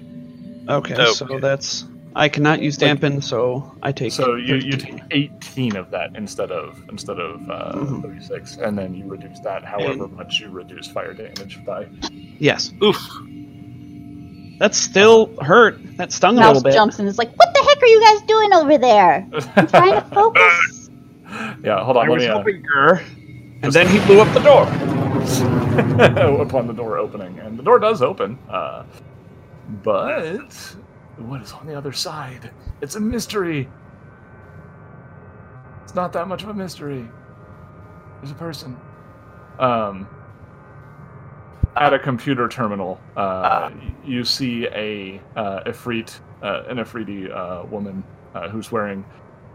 Okay, 0.70 0.94
Okay. 0.96 1.12
so 1.14 1.40
that's 1.40 1.86
I 2.16 2.30
cannot 2.30 2.62
use 2.62 2.80
Like- 2.80 2.90
dampen, 2.90 3.22
so 3.22 3.72
I 3.82 3.92
take. 3.92 4.12
So 4.12 4.36
you, 4.36 4.56
you 4.56 4.74
take 4.78 5.02
eighteen 5.12 5.76
of 5.76 5.90
that 5.92 6.12
instead 6.16 6.52
of 6.52 6.80
instead 6.90 7.20
of 7.20 7.50
uh, 7.50 7.74
Mhm. 7.74 8.02
thirty-six, 8.04 8.58
and 8.58 8.78
then 8.78 8.94
you 8.94 9.06
reduce 9.06 9.40
that 9.40 9.64
however 9.64 10.08
much 10.08 10.40
you 10.40 10.50
reduce 10.50 10.88
fire 10.88 11.14
damage 11.14 11.60
by. 11.66 11.88
yes, 12.40 12.72
Oof. 12.84 12.98
that 14.60 14.76
still 14.76 15.32
hurt. 15.42 15.80
That 15.98 16.12
stung 16.12 16.38
a 16.38 16.42
Mouse 16.42 16.48
little 16.58 16.64
bit. 16.70 16.74
jumps 16.74 17.00
and 17.00 17.08
is 17.08 17.18
like, 17.18 17.34
"What 17.36 17.54
the 17.54 17.62
heck 17.68 17.82
are 17.82 17.88
you 17.88 18.02
guys 18.02 18.22
doing 18.28 18.54
over 18.54 18.78
there? 18.78 19.28
I'm 19.56 19.68
trying 19.68 19.94
to 19.94 20.08
focus." 20.14 20.80
yeah, 21.64 21.84
hold 21.84 21.98
on. 21.98 22.06
I 22.06 22.10
Let 22.10 22.16
was 22.16 22.24
me. 22.24 22.28
Uh, 22.30 22.36
helping 22.36 22.64
her, 22.74 23.02
and 23.64 23.72
then 23.74 23.88
he 23.88 24.00
blew 24.06 24.22
up 24.22 24.34
the 24.34 24.40
door. 24.42 24.64
upon 26.42 26.68
the 26.68 26.74
door 26.74 26.98
opening, 26.98 27.40
and 27.40 27.58
the 27.58 27.64
door 27.64 27.80
does 27.80 28.02
open. 28.02 28.38
Uh, 28.50 28.84
but 29.84 30.52
what 31.18 31.42
is 31.42 31.52
on 31.54 31.66
the 31.66 31.76
other 31.76 31.92
side? 31.92 32.52
It's 32.82 32.96
a 32.96 33.00
mystery. 33.00 33.70
It's 35.84 35.96
not 35.96 36.14
that 36.14 36.28
much 36.28 36.44
of 36.44 36.50
a 36.50 36.54
mystery. 36.54 37.08
There's 38.22 38.32
a 38.32 38.36
person. 38.36 38.78
Um, 39.60 40.08
at 41.76 41.94
a 41.94 42.00
computer 42.00 42.48
terminal, 42.48 43.00
uh, 43.18 43.72
y- 43.74 43.96
you 44.06 44.24
see 44.24 44.68
a 44.68 45.20
uh, 45.36 45.64
Ifrit, 45.66 46.20
uh, 46.42 46.64
an 46.68 46.78
efreeti 46.78 47.32
uh, 47.36 47.66
woman 47.66 48.04
uh, 48.36 48.50
who's 48.50 48.72
wearing 48.72 49.04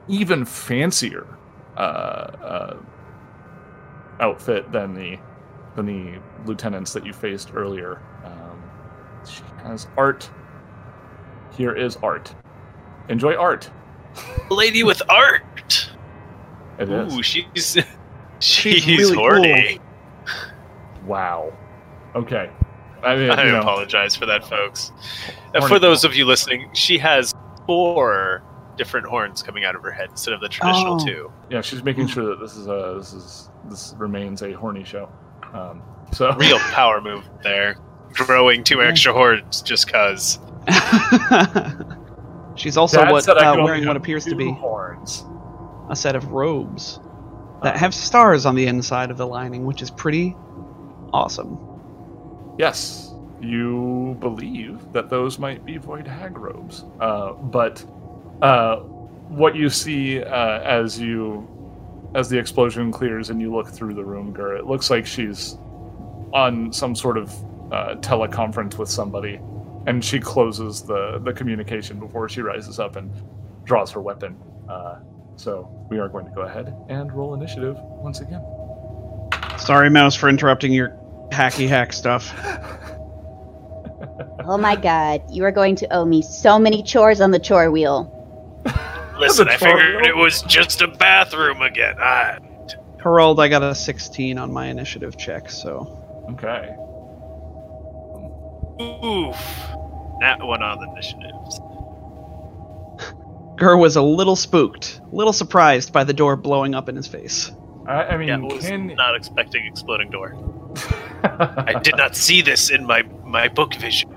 even 0.08 0.44
fancier 0.44 1.26
uh, 1.78 1.80
uh, 1.80 2.76
outfit 4.20 4.70
than 4.72 4.94
the 4.94 5.16
than 5.76 5.86
the 5.86 6.20
lieutenants 6.44 6.92
that 6.92 7.06
you 7.06 7.12
faced 7.12 7.52
earlier. 7.54 8.02
Um, 8.24 8.62
she 9.24 9.42
has 9.62 9.86
art. 9.96 10.28
Here 11.56 11.74
is 11.74 11.96
art. 11.98 12.34
Enjoy 13.08 13.34
art. 13.36 13.70
Lady 14.50 14.82
with 14.82 15.00
art. 15.08 15.90
It 16.80 16.90
is. 16.90 17.14
Ooh, 17.14 17.22
she's 17.22 17.78
she's, 18.40 18.86
really 18.86 19.14
horny. 19.14 19.80
Wow. 21.06 21.56
Okay. 22.16 22.50
I 23.04 23.14
mean, 23.14 23.30
I 23.30 23.44
you 23.44 23.52
know, 23.52 23.60
apologize 23.60 24.16
for 24.16 24.26
that, 24.26 24.44
folks. 24.44 24.90
Horny 25.54 25.68
for 25.68 25.78
those 25.78 26.02
girl. 26.02 26.10
of 26.10 26.16
you 26.16 26.24
listening, 26.24 26.68
she 26.74 26.98
has 26.98 27.32
four 27.66 28.42
different 28.78 29.06
horns 29.06 29.42
coming 29.42 29.64
out 29.64 29.74
of 29.76 29.82
her 29.82 29.90
head 29.90 30.08
instead 30.10 30.32
of 30.32 30.40
the 30.40 30.48
traditional 30.48 30.94
Oh. 30.94 31.04
two. 31.04 31.32
yeah, 31.50 31.60
she's 31.60 31.82
making 31.84 32.06
sure 32.06 32.24
that 32.26 32.40
this 32.40 32.56
is 32.56 32.66
a 32.66 32.94
this 32.96 33.12
is 33.12 33.50
this 33.68 33.94
remains 33.98 34.42
a 34.42 34.52
horny 34.52 34.84
show. 34.84 35.10
Um, 35.52 35.82
so 36.12 36.32
Real 36.38 36.58
power 36.58 37.00
move 37.02 37.24
there. 37.42 37.76
Growing 38.14 38.64
two 38.64 38.82
extra 38.82 39.12
horns 39.12 39.60
just 39.60 39.92
cause. 39.92 40.38
She's 42.56 42.76
also 42.76 43.02
Dad 43.02 43.12
what, 43.12 43.28
uh, 43.28 43.56
wearing 43.62 43.86
what 43.86 43.96
appears 43.96 44.24
to 44.24 44.34
be 44.34 44.50
horns. 44.50 45.24
a 45.90 45.94
set 45.96 46.16
of 46.16 46.32
robes 46.32 46.98
that 47.62 47.76
have 47.76 47.94
stars 47.94 48.46
on 48.46 48.54
the 48.56 48.66
inside 48.66 49.10
of 49.10 49.16
the 49.16 49.26
lining, 49.26 49.64
which 49.64 49.80
is 49.80 49.90
pretty 49.90 50.34
awesome. 51.12 51.56
Yes, 52.58 53.12
you 53.40 54.16
believe 54.18 54.92
that 54.92 55.08
those 55.08 55.38
might 55.38 55.64
be 55.64 55.76
void 55.76 56.06
hag 56.08 56.36
robes, 56.36 56.84
uh, 57.00 57.32
but 57.34 57.84
uh, 58.42 58.76
what 58.76 59.54
you 59.54 59.68
see 59.68 60.22
uh, 60.22 60.60
as 60.60 60.98
you 60.98 61.46
as 62.14 62.28
the 62.28 62.38
explosion 62.38 62.90
clears 62.90 63.30
and 63.30 63.40
you 63.40 63.54
look 63.54 63.68
through 63.68 63.94
the 63.94 64.04
room, 64.04 64.32
Gur, 64.32 64.56
it 64.56 64.66
looks 64.66 64.88
like 64.90 65.04
she's 65.04 65.58
on 66.32 66.72
some 66.72 66.94
sort 66.94 67.18
of 67.18 67.30
uh, 67.72 67.96
teleconference 67.96 68.78
with 68.78 68.88
somebody, 68.88 69.40
and 69.86 70.04
she 70.04 70.18
closes 70.18 70.82
the 70.82 71.18
the 71.24 71.32
communication 71.32 71.98
before 71.98 72.28
she 72.28 72.40
rises 72.40 72.78
up 72.78 72.96
and 72.96 73.12
draws 73.64 73.90
her 73.90 74.00
weapon. 74.00 74.36
Uh, 74.68 75.00
so 75.36 75.68
we 75.90 75.98
are 75.98 76.08
going 76.08 76.24
to 76.24 76.32
go 76.32 76.42
ahead 76.42 76.74
and 76.88 77.12
roll 77.12 77.34
initiative 77.34 77.76
once 77.78 78.20
again. 78.20 78.44
Sorry, 79.58 79.90
Mouse, 79.90 80.14
for 80.14 80.28
interrupting 80.28 80.72
your 80.72 80.90
hacky 81.30 81.68
hack 81.68 81.92
stuff. 81.92 82.32
Oh 84.48 84.56
my 84.56 84.76
god, 84.76 85.22
you 85.30 85.44
are 85.44 85.52
going 85.52 85.76
to 85.76 85.94
owe 85.94 86.06
me 86.06 86.22
so 86.22 86.58
many 86.58 86.82
chores 86.82 87.20
on 87.20 87.32
the 87.32 87.38
chore 87.38 87.70
wheel. 87.70 88.17
Listen, 89.18 89.48
I 89.48 89.56
figured 89.56 90.06
it 90.06 90.16
was 90.16 90.42
just 90.42 90.80
a 90.80 90.88
bathroom 90.88 91.62
again. 91.62 91.94
Ah, 91.98 92.38
Harold, 93.02 93.40
I 93.40 93.48
got 93.48 93.62
a 93.62 93.74
16 93.74 94.38
on 94.38 94.52
my 94.52 94.66
initiative 94.66 95.16
check, 95.16 95.50
so 95.50 95.96
Okay. 96.30 96.74
oof. 98.80 99.36
That 100.20 100.38
one 100.40 100.62
on 100.62 100.78
the 100.80 100.90
initiatives. 100.92 101.60
Gur 103.56 103.76
was 103.76 103.96
a 103.96 104.02
little 104.02 104.36
spooked, 104.36 105.00
a 105.12 105.14
little 105.14 105.32
surprised 105.32 105.92
by 105.92 106.04
the 106.04 106.12
door 106.12 106.36
blowing 106.36 106.74
up 106.74 106.88
in 106.88 106.94
his 106.96 107.06
face. 107.06 107.50
I, 107.86 108.04
I 108.04 108.16
mean, 108.16 108.28
Yeah, 108.28 108.38
was 108.38 108.64
can 108.64 108.88
not 108.88 109.16
expecting 109.16 109.64
exploding 109.64 110.10
door. 110.10 110.34
I 111.24 111.80
did 111.82 111.96
not 111.96 112.14
see 112.14 112.42
this 112.42 112.70
in 112.70 112.84
my 112.86 113.02
my 113.24 113.48
book 113.48 113.74
vision. 113.74 114.10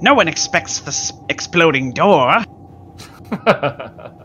No 0.00 0.14
one 0.14 0.26
expects 0.26 0.80
this 0.80 1.12
exploding 1.28 1.92
door. 1.92 2.38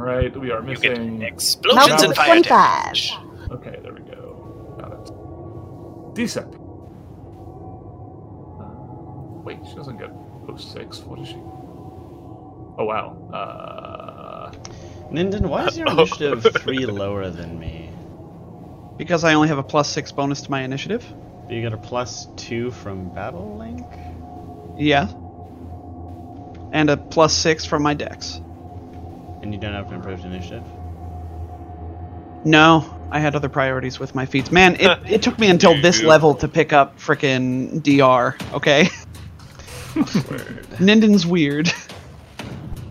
All 0.00 0.06
right, 0.06 0.34
we 0.34 0.50
are 0.50 0.62
You 0.66 0.76
get 0.76 0.92
missing. 0.98 1.20
explosions 1.20 1.90
Mouse 1.90 2.00
and 2.02 2.08
with 2.08 2.16
fire 2.16 2.40
damage. 2.40 3.12
Okay, 3.50 3.78
there 3.82 3.92
we 3.92 4.00
go. 4.00 4.74
Got 4.80 4.92
it. 4.94 6.14
Decent. 6.14 6.54
Uh, 8.58 9.42
wait, 9.44 9.58
she 9.68 9.74
doesn't 9.74 9.98
get 9.98 10.10
post 10.46 10.72
six. 10.72 11.00
What 11.00 11.18
is 11.18 11.28
she? 11.28 11.34
Oh 11.36 12.84
wow. 12.86 13.14
Uh, 13.30 14.52
Ninden, 15.12 15.42
why 15.42 15.66
is 15.66 15.76
your 15.76 15.86
Oh. 15.90 15.92
initiative 15.92 16.46
three 16.62 16.86
lower 16.86 17.28
than 17.28 17.58
me? 17.58 17.90
Because 18.96 19.22
I 19.22 19.34
only 19.34 19.48
have 19.48 19.58
a 19.58 19.62
plus 19.62 19.86
six 19.90 20.12
bonus 20.12 20.40
to 20.42 20.50
my 20.50 20.62
initiative. 20.62 21.04
You 21.50 21.60
get 21.60 21.74
a 21.74 21.76
plus 21.76 22.26
two 22.36 22.70
from 22.70 23.10
Battle 23.14 23.58
Link? 23.58 23.86
Yeah. 24.78 25.08
And 26.72 26.88
a 26.88 26.96
plus 26.96 27.34
six 27.34 27.66
from 27.66 27.82
my 27.82 27.92
dex. 27.92 28.40
And 29.42 29.52
you 29.54 29.60
don't 29.60 29.72
have 29.72 29.88
an 29.88 29.94
improved 29.94 30.24
initiative? 30.24 30.64
No, 32.44 32.84
I 33.10 33.20
had 33.20 33.34
other 33.34 33.48
priorities 33.48 33.98
with 33.98 34.14
my 34.14 34.24
feats. 34.26 34.50
Man, 34.50 34.76
it, 34.80 34.98
it 35.08 35.22
took 35.22 35.38
me 35.38 35.48
until 35.48 35.80
this 35.80 36.02
level 36.02 36.34
to 36.34 36.48
pick 36.48 36.72
up 36.72 36.98
frickin' 36.98 37.82
DR, 37.82 38.36
okay? 38.54 38.84
Ninden's 40.78 41.26
weird. 41.26 41.72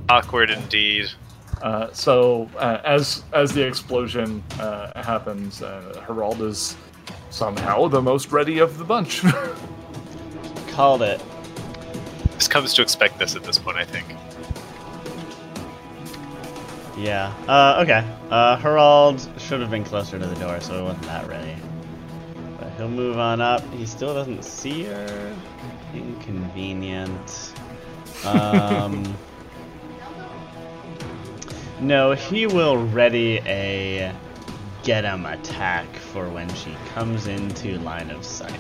Awkward 0.10 0.50
indeed. 0.50 1.10
uh, 1.62 1.92
so 1.94 2.50
uh, 2.58 2.80
as 2.84 3.24
as 3.34 3.54
the 3.54 3.66
explosion 3.66 4.44
uh, 4.60 5.02
happens, 5.04 5.62
uh, 5.62 6.04
Harold 6.06 6.42
is 6.42 6.76
somehow 7.30 7.88
the 7.88 8.02
most 8.02 8.32
ready 8.32 8.60
of 8.60 8.78
the 8.78 8.84
bunch. 8.84 9.22
Called 10.70 11.02
it. 11.02 11.22
This 12.36 12.48
comes 12.48 12.74
to 12.74 12.82
expect 12.82 13.20
this 13.20 13.36
at 13.36 13.44
this 13.44 13.58
point, 13.58 13.78
I 13.78 13.86
think. 13.86 14.08
Yeah. 17.00 17.34
Uh, 17.48 17.82
okay. 17.82 18.06
Uh, 18.30 18.58
Harold 18.58 19.26
should 19.38 19.62
have 19.62 19.72
been 19.72 19.86
closer 19.86 20.20
to 20.20 20.26
the 20.26 20.36
door, 20.36 20.60
so 20.60 20.76
he 20.76 20.82
wasn't 20.84 21.04
that 21.04 21.28
ready. 21.30 21.56
But 22.60 22.72
he'll 22.74 22.90
move 22.90 23.18
on 23.18 23.40
up. 23.40 23.64
He 23.72 23.86
still 23.86 24.14
doesn't 24.14 24.44
see 24.44 24.84
her. 24.84 25.36
Inconvenient. 25.94 27.54
Um. 28.26 29.16
no, 31.80 32.12
he 32.12 32.48
will 32.48 32.86
ready 32.88 33.40
a 33.46 34.14
get 34.84 35.06
him 35.06 35.26
attack 35.26 35.88
for 35.96 36.30
when 36.30 36.54
she 36.54 36.76
comes 36.94 37.28
into 37.28 37.80
line 37.80 38.10
of 38.10 38.26
sight. 38.26 38.52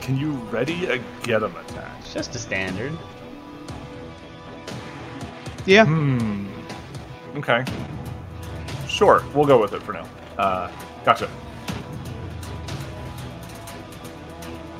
Can 0.00 0.16
you 0.16 0.32
ready 0.52 0.86
a 0.86 0.98
get 1.24 1.42
'em 1.42 1.54
attack? 1.56 1.90
It's 2.00 2.14
just 2.14 2.34
a 2.36 2.38
standard. 2.38 2.96
Yeah. 5.66 5.84
Hmm. 5.84 6.57
Okay. 7.36 7.64
Sure, 8.88 9.22
we'll 9.34 9.46
go 9.46 9.60
with 9.60 9.72
it 9.72 9.82
for 9.82 9.92
now. 9.92 10.08
Uh, 10.38 10.70
gotcha. 11.04 11.30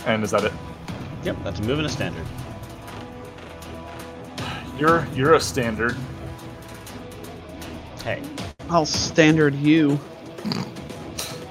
And 0.06 0.24
is 0.24 0.30
that 0.30 0.44
it? 0.44 0.52
Yep, 1.24 1.36
that's 1.44 1.60
a 1.60 1.62
move 1.62 1.78
and 1.78 1.86
a 1.86 1.90
standard. 1.90 2.26
You're 4.78 5.06
you're 5.14 5.34
a 5.34 5.40
standard. 5.40 5.96
Hey, 8.02 8.22
I'll 8.70 8.86
standard 8.86 9.54
you. 9.54 9.98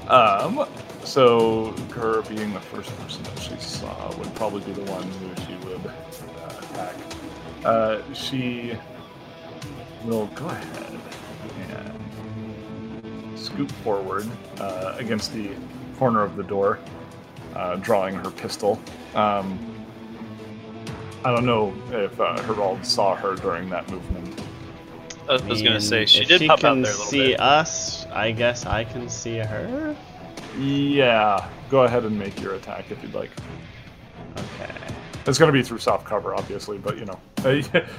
Um, 0.08 0.66
so 1.04 1.72
her 1.94 2.22
being 2.24 2.54
the 2.54 2.60
first 2.60 2.96
person 2.98 3.24
that 3.24 3.40
she 3.40 3.56
saw 3.58 4.16
would 4.18 4.34
probably 4.36 4.62
be 4.62 4.72
the 4.72 4.90
one 4.92 5.04
who 5.04 5.36
she 5.46 5.56
would 5.66 5.86
uh, 5.86 6.62
attack. 6.62 6.96
Uh, 7.66 8.14
she 8.14 8.74
will 10.06 10.28
go 10.28 10.48
ahead 10.48 11.00
and 11.70 13.38
scoop 13.38 13.72
forward 13.84 14.28
uh, 14.60 14.96
against 14.98 15.34
the 15.34 15.52
corner 15.98 16.22
of 16.22 16.36
the 16.36 16.44
door, 16.44 16.80
uh, 17.56 17.76
drawing 17.78 18.16
her 18.16 18.32
pistol. 18.32 18.80
Um, 19.16 19.60
I 21.24 21.32
don't 21.32 21.46
know 21.46 21.74
if 21.92 22.20
uh, 22.20 22.42
Harold 22.44 22.86
saw 22.86 23.16
her 23.16 23.36
during 23.36 23.70
that 23.70 23.90
movement. 23.90 24.42
I 25.30 25.36
was 25.46 25.62
gonna 25.62 25.82
say 25.82 26.06
she 26.06 26.24
did 26.24 26.40
she 26.40 26.48
pop 26.48 26.64
out 26.64 26.74
can 26.76 26.82
there 26.84 26.92
a 26.94 26.96
little 26.96 27.12
see 27.12 27.28
bit. 27.30 27.40
us, 27.42 28.06
I 28.08 28.32
guess 28.32 28.66
I 28.66 28.86
can 28.86 29.10
see 29.10 29.38
her. 29.40 29.96
Yeah, 30.58 31.50
go 31.70 31.84
ahead 31.84 32.06
and 32.06 32.18
make 32.18 32.40
your 32.40 32.56
attack 32.56 32.92
if 32.92 33.04
you'd 33.04 33.14
like. 33.14 33.32
Okay. 34.38 34.87
It's 35.28 35.38
going 35.38 35.52
to 35.52 35.54
be 35.54 35.62
through 35.62 35.80
soft 35.80 36.06
cover, 36.06 36.34
obviously, 36.34 36.78
but 36.78 36.98
you 36.98 37.06
know, 37.06 37.20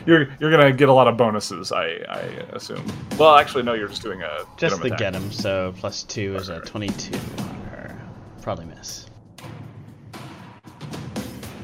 you're 0.06 0.28
you're 0.40 0.50
going 0.50 0.60
to 0.60 0.72
get 0.72 0.88
a 0.88 0.92
lot 0.92 1.08
of 1.08 1.16
bonuses, 1.16 1.72
I 1.72 1.98
I 2.08 2.20
assume. 2.52 2.84
Well, 3.18 3.36
actually, 3.36 3.64
no, 3.64 3.74
you're 3.74 3.88
just 3.88 4.02
doing 4.02 4.22
a 4.22 4.44
Just 4.56 4.76
get 4.76 4.80
the 4.80 4.86
attack. 4.86 4.98
get 4.98 5.14
him, 5.14 5.30
so 5.30 5.74
plus 5.76 6.02
two 6.04 6.34
is 6.36 6.48
a 6.48 6.54
Right. 6.54 6.66
22 6.66 7.16
on 7.42 7.48
her. 7.70 8.00
Probably 8.40 8.64
miss. 8.64 9.06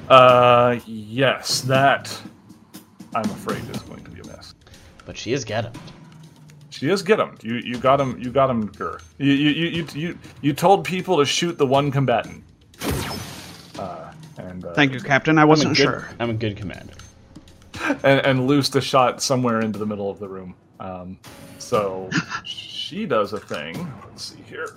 Uh, 0.08 0.78
yes, 0.86 1.62
that 1.62 2.14
I'm 3.14 3.24
afraid 3.30 3.64
is 3.70 3.80
going 3.82 4.04
to 4.04 4.10
be 4.10 4.20
a 4.20 4.36
miss. 4.36 4.54
But 5.06 5.16
she 5.16 5.32
is 5.32 5.44
get 5.44 5.64
him. 5.64 5.72
She 6.68 6.90
is 6.90 7.02
get 7.02 7.18
him. 7.20 7.36
You 7.42 7.54
you 7.54 7.78
got 7.78 8.00
him. 8.00 8.18
You 8.20 8.30
got 8.30 8.50
him. 8.50 8.66
Gur. 8.66 8.98
You 9.18 9.32
you 9.32 9.50
you 9.50 9.66
you 9.68 9.86
you, 9.94 10.18
you 10.42 10.52
told 10.52 10.84
people 10.84 11.16
to 11.16 11.24
shoot 11.24 11.56
the 11.56 11.66
one 11.66 11.90
combatant. 11.90 12.43
And 14.38 14.64
uh, 14.64 14.74
Thank 14.74 14.92
you, 14.92 15.00
Captain. 15.00 15.38
I 15.38 15.42
I'm 15.42 15.48
wasn't 15.48 15.76
good, 15.76 15.82
sure. 15.84 16.08
I'm 16.18 16.30
a 16.30 16.34
good 16.34 16.56
commander. 16.56 16.94
and, 18.02 18.20
and 18.26 18.46
loosed 18.46 18.74
a 18.76 18.80
shot 18.80 19.22
somewhere 19.22 19.60
into 19.60 19.78
the 19.78 19.86
middle 19.86 20.10
of 20.10 20.18
the 20.18 20.28
room. 20.28 20.54
Um, 20.80 21.18
so 21.58 22.10
she 22.44 23.06
does 23.06 23.32
a 23.32 23.38
thing. 23.40 23.90
Let's 24.08 24.24
see 24.24 24.42
here. 24.42 24.68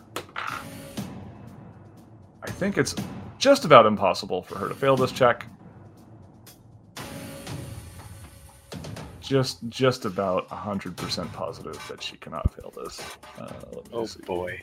I 2.43 2.51
think 2.51 2.77
it's 2.77 2.95
just 3.39 3.65
about 3.65 3.85
impossible 3.85 4.41
for 4.43 4.57
her 4.57 4.67
to 4.69 4.75
fail 4.75 4.95
this 4.95 5.11
check. 5.11 5.47
Just 9.19 9.67
just 9.67 10.05
about 10.05 10.47
100% 10.49 11.33
positive 11.33 11.85
that 11.89 12.01
she 12.01 12.15
cannot 12.17 12.53
fail 12.53 12.71
this. 12.81 13.01
Uh, 13.37 13.51
let 13.73 13.91
me 13.91 13.91
Oh 13.91 14.05
see. 14.05 14.21
boy. 14.23 14.61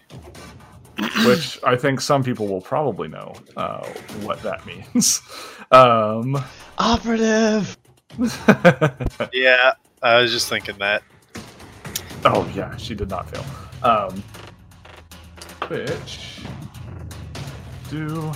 Which 1.26 1.58
I 1.64 1.76
think 1.76 2.00
some 2.00 2.22
people 2.22 2.46
will 2.46 2.60
probably 2.60 3.08
know 3.08 3.34
uh, 3.56 3.84
what 4.22 4.42
that 4.42 4.64
means. 4.94 5.20
Um, 5.70 6.42
Operative! 6.78 7.76
Yeah, 9.32 9.72
I 10.02 10.18
was 10.20 10.30
just 10.30 10.48
thinking 10.48 10.78
that. 10.78 11.02
Oh 12.24 12.48
yeah, 12.54 12.76
she 12.76 12.94
did 12.94 13.10
not 13.10 13.28
fail. 13.28 13.44
Um, 13.82 14.22
which 15.68 16.40
do 17.90 18.32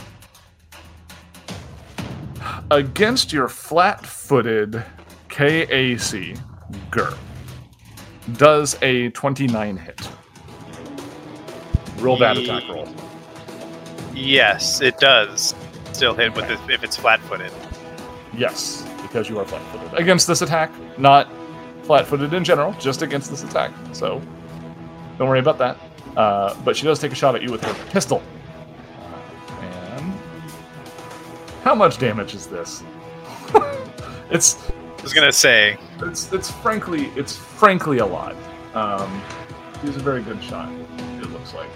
against 2.71 3.33
your 3.33 3.49
flat-footed 3.49 4.83
KAC 5.29 6.39
Gur 6.91 7.17
does 8.35 8.77
a 8.83 9.11
29 9.11 9.77
hit. 9.77 10.09
Roll 11.99 12.17
that 12.19 12.37
Ye- 12.37 12.45
attack 12.45 12.69
roll. 12.69 12.89
Yes, 14.15 14.81
it 14.81 14.99
does. 14.99 15.55
Still 15.93 16.15
hit 16.15 16.35
with 16.35 16.51
it 16.51 16.59
if 16.71 16.83
it's 16.85 16.97
flat-footed. 16.97 17.53
Yes, 18.37 18.87
because 19.03 19.29
you 19.29 19.39
are 19.39 19.45
flat-footed 19.45 19.99
against 19.99 20.27
this 20.27 20.43
attack. 20.43 20.71
Not 20.99 21.29
flat-footed 21.83 22.33
in 22.35 22.45
general, 22.45 22.73
just 22.75 23.03
against 23.03 23.31
this 23.31 23.43
attack. 23.43 23.73
So 23.93 24.21
don't 25.19 25.29
worry 25.29 25.41
about 25.41 25.59
that. 25.59 25.77
Uh, 26.17 26.55
but 26.65 26.77
she 26.77 26.85
does 26.85 26.99
take 26.99 27.13
a 27.13 27.15
shot 27.15 27.35
at 27.35 27.43
you 27.43 27.51
with 27.53 27.63
her 27.63 27.75
pistol. 27.91 28.23
And 29.61 30.13
how 31.63 31.75
much 31.75 31.99
damage 31.99 32.35
is 32.35 32.47
this? 32.47 32.83
it's 34.31 34.71
I 34.99 35.03
was 35.03 35.13
gonna 35.13 35.33
say, 35.33 35.79
it's 36.01 36.33
it's 36.33 36.51
frankly 36.51 37.07
it's 37.17 37.37
frankly 37.37 37.99
a 37.99 38.07
lot. 38.07 38.35
Um, 38.75 39.23
he's 39.83 39.97
a 39.97 40.01
very 40.01 40.23
good 40.23 40.43
shot. 40.43 40.71
It 40.99 41.31
looks 41.31 41.55
like 41.55 41.71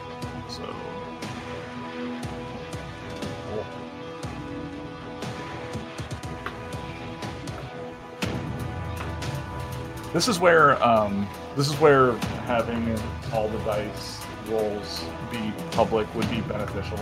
This 10.13 10.29
is 10.29 10.39
where 10.39 10.83
um, 10.83 11.29
this 11.57 11.69
is 11.69 11.79
where 11.81 12.13
having 12.47 12.99
all 13.33 13.49
the 13.49 13.59
dice 13.59 14.21
rolls 14.49 15.05
be 15.31 15.53
public 15.71 16.13
would 16.15 16.29
be 16.31 16.41
beneficial, 16.43 16.99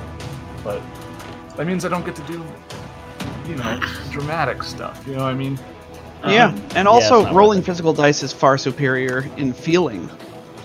but 0.62 0.80
that 1.56 1.66
means 1.66 1.84
I 1.84 1.88
don't 1.88 2.04
get 2.04 2.14
to 2.16 2.22
do 2.22 2.44
you 3.46 3.56
know 3.56 3.80
dramatic 4.10 4.62
stuff. 4.62 5.02
You 5.06 5.14
know 5.14 5.24
what 5.24 5.30
I 5.30 5.34
mean? 5.34 5.58
yeah, 6.26 6.48
Um, 6.48 6.62
and 6.76 6.86
also 6.86 7.20
it's 7.20 7.26
not 7.26 7.34
rolling 7.34 7.62
physical 7.62 7.92
dice 7.92 8.22
is 8.22 8.32
far 8.32 8.58
superior 8.58 9.28
in 9.36 9.52
feeling 9.52 10.08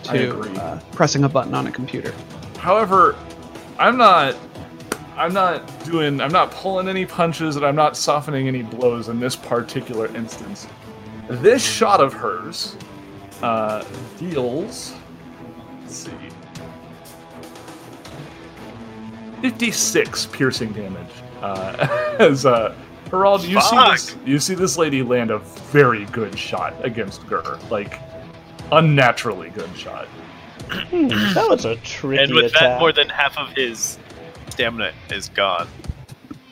to 0.04 0.42
uh, 0.62 0.80
pressing 0.92 1.24
a 1.24 1.30
button 1.30 1.54
on 1.54 1.66
a 1.68 1.72
computer. 1.72 2.14
However, 2.60 3.16
I'm 3.80 3.98
not 3.98 4.36
I'm 5.18 5.34
not 5.34 5.64
doing 5.86 6.22
I'm 6.22 6.32
not 6.32 6.52
pulling 6.52 6.88
any 6.88 7.06
punches 7.06 7.56
and 7.56 7.66
I'm 7.66 7.76
not 7.76 7.98
softening 7.98 8.48
any 8.48 8.62
blows 8.62 9.08
in 9.08 9.20
this 9.20 9.36
particular 9.36 10.14
instance. 10.16 10.68
This 11.28 11.66
shot 11.66 12.02
of 12.02 12.14
hers 12.14 12.76
uh, 13.42 13.84
deals 14.18 14.94
let's 15.82 15.96
see 15.96 16.12
56 19.42 20.26
piercing 20.28 20.72
damage 20.72 21.12
uh, 21.42 22.16
as 22.20 22.46
uh, 22.46 22.76
Harold, 23.12 23.44
you 23.44 23.62
see 23.62 23.76
this 23.92 24.16
you 24.26 24.40
see 24.40 24.56
this 24.56 24.78
lady 24.78 25.04
land 25.04 25.32
a 25.32 25.40
very 25.40 26.06
good 26.06 26.38
shot 26.38 26.74
against 26.84 27.26
Gur. 27.28 27.60
Like 27.70 28.00
unnaturally 28.72 29.50
good 29.52 29.76
shot. 29.78 30.08
Hmm, 30.70 31.08
that 31.08 31.48
was 31.48 31.66
a 31.66 31.76
tricky 31.78 32.24
and 32.24 32.34
with 32.34 32.46
attack. 32.46 32.62
that, 32.62 32.80
more 32.80 32.92
than 32.92 33.10
half 33.10 33.38
of 33.38 33.50
his 33.50 34.00
stamina 34.50 34.92
is 35.12 35.30
gone. 35.30 35.68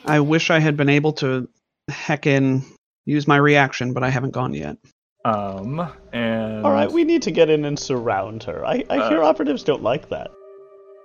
I 0.04 0.20
wish 0.20 0.50
I 0.50 0.60
had 0.60 0.76
been 0.76 0.88
able 0.88 1.12
to 1.14 1.48
heckin' 1.90 2.64
use 3.04 3.26
my 3.28 3.36
reaction, 3.36 3.92
but 3.92 4.02
I 4.02 4.10
haven't 4.10 4.30
gone 4.32 4.54
yet. 4.54 4.76
Um 5.24 5.90
and 6.12 6.64
All 6.66 6.72
right, 6.72 6.90
we 6.90 7.02
need 7.04 7.22
to 7.22 7.30
get 7.30 7.48
in 7.48 7.64
and 7.64 7.78
surround 7.78 8.42
her. 8.44 8.64
I, 8.66 8.84
I 8.90 9.08
hear 9.08 9.22
Uh, 9.22 9.26
operatives 9.28 9.62
don't 9.62 9.82
like 9.82 10.08
that. 10.10 10.30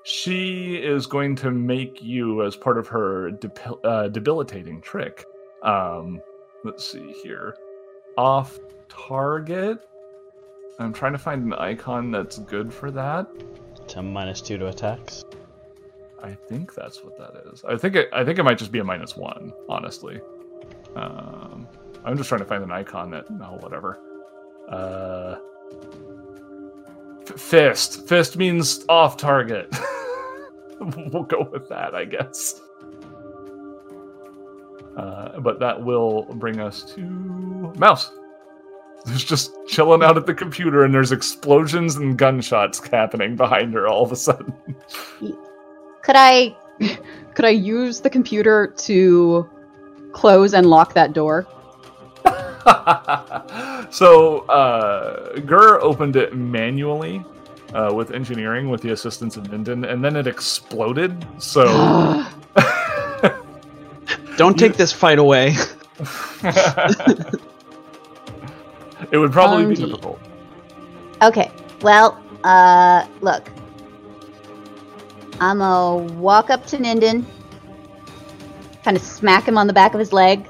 she 0.04 0.76
is 0.76 1.06
going 1.06 1.36
to 1.38 1.52
make 1.52 2.02
you 2.04 2.44
as 2.46 2.56
part 2.56 2.78
of 2.78 2.88
her 2.88 3.32
debil- 3.32 3.80
uh, 3.84 4.08
debilitating 4.10 4.82
trick. 4.82 5.26
Um, 5.64 6.20
let's 6.66 6.90
see 6.90 7.14
here. 7.24 7.56
Off 8.18 8.58
target. 8.90 9.80
I'm 10.80 10.94
trying 10.94 11.12
to 11.14 11.18
find 11.20 11.44
an 11.44 11.54
icon 11.54 12.12
that's 12.12 12.40
good 12.40 12.74
for 12.74 12.92
that. 12.92 13.28
To 13.90 14.02
minus 14.02 14.42
two 14.42 14.58
to 14.58 14.68
attacks. 14.68 15.24
I 16.24 16.34
think 16.34 16.74
that's 16.76 17.04
what 17.04 17.18
that 17.18 17.34
is. 17.54 17.64
I 17.66 17.78
think 17.78 17.96
it, 17.96 18.10
I 18.14 18.24
think 18.26 18.40
it 18.40 18.44
might 18.44 18.58
just 18.58 18.72
be 18.72 18.80
a 18.80 18.84
minus 18.84 19.16
one, 19.18 19.54
honestly. 19.70 20.20
Um, 20.96 21.68
I'm 22.10 22.18
just 22.18 22.28
trying 22.28 22.40
to 22.40 22.46
find 22.46 22.64
an 22.64 22.72
icon 22.72 23.12
that 23.12 23.30
no 23.30 23.60
whatever. 23.62 24.00
Uh, 24.68 25.36
fist. 27.38 28.08
Fist 28.08 28.36
means 28.36 28.84
off 28.90 29.16
target. 29.16 29.72
we'll 30.80 31.22
go 31.22 31.48
with 31.52 31.70
that, 31.70 31.94
I 31.94 32.06
guess. 32.06 32.62
Uh, 34.98 35.40
but 35.40 35.60
that 35.60 35.84
will 35.84 36.24
bring 36.24 36.60
us 36.60 36.82
to 36.96 37.02
mouse. 37.78 38.12
Who's 39.06 39.24
just 39.24 39.52
chilling 39.68 40.02
out 40.02 40.18
at 40.18 40.26
the 40.26 40.34
computer, 40.34 40.86
and 40.86 40.92
there's 40.92 41.12
explosions 41.12 41.96
and 41.96 42.18
gunshots 42.18 42.86
happening 42.88 43.36
behind 43.36 43.76
her 43.76 43.88
all 43.88 44.04
of 44.04 44.12
a 44.12 44.16
sudden. 44.16 44.52
Could 46.02 46.16
I 46.16 46.58
could 47.36 47.46
I 47.46 47.50
use 47.50 48.02
the 48.02 48.10
computer 48.10 48.74
to 48.78 49.48
close 50.12 50.56
and 50.56 50.66
lock 50.66 50.96
that 50.96 51.14
door? 51.14 51.46
so 53.92 54.40
uh, 54.48 55.40
Gur 55.42 55.80
opened 55.82 56.16
it 56.16 56.36
manually 56.36 57.24
uh, 57.74 57.92
with 57.94 58.12
engineering 58.12 58.70
with 58.70 58.82
the 58.82 58.92
assistance 58.92 59.38
of 59.38 59.44
Ninden, 59.46 59.90
and 59.90 60.04
then 60.04 60.16
it 60.16 60.28
exploded. 60.28 61.26
So 61.38 61.66
Don't 64.38 64.58
take 64.58 64.76
this 64.78 64.94
fight 64.94 65.20
away. 65.20 65.48
it 69.12 69.18
would 69.18 69.32
probably 69.34 69.66
be 69.66 69.84
Um, 69.84 69.90
difficult. 69.90 70.20
Okay. 71.22 71.52
Well, 71.82 72.18
uh, 72.46 73.06
look. 73.22 73.50
I'm 75.42 75.60
gonna 75.60 76.14
walk 76.14 76.50
up 76.50 76.66
to 76.68 76.78
Ninden, 76.78 77.26
kind 78.84 78.98
of 78.98 79.04
smack 79.04 79.46
him 79.48 79.58
on 79.58 79.68
the 79.68 79.74
back 79.74 79.94
of 79.94 80.00
his 80.00 80.12
leg, 80.12 80.48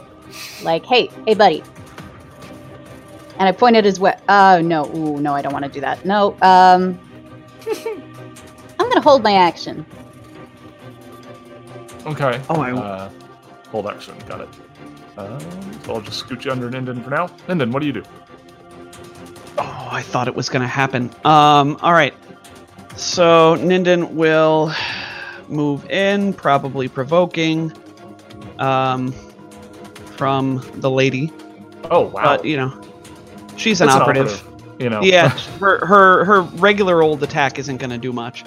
like, 0.63 0.85
"Hey, 0.85 1.09
hey, 1.27 1.35
buddy." 1.35 1.63
And 3.39 3.47
I 3.47 3.51
point 3.53 3.75
at 3.77 3.85
his 3.85 3.99
we- 3.99 4.11
Oh 4.27 4.61
no! 4.61 4.85
Ooh, 4.95 5.19
no! 5.21 5.33
I 5.33 5.41
don't 5.41 5.53
want 5.53 5.65
to 5.65 5.71
do 5.71 5.79
that. 5.81 6.05
No. 6.05 6.35
Um, 6.41 6.99
I'm 7.67 8.89
gonna 8.89 9.01
hold 9.01 9.23
my 9.23 9.33
action. 9.33 9.85
Okay. 12.05 12.41
Oh, 12.49 12.61
I- 12.61 12.71
uh, 12.73 13.09
hold 13.71 13.87
action. 13.87 14.15
Got 14.27 14.41
it. 14.41 14.49
Um, 15.17 15.39
so 15.83 15.95
I'll 15.95 16.01
just 16.01 16.19
scoot 16.19 16.45
you 16.45 16.51
under 16.51 16.69
Ninden 16.69 17.03
for 17.03 17.09
now. 17.09 17.27
Ninden, 17.47 17.71
what 17.71 17.81
do 17.81 17.87
you 17.87 17.93
do? 17.93 18.03
Oh, 19.57 19.89
I 19.91 20.01
thought 20.01 20.29
it 20.29 20.35
was 20.35 20.47
going 20.47 20.61
to 20.61 20.67
happen. 20.67 21.09
Um, 21.25 21.77
all 21.81 21.91
right. 21.91 22.13
So 22.95 23.57
Ninden 23.57 24.11
will 24.11 24.73
move 25.49 25.89
in, 25.89 26.33
probably 26.33 26.87
provoking 26.87 27.73
um, 28.59 29.11
from 30.15 30.63
the 30.75 30.89
lady. 30.89 31.33
Oh 31.91 32.01
wow! 32.01 32.23
But, 32.23 32.45
you 32.45 32.55
know, 32.55 32.81
she's 33.59 33.81
an 33.81 33.87
That's 33.87 33.99
operative. 33.99 34.43
You 34.79 34.89
know. 34.89 35.01
Yeah, 35.01 35.29
her, 35.59 35.85
her 35.85 36.25
her 36.25 36.41
regular 36.41 37.03
old 37.03 37.21
attack 37.21 37.59
isn't 37.59 37.77
going 37.77 37.89
to 37.89 37.97
do 37.97 38.13
much. 38.13 38.43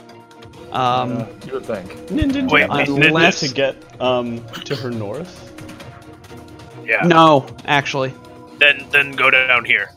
Um, 0.73 1.19
Uh, 1.19 1.27
you 1.47 1.53
would 1.53 1.67
think. 1.67 1.91
Ninden, 2.09 2.51
Wait, 2.51 2.69
wait, 2.71 2.89
wait, 2.89 3.07
unless 3.07 3.41
to 3.41 3.49
get 3.53 3.77
um 4.01 4.45
to 4.65 4.75
her 4.75 4.91
north. 4.91 5.51
Yeah. 6.85 7.03
No, 7.07 7.47
actually. 7.67 8.15
Then 8.59 8.87
then 8.91 9.13
go 9.13 9.31
down 9.31 9.65
here. 9.65 9.91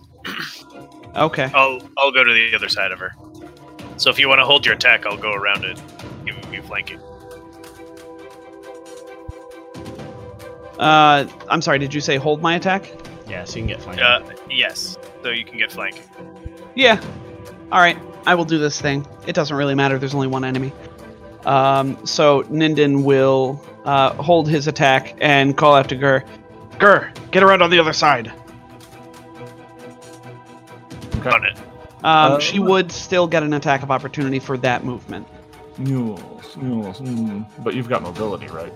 Okay. 1.15 1.49
I'll 1.53 1.81
I'll 1.97 2.11
go 2.11 2.23
to 2.23 2.33
the 2.33 2.53
other 2.53 2.67
side 2.69 2.91
of 2.91 2.99
her. 2.99 3.15
So 3.97 4.09
if 4.09 4.19
you 4.19 4.27
want 4.27 4.39
to 4.39 4.45
hold 4.45 4.65
your 4.65 4.75
attack, 4.75 5.05
I'll 5.05 5.17
go 5.17 5.31
around 5.31 5.63
it. 5.63 5.81
Give 6.25 6.35
you 6.53 6.61
flanking. 6.61 6.99
Uh, 10.77 11.25
I'm 11.49 11.61
sorry. 11.61 11.79
Did 11.79 11.93
you 11.93 12.01
say 12.01 12.17
hold 12.17 12.41
my 12.41 12.55
attack? 12.55 12.91
Yeah, 13.27 13.43
so 13.43 13.57
you 13.57 13.61
can 13.61 13.67
get 13.67 13.81
flanked. 13.81 14.01
Uh, 14.01 14.21
yes. 14.49 14.97
So 15.23 15.29
you 15.29 15.45
can 15.45 15.57
get 15.57 15.71
flanking. 15.71 16.03
Yeah. 16.75 17.01
All 17.71 17.79
right. 17.79 17.97
I 18.27 18.35
will 18.35 18.45
do 18.45 18.57
this 18.59 18.79
thing. 18.81 19.05
It 19.27 19.33
doesn't 19.33 19.55
really 19.55 19.75
matter. 19.75 19.97
There's 19.97 20.13
only 20.15 20.27
one 20.27 20.43
enemy. 20.45 20.73
Um, 21.45 22.05
so 22.05 22.43
Ninden 22.43 23.03
will 23.03 23.63
uh, 23.83 24.13
hold 24.13 24.49
his 24.49 24.67
attack 24.67 25.17
and 25.21 25.55
call 25.55 25.75
out 25.75 25.89
to 25.89 25.95
Gur. 25.95 26.23
Gur, 26.79 27.11
get 27.31 27.43
around 27.43 27.61
on 27.61 27.69
the 27.69 27.79
other 27.79 27.93
side. 27.93 28.31
Okay. 31.17 31.29
On 31.29 31.45
it. 31.45 31.57
Um, 31.57 32.33
Uh, 32.33 32.39
she 32.39 32.59
would 32.59 32.91
still 32.91 33.27
get 33.27 33.41
an 33.43 33.53
attack 33.53 33.81
of 33.81 33.89
opportunity 33.89 34.39
for 34.39 34.57
that 34.59 34.83
movement. 34.83 35.27
Mules, 35.77 36.55
mules. 36.57 36.99
Mm. 36.99 37.45
But 37.63 37.73
you've 37.73 37.89
got 37.89 38.01
mobility, 38.03 38.47
right? 38.47 38.71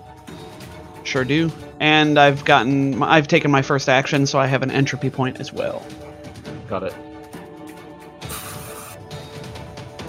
Sure 1.03 1.23
do. 1.23 1.51
And 1.79 2.19
I've 2.19 2.45
gotten, 2.45 3.01
I've 3.01 3.27
taken 3.27 3.51
my 3.51 3.61
first 3.61 3.89
action, 3.89 4.25
so 4.25 4.39
I 4.39 4.47
have 4.47 4.61
an 4.61 4.71
entropy 4.71 5.09
point 5.09 5.39
as 5.39 5.53
well. 5.53 5.85
Got 6.67 6.83
it. 6.83 6.93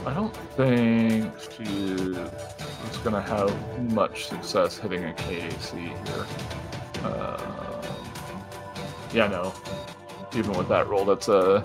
I 0.06 0.14
don't 0.14 0.36
think 0.56 1.32
she's 1.56 3.00
gonna 3.04 3.20
have 3.20 3.82
much 3.92 4.26
success 4.26 4.78
hitting 4.78 5.04
a 5.04 5.12
KAC 5.12 5.78
here. 6.06 6.26
Um, 7.04 7.82
yeah, 9.12 9.26
no. 9.26 9.54
Even 10.34 10.52
with 10.52 10.68
that 10.68 10.88
roll, 10.88 11.04
that's 11.04 11.28
a 11.28 11.64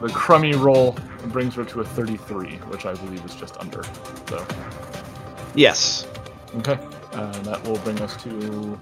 the 0.00 0.08
crummy 0.08 0.54
roll 0.54 0.96
brings 1.26 1.54
her 1.54 1.64
to 1.66 1.80
a 1.80 1.84
33, 1.84 2.56
which 2.68 2.86
I 2.86 2.94
believe 2.94 3.24
is 3.24 3.34
just 3.34 3.56
under. 3.58 3.82
So 4.28 4.46
Yes. 5.54 6.06
okay, 6.56 6.78
uh, 7.12 7.32
that 7.42 7.62
will 7.64 7.78
bring 7.78 8.00
us 8.00 8.16
to 8.22 8.78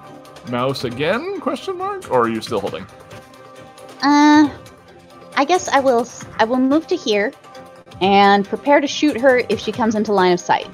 mouse 0.50 0.84
again? 0.84 1.40
Question 1.40 1.76
mark? 1.78 2.10
Or 2.10 2.23
are 2.23 2.28
you 2.28 2.40
still 2.40 2.60
holding? 2.60 2.84
Uh, 4.02 4.48
I 5.36 5.44
guess 5.47 5.68
I 5.68 5.81
will. 5.81 6.07
I 6.39 6.44
will 6.44 6.57
move 6.58 6.86
to 6.89 6.97
here, 6.97 7.32
and 8.00 8.47
prepare 8.47 8.81
to 8.81 8.86
shoot 8.86 9.20
her 9.20 9.42
if 9.48 9.60
she 9.60 9.73
comes 9.73 9.94
into 9.94 10.12
line 10.12 10.32
of 10.32 10.40
sight. 10.40 10.68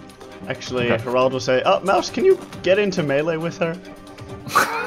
Actually, 0.48 0.90
Okay. 0.92 1.02
Harold 1.02 1.32
will 1.32 1.40
say, 1.40 1.62
"Oh, 1.64 1.80
Mouse, 1.80 2.10
can 2.10 2.24
you 2.24 2.38
get 2.62 2.78
into 2.78 3.02
melee 3.02 3.36
with 3.38 3.58
her?" 3.58 3.78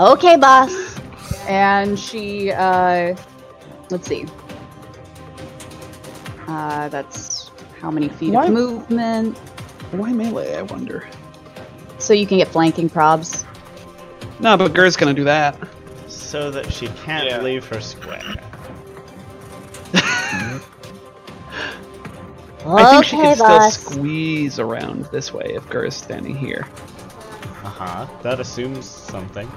Okay, 0.00 0.36
boss. 0.36 0.98
And 1.46 1.98
she, 1.98 2.52
uh, 2.52 3.14
let's 3.90 4.08
see. 4.08 4.24
Uh, 6.50 6.88
that's 6.88 7.52
how 7.80 7.92
many 7.92 8.08
feet 8.08 8.32
Why- 8.32 8.46
of 8.46 8.52
movement. 8.52 9.38
Why 9.92 10.12
melee? 10.12 10.56
I 10.56 10.62
wonder. 10.62 11.08
So 11.98 12.12
you 12.12 12.26
can 12.26 12.38
get 12.38 12.48
flanking 12.48 12.90
probs. 12.90 13.44
No, 14.40 14.56
but 14.56 14.74
Gur's 14.74 14.96
gonna 14.96 15.14
do 15.14 15.22
that. 15.24 15.56
So 16.08 16.50
that 16.50 16.72
she 16.72 16.88
can't 17.04 17.28
Yeah. 17.28 17.40
leave 17.40 17.64
her 17.68 17.80
square. 17.80 18.20
I 22.66 22.90
think 22.90 23.04
she 23.04 23.16
Okay, 23.16 23.34
can 23.34 23.36
still 23.36 23.70
squeeze 23.70 24.58
around 24.58 25.04
this 25.06 25.32
way 25.32 25.52
if 25.54 25.68
Gur 25.70 25.84
is 25.84 25.94
standing 25.94 26.34
here. 26.34 26.66
Uh 27.64 27.68
huh. 27.68 28.06
That 28.22 28.40
assumes 28.40 28.86
something. 28.86 29.50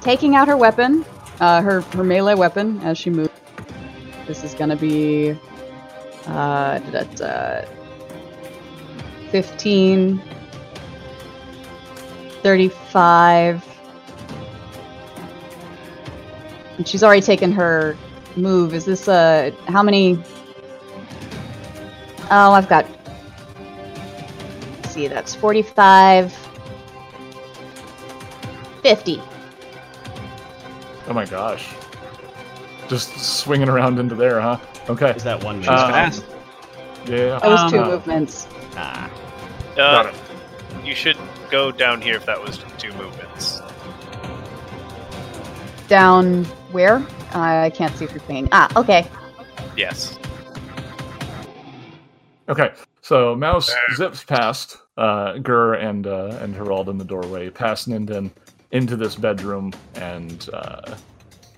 Taking 0.00 0.34
out 0.34 0.48
her 0.48 0.56
weapon, 0.56 1.04
uh, 1.40 1.62
her, 1.62 1.80
her 1.82 2.04
melee 2.04 2.34
weapon 2.34 2.80
as 2.82 2.98
she 2.98 3.10
moves. 3.10 3.30
This 4.26 4.42
is 4.42 4.54
gonna 4.54 4.76
be, 4.76 5.36
uh, 6.26 6.78
that, 6.90 7.20
uh, 7.20 7.66
15, 9.30 10.22
35. 12.42 13.64
And 16.78 16.88
she's 16.88 17.02
already 17.02 17.20
taken 17.20 17.52
her 17.52 17.96
move. 18.36 18.74
Is 18.74 18.84
this, 18.84 19.08
uh, 19.08 19.50
how 19.66 19.82
many? 19.82 20.18
Oh, 22.30 22.52
I've 22.52 22.68
got. 22.68 22.86
See, 24.88 25.08
that's 25.08 25.34
45. 25.34 26.32
50. 28.82 29.22
Oh 31.08 31.12
my 31.12 31.24
gosh. 31.24 31.74
Just 32.88 33.18
swinging 33.18 33.68
around 33.68 33.98
into 33.98 34.14
there, 34.14 34.40
huh? 34.40 34.58
Okay. 34.88 35.10
Is 35.10 35.24
that 35.24 35.42
one 35.42 35.56
move? 35.58 35.68
Uh, 35.68 35.88
fast. 35.90 36.24
Yeah. 37.06 37.38
That 37.38 37.44
was 37.44 37.70
two 37.72 37.78
Um, 37.80 37.88
movements. 37.90 38.46
Ah. 38.76 39.10
Got 39.76 40.06
Uh, 40.06 40.08
it. 40.10 40.86
you 40.86 40.94
should 40.94 41.16
go 41.50 41.70
down 41.72 42.00
here 42.00 42.14
if 42.16 42.26
that 42.26 42.40
was 42.42 42.58
two 42.78 42.92
movements. 42.92 43.60
Down 45.88 46.44
where? 46.72 47.02
I 47.32 47.70
can't 47.74 47.94
see 47.96 48.06
through 48.06 48.20
pinging. 48.20 48.48
Ah, 48.52 48.68
okay. 48.76 49.06
Yes. 49.76 50.18
Okay. 52.48 52.70
So 53.02 53.34
Mouse 53.34 53.70
zips 53.96 54.24
past 54.24 54.78
uh, 54.96 55.38
Gur 55.38 55.74
and 55.74 56.06
uh, 56.06 56.38
and 56.40 56.54
Harold 56.54 56.88
in 56.88 56.96
the 56.96 57.04
doorway, 57.04 57.50
past 57.50 57.88
Ninden 57.88 58.30
into 58.70 58.96
this 58.96 59.14
bedroom, 59.14 59.72
and 59.96 60.48
uh, 60.52 60.94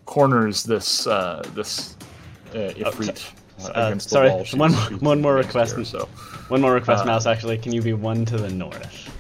corners 0.07 0.63
this 0.65 1.07
uh, 1.07 1.43
this 1.55 1.97
uh, 2.53 2.73
Ifrit 2.75 3.31
uh, 3.61 3.67
uh, 3.67 3.87
against 3.89 4.11
sorry, 4.11 4.29
the 4.29 4.35
wall. 4.35 4.45
She's- 4.45 4.59
one- 4.59 4.73
she's 4.89 5.01
one 5.01 5.21
more 5.21 5.35
request. 5.35 5.77
here, 5.77 5.85
so 5.85 6.09
One 6.49 6.61
more 6.61 6.73
request, 6.73 7.05
Mouse. 7.05 7.27
Actually, 7.27 7.59
can 7.59 7.73
you 7.73 7.83
be 7.83 7.93
one 7.93 8.25
to 8.27 8.37
the 8.39 8.49
north? 8.51 9.13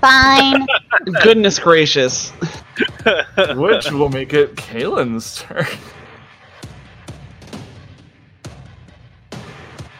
Fine. 0.00 0.66
Goodness 1.22 1.58
gracious. 1.58 2.30
which 3.56 3.90
will 3.90 4.08
make 4.08 4.32
it 4.32 4.54
Kaylin's 4.56 5.42
turn. 5.42 5.66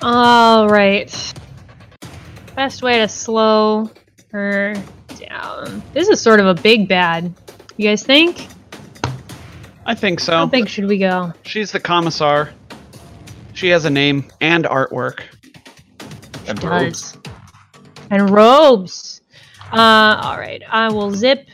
All 0.02 0.68
right. 0.68 1.34
Best 2.56 2.82
way 2.82 2.98
to 2.98 3.08
slow 3.08 3.90
her 4.32 4.74
down. 5.28 5.82
This 5.92 6.08
is 6.08 6.20
sort 6.20 6.40
of 6.40 6.46
a 6.46 6.54
big 6.54 6.88
bad. 6.88 7.34
You 7.80 7.86
guys 7.86 8.02
think? 8.02 8.46
I 9.86 9.94
think 9.94 10.20
so. 10.20 10.32
How 10.32 10.44
big 10.44 10.68
should 10.68 10.84
we 10.84 10.98
go? 10.98 11.32
She's 11.44 11.72
the 11.72 11.80
commissar. 11.80 12.50
She 13.54 13.68
has 13.68 13.86
a 13.86 13.90
name 13.90 14.30
and 14.42 14.66
artwork. 14.66 15.22
And 16.46 16.62
robes. 16.62 17.12
Does. 17.12 17.18
And 18.10 18.28
robes. 18.28 19.22
Uh, 19.72 20.20
all 20.22 20.36
right. 20.36 20.62
I 20.68 20.92
will 20.92 21.10
zip. 21.10 21.48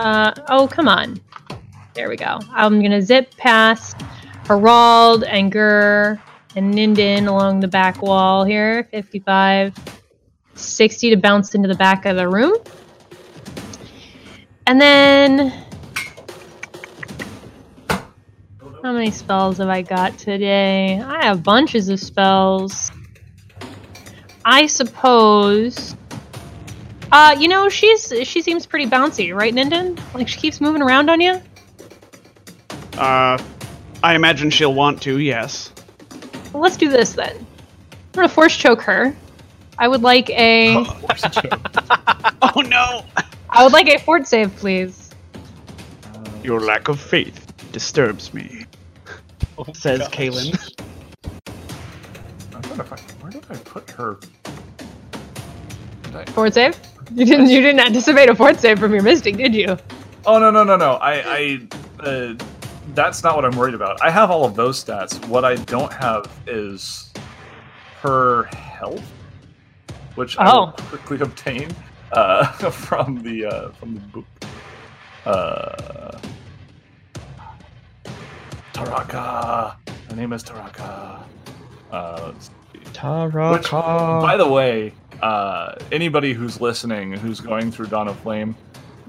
Uh, 0.00 0.32
oh, 0.48 0.66
come 0.66 0.88
on. 0.88 1.20
There 1.94 2.08
we 2.08 2.16
go. 2.16 2.40
I'm 2.50 2.82
gonna 2.82 3.00
zip 3.00 3.32
past 3.36 4.02
Harold 4.48 5.22
and 5.22 5.52
Gur 5.52 6.20
and 6.56 6.74
Ninden 6.74 7.28
along 7.28 7.60
the 7.60 7.68
back 7.68 8.02
wall 8.02 8.44
here. 8.44 8.88
55, 8.90 9.72
60 10.56 11.10
to 11.10 11.16
bounce 11.16 11.54
into 11.54 11.68
the 11.68 11.76
back 11.76 12.06
of 12.06 12.16
the 12.16 12.28
room. 12.28 12.56
And 14.66 14.80
then. 14.80 15.52
How 18.82 18.92
many 18.92 19.10
spells 19.10 19.58
have 19.58 19.68
I 19.68 19.82
got 19.82 20.18
today? 20.18 21.00
I 21.00 21.24
have 21.24 21.42
bunches 21.42 21.88
of 21.88 22.00
spells. 22.00 22.92
I 24.44 24.66
suppose. 24.66 25.96
Uh, 27.10 27.34
you 27.38 27.48
know, 27.48 27.68
she's 27.68 28.12
she 28.24 28.42
seems 28.42 28.66
pretty 28.66 28.86
bouncy, 28.86 29.34
right, 29.34 29.54
Ninden? 29.54 29.98
Like 30.14 30.28
she 30.28 30.38
keeps 30.38 30.60
moving 30.60 30.82
around 30.82 31.08
on 31.08 31.20
you. 31.20 31.40
Uh, 32.98 33.38
I 34.02 34.14
imagine 34.14 34.50
she'll 34.50 34.74
want 34.74 35.00
to, 35.02 35.18
yes. 35.18 35.72
Well, 36.52 36.62
let's 36.62 36.76
do 36.76 36.88
this 36.88 37.12
then. 37.12 37.34
I'm 37.36 38.12
gonna 38.12 38.28
force 38.28 38.56
choke 38.56 38.82
her. 38.82 39.16
I 39.78 39.88
would 39.88 40.02
like 40.02 40.30
a 40.30 40.74
Oh 42.42 42.60
no! 42.60 43.04
I 43.50 43.62
would 43.64 43.72
like 43.72 43.88
a 43.88 43.98
fort 43.98 44.26
save, 44.26 44.54
please. 44.56 45.10
Your 46.42 46.60
lack 46.60 46.88
of 46.88 47.00
faith 47.00 47.52
disturbs 47.72 48.32
me, 48.34 48.66
says 49.72 50.02
Kaylin. 50.08 50.54
I'm 52.54 52.62
trying 52.62 52.76
to 52.78 52.84
find 52.84 53.00
where 53.20 53.30
did 53.32 53.44
I 53.50 53.56
put 53.56 53.90
her? 53.90 54.18
Did 56.02 56.16
I- 56.16 56.24
Fort 56.26 56.54
save? 56.54 56.78
You 57.14 57.24
didn't 57.26 57.48
you 57.48 57.60
didn't 57.60 57.80
anticipate 57.80 58.28
a 58.28 58.34
fort 58.34 58.58
save 58.60 58.78
from 58.78 58.92
your 58.92 59.02
mystic, 59.02 59.36
did 59.36 59.54
you? 59.54 59.76
Oh 60.26 60.38
no 60.38 60.50
no 60.50 60.64
no 60.64 60.76
no! 60.76 60.94
I 60.94 61.14
I 61.36 61.60
uh, 62.00 62.34
that's 62.94 63.22
not 63.22 63.36
what 63.36 63.44
I'm 63.44 63.56
worried 63.56 63.74
about. 63.74 64.02
I 64.02 64.10
have 64.10 64.30
all 64.30 64.44
of 64.44 64.54
those 64.54 64.82
stats. 64.82 65.22
What 65.28 65.44
I 65.44 65.56
don't 65.56 65.92
have 65.92 66.30
is 66.46 67.12
her 68.00 68.44
health, 68.44 69.02
which 70.14 70.36
I 70.38 70.44
will 70.52 70.74
Oh. 70.78 70.82
quickly 70.88 71.18
obtain 71.20 71.68
uh, 72.12 72.46
from 72.70 73.22
the 73.22 73.46
uh, 73.46 73.68
from 73.72 73.94
the 73.94 74.00
book. 74.00 74.24
Uh, 75.26 76.18
Taraka. 78.72 79.76
Her 80.10 80.16
name 80.16 80.32
is 80.32 80.42
Taraka. 80.42 81.22
Uh, 81.90 82.32
let's. 82.32 82.50
Which, 83.52 83.70
by 84.22 84.36
the 84.36 84.46
way, 84.46 84.92
uh, 85.22 85.74
anybody 85.90 86.32
who's 86.32 86.60
listening 86.60 87.12
who's 87.12 87.40
going 87.40 87.72
through 87.72 87.86
Dawn 87.86 88.08
of 88.08 88.16
Flame, 88.20 88.54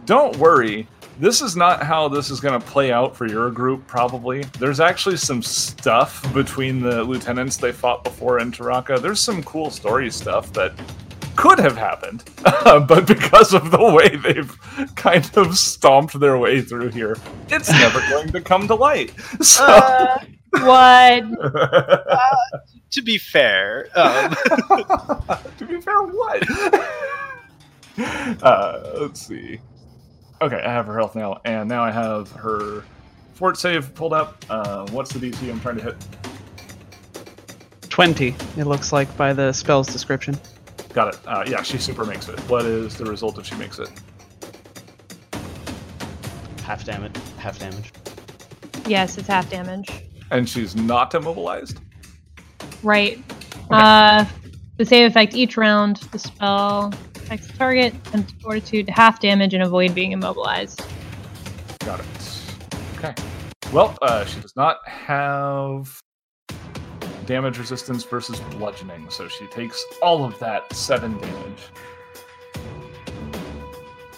don't 0.05 0.35
worry. 0.37 0.87
This 1.17 1.41
is 1.41 1.55
not 1.55 1.81
how 1.81 2.07
this 2.09 2.29
is 2.29 2.39
going 2.41 2.59
to 2.59 2.65
play 2.67 2.91
out 2.91 3.15
for 3.15 3.25
your 3.25 3.49
group, 3.49 3.87
probably. 3.87 4.43
There's 4.59 4.79
actually 4.81 5.15
some 5.17 5.41
stuff 5.41 6.21
between 6.33 6.81
the 6.81 7.03
lieutenants 7.03 7.55
they 7.57 7.71
fought 7.71 8.03
before 8.03 8.39
in 8.39 8.51
Taraka. 8.51 9.01
There's 9.01 9.21
some 9.21 9.41
cool 9.43 9.69
story 9.69 10.11
stuff 10.11 10.51
that 10.53 10.73
could 11.37 11.59
have 11.59 11.77
happened, 11.77 12.23
but 12.43 13.07
because 13.07 13.53
of 13.53 13.71
the 13.71 13.93
way 13.93 14.15
they've 14.17 14.57
kind 14.95 15.29
of 15.37 15.57
stomped 15.57 16.19
their 16.19 16.37
way 16.37 16.61
through 16.61 16.89
here, 16.89 17.17
it's 17.49 17.69
never 17.71 17.99
going 18.09 18.31
to 18.33 18.41
come 18.41 18.67
to 18.67 18.75
light. 18.75 19.11
So. 19.41 19.65
Uh, 19.65 20.17
What? 20.51 21.23
to 22.91 23.01
be 23.03 23.17
fair, 23.17 23.87
um, 23.95 24.31
to 25.57 25.65
be 25.67 25.81
fair, 25.81 26.01
what? 26.03 26.43
uh, 28.41 28.91
let's 29.01 29.25
see. 29.27 29.59
Okay, 30.41 30.61
I 30.61 30.71
have 30.71 30.85
her 30.87 30.97
health 30.97 31.15
now, 31.15 31.39
and 31.45 31.69
now 31.69 31.83
I 31.83 31.91
have 31.91 32.31
her 32.31 32.83
fort 33.33 33.57
save 33.57 33.93
pulled 33.95 34.13
up. 34.13 34.43
Uh, 34.49 34.85
what's 34.91 35.13
the 35.13 35.19
DC 35.19 35.49
I'm 35.49 35.59
trying 35.61 35.77
to 35.77 35.83
hit? 35.83 35.95
20, 37.89 38.35
it 38.57 38.65
looks 38.65 38.91
like 38.91 39.15
by 39.15 39.31
the 39.31 39.53
spell's 39.53 39.87
description. 39.87 40.37
Got 40.93 41.13
it. 41.13 41.19
Uh, 41.25 41.43
yeah, 41.47 41.61
she 41.61 41.77
super 41.77 42.05
makes 42.05 42.27
it. 42.27 42.39
What 42.49 42.65
is 42.65 42.97
the 42.97 43.05
result 43.05 43.37
if 43.37 43.45
she 43.45 43.55
makes 43.55 43.79
it? 43.79 43.89
Half 46.63 46.83
damage. 46.83 47.15
Half 47.37 47.59
damage. 47.59 47.93
Yes, 48.87 49.17
it's 49.17 49.27
half 49.27 49.49
damage. 49.49 49.89
And 50.31 50.47
she's 50.49 50.75
not 50.75 51.13
immobilized? 51.13 51.79
Right. 52.83 53.21
Uh, 53.69 54.25
the 54.77 54.85
save 54.85 55.09
effect 55.09 55.35
each 55.35 55.57
round. 55.57 55.97
The 56.11 56.19
spell 56.19 56.93
affects 57.25 57.47
the 57.47 57.57
target 57.57 57.93
and 58.13 58.31
fortitude 58.41 58.87
half 58.87 59.19
damage 59.19 59.53
and 59.55 59.63
avoid 59.63 59.95
being 59.95 60.11
immobilized. 60.11 60.83
Got 61.79 61.99
it. 61.99 62.05
Okay. 62.97 63.15
Well, 63.73 63.97
uh, 64.03 64.25
she 64.25 64.39
does 64.39 64.55
not 64.55 64.77
have 64.87 65.99
damage 67.25 67.57
resistance 67.57 68.03
versus 68.03 68.39
bludgeoning, 68.51 69.09
so 69.09 69.27
she 69.27 69.47
takes 69.47 69.83
all 70.03 70.23
of 70.23 70.37
that 70.39 70.71
seven 70.73 71.17
damage. 71.17 71.61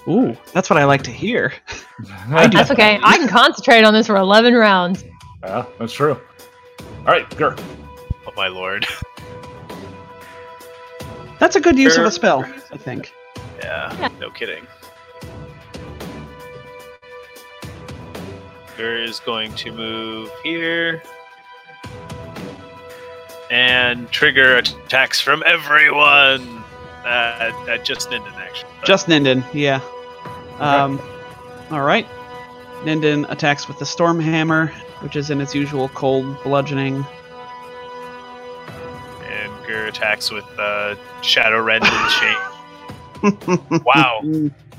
Ooh, 0.10 0.38
that's 0.54 0.70
what 0.70 0.78
I 0.78 0.84
like 0.86 1.04
to 1.04 1.12
hear. 1.12 1.54
That's 2.30 2.72
okay. 2.72 2.98
I 3.04 3.18
can 3.18 3.28
concentrate 3.28 3.84
on 3.84 3.94
this 3.94 4.08
for 4.08 4.16
11 4.16 4.54
rounds. 4.54 5.04
Yeah, 5.44 5.66
that's 5.80 5.92
true. 5.92 6.18
All 7.00 7.06
right, 7.06 7.30
Gur. 7.38 7.56
oh 7.58 8.32
my 8.38 8.48
lord. 8.48 8.86
That's 11.40 11.56
a 11.56 11.62
good 11.62 11.78
use 11.78 11.98
of 11.98 12.06
a 12.06 12.12
spell, 12.12 12.44
I 12.72 12.78
think. 12.78 13.14
Yeah, 13.60 13.96
Yeah. 14.00 14.10
no 14.20 14.30
kidding. 14.32 14.66
Gur 18.78 18.98
is 18.98 19.20
going 19.20 19.54
to 19.56 19.72
move 19.72 20.30
here. 20.44 21.02
And 23.50 24.10
trigger 24.12 24.58
attacks 24.58 25.20
from 25.22 25.44
everyone. 25.46 26.64
Uh, 27.06 27.66
at 27.70 27.86
just 27.86 28.10
Ninden, 28.10 28.34
actually. 28.34 28.70
But 28.82 28.88
Just 28.88 29.08
Ninden, 29.08 29.44
yeah. 29.54 29.80
Um, 30.60 31.00
all 31.72 31.82
right. 31.82 32.06
Ninden 32.84 33.30
attacks 33.32 33.68
with 33.68 33.80
the 33.80 33.86
Storm 33.86 34.20
Hammer, 34.20 34.68
which 35.00 35.16
is 35.16 35.30
in 35.30 35.40
its 35.40 35.56
usual 35.56 35.88
cold 35.90 36.26
bludgeoning. 36.44 37.06
And 39.68 39.76
Gur 39.76 39.86
attacks 39.88 40.32
with 40.32 40.46
uh, 40.58 40.96
Shadow 41.22 41.62
Rend 41.62 41.84
and 41.86 42.12
Chain. 42.12 42.38
Wow. 43.84 44.22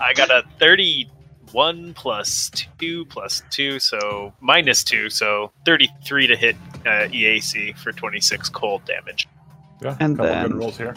I 0.00 0.14
got 0.14 0.30
a 0.30 0.44
31 0.60 1.92
plus 1.94 2.50
two 2.78 3.04
plus 3.06 3.42
two, 3.50 3.80
so 3.80 4.32
minus 4.40 4.84
two, 4.84 5.10
so 5.10 5.50
thirty-three 5.64 6.28
to 6.28 6.36
hit 6.36 6.54
uh, 6.86 7.08
EAC 7.10 7.76
for 7.76 7.90
twenty-six 7.90 8.48
cold 8.48 8.84
damage. 8.84 9.26
Yeah, 9.82 9.96
And 9.98 10.16
then- 10.16 10.50
good 10.50 10.56
rolls 10.56 10.78
here. 10.78 10.94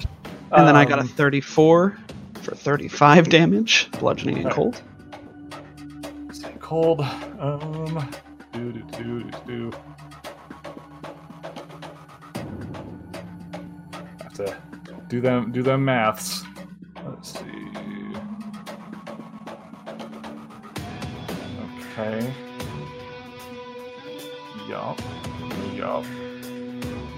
And 0.52 0.68
then 0.68 0.76
I 0.76 0.86
got 0.86 1.00
a 1.00 1.04
Um, 1.04 1.08
34 1.08 1.98
for 2.44 2.56
35 2.56 3.30
damage, 3.30 3.90
bludgeoning 4.00 4.40
and 4.40 4.52
cold. 4.52 4.82
Staying 6.32 6.60
cold. 6.60 7.02
Um, 7.40 8.08
do 8.54 8.72
do 8.72 8.82
do 8.92 9.24
do 9.24 9.32
do. 9.48 9.72
To 14.46 14.58
do 15.08 15.22
them 15.22 15.52
do 15.52 15.62
them 15.62 15.86
maths. 15.86 16.44
Let's 17.06 17.34
see. 17.34 17.62
Okay. 21.92 22.34
Yup. 24.68 25.00
Yup. 25.76 26.06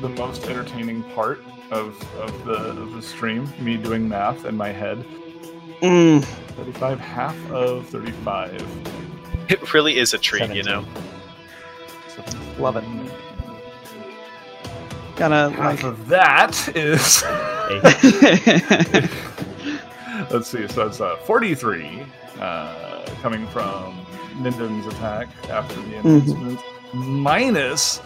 The 0.02 0.10
most 0.10 0.46
entertaining 0.46 1.04
part 1.16 1.42
of, 1.72 1.96
of 2.16 2.46
the 2.46 2.54
of 2.54 2.94
the 2.94 3.02
stream, 3.02 3.48
me 3.60 3.78
doing 3.78 4.08
math 4.08 4.46
in 4.46 4.58
my 4.58 4.70
head. 4.70 5.06
Mm, 5.82 6.24
35, 6.24 7.00
half 7.00 7.52
of 7.52 7.88
35. 7.90 8.64
It 9.50 9.74
really 9.74 9.98
is 9.98 10.14
a 10.14 10.18
treat, 10.18 10.54
you 10.54 10.64
know. 10.64 10.86
love 12.58 12.78
it. 12.78 12.84
Gotta 15.30 15.56
Half 15.56 15.58
like. 15.58 15.84
of 15.84 16.08
that 16.10 16.70
is. 16.76 17.24
Let's 20.32 20.48
see. 20.50 20.68
So 20.68 20.88
it's 20.88 21.00
uh, 21.00 21.16
43 21.26 22.04
uh, 22.40 23.06
coming 23.22 23.48
from 23.48 24.06
Ninden's 24.42 24.86
attack 24.88 25.28
after 25.50 25.76
the 25.82 25.96
enhancement, 25.98 26.60
minus 26.94 28.02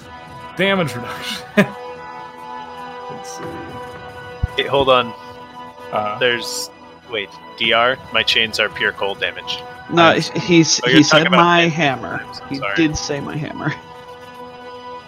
damage 0.58 0.94
reduction. 0.96 1.46
Let's 1.58 3.38
see. 3.38 3.44
Hey, 4.62 4.68
hold 4.68 4.90
on. 4.90 5.14
Uh, 5.92 6.20
There's 6.20 6.70
wait, 7.10 7.30
DR. 7.58 7.98
My 8.14 8.24
chains 8.24 8.60
are 8.60 8.70
pure 8.70 8.92
cold 8.92 9.20
damage. 9.20 9.58
no, 9.92 10.12
he's 10.14 10.82
Oh, 10.84 10.90
he 10.90 11.02
said 11.02 11.32
my 11.32 11.62
hammer. 11.62 12.18
times, 12.20 12.42
He 12.50 12.56
sorry. 12.58 12.76
did 12.76 12.96
say 12.98 13.20
my 13.22 13.36
hammer. 13.38 13.74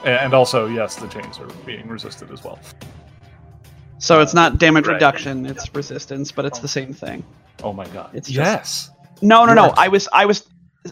And 0.06 0.34
also, 0.34 0.68
yes, 0.68 0.96
the 0.96 1.08
chains 1.08 1.40
are 1.40 1.48
being 1.66 1.88
resisted 1.88 2.32
as 2.32 2.44
well. 2.44 2.60
So 3.98 4.22
it's 4.22 4.34
not 4.34 4.58
damage 4.58 4.88
Right. 4.88 4.94
reduction; 4.94 5.46
it's 5.46 5.74
resistance, 5.76 6.32
but 6.32 6.46
it's 6.46 6.60
the 6.60 6.68
same 6.68 6.94
thing. 6.94 7.24
Oh 7.64 7.74
my 7.74 7.86
god. 7.88 8.12
It's 8.14 8.30
just- 8.30 8.36
yes. 8.38 8.90
No, 9.22 9.46
no, 9.46 9.54
no. 9.54 9.66
Yes. 9.66 9.74
I 9.78 9.88
was, 9.90 10.08
I 10.14 10.26
was, 10.26 10.48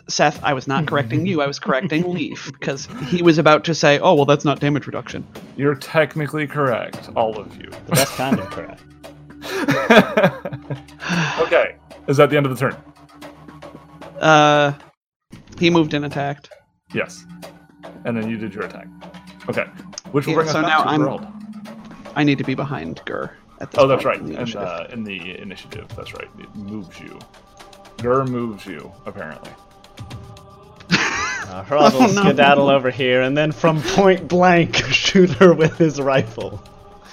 Seth. 0.09 0.43
I 0.43 0.51
was 0.53 0.67
not 0.67 0.85
correcting 0.91 1.25
you. 1.25 1.41
I 1.41 1.47
was 1.47 1.59
correcting 1.59 2.11
Leaf 2.13 2.51
because 2.51 2.89
he 3.07 3.21
was 3.21 3.37
about 3.37 3.63
to 3.65 3.73
say, 3.73 3.99
"Oh, 3.99 4.15
well, 4.15 4.25
that's 4.25 4.43
not 4.43 4.59
damage 4.59 4.85
reduction." 4.85 5.25
You're 5.55 5.75
technically 5.75 6.45
correct, 6.45 7.09
all 7.15 7.37
of 7.39 7.55
you. 7.55 7.69
The 7.85 7.91
best 7.93 8.13
kind 8.17 8.37
of 8.39 8.49
correct. 8.49 8.81
okay. 11.41 11.75
Is 12.07 12.17
that 12.17 12.29
the 12.29 12.37
end 12.37 12.45
of 12.45 12.57
the 12.57 12.59
turn? 12.59 12.75
Uh, 14.19 14.73
he 15.59 15.69
moved 15.69 15.93
and 15.93 16.05
attacked. 16.05 16.49
Yes. 16.93 17.25
And 18.05 18.15
then 18.17 18.29
you 18.29 18.37
did 18.37 18.53
your 18.53 18.63
attack. 18.65 18.87
Okay. 19.49 19.65
Which 20.11 20.25
will 20.25 20.33
Yeah, 20.33 20.37
bring 20.37 20.47
us 20.47 20.53
so 20.53 20.61
back 20.61 20.69
now 20.69 20.83
to 20.83 20.89
I'm- 20.89 20.99
Harold. 21.01 21.25
I 22.15 22.23
need 22.23 22.37
to 22.39 22.43
be 22.43 22.55
behind 22.55 23.01
Gur. 23.05 23.31
At 23.59 23.71
this 23.71 23.79
Oh, 23.79 23.87
that's 23.87 24.05
right. 24.05 24.19
in 24.19 24.25
the 24.25 24.31
And 24.33 24.41
initiative. 24.43 24.67
uh, 24.67 24.85
in 24.91 25.03
the 25.03 25.39
initiative, 25.41 25.87
that's 25.95 26.13
right. 26.13 26.27
It 26.39 26.55
moves 26.55 26.99
you. 26.99 27.17
Gur 28.01 28.23
moves 28.25 28.65
you, 28.65 28.91
apparently. 29.05 29.51
Uh, 30.91 31.63
Harold 31.63 31.93
will 31.93 32.01
Oh, 32.03 32.11
no. 32.11 32.21
skedaddle 32.23 32.69
over 32.69 32.89
here 32.89 33.21
and 33.21 33.35
then 33.37 33.51
from 33.51 33.81
point 33.81 34.27
blank 34.27 34.75
shoot 34.91 35.29
her 35.31 35.53
with 35.53 35.77
his 35.77 35.99
rifle. 36.01 36.61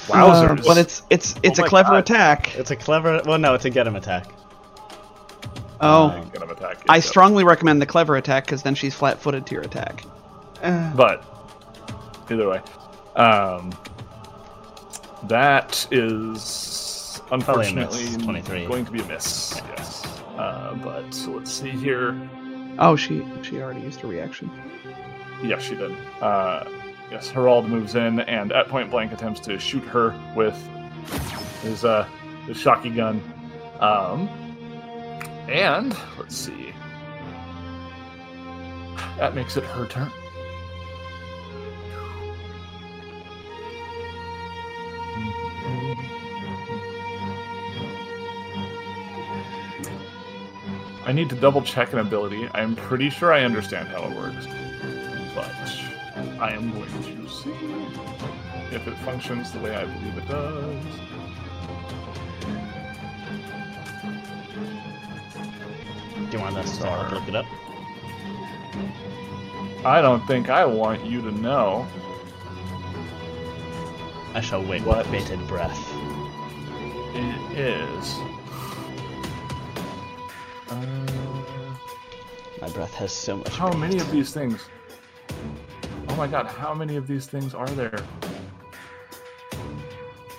Wowzers. 0.08 0.60
Uh, 0.60 0.62
but 0.66 0.76
it's 0.76 1.02
it's 1.08 1.34
it's 1.42 1.58
Oh 1.60 1.64
a 1.64 1.68
clever 1.68 1.90
God. 1.92 1.98
attack. 1.98 2.54
It's 2.58 2.70
a 2.70 2.76
clever. 2.76 3.22
Well, 3.24 3.38
no, 3.38 3.54
it's 3.54 3.64
a 3.64 3.70
get 3.70 3.86
him 3.86 3.96
attack. 3.96 4.26
Oh, 5.80 6.10
I'm 6.10 6.28
gonna 6.30 6.52
attack 6.52 6.78
I 6.88 7.00
strongly 7.00 7.44
recommend 7.44 7.80
the 7.80 7.86
clever 7.86 8.16
attack 8.16 8.44
because 8.46 8.62
then 8.62 8.74
she's 8.74 8.94
flat-footed 8.94 9.46
to 9.46 9.54
your 9.54 9.62
attack. 9.62 10.04
Uh, 10.62 10.92
But 10.94 11.24
either 12.30 12.48
way, 12.48 12.60
um, 13.16 13.72
that 15.24 15.86
is 15.90 17.20
Probably 17.28 17.68
a 17.68 17.74
miss, 17.74 17.94
unfortunately 17.94 18.24
23. 18.24 18.66
going 18.66 18.84
to 18.84 18.90
be 18.92 19.00
a 19.00 19.04
miss. 19.06 19.60
Yes. 19.76 20.04
Uh, 20.36 20.74
but 20.82 21.14
let's 21.28 21.50
see 21.50 21.70
here. 21.70 22.14
oh, 22.78 22.96
she 22.96 23.24
she 23.42 23.60
already 23.62 23.80
used 23.80 24.00
her 24.00 24.08
reaction. 24.08 24.50
Yes, 25.42 25.62
she 25.62 25.74
did. 25.74 25.92
Uh, 26.20 26.64
yes, 27.10 27.28
Harold 27.30 27.68
moves 27.68 27.94
in 27.94 28.20
and 28.20 28.52
at 28.52 28.68
point 28.68 28.90
blank 28.90 29.12
attempts 29.12 29.40
to 29.40 29.58
shoot 29.58 29.84
her 29.84 30.14
with 30.36 30.56
his 31.62 31.84
uh 31.84 32.04
his 32.46 32.56
shocky 32.58 32.90
gun. 32.90 33.22
Um, 33.80 34.28
and 35.48 35.96
let's 36.18 36.36
see. 36.36 36.72
That 39.18 39.34
makes 39.34 39.56
it 39.56 39.64
her 39.64 39.86
turn. 39.86 40.10
I 51.06 51.12
need 51.12 51.28
to 51.30 51.36
double 51.36 51.62
check 51.62 51.92
an 51.92 51.98
ability. 51.98 52.48
I'm 52.54 52.76
pretty 52.76 53.10
sure 53.10 53.32
I 53.32 53.42
understand 53.44 53.88
how 53.88 54.04
it 54.04 54.16
works 54.16 54.46
but 55.34 55.50
I 56.38 56.52
am 56.52 56.72
going 56.72 56.88
to 56.88 57.28
see 57.28 57.50
if 58.72 58.86
it 58.86 58.96
functions 58.98 59.50
the 59.50 59.58
way 59.58 59.74
I 59.74 59.84
believe 59.84 60.16
it 60.16 60.28
does. 60.28 60.84
Do 66.30 66.36
you 66.36 66.38
want 66.38 66.56
us 66.56 66.78
to 66.78 66.86
help 66.86 67.12
look 67.12 67.28
it 67.28 67.34
up? 67.34 67.46
I 69.84 70.00
don't 70.00 70.24
think 70.26 70.48
I 70.48 70.64
want 70.64 71.04
you 71.04 71.20
to 71.22 71.32
know. 71.32 71.86
I 74.34 74.40
shall 74.40 74.64
wait 74.64 74.82
What? 74.82 74.98
with 75.10 75.10
bated 75.28 75.46
breath. 75.46 75.78
It 77.14 77.58
is. 77.58 78.33
My 82.64 82.70
breath 82.70 82.94
has 82.94 83.12
so 83.12 83.36
much. 83.36 83.48
how 83.50 83.70
many 83.72 83.98
of 83.98 84.10
these 84.10 84.32
things? 84.32 84.62
Oh 86.08 86.16
my 86.16 86.26
god, 86.26 86.46
how 86.46 86.72
many 86.72 86.96
of 86.96 87.06
these 87.06 87.26
things 87.26 87.54
are 87.54 87.68
there? 87.68 87.98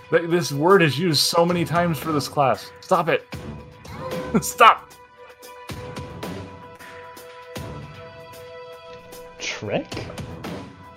Th- 0.10 0.28
This 0.28 0.52
word 0.52 0.82
is 0.82 0.98
used 0.98 1.20
so 1.20 1.46
many 1.46 1.66
times 1.66 2.00
for 2.00 2.12
this 2.12 2.28
class. 2.28 2.72
Stop 2.82 3.10
it! 3.10 3.28
Stop! 4.42 4.90
trick? 9.38 10.08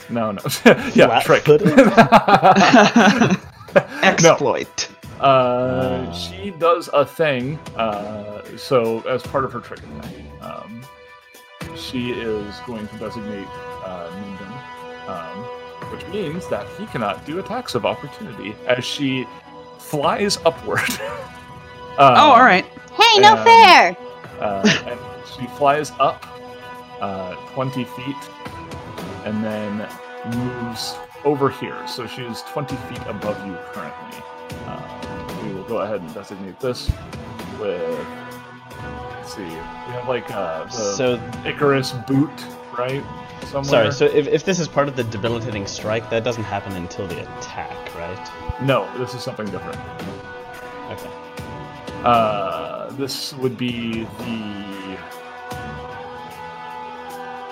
No, 0.09 0.33
no. 0.33 0.41
yeah, 0.95 1.21
trick. 1.21 1.43
Flat-footed? 1.43 1.77
no. 3.75 3.83
Exploit. 4.03 4.89
Uh, 5.21 6.11
she 6.13 6.53
does 6.53 6.89
a 6.95 7.05
thing. 7.05 7.59
Uh, 7.77 8.41
so 8.57 9.01
as 9.01 9.23
part 9.23 9.45
of 9.45 9.53
her 9.53 9.61
trick 9.61 9.81
attack, 9.81 10.15
um, 10.41 10.81
she 11.79 12.11
is 12.13 12.55
going 12.67 12.87
to 12.89 12.97
designate 12.99 13.47
uh, 13.85 14.11
Ninden, 14.11 15.09
um, 15.09 15.39
which 15.93 16.07
means 16.09 16.49
that 16.49 16.67
he 16.79 16.87
cannot 16.87 17.25
do 17.25 17.39
attacks 17.39 17.75
of 17.75 17.87
opportunity 17.87 18.55
as 18.67 18.85
she 18.85 19.27
flies 19.79 20.39
upward. 20.45 20.81
Uh, 21.97 21.99
oh, 21.99 22.31
all 22.33 22.41
right. 22.43 22.65
Hey, 22.93 23.21
no 23.21 23.37
Um, 23.37 23.45
fair! 23.45 23.97
uh, 24.41 24.83
and 24.87 25.01
she 25.37 25.47
flies 25.57 25.93
up 25.99 26.25
uh, 27.01 27.35
20 27.55 27.85
feet 27.85 28.17
and 29.25 29.43
then 29.45 29.89
moves 30.37 30.95
over 31.25 31.49
here. 31.51 31.77
So 31.87 32.07
she's 32.07 32.43
20 32.43 32.77
feet 32.77 33.03
above 33.07 33.45
you 33.47 33.57
currently. 33.73 34.23
Uh, 34.67 35.41
we 35.45 35.53
will 35.55 35.65
go 35.65 35.79
ahead 35.79 36.01
and 36.01 36.13
designate 36.15 36.59
this 36.61 36.91
with. 37.61 38.07
Let's 39.29 39.37
see. 39.37 39.43
We 39.45 39.93
have 39.93 40.09
like 40.09 40.31
uh, 40.31 40.67
So, 40.69 41.21
Icarus 41.45 41.93
boot, 42.07 42.31
right? 42.79 43.05
Somewhere. 43.43 43.65
sorry. 43.65 43.93
So, 43.93 44.07
if, 44.07 44.27
if 44.27 44.45
this 44.47 44.59
is 44.59 44.67
part 44.67 44.89
of 44.89 44.97
the 44.97 45.05
debilitating 45.05 45.67
strike, 45.67 46.09
that 46.09 46.25
doesn't 46.25 46.45
happen 46.45 46.73
until 46.77 47.07
the 47.07 47.21
attack, 47.21 47.95
right? 47.95 48.63
no, 48.63 48.91
this 48.97 49.15
is 49.15 49.23
something 49.23 49.45
different. 49.51 49.79
Okay. 50.93 51.11
Uh, 52.05 52.91
this 52.93 53.35
would 53.35 53.59
be 53.59 54.05
the. 54.05 54.99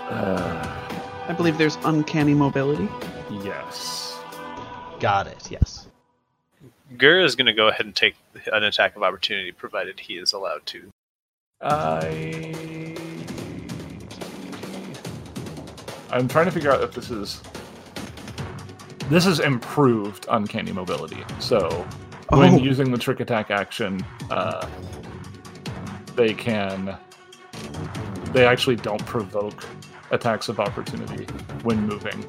Uh, 0.09 0.81
I 1.29 1.35
believe 1.35 1.59
there's 1.59 1.77
uncanny 1.85 2.33
mobility. 2.33 2.89
yes. 3.45 4.19
Got 4.99 5.27
it. 5.27 5.51
Yes. 5.51 5.89
Gur 6.97 7.21
is 7.21 7.37
going 7.37 7.47
to 7.47 7.53
go 7.53 7.69
ahead 7.69 7.85
and 7.85 7.95
take 7.95 8.15
an 8.51 8.63
attack 8.63 8.97
of 8.97 9.03
opportunity, 9.03 9.53
provided 9.53 10.01
he 10.01 10.15
is 10.15 10.33
allowed 10.33 10.65
to. 10.67 10.91
I 11.61 12.95
I'm 16.11 16.29
trying 16.29 16.45
to 16.47 16.51
figure 16.53 16.71
out 16.71 16.83
if 16.83 16.93
this 16.93 17.11
is 17.11 17.43
this 19.11 19.27
is 19.27 19.41
improved 19.41 20.27
uncanny 20.31 20.73
mobility. 20.73 21.25
So 21.39 21.87
when 22.31 22.55
Oh. 22.55 22.59
using 22.59 22.91
the 22.91 22.99
trick 22.99 23.21
attack 23.21 23.51
action, 23.51 24.05
uh, 24.31 24.67
they 26.15 26.35
can 26.35 26.97
they 28.33 28.47
actually 28.47 28.77
don't 28.77 29.05
provoke 29.07 29.65
attacks 30.11 30.49
of 30.49 30.61
opportunity 30.61 31.25
when 31.63 31.87
moving. 31.87 32.25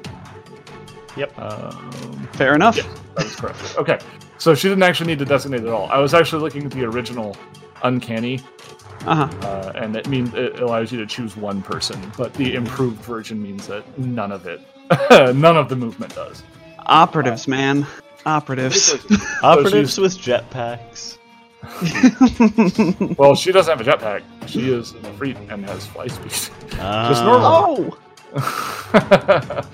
Yep. 1.16 1.38
Um, 1.38 2.28
Fair 2.32 2.54
enough. 2.54 2.76
Yes, 2.76 2.86
that 3.16 3.26
is 3.26 3.36
correct. 3.36 3.76
Okay, 3.76 3.98
so 4.38 4.54
she 4.54 4.68
didn't 4.68 4.84
actually 4.84 5.08
need 5.08 5.18
to 5.18 5.24
designate 5.24 5.62
at 5.62 5.68
all. 5.68 5.88
I 5.90 5.98
was 5.98 6.14
actually 6.14 6.42
looking 6.42 6.64
at 6.64 6.70
the 6.70 6.84
original 6.84 7.36
uncanny, 7.82 8.40
Uh 9.06 9.26
huh. 9.26 9.46
uh, 9.46 9.72
and 9.76 9.94
it 9.96 10.08
means 10.08 10.34
it 10.34 10.60
allows 10.60 10.90
you 10.92 10.98
to 10.98 11.06
choose 11.06 11.36
one 11.36 11.62
person, 11.62 12.00
but 12.16 12.34
the 12.34 12.54
improved 12.54 13.00
version 13.02 13.42
means 13.42 13.66
that 13.68 13.84
none 13.98 14.32
of 14.32 14.46
it, 14.46 14.60
none 15.36 15.56
of 15.56 15.68
the 15.68 15.76
movement 15.76 16.14
does. 16.14 16.42
Operatives, 16.86 17.46
man. 17.48 17.86
Operatives. 18.26 18.94
Operatives 19.42 19.98
with 19.98 20.18
jetpacks. 20.18 21.16
Well, 23.18 23.34
she 23.34 23.52
doesn't 23.52 23.76
have 23.78 23.86
a 23.86 23.90
jetpack. 23.90 24.22
She 24.46 24.70
is 24.72 24.92
an 24.92 25.02
Efreet 25.02 25.50
and 25.52 25.64
has 25.68 25.86
fly 25.86 26.06
speed. 26.06 26.30
Just 26.30 27.24
normal. 27.24 27.96
oh, 28.34 29.68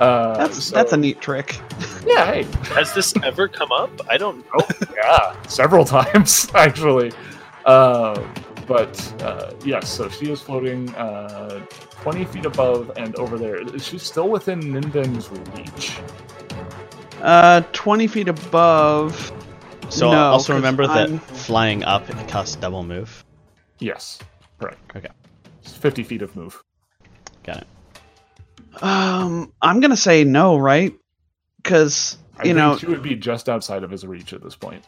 uh, 0.00 0.36
that's 0.36 0.64
so- 0.64 0.74
that's 0.74 0.92
a 0.92 0.96
neat 0.96 1.20
trick. 1.20 1.58
yeah. 2.06 2.24
Hey, 2.26 2.42
Has 2.74 2.92
this 2.94 3.14
ever 3.22 3.48
come 3.48 3.70
up? 3.72 3.90
I 4.08 4.16
don't 4.16 4.38
know. 4.46 4.66
yeah, 4.94 5.40
several 5.46 5.84
times 5.84 6.48
actually. 6.54 7.12
Uh, 7.64 8.20
but 8.66 9.22
uh, 9.22 9.52
yes, 9.64 9.88
so 9.88 10.08
she 10.08 10.30
is 10.30 10.40
floating 10.40 10.94
uh, 10.96 11.60
20 12.02 12.24
feet 12.26 12.46
above 12.46 12.90
and 12.96 13.14
over 13.16 13.38
there. 13.38 13.66
She's 13.78 14.02
still 14.02 14.28
within 14.28 14.60
Ninden's 14.60 15.30
reach. 15.56 15.98
Uh, 17.22 17.62
twenty 17.72 18.06
feet 18.06 18.28
above. 18.28 19.32
So 19.88 20.10
No, 20.10 20.18
also 20.32 20.52
'cause 20.52 20.56
remember 20.56 20.86
that 20.86 21.08
I'm- 21.08 21.18
flying 21.18 21.82
up 21.84 22.06
costs 22.28 22.56
double 22.56 22.82
move. 22.82 23.24
Yes, 23.78 24.18
correct. 24.60 24.78
Okay. 24.96 25.08
It's 25.62 25.72
50 25.72 26.02
feet 26.02 26.22
of 26.22 26.34
move. 26.36 26.62
Got 27.44 27.58
it. 27.58 28.82
Um, 28.82 29.52
I'm 29.62 29.80
gonna 29.80 29.96
say 29.96 30.24
no, 30.24 30.58
right? 30.58 30.94
Because 31.62 32.18
I 32.38 32.42
you 32.42 32.48
think 32.48 32.56
know, 32.58 32.76
she 32.76 32.86
would 32.86 33.02
be 33.02 33.14
just 33.14 33.48
outside 33.48 33.82
of 33.82 33.90
his 33.90 34.06
reach 34.06 34.32
at 34.34 34.42
this 34.42 34.54
point. 34.54 34.84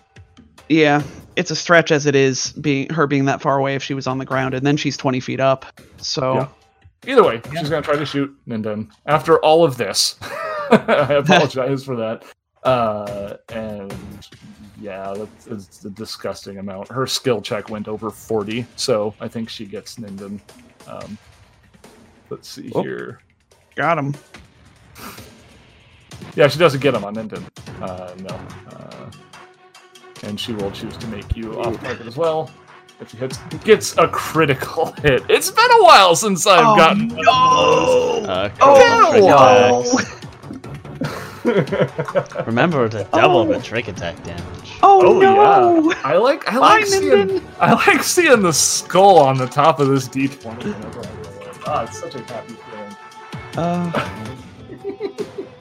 Yeah, 0.69 1.03
it's 1.37 1.51
a 1.51 1.57
stretch 1.57 1.91
as 1.93 2.07
it 2.07 2.15
is 2.15 2.53
being 2.53 2.89
her 2.91 3.07
being 3.07 3.25
that 3.27 3.41
far 3.41 3.59
away 3.59 3.75
if 3.75 3.83
she 3.83 3.95
was 3.95 4.07
on 4.07 4.19
the 4.19 4.25
ground, 4.25 4.55
and 4.55 4.67
then 4.67 4.77
she's 4.77 4.97
twenty 4.97 5.21
feet 5.21 5.41
up. 5.41 5.65
So 5.99 6.35
Yeah. 6.35 6.49
Either 7.07 7.23
way, 7.23 7.41
she's 7.57 7.71
going 7.71 7.81
to 7.81 7.89
try 7.89 7.97
to 7.97 8.05
shoot 8.05 8.37
Ninden. 8.49 8.91
After 9.07 9.39
all 9.39 9.65
of 9.65 9.77
this, 9.77 10.17
I 10.23 11.15
apologize 11.15 11.85
for 11.85 11.95
that. 11.97 12.25
Uh, 12.65 13.37
and 13.51 13.95
yeah, 14.81 15.15
that's 15.17 15.47
it's 15.47 15.85
a 15.85 15.91
disgusting 15.91 16.59
amount. 16.59 16.89
Her 16.89 17.07
skill 17.07 17.41
check 17.41 17.71
went 17.71 17.87
over 17.87 18.11
40, 18.11 18.67
so 18.75 19.15
I 19.21 19.29
think 19.29 19.49
she 19.49 19.65
gets 19.65 19.95
Ninden. 19.97 20.41
Um, 20.89 21.17
let's 22.31 22.49
see 22.49 22.71
Oh. 22.75 22.83
here. 22.83 23.21
got 23.77 23.97
him. 23.97 24.15
Yeah, 26.35 26.49
she 26.49 26.59
doesn't 26.59 26.81
get 26.81 26.95
him 26.95 27.05
on 27.05 27.15
Ninden. 27.15 27.43
Uh, 27.81 28.13
no. 28.19 28.41
Uh, 28.77 29.11
and 30.25 30.39
she 30.39 30.53
will 30.53 30.71
choose 30.71 30.97
to 30.99 31.07
make 31.09 31.37
you 31.37 31.61
off 31.61 31.81
target 31.83 32.07
as 32.07 32.17
well. 32.17 32.51
If 33.01 33.11
she 33.13 33.17
hits, 33.19 33.39
gets 33.65 33.97
a 33.99 34.09
critical 34.09 34.93
hit. 35.03 35.23
It's 35.29 35.51
been 35.51 35.71
a 35.71 35.83
while 35.85 36.17
since 36.17 36.47
I've 36.47 36.67
Oh, 36.67 36.77
gotten 36.77 37.09
no! 37.09 38.25
Uh, 38.29 38.51
Oh, 38.61 39.11
critical 39.11 39.29
no! 39.29 39.85
trick 39.85 40.09
attacks. 40.09 40.19
Remember 42.47 42.89
to 42.89 43.05
double 43.13 43.45
the 43.47 43.61
trick 43.61 43.89
attack 43.89 44.23
damage. 44.25 44.45
Oh, 44.83 45.01
Oh 45.07 45.19
no! 45.21 45.91
yeah, 45.91 46.01
I 46.05 46.17
like 46.17 46.47
I 46.49 46.55
Bye, 46.55 46.59
like 46.61 46.87
seeing 46.87 47.03
Ninden. 47.29 47.43
I 47.61 47.73
like 47.73 48.03
seeing 48.03 48.43
the 48.43 48.53
skull 48.53 49.19
on 49.19 49.39
the 49.39 49.47
top 49.47 49.79
of 49.81 49.89
this 49.89 50.09
D 50.09 50.27
twenty. 50.29 50.73
whenever 50.73 50.99
I 51.01 51.03
roll 51.03 51.05
it. 51.05 51.59
Ah, 51.67 51.83
it's 51.85 51.99
such 52.01 52.15
a 52.17 52.23
happy 52.25 52.55
feeling. 52.55 52.97
Uh, 53.57 54.09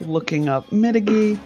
looking 0.00 0.48
up 0.48 0.70
mitigate. 0.72 1.38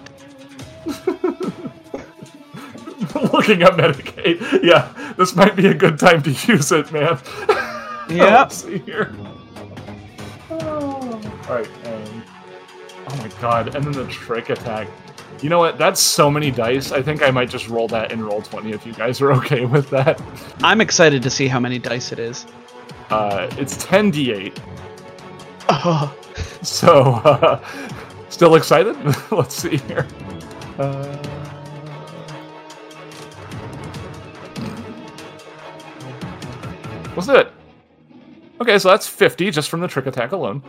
Looking 3.32 3.62
up 3.62 3.74
Medicaid, 3.74 4.62
yeah, 4.62 4.92
this 5.16 5.34
might 5.34 5.56
be 5.56 5.66
a 5.66 5.74
good 5.74 5.98
time 5.98 6.22
to 6.22 6.30
use 6.30 6.72
it, 6.72 6.90
man. 6.92 7.18
Yeah. 8.08 8.40
Let's 8.40 8.56
see 8.64 8.78
here. 8.78 9.14
Oh. 10.50 11.20
All 11.48 11.54
right, 11.54 11.68
oh 11.86 13.16
my 13.16 13.30
god, 13.40 13.74
and 13.74 13.84
then 13.84 13.92
the 13.92 14.06
trick 14.08 14.50
attack. 14.50 14.88
You 15.40 15.48
know 15.48 15.58
what? 15.58 15.78
That's 15.78 16.00
so 16.00 16.30
many 16.30 16.50
dice. 16.50 16.92
I 16.92 17.00
think 17.00 17.22
I 17.22 17.30
might 17.30 17.48
just 17.48 17.68
roll 17.68 17.88
that 17.88 18.12
in 18.12 18.22
roll 18.22 18.42
twenty 18.42 18.72
if 18.72 18.84
you 18.84 18.92
guys 18.92 19.20
are 19.22 19.32
okay 19.38 19.64
with 19.64 19.88
that. 19.90 20.20
I'm 20.62 20.80
excited 20.80 21.22
to 21.22 21.30
see 21.30 21.48
how 21.48 21.58
many 21.60 21.78
dice 21.78 22.12
it 22.12 22.18
is. 22.18 22.44
Uh, 23.08 23.48
it's 23.56 23.82
ten 23.82 24.10
d 24.10 24.32
eight. 24.32 24.60
Oh, 25.70 26.14
So, 26.62 27.02
uh, 27.24 27.64
still 28.28 28.56
excited? 28.56 28.96
Let's 29.30 29.54
see 29.54 29.78
here. 29.78 30.06
Uh, 30.78 31.16
Let's 37.14 37.26
do 37.26 37.34
it. 37.36 37.52
Okay, 38.60 38.78
so 38.78 38.88
that's 38.90 39.06
50 39.08 39.50
just 39.50 39.68
from 39.70 39.80
the 39.80 39.88
trick 39.88 40.06
attack 40.06 40.32
alone. 40.32 40.62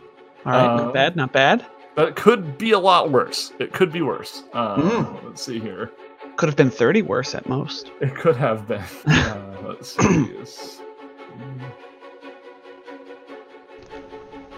all 0.45 0.51
right, 0.51 0.65
Uh, 0.65 0.77
not 0.83 0.93
bad, 0.93 1.15
not 1.15 1.31
bad. 1.33 1.65
But 1.95 2.07
it 2.09 2.15
could 2.15 2.57
be 2.57 2.71
a 2.71 2.79
lot 2.79 3.11
worse. 3.11 3.53
It 3.59 3.71
could 3.71 3.91
be 3.91 4.01
worse. 4.01 4.43
Uh, 4.53 4.77
Mm. 4.77 5.23
Let's 5.25 5.43
see 5.43 5.59
here. 5.59 5.91
Could 6.37 6.49
have 6.49 6.55
been 6.55 6.71
30 6.71 7.03
worse 7.03 7.35
at 7.35 7.47
most. 7.47 7.91
It 8.01 8.15
could 8.15 8.35
have 8.35 8.67
been. 8.67 8.83
Uh, 9.05 9.67
let's 9.67 9.95
see. 9.95 10.29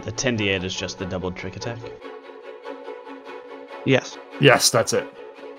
The 0.04 0.12
10d8 0.12 0.64
is 0.64 0.76
just 0.76 1.00
the 1.00 1.06
double 1.06 1.32
trick 1.32 1.56
attack. 1.56 1.80
Yes. 3.86 4.18
Yes, 4.40 4.70
that's 4.70 4.94
it. 4.94 5.08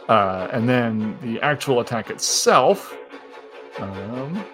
Uh, 0.08 0.48
and 0.52 0.68
then 0.68 1.18
the 1.22 1.40
actual 1.42 1.80
attack 1.80 2.10
itself. 2.10 2.96
Um, 3.78 4.44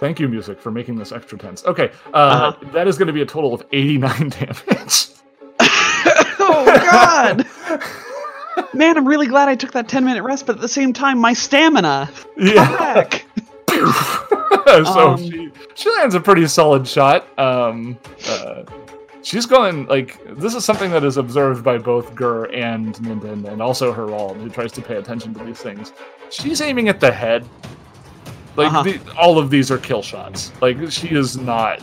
thank 0.00 0.18
you, 0.18 0.26
music, 0.28 0.60
for 0.60 0.70
making 0.72 0.96
this 0.96 1.12
extra 1.12 1.38
tense. 1.38 1.64
Okay, 1.64 1.92
uh, 2.12 2.16
Uh-huh. 2.16 2.70
that 2.72 2.88
is 2.88 2.98
going 2.98 3.06
to 3.06 3.12
be 3.12 3.22
a 3.22 3.26
total 3.26 3.54
of 3.54 3.64
89 3.72 4.28
damage. 4.30 5.06
oh 6.40 6.64
God! 6.90 7.46
Man, 8.74 8.96
I'm 8.96 9.06
really 9.06 9.26
glad 9.26 9.48
I 9.48 9.54
took 9.54 9.72
that 9.72 9.88
10 9.88 10.04
minute 10.04 10.22
rest, 10.22 10.46
but 10.46 10.56
at 10.56 10.60
the 10.62 10.68
same 10.68 10.92
time, 10.92 11.18
my 11.18 11.32
stamina. 11.32 12.10
yeah. 12.36 13.08
So 14.84 15.10
Um, 15.10 15.16
she 15.18 15.50
she 15.74 15.90
lands 15.96 16.14
a 16.14 16.20
pretty 16.20 16.46
solid 16.46 16.86
shot. 16.86 17.26
Um, 17.38 17.96
uh, 18.28 18.62
she's 19.22 19.46
going 19.46 19.86
like 19.86 20.18
this 20.38 20.54
is 20.54 20.64
something 20.64 20.90
that 20.90 21.02
is 21.04 21.16
observed 21.16 21.64
by 21.64 21.78
both 21.78 22.14
Gur 22.14 22.44
and 22.52 22.94
Ninden, 22.96 23.46
and 23.50 23.62
also 23.62 23.92
Harold, 23.92 24.36
who 24.36 24.48
tries 24.50 24.70
to 24.72 24.82
pay 24.82 24.96
attention 24.96 25.34
to 25.34 25.44
these 25.44 25.58
things. 25.60 25.92
She's 26.30 26.60
aiming 26.60 26.88
at 26.88 27.00
the 27.00 27.10
head. 27.10 27.44
Like 28.60 28.72
Uh-huh. 28.72 28.82
the, 28.82 29.16
all 29.16 29.38
of 29.38 29.50
these 29.50 29.70
are 29.70 29.78
kill 29.78 30.02
shots. 30.02 30.52
Like 30.60 30.76
she 30.90 31.08
is 31.08 31.36
not 31.36 31.80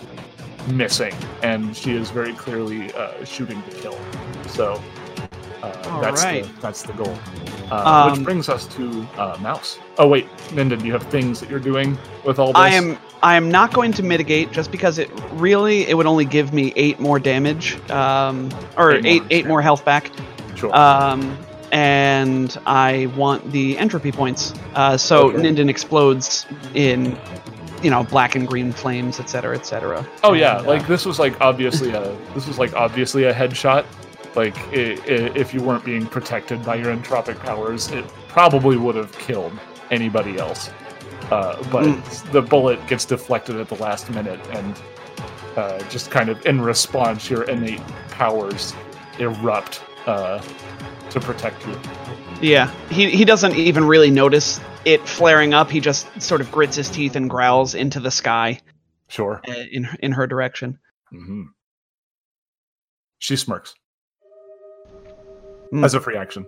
missing, 0.71 1.13
and 1.43 1.75
she 1.75 1.91
is 1.93 2.09
very 2.11 2.33
clearly 2.33 2.91
uh, 2.93 3.23
shooting 3.25 3.61
to 3.63 3.71
kill. 3.81 3.97
So 4.47 4.81
uh, 5.63 6.01
that's 6.01 6.23
right. 6.23 6.43
the, 6.43 6.61
that's 6.61 6.83
the 6.83 6.93
goal. 6.93 7.17
Uh, 7.71 8.09
which 8.09 8.19
Um, 8.19 8.23
brings 8.23 8.47
us 8.47 8.65
to 8.75 9.05
uh, 9.17 9.37
mouse. 9.41 9.79
Oh 9.97 10.07
wait, 10.07 10.27
Ninden, 10.55 10.83
you 10.85 10.91
have 10.93 11.03
things 11.03 11.39
that 11.41 11.49
you're 11.49 11.59
doing 11.71 11.97
with 12.25 12.39
all 12.39 12.47
this? 12.53 12.57
I 12.57 12.69
am 12.69 12.97
I 13.23 13.35
am 13.35 13.49
not 13.49 13.73
going 13.73 13.91
to 13.93 14.03
mitigate 14.03 14.51
just 14.51 14.71
because 14.71 14.99
it 14.99 15.09
really 15.33 15.87
it 15.89 15.95
would 15.97 16.05
only 16.05 16.25
give 16.25 16.53
me 16.53 16.71
eight 16.75 16.99
more 16.99 17.19
damage, 17.19 17.75
um, 17.89 18.49
or 18.77 18.91
Eight 18.91 19.05
eight 19.05 19.21
more, 19.21 19.27
eight 19.31 19.45
more 19.47 19.61
health 19.61 19.83
back. 19.83 20.11
sure. 20.55 20.73
Um, 20.75 21.37
and 21.71 22.57
I 22.65 23.07
want 23.15 23.51
the 23.51 23.77
entropy 23.77 24.11
points. 24.11 24.53
Uh, 24.75 24.97
so 24.97 25.29
Okay. 25.31 25.37
Ninden 25.39 25.69
explodes 25.69 26.45
in, 26.73 27.17
you 27.83 27.89
know, 27.89 28.03
black 28.03 28.35
and 28.35 28.47
green 28.47 28.71
flames, 28.71 29.19
etc., 29.19 29.55
etc. 29.57 30.05
oh 30.23 30.33
yeah, 30.33 30.59
and, 30.59 30.67
like 30.67 30.83
uh, 30.83 30.87
this 30.87 31.05
was 31.05 31.19
like 31.19 31.39
obviously 31.41 31.91
a 31.91 32.15
this 32.33 32.47
was 32.47 32.57
like 32.57 32.73
obviously 32.73 33.25
a 33.25 33.33
headshot. 33.33 33.85
Like 34.35 34.57
i 34.73 34.97
i 35.07 35.31
if 35.35 35.53
you 35.53 35.61
weren't 35.61 35.83
being 35.83 36.05
protected 36.05 36.63
by 36.63 36.75
your 36.75 36.95
entropic 36.95 37.39
powers, 37.39 37.91
it 37.91 38.05
probably 38.27 38.77
would 38.77 38.95
have 38.95 39.11
killed 39.19 39.53
anybody 39.91 40.37
else. 40.37 40.69
Uh, 41.31 41.61
but 41.71 41.83
Mm. 41.83 42.31
the 42.31 42.41
bullet 42.41 42.85
gets 42.87 43.03
deflected 43.03 43.57
at 43.57 43.67
the 43.67 43.75
last 43.75 44.09
minute, 44.11 44.39
and 44.51 44.75
uh, 45.57 45.79
just 45.89 46.09
kind 46.11 46.29
of 46.29 46.45
in 46.45 46.61
response, 46.61 47.29
your 47.29 47.43
innate 47.43 47.81
powers 48.11 48.73
erupt 49.19 49.81
uh, 50.05 50.39
to 51.19 51.25
protect 51.25 51.65
you. 51.67 51.77
Yeah, 52.41 52.71
he 52.89 53.09
he 53.09 53.25
doesn't 53.25 53.55
even 53.55 53.85
really 53.85 54.11
notice 54.11 54.59
it 54.85 55.07
flaring 55.07 55.53
up. 55.53 55.69
He 55.71 55.79
just 55.79 56.05
sort 56.21 56.41
of 56.41 56.51
grits 56.51 56.75
his 56.75 56.89
teeth 56.89 57.15
and 57.15 57.29
growls 57.29 57.73
into 57.75 57.99
the 57.99 58.11
sky. 58.11 58.59
Sure. 59.09 59.41
uh, 59.47 59.53
in 59.71 59.87
in 60.01 60.11
her 60.11 60.27
direction. 60.27 60.79
hmm 61.09 61.43
She 63.19 63.35
smirks 63.35 63.73
Hmm. 65.71 65.83
as 65.83 65.93
a 65.93 65.99
free 65.99 66.15
action. 66.17 66.45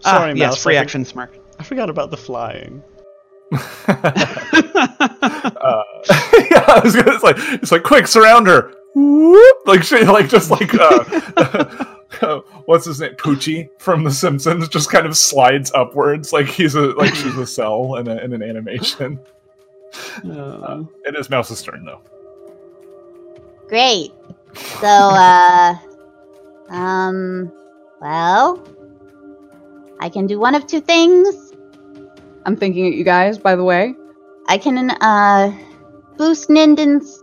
Sorry, 0.00 0.30
ah, 0.32 0.34
yes, 0.34 0.50
Mouse, 0.50 0.62
free 0.62 0.76
I 0.76 0.80
for- 0.80 0.82
action 0.84 1.04
smirk. 1.04 1.36
I 1.58 1.62
forgot 1.64 1.88
about 1.90 2.10
the 2.10 2.16
flying. 2.16 2.82
uh, 3.52 3.56
yeah, 6.50 6.64
I 6.68 6.80
was 6.84 6.94
gonna, 6.94 7.12
it's 7.14 7.24
like 7.24 7.36
it's 7.38 7.72
like 7.72 7.82
quick, 7.82 8.06
surround 8.06 8.46
her. 8.46 8.72
Whoop! 8.94 9.56
Like 9.66 9.82
she, 9.82 10.04
like 10.04 10.28
just 10.28 10.50
like 10.50 10.72
uh, 10.74 11.84
what's 12.64 12.86
his 12.86 13.00
name, 13.00 13.14
Poochie 13.14 13.68
from 13.78 14.04
The 14.04 14.10
Simpsons, 14.10 14.68
just 14.68 14.90
kind 14.90 15.06
of 15.06 15.16
slides 15.16 15.70
upwards 15.74 16.32
like 16.32 16.46
he's 16.46 16.74
a 16.74 16.92
like 16.92 17.14
she's 17.14 17.36
a 17.36 17.46
cell 17.46 17.96
in, 17.96 18.08
a, 18.08 18.16
in 18.16 18.32
an 18.32 18.42
animation. 18.42 19.18
Uh, 20.24 20.84
It 21.04 21.16
is 21.16 21.30
Mouse's 21.30 21.62
turn 21.62 21.84
though. 21.84 22.00
Great. 23.68 24.12
So, 24.80 24.86
uh, 24.88 25.76
um, 26.70 27.52
well, 28.00 28.66
I 30.00 30.08
can 30.08 30.26
do 30.26 30.40
one 30.40 30.54
of 30.54 30.66
two 30.66 30.80
things. 30.80 31.52
I'm 32.46 32.56
thinking 32.56 32.86
at 32.86 32.94
you 32.94 33.04
guys, 33.04 33.38
by 33.38 33.54
the 33.54 33.62
way. 33.64 33.94
I 34.48 34.58
can, 34.58 34.90
uh, 34.90 35.56
boost 36.16 36.48
Ninden's 36.48 37.22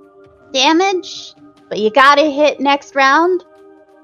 damage, 0.53 1.33
but 1.67 1.80
you 1.80 1.90
gotta 1.91 2.30
hit 2.30 2.59
next 2.59 2.95
round. 2.95 3.43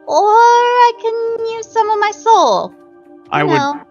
Or 0.08 0.28
I 0.28 0.92
can 1.02 1.46
use 1.56 1.68
some 1.68 1.90
of 1.90 2.00
my 2.00 2.12
soul. 2.12 2.74
I 3.32 3.40
You 3.42 3.48
would 3.48 3.56
know. 3.58 3.82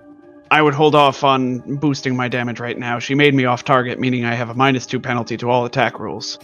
I 0.50 0.60
would 0.60 0.74
hold 0.74 0.94
off 0.94 1.24
on 1.24 1.60
boosting 1.76 2.15
my 2.15 2.28
damage 2.28 2.60
right 2.60 2.78
now. 2.78 2.99
She 2.99 3.15
made 3.15 3.34
me 3.34 3.47
off 3.47 3.65
target, 3.65 3.99
meaning 3.99 4.26
I 4.26 4.34
have 4.34 4.50
a 4.50 4.55
minus 4.55 4.84
two 4.84 5.00
penalty 5.00 5.39
to 5.39 5.49
all 5.49 5.65
attack 5.65 5.99
rules. 5.99 6.39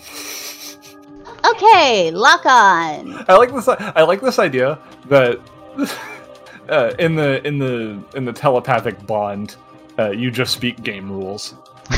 Okay, 1.44 2.10
lock 2.10 2.46
on. 2.46 3.24
I 3.28 3.34
like 3.36 3.52
this. 3.52 3.68
I 3.68 4.02
like 4.02 4.22
this 4.22 4.38
idea 4.38 4.78
that 5.06 5.38
uh, 6.70 6.92
in 6.98 7.14
the 7.16 7.46
in 7.46 7.58
the 7.58 8.02
in 8.14 8.24
the 8.24 8.32
telepathic 8.32 9.06
bond, 9.06 9.56
uh, 9.98 10.10
you 10.10 10.30
just 10.30 10.54
speak 10.54 10.82
game 10.82 11.10
rules. 11.12 11.54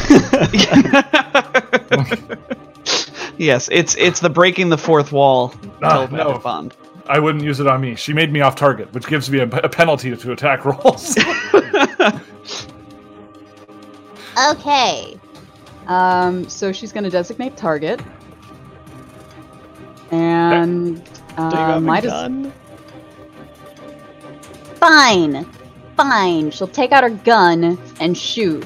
yes, 3.39 3.68
it's 3.73 3.94
it's 3.97 4.20
the 4.20 4.31
breaking 4.31 4.68
the 4.68 4.78
fourth 4.78 5.12
wall 5.12 5.55
Ah, 5.82 6.07
telepathic 6.07 6.26
no. 6.34 6.39
bond. 6.39 6.76
I 7.11 7.19
wouldn't 7.19 7.43
use 7.45 7.59
it 7.61 7.67
on 7.67 7.81
me. 7.81 7.97
She 7.97 8.13
made 8.13 8.33
me 8.33 8.41
off 8.41 8.55
target, 8.55 8.93
which 8.95 9.07
gives 9.07 9.29
me 9.31 9.41
a, 9.41 9.45
a 9.49 9.69
penalty 9.69 10.17
to 10.17 10.33
attack 10.33 10.65
rolls. 10.65 11.17
Okay. 14.51 15.19
Um, 15.87 16.49
so 16.49 16.73
she's 16.73 16.93
going 16.93 17.05
to 17.05 17.11
designate 17.11 17.57
target. 17.57 18.01
And 20.11 21.05
Do 21.05 21.43
uh, 21.43 21.81
might 21.81 22.05
as- 22.05 22.11
gun? 22.11 22.53
Fine. 24.77 25.45
Fine. 25.97 26.51
She'll 26.53 26.69
take 26.69 26.93
out 26.93 27.03
her 27.05 27.11
gun 27.11 27.79
and 28.01 28.17
shoot. 28.17 28.65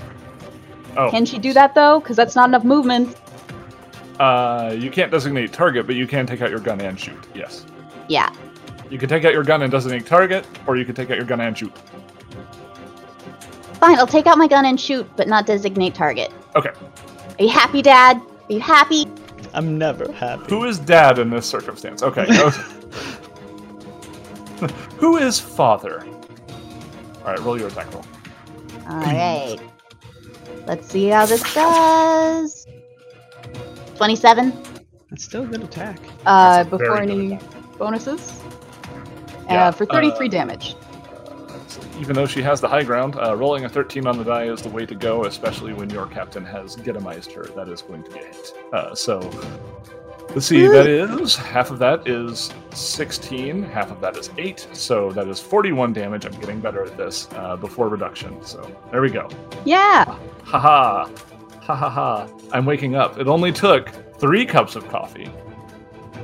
oh, 0.96 1.10
Can 1.10 1.24
she 1.24 1.38
do 1.38 1.52
that 1.54 1.74
though? 1.74 1.98
Because 1.98 2.16
that's 2.16 2.36
not 2.36 2.48
enough 2.48 2.62
movement. 2.64 3.16
uh, 4.20 4.74
you 4.78 4.90
can't 4.90 5.10
designate 5.10 5.52
target, 5.52 5.86
but 5.86 5.96
you 5.96 6.06
can 6.06 6.24
take 6.26 6.40
out 6.40 6.50
your 6.50 6.60
gun 6.60 6.80
and 6.80 7.00
shoot. 7.00 7.18
Yes, 7.34 7.66
Yeah. 8.08 8.32
you 8.90 8.98
can 8.98 9.08
take 9.08 9.24
out 9.24 9.32
your 9.32 9.44
gun 9.44 9.62
and 9.62 9.70
designate 9.72 10.06
target, 10.06 10.46
or 10.66 10.76
you 10.76 10.84
can 10.84 10.94
take 10.94 11.10
out 11.10 11.16
your 11.16 11.26
gun 11.26 11.40
and 11.40 11.56
shoot. 11.56 11.72
Fine, 13.80 13.98
I'll 13.98 14.06
take 14.06 14.26
out 14.26 14.38
my 14.38 14.46
gun 14.46 14.66
and 14.66 14.80
shoot, 14.80 15.08
but 15.16 15.26
not 15.28 15.46
designate 15.46 15.94
target. 15.94 16.30
Okay. 16.56 16.70
Are 17.38 17.42
you 17.42 17.48
happy, 17.50 17.82
Dad? 17.82 18.18
Are 18.18 18.52
you 18.52 18.60
happy? 18.60 19.06
I'm 19.52 19.78
never 19.78 20.10
happy. 20.12 20.44
Who 20.48 20.64
is 20.64 20.78
dad 20.78 21.18
in 21.18 21.30
this 21.30 21.46
circumstance? 21.46 22.02
Okay. 22.02 22.26
Who 24.98 25.16
is 25.16 25.40
father? 25.40 26.06
All 27.24 27.32
right, 27.32 27.38
roll 27.40 27.58
your 27.58 27.68
attack 27.68 27.92
roll. 27.92 28.04
Alright. 28.88 29.60
Let's 30.66 30.88
see 30.90 31.08
how 31.08 31.26
this 31.26 31.42
does. 31.54 32.66
27. 33.96 34.52
That's 35.10 35.24
still 35.24 35.44
a 35.44 35.46
good 35.46 35.62
attack. 35.62 35.98
Uh, 36.26 36.56
That's 36.64 36.70
before 36.70 36.98
any 36.98 37.34
attack. 37.34 37.53
Bonuses. 37.74 38.40
Yeah, 39.46 39.68
uh, 39.68 39.72
for 39.72 39.86
33 39.86 40.26
uh, 40.26 40.30
damage. 40.30 40.76
Even 41.98 42.16
though 42.16 42.26
she 42.26 42.42
has 42.42 42.60
the 42.60 42.68
high 42.68 42.82
ground, 42.82 43.16
uh, 43.16 43.36
rolling 43.36 43.64
a 43.64 43.68
13 43.68 44.06
on 44.06 44.18
the 44.18 44.24
die 44.24 44.44
is 44.44 44.62
the 44.62 44.68
way 44.68 44.84
to 44.86 44.94
go, 44.94 45.24
especially 45.24 45.72
when 45.72 45.90
your 45.90 46.06
captain 46.06 46.44
has 46.44 46.76
getamized 46.76 47.32
her. 47.32 47.44
That 47.54 47.68
is 47.68 47.82
going 47.82 48.02
to 48.04 48.10
get 48.10 48.24
hit. 48.24 48.52
Uh, 48.72 48.94
so, 48.94 49.18
let's 50.30 50.46
see, 50.46 50.66
that 50.66 50.86
is 50.86 51.36
half 51.36 51.70
of 51.70 51.78
that 51.78 52.08
is 52.08 52.52
16, 52.72 53.62
half 53.64 53.90
of 53.90 54.00
that 54.00 54.16
is 54.16 54.30
8, 54.36 54.68
so 54.72 55.12
that 55.12 55.28
is 55.28 55.40
41 55.40 55.92
damage. 55.92 56.24
I'm 56.26 56.38
getting 56.40 56.60
better 56.60 56.84
at 56.84 56.96
this 56.96 57.28
uh, 57.34 57.56
before 57.56 57.88
reduction. 57.88 58.44
So, 58.44 58.68
there 58.90 59.00
we 59.00 59.10
go. 59.10 59.28
Yeah. 59.64 60.04
Haha. 60.44 61.08
Ha 61.60 61.74
ha 61.74 61.88
ha. 61.88 62.28
I'm 62.52 62.66
waking 62.66 62.94
up. 62.94 63.18
It 63.18 63.26
only 63.26 63.52
took 63.52 63.88
three 64.18 64.44
cups 64.44 64.76
of 64.76 64.86
coffee. 64.88 65.30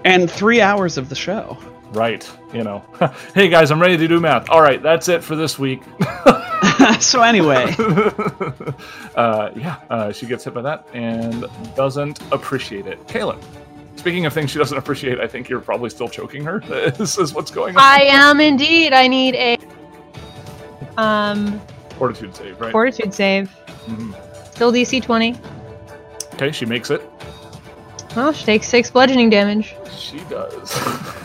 And 0.04 0.30
three 0.30 0.60
hours 0.60 0.96
of 0.96 1.08
the 1.08 1.14
show. 1.14 1.58
Right, 1.92 2.28
you 2.52 2.62
know. 2.62 2.84
hey 3.34 3.48
guys, 3.48 3.70
I'm 3.70 3.80
ready 3.80 3.96
to 3.96 4.06
do 4.08 4.20
math. 4.20 4.48
All 4.48 4.62
right, 4.62 4.82
that's 4.82 5.08
it 5.08 5.24
for 5.24 5.34
this 5.36 5.58
week. 5.58 5.82
so 7.00 7.22
anyway, 7.22 7.74
uh, 9.16 9.50
yeah, 9.56 9.76
uh, 9.90 10.12
she 10.12 10.26
gets 10.26 10.44
hit 10.44 10.54
by 10.54 10.62
that 10.62 10.86
and 10.94 11.46
doesn't 11.74 12.20
appreciate 12.32 12.86
it. 12.86 13.04
Kaylin, 13.06 13.42
speaking 13.96 14.24
of 14.26 14.32
things 14.32 14.50
she 14.50 14.58
doesn't 14.58 14.78
appreciate, 14.78 15.20
I 15.20 15.26
think 15.26 15.48
you're 15.48 15.60
probably 15.60 15.90
still 15.90 16.08
choking 16.08 16.44
her. 16.44 16.60
this 16.60 17.18
is 17.18 17.34
what's 17.34 17.50
going 17.50 17.76
on. 17.76 17.82
I 17.82 18.02
am 18.04 18.40
indeed. 18.40 18.92
I 18.92 19.08
need 19.08 19.34
a 19.34 19.58
um 20.96 21.60
Fortitude 21.98 22.34
save, 22.34 22.60
right? 22.60 22.72
fortitude 22.72 23.12
save. 23.12 23.50
Mhm. 23.86 24.54
Still 24.54 24.72
DC 24.72 25.02
20. 25.02 25.36
Okay, 26.34 26.52
she 26.52 26.66
makes 26.66 26.90
it. 26.90 27.09
Well, 28.16 28.32
she 28.32 28.44
takes 28.44 28.68
six 28.68 28.90
bludgeoning 28.90 29.30
damage. 29.30 29.74
She 29.96 30.18
does. 30.28 30.76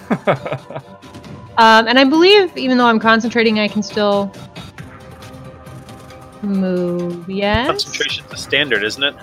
Um, 1.57 1.87
and 1.87 1.97
I 1.97 2.03
believe, 2.03 2.55
even 2.57 2.77
though 2.77 2.85
I'm 2.87 2.99
concentrating, 2.99 3.59
I 3.59 3.69
can 3.69 3.81
still 3.81 4.29
move. 6.41 7.29
Yes, 7.29 7.67
Concentration's 7.67 8.27
the 8.29 8.35
standard, 8.37 8.83
isn't 8.83 9.01
it? 9.03 9.15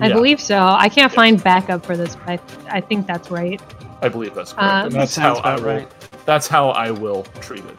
I 0.00 0.08
Yeah, 0.08 0.14
believe 0.14 0.40
so. 0.40 0.58
I 0.58 0.88
can't 0.88 1.12
find 1.12 1.42
backup 1.42 1.84
for 1.84 1.96
this, 1.96 2.16
but 2.16 2.40
I, 2.70 2.78
I 2.78 2.80
think 2.80 3.06
that's 3.06 3.30
right. 3.30 3.60
I 4.00 4.08
believe 4.08 4.34
that's 4.34 4.52
correct. 4.54 4.72
Um, 4.72 4.86
and 4.86 4.94
that's 4.94 5.14
That 5.16 5.20
how 5.20 5.34
sounds 5.34 5.46
I 5.46 5.54
about 5.54 5.60
will, 5.66 5.74
right. 5.74 6.24
That's 6.24 6.48
how 6.48 6.70
I 6.70 6.90
will 6.90 7.24
treat 7.42 7.64
it. 7.64 7.76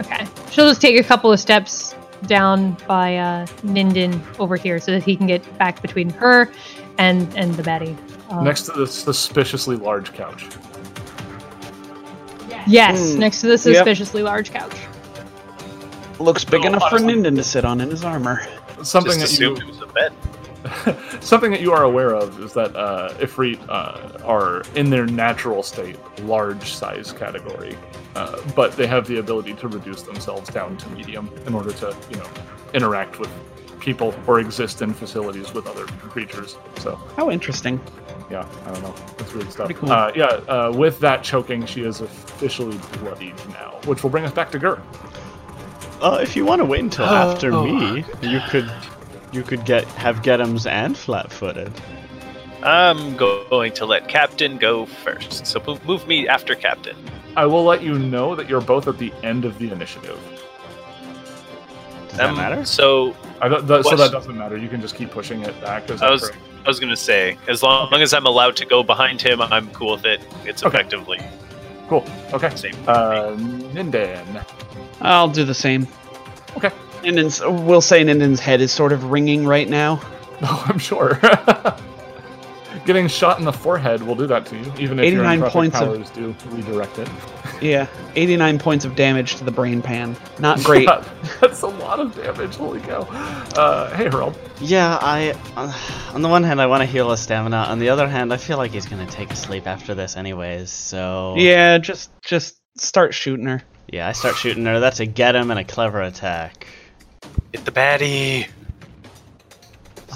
Okay, 0.00 0.26
she'll 0.50 0.68
just 0.68 0.80
take 0.82 0.98
a 0.98 1.04
couple 1.04 1.32
of 1.32 1.40
steps 1.40 1.94
down 2.26 2.76
by 2.86 3.16
uh, 3.16 3.46
Ninden 3.62 4.20
over 4.38 4.56
here, 4.56 4.78
so 4.80 4.92
that 4.92 5.02
he 5.02 5.16
can 5.16 5.26
get 5.26 5.58
back 5.58 5.80
between 5.80 6.10
her 6.10 6.50
and 6.98 7.34
and 7.38 7.54
the 7.54 7.62
Betty. 7.62 7.96
Um, 8.30 8.44
Next 8.44 8.62
to 8.62 8.72
the 8.72 8.86
suspiciously 8.86 9.76
large 9.76 10.12
couch. 10.12 10.46
Yes, 12.66 13.12
Hmm. 13.12 13.18
next 13.20 13.40
to 13.42 13.46
the 13.46 13.52
Yep. 13.52 13.60
suspiciously 13.76 14.22
large 14.22 14.50
couch. 14.52 14.74
looks 16.20 16.44
big 16.44 16.62
Oh, 16.64 16.68
enough 16.68 16.88
for 16.88 16.94
honestly. 17.00 17.14
Ninden 17.14 17.34
to 17.36 17.42
sit 17.42 17.64
on 17.64 17.80
in 17.80 17.90
his 17.90 18.04
armor. 18.04 18.40
Something 18.82 19.18
Just 19.18 19.32
that 19.36 19.40
you 19.44 19.52
assumed 19.54 19.68
it 19.68 19.74
was 19.74 19.82
a 19.82 19.86
bed. 19.86 20.12
Something 21.20 21.50
that 21.50 21.60
you 21.60 21.72
are 21.72 21.82
aware 21.82 22.14
of 22.14 22.40
is 22.40 22.52
that 22.54 22.74
uh, 22.76 23.12
Ifrit 23.18 23.58
uh, 23.68 24.24
are 24.24 24.62
in 24.76 24.88
their 24.90 25.06
natural 25.06 25.62
state, 25.64 25.96
large 26.22 26.72
size 26.72 27.12
category, 27.12 27.76
uh, 28.14 28.36
but 28.54 28.72
they 28.76 28.86
have 28.86 29.06
the 29.08 29.18
ability 29.18 29.54
to 29.54 29.68
reduce 29.68 30.02
themselves 30.02 30.48
down 30.50 30.76
to 30.78 30.88
medium 30.90 31.28
in 31.46 31.54
order 31.54 31.72
to, 31.72 31.94
you 32.08 32.16
know, 32.16 32.26
interact 32.72 33.18
with 33.18 33.28
people 33.80 34.14
or 34.28 34.38
exist 34.40 34.80
in 34.82 34.94
facilities 34.94 35.52
with 35.52 35.66
other 35.66 35.84
creatures. 35.84 36.56
So, 36.78 36.98
How 37.16 37.30
interesting. 37.30 37.78
Yeah, 38.34 38.46
I 38.66 38.72
don't 38.72 38.82
know. 38.82 38.94
It's 39.20 39.32
weird 39.32 39.50
stuff. 39.52 39.66
Pretty 39.66 39.80
cool. 39.80 39.92
Uh, 39.92 40.10
yeah, 40.14 40.24
uh, 40.26 40.72
with 40.74 40.98
that 41.00 41.22
choking, 41.22 41.64
she 41.66 41.82
is 41.82 42.00
officially 42.00 42.78
bloodied 42.98 43.36
now, 43.50 43.78
which 43.86 44.02
will 44.02 44.10
bring 44.10 44.24
us 44.24 44.32
back 44.32 44.50
to 44.50 44.58
Gur. 44.58 44.80
Uh, 46.02 46.18
if 46.20 46.34
you 46.34 46.44
want 46.44 46.60
to 46.60 46.64
wait 46.64 46.80
until 46.80 47.04
after 47.24 47.52
Oh. 47.52 47.64
me, 47.64 48.04
you 48.22 48.40
could 48.50 48.70
you 49.32 49.42
could 49.42 49.64
get 49.64 49.84
have 50.04 50.22
Get'ems 50.22 50.68
and 50.70 50.96
flat-footed. 50.96 51.72
I'm 52.62 53.16
go- 53.16 53.44
going 53.50 53.72
to 53.74 53.84
let 53.86 54.08
Captain 54.08 54.58
go 54.58 54.86
first. 54.86 55.46
So 55.46 55.62
move, 55.66 55.84
move 55.84 56.06
me 56.08 56.26
after 56.28 56.54
Captain. 56.54 56.96
I 57.36 57.46
will 57.46 57.64
let 57.64 57.82
you 57.82 57.98
know 57.98 58.34
that 58.36 58.48
you're 58.48 58.60
both 58.60 58.86
at 58.88 58.96
the 58.98 59.12
end 59.22 59.44
of 59.44 59.58
the 59.58 59.70
initiative. 59.70 60.18
Does 62.08 62.18
that 62.18 62.30
Um, 62.30 62.36
matter? 62.36 62.64
So 62.64 63.14
I 63.40 63.48
don't, 63.48 63.66
so 63.84 63.96
that 63.96 64.12
doesn't 64.12 64.36
matter. 64.38 64.56
You 64.56 64.68
can 64.68 64.80
just 64.80 64.94
keep 64.94 65.10
pushing 65.10 65.42
it 65.42 65.60
back. 65.60 65.90
Is 65.90 66.00
I 66.00 66.06
that 66.06 66.12
was 66.12 66.22
correct? 66.30 66.38
I 66.64 66.68
was 66.68 66.80
gonna 66.80 66.96
say, 66.96 67.36
as 67.48 67.62
long 67.62 67.92
as 67.94 68.14
I'm 68.14 68.26
allowed 68.26 68.56
to 68.56 68.64
go 68.66 68.82
behind 68.82 69.20
him, 69.20 69.40
I'm 69.42 69.68
cool 69.70 69.92
with 69.92 70.06
it. 70.06 70.20
It's 70.44 70.62
Okay. 70.64 70.78
effectively 70.78 71.20
cool. 71.88 72.04
Okay. 72.32 72.54
same. 72.56 72.74
Uh, 72.88 73.34
Ninden. 73.36 74.44
I'll 75.02 75.28
do 75.28 75.44
the 75.44 75.54
same. 75.54 75.86
Okay. 76.56 76.70
Ninden's, 77.02 77.40
we'll 77.42 77.82
say 77.82 78.02
Ninden's 78.02 78.40
head 78.40 78.60
is 78.62 78.72
sort 78.72 78.92
of 78.92 79.04
ringing 79.10 79.46
right 79.46 79.68
now. 79.68 80.00
Oh, 80.42 80.64
I'm 80.68 80.78
sure. 80.80 81.20
getting 82.84 83.08
shot 83.08 83.38
in 83.38 83.44
the 83.44 83.52
forehead 83.52 84.02
will 84.02 84.14
do 84.14 84.26
that 84.26 84.46
to 84.46 84.56
you, 84.56 84.72
even 84.78 84.98
if 84.98 85.12
your 85.12 85.24
89 85.24 85.40
entropic 85.40 85.50
points 85.50 85.80
of- 85.80 85.88
powers 85.88 86.10
do 86.10 86.34
redirect 86.50 86.98
it. 86.98 87.08
Yeah, 87.60 87.86
89 88.16 88.58
points 88.58 88.84
of 88.84 88.94
damage 88.96 89.36
to 89.36 89.44
the 89.44 89.50
brain 89.50 89.80
pan. 89.80 90.16
Not 90.38 90.62
great. 90.64 90.86
That's 91.40 91.62
a 91.62 91.68
lot 91.68 91.98
of 92.00 92.14
damage. 92.14 92.56
Holy 92.56 92.80
cow! 92.80 93.02
Uh, 93.56 93.94
hey, 93.96 94.04
Harold. 94.10 94.36
Yeah, 94.60 94.98
I. 95.00 95.30
Uh, 95.56 95.72
on 96.12 96.20
the 96.20 96.28
one 96.28 96.42
hand, 96.42 96.60
I 96.60 96.66
want 96.66 96.82
to 96.82 96.84
heal 96.86 97.10
his 97.10 97.20
stamina. 97.20 97.56
On 97.56 97.78
the 97.78 97.88
other 97.88 98.06
hand, 98.08 98.34
I 98.34 98.36
feel 98.38 98.58
like 98.58 98.72
he's 98.72 98.86
gonna 98.86 99.06
take 99.06 99.30
a 99.30 99.36
sleep 99.36 99.66
after 99.66 99.94
this, 99.94 100.16
anyways. 100.16 100.68
So 100.68 101.36
yeah, 101.38 101.78
just 101.78 102.10
just 102.22 102.56
start 102.76 103.14
shooting 103.14 103.46
her. 103.46 103.62
yeah, 103.88 104.08
I 104.08 104.12
start 104.12 104.34
shooting 104.36 104.66
her. 104.66 104.80
That's 104.80 105.00
a 105.00 105.06
get 105.06 105.34
him 105.34 105.50
and 105.50 105.58
a 105.58 105.64
clever 105.64 106.02
attack. 106.02 106.66
Hit 107.52 107.64
the 107.64 107.72
baddie. 107.72 108.48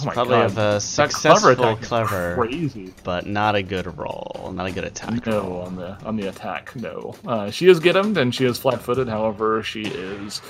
Oh 0.07 0.11
Probably 0.11 0.35
god. 0.35 0.51
have 0.51 0.59
a 0.59 0.81
successful 0.81 1.77
clever, 1.77 2.35
Crazy. 2.37 2.93
but 3.05 3.27
not 3.27 3.55
a 3.57 3.63
good 3.63 3.97
roll, 3.99 4.51
not 4.55 4.67
a 4.67 4.73
good 4.73 4.85
attack. 4.85 5.27
No, 5.27 5.61
on 5.63 5.77
the 5.77 5.97
on 6.05 6.17
the 6.17 6.29
attack, 6.29 6.75
no. 6.77 7.15
Uh, 7.27 7.51
she 7.51 7.69
is 7.69 7.81
get 7.81 7.97
him 7.97 8.17
and 8.17 8.35
she 8.35 8.45
is 8.45 8.59
flat-footed. 8.59 9.09
However, 9.09 9.63
she 9.63 9.83
is 9.83 10.41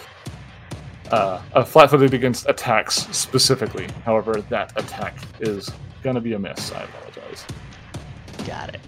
uh, 1.10 1.40
uh, 1.54 1.64
flat-footed 1.64 2.12
against 2.14 2.48
attacks 2.48 3.06
specifically. 3.16 3.88
However, 4.04 4.40
that 4.50 4.72
attack 4.78 5.14
is 5.40 5.70
gonna 6.02 6.20
be 6.20 6.34
a 6.34 6.38
miss. 6.38 6.72
I 6.72 6.82
apologize. 6.84 7.44
Got 8.46 8.74
it. 8.74 8.80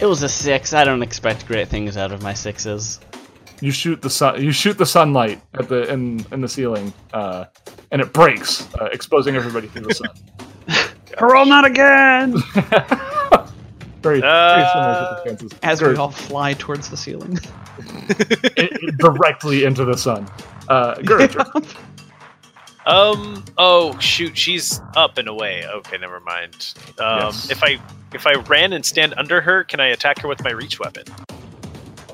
It 0.00 0.06
was 0.06 0.22
a 0.22 0.28
six. 0.28 0.74
I 0.74 0.84
don't 0.84 1.02
expect 1.02 1.46
great 1.46 1.68
things 1.68 1.96
out 1.96 2.12
of 2.12 2.22
my 2.22 2.34
sixes. 2.34 3.00
You 3.60 3.70
shoot 3.72 4.02
the 4.02 4.10
sun. 4.10 4.42
You 4.42 4.52
shoot 4.52 4.76
the 4.76 4.86
sunlight 4.86 5.40
at 5.54 5.68
the 5.68 5.90
in 5.92 6.24
in 6.32 6.40
the 6.40 6.48
ceiling, 6.48 6.92
uh, 7.12 7.46
and 7.90 8.02
it 8.02 8.12
breaks, 8.12 8.68
uh, 8.74 8.86
exposing 8.92 9.34
everybody 9.36 9.68
to 9.74 9.80
the 9.80 9.94
sun. 9.94 10.10
Roll 11.20 11.46
not 11.46 11.64
again! 11.64 12.32
very, 14.02 14.20
very 14.20 14.22
Uh, 14.22 14.72
similar 14.72 15.16
circumstances. 15.24 15.58
As 15.62 15.80
Gur, 15.80 15.90
we 15.92 15.96
all 15.96 16.10
fly 16.10 16.52
towards 16.54 16.90
the 16.90 16.96
ceiling. 16.96 17.38
it- 18.08 18.72
it 18.82 18.98
directly 18.98 19.64
into 19.64 19.84
the 19.86 19.96
sun. 19.96 20.28
Uh, 20.68 20.94
Gur, 21.02 21.20
your 21.20 21.28
turn. 21.28 21.46
Um. 22.84 23.44
Oh 23.58 23.98
shoot, 23.98 24.36
she's 24.38 24.80
up 24.94 25.18
and 25.18 25.26
away. 25.28 25.66
Okay, 25.66 25.96
never 25.98 26.20
mind. 26.20 26.74
Um. 26.98 27.18
Yes. 27.20 27.50
If 27.50 27.62
I 27.64 27.78
if 28.12 28.26
I 28.26 28.34
ran 28.34 28.72
and 28.74 28.84
stand 28.84 29.14
under 29.16 29.40
her, 29.40 29.64
can 29.64 29.80
I 29.80 29.88
attack 29.88 30.20
her 30.20 30.28
with 30.28 30.44
my 30.44 30.50
reach 30.50 30.78
weapon? 30.78 31.04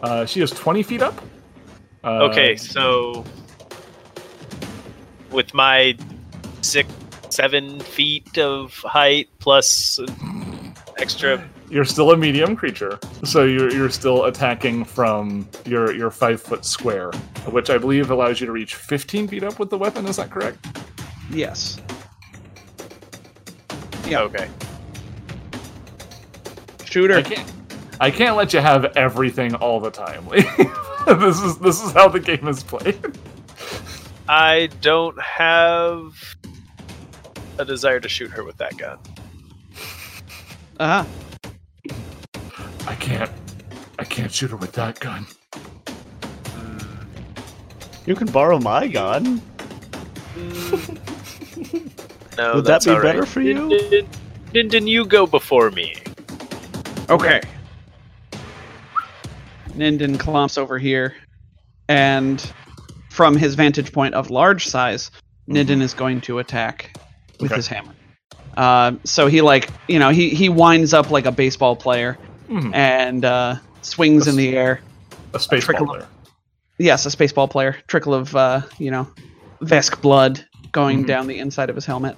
Uh, 0.02 0.24
she 0.26 0.40
is 0.40 0.50
20 0.50 0.82
feet 0.82 1.02
up. 1.02 1.22
Uh, 2.04 2.28
Okay, 2.30 2.56
so 2.56 3.24
with 5.30 5.54
my 5.54 5.96
six, 6.60 6.88
seven 7.30 7.80
feet 7.80 8.38
of 8.38 8.72
height 8.78 9.28
plus 9.38 9.98
extra. 10.98 11.42
You're 11.70 11.86
still 11.86 12.10
a 12.10 12.16
medium 12.16 12.54
creature, 12.54 12.98
so 13.24 13.44
you're, 13.44 13.72
you're 13.72 13.88
still 13.88 14.24
attacking 14.24 14.84
from 14.84 15.48
your, 15.64 15.94
your 15.94 16.10
five 16.10 16.42
foot 16.42 16.66
square, 16.66 17.10
which 17.50 17.70
I 17.70 17.78
believe 17.78 18.10
allows 18.10 18.40
you 18.40 18.46
to 18.46 18.52
reach 18.52 18.74
15 18.74 19.26
feet 19.28 19.42
up 19.42 19.58
with 19.58 19.70
the 19.70 19.78
weapon. 19.78 20.06
Is 20.06 20.16
that 20.16 20.30
correct? 20.30 20.66
yes. 21.30 21.80
Yeah. 24.06 24.20
Okay. 24.22 24.48
Shooter. 26.84 27.14
I 27.14 27.22
can't. 27.22 27.52
I 28.00 28.10
can't 28.10 28.36
let 28.36 28.52
you 28.52 28.60
have 28.60 28.84
everything 28.96 29.54
all 29.54 29.80
the 29.80 29.90
time. 29.90 30.26
this 31.18 31.40
is 31.40 31.58
this 31.58 31.82
is 31.82 31.92
how 31.92 32.08
the 32.08 32.20
game 32.20 32.46
is 32.48 32.62
played. 32.62 32.98
I 34.28 34.68
don't 34.80 35.20
have 35.20 36.12
a 37.58 37.64
desire 37.64 38.00
to 38.00 38.08
shoot 38.08 38.30
her 38.30 38.44
with 38.44 38.56
that 38.58 38.76
gun. 38.76 38.98
Uh-huh. 40.78 41.04
I 42.86 42.94
can't. 42.96 43.30
I 43.98 44.04
can't 44.04 44.32
shoot 44.32 44.50
her 44.50 44.56
with 44.56 44.72
that 44.72 45.00
gun. 45.00 45.26
You 48.06 48.14
can 48.16 48.26
borrow 48.28 48.58
my 48.58 48.88
gun. 48.88 49.40
No, 52.38 52.54
Would 52.56 52.64
that 52.64 52.82
be 52.82 52.90
all 52.90 52.96
right. 52.96 53.02
better 53.02 53.26
for 53.26 53.42
you? 53.42 53.68
Didn't, 53.68 54.70
didn't 54.70 54.86
you 54.86 55.04
go 55.04 55.26
before 55.26 55.70
me? 55.70 55.94
Okay. 57.10 57.42
Ninden 59.76 60.16
clomps 60.16 60.58
over 60.58 60.78
here, 60.78 61.14
and 61.88 62.52
from 63.10 63.36
his 63.36 63.54
vantage 63.54 63.92
point 63.92 64.14
of 64.14 64.30
large 64.30 64.66
size, 64.66 65.10
Ninden 65.48 65.80
is 65.82 65.94
going 65.94 66.20
to 66.22 66.38
attack 66.38 66.96
with 67.40 67.50
Okay. 67.52 67.56
his 67.56 67.66
hammer. 67.66 67.92
Uh, 68.56 68.92
so 69.04 69.26
he 69.28 69.40
like 69.40 69.70
you 69.88 69.98
know 69.98 70.10
he 70.10 70.30
he 70.30 70.48
winds 70.48 70.92
up 70.92 71.10
like 71.10 71.24
a 71.26 71.32
baseball 71.32 71.74
player 71.74 72.18
Mhm. 72.48 72.74
and 72.74 73.24
uh, 73.24 73.56
swings 73.80 74.26
in 74.28 74.36
the 74.36 74.56
air. 74.56 74.80
A 75.34 75.38
space 75.40 75.66
ball 75.66 75.86
player. 75.86 76.06
Yes, 76.78 77.06
a 77.12 77.16
baseball 77.16 77.48
player. 77.48 77.76
Trickle 77.86 78.12
of 78.14 78.34
uh, 78.36 78.62
you 78.78 78.90
know 78.90 79.06
Vesk 79.62 80.00
blood 80.02 80.44
going 80.72 81.04
Mhm. 81.04 81.06
down 81.06 81.26
the 81.28 81.38
inside 81.38 81.70
of 81.70 81.76
his 81.76 81.86
helmet. 81.86 82.16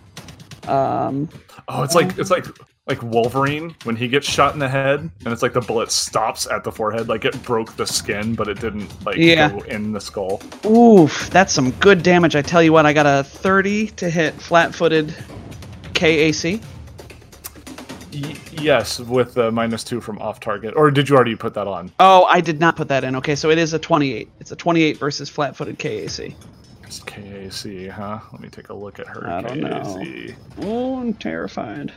Um, 0.66 1.28
Oh, 1.68 1.82
it's 1.82 1.94
like 1.94 2.18
it's 2.18 2.30
like 2.30 2.46
like 2.86 3.02
Wolverine 3.02 3.74
when 3.84 3.96
he 3.96 4.08
gets 4.08 4.28
shot 4.28 4.52
in 4.52 4.58
the 4.58 4.68
head, 4.68 5.00
and 5.00 5.32
it's 5.32 5.40
like 5.42 5.54
the 5.54 5.60
bullet 5.60 5.90
stops 5.90 6.46
at 6.46 6.64
the 6.64 6.70
forehead, 6.72 7.08
like 7.08 7.24
it 7.24 7.40
broke 7.42 7.74
the 7.76 7.86
skin, 7.86 8.34
but 8.34 8.46
it 8.46 8.60
didn't 8.60 8.90
like 9.06 9.16
Yeah. 9.16 9.48
go 9.50 9.60
in 9.60 9.92
the 9.92 10.00
skull. 10.00 10.42
Oof, 10.66 11.30
that's 11.30 11.52
some 11.54 11.70
good 11.72 12.02
damage. 12.02 12.36
I 12.36 12.42
tell 12.42 12.62
you 12.62 12.74
what, 12.74 12.84
I 12.84 12.92
got 12.92 13.06
a 13.06 13.24
30 13.24 13.86
to 13.96 14.10
hit 14.10 14.34
flat-footed 14.34 15.14
KAC. 15.94 16.60
Y- 18.12 18.34
yes, 18.52 19.00
with 19.00 19.32
the 19.32 19.50
minus 19.50 19.82
two 19.82 20.00
from 20.02 20.18
off 20.18 20.38
target, 20.38 20.74
or 20.76 20.90
did 20.90 21.08
you 21.08 21.16
already 21.16 21.34
put 21.36 21.54
that 21.54 21.66
on? 21.66 21.90
Oh, 22.00 22.24
I 22.24 22.42
did 22.42 22.60
not 22.60 22.76
put 22.76 22.88
that 22.88 23.02
in. 23.02 23.16
Okay, 23.16 23.34
so 23.34 23.48
it 23.48 23.56
is 23.56 23.72
a 23.72 23.78
28. 23.78 24.28
It's 24.40 24.52
a 24.52 24.56
28 24.56 24.98
versus 24.98 25.30
flat-footed 25.30 25.78
KAC. 25.78 26.34
It's 26.82 27.00
KAC, 27.00 27.88
huh? 27.88 28.18
Let 28.30 28.42
me 28.42 28.50
take 28.50 28.68
a 28.68 28.74
look 28.74 29.00
at 29.00 29.06
her 29.06 29.26
I 29.26 29.40
don't 29.40 29.60
know. 29.60 29.70
KAC. 29.70 30.34
Oh, 30.60 31.00
I'm 31.00 31.14
terrified. 31.14 31.90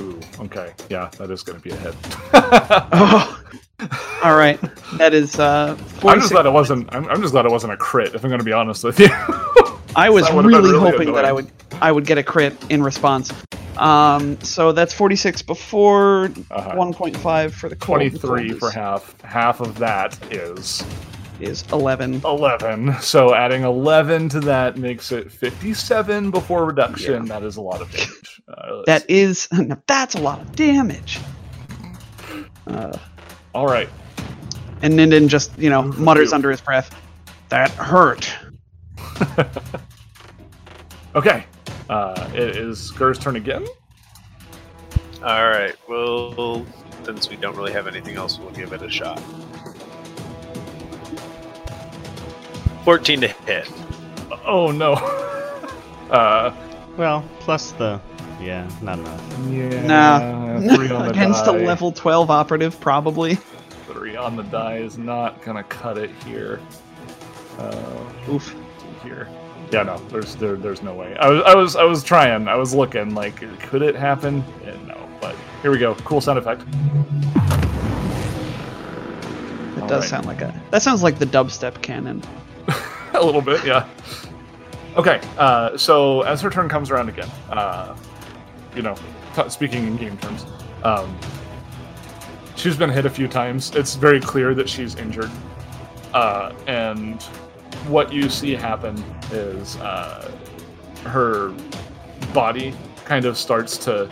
Ooh, 0.00 0.20
okay, 0.40 0.72
yeah, 0.90 1.10
that 1.18 1.30
is 1.30 1.42
going 1.42 1.58
to 1.58 1.62
be 1.62 1.70
a 1.70 1.76
hit. 1.76 1.94
Oh. 2.32 3.42
All 4.24 4.36
right. 4.36 4.58
That 4.96 5.12
is 5.12 5.38
uh 5.38 5.76
I'm 5.78 5.84
just 5.84 6.00
46. 6.00 6.30
glad 6.32 6.46
it 6.46 6.50
wasn't. 6.52 6.94
I'm, 6.94 7.06
I'm 7.08 7.20
just 7.20 7.32
glad 7.32 7.44
it 7.44 7.50
wasn't 7.50 7.74
a 7.74 7.76
crit. 7.76 8.14
If 8.14 8.24
I'm 8.24 8.30
going 8.30 8.38
to 8.40 8.44
be 8.44 8.52
honest 8.52 8.82
with 8.84 8.98
you. 8.98 9.08
I 9.96 10.08
was 10.10 10.26
that 10.26 10.34
would've 10.34 10.50
been 10.50 10.62
really, 10.62 10.72
really 10.72 10.90
hoping 10.90 11.12
that 11.14 11.24
I 11.26 11.32
would 11.32 11.50
I 11.80 11.92
would 11.92 12.06
get 12.06 12.16
a 12.18 12.22
crit 12.22 12.54
in 12.70 12.82
response. 12.82 13.32
Um, 13.76 14.40
so 14.40 14.72
that's 14.72 14.94
46 14.94 15.42
before 15.42 16.30
Uh-huh. 16.50 16.74
1.5 16.74 17.50
for 17.52 17.68
the 17.68 17.76
cold. 17.76 17.98
23 17.98 18.48
cold 18.48 18.58
for 18.60 18.70
half. 18.70 19.20
Half 19.22 19.60
of 19.60 19.78
that 19.78 20.18
is 20.32 20.82
is 21.38 21.64
11. 21.70 22.22
11. 22.24 22.94
So 23.02 23.34
adding 23.34 23.62
11 23.62 24.30
to 24.30 24.40
that 24.40 24.78
makes 24.78 25.12
it 25.12 25.30
57 25.30 26.30
before 26.30 26.64
reduction. 26.64 27.26
That 27.26 27.42
is 27.42 27.56
a 27.56 27.60
lot 27.60 27.82
of 27.82 27.90
damage. 27.92 28.35
Uh, 28.48 28.82
That 28.86 29.04
is 29.10 29.48
now 29.52 29.80
that's 29.86 30.14
a 30.14 30.20
lot 30.20 30.40
of 30.40 30.54
damage. 30.56 31.18
Uh, 32.66 32.96
all 33.54 33.66
right. 33.66 33.88
and 34.82 34.94
Ninden 34.94 35.28
just 35.28 35.56
you 35.58 35.70
know 35.70 35.86
Oof, 35.86 35.98
mutters 35.98 36.28
oof. 36.28 36.34
under 36.34 36.50
his 36.50 36.60
breath, 36.60 36.94
"That 37.48 37.70
hurt." 37.72 38.32
Okay. 41.14 41.46
Uh, 41.88 42.28
it 42.34 42.56
is 42.56 42.90
Gur's 42.90 43.18
turn 43.18 43.36
again. 43.36 43.64
All 45.22 45.48
right. 45.48 45.74
Well, 45.88 46.66
since 47.04 47.30
we 47.30 47.36
don't 47.36 47.56
really 47.56 47.72
have 47.72 47.86
anything 47.86 48.16
else, 48.16 48.38
we'll 48.38 48.50
give 48.50 48.74
it 48.74 48.82
a 48.82 48.90
shot. 48.90 49.18
Fourteen 52.84 53.22
to 53.22 53.28
hit. 53.28 53.70
Oh 54.44 54.70
no. 54.70 54.92
uh, 56.10 56.54
Well, 56.98 57.24
plus 57.40 57.72
the. 57.72 57.98
Yeah, 58.40 58.68
not 58.82 58.98
enough. 58.98 59.22
yeah. 59.48 59.86
Nah. 59.86 60.60
Three 60.76 60.90
on 60.90 61.04
the 61.06 61.10
Against 61.10 61.44
die. 61.44 61.56
a 61.56 61.62
level 61.64 61.92
12 61.92 62.30
operative, 62.30 62.78
probably. 62.80 63.36
Three 63.86 64.16
on 64.16 64.36
the 64.36 64.42
die 64.44 64.76
is 64.78 64.98
not 64.98 65.42
gonna 65.42 65.64
cut 65.64 65.96
it 65.98 66.10
here. 66.24 66.60
Uh, 67.58 68.04
Oof. 68.30 68.54
here. 69.02 69.28
Yeah, 69.72 69.82
no, 69.82 69.98
there's 70.10 70.36
there, 70.36 70.54
there's 70.56 70.82
no 70.82 70.94
way. 70.94 71.16
I 71.16 71.28
was 71.28 71.42
I 71.42 71.54
was 71.56 71.76
I 71.76 71.84
was 71.84 72.04
trying. 72.04 72.46
I 72.46 72.54
was 72.56 72.74
looking 72.74 73.14
like 73.14 73.36
could 73.60 73.82
it 73.82 73.96
happen? 73.96 74.44
Yeah, 74.64 74.76
no, 74.86 75.08
but 75.20 75.34
here 75.62 75.70
we 75.70 75.78
go. 75.78 75.94
Cool 75.96 76.20
sound 76.20 76.38
effect. 76.38 76.62
It 79.76 79.82
All 79.82 79.88
does 79.88 80.02
right. 80.02 80.10
sound 80.10 80.26
like 80.26 80.40
a. 80.40 80.54
That 80.70 80.82
sounds 80.82 81.02
like 81.02 81.18
the 81.18 81.26
dubstep 81.26 81.82
cannon. 81.82 82.22
a 83.14 83.24
little 83.24 83.42
bit, 83.42 83.64
yeah. 83.64 83.88
Okay, 84.96 85.20
uh, 85.36 85.76
so 85.76 86.22
as 86.22 86.40
her 86.40 86.48
turn 86.50 86.68
comes 86.68 86.90
around 86.90 87.08
again, 87.08 87.28
uh, 87.50 87.94
you 88.76 88.82
know, 88.82 88.94
speaking 89.48 89.86
in 89.86 89.96
game 89.96 90.16
terms, 90.18 90.44
um, 90.84 91.18
she's 92.54 92.76
been 92.76 92.90
hit 92.90 93.06
a 93.06 93.10
few 93.10 93.26
times. 93.26 93.74
It's 93.74 93.96
very 93.96 94.20
clear 94.20 94.54
that 94.54 94.68
she's 94.68 94.94
injured, 94.94 95.30
uh, 96.12 96.52
and 96.66 97.20
what 97.88 98.12
you 98.12 98.28
see 98.28 98.54
happen 98.54 99.02
is 99.32 99.76
uh, 99.78 100.30
her 101.04 101.54
body 102.32 102.74
kind 103.04 103.24
of 103.24 103.38
starts 103.38 103.78
to 103.78 104.08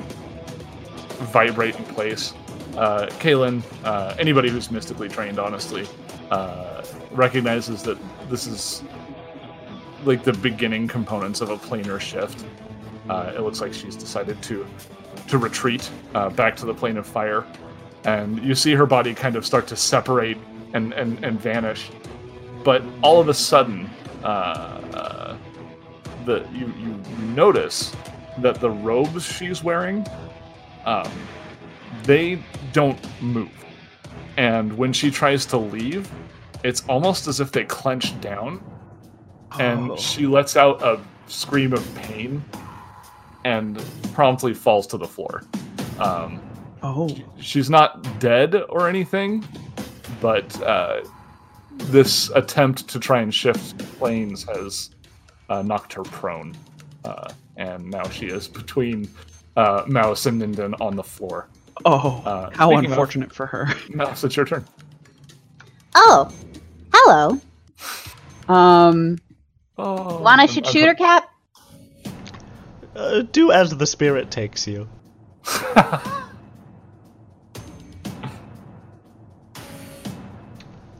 vibrate 1.32 1.76
in 1.76 1.84
place. 1.84 2.32
Uh, 2.76 3.06
Kaylin, 3.20 3.62
uh, 3.84 4.14
anybody 4.18 4.48
who's 4.48 4.70
mystically 4.70 5.08
trained, 5.08 5.38
honestly, 5.38 5.86
uh, 6.30 6.84
recognizes 7.12 7.82
that 7.82 7.98
this 8.28 8.46
is 8.46 8.82
like 10.04 10.24
the 10.24 10.32
beginning 10.32 10.88
components 10.88 11.40
of 11.40 11.50
a 11.50 11.56
planar 11.56 12.00
shift. 12.00 12.44
Uh, 13.08 13.32
it 13.36 13.40
looks 13.40 13.60
like 13.60 13.72
she's 13.74 13.96
decided 13.96 14.40
to 14.42 14.66
to 15.28 15.38
retreat 15.38 15.90
uh, 16.14 16.28
back 16.30 16.56
to 16.56 16.66
the 16.66 16.74
plane 16.74 16.96
of 16.96 17.06
fire, 17.06 17.44
and 18.04 18.42
you 18.42 18.54
see 18.54 18.74
her 18.74 18.86
body 18.86 19.14
kind 19.14 19.36
of 19.36 19.44
start 19.46 19.66
to 19.68 19.76
separate 19.76 20.38
and 20.72 20.92
and, 20.94 21.22
and 21.24 21.40
vanish. 21.40 21.90
But 22.64 22.82
all 23.02 23.20
of 23.20 23.28
a 23.28 23.34
sudden, 23.34 23.90
uh, 24.22 24.26
uh, 24.26 25.36
the 26.24 26.46
you, 26.52 26.72
you 26.78 27.00
you 27.18 27.24
notice 27.26 27.94
that 28.38 28.60
the 28.60 28.70
robes 28.70 29.24
she's 29.24 29.62
wearing, 29.62 30.06
um, 30.86 31.10
they 32.04 32.42
don't 32.72 32.98
move, 33.22 33.50
and 34.36 34.76
when 34.76 34.92
she 34.92 35.10
tries 35.10 35.44
to 35.46 35.58
leave, 35.58 36.10
it's 36.64 36.82
almost 36.88 37.26
as 37.28 37.38
if 37.40 37.52
they 37.52 37.64
clench 37.64 38.18
down, 38.20 38.62
and 39.60 39.90
Oh. 39.92 39.96
she 39.96 40.26
lets 40.26 40.56
out 40.56 40.82
a 40.82 40.98
scream 41.26 41.72
of 41.74 41.94
pain, 41.94 42.42
and 43.44 43.82
promptly 44.12 44.54
falls 44.54 44.86
to 44.88 44.98
the 44.98 45.06
floor. 45.06 45.42
Um, 45.98 46.40
Oh. 46.82 47.08
she's 47.40 47.70
not 47.70 48.20
dead 48.20 48.54
or 48.68 48.88
anything, 48.90 49.42
but 50.20 50.60
uh, 50.62 51.00
this 51.76 52.28
attempt 52.30 52.86
to 52.88 52.98
try 52.98 53.20
and 53.22 53.34
shift 53.34 53.78
planes 53.98 54.44
has 54.44 54.90
uh, 55.48 55.62
knocked 55.62 55.94
her 55.94 56.02
prone, 56.02 56.54
uh, 57.06 57.30
and 57.56 57.90
now 57.90 58.06
she 58.10 58.26
is 58.26 58.48
between 58.48 59.08
uh, 59.56 59.84
Mouse 59.86 60.26
and 60.26 60.42
Ninden 60.42 60.78
on 60.80 60.94
the 60.94 61.02
floor. 61.02 61.48
Oh. 61.86 62.22
Uh, 62.26 62.50
how 62.52 62.68
speaking 62.68 62.84
of- 62.86 62.90
unfortunate 62.92 63.32
for 63.32 63.46
her. 63.46 63.68
Mouse, 63.94 64.22
it's 64.24 64.36
your 64.36 64.44
turn. 64.44 64.64
Oh, 65.94 66.30
hello. 66.92 67.40
Um, 68.54 69.18
Oh, 69.78 70.20
Want 70.20 70.40
I'm- 70.40 70.46
to 70.48 70.52
shoot 70.54 70.64
I'm- 70.66 70.72
shooter 70.72 70.94
cap? 70.94 71.30
Uh, 72.94 73.22
do 73.22 73.50
as 73.50 73.76
the 73.76 73.86
spirit 73.86 74.30
takes 74.30 74.66
you. 74.66 74.88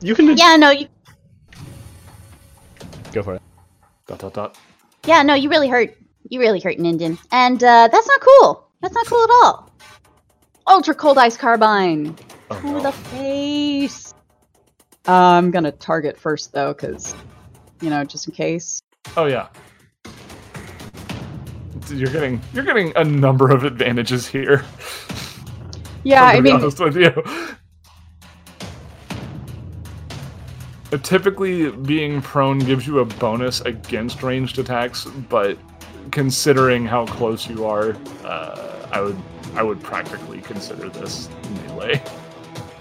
You 0.01 0.15
can 0.15 0.37
Yeah, 0.37 0.57
no, 0.57 0.71
you. 0.71 0.87
go 3.13 3.23
for 3.23 3.35
it. 3.35 3.43
dot 4.07 4.19
dot 4.19 4.35
dot. 4.35 4.59
Yeah, 5.07 5.23
no, 5.23 5.35
you 5.35 5.49
really 5.49 5.69
hurt. 5.69 5.97
You 6.29 6.41
really 6.41 6.61
hurt 6.61 6.77
Ninden, 6.79 7.19
and 7.33 7.63
uh, 7.63 7.89
that's 7.91 8.07
not 8.07 8.21
cool. 8.21 8.69
That's 8.83 8.95
not 8.95 9.07
cool 9.07 9.23
at 9.25 9.31
all. 9.31 9.71
Ultra 10.67 10.95
cold 10.95 11.19
ice 11.19 11.37
carbine 11.37 12.17
Oh, 12.51 12.61
to 12.61 12.67
no. 12.73 12.81
the 12.81 12.93
face. 12.93 14.13
I'm 15.07 15.51
gonna 15.51 15.73
target 15.73 16.19
first 16.19 16.53
though, 16.53 16.73
because 16.75 17.15
you 17.81 17.89
know, 17.91 18.05
just 18.05 18.27
in 18.29 18.35
case. 18.35 18.81
oh 19.17 19.27
yeah. 19.27 19.49
You're 21.91 22.11
getting 22.11 22.41
you're 22.53 22.65
getting 22.65 22.93
a 22.97 23.05
number 23.05 23.51
of 23.51 23.65
advantages 23.65 24.27
here. 24.27 24.65
Yeah, 26.03 26.25
I 26.25 26.41
mean, 26.41 26.55
honest 26.55 26.81
with 26.81 26.97
you. 26.97 27.13
Uh, 30.93 30.99
Typically, 30.99 31.71
being 31.71 32.23
prone 32.23 32.59
gives 32.59 32.87
you 32.87 33.01
a 33.01 33.05
bonus 33.05 33.61
against 33.63 34.23
ranged 34.23 34.59
attacks, 34.59 35.07
but 35.29 35.59
considering 36.11 36.87
how 36.87 37.07
close 37.07 37.49
you 37.49 37.65
are, 37.65 37.97
uh, 38.25 38.89
I 38.93 39.01
would 39.01 39.17
I 39.55 39.63
would 39.63 39.83
practically 39.83 40.41
consider 40.41 40.89
this 40.89 41.29
melee. 41.67 42.03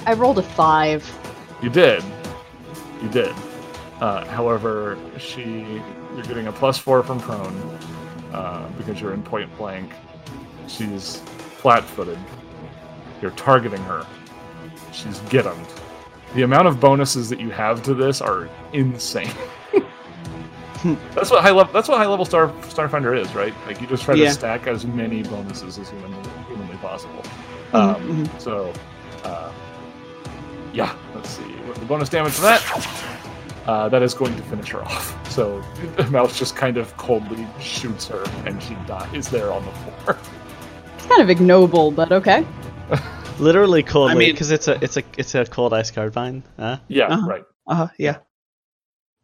I 0.05 0.13
rolled 0.13 0.39
a 0.39 0.43
five. 0.43 1.09
You 1.61 1.69
did, 1.69 2.03
you 3.01 3.09
did. 3.09 3.33
Uh, 4.01 4.25
however, 4.25 4.97
she 5.17 5.81
you're 6.13 6.23
getting 6.23 6.47
a 6.47 6.51
plus 6.51 6.77
four 6.77 7.03
from 7.03 7.19
prone 7.19 7.79
uh, 8.33 8.67
because 8.77 8.99
you're 8.99 9.13
in 9.13 9.23
point 9.23 9.55
blank. 9.57 9.91
She's 10.67 11.17
flat-footed. 11.59 12.17
You're 13.21 13.31
targeting 13.31 13.81
her. 13.83 14.05
She's 14.91 15.19
gittimed. 15.21 15.67
The 16.35 16.41
amount 16.43 16.67
of 16.67 16.79
bonuses 16.79 17.29
that 17.29 17.39
you 17.39 17.49
have 17.51 17.83
to 17.83 17.93
this 17.93 18.21
are 18.21 18.49
insane. 18.73 19.31
that's 21.13 21.31
what 21.31 21.41
high 21.41 21.51
level. 21.51 21.71
That's 21.71 21.87
what 21.87 21.97
high 21.97 22.07
level 22.07 22.25
star 22.25 22.49
Starfinder 22.63 23.17
is, 23.17 23.33
right? 23.35 23.53
Like 23.67 23.79
you 23.79 23.87
just 23.87 24.03
try 24.03 24.15
Yeah. 24.15 24.27
to 24.29 24.33
stack 24.33 24.67
as 24.67 24.85
many 24.85 25.23
bonuses 25.23 25.77
as 25.77 25.89
humanly, 25.89 26.29
humanly 26.47 26.75
possible. 26.77 27.23
Mhm, 27.71 27.95
Um, 27.95 28.29
so, 28.39 28.73
uh, 29.23 29.51
yeah. 30.73 30.93
Let's 31.15 31.29
see 31.29 31.43
the 31.75 31.85
bonus 31.85 32.09
damage 32.09 32.33
for 32.33 32.41
that. 32.41 32.61
Uh, 33.65 33.87
that 33.89 34.03
is 34.03 34.13
going 34.13 34.35
to 34.35 34.41
finish 34.43 34.69
her 34.71 34.83
off. 34.83 35.31
So 35.31 35.61
the 35.97 36.03
Mouse 36.11 36.37
just 36.37 36.55
kind 36.55 36.77
of 36.77 36.95
coldly 36.97 37.47
shoots 37.59 38.07
her, 38.09 38.23
and 38.45 38.61
she 38.61 38.75
dies 38.87 39.29
there 39.29 39.51
on 39.51 39.63
the 39.65 39.71
floor. 39.71 40.17
It's 40.97 41.05
kind 41.05 41.21
of 41.21 41.29
ignoble, 41.29 41.91
but 41.91 42.11
okay. 42.11 42.45
Literally 43.39 43.81
coldly, 43.83 44.11
I 44.11 44.17
mean- 44.17 44.33
because 44.33 44.51
it's 44.51 44.67
a 44.67 44.83
it's 44.83 44.97
a 44.97 45.03
it's 45.17 45.33
a 45.35 45.45
cold 45.45 45.73
ice 45.73 45.91
carbine. 45.91 46.43
Huh? 46.59 46.79
yeah, 46.87 47.07
Uh-huh. 47.07 47.27
right. 47.27 47.43
Uh, 47.67 47.75
huh. 47.75 47.87
yeah. 47.97 48.17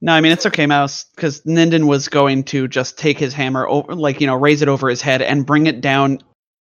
No, 0.02 0.14
I 0.14 0.22
mean 0.22 0.32
it's 0.32 0.46
okay, 0.46 0.66
Mouse, 0.66 1.06
because 1.16 1.42
Ninden 1.42 1.86
was 1.86 2.08
going 2.08 2.46
to 2.46 2.70
just 2.70 2.98
take 2.98 3.20
his 3.20 3.34
hammer 3.34 3.68
over, 3.68 3.94
like 3.96 4.22
you 4.22 4.28
know, 4.28 4.36
raise 4.36 4.62
it 4.62 4.70
over 4.70 4.88
his 4.90 5.02
head 5.02 5.22
and 5.22 5.46
bring 5.46 5.68
it 5.68 5.82
down 5.82 6.20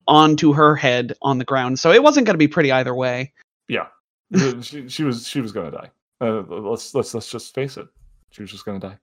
onto 0.08 0.54
her 0.54 0.76
head 0.76 1.14
on 1.22 1.38
the 1.38 1.46
ground. 1.46 1.78
So 1.80 1.92
it 1.92 2.02
wasn't 2.02 2.26
going 2.26 2.34
to 2.34 2.40
be 2.40 2.48
pretty 2.48 2.72
either 2.72 2.96
way. 2.96 3.34
Yeah, 3.68 3.88
she, 4.62 4.90
she 4.90 5.04
was 5.04 5.28
she 5.28 5.40
was 5.42 5.52
gonna 5.52 5.70
die. 5.72 5.92
Uh, 6.20 6.42
let's 6.48 6.94
let's 6.96 7.14
let's 7.14 7.30
just 7.30 7.54
face 7.54 7.78
it. 7.78 7.88
She 8.32 8.42
was 8.42 8.52
just 8.52 8.66
gonna 8.66 8.80
die. 8.80 8.98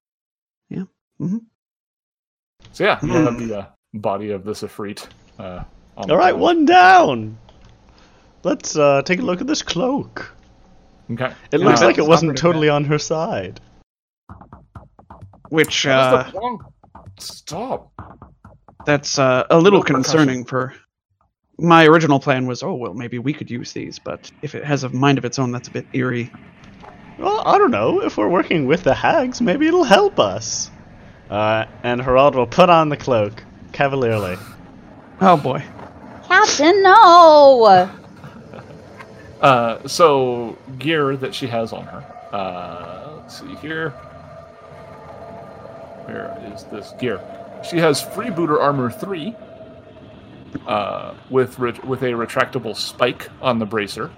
Yeah. 0.68 0.84
Mhm. 1.20 1.40
So 2.72 2.84
yeah, 2.84 2.98
you 3.04 3.12
have 3.12 3.38
the 3.38 3.58
uh, 3.58 3.66
body 3.94 4.30
of 4.30 4.44
this 4.44 4.62
Ifrit. 4.62 5.06
Uh, 5.38 5.62
on 5.96 6.10
All 6.10 6.16
right, 6.16 6.36
one 6.36 6.64
down. 6.64 7.38
Let's 8.42 8.76
uh, 8.76 9.02
take 9.02 9.20
a 9.20 9.22
look 9.22 9.40
at 9.40 9.46
this 9.46 9.62
cloak. 9.62 10.34
Okay. 11.10 11.32
It 11.52 11.60
Yeah, 11.60 11.66
looks 11.66 11.82
like 11.82 11.98
it 11.98 12.06
wasn't 12.06 12.30
operative 12.30 12.42
totally 12.42 12.68
on 12.68 12.84
her 12.84 12.98
side. 12.98 13.60
Which 15.50 15.86
uh, 15.86 16.24
the 16.32 16.58
Stop. 17.18 17.92
that's 18.86 19.18
uh, 19.18 19.44
a 19.50 19.58
little 19.58 19.80
No 19.80 19.84
concerning 19.84 20.44
for. 20.44 20.74
My 21.58 21.86
original 21.86 22.18
plan 22.18 22.46
was, 22.46 22.64
oh 22.64 22.74
well, 22.74 22.94
maybe 22.94 23.20
we 23.20 23.32
could 23.32 23.48
use 23.48 23.72
these, 23.72 24.00
but 24.00 24.30
if 24.42 24.56
it 24.56 24.64
has 24.64 24.82
a 24.82 24.88
mind 24.88 25.18
of 25.18 25.24
its 25.24 25.38
own, 25.38 25.52
that's 25.52 25.68
a 25.68 25.70
bit 25.70 25.86
eerie. 25.92 26.32
Well, 27.18 27.42
I 27.46 27.58
don't 27.58 27.70
know. 27.70 28.02
If 28.02 28.16
we're 28.16 28.28
working 28.28 28.66
with 28.66 28.82
the 28.82 28.94
hags, 28.94 29.40
maybe 29.40 29.66
it'll 29.66 29.84
help 29.84 30.18
us. 30.18 30.70
Uh, 31.30 31.66
and 31.82 32.00
Harold 32.00 32.34
will 32.34 32.46
put 32.46 32.70
on 32.70 32.88
the 32.88 32.96
cloak 32.96 33.42
cavalierly. 33.72 34.36
Oh 35.20 35.36
boy. 35.36 35.62
Captain, 36.26 36.82
no! 36.82 37.88
Uh, 39.40 39.86
so 39.86 40.58
gear 40.78 41.16
that 41.16 41.34
she 41.34 41.46
has 41.46 41.72
on 41.72 41.84
her. 41.84 42.04
Uh, 42.32 43.16
let's 43.18 43.40
see 43.40 43.54
here. 43.56 43.90
Where 46.06 46.36
is 46.52 46.64
this 46.64 46.92
gear? 46.98 47.20
She 47.68 47.78
has 47.78 48.02
freebooter 48.02 48.60
armor 48.60 48.90
three, 48.90 49.34
uh, 50.66 51.14
with 51.30 51.58
re- 51.58 51.78
with 51.84 52.02
a 52.02 52.12
retractable 52.12 52.76
spike 52.76 53.28
on 53.40 53.58
the 53.58 53.66
bracer. 53.66 54.10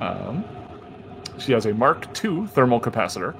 Um, 0.00 0.44
she 1.38 1.52
has 1.52 1.66
a 1.66 1.74
Mark 1.74 2.06
II 2.24 2.46
thermal 2.46 2.80
capacitor. 2.80 3.34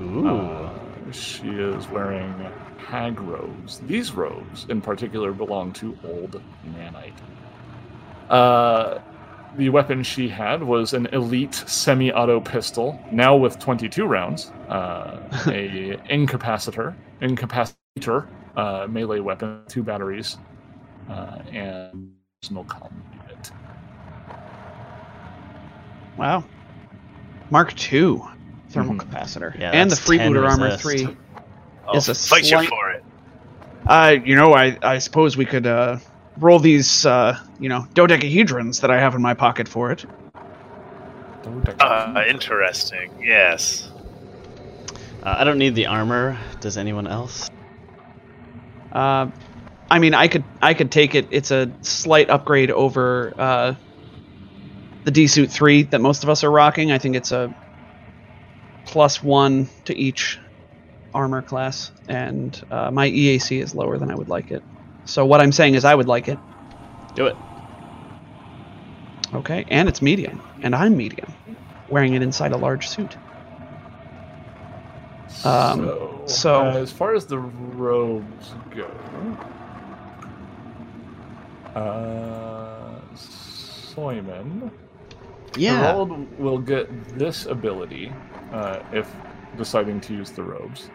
Ooh. 0.00 0.28
Uh, 0.28 0.70
she 1.12 1.48
is 1.48 1.88
wearing 1.88 2.34
hag 2.76 3.20
robes. 3.20 3.80
These 3.80 4.12
robes, 4.12 4.66
in 4.68 4.80
particular, 4.80 5.32
belong 5.32 5.72
to 5.74 5.96
Old 6.04 6.40
Nanite. 6.66 7.12
Uh, 8.30 9.00
the 9.56 9.70
weapon 9.70 10.02
she 10.02 10.28
had 10.28 10.62
was 10.62 10.92
an 10.92 11.06
elite 11.06 11.54
semi-auto 11.54 12.40
pistol, 12.40 13.00
now 13.10 13.36
with 13.36 13.58
22 13.58 14.04
rounds. 14.04 14.50
Uh, 14.68 15.20
a 15.46 15.96
incapacitor, 16.10 16.94
incapacitator 17.20 18.28
uh, 18.56 18.86
melee 18.88 19.20
weapon, 19.20 19.62
two 19.68 19.82
batteries, 19.82 20.36
uh, 21.08 21.38
and 21.50 22.12
personal 22.40 22.64
comm 22.64 22.92
unit. 23.12 23.50
Wow. 26.16 26.44
Mark 27.50 27.72
II 27.92 28.20
thermal 28.70 28.94
Mhm. 28.94 29.00
capacitor. 29.00 29.58
Yeah, 29.58 29.70
and 29.70 29.90
the 29.90 29.96
freebooter 29.96 30.48
armor 30.48 30.66
resist. 30.66 30.82
3. 30.82 31.16
I'll 31.86 31.96
Is 31.96 32.08
a 32.08 32.14
fight 32.14 32.44
slight- 32.44 32.64
you 32.64 32.68
for 32.68 32.90
it. 32.90 33.04
Uh, 33.86 34.16
you 34.22 34.36
know, 34.36 34.52
I, 34.54 34.76
I 34.82 34.98
suppose 34.98 35.36
we 35.38 35.46
could 35.46 35.66
uh, 35.66 35.96
roll 36.38 36.58
these, 36.58 37.06
uh, 37.06 37.38
you 37.58 37.70
know, 37.70 37.86
dodecahedrons 37.94 38.80
that 38.82 38.90
I 38.90 38.98
have 39.00 39.14
in 39.14 39.22
my 39.22 39.32
pocket 39.32 39.66
for 39.66 39.90
it. 39.90 40.04
Uh, 41.80 42.22
interesting. 42.28 43.10
Yes. 43.22 43.90
Uh, 45.22 45.36
I 45.38 45.44
don't 45.44 45.56
need 45.58 45.74
the 45.74 45.86
armor. 45.86 46.36
Does 46.60 46.76
anyone 46.76 47.06
else? 47.06 47.48
Uh, 48.92 49.28
I 49.90 49.98
mean, 49.98 50.12
I 50.12 50.28
could 50.28 50.44
I 50.60 50.74
could 50.74 50.90
take 50.90 51.14
it. 51.14 51.26
It's 51.30 51.50
a 51.50 51.70
slight 51.80 52.28
upgrade 52.28 52.70
over 52.70 53.32
uh, 53.38 53.74
the 55.08 55.12
D 55.12 55.26
suit 55.26 55.50
three 55.50 55.84
that 55.84 56.02
most 56.02 56.22
of 56.22 56.28
us 56.28 56.44
are 56.44 56.50
rocking. 56.50 56.92
I 56.92 56.98
think 56.98 57.16
it's 57.16 57.32
a 57.32 57.54
plus 58.84 59.22
one 59.22 59.66
to 59.86 59.96
each 59.96 60.38
armor 61.14 61.40
class, 61.40 61.90
and 62.08 62.62
uh, 62.70 62.90
my 62.90 63.08
EAC 63.08 63.62
is 63.62 63.74
lower 63.74 63.96
than 63.96 64.10
I 64.10 64.14
would 64.14 64.28
like 64.28 64.50
it. 64.50 64.62
So 65.06 65.24
what 65.24 65.40
I'm 65.40 65.50
saying 65.50 65.76
is, 65.76 65.86
I 65.86 65.94
would 65.94 66.08
like 66.08 66.28
it. 66.28 66.38
Do 67.14 67.24
it. 67.26 67.36
Okay, 69.32 69.64
and 69.68 69.88
it's 69.88 70.02
medium, 70.02 70.42
and 70.60 70.74
I'm 70.74 70.94
medium, 70.94 71.34
wearing 71.88 72.12
it 72.12 72.20
inside 72.20 72.52
a 72.52 72.58
large 72.58 72.86
suit. 72.86 73.16
Um, 75.42 75.86
so, 75.86 76.22
so- 76.26 76.66
uh, 76.66 76.74
as 76.74 76.92
far 76.92 77.14
as 77.14 77.24
the 77.24 77.38
robes 77.38 78.52
go, 78.76 78.90
uh, 81.74 83.00
Soyman, 83.14 84.70
Yeah. 85.56 85.78
Harold 85.78 86.38
will 86.38 86.58
get 86.58 87.18
this 87.18 87.46
ability 87.46 88.12
uh, 88.52 88.80
if 88.92 89.10
deciding 89.56 90.00
to 90.02 90.14
use 90.14 90.30
the 90.30 90.42
robes. 90.42 90.90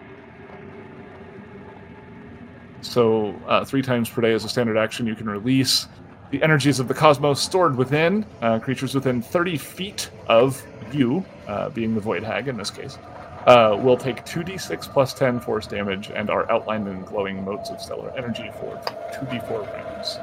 So, 2.82 3.33
uh, 3.48 3.64
three 3.64 3.82
times 3.82 4.09
per 4.09 4.22
day 4.22 4.33
as 4.33 4.43
a 4.43 4.49
standard 4.49 4.77
action, 4.77 5.07
you 5.07 5.15
can 5.15 5.30
release 5.30 5.88
the 6.32 6.43
energies 6.43 6.80
of 6.80 6.88
the 6.88 6.93
cosmos 6.93 7.40
stored 7.40 7.77
within 7.77 8.25
uh, 8.41 8.59
creatures 8.59 8.93
within 8.93 9.22
30 9.22 9.57
feet 9.57 10.09
of 10.27 10.65
you, 10.91 11.23
uh, 11.48 11.69
being 11.69 11.95
the 11.95 12.01
Void 12.01 12.23
Hag 12.23 12.48
in 12.48 12.57
this 12.57 12.69
case. 12.69 12.98
Uh, 13.45 13.77
will 13.82 13.98
take 13.98 14.25
2d6 14.25 14.91
plus 14.91 15.14
10 15.14 15.40
force 15.41 15.67
damage 15.67 16.09
and 16.15 16.30
are 16.30 16.49
outlined 16.49 16.88
in 16.88 17.03
glowing 17.03 17.43
motes 17.43 17.69
of 17.69 17.82
stellar 17.82 18.11
energy 18.17 18.49
for 18.59 18.82
2d4 19.14 19.73
rounds. 19.73 20.15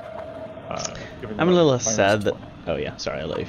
Uh, 0.70 0.96
I'm 1.38 1.48
a 1.48 1.52
little 1.52 1.78
sad 1.78 2.22
that. 2.22 2.32
20. 2.32 2.46
Oh 2.66 2.76
yeah, 2.76 2.96
sorry, 2.96 3.20
I 3.20 3.24
let 3.24 3.40
you. 3.40 3.46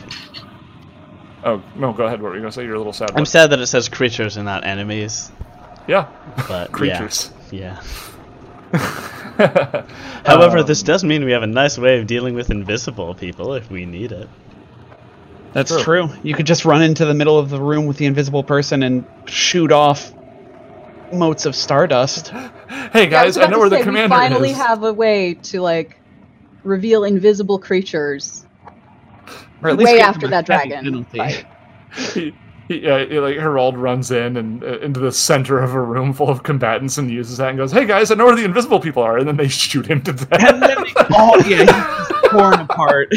Finish. 1.43 1.61
Oh, 1.75 1.79
no, 1.79 1.93
go 1.93 2.05
ahead. 2.05 2.21
What 2.21 2.29
were 2.29 2.35
you 2.35 2.41
going 2.41 2.51
to 2.51 2.55
say? 2.55 2.63
You're 2.65 2.75
a 2.75 2.77
little 2.77 2.93
sad. 2.93 3.11
I'm 3.11 3.21
What? 3.21 3.27
sad 3.27 3.49
that 3.51 3.59
it 3.59 3.67
says 3.67 3.89
creatures 3.89 4.37
and 4.37 4.45
not 4.45 4.65
enemies, 4.65 5.31
Yeah. 5.87 6.07
but 6.47 6.71
Creatures. 6.71 7.31
Yeah. 7.51 7.81
yeah. 7.81 7.81
However, 10.25 10.59
Um, 10.59 10.65
this 10.65 10.83
does 10.83 11.03
mean 11.03 11.25
we 11.25 11.31
have 11.31 11.43
a 11.43 11.47
nice 11.47 11.77
way 11.77 11.99
of 11.99 12.07
dealing 12.07 12.35
with 12.35 12.49
invisible 12.51 13.13
people 13.15 13.53
if 13.55 13.69
we 13.71 13.85
need 13.85 14.11
it. 14.11 14.29
That's 15.53 15.71
True. 15.71 15.83
true. 15.83 16.09
You 16.23 16.33
could 16.33 16.45
just 16.45 16.63
run 16.63 16.81
into 16.81 17.05
the 17.05 17.13
middle 17.13 17.37
of 17.37 17.49
the 17.49 17.59
room 17.59 17.85
with 17.85 17.97
the 17.97 18.05
invisible 18.05 18.43
person 18.43 18.83
and 18.83 19.03
shoot 19.25 19.71
off 19.71 20.13
motes 21.11 21.45
of 21.45 21.55
stardust. 21.55 22.31
Hey 22.93 23.09
Yeah, 23.09 23.21
I 23.21 23.25
guys, 23.25 23.37
I, 23.37 23.47
know 23.47 23.51
to 23.55 23.59
where 23.59 23.69
the 23.69 23.77
say, 23.77 23.83
commander 23.83 24.15
we 24.15 24.19
finally 24.19 24.51
is. 24.51 24.57
have 24.57 24.83
a 24.83 24.93
way 24.93 25.33
to 25.35 25.61
like 25.61 25.97
reveal 26.63 27.03
invisible 27.03 27.59
creatures 27.59 28.45
Or 29.63 29.71
at 29.71 29.77
way 29.79 29.99
after 30.01 30.27
that 30.29 30.45
dragon 30.47 30.83
penalty. 30.83 31.17
fight. 31.17 31.45
he, 32.13 32.33
he, 32.67 32.87
uh, 32.87 33.07
he- 33.07 33.19
like 33.19 33.37
Harold 33.37 33.77
runs 33.77 34.11
in 34.11 34.37
and 34.37 34.63
uh, 34.63 34.79
into 34.79 34.99
the 35.01 35.11
center 35.11 35.59
of 35.59 35.73
a 35.75 35.81
room 35.81 36.13
full 36.13 36.29
of 36.29 36.43
combatants 36.43 36.97
and 36.97 37.11
uses 37.11 37.37
that 37.37 37.49
and 37.49 37.57
goes, 37.57 37.71
"Hey 37.73 37.85
guys, 37.85 38.11
I 38.11 38.15
know 38.15 38.25
where 38.27 38.35
the 38.37 38.45
invisible 38.45 38.79
people 38.81 39.03
are," 39.03 39.17
and 39.19 39.27
then 39.27 39.37
they 39.37 39.47
shoot 39.49 39.87
him 39.87 40.01
to 40.03 40.13
And 40.31 40.61
then 40.61 40.61
death. 40.67 40.83
they 40.83 40.93
all 41.11 41.39
yeah, 41.41 41.65
he's 41.65 41.85
torn 42.29 42.59
apart. 42.61 43.09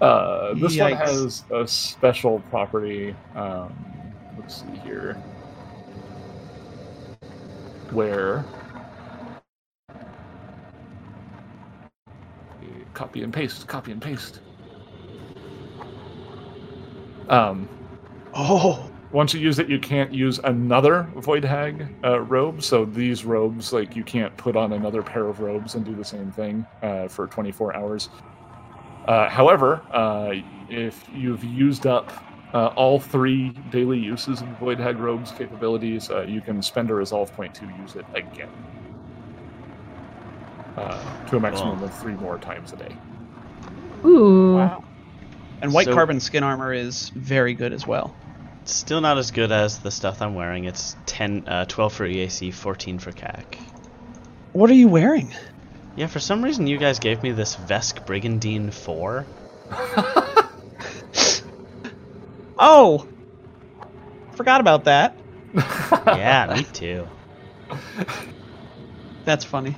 uh, 0.00 0.54
this 0.56 0.78
one 0.80 0.92
has 0.92 1.44
a 1.52 1.66
special 1.68 2.40
property. 2.50 3.16
Um, 3.34 3.74
let's 4.38 4.62
see 4.62 4.76
here, 4.84 5.18
where 7.90 8.46
copy 12.94 13.22
and 13.22 13.32
paste, 13.34 13.66
copy 13.68 13.92
and 13.92 14.02
paste. 14.02 14.40
Um, 17.28 17.68
Oh, 18.38 18.90
once 19.12 19.32
you 19.32 19.40
use 19.40 19.58
it, 19.58 19.68
you 19.68 19.78
can't 19.78 20.12
use 20.12 20.38
another 20.44 21.04
Void 21.16 21.42
Hag 21.42 21.88
uh, 22.04 22.20
robe. 22.20 22.62
So 22.62 22.84
these 22.84 23.24
robes, 23.24 23.72
like, 23.72 23.96
you 23.96 24.04
can't 24.04 24.36
put 24.36 24.56
on 24.56 24.74
another 24.74 25.02
pair 25.02 25.26
of 25.26 25.40
robes 25.40 25.74
and 25.74 25.86
do 25.86 25.94
the 25.94 26.04
same 26.04 26.30
thing 26.30 26.66
uh, 26.82 27.08
for 27.08 27.26
24 27.26 27.74
hours. 27.74 28.10
Uh, 29.08 29.28
however, 29.30 29.80
uh, 29.90 30.34
if 30.68 31.02
you've 31.14 31.42
used 31.44 31.86
up 31.86 32.12
uh, 32.52 32.66
all 32.76 33.00
three 33.00 33.50
daily 33.70 33.98
uses 33.98 34.42
of 34.42 34.48
Void 34.58 34.78
Hag 34.78 34.98
robes 34.98 35.32
capabilities, 35.32 36.10
uh, 36.10 36.22
you 36.22 36.42
can 36.42 36.60
spend 36.60 36.90
a 36.90 36.94
resolve 36.94 37.32
point 37.32 37.54
to 37.54 37.64
use 37.80 37.96
it 37.96 38.04
again. 38.14 38.50
Uh, 40.76 41.26
to 41.26 41.38
a 41.38 41.40
maximum 41.40 41.78
Cool. 41.78 41.86
of 41.86 41.98
three 41.98 42.14
more 42.16 42.36
times 42.36 42.74
a 42.74 42.76
day. 42.76 42.94
Ooh. 44.04 44.56
wow. 44.56 44.84
And 45.62 45.72
white 45.72 45.86
So- 45.86 45.94
carbon 45.94 46.20
skin 46.20 46.42
armor 46.42 46.72
is 46.72 47.10
very 47.10 47.54
good 47.54 47.72
as 47.72 47.86
well. 47.86 48.14
Still 48.64 49.00
not 49.00 49.16
as 49.16 49.30
good 49.30 49.52
as 49.52 49.78
the 49.78 49.90
stuff 49.90 50.20
I'm 50.20 50.34
wearing. 50.34 50.64
It's 50.64 50.96
10, 51.06 51.44
uh, 51.46 51.64
12 51.66 51.92
for 51.92 52.04
EAC, 52.06 52.50
14 52.52 52.98
for 52.98 53.12
KAC. 53.12 53.58
What 54.52 54.70
are 54.70 54.74
you 54.74 54.88
wearing? 54.88 55.32
Yeah, 55.94 56.08
for 56.08 56.18
some 56.18 56.42
reason 56.42 56.66
you 56.66 56.76
guys 56.78 56.98
gave 56.98 57.22
me 57.22 57.30
this 57.32 57.56
Vesk 57.56 58.04
Brigandine 58.06 58.70
4. 58.72 59.24
Oh, 62.58 63.06
forgot 64.34 64.60
about 64.60 64.84
that. 64.84 65.16
yeah, 66.06 66.54
me 66.56 66.64
too. 66.64 67.06
That's 69.26 69.44
funny. 69.44 69.76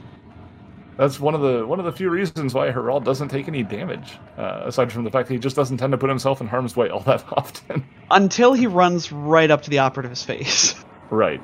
That's 0.98 1.20
one 1.20 1.34
of 1.36 1.40
the 1.40 1.64
one 1.64 1.78
of 1.78 1.84
the 1.84 1.92
few 1.92 2.10
reasons 2.10 2.52
why 2.52 2.72
Harold 2.72 3.04
doesn't 3.04 3.28
take 3.28 3.46
any 3.46 3.62
damage, 3.62 4.18
uh, 4.36 4.62
aside 4.64 4.92
from 4.92 5.04
the 5.04 5.10
fact 5.10 5.28
that 5.28 5.34
he 5.34 5.38
just 5.40 5.54
doesn't 5.54 5.76
tend 5.76 5.92
to 5.92 5.96
put 5.98 6.08
himself 6.10 6.40
in 6.40 6.48
harm's 6.48 6.74
way 6.76 6.88
all 6.90 7.00
that 7.00 7.24
often. 7.36 7.86
Until 8.10 8.52
he 8.52 8.66
runs 8.66 9.12
right 9.12 9.48
up 9.48 9.62
to 9.62 9.70
the 9.70 9.78
operative's 9.78 10.24
face. 10.24 10.74
right. 11.10 11.40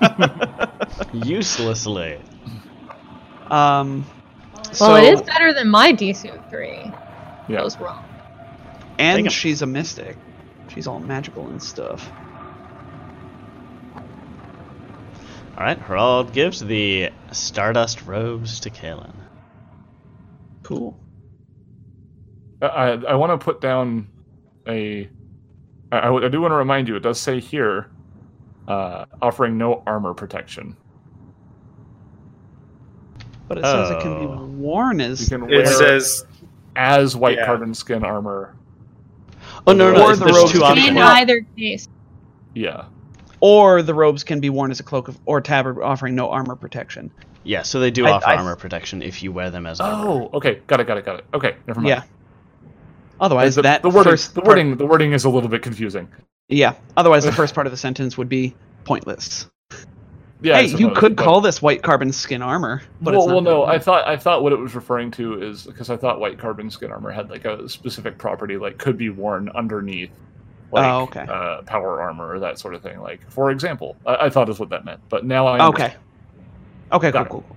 Uselessly. 1.12 2.18
Um, 3.48 4.04
Well, 4.56 4.74
so, 4.74 4.94
it 4.96 5.14
is 5.14 5.22
better 5.22 5.52
than 5.54 5.68
my 5.70 5.92
D 5.92 6.12
suit 6.12 6.40
three. 6.50 6.90
Yeah. 7.48 7.60
I 7.60 7.62
was 7.64 7.78
wrong. 7.78 8.04
And 8.98 9.30
she's 9.30 9.62
a 9.62 9.66
mystic. 9.66 10.16
She's 10.68 10.86
all 10.86 10.98
magical 11.00 11.46
and 11.46 11.62
stuff. 11.62 12.10
Alright, 15.60 15.78
Harold 15.78 16.32
gives 16.32 16.60
the 16.60 17.10
Stardust 17.32 18.06
robes 18.06 18.60
to 18.60 18.70
Kaylin. 18.70 19.12
Cool. 20.62 20.98
I 22.62 22.66
I, 22.66 22.88
I 23.10 23.14
want 23.16 23.38
to 23.38 23.44
put 23.44 23.60
down 23.60 24.08
a. 24.66 25.06
I, 25.92 25.98
I 25.98 26.04
w- 26.04 26.24
I 26.24 26.30
do 26.30 26.40
want 26.40 26.52
to 26.52 26.56
remind 26.56 26.88
you. 26.88 26.96
It 26.96 27.02
does 27.02 27.20
say 27.20 27.40
here, 27.40 27.90
uh, 28.68 29.04
offering 29.20 29.58
no 29.58 29.82
armor 29.86 30.14
protection. 30.14 30.78
But 33.46 33.58
it 33.58 33.64
says 33.64 33.90
it 33.90 34.00
can 34.00 34.18
be 34.18 34.24
Oh. 34.32 34.46
worn 34.46 35.00
You 35.00 35.06
as 35.06 35.28
can 35.28 35.42
wear 35.46 35.60
It 35.60 35.68
says 35.68 36.24
as 36.74 37.14
white 37.16 37.36
Yeah. 37.36 37.44
carbon 37.44 37.74
skin 37.74 38.02
armor. 38.02 38.56
Oh, 39.66 39.72
no, 39.74 39.92
no, 39.92 40.04
Or 40.04 40.10
no, 40.10 40.16
the 40.16 40.24
there's 40.24 40.36
robes 40.38 40.52
two 40.52 40.62
options. 40.64 40.88
In 40.88 40.96
either 40.96 41.44
case. 41.58 41.86
Yeah. 42.54 42.86
Or 43.40 43.82
the 43.82 43.94
robes 43.94 44.24
can 44.24 44.40
be 44.40 44.50
worn 44.50 44.70
as 44.70 44.80
a 44.80 44.82
cloak 44.82 45.08
of, 45.08 45.18
or 45.26 45.40
tabard 45.40 45.78
offering 45.82 46.14
no 46.14 46.30
armor 46.30 46.56
protection. 46.56 47.10
Yeah, 47.42 47.62
so 47.62 47.80
they 47.80 47.90
do 47.90 48.06
I- 48.06 48.12
offer 48.12 48.28
I- 48.28 48.36
armor 48.36 48.56
protection 48.56 49.02
if 49.02 49.22
you 49.22 49.32
wear 49.32 49.50
them 49.50 49.66
as 49.66 49.80
oh, 49.80 49.84
armor. 49.84 50.10
Oh, 50.10 50.30
okay. 50.34 50.60
Got 50.66 50.80
it. 50.80 50.86
Got 50.86 50.98
it. 50.98 51.06
Got 51.06 51.18
it. 51.20 51.24
Okay. 51.34 51.56
Never 51.66 51.80
mind. 51.80 51.88
Yeah. 51.88 52.02
Otherwise, 53.20 53.54
the, 53.54 53.62
that 53.62 53.82
the 53.82 53.90
wording, 53.90 54.12
first 54.12 54.34
the 54.34 54.40
part- 54.40 54.48
wording, 54.48 54.76
the 54.76 54.86
wording 54.86 55.12
is 55.12 55.24
a 55.24 55.30
little 55.30 55.48
bit 55.48 55.62
confusing. 55.62 56.08
yeah. 56.48 56.74
Otherwise, 56.96 57.24
the 57.24 57.32
first 57.40 57.54
part 57.54 57.66
of 57.66 57.70
the 57.70 57.76
sentence 57.76 58.16
would 58.16 58.28
be 58.28 58.54
pointless. 58.84 59.46
Yeah. 60.42 60.56
I 60.56 60.66
hey, 60.66 60.76
you 60.78 60.90
could 60.92 61.16
but- 61.16 61.24
call 61.24 61.42
this 61.42 61.60
white 61.60 61.82
carbon 61.82 62.12
skin 62.12 62.40
armor, 62.40 62.82
but 63.02 63.12
well, 63.12 63.24
it's 63.24 63.32
well, 63.32 63.40
no. 63.42 63.66
that. 63.66 63.72
I 63.72 63.78
thought 63.78 64.08
I 64.08 64.16
thought 64.16 64.42
what 64.42 64.52
it 64.54 64.58
was 64.58 64.74
referring 64.74 65.10
to 65.12 65.42
is 65.42 65.64
because 65.64 65.90
I 65.90 65.98
thought 65.98 66.18
white 66.18 66.38
carbon 66.38 66.70
skin 66.70 66.90
armor 66.90 67.10
had 67.10 67.28
like 67.28 67.44
a 67.44 67.68
specific 67.68 68.16
property, 68.16 68.56
like 68.56 68.78
could 68.78 68.96
be 68.96 69.10
worn 69.10 69.50
underneath, 69.50 70.10
like 70.72 70.84
Oh, 70.84 71.02
okay. 71.02 71.26
uh, 71.28 71.62
power 71.66 72.00
armor 72.00 72.28
or 72.34 72.40
that 72.40 72.58
sort 72.58 72.74
of 72.74 72.82
thing. 72.82 73.00
Like, 73.00 73.22
for 73.30 73.50
example, 73.50 73.98
I, 74.06 74.26
I 74.26 74.30
thought 74.30 74.48
is 74.48 74.58
what 74.60 74.70
that 74.70 74.84
meant, 74.84 75.00
but 75.08 75.24
now 75.24 75.46
I 75.46 75.60
Okay. 75.60 75.82
understand. 75.84 76.04
Okay, 76.92 77.12
cool, 77.12 77.20
Got 77.20 77.30
cool, 77.30 77.40
cool. 77.42 77.56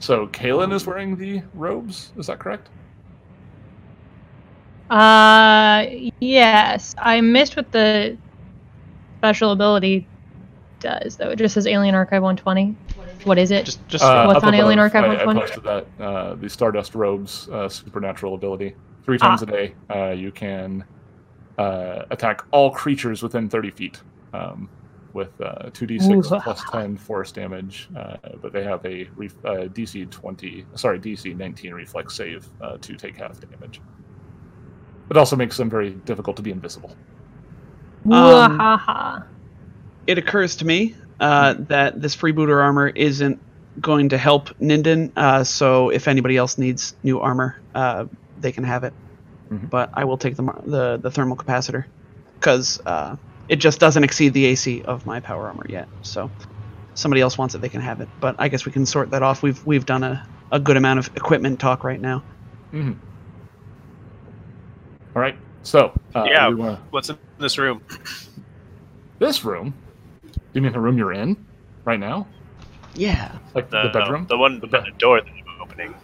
So 0.00 0.26
Kaylin 0.28 0.72
is 0.72 0.86
wearing 0.86 1.16
the 1.16 1.42
robes. 1.54 2.12
Is 2.16 2.26
that 2.26 2.38
correct? 2.38 2.70
Uh, 4.90 5.86
yes. 6.20 6.94
I 6.98 7.20
missed 7.20 7.56
what 7.56 7.72
the 7.72 8.18
special 9.20 9.52
ability 9.52 10.08
does, 10.80 11.16
though. 11.16 11.30
It 11.30 11.36
just 11.36 11.54
says 11.54 11.66
Alien 11.66 11.94
Archive 11.94 12.22
120. 12.22 12.76
What 13.24 13.38
is 13.38 13.50
it? 13.50 13.64
Just, 13.64 13.88
just 13.88 14.04
Uh, 14.04 14.26
What's 14.26 14.38
up 14.38 14.44
on 14.48 14.54
Alien 14.54 14.78
above, 14.78 14.94
Archive 14.94 15.02
I, 15.02 15.22
I 15.22 15.26
120? 15.26 15.40
posted 15.40 15.64
that 15.98 16.04
uh, 16.04 16.34
the 16.36 16.48
Stardust 16.48 16.94
robes 16.94 17.48
uh, 17.48 17.68
supernatural 17.68 18.34
ability. 18.34 18.76
Three 19.04 19.18
times 19.18 19.42
a 19.42 19.46
day, 19.46 19.74
uh, 19.92 20.10
you 20.10 20.32
can 20.32 20.84
uh, 21.58 22.04
attack 22.10 22.42
all 22.50 22.70
creatures 22.70 23.22
within 23.22 23.48
30 23.48 23.70
feet. 23.70 24.00
Um, 24.32 24.68
with 25.16 25.40
uh, 25.40 25.70
2d6 25.70 26.30
Ooh. 26.30 26.40
plus 26.40 26.62
10 26.70 26.96
force 26.98 27.32
damage, 27.32 27.88
uh, 27.96 28.18
but 28.42 28.52
they 28.52 28.62
have 28.62 28.84
a 28.84 29.08
ref- 29.16 29.44
uh, 29.46 29.64
DC 29.68 30.08
20, 30.10 30.66
sorry, 30.74 31.00
DC 31.00 31.34
19 31.34 31.72
reflex 31.72 32.14
save 32.14 32.46
uh, 32.60 32.76
to 32.82 32.94
take 32.96 33.16
half 33.16 33.40
damage. 33.40 33.80
It 35.10 35.16
also 35.16 35.34
makes 35.34 35.56
them 35.56 35.70
very 35.70 35.90
difficult 35.90 36.36
to 36.36 36.42
be 36.42 36.50
invisible. 36.50 36.94
Um, 38.10 38.60
It 40.06 40.18
occurs 40.18 40.54
to 40.56 40.66
me 40.66 40.94
uh, 41.18 41.54
that 41.60 42.00
this 42.00 42.14
freebooter 42.14 42.62
armor 42.62 42.88
isn't 42.88 43.40
going 43.80 44.10
to 44.10 44.18
help 44.18 44.50
Ninden, 44.60 45.12
uh, 45.16 45.44
so 45.44 45.88
if 45.88 46.08
anybody 46.08 46.36
else 46.36 46.58
needs 46.58 46.94
new 47.02 47.20
armor, 47.20 47.58
uh, 47.74 48.04
they 48.40 48.52
can 48.52 48.64
have 48.64 48.84
it. 48.84 48.92
Mhm. 49.50 49.70
But 49.70 49.90
I 49.94 50.04
will 50.04 50.18
take 50.18 50.36
the 50.36 50.42
the, 50.64 50.96
the 50.98 51.10
thermal 51.10 51.36
capacitor 51.36 51.84
because 52.38 52.80
uh, 52.86 53.16
it 53.48 53.56
just 53.56 53.78
doesn't 53.80 54.02
exceed 54.04 54.32
the 54.34 54.44
AC 54.46 54.82
of 54.82 55.06
my 55.06 55.20
power 55.20 55.46
armor 55.46 55.66
yet. 55.68 55.88
So 56.02 56.30
somebody 56.94 57.20
else 57.20 57.38
wants 57.38 57.54
it, 57.54 57.60
they 57.60 57.68
can 57.68 57.80
have 57.80 58.00
it. 58.00 58.08
But 58.20 58.36
I 58.38 58.48
guess 58.48 58.64
we 58.66 58.72
can 58.72 58.86
sort 58.86 59.10
that 59.10 59.22
off. 59.22 59.42
We've 59.42 59.64
we've 59.66 59.86
done 59.86 60.02
a, 60.02 60.26
a 60.50 60.58
good 60.58 60.76
amount 60.76 60.98
of 60.98 61.10
equipment 61.16 61.60
talk 61.60 61.84
right 61.84 62.00
now. 62.00 62.22
Mm-hmm. 62.72 62.92
All 65.14 65.22
right, 65.22 65.36
so 65.62 65.92
uh, 66.14 66.24
Yeah. 66.28 66.48
we 66.48 66.56
wanna- 66.56 66.82
What's 66.90 67.08
in 67.08 67.16
this 67.38 67.56
room? 67.58 67.80
this 69.18 69.44
room. 69.44 69.72
You 70.52 70.60
mean 70.60 70.72
the 70.72 70.80
room 70.80 70.98
you're 70.98 71.12
in 71.12 71.36
right 71.84 71.98
now? 72.00 72.26
Yeah. 72.94 73.38
Like 73.54 73.70
The, 73.70 73.84
the 73.84 73.88
bedroom? 73.90 74.26
The 74.28 74.36
one, 74.36 74.60
the, 74.60 74.66
bed- 74.66 74.98
door 74.98 75.20
that 75.20 75.28
I'm 75.30 75.60
opening. 75.62 75.94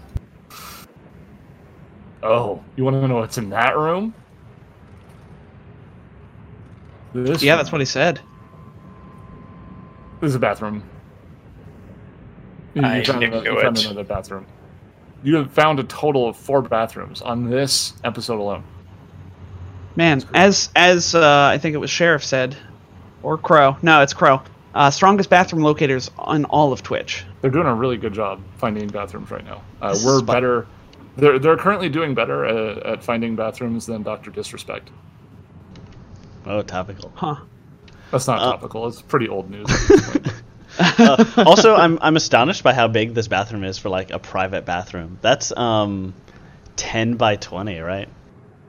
Oh, 2.23 2.63
you 2.77 2.85
want 2.85 3.01
to 3.01 3.09
know 3.09 3.17
what's 3.17 3.39
in 3.39 3.51
that 3.51 3.77
room? 3.77 4.15
This 7.15 7.43
Yeah, 7.43 7.53
room. 7.53 7.59
that's 7.59 7.73
what 7.73 7.81
he 7.81 7.85
said. 7.85 8.21
This 10.21 10.29
is 10.31 10.35
a 10.37 10.39
bathroom. 10.39 10.83
You, 12.75 12.83
I 12.83 13.03
found, 13.05 13.21
knew 13.21 13.27
another, 13.27 13.51
you 13.53 13.61
found 13.61 13.79
another 13.79 14.05
bathroom. 14.05 14.47
You 15.23 15.37
have 15.37 15.53
found 15.53 15.79
a 15.81 15.85
total 15.85 16.29
of 16.29 16.37
four 16.37 16.63
bathrooms 16.63 17.21
on 17.21 17.51
this 17.51 17.93
episode 18.05 18.41
alone. 18.41 18.65
Man, 19.95 20.23
as 20.33 20.71
as 20.75 21.15
uh, 21.15 21.51
I 21.53 21.59
think 21.59 21.75
it 21.75 21.79
was 21.79 21.91
Sheriff 21.91 22.25
said, 22.25 22.57
or 23.23 23.37
Crow. 23.37 23.77
No, 23.83 24.01
it's 24.01 24.15
Crow. 24.15 24.41
Uh, 24.75 24.91
strongest 24.91 25.29
bathroom 25.29 25.63
locators 25.63 26.11
on 26.19 26.47
all 26.47 26.73
of 26.73 26.83
Twitch. 26.83 27.25
They're 27.43 27.51
doing 27.51 27.67
a 27.67 27.75
really 27.75 27.99
good 27.99 28.15
job 28.15 28.41
finding 28.57 28.89
bathrooms 28.89 29.31
right 29.31 29.45
now. 29.45 29.61
Uh, 29.83 29.95
we're 30.03 30.23
better. 30.23 30.67
They're 31.17 31.39
they're 31.39 31.57
currently 31.57 31.89
doing 31.89 32.15
better 32.15 32.45
at, 32.45 32.79
at 32.87 33.05
finding 33.05 33.37
bathrooms 33.37 33.87
than 33.87 34.03
Doctor 34.03 34.31
Disrespect. 34.31 34.91
Oh, 36.47 36.63
topical. 36.63 37.13
Huh. 37.15 37.37
That's 38.11 38.27
not 38.27 38.39
Uh, 38.41 38.53
topical. 38.53 38.87
It's 38.89 39.01
pretty 39.03 39.29
old 39.29 39.51
news. 39.51 39.67
at 39.71 39.89
this 39.89 40.11
point. 40.23 40.43
Uh, 41.01 41.25
also, 41.47 41.75
I'm 41.75 41.99
I'm 42.01 42.17
astonished 42.17 42.63
by 42.65 42.73
how 42.73 42.89
big 42.89 43.15
this 43.15 43.29
bathroom 43.29 43.63
is 43.65 43.79
for 43.79 43.89
like 43.91 44.11
a 44.11 44.19
private 44.19 44.65
bathroom. 44.65 45.19
That's 45.21 45.55
um, 45.57 46.15
ten 46.77 47.15
by 47.17 47.37
twenty, 47.37 47.79
right? 47.81 48.09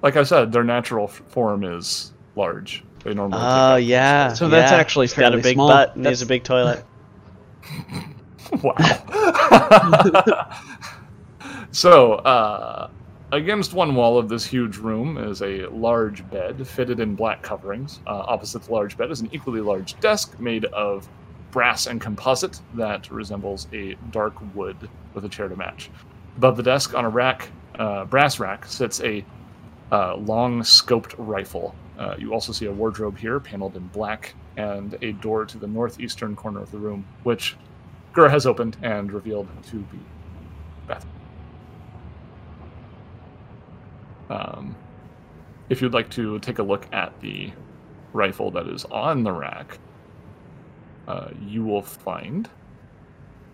like 0.02 0.18
I 0.18 0.24
said, 0.24 0.52
their 0.52 0.66
natural 0.66 1.08
form 1.08 1.64
is 1.64 2.12
large. 2.36 2.84
They 3.06 3.14
normally. 3.14 3.40
Oh 3.42 3.76
up 3.76 3.82
yeah. 3.82 4.34
So 4.34 4.50
that's 4.50 4.72
yeah. 4.72 4.78
actually 4.78 5.06
It's 5.06 5.14
got 5.14 5.34
a 5.34 5.38
big 5.38 5.56
small. 5.56 5.70
butt. 5.70 5.96
Needs 5.96 6.04
That's- 6.20 6.22
a 6.24 6.26
big 6.26 6.44
toilet. 6.44 6.84
Wow. 8.62 8.76
So, 11.74 12.14
uh, 12.14 12.90
against 13.34 13.74
one 13.74 13.95
wall 13.95 14.18
of 14.18 14.30
this 14.30 14.45
huge 14.45 14.77
room 14.77 15.18
is 15.18 15.42
a 15.42 15.66
large 15.68 16.27
bed 16.30 16.66
fitted 16.68 17.00
in 17.00 17.16
black 17.16 17.42
coverings. 17.42 18.00
Uh, 18.06 18.24
opposite 18.27 18.61
the 18.61 18.72
large 18.72 18.95
bed 18.95 19.10
is 19.11 19.22
an 19.22 19.30
equally 19.34 19.60
large 19.60 20.00
desk 20.00 20.40
made 20.40 20.66
of 20.66 21.10
brass 21.52 21.88
and 21.88 22.00
composite 22.00 22.61
that 22.76 23.10
resembles 23.11 23.68
a 23.74 23.95
dark 24.11 24.34
wood 24.56 24.77
with 25.14 25.26
a 25.26 25.30
chair 25.30 25.48
to 25.48 25.56
match. 25.56 25.90
Above 26.38 26.58
the 26.58 26.64
desk, 26.64 26.93
on 26.93 27.06
a 27.06 27.10
rack, 27.10 27.50
uh, 27.80 28.06
brass 28.06 28.40
rack, 28.40 28.66
sits 28.66 29.02
a 29.02 29.26
uh, 29.92 30.16
long 30.16 30.61
scoped 30.61 31.14
rifle. 31.18 31.76
Uh, 31.98 32.16
you 32.18 32.34
also 32.34 32.52
see 32.52 32.66
a 32.66 32.72
wardrobe 32.72 33.18
here, 33.18 33.40
paneled 33.40 33.76
in 33.76 33.85
black, 33.88 34.34
and 34.58 34.98
a 35.02 35.11
door 35.14 35.45
to 35.45 35.58
the 35.58 35.68
northeastern 35.68 36.35
corner 36.35 36.61
of 36.61 36.72
the 36.72 36.77
room, 36.77 37.06
which 37.24 37.56
Gur 38.14 38.30
has 38.30 38.45
opened 38.45 38.77
and 38.82 39.11
revealed 39.11 39.48
to 39.69 39.77
be 39.77 40.00
bathroom. 40.88 41.12
Um, 44.34 44.76
if 45.70 45.82
you'd 45.82 45.94
like 45.94 46.10
to 46.12 46.40
take 46.40 46.60
a 46.60 46.64
look 46.64 46.88
at 46.92 47.20
the 47.22 47.52
rifle 48.14 48.50
that 48.52 48.68
is 48.68 48.84
on 48.86 49.24
the 49.24 49.32
rack, 49.32 49.78
uh, 51.08 51.30
you 51.45 51.64
will 51.64 51.82
find 51.84 52.50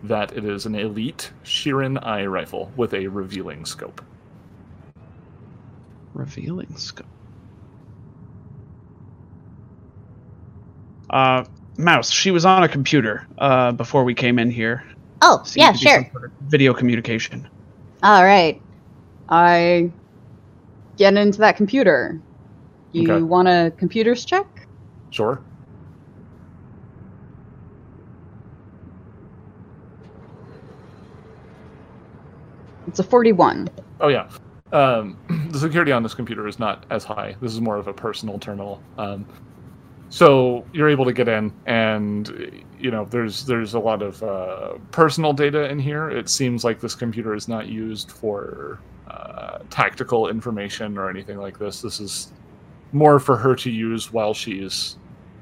that 0.03 0.35
it 0.37 0.45
is 0.45 0.65
an 0.65 0.75
elite 0.75 1.31
shirren-eye 1.43 2.25
rifle 2.25 2.71
with 2.77 2.93
a 2.93 3.07
revealing 3.07 3.65
scope. 3.65 4.01
Revealing 6.13 6.75
scope. 6.77 7.05
Uh, 11.09 11.43
Mouse. 11.77 12.11
She 12.11 12.31
was 12.31 12.45
on 12.45 12.63
a 12.63 12.69
computer 12.69 13.27
uh, 13.37 13.71
before 13.73 14.03
we 14.03 14.13
came 14.13 14.39
in 14.39 14.51
here. 14.51 14.83
Oh, 15.21 15.41
Seemed 15.43 15.61
yeah, 15.61 15.73
sure. 15.73 16.09
sort 16.11 16.25
of 16.25 16.31
Video 16.47 16.73
communication. 16.73 17.47
All 18.03 18.23
right. 18.23 18.61
I 19.27 19.91
get 20.99 21.17
into 21.17 21.39
that 21.39 21.57
computer. 21.57 22.21
You 22.93 23.03
Okay. 23.03 23.25
want 23.25 23.47
a 23.49 23.73
computers 23.79 24.25
check? 24.25 24.45
Sure. 25.11 25.45
It's 32.87 32.99
a 32.99 33.03
41. 33.03 33.69
Oh 33.99 34.09
yeah. 34.09 34.29
Um, 34.71 35.19
the 35.51 35.59
security 35.59 35.91
on 35.93 36.03
this 36.03 36.15
computer 36.15 36.47
is 36.47 36.59
not 36.59 36.85
as 36.91 37.05
high. 37.05 37.37
This 37.41 37.53
is 37.53 37.61
more 37.61 37.77
of 37.77 37.87
a 37.87 37.93
personal 37.93 38.39
terminal. 38.39 38.85
Um, 38.97 39.27
so 40.09 40.69
you're 40.73 40.89
able 40.89 41.05
to 41.05 41.13
get 41.13 41.27
in, 41.29 41.55
and 41.65 42.29
you 42.77 42.91
know 42.91 43.05
there's 43.05 43.45
there's 43.45 43.75
a 43.75 43.79
lot 43.79 44.01
of 44.03 44.21
uh, 44.23 44.79
personal 44.91 45.33
data 45.33 45.69
in 45.69 45.79
here. 45.79 46.09
It 46.09 46.29
seems 46.29 46.63
like 46.63 46.79
this 46.81 46.95
computer 46.95 47.33
is 47.35 47.47
not 47.47 47.67
used 47.67 48.11
for 48.11 48.83
uh, 49.19 49.59
tactical 49.69 50.29
information 50.29 50.97
or 50.97 51.09
anything 51.09 51.37
like 51.37 51.57
this. 51.59 51.81
This 51.81 51.99
is 51.99 52.31
more 52.91 53.19
for 53.19 53.35
her 53.37 53.55
to 53.55 53.69
use 53.69 54.11
while 54.11 54.33
she's 54.33 54.97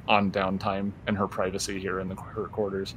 on 0.07 0.31
downtime 0.31 0.91
and 1.07 1.17
her 1.17 1.27
privacy 1.27 1.79
here 1.79 1.99
in 1.99 2.07
the, 2.09 2.15
her 2.15 2.47
quarters. 2.47 2.95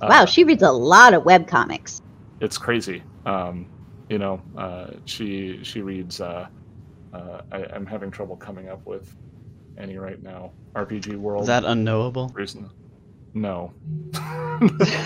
Uh, 0.00 0.06
Wow, 0.10 0.24
she 0.24 0.44
reads 0.44 0.62
a 0.62 0.70
lot 0.72 1.14
of 1.14 1.24
web 1.24 1.46
comics. 1.46 2.02
it's 2.40 2.58
crazy. 2.58 3.02
Um, 3.26 3.66
you 4.08 4.18
know, 4.18 4.40
uh, 4.56 4.88
she 5.04 5.60
she 5.62 5.82
reads. 5.82 6.20
Uh, 6.20 6.46
uh, 7.12 7.40
I, 7.52 7.64
I'm 7.74 7.86
having 7.86 8.10
trouble 8.10 8.36
coming 8.36 8.68
up 8.68 8.84
with 8.86 9.14
any 9.78 9.98
right 9.98 10.20
now. 10.22 10.52
RPG 10.74 11.16
World. 11.16 11.42
Is 11.42 11.46
that 11.48 11.64
unknowable? 11.64 12.28
reason? 12.34 12.70
No. 13.34 13.72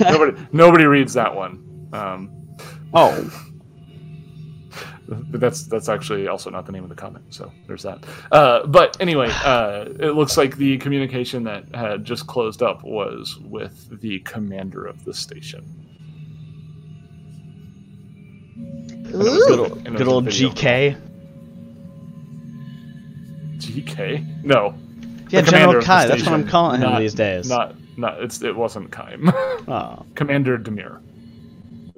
nobody 0.00 0.36
nobody 0.52 0.84
reads 0.86 1.12
that 1.14 1.34
one. 1.34 1.88
Um, 1.92 2.30
Oh, 2.94 3.12
but 5.08 5.40
that's 5.40 5.64
that's 5.64 5.88
actually 5.88 6.28
also 6.28 6.48
not 6.50 6.64
the 6.66 6.72
name 6.72 6.82
of 6.82 6.88
the 6.88 6.94
comic. 6.94 7.22
So 7.30 7.52
there's 7.66 7.82
that. 7.82 8.04
Uh, 8.32 8.66
but 8.66 8.96
anyway, 9.00 9.28
uh, 9.44 9.86
it 10.00 10.12
looks 10.14 10.36
like 10.36 10.56
the 10.56 10.78
communication 10.78 11.44
that 11.44 11.64
had 11.74 12.04
just 12.04 12.26
closed 12.26 12.62
up 12.62 12.82
was 12.84 13.38
with 13.40 14.00
the 14.00 14.20
commander 14.20 14.84
of 14.86 15.04
the 15.04 15.12
station. 15.12 15.64
Good 19.10 19.58
old, 19.60 19.76
And 19.78 19.86
it 19.88 19.92
was 19.92 19.98
good 19.98 20.08
old 20.08 20.24
video 20.24 20.50
GK. 20.50 20.96
GK? 23.58 24.44
No. 24.44 24.74
Yeah, 25.30 25.40
The 25.40 25.46
commander 25.46 25.50
General 25.50 25.76
of 25.76 25.80
the 25.82 25.86
Kai. 25.86 26.06
That's 26.06 26.22
what 26.22 26.32
I'm 26.32 26.40
station, 26.40 26.48
calling 26.50 26.80
him 26.80 26.90
not- 26.90 26.98
these 27.00 27.14
days. 27.14 27.48
Not 27.48 27.74
not 27.96 28.20
it's 28.22 28.42
it 28.42 28.54
wasn't 28.56 28.90
Kaim. 28.90 29.28
oh, 29.68 30.04
Commander 30.16 30.58
Demir. 30.58 31.00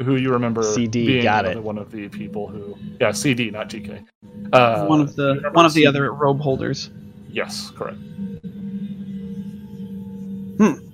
Who 0.02 0.16
you 0.16 0.30
remember 0.30 0.62
CD, 0.62 1.06
being 1.06 1.24
got 1.24 1.46
it. 1.46 1.62
one 1.62 1.78
of 1.78 1.90
the 1.90 2.08
people 2.08 2.48
who 2.48 2.76
Yeah, 3.00 3.12
CD, 3.12 3.50
not 3.50 3.70
TK 3.70 4.04
Uh, 4.52 4.86
one 4.86 5.00
of 5.00 5.16
the 5.16 5.40
one 5.52 5.64
of 5.64 5.72
the 5.72 5.80
CD? 5.80 5.86
other 5.86 6.12
robe 6.12 6.40
holders. 6.40 6.90
Yes, 7.30 7.72
correct. 7.76 7.98
Hmm 10.58 10.86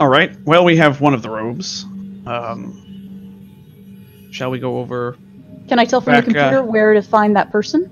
all 0.00 0.08
right. 0.08 0.36
Well, 0.44 0.64
we 0.64 0.76
have 0.76 1.00
one 1.00 1.12
of 1.12 1.22
the 1.22 1.30
robes. 1.30 1.84
Um, 2.26 4.28
shall 4.30 4.50
we 4.50 4.60
go 4.60 4.78
over? 4.78 5.16
Can 5.68 5.78
I 5.78 5.84
tell 5.84 6.00
from 6.00 6.14
Back, 6.14 6.24
the 6.24 6.32
computer 6.32 6.60
uh, 6.60 6.64
where 6.64 6.94
to 6.94 7.02
find 7.02 7.34
that 7.36 7.50
person? 7.50 7.90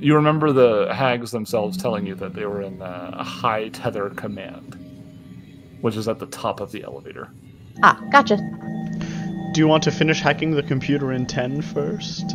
You 0.00 0.14
remember 0.14 0.52
the 0.52 0.92
hags 0.94 1.30
themselves 1.30 1.76
telling 1.76 2.06
you 2.06 2.14
that 2.16 2.34
they 2.34 2.46
were 2.46 2.62
in 2.62 2.80
uh, 2.80 3.10
a 3.14 3.22
high 3.22 3.68
tether 3.68 4.10
command, 4.10 4.78
which 5.82 5.96
is 5.96 6.08
at 6.08 6.18
the 6.18 6.26
top 6.26 6.60
of 6.60 6.72
the 6.72 6.82
elevator. 6.84 7.30
Ah, 7.82 8.00
gotcha. 8.10 8.36
do 9.52 9.60
you 9.60 9.68
want 9.68 9.82
to 9.84 9.90
finish 9.90 10.20
hacking 10.20 10.52
the 10.52 10.62
computer 10.62 11.12
in 11.12 11.26
10 11.26 11.62
first? 11.62 12.34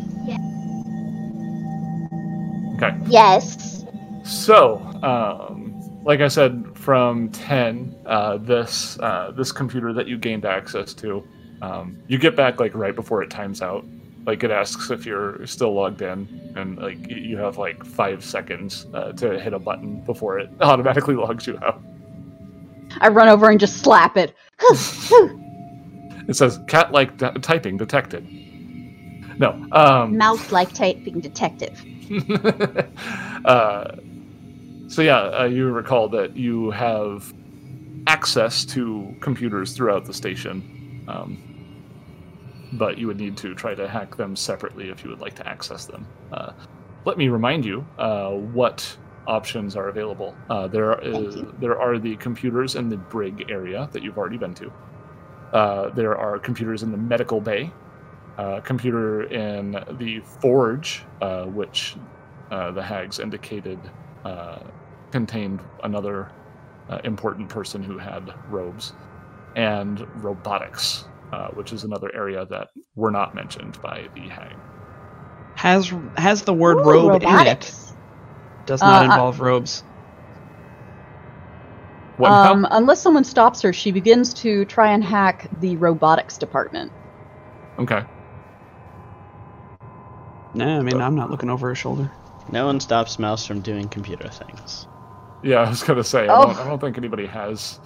Okay. 2.75 2.95
Yes. 3.07 3.83
So, 4.23 4.77
um, 5.03 5.73
like 6.05 6.21
I 6.21 6.29
said, 6.29 6.65
from 6.75 7.29
ten, 7.29 7.93
uh, 8.05 8.37
this 8.37 8.97
uh, 8.99 9.31
this 9.35 9.51
computer 9.51 9.91
that 9.91 10.07
you 10.07 10.17
gained 10.17 10.45
access 10.45 10.93
to, 10.95 11.27
um, 11.61 11.97
you 12.07 12.17
get 12.17 12.37
back 12.37 12.59
like 12.59 12.73
right 12.73 12.95
before 12.95 13.21
it 13.21 13.29
times 13.29 13.61
out. 13.61 13.85
Like 14.25 14.43
it 14.43 14.51
asks 14.51 14.91
if 14.91 15.05
you're 15.05 15.45
still 15.45 15.73
logged 15.73 16.01
in, 16.01 16.53
and 16.55 16.77
like 16.77 17.09
you 17.09 17.37
have 17.37 17.57
like 17.57 17.83
five 17.85 18.23
seconds 18.23 18.85
uh, 18.93 19.11
to 19.13 19.37
hit 19.39 19.53
a 19.53 19.59
button 19.59 20.01
before 20.05 20.39
it 20.39 20.49
automatically 20.61 21.15
logs 21.15 21.47
you 21.47 21.57
out. 21.61 21.81
I 22.99 23.09
run 23.09 23.27
over 23.27 23.49
and 23.49 23.59
just 23.59 23.77
slap 23.77 24.17
it. 24.17 24.35
It 26.27 26.35
says 26.35 26.59
cat-like 26.67 27.17
d- 27.17 27.31
typing 27.41 27.77
detected. 27.77 28.27
No. 29.39 29.65
Um, 29.71 30.17
Mouse 30.17 30.51
like 30.51 30.73
typing 30.73 31.21
detective. 31.21 31.83
uh, 33.45 33.95
so 34.87 35.01
yeah, 35.01 35.19
uh, 35.19 35.45
you 35.45 35.69
recall 35.71 36.09
that 36.09 36.35
you 36.35 36.71
have 36.71 37.33
access 38.07 38.65
to 38.65 39.15
computers 39.21 39.73
throughout 39.73 40.05
the 40.05 40.13
station, 40.13 41.03
um, 41.07 41.37
but 42.73 42.97
you 42.97 43.07
would 43.07 43.19
need 43.19 43.37
to 43.37 43.55
try 43.55 43.73
to 43.73 43.87
hack 43.87 44.15
them 44.17 44.35
separately 44.35 44.89
if 44.89 45.03
you 45.03 45.09
would 45.09 45.21
like 45.21 45.35
to 45.35 45.47
access 45.47 45.85
them. 45.85 46.05
Uh, 46.31 46.51
let 47.05 47.17
me 47.17 47.29
remind 47.29 47.63
you 47.63 47.85
uh, 47.97 48.31
what 48.31 48.97
options 49.29 49.75
are 49.75 49.89
available. 49.89 50.35
Uh, 50.49 50.67
there 50.67 50.91
are 50.91 51.01
Thank 51.01 51.59
there 51.59 51.79
are 51.79 51.99
the 51.99 52.15
computers 52.17 52.75
in 52.75 52.89
the 52.89 52.97
brig 52.97 53.45
area 53.49 53.89
that 53.93 54.03
you've 54.03 54.17
already 54.17 54.37
been 54.37 54.55
to. 54.55 54.71
Uh, 55.53 55.89
there 55.89 56.17
are 56.17 56.39
computers 56.39 56.83
in 56.83 56.91
the 56.91 56.97
medical 56.97 57.39
bay, 57.39 57.71
uh, 58.37 58.59
computer 58.61 59.23
in 59.23 59.71
the 59.97 60.19
forge, 60.41 61.03
uh, 61.21 61.45
which 61.45 61.95
uh, 62.51 62.71
the 62.71 62.83
hags 62.83 63.19
indicated 63.19 63.79
uh, 64.25 64.59
contained 65.11 65.59
another 65.83 66.31
uh, 66.89 66.99
important 67.03 67.49
person 67.49 67.83
who 67.83 67.97
had 67.97 68.33
robes, 68.49 68.93
and 69.55 70.05
robotics, 70.23 71.05
uh, 71.33 71.49
which 71.49 71.73
is 71.73 71.83
another 71.83 72.13
area 72.15 72.45
that 72.45 72.69
were 72.95 73.11
not 73.11 73.35
mentioned 73.35 73.79
by 73.81 74.07
the 74.15 74.27
hag. 74.27 74.55
Has 75.55 75.93
has 76.17 76.43
the 76.43 76.53
word 76.53 76.77
Ooh, 76.77 76.89
robe 76.89 77.23
in 77.23 77.47
it? 77.47 77.73
Robotics. 78.69 78.81
Does 78.81 78.81
not 78.81 79.01
Uh, 79.05 79.11
I- 79.11 79.15
involve 79.15 79.39
robes. 79.39 79.83
What 82.17 82.29
now? 82.29 82.51
Um, 82.51 82.67
unless 82.71 83.01
someone 83.01 83.23
stops 83.23 83.61
her, 83.61 83.71
she 83.71 83.91
begins 83.91 84.33
to 84.35 84.65
try 84.65 84.91
and 84.91 85.03
hack 85.03 85.47
the 85.61 85.77
robotics 85.77 86.37
department. 86.37 86.91
Okay. 87.79 88.03
No, 90.53 90.79
I 90.79 90.81
mean 90.81 90.99
I'm 90.99 91.15
not 91.15 91.29
looking 91.31 91.49
over 91.49 91.69
her 91.69 91.75
shoulder. 91.75 92.11
No 92.51 92.65
one 92.65 92.79
stops 92.79 93.19
Mouse 93.19 93.45
from 93.45 93.61
doing 93.61 93.87
computer 93.87 94.27
things. 94.27 94.87
Yeah, 95.43 95.57
I 95.61 95.69
was 95.69 95.83
gonna 95.83 96.03
say 96.03 96.27
I, 96.27 96.35
Oh. 96.35 96.47
don't, 96.47 96.57
I 96.57 96.67
don't 96.67 96.79
think 96.81 96.97
anybody 96.97 97.25
has 97.27 97.79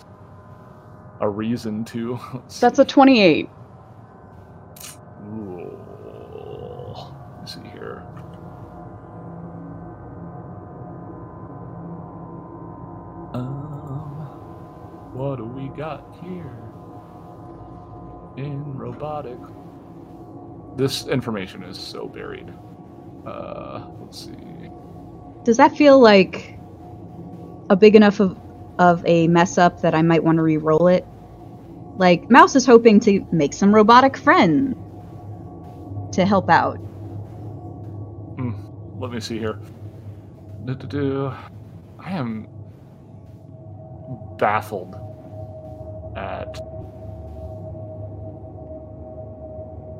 a 1.19 1.29
reason 1.29 1.85
to. 1.85 2.17
Let's 2.33 2.59
That's 2.59 2.79
a 2.79 2.85
28. 2.85 3.49
What 15.33 15.39
do 15.39 15.45
we 15.45 15.67
got 15.69 16.05
here? 16.21 16.53
In 18.37 18.77
robotic. 18.77 19.39
This 20.77 21.07
information 21.07 21.63
is 21.63 21.75
so 21.75 22.07
buried. 22.07 22.53
Uh, 23.25 23.87
let's 23.99 24.25
see. 24.25 24.69
Does 25.43 25.57
that 25.57 25.75
feel 25.75 25.99
like 25.99 26.59
a 27.71 27.75
big 27.75 27.95
enough 27.95 28.19
of, 28.19 28.39
of 28.77 29.03
a 29.07 29.27
mess 29.27 29.57
up 29.57 29.81
that 29.81 29.95
I 29.95 30.03
might 30.03 30.23
want 30.23 30.35
to 30.35 30.43
re-roll 30.43 30.87
it? 30.87 31.03
Like, 31.97 32.29
Mouse 32.29 32.55
is 32.55 32.67
hoping 32.67 32.99
to 32.99 33.25
make 33.31 33.53
some 33.53 33.73
robotic 33.73 34.15
friends 34.15 34.75
to 36.15 36.27
help 36.27 36.47
out. 36.47 36.79
Let 38.99 39.11
me 39.11 39.19
see 39.19 39.39
here. 39.39 39.59
I 40.67 42.11
am 42.11 42.47
baffled 44.37 44.95
at. 46.15 46.53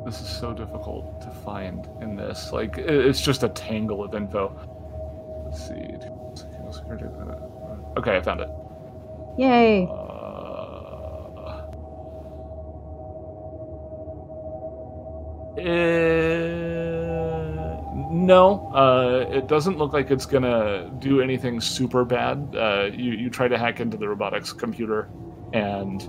This 0.05 0.19
is 0.19 0.27
so 0.27 0.53
difficult 0.53 1.21
to 1.21 1.31
find 1.31 1.87
in 2.01 2.15
this. 2.15 2.51
Like, 2.51 2.77
it's 2.77 3.21
just 3.21 3.43
a 3.43 3.49
tangle 3.49 4.03
of 4.03 4.13
info. 4.13 4.53
Let's 5.45 5.67
see. 5.67 5.93
Okay, 7.97 8.17
I 8.17 8.21
found 8.21 8.41
it. 8.41 8.49
Yay! 9.37 9.87
Uh, 9.87 10.13
eh, 15.57 16.73
no, 18.11 18.71
uh, 18.73 19.25
it 19.31 19.47
doesn't 19.47 19.77
look 19.77 19.93
like 19.93 20.11
it's 20.11 20.25
gonna 20.25 20.91
do 20.99 21.21
anything 21.21 21.61
super 21.61 22.03
bad. 22.05 22.55
Uh, 22.55 22.89
you 22.91 23.11
you 23.13 23.29
try 23.29 23.47
to 23.47 23.57
hack 23.57 23.79
into 23.79 23.97
the 23.97 24.07
robotics 24.07 24.53
computer, 24.53 25.09
and 25.53 26.01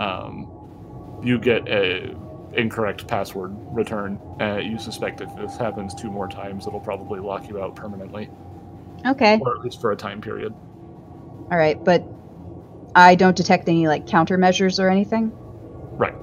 um, 0.00 1.20
you 1.22 1.38
get 1.38 1.68
a 1.68 2.16
incorrect 2.54 3.06
password 3.06 3.54
return. 3.74 4.18
Uh, 4.40 4.56
you 4.56 4.78
suspect 4.78 5.20
if 5.20 5.34
this 5.36 5.56
happens 5.56 5.94
two 5.94 6.10
more 6.10 6.28
times, 6.28 6.66
it'll 6.66 6.80
probably 6.80 7.20
lock 7.20 7.48
you 7.48 7.62
out 7.62 7.74
permanently, 7.76 8.28
Okay. 9.06 9.38
or 9.40 9.56
at 9.56 9.62
least 9.62 9.80
for 9.80 9.92
a 9.92 9.96
time 9.96 10.20
period. 10.20 10.54
Alright, 11.50 11.84
but 11.84 12.04
I 12.94 13.14
don't 13.14 13.36
detect 13.36 13.68
any, 13.68 13.86
like, 13.88 14.06
countermeasures 14.06 14.82
or 14.82 14.88
anything? 14.88 15.32
Right. 15.96 16.14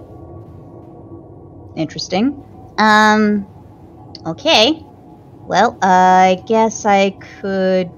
Interesting. 1.76 2.44
Um. 2.78 3.48
Okay. 4.26 4.84
Well, 5.46 5.78
I 5.82 6.44
guess 6.48 6.86
I 6.86 7.12
could. 7.42 7.90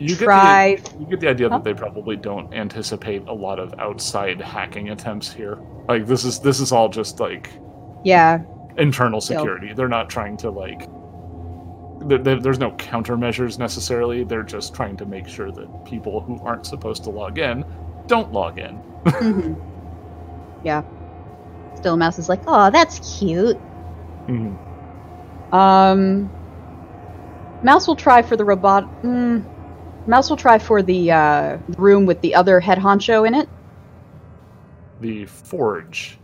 You 0.00 0.16
get 0.16 0.26
the- 0.26 0.96
You 0.98 1.06
get 1.06 1.20
the 1.20 1.28
idea 1.28 1.48
Huh? 1.50 1.58
that 1.58 1.64
they 1.64 1.74
probably 1.74 2.16
don't 2.16 2.52
anticipate 2.54 3.22
a 3.28 3.32
lot 3.32 3.58
of 3.58 3.74
outside 3.78 4.40
hacking 4.40 4.88
attempts 4.90 5.30
here. 5.32 5.58
Like 5.88 6.06
this 6.06 6.24
is 6.24 6.40
this 6.40 6.58
is 6.58 6.72
all 6.72 6.88
just 6.88 7.20
like 7.20 7.50
Yeah. 8.02 8.40
internal 8.78 9.20
security. 9.20 9.72
They're 9.74 9.88
not 9.88 10.08
trying 10.08 10.36
to 10.38 10.50
like. 10.50 10.88
There, 12.08 12.16
there- 12.18 12.40
there's 12.40 12.58
no 12.58 12.70
countermeasures 12.72 13.58
necessarily. 13.58 14.24
They're 14.24 14.42
just 14.42 14.74
trying 14.74 14.96
to 14.96 15.04
make 15.06 15.28
sure 15.28 15.50
that 15.52 15.84
people 15.84 16.20
who 16.22 16.40
aren't 16.42 16.64
supposed 16.64 17.04
to 17.04 17.10
log 17.10 17.38
in 17.38 17.62
don't 18.06 18.32
log 18.32 18.58
in. 18.58 18.76
hmm 19.06 19.52
Yeah. 20.64 20.82
Still, 21.74 21.96
Mouse 21.98 22.18
is 22.18 22.28
like, 22.28 22.40
oh, 22.46 22.70
that's 22.70 23.18
cute. 23.18 23.58
Mhm. 24.28 24.56
Um, 25.52 26.30
Mouse 27.62 27.86
will 27.86 27.96
try 27.96 28.22
for 28.22 28.36
the 28.36 28.44
robot. 28.44 28.84
Mm, 29.02 29.44
Mouse 30.10 30.28
will 30.28 30.36
try 30.36 30.58
for 30.58 30.82
the 30.82 31.12
uh, 31.12 31.58
room 31.78 32.04
with 32.04 32.20
the 32.20 32.34
other 32.34 32.58
head 32.58 32.78
honcho 32.78 33.26
in 33.26 33.32
it. 33.32 33.48
The 35.00 35.24
forge. 35.26 36.18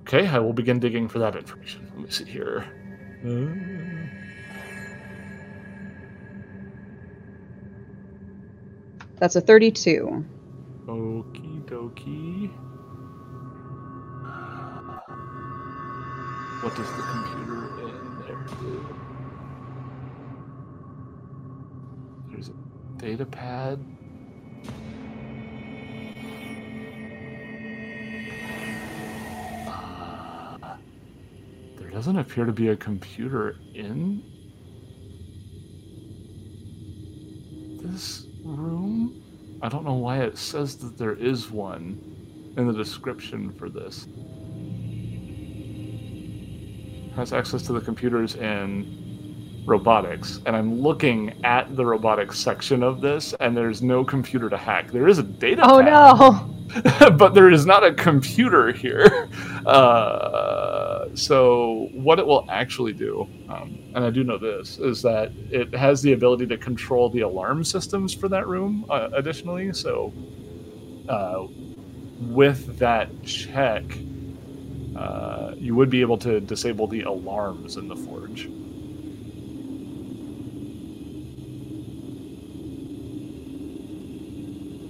Okay, 0.00 0.26
I 0.26 0.38
will 0.38 0.54
begin 0.54 0.78
digging 0.80 1.06
for 1.06 1.18
that 1.18 1.36
information. 1.36 1.86
Let 1.94 2.04
me 2.04 2.10
see 2.10 2.24
here. 2.24 2.64
Uh, 3.26 4.08
That's 9.18 9.36
a 9.36 9.40
32. 9.42 10.24
Okie 10.86 11.64
dokie. 11.66 12.50
What 16.62 16.74
does 16.74 16.90
the 16.96 17.02
computer 17.02 17.68
in 17.86 18.22
there 18.26 18.46
do? 18.60 19.03
Data 23.04 23.26
pad. 23.26 23.84
There 31.76 31.90
doesn't 31.90 32.16
appear 32.16 32.46
to 32.46 32.52
be 32.52 32.68
a 32.68 32.76
computer 32.76 33.56
in 33.74 34.22
this 37.82 38.26
room. 38.42 39.22
I 39.60 39.68
don't 39.68 39.84
know 39.84 39.92
why 39.92 40.20
it 40.20 40.38
says 40.38 40.76
that 40.76 40.96
there 40.96 41.12
is 41.12 41.50
one 41.50 42.00
in 42.56 42.66
the 42.66 42.72
description 42.72 43.52
for 43.58 43.68
this. 43.68 44.06
Has 47.16 47.34
access 47.34 47.60
to 47.64 47.74
the 47.74 47.82
computers 47.82 48.36
and 48.36 49.03
robotics, 49.66 50.40
and 50.46 50.54
I'm 50.54 50.80
looking 50.80 51.32
at 51.44 51.74
the 51.76 51.84
robotics 51.84 52.38
section 52.38 52.82
of 52.82 53.00
this, 53.00 53.34
and 53.40 53.56
there's 53.56 53.82
no 53.82 54.04
computer 54.04 54.50
to 54.50 54.56
hack. 54.56 54.90
There 54.90 55.08
is 55.08 55.18
a 55.18 55.22
data 55.22 55.62
Oh 55.64 55.80
no! 55.80 56.50
but 57.16 57.34
there 57.34 57.50
is 57.50 57.66
not 57.66 57.84
a 57.84 57.92
computer 57.94 58.72
here. 58.72 59.28
Uh, 59.64 61.08
so 61.14 61.88
what 61.94 62.18
it 62.18 62.26
will 62.26 62.44
actually 62.50 62.92
do, 62.92 63.26
um, 63.48 63.78
and 63.94 64.04
I 64.04 64.10
do 64.10 64.22
know 64.22 64.36
this, 64.36 64.78
is 64.78 65.00
that 65.00 65.32
it 65.50 65.72
has 65.74 66.02
the 66.02 66.12
ability 66.12 66.46
to 66.48 66.58
control 66.58 67.08
the 67.08 67.20
alarm 67.20 67.64
systems 67.64 68.12
for 68.12 68.28
that 68.28 68.46
room. 68.46 68.84
Uh, 68.90 69.08
additionally, 69.14 69.72
so 69.72 70.12
uh, 71.08 71.46
with 72.20 72.78
that 72.78 73.08
check, 73.22 73.84
uh, 74.96 75.52
you 75.56 75.74
would 75.74 75.88
be 75.88 76.02
able 76.02 76.18
to 76.18 76.40
disable 76.40 76.86
the 76.86 77.04
alarms 77.04 77.78
in 77.78 77.88
the 77.88 77.96
forge. 77.96 78.50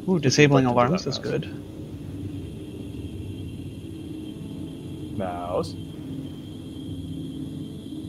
Ooh, 0.09 0.19
disabling 0.19 0.67
like 0.67 0.73
alarms 0.73 1.05
that, 1.05 1.11
is 1.11 1.19
Mouse. 1.19 1.31
good. 1.31 1.45
Mouse, 5.17 5.75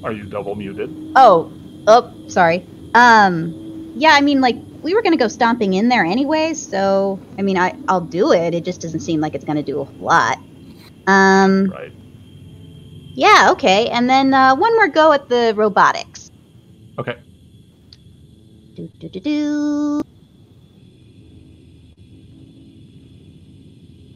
are 0.03 0.11
you 0.11 0.25
double 0.25 0.55
muted? 0.55 0.89
Oh, 1.15 1.51
oh, 1.87 2.11
sorry. 2.27 2.65
Um, 2.93 3.93
yeah, 3.95 4.11
I 4.13 4.21
mean, 4.21 4.41
like 4.41 4.57
we 4.81 4.93
were 4.93 5.01
gonna 5.01 5.17
go 5.17 5.27
stomping 5.27 5.73
in 5.73 5.87
there 5.89 6.03
anyway, 6.05 6.53
so 6.53 7.19
I 7.37 7.41
mean, 7.43 7.57
I 7.57 7.75
I'll 7.87 8.01
do 8.01 8.31
it. 8.33 8.53
It 8.53 8.65
just 8.65 8.81
doesn't 8.81 9.01
seem 9.01 9.21
like 9.21 9.35
it's 9.35 9.45
gonna 9.45 9.63
do 9.63 9.81
a 9.81 9.87
lot. 9.99 10.39
Um, 11.07 11.67
Right. 11.69 11.91
yeah, 13.13 13.49
okay, 13.51 13.89
and 13.89 14.09
then 14.09 14.33
uh, 14.33 14.55
one 14.55 14.75
more 14.75 14.87
go 14.87 15.11
at 15.13 15.29
the 15.29 15.53
robotics. 15.55 16.31
Okay. 16.97 17.17
Do 18.75 18.89
do 18.99 19.09
do 19.09 19.19
do. 19.19 20.01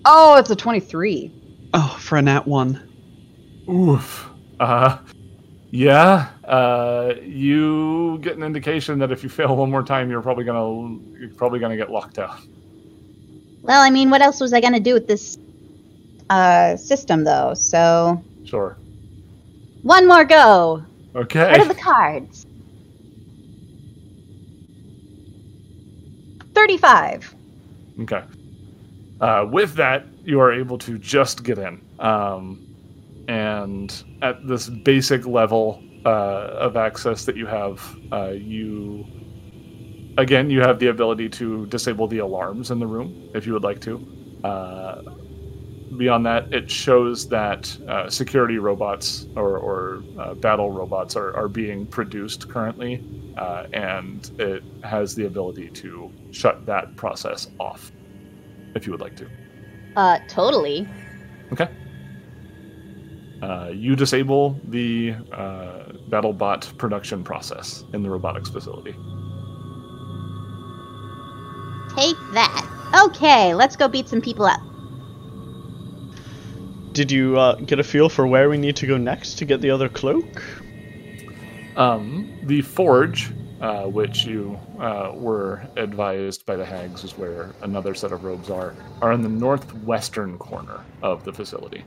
Oh, 0.06 0.38
it's 0.38 0.50
a 0.50 0.56
23. 0.56 1.32
Oh, 1.74 1.98
for 2.00 2.18
a 2.18 2.22
nat 2.22 2.48
one. 2.48 2.82
Oof. 3.70 4.30
Uh, 4.60 4.98
yeah. 5.72 6.30
Uh, 6.46 7.14
you 7.22 8.18
get 8.22 8.36
an 8.36 8.44
indication 8.44 8.98
that 9.00 9.12
if 9.12 9.24
you 9.24 9.30
fail 9.30 9.56
one 9.56 9.70
more 9.70 9.84
time, 9.84 10.10
you're 10.10 10.22
probably 10.22 10.44
gonna 10.44 10.98
you're 11.20 11.30
probably 11.36 11.60
gonna 11.60 11.78
get 11.78 11.92
locked 11.92 12.18
out. 12.18 12.40
Well, 13.62 13.82
I 13.82 13.90
mean, 13.92 14.10
what 14.10 14.22
else 14.22 14.40
was 14.42 14.52
I 14.54 14.62
gonna 14.62 14.80
do 14.80 14.94
with 14.94 15.08
this 15.08 15.38
uh 16.30 16.76
system 16.78 17.24
though? 17.24 17.54
So 17.54 18.24
Sure. 18.46 18.78
one 19.84 20.08
more 20.08 20.26
go. 20.26 20.84
Okay. 21.16 21.52
What 21.52 21.62
are 21.62 21.68
the 21.68 21.76
cards? 21.76 22.46
Thirty-five. 26.56 27.36
Okay. 28.02 28.22
Uh, 29.22 29.46
with 29.50 29.74
that, 29.76 30.06
you 30.24 30.40
are 30.40 30.54
able 30.54 30.78
to 30.78 30.98
just 30.98 31.44
get 31.44 31.58
in. 31.58 31.82
Um, 32.00 32.66
and 33.28 34.04
at 34.22 34.48
this 34.48 34.70
basic 34.70 35.26
level 35.28 35.84
uh, 36.06 36.10
of 36.10 36.78
access 36.78 37.26
that 37.26 37.36
you 37.36 37.46
have, 37.46 37.98
uh, 38.12 38.30
you 38.30 39.06
again 40.18 40.50
you 40.50 40.62
have 40.62 40.80
the 40.80 40.88
ability 40.88 41.30
to 41.30 41.66
disable 41.68 42.08
the 42.08 42.18
alarms 42.18 42.72
in 42.72 42.80
the 42.80 42.88
room 42.88 43.30
if 43.34 43.46
you 43.46 43.54
would 43.54 43.64
like 43.64 43.82
to. 43.82 44.06
Uh, 44.44 45.02
beyond 45.98 46.26
that, 46.26 46.52
it 46.54 46.72
shows 46.72 47.28
that 47.28 47.78
uh, 47.88 48.10
security 48.10 48.58
robots 48.58 49.28
or, 49.36 49.58
or 49.58 50.02
uh, 50.18 50.34
battle 50.36 50.72
robots 50.72 51.16
are, 51.16 51.36
are 51.36 51.50
being 51.50 51.86
produced 51.86 52.48
currently, 52.48 53.04
and 53.74 54.32
it 54.40 54.64
has 54.84 55.14
the 55.14 55.26
ability 55.26 55.70
to 55.70 56.12
shut 56.32 56.66
that 56.66 56.96
process 56.96 57.48
off 57.60 57.92
if 58.76 58.86
you 58.86 58.92
would 58.92 59.02
like 59.02 59.16
to. 59.18 59.28
Uh, 59.96 60.20
totally. 60.28 60.88
Okay. 61.52 61.68
Uh, 63.42 63.72
you 63.74 63.96
disable 63.96 64.60
the 64.66 65.16
uh, 65.32 65.94
BattleBot 66.10 66.78
production 66.78 67.24
process 67.24 67.86
in 67.94 68.04
the 68.04 68.10
robotics 68.10 68.50
facility. 68.50 68.92
Take 71.96 72.18
that. 72.34 72.66
Okay, 73.06 73.54
let's 73.54 73.76
go 73.76 73.88
beat 73.88 74.10
some 74.10 74.22
people 74.22 74.46
up. 74.46 74.60
Did 76.92 77.12
you 77.12 77.38
uh, 77.40 77.56
get 77.56 77.80
a 77.80 77.84
feel 77.84 78.10
for 78.10 78.28
where 78.28 78.50
we 78.50 78.58
need 78.58 78.76
to 78.78 78.88
go 78.88 78.98
next 78.98 79.38
to 79.38 79.46
get 79.46 79.62
the 79.62 79.70
other 79.70 79.88
cloak? 79.88 80.44
Um, 81.78 82.40
the 82.44 82.62
forge, 82.62 83.32
uh, 83.62 83.84
which 83.86 84.26
you 84.26 84.58
uh, 84.80 85.12
were 85.14 85.68
advised 85.76 86.46
by 86.46 86.56
the 86.56 86.66
hags 86.66 87.04
is 87.04 87.18
where 87.18 87.56
another 87.62 87.94
set 87.94 88.12
of 88.12 88.24
robes 88.24 88.50
are, 88.50 88.76
are 89.02 89.12
in 89.12 89.22
the 89.22 89.30
northwestern 89.30 90.38
corner 90.38 90.86
of 91.02 91.24
the 91.24 91.34
facility. 91.34 91.84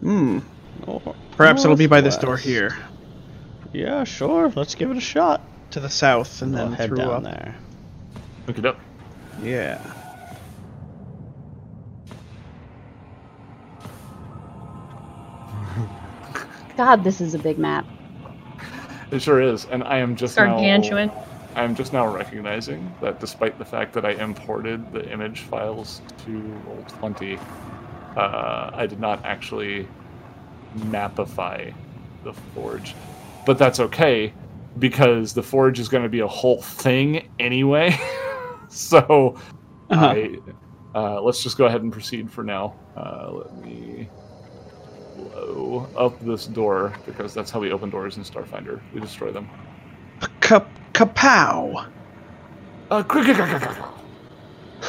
Hmm. 0.00 0.40
Oh, 0.86 1.14
Perhaps 1.36 1.64
it'll 1.64 1.76
be 1.76 1.86
by 1.86 2.00
this 2.00 2.16
door 2.16 2.36
here, 2.36 2.76
Yeah, 3.72 4.04
sure. 4.04 4.52
Let's 4.56 4.74
give 4.74 4.90
it 4.90 4.96
a 4.96 5.00
shot. 5.00 5.40
to 5.70 5.80
the 5.80 5.88
south, 5.90 6.42
and 6.42 6.56
I'll 6.58 6.68
then 6.68 6.72
head 6.74 6.88
through 6.88 6.98
down 6.98 7.10
up. 7.10 7.22
there. 7.24 7.56
Look 8.46 8.58
it 8.58 8.66
up. 8.66 8.78
Yeah. 9.42 9.80
God, 16.76 17.04
this 17.04 17.20
is 17.20 17.34
a 17.34 17.38
big 17.38 17.58
map. 17.58 17.86
It 19.12 19.20
sure 19.20 19.40
is, 19.42 19.66
and 19.66 19.84
I 19.84 19.98
am 19.98 20.16
just 20.16 20.36
now. 20.36 20.54
Gargantuan. 20.54 21.10
I 21.54 21.64
am 21.64 21.74
just 21.74 21.92
now 21.92 22.06
recognizing 22.12 22.90
that 23.02 23.20
despite 23.20 23.58
the 23.58 23.64
fact 23.64 23.92
that 23.92 24.06
I 24.06 24.12
imported 24.12 24.90
the 24.90 25.06
image 25.12 25.40
files 25.40 26.00
to 26.24 26.30
Roll20, 26.66 27.38
uh, 28.16 28.70
I 28.72 28.86
did 28.86 28.98
not 29.00 29.22
actually 29.26 29.86
mapify 30.78 31.74
the 32.24 32.32
forge. 32.32 32.94
But 33.44 33.58
that's 33.58 33.80
okay 33.80 34.32
because 34.78 35.34
the 35.34 35.42
forge 35.42 35.78
is 35.78 35.88
going 35.90 36.04
to 36.04 36.08
be 36.08 36.20
a 36.20 36.26
whole 36.26 36.62
thing 36.62 37.28
anyway. 37.38 37.94
so 38.70 39.36
Uh-huh. 39.90 40.06
I, 40.06 40.38
uh, 40.94 41.20
let's 41.20 41.42
just 41.42 41.58
go 41.58 41.66
ahead 41.66 41.82
and 41.82 41.92
proceed 41.92 42.30
for 42.30 42.42
now. 42.42 42.74
Uh, 42.96 43.30
let 43.30 43.56
me 43.62 44.08
blow 45.16 45.88
up 45.96 46.18
this 46.20 46.46
door 46.46 46.94
because 47.06 47.34
that's 47.34 47.50
how 47.50 47.60
we 47.60 47.72
open 47.72 47.90
doors 47.90 48.16
in 48.16 48.24
Starfinder. 48.24 48.80
We 48.92 49.00
destroy 49.00 49.30
them. 49.30 49.48
Ka- 50.40 50.66
kapow! 50.92 51.86
Uh. 52.90 53.02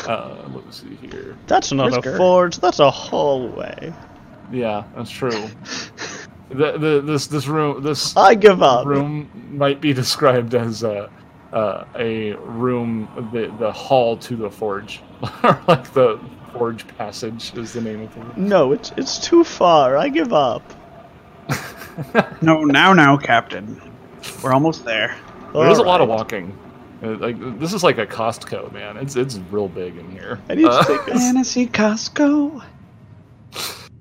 Uh, 0.08 0.50
let's 0.54 0.82
see 0.82 0.96
here. 0.96 1.38
That's 1.48 1.72
not 1.72 1.92
Whisker. 1.92 2.16
a 2.16 2.18
forge. 2.18 2.58
That's 2.58 2.80
a 2.80 2.90
hallway. 2.92 3.94
Yeah, 4.52 4.84
that's 4.96 5.10
true. 5.12 5.30
the, 6.50 6.78
the 6.78 7.02
this 7.06 7.28
this 7.28 7.48
room 7.48 7.82
this 7.84 8.16
I 8.18 8.36
give 8.36 8.62
up. 8.62 8.86
room 8.86 9.30
might 9.52 9.82
be 9.82 9.94
described 10.04 10.56
as 10.56 10.84
a 10.84 11.10
uh, 11.54 11.86
a 11.96 12.34
room 12.34 13.08
the 13.32 13.54
the 13.60 13.72
hall 13.72 14.18
to 14.18 14.36
the 14.36 14.50
forge, 14.50 15.02
or 15.44 15.62
like 15.68 15.92
the 15.94 16.20
forge 16.54 16.88
passage 16.98 17.54
is 17.58 17.74
the 17.74 17.82
name 17.82 18.02
of 18.02 18.16
it. 18.16 18.38
No, 18.38 18.72
it's 18.72 18.92
it's 18.98 19.18
too 19.20 19.44
far. 19.44 19.98
I 19.98 20.10
give 20.10 20.34
up. 20.34 20.62
No, 22.42 22.64
now, 22.64 22.92
now, 22.92 23.16
Captain. 23.18 23.80
We're 24.44 24.52
almost 24.52 24.84
there. 24.84 25.16
There's 25.54 25.78
a 25.78 25.84
lot 25.84 26.02
of 26.02 26.10
walking. 26.10 26.58
Uh, 27.04 27.18
Like 27.18 27.38
this 27.60 27.72
is 27.72 27.84
like 27.84 28.00
a 28.00 28.08
Costco, 28.08 28.72
man. 28.74 28.98
It's 28.98 29.16
it's 29.16 29.38
real 29.52 29.68
big 29.68 29.96
in 29.98 30.10
here. 30.10 30.40
I 30.50 30.56
need 30.56 30.66
Uh, 30.66 30.82
to 30.84 30.88
take 30.98 31.08
a 31.08 31.20
Fantasy 31.20 31.68
Costco. 31.68 32.64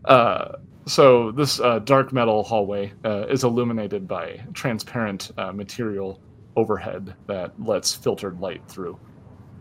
Uh, 0.06 0.52
so 0.86 1.32
this 1.32 1.60
uh, 1.60 1.80
dark 1.80 2.12
metal 2.14 2.42
hallway 2.44 2.92
uh, 3.04 3.26
is 3.28 3.44
illuminated 3.44 4.08
by 4.08 4.40
transparent 4.54 5.30
uh, 5.36 5.52
material 5.52 6.18
overhead 6.56 7.14
that 7.26 7.52
lets 7.62 7.94
filtered 7.94 8.40
light 8.40 8.62
through. 8.68 8.98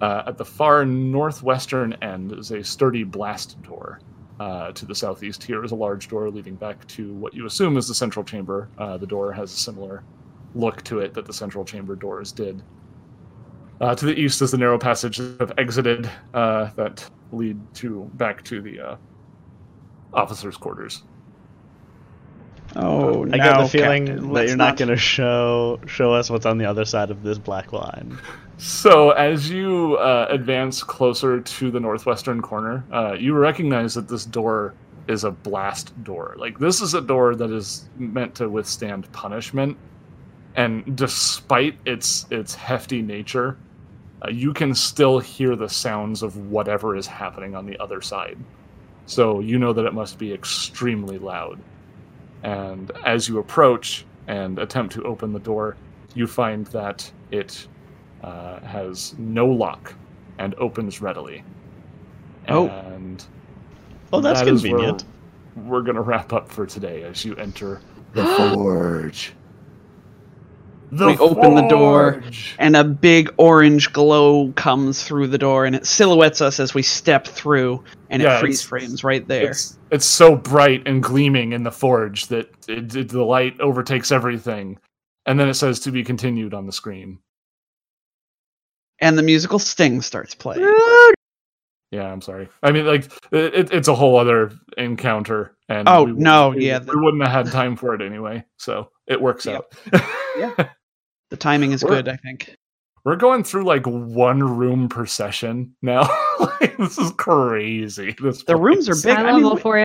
Uh, 0.01 0.23
at 0.25 0.37
the 0.37 0.45
far 0.45 0.83
northwestern 0.83 1.93
end 2.01 2.31
is 2.33 2.51
a 2.51 2.63
sturdy 2.63 3.03
blast 3.03 3.61
door. 3.61 3.99
Uh, 4.39 4.71
to 4.71 4.87
the 4.87 4.95
southeast 4.95 5.43
here 5.43 5.63
is 5.63 5.71
a 5.71 5.75
large 5.75 6.07
door 6.07 6.27
leading 6.31 6.55
back 6.55 6.87
to 6.87 7.13
what 7.13 7.31
you 7.35 7.45
assume 7.45 7.77
is 7.77 7.87
the 7.87 7.93
central 7.93 8.25
chamber. 8.25 8.67
Uh, 8.79 8.97
the 8.97 9.05
door 9.05 9.31
has 9.31 9.53
a 9.53 9.55
similar 9.55 10.03
look 10.55 10.83
to 10.83 10.99
it 10.99 11.13
that 11.13 11.25
the 11.25 11.33
central 11.33 11.63
chamber 11.63 11.95
doors 11.95 12.31
did. 12.31 12.63
Uh, 13.79 13.93
to 13.93 14.05
the 14.05 14.19
east 14.19 14.41
is 14.41 14.49
the 14.51 14.57
narrow 14.57 14.79
passage 14.79 15.19
of 15.19 15.51
exited 15.59 16.09
uh, 16.33 16.71
that 16.75 17.07
lead 17.31 17.59
to 17.75 18.09
back 18.15 18.43
to 18.43 18.61
the 18.61 18.79
uh, 18.79 18.95
officers' 20.13 20.57
quarters. 20.57 21.03
Oh, 22.75 23.23
I 23.25 23.37
now, 23.37 23.37
get 23.37 23.63
the 23.63 23.69
feeling 23.69 24.07
Captain, 24.07 24.33
that 24.33 24.47
you're 24.47 24.55
not, 24.57 24.77
going 24.77 24.89
to 24.89 24.97
show 24.97 25.79
show 25.85 26.13
us 26.13 26.29
what's 26.29 26.45
on 26.45 26.57
the 26.57 26.65
other 26.65 26.85
side 26.85 27.11
of 27.11 27.21
this 27.21 27.37
black 27.37 27.73
line. 27.73 28.17
So, 28.63 29.09
as 29.09 29.49
you 29.49 29.95
uh, 29.95 30.27
advance 30.29 30.83
closer 30.83 31.41
to 31.41 31.71
the 31.71 31.79
northwestern 31.79 32.43
corner, 32.43 32.83
uh, 32.93 33.13
you 33.13 33.33
recognize 33.33 33.95
that 33.95 34.07
this 34.07 34.23
door 34.23 34.75
is 35.07 35.23
a 35.23 35.31
blast 35.31 35.91
door. 36.03 36.35
Like, 36.37 36.59
this 36.59 36.79
is 36.79 36.93
a 36.93 37.01
door 37.01 37.33
that 37.33 37.49
is 37.49 37.89
meant 37.97 38.35
to 38.35 38.49
withstand 38.49 39.11
punishment, 39.13 39.77
and 40.55 40.95
despite 40.95 41.75
its 41.87 42.27
its 42.29 42.53
hefty 42.53 43.01
nature, 43.01 43.57
uh, 44.23 44.29
you 44.29 44.53
can 44.53 44.75
still 44.75 45.17
hear 45.17 45.55
the 45.55 45.67
sounds 45.67 46.21
of 46.21 46.37
whatever 46.51 46.95
is 46.95 47.07
happening 47.07 47.55
on 47.55 47.65
the 47.65 47.79
other 47.79 47.99
side. 47.99 48.37
So 49.07 49.39
you 49.39 49.57
know 49.57 49.73
that 49.73 49.85
it 49.85 49.95
must 49.95 50.19
be 50.19 50.31
extremely 50.31 51.17
loud. 51.17 51.59
And 52.43 52.91
as 53.05 53.27
you 53.27 53.39
approach 53.39 54.05
and 54.27 54.59
attempt 54.59 54.93
to 54.93 55.03
open 55.03 55.33
the 55.33 55.39
door, 55.39 55.77
you 56.13 56.27
find 56.27 56.67
that 56.67 57.11
it 57.31 57.65
uh, 58.23 58.59
has 58.61 59.15
no 59.17 59.45
lock 59.47 59.93
and 60.37 60.55
opens 60.55 61.01
readily. 61.01 61.43
Oh. 62.47 62.67
And 62.67 63.23
Oh, 64.13 64.19
that's 64.21 64.41
that 64.41 64.47
convenient. 64.47 65.05
We're 65.55 65.81
going 65.81 65.95
to 65.95 66.01
wrap 66.01 66.33
up 66.33 66.49
for 66.51 66.65
today 66.65 67.03
as 67.03 67.23
you 67.23 67.35
enter 67.35 67.79
the 68.13 68.25
forge. 68.53 69.33
The 70.91 71.07
We 71.07 71.17
open 71.19 71.55
the 71.55 71.67
door. 71.69 72.21
and 72.59 72.75
a 72.75 72.83
big 72.83 73.33
orange 73.37 73.93
glow 73.93 74.51
comes 74.57 75.05
through 75.05 75.27
the 75.27 75.37
door 75.37 75.65
and 75.65 75.73
it 75.73 75.85
silhouettes 75.85 76.41
us 76.41 76.59
as 76.59 76.73
we 76.73 76.81
step 76.81 77.25
through 77.25 77.81
and 78.09 78.21
Yeah, 78.21 78.35
it 78.37 78.39
freeze 78.41 78.61
frames 78.61 79.01
right 79.01 79.25
there 79.25 79.51
It's, 79.51 79.77
it's 79.89 80.05
so 80.05 80.35
bright 80.35 80.85
and 80.85 81.01
gleaming 81.01 81.53
in 81.53 81.63
the 81.63 81.71
forge 81.71 82.27
that 82.27 82.49
it, 82.67 82.93
it- 82.93 83.07
the 83.09 83.23
light 83.23 83.57
overtakes 83.61 84.11
everything. 84.11 84.77
And 85.25 85.39
then 85.39 85.47
it 85.47 85.53
says 85.53 85.79
to 85.81 85.91
be 85.91 86.03
continued 86.03 86.53
on 86.53 86.65
the 86.65 86.73
screen. 86.73 87.19
And 89.01 89.17
the 89.17 89.23
musical 89.23 89.59
sting 89.59 90.01
starts 90.01 90.33
playing 90.35 90.63
Yeah, 91.91 92.09
I'm 92.09 92.21
sorry. 92.21 92.47
I 92.63 92.71
mean, 92.71 92.85
like, 92.85 93.11
it, 93.33 93.73
it's 93.73 93.89
a 93.89 93.95
whole 93.95 94.17
other 94.17 94.51
encounter. 94.77 95.57
And 95.67 95.89
Oh, 95.89 96.03
we 96.05 96.13
no, 96.13 96.49
we- 96.49 96.67
yeah, 96.67 96.79
We 96.79 96.95
wouldn't 96.95 97.21
have 97.27 97.45
had 97.47 97.51
time 97.51 97.75
for 97.75 97.93
it 97.93 98.01
anyway. 98.01 98.45
So 98.57 98.89
it 99.07 99.19
works 99.21 99.45
Yep. 99.45 99.73
out. 99.93 100.01
Yeah. 100.37 100.53
the 101.31 101.37
timing 101.37 101.71
is 101.73 101.83
We're- 101.83 101.97
good 101.97 102.07
i 102.07 102.15
think 102.17 102.55
We're 103.03 103.15
going 103.17 103.43
through 103.43 103.63
like 103.65 103.85
one 103.85 104.41
room 104.41 104.87
per 104.87 105.05
session 105.05 105.75
now. 105.81 106.01
like, 106.39 106.77
this 106.77 106.97
is 106.97 107.11
crazy. 107.17 108.15
This 108.21 108.43
The 108.43 108.55
rooms 108.55 108.87
are 108.87 108.93
place. 108.93 109.05
big. 109.05 109.17
High 109.17 109.29
I 109.29 109.33
mean, 109.33 109.49
we- 109.49 109.59
for 109.59 109.77
you. 109.79 109.83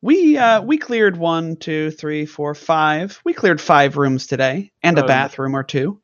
we 0.00 0.36
uh 0.38 0.62
we 0.62 0.78
cleared 0.78 1.16
one 1.18 1.56
two 1.56 1.90
three 1.90 2.24
four 2.24 2.54
five 2.54 3.20
we 3.24 3.32
cleared 3.34 3.60
five 3.60 3.96
rooms 3.98 4.26
today 4.26 4.70
and 4.82 4.96
a 4.98 5.02
Um, 5.02 5.06
bathroom 5.06 5.54
or 5.56 5.62
two 5.64 6.00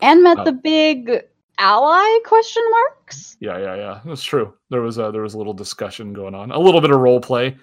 And 0.00 0.22
met 0.22 0.38
Oh. 0.40 0.44
the 0.44 0.52
big 0.52 1.10
ally 1.58 2.18
question 2.24 2.62
marks. 2.70 3.36
Yeah, 3.40 3.58
yeah, 3.58 3.74
yeah. 3.76 4.00
That's 4.04 4.22
true. 4.22 4.52
There 4.70 4.82
was 4.82 4.98
a 4.98 5.10
there 5.10 5.22
was 5.22 5.34
a 5.34 5.38
little 5.38 5.54
discussion 5.54 6.12
going 6.12 6.34
on, 6.34 6.50
a 6.50 6.58
little 6.58 6.80
bit 6.80 6.90
of 6.90 7.00
role 7.00 7.20
play, 7.20 7.56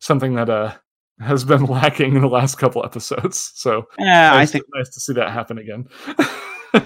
something 0.00 0.34
that 0.34 0.48
uh 0.48 0.74
has 1.20 1.44
been 1.44 1.64
lacking 1.78 2.14
in 2.14 2.20
the 2.20 2.28
last 2.28 2.56
couple 2.56 2.84
episodes. 2.84 3.52
So 3.54 3.84
yeah 3.98 4.32
i 4.34 4.38
nice, 4.38 4.52
think 4.52 4.64
nice 4.74 4.90
to 4.90 5.00
see 5.00 5.12
that 5.14 5.30
happen 5.32 5.58
again. 5.58 5.86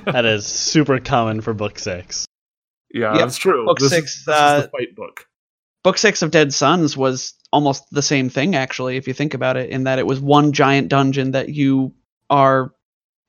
That 0.05 0.25
is 0.25 0.47
super 0.47 1.01
common 1.01 1.41
for 1.41 1.53
book 1.53 1.77
six. 1.79 2.25
yeah, 2.95 3.11
Yep. 3.13 3.19
that's 3.21 3.37
true. 3.37 3.65
Book 3.67 3.79
this, 3.81 3.91
six, 3.91 4.17
is, 4.19 4.25
this 4.25 4.37
is 4.37 4.41
uh, 4.41 4.61
the 4.63 4.69
fight 4.69 4.95
book. 4.95 5.27
book 5.83 5.99
six 5.99 6.23
of 6.23 6.31
Dead 6.31 6.53
Suns 6.55 6.97
was 6.97 7.35
almost 7.53 7.83
the 7.91 8.03
same 8.03 8.29
thing 8.31 8.55
actually 8.55 8.97
if 8.97 9.09
you 9.09 9.15
think 9.15 9.35
about 9.35 9.57
it 9.57 9.69
in 9.71 9.83
that 9.85 9.99
it 9.99 10.07
was 10.07 10.21
one 10.21 10.53
giant 10.53 10.89
dungeon 10.89 11.33
that 11.33 11.49
you 11.49 11.93
are 12.29 12.73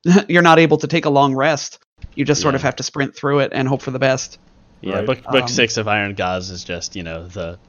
you're 0.29 0.41
not 0.41 0.59
able 0.59 0.77
to 0.77 0.87
take 0.87 1.05
a 1.05 1.09
long 1.09 1.35
rest 1.35 1.79
you 2.15 2.25
just 2.25 2.41
sort 2.41 2.55
of 2.55 2.61
have 2.63 2.75
to 2.75 2.83
sprint 2.83 3.15
through 3.15 3.39
it 3.39 3.51
and 3.53 3.67
hope 3.67 3.81
for 3.81 3.91
the 3.91 3.99
best 3.99 4.39
Yeah, 4.81 4.95
Right. 4.95 5.05
book 5.05 5.23
book 5.23 5.43
Um, 5.43 5.47
six 5.47 5.77
of 5.77 5.87
Iron 5.87 6.15
Gods 6.15 6.49
is 6.49 6.63
just 6.63 6.95
you 6.95 7.03
know 7.03 7.27
the 7.27 7.59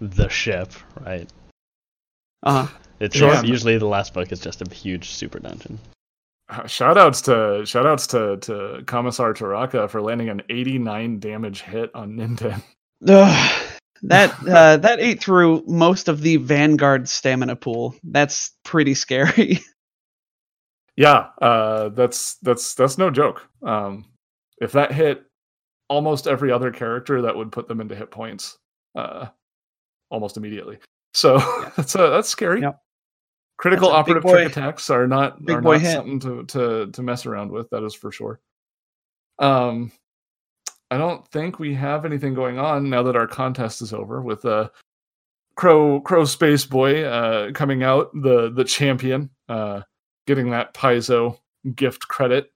the 0.00 0.28
ship, 0.28 0.72
right? 1.00 1.28
uh 2.42 2.68
It's 3.00 3.16
Sure. 3.16 3.32
just- 3.32 3.46
usually 3.46 3.78
the 3.78 3.86
last 3.86 4.14
book 4.14 4.30
is 4.32 4.40
just 4.40 4.62
a 4.62 4.72
huge 4.74 5.10
super 5.10 5.38
dungeon. 5.40 5.78
Uh, 6.48 6.66
shout 6.66 6.96
outs 6.98 7.22
to 7.22 7.64
shout 7.66 7.86
outs 7.86 8.06
to 8.08 8.36
to 8.38 8.82
Commissar 8.86 9.34
Taraka 9.34 9.88
for 9.90 10.00
landing 10.00 10.28
an 10.28 10.42
89 10.48 11.18
damage 11.20 11.62
hit 11.62 11.90
on 11.94 12.12
Ninden. 12.16 12.62
Ugh. 13.08 13.62
that 14.02 14.34
uh, 14.48 14.76
that 14.78 15.00
ate 15.00 15.20
through 15.20 15.62
most 15.66 16.08
of 16.08 16.20
the 16.22 16.36
vanguard 16.36 17.08
stamina 17.08 17.56
pool 17.56 17.94
that's 18.04 18.52
pretty 18.64 18.94
scary 18.94 19.58
Yeah, 21.00 21.28
uh, 21.40 21.88
that's 21.88 22.34
that's 22.42 22.74
that's 22.74 22.98
no 22.98 23.10
joke. 23.10 23.48
Um, 23.62 24.04
if 24.60 24.70
that 24.72 24.92
hit 24.92 25.24
almost 25.88 26.26
every 26.26 26.52
other 26.52 26.70
character, 26.70 27.22
that 27.22 27.34
would 27.34 27.50
put 27.50 27.68
them 27.68 27.80
into 27.80 27.94
hit 27.96 28.10
points 28.10 28.58
uh, 28.94 29.28
almost 30.10 30.36
immediately. 30.36 30.76
So 31.14 31.38
that's 31.76 31.96
uh, 31.96 32.10
that's 32.10 32.28
scary. 32.28 32.60
Yep. 32.60 32.82
Critical 33.56 33.88
That's 33.88 33.98
operative 33.98 34.22
boy- 34.24 34.32
trick 34.42 34.48
attacks 34.52 34.90
are 34.90 35.06
not 35.06 35.42
big 35.42 35.56
are 35.56 35.60
boy 35.62 35.72
not 35.76 35.80
hit. 35.80 35.94
something 35.94 36.20
to, 36.20 36.44
to 36.44 36.90
to 36.92 37.02
mess 37.02 37.24
around 37.24 37.50
with. 37.50 37.70
That 37.70 37.82
is 37.82 37.94
for 37.94 38.12
sure. 38.12 38.38
Um, 39.38 39.90
I 40.90 40.98
don't 40.98 41.26
think 41.28 41.58
we 41.58 41.72
have 41.76 42.04
anything 42.04 42.34
going 42.34 42.58
on 42.58 42.90
now 42.90 43.02
that 43.04 43.16
our 43.16 43.26
contest 43.26 43.80
is 43.80 43.94
over 43.94 44.20
with 44.20 44.44
uh 44.44 44.68
Crow 45.56 45.98
Crow 46.02 46.26
Space 46.26 46.66
Boy 46.66 47.04
uh 47.04 47.52
coming 47.52 47.82
out 47.84 48.10
the 48.12 48.50
the 48.50 48.64
champion 48.64 49.30
uh 49.48 49.80
getting 50.26 50.50
that 50.50 50.74
Paizo 50.74 51.38
gift 51.74 52.08
credit 52.08 52.52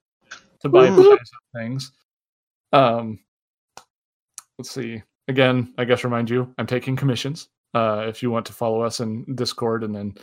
to 0.60 0.68
buy. 0.68 0.89
Paizo 0.89 1.18
things. 1.55 1.93
Um 2.73 3.18
let's 4.59 4.70
see. 4.70 5.02
Again, 5.28 5.73
I 5.78 5.84
guess 5.84 6.05
remind 6.05 6.28
you, 6.28 6.52
I'm 6.59 6.67
taking 6.67 6.97
commissions. 6.97 7.49
Uh 7.75 8.07
if 8.09 8.23
you 8.23 8.31
want 8.31 8.47
to 8.47 8.52
follow 8.52 8.83
us 8.83 9.01
in 9.01 9.34
Discord 9.34 9.84
and 9.84 9.94
then 9.94 10.15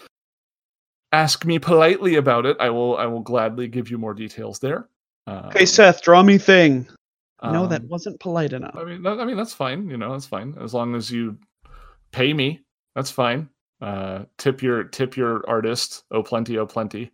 ask 1.12 1.46
me 1.46 1.60
politely 1.60 2.16
about 2.16 2.46
it, 2.46 2.58
I 2.60 2.70
will 2.70 2.98
I 2.98 3.06
will 3.06 3.22
gladly 3.22 3.68
give 3.68 3.90
you 3.90 3.98
more 3.98 4.14
details 4.14 4.60
there. 4.60 4.88
Uh, 5.28 5.44
okay 5.48 5.66
seth 5.68 6.02
draw 6.02 6.24
me 6.24 6.40
thing 6.40 6.88
no 7.44 7.68
that 7.68 7.82
um, 7.82 7.88
wasn't 7.90 8.20
polite 8.20 8.54
enough 8.54 8.76
I 8.76 8.84
mean, 8.84 9.06
I 9.06 9.24
mean 9.24 9.38
that's 9.38 9.54
fine. 9.54 9.88
You 9.88 9.98
know, 9.98 10.12
that's 10.12 10.26
fine 10.26 10.56
as 10.60 10.74
long 10.74 10.96
as 10.96 11.12
you 11.12 11.38
pay 12.12 12.34
me. 12.34 12.62
That's 12.96 13.12
fine. 13.12 13.50
Uh, 13.82 14.26
tip 14.38 14.62
your 14.62 14.84
tip 14.84 15.18
your 15.18 15.48
artist. 15.50 16.04
Oh, 16.12 16.22
plenty, 16.22 16.58
oh, 16.58 16.66
plenty. 16.66 17.12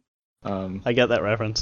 Um, 0.49 0.81
I 0.85 0.93
get 0.93 1.07
that 1.07 1.21
reference. 1.23 1.61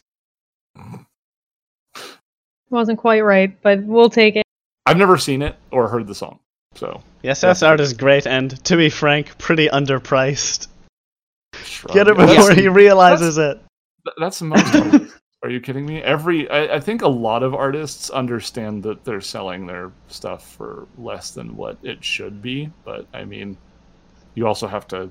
Wasn't 2.70 2.98
quite 3.00 3.22
right, 3.22 3.56
but 3.62 3.84
we'll 3.84 4.10
take 4.10 4.36
it. 4.36 4.44
I've 4.86 4.98
never 4.98 5.18
seen 5.18 5.42
it 5.42 5.56
or 5.72 5.88
heard 5.88 6.08
the 6.08 6.16
song, 6.16 6.40
so 6.76 7.02
Yes, 7.24 7.42
yes, 7.44 7.64
art 7.64 7.80
is 7.80 7.94
great, 7.94 8.28
and 8.28 8.64
to 8.66 8.76
be 8.78 8.90
frank, 8.90 9.38
pretty 9.38 9.68
underpriced. 9.68 10.68
shrug. 11.56 11.94
Get 11.94 12.08
it 12.08 12.18
That's- 12.18 12.36
before 12.36 12.54
he 12.54 12.68
realizes 12.68 13.38
it. 13.38 13.60
th- 14.06 14.16
That's 14.20 14.42
most. 14.42 14.76
Are 15.44 15.50
you 15.50 15.60
kidding 15.62 15.86
me? 15.86 16.02
Every 16.02 16.50
I, 16.50 16.76
I 16.76 16.80
think 16.80 17.04
a 17.04 17.08
lot 17.08 17.44
of 17.44 17.54
artists 17.54 18.10
understand 18.10 18.82
that 18.84 19.04
they're 19.06 19.22
selling 19.22 19.68
their 19.68 19.92
stuff 20.08 20.52
for 20.56 20.88
less 20.98 21.32
than 21.32 21.56
what 21.56 21.78
it 21.84 22.04
should 22.04 22.42
be, 22.42 22.72
but 22.84 23.06
I 23.14 23.26
mean, 23.26 23.56
you 24.34 24.48
also 24.48 24.66
have 24.68 24.88
to 24.88 25.10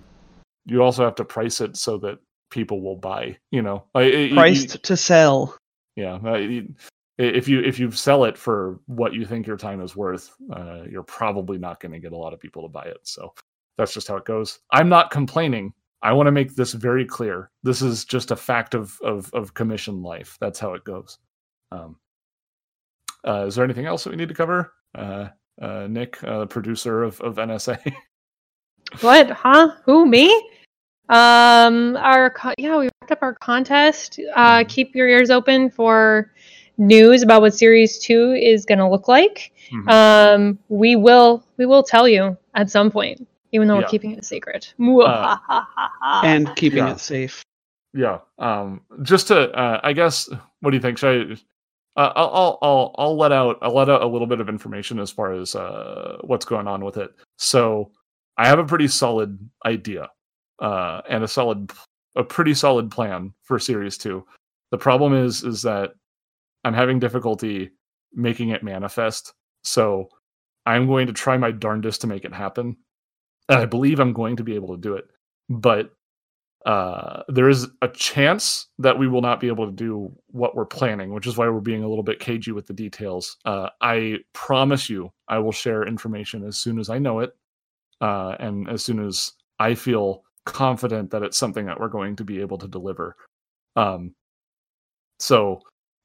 you 0.66 0.82
also 0.82 1.04
have 1.04 1.14
to 1.16 1.24
price 1.24 1.60
it 1.60 1.76
so 1.76 1.98
that 1.98 2.18
people 2.54 2.80
will 2.80 2.96
buy. 2.96 3.36
You 3.50 3.62
know, 3.62 3.84
like, 3.94 4.12
you- 4.14 4.34
priced 4.34 4.82
to 4.84 4.96
sell 4.96 5.56
yeah 5.96 6.18
you- 6.36 6.74
i- 7.20 7.22
if 7.22 7.46
you 7.46 7.60
if 7.60 7.78
you 7.78 7.90
sell 7.92 8.24
it 8.24 8.36
for 8.36 8.80
what 8.86 9.12
you 9.14 9.24
think 9.24 9.46
your 9.46 9.56
time 9.56 9.80
is 9.80 9.94
worth 9.94 10.34
uh, 10.52 10.82
you're 10.90 11.04
probably 11.04 11.56
not 11.58 11.78
going 11.78 11.92
to 11.92 12.00
get 12.00 12.10
a 12.12 12.16
lot 12.16 12.32
of 12.32 12.40
people 12.40 12.62
to 12.62 12.68
buy 12.68 12.82
it 12.82 12.98
so 13.04 13.32
that's 13.78 13.94
just 13.94 14.08
how 14.08 14.16
it 14.16 14.24
goes 14.24 14.58
i'm 14.72 14.88
not 14.88 15.12
complaining 15.12 15.72
i 16.02 16.12
want 16.12 16.26
to 16.26 16.32
make 16.32 16.52
this 16.56 16.72
very 16.72 17.04
clear 17.04 17.48
this 17.62 17.80
is 17.80 18.04
just 18.04 18.32
a 18.32 18.36
fact 18.36 18.74
of 18.74 18.98
of, 19.02 19.32
of 19.34 19.54
commission 19.54 20.02
life 20.02 20.36
that's 20.40 20.58
how 20.58 20.74
it 20.74 20.82
goes 20.82 21.18
um, 21.70 21.94
uh, 23.28 23.44
is 23.46 23.54
there 23.54 23.64
anything 23.64 23.86
else 23.86 24.02
that 24.02 24.10
we 24.10 24.16
need 24.16 24.28
to 24.28 24.34
cover 24.34 24.72
uh, 24.96 25.28
uh, 25.62 25.86
nick 25.88 26.18
uh, 26.24 26.44
producer 26.46 27.04
of, 27.04 27.20
of 27.20 27.36
nsa 27.36 27.78
What? 29.00 29.30
Huh? 29.30 29.72
Who? 29.86 30.06
Me? 30.06 30.26
Um, 31.08 31.96
our 31.96 32.30
co- 32.30 32.54
yeah, 32.58 32.76
we 32.78 32.88
wrapped 33.00 33.12
up 33.12 33.18
our 33.22 33.34
contest. 33.34 34.18
Uh, 34.34 34.64
keep 34.66 34.94
your 34.94 35.08
ears 35.08 35.30
open 35.30 35.70
for 35.70 36.32
news 36.78 37.22
about 37.22 37.40
what 37.42 37.54
series 37.54 37.98
two 37.98 38.32
is 38.32 38.64
going 38.64 38.78
to 38.78 38.88
look 38.88 39.06
like. 39.06 39.52
Mhm. 39.70 39.88
Um, 39.90 40.58
we 40.68 40.96
will 40.96 41.44
we 41.56 41.66
will 41.66 41.82
tell 41.82 42.08
you 42.08 42.36
at 42.54 42.70
some 42.70 42.90
point, 42.90 43.26
even 43.52 43.68
though 43.68 43.74
Yeah. 43.74 43.82
we're 43.82 43.88
keeping 43.88 44.12
it 44.12 44.18
a 44.18 44.24
secret. 44.24 44.72
and 46.24 46.54
keeping 46.56 46.78
yeah. 46.78 46.92
it 46.92 47.00
safe 47.00 47.42
Yeah. 47.92 48.18
Um. 48.38 48.80
Just 49.02 49.28
to, 49.28 49.50
uh, 49.52 49.80
I 49.82 49.92
guess, 49.92 50.28
what 50.60 50.70
do 50.70 50.76
you 50.76 50.82
think? 50.82 50.98
Should 50.98 51.32
I? 51.32 51.36
Uh, 51.96 52.12
I'll, 52.16 52.30
I'll, 52.34 52.58
I'll, 52.62 52.94
I'll 52.98 53.16
let 53.16 53.30
out, 53.30 53.58
I'll 53.62 53.72
let 53.74 53.88
out 53.88 54.02
a 54.02 54.06
little 54.06 54.26
bit 54.26 54.40
of 54.40 54.48
information 54.48 54.98
as 54.98 55.12
far 55.12 55.32
as 55.32 55.54
uh, 55.54 56.16
what's 56.22 56.44
going 56.44 56.66
on 56.66 56.84
with 56.84 56.96
it. 56.96 57.10
So, 57.38 57.92
I 58.36 58.48
have 58.48 58.58
a 58.58 58.64
pretty 58.64 58.88
solid 58.88 59.38
idea, 59.64 60.08
uh, 60.60 61.02
and 61.08 61.24
a 61.24 61.28
solid, 61.28 61.70
a 62.16 62.24
pretty 62.24 62.54
solid 62.54 62.90
plan 62.90 63.32
for 63.42 63.58
series 63.58 63.98
two. 63.98 64.24
The 64.70 64.78
problem 64.78 65.14
is, 65.14 65.44
is 65.44 65.62
that 65.62 65.92
I'm 66.64 66.74
having 66.74 66.98
difficulty 66.98 67.70
making 68.12 68.50
it 68.50 68.62
manifest. 68.62 69.34
So, 69.62 70.08
I'm 70.66 70.86
going 70.86 71.06
to 71.08 71.12
try 71.12 71.36
my 71.36 71.50
darndest 71.50 72.00
to 72.02 72.06
make 72.06 72.24
it 72.24 72.32
happen, 72.32 72.76
and 73.50 73.58
I 73.60 73.66
believe 73.66 74.00
I'm 74.00 74.14
going 74.14 74.36
to 74.36 74.44
be 74.44 74.54
able 74.54 74.74
to 74.74 74.80
do 74.80 74.94
it. 74.94 75.04
But 75.50 75.90
uh, 76.64 77.22
there 77.28 77.50
is 77.50 77.68
a 77.82 77.88
chance 77.88 78.68
that 78.78 78.98
we 78.98 79.06
will 79.06 79.20
not 79.20 79.40
be 79.40 79.48
able 79.48 79.66
to 79.66 79.72
do 79.72 80.10
what 80.28 80.56
we're 80.56 80.64
planning, 80.64 81.12
which 81.12 81.26
is 81.26 81.36
why 81.36 81.46
we're 81.50 81.60
being 81.60 81.82
a 81.84 81.88
little 81.88 82.02
bit 82.02 82.18
cagey 82.18 82.52
with 82.52 82.66
the 82.66 82.72
details. 82.72 83.36
Uh, 83.44 83.68
I 83.82 84.20
promise 84.32 84.88
you, 84.88 85.12
I 85.28 85.38
will 85.38 85.52
share 85.52 85.86
information 85.86 86.46
as 86.46 86.56
soon 86.56 86.78
as 86.78 86.88
I 86.88 86.98
know 86.98 87.18
it. 87.20 87.32
uh, 88.00 88.36
and 88.38 88.68
as 88.68 88.84
soon 88.84 89.04
as 89.04 89.32
I 89.58 89.74
feel 89.74 90.22
confident 90.44 91.10
that 91.10 91.22
it's 91.22 91.38
something 91.38 91.66
that 91.66 91.80
we're 91.80 91.88
going 91.88 92.16
to 92.16 92.24
be 92.24 92.40
able 92.40 92.58
to 92.58 92.68
deliver. 92.68 93.16
Um, 93.76 94.14
so 95.18 95.60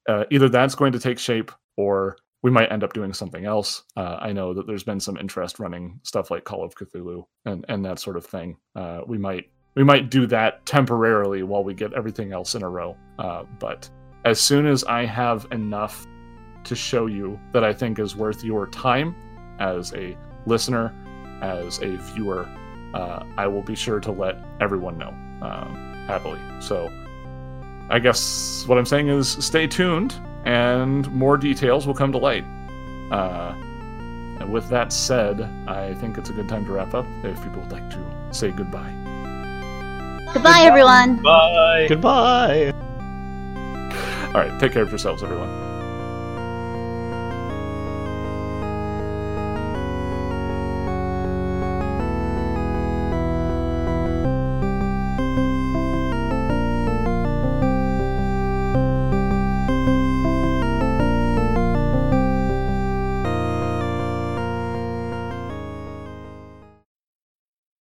uh, 0.08 0.24
either 0.30 0.48
that's 0.48 0.74
going 0.74 0.92
to 0.92 0.98
take 0.98 1.18
shape, 1.18 1.52
or 1.76 2.16
we 2.42 2.50
might 2.50 2.72
end 2.72 2.82
up 2.82 2.92
doing 2.92 3.12
something 3.12 3.44
else. 3.44 3.82
Uh, 3.96 4.16
I 4.20 4.32
know 4.32 4.54
that 4.54 4.66
there's 4.66 4.82
been 4.84 5.00
some 5.00 5.16
interest 5.16 5.58
running 5.58 6.00
stuff 6.02 6.30
like 6.30 6.44
Call 6.44 6.64
of 6.64 6.74
Cthulhu 6.74 7.24
and 7.44 7.64
and 7.68 7.84
that 7.84 7.98
sort 7.98 8.16
of 8.16 8.24
thing. 8.24 8.56
Uh, 8.74 9.00
we 9.06 9.18
might 9.18 9.50
we 9.74 9.84
might 9.84 10.10
do 10.10 10.26
that 10.26 10.64
temporarily 10.66 11.42
while 11.42 11.62
we 11.62 11.74
get 11.74 11.92
everything 11.92 12.32
else 12.32 12.54
in 12.54 12.62
a 12.62 12.68
row. 12.68 12.96
Uh, 13.18 13.44
but 13.58 13.88
as 14.24 14.40
soon 14.40 14.66
as 14.66 14.84
I 14.84 15.04
have 15.04 15.46
enough 15.52 16.06
to 16.64 16.74
show 16.74 17.06
you 17.06 17.38
that 17.52 17.64
I 17.64 17.72
think 17.72 17.98
is 17.98 18.16
worth 18.16 18.44
your 18.44 18.66
time 18.66 19.14
as 19.58 19.92
a 19.94 20.16
listener, 20.46 20.94
as 21.42 21.78
a 21.82 21.96
viewer, 22.14 22.48
uh, 22.94 23.24
I 23.36 23.46
will 23.46 23.62
be 23.62 23.74
sure 23.74 24.00
to 24.00 24.12
let 24.12 24.36
everyone 24.60 24.98
know 24.98 25.14
um, 25.42 25.74
happily. 26.06 26.40
So 26.60 26.90
I 27.88 27.98
guess 27.98 28.64
what 28.66 28.78
I'm 28.78 28.86
saying 28.86 29.08
is 29.08 29.28
stay 29.44 29.66
tuned, 29.66 30.14
and 30.44 31.10
more 31.12 31.36
details 31.36 31.86
will 31.86 31.94
come 31.94 32.12
to 32.12 32.18
light. 32.18 32.44
Uh, 33.10 33.54
and 34.40 34.52
with 34.52 34.68
that 34.68 34.92
said, 34.92 35.40
I 35.66 35.94
think 35.94 36.16
it's 36.16 36.30
a 36.30 36.32
good 36.32 36.48
time 36.48 36.64
to 36.66 36.72
wrap 36.72 36.94
up. 36.94 37.06
If 37.22 37.42
people 37.42 37.60
would 37.60 37.72
like 37.72 37.88
to 37.90 38.28
say 38.30 38.50
goodbye. 38.50 38.94
Goodbye, 40.32 40.60
everyone. 40.62 41.20
Bye. 41.22 41.86
Goodbye. 41.88 42.72
All 44.28 44.34
right, 44.34 44.60
take 44.60 44.72
care 44.72 44.82
of 44.82 44.90
yourselves, 44.90 45.24
everyone. 45.24 45.69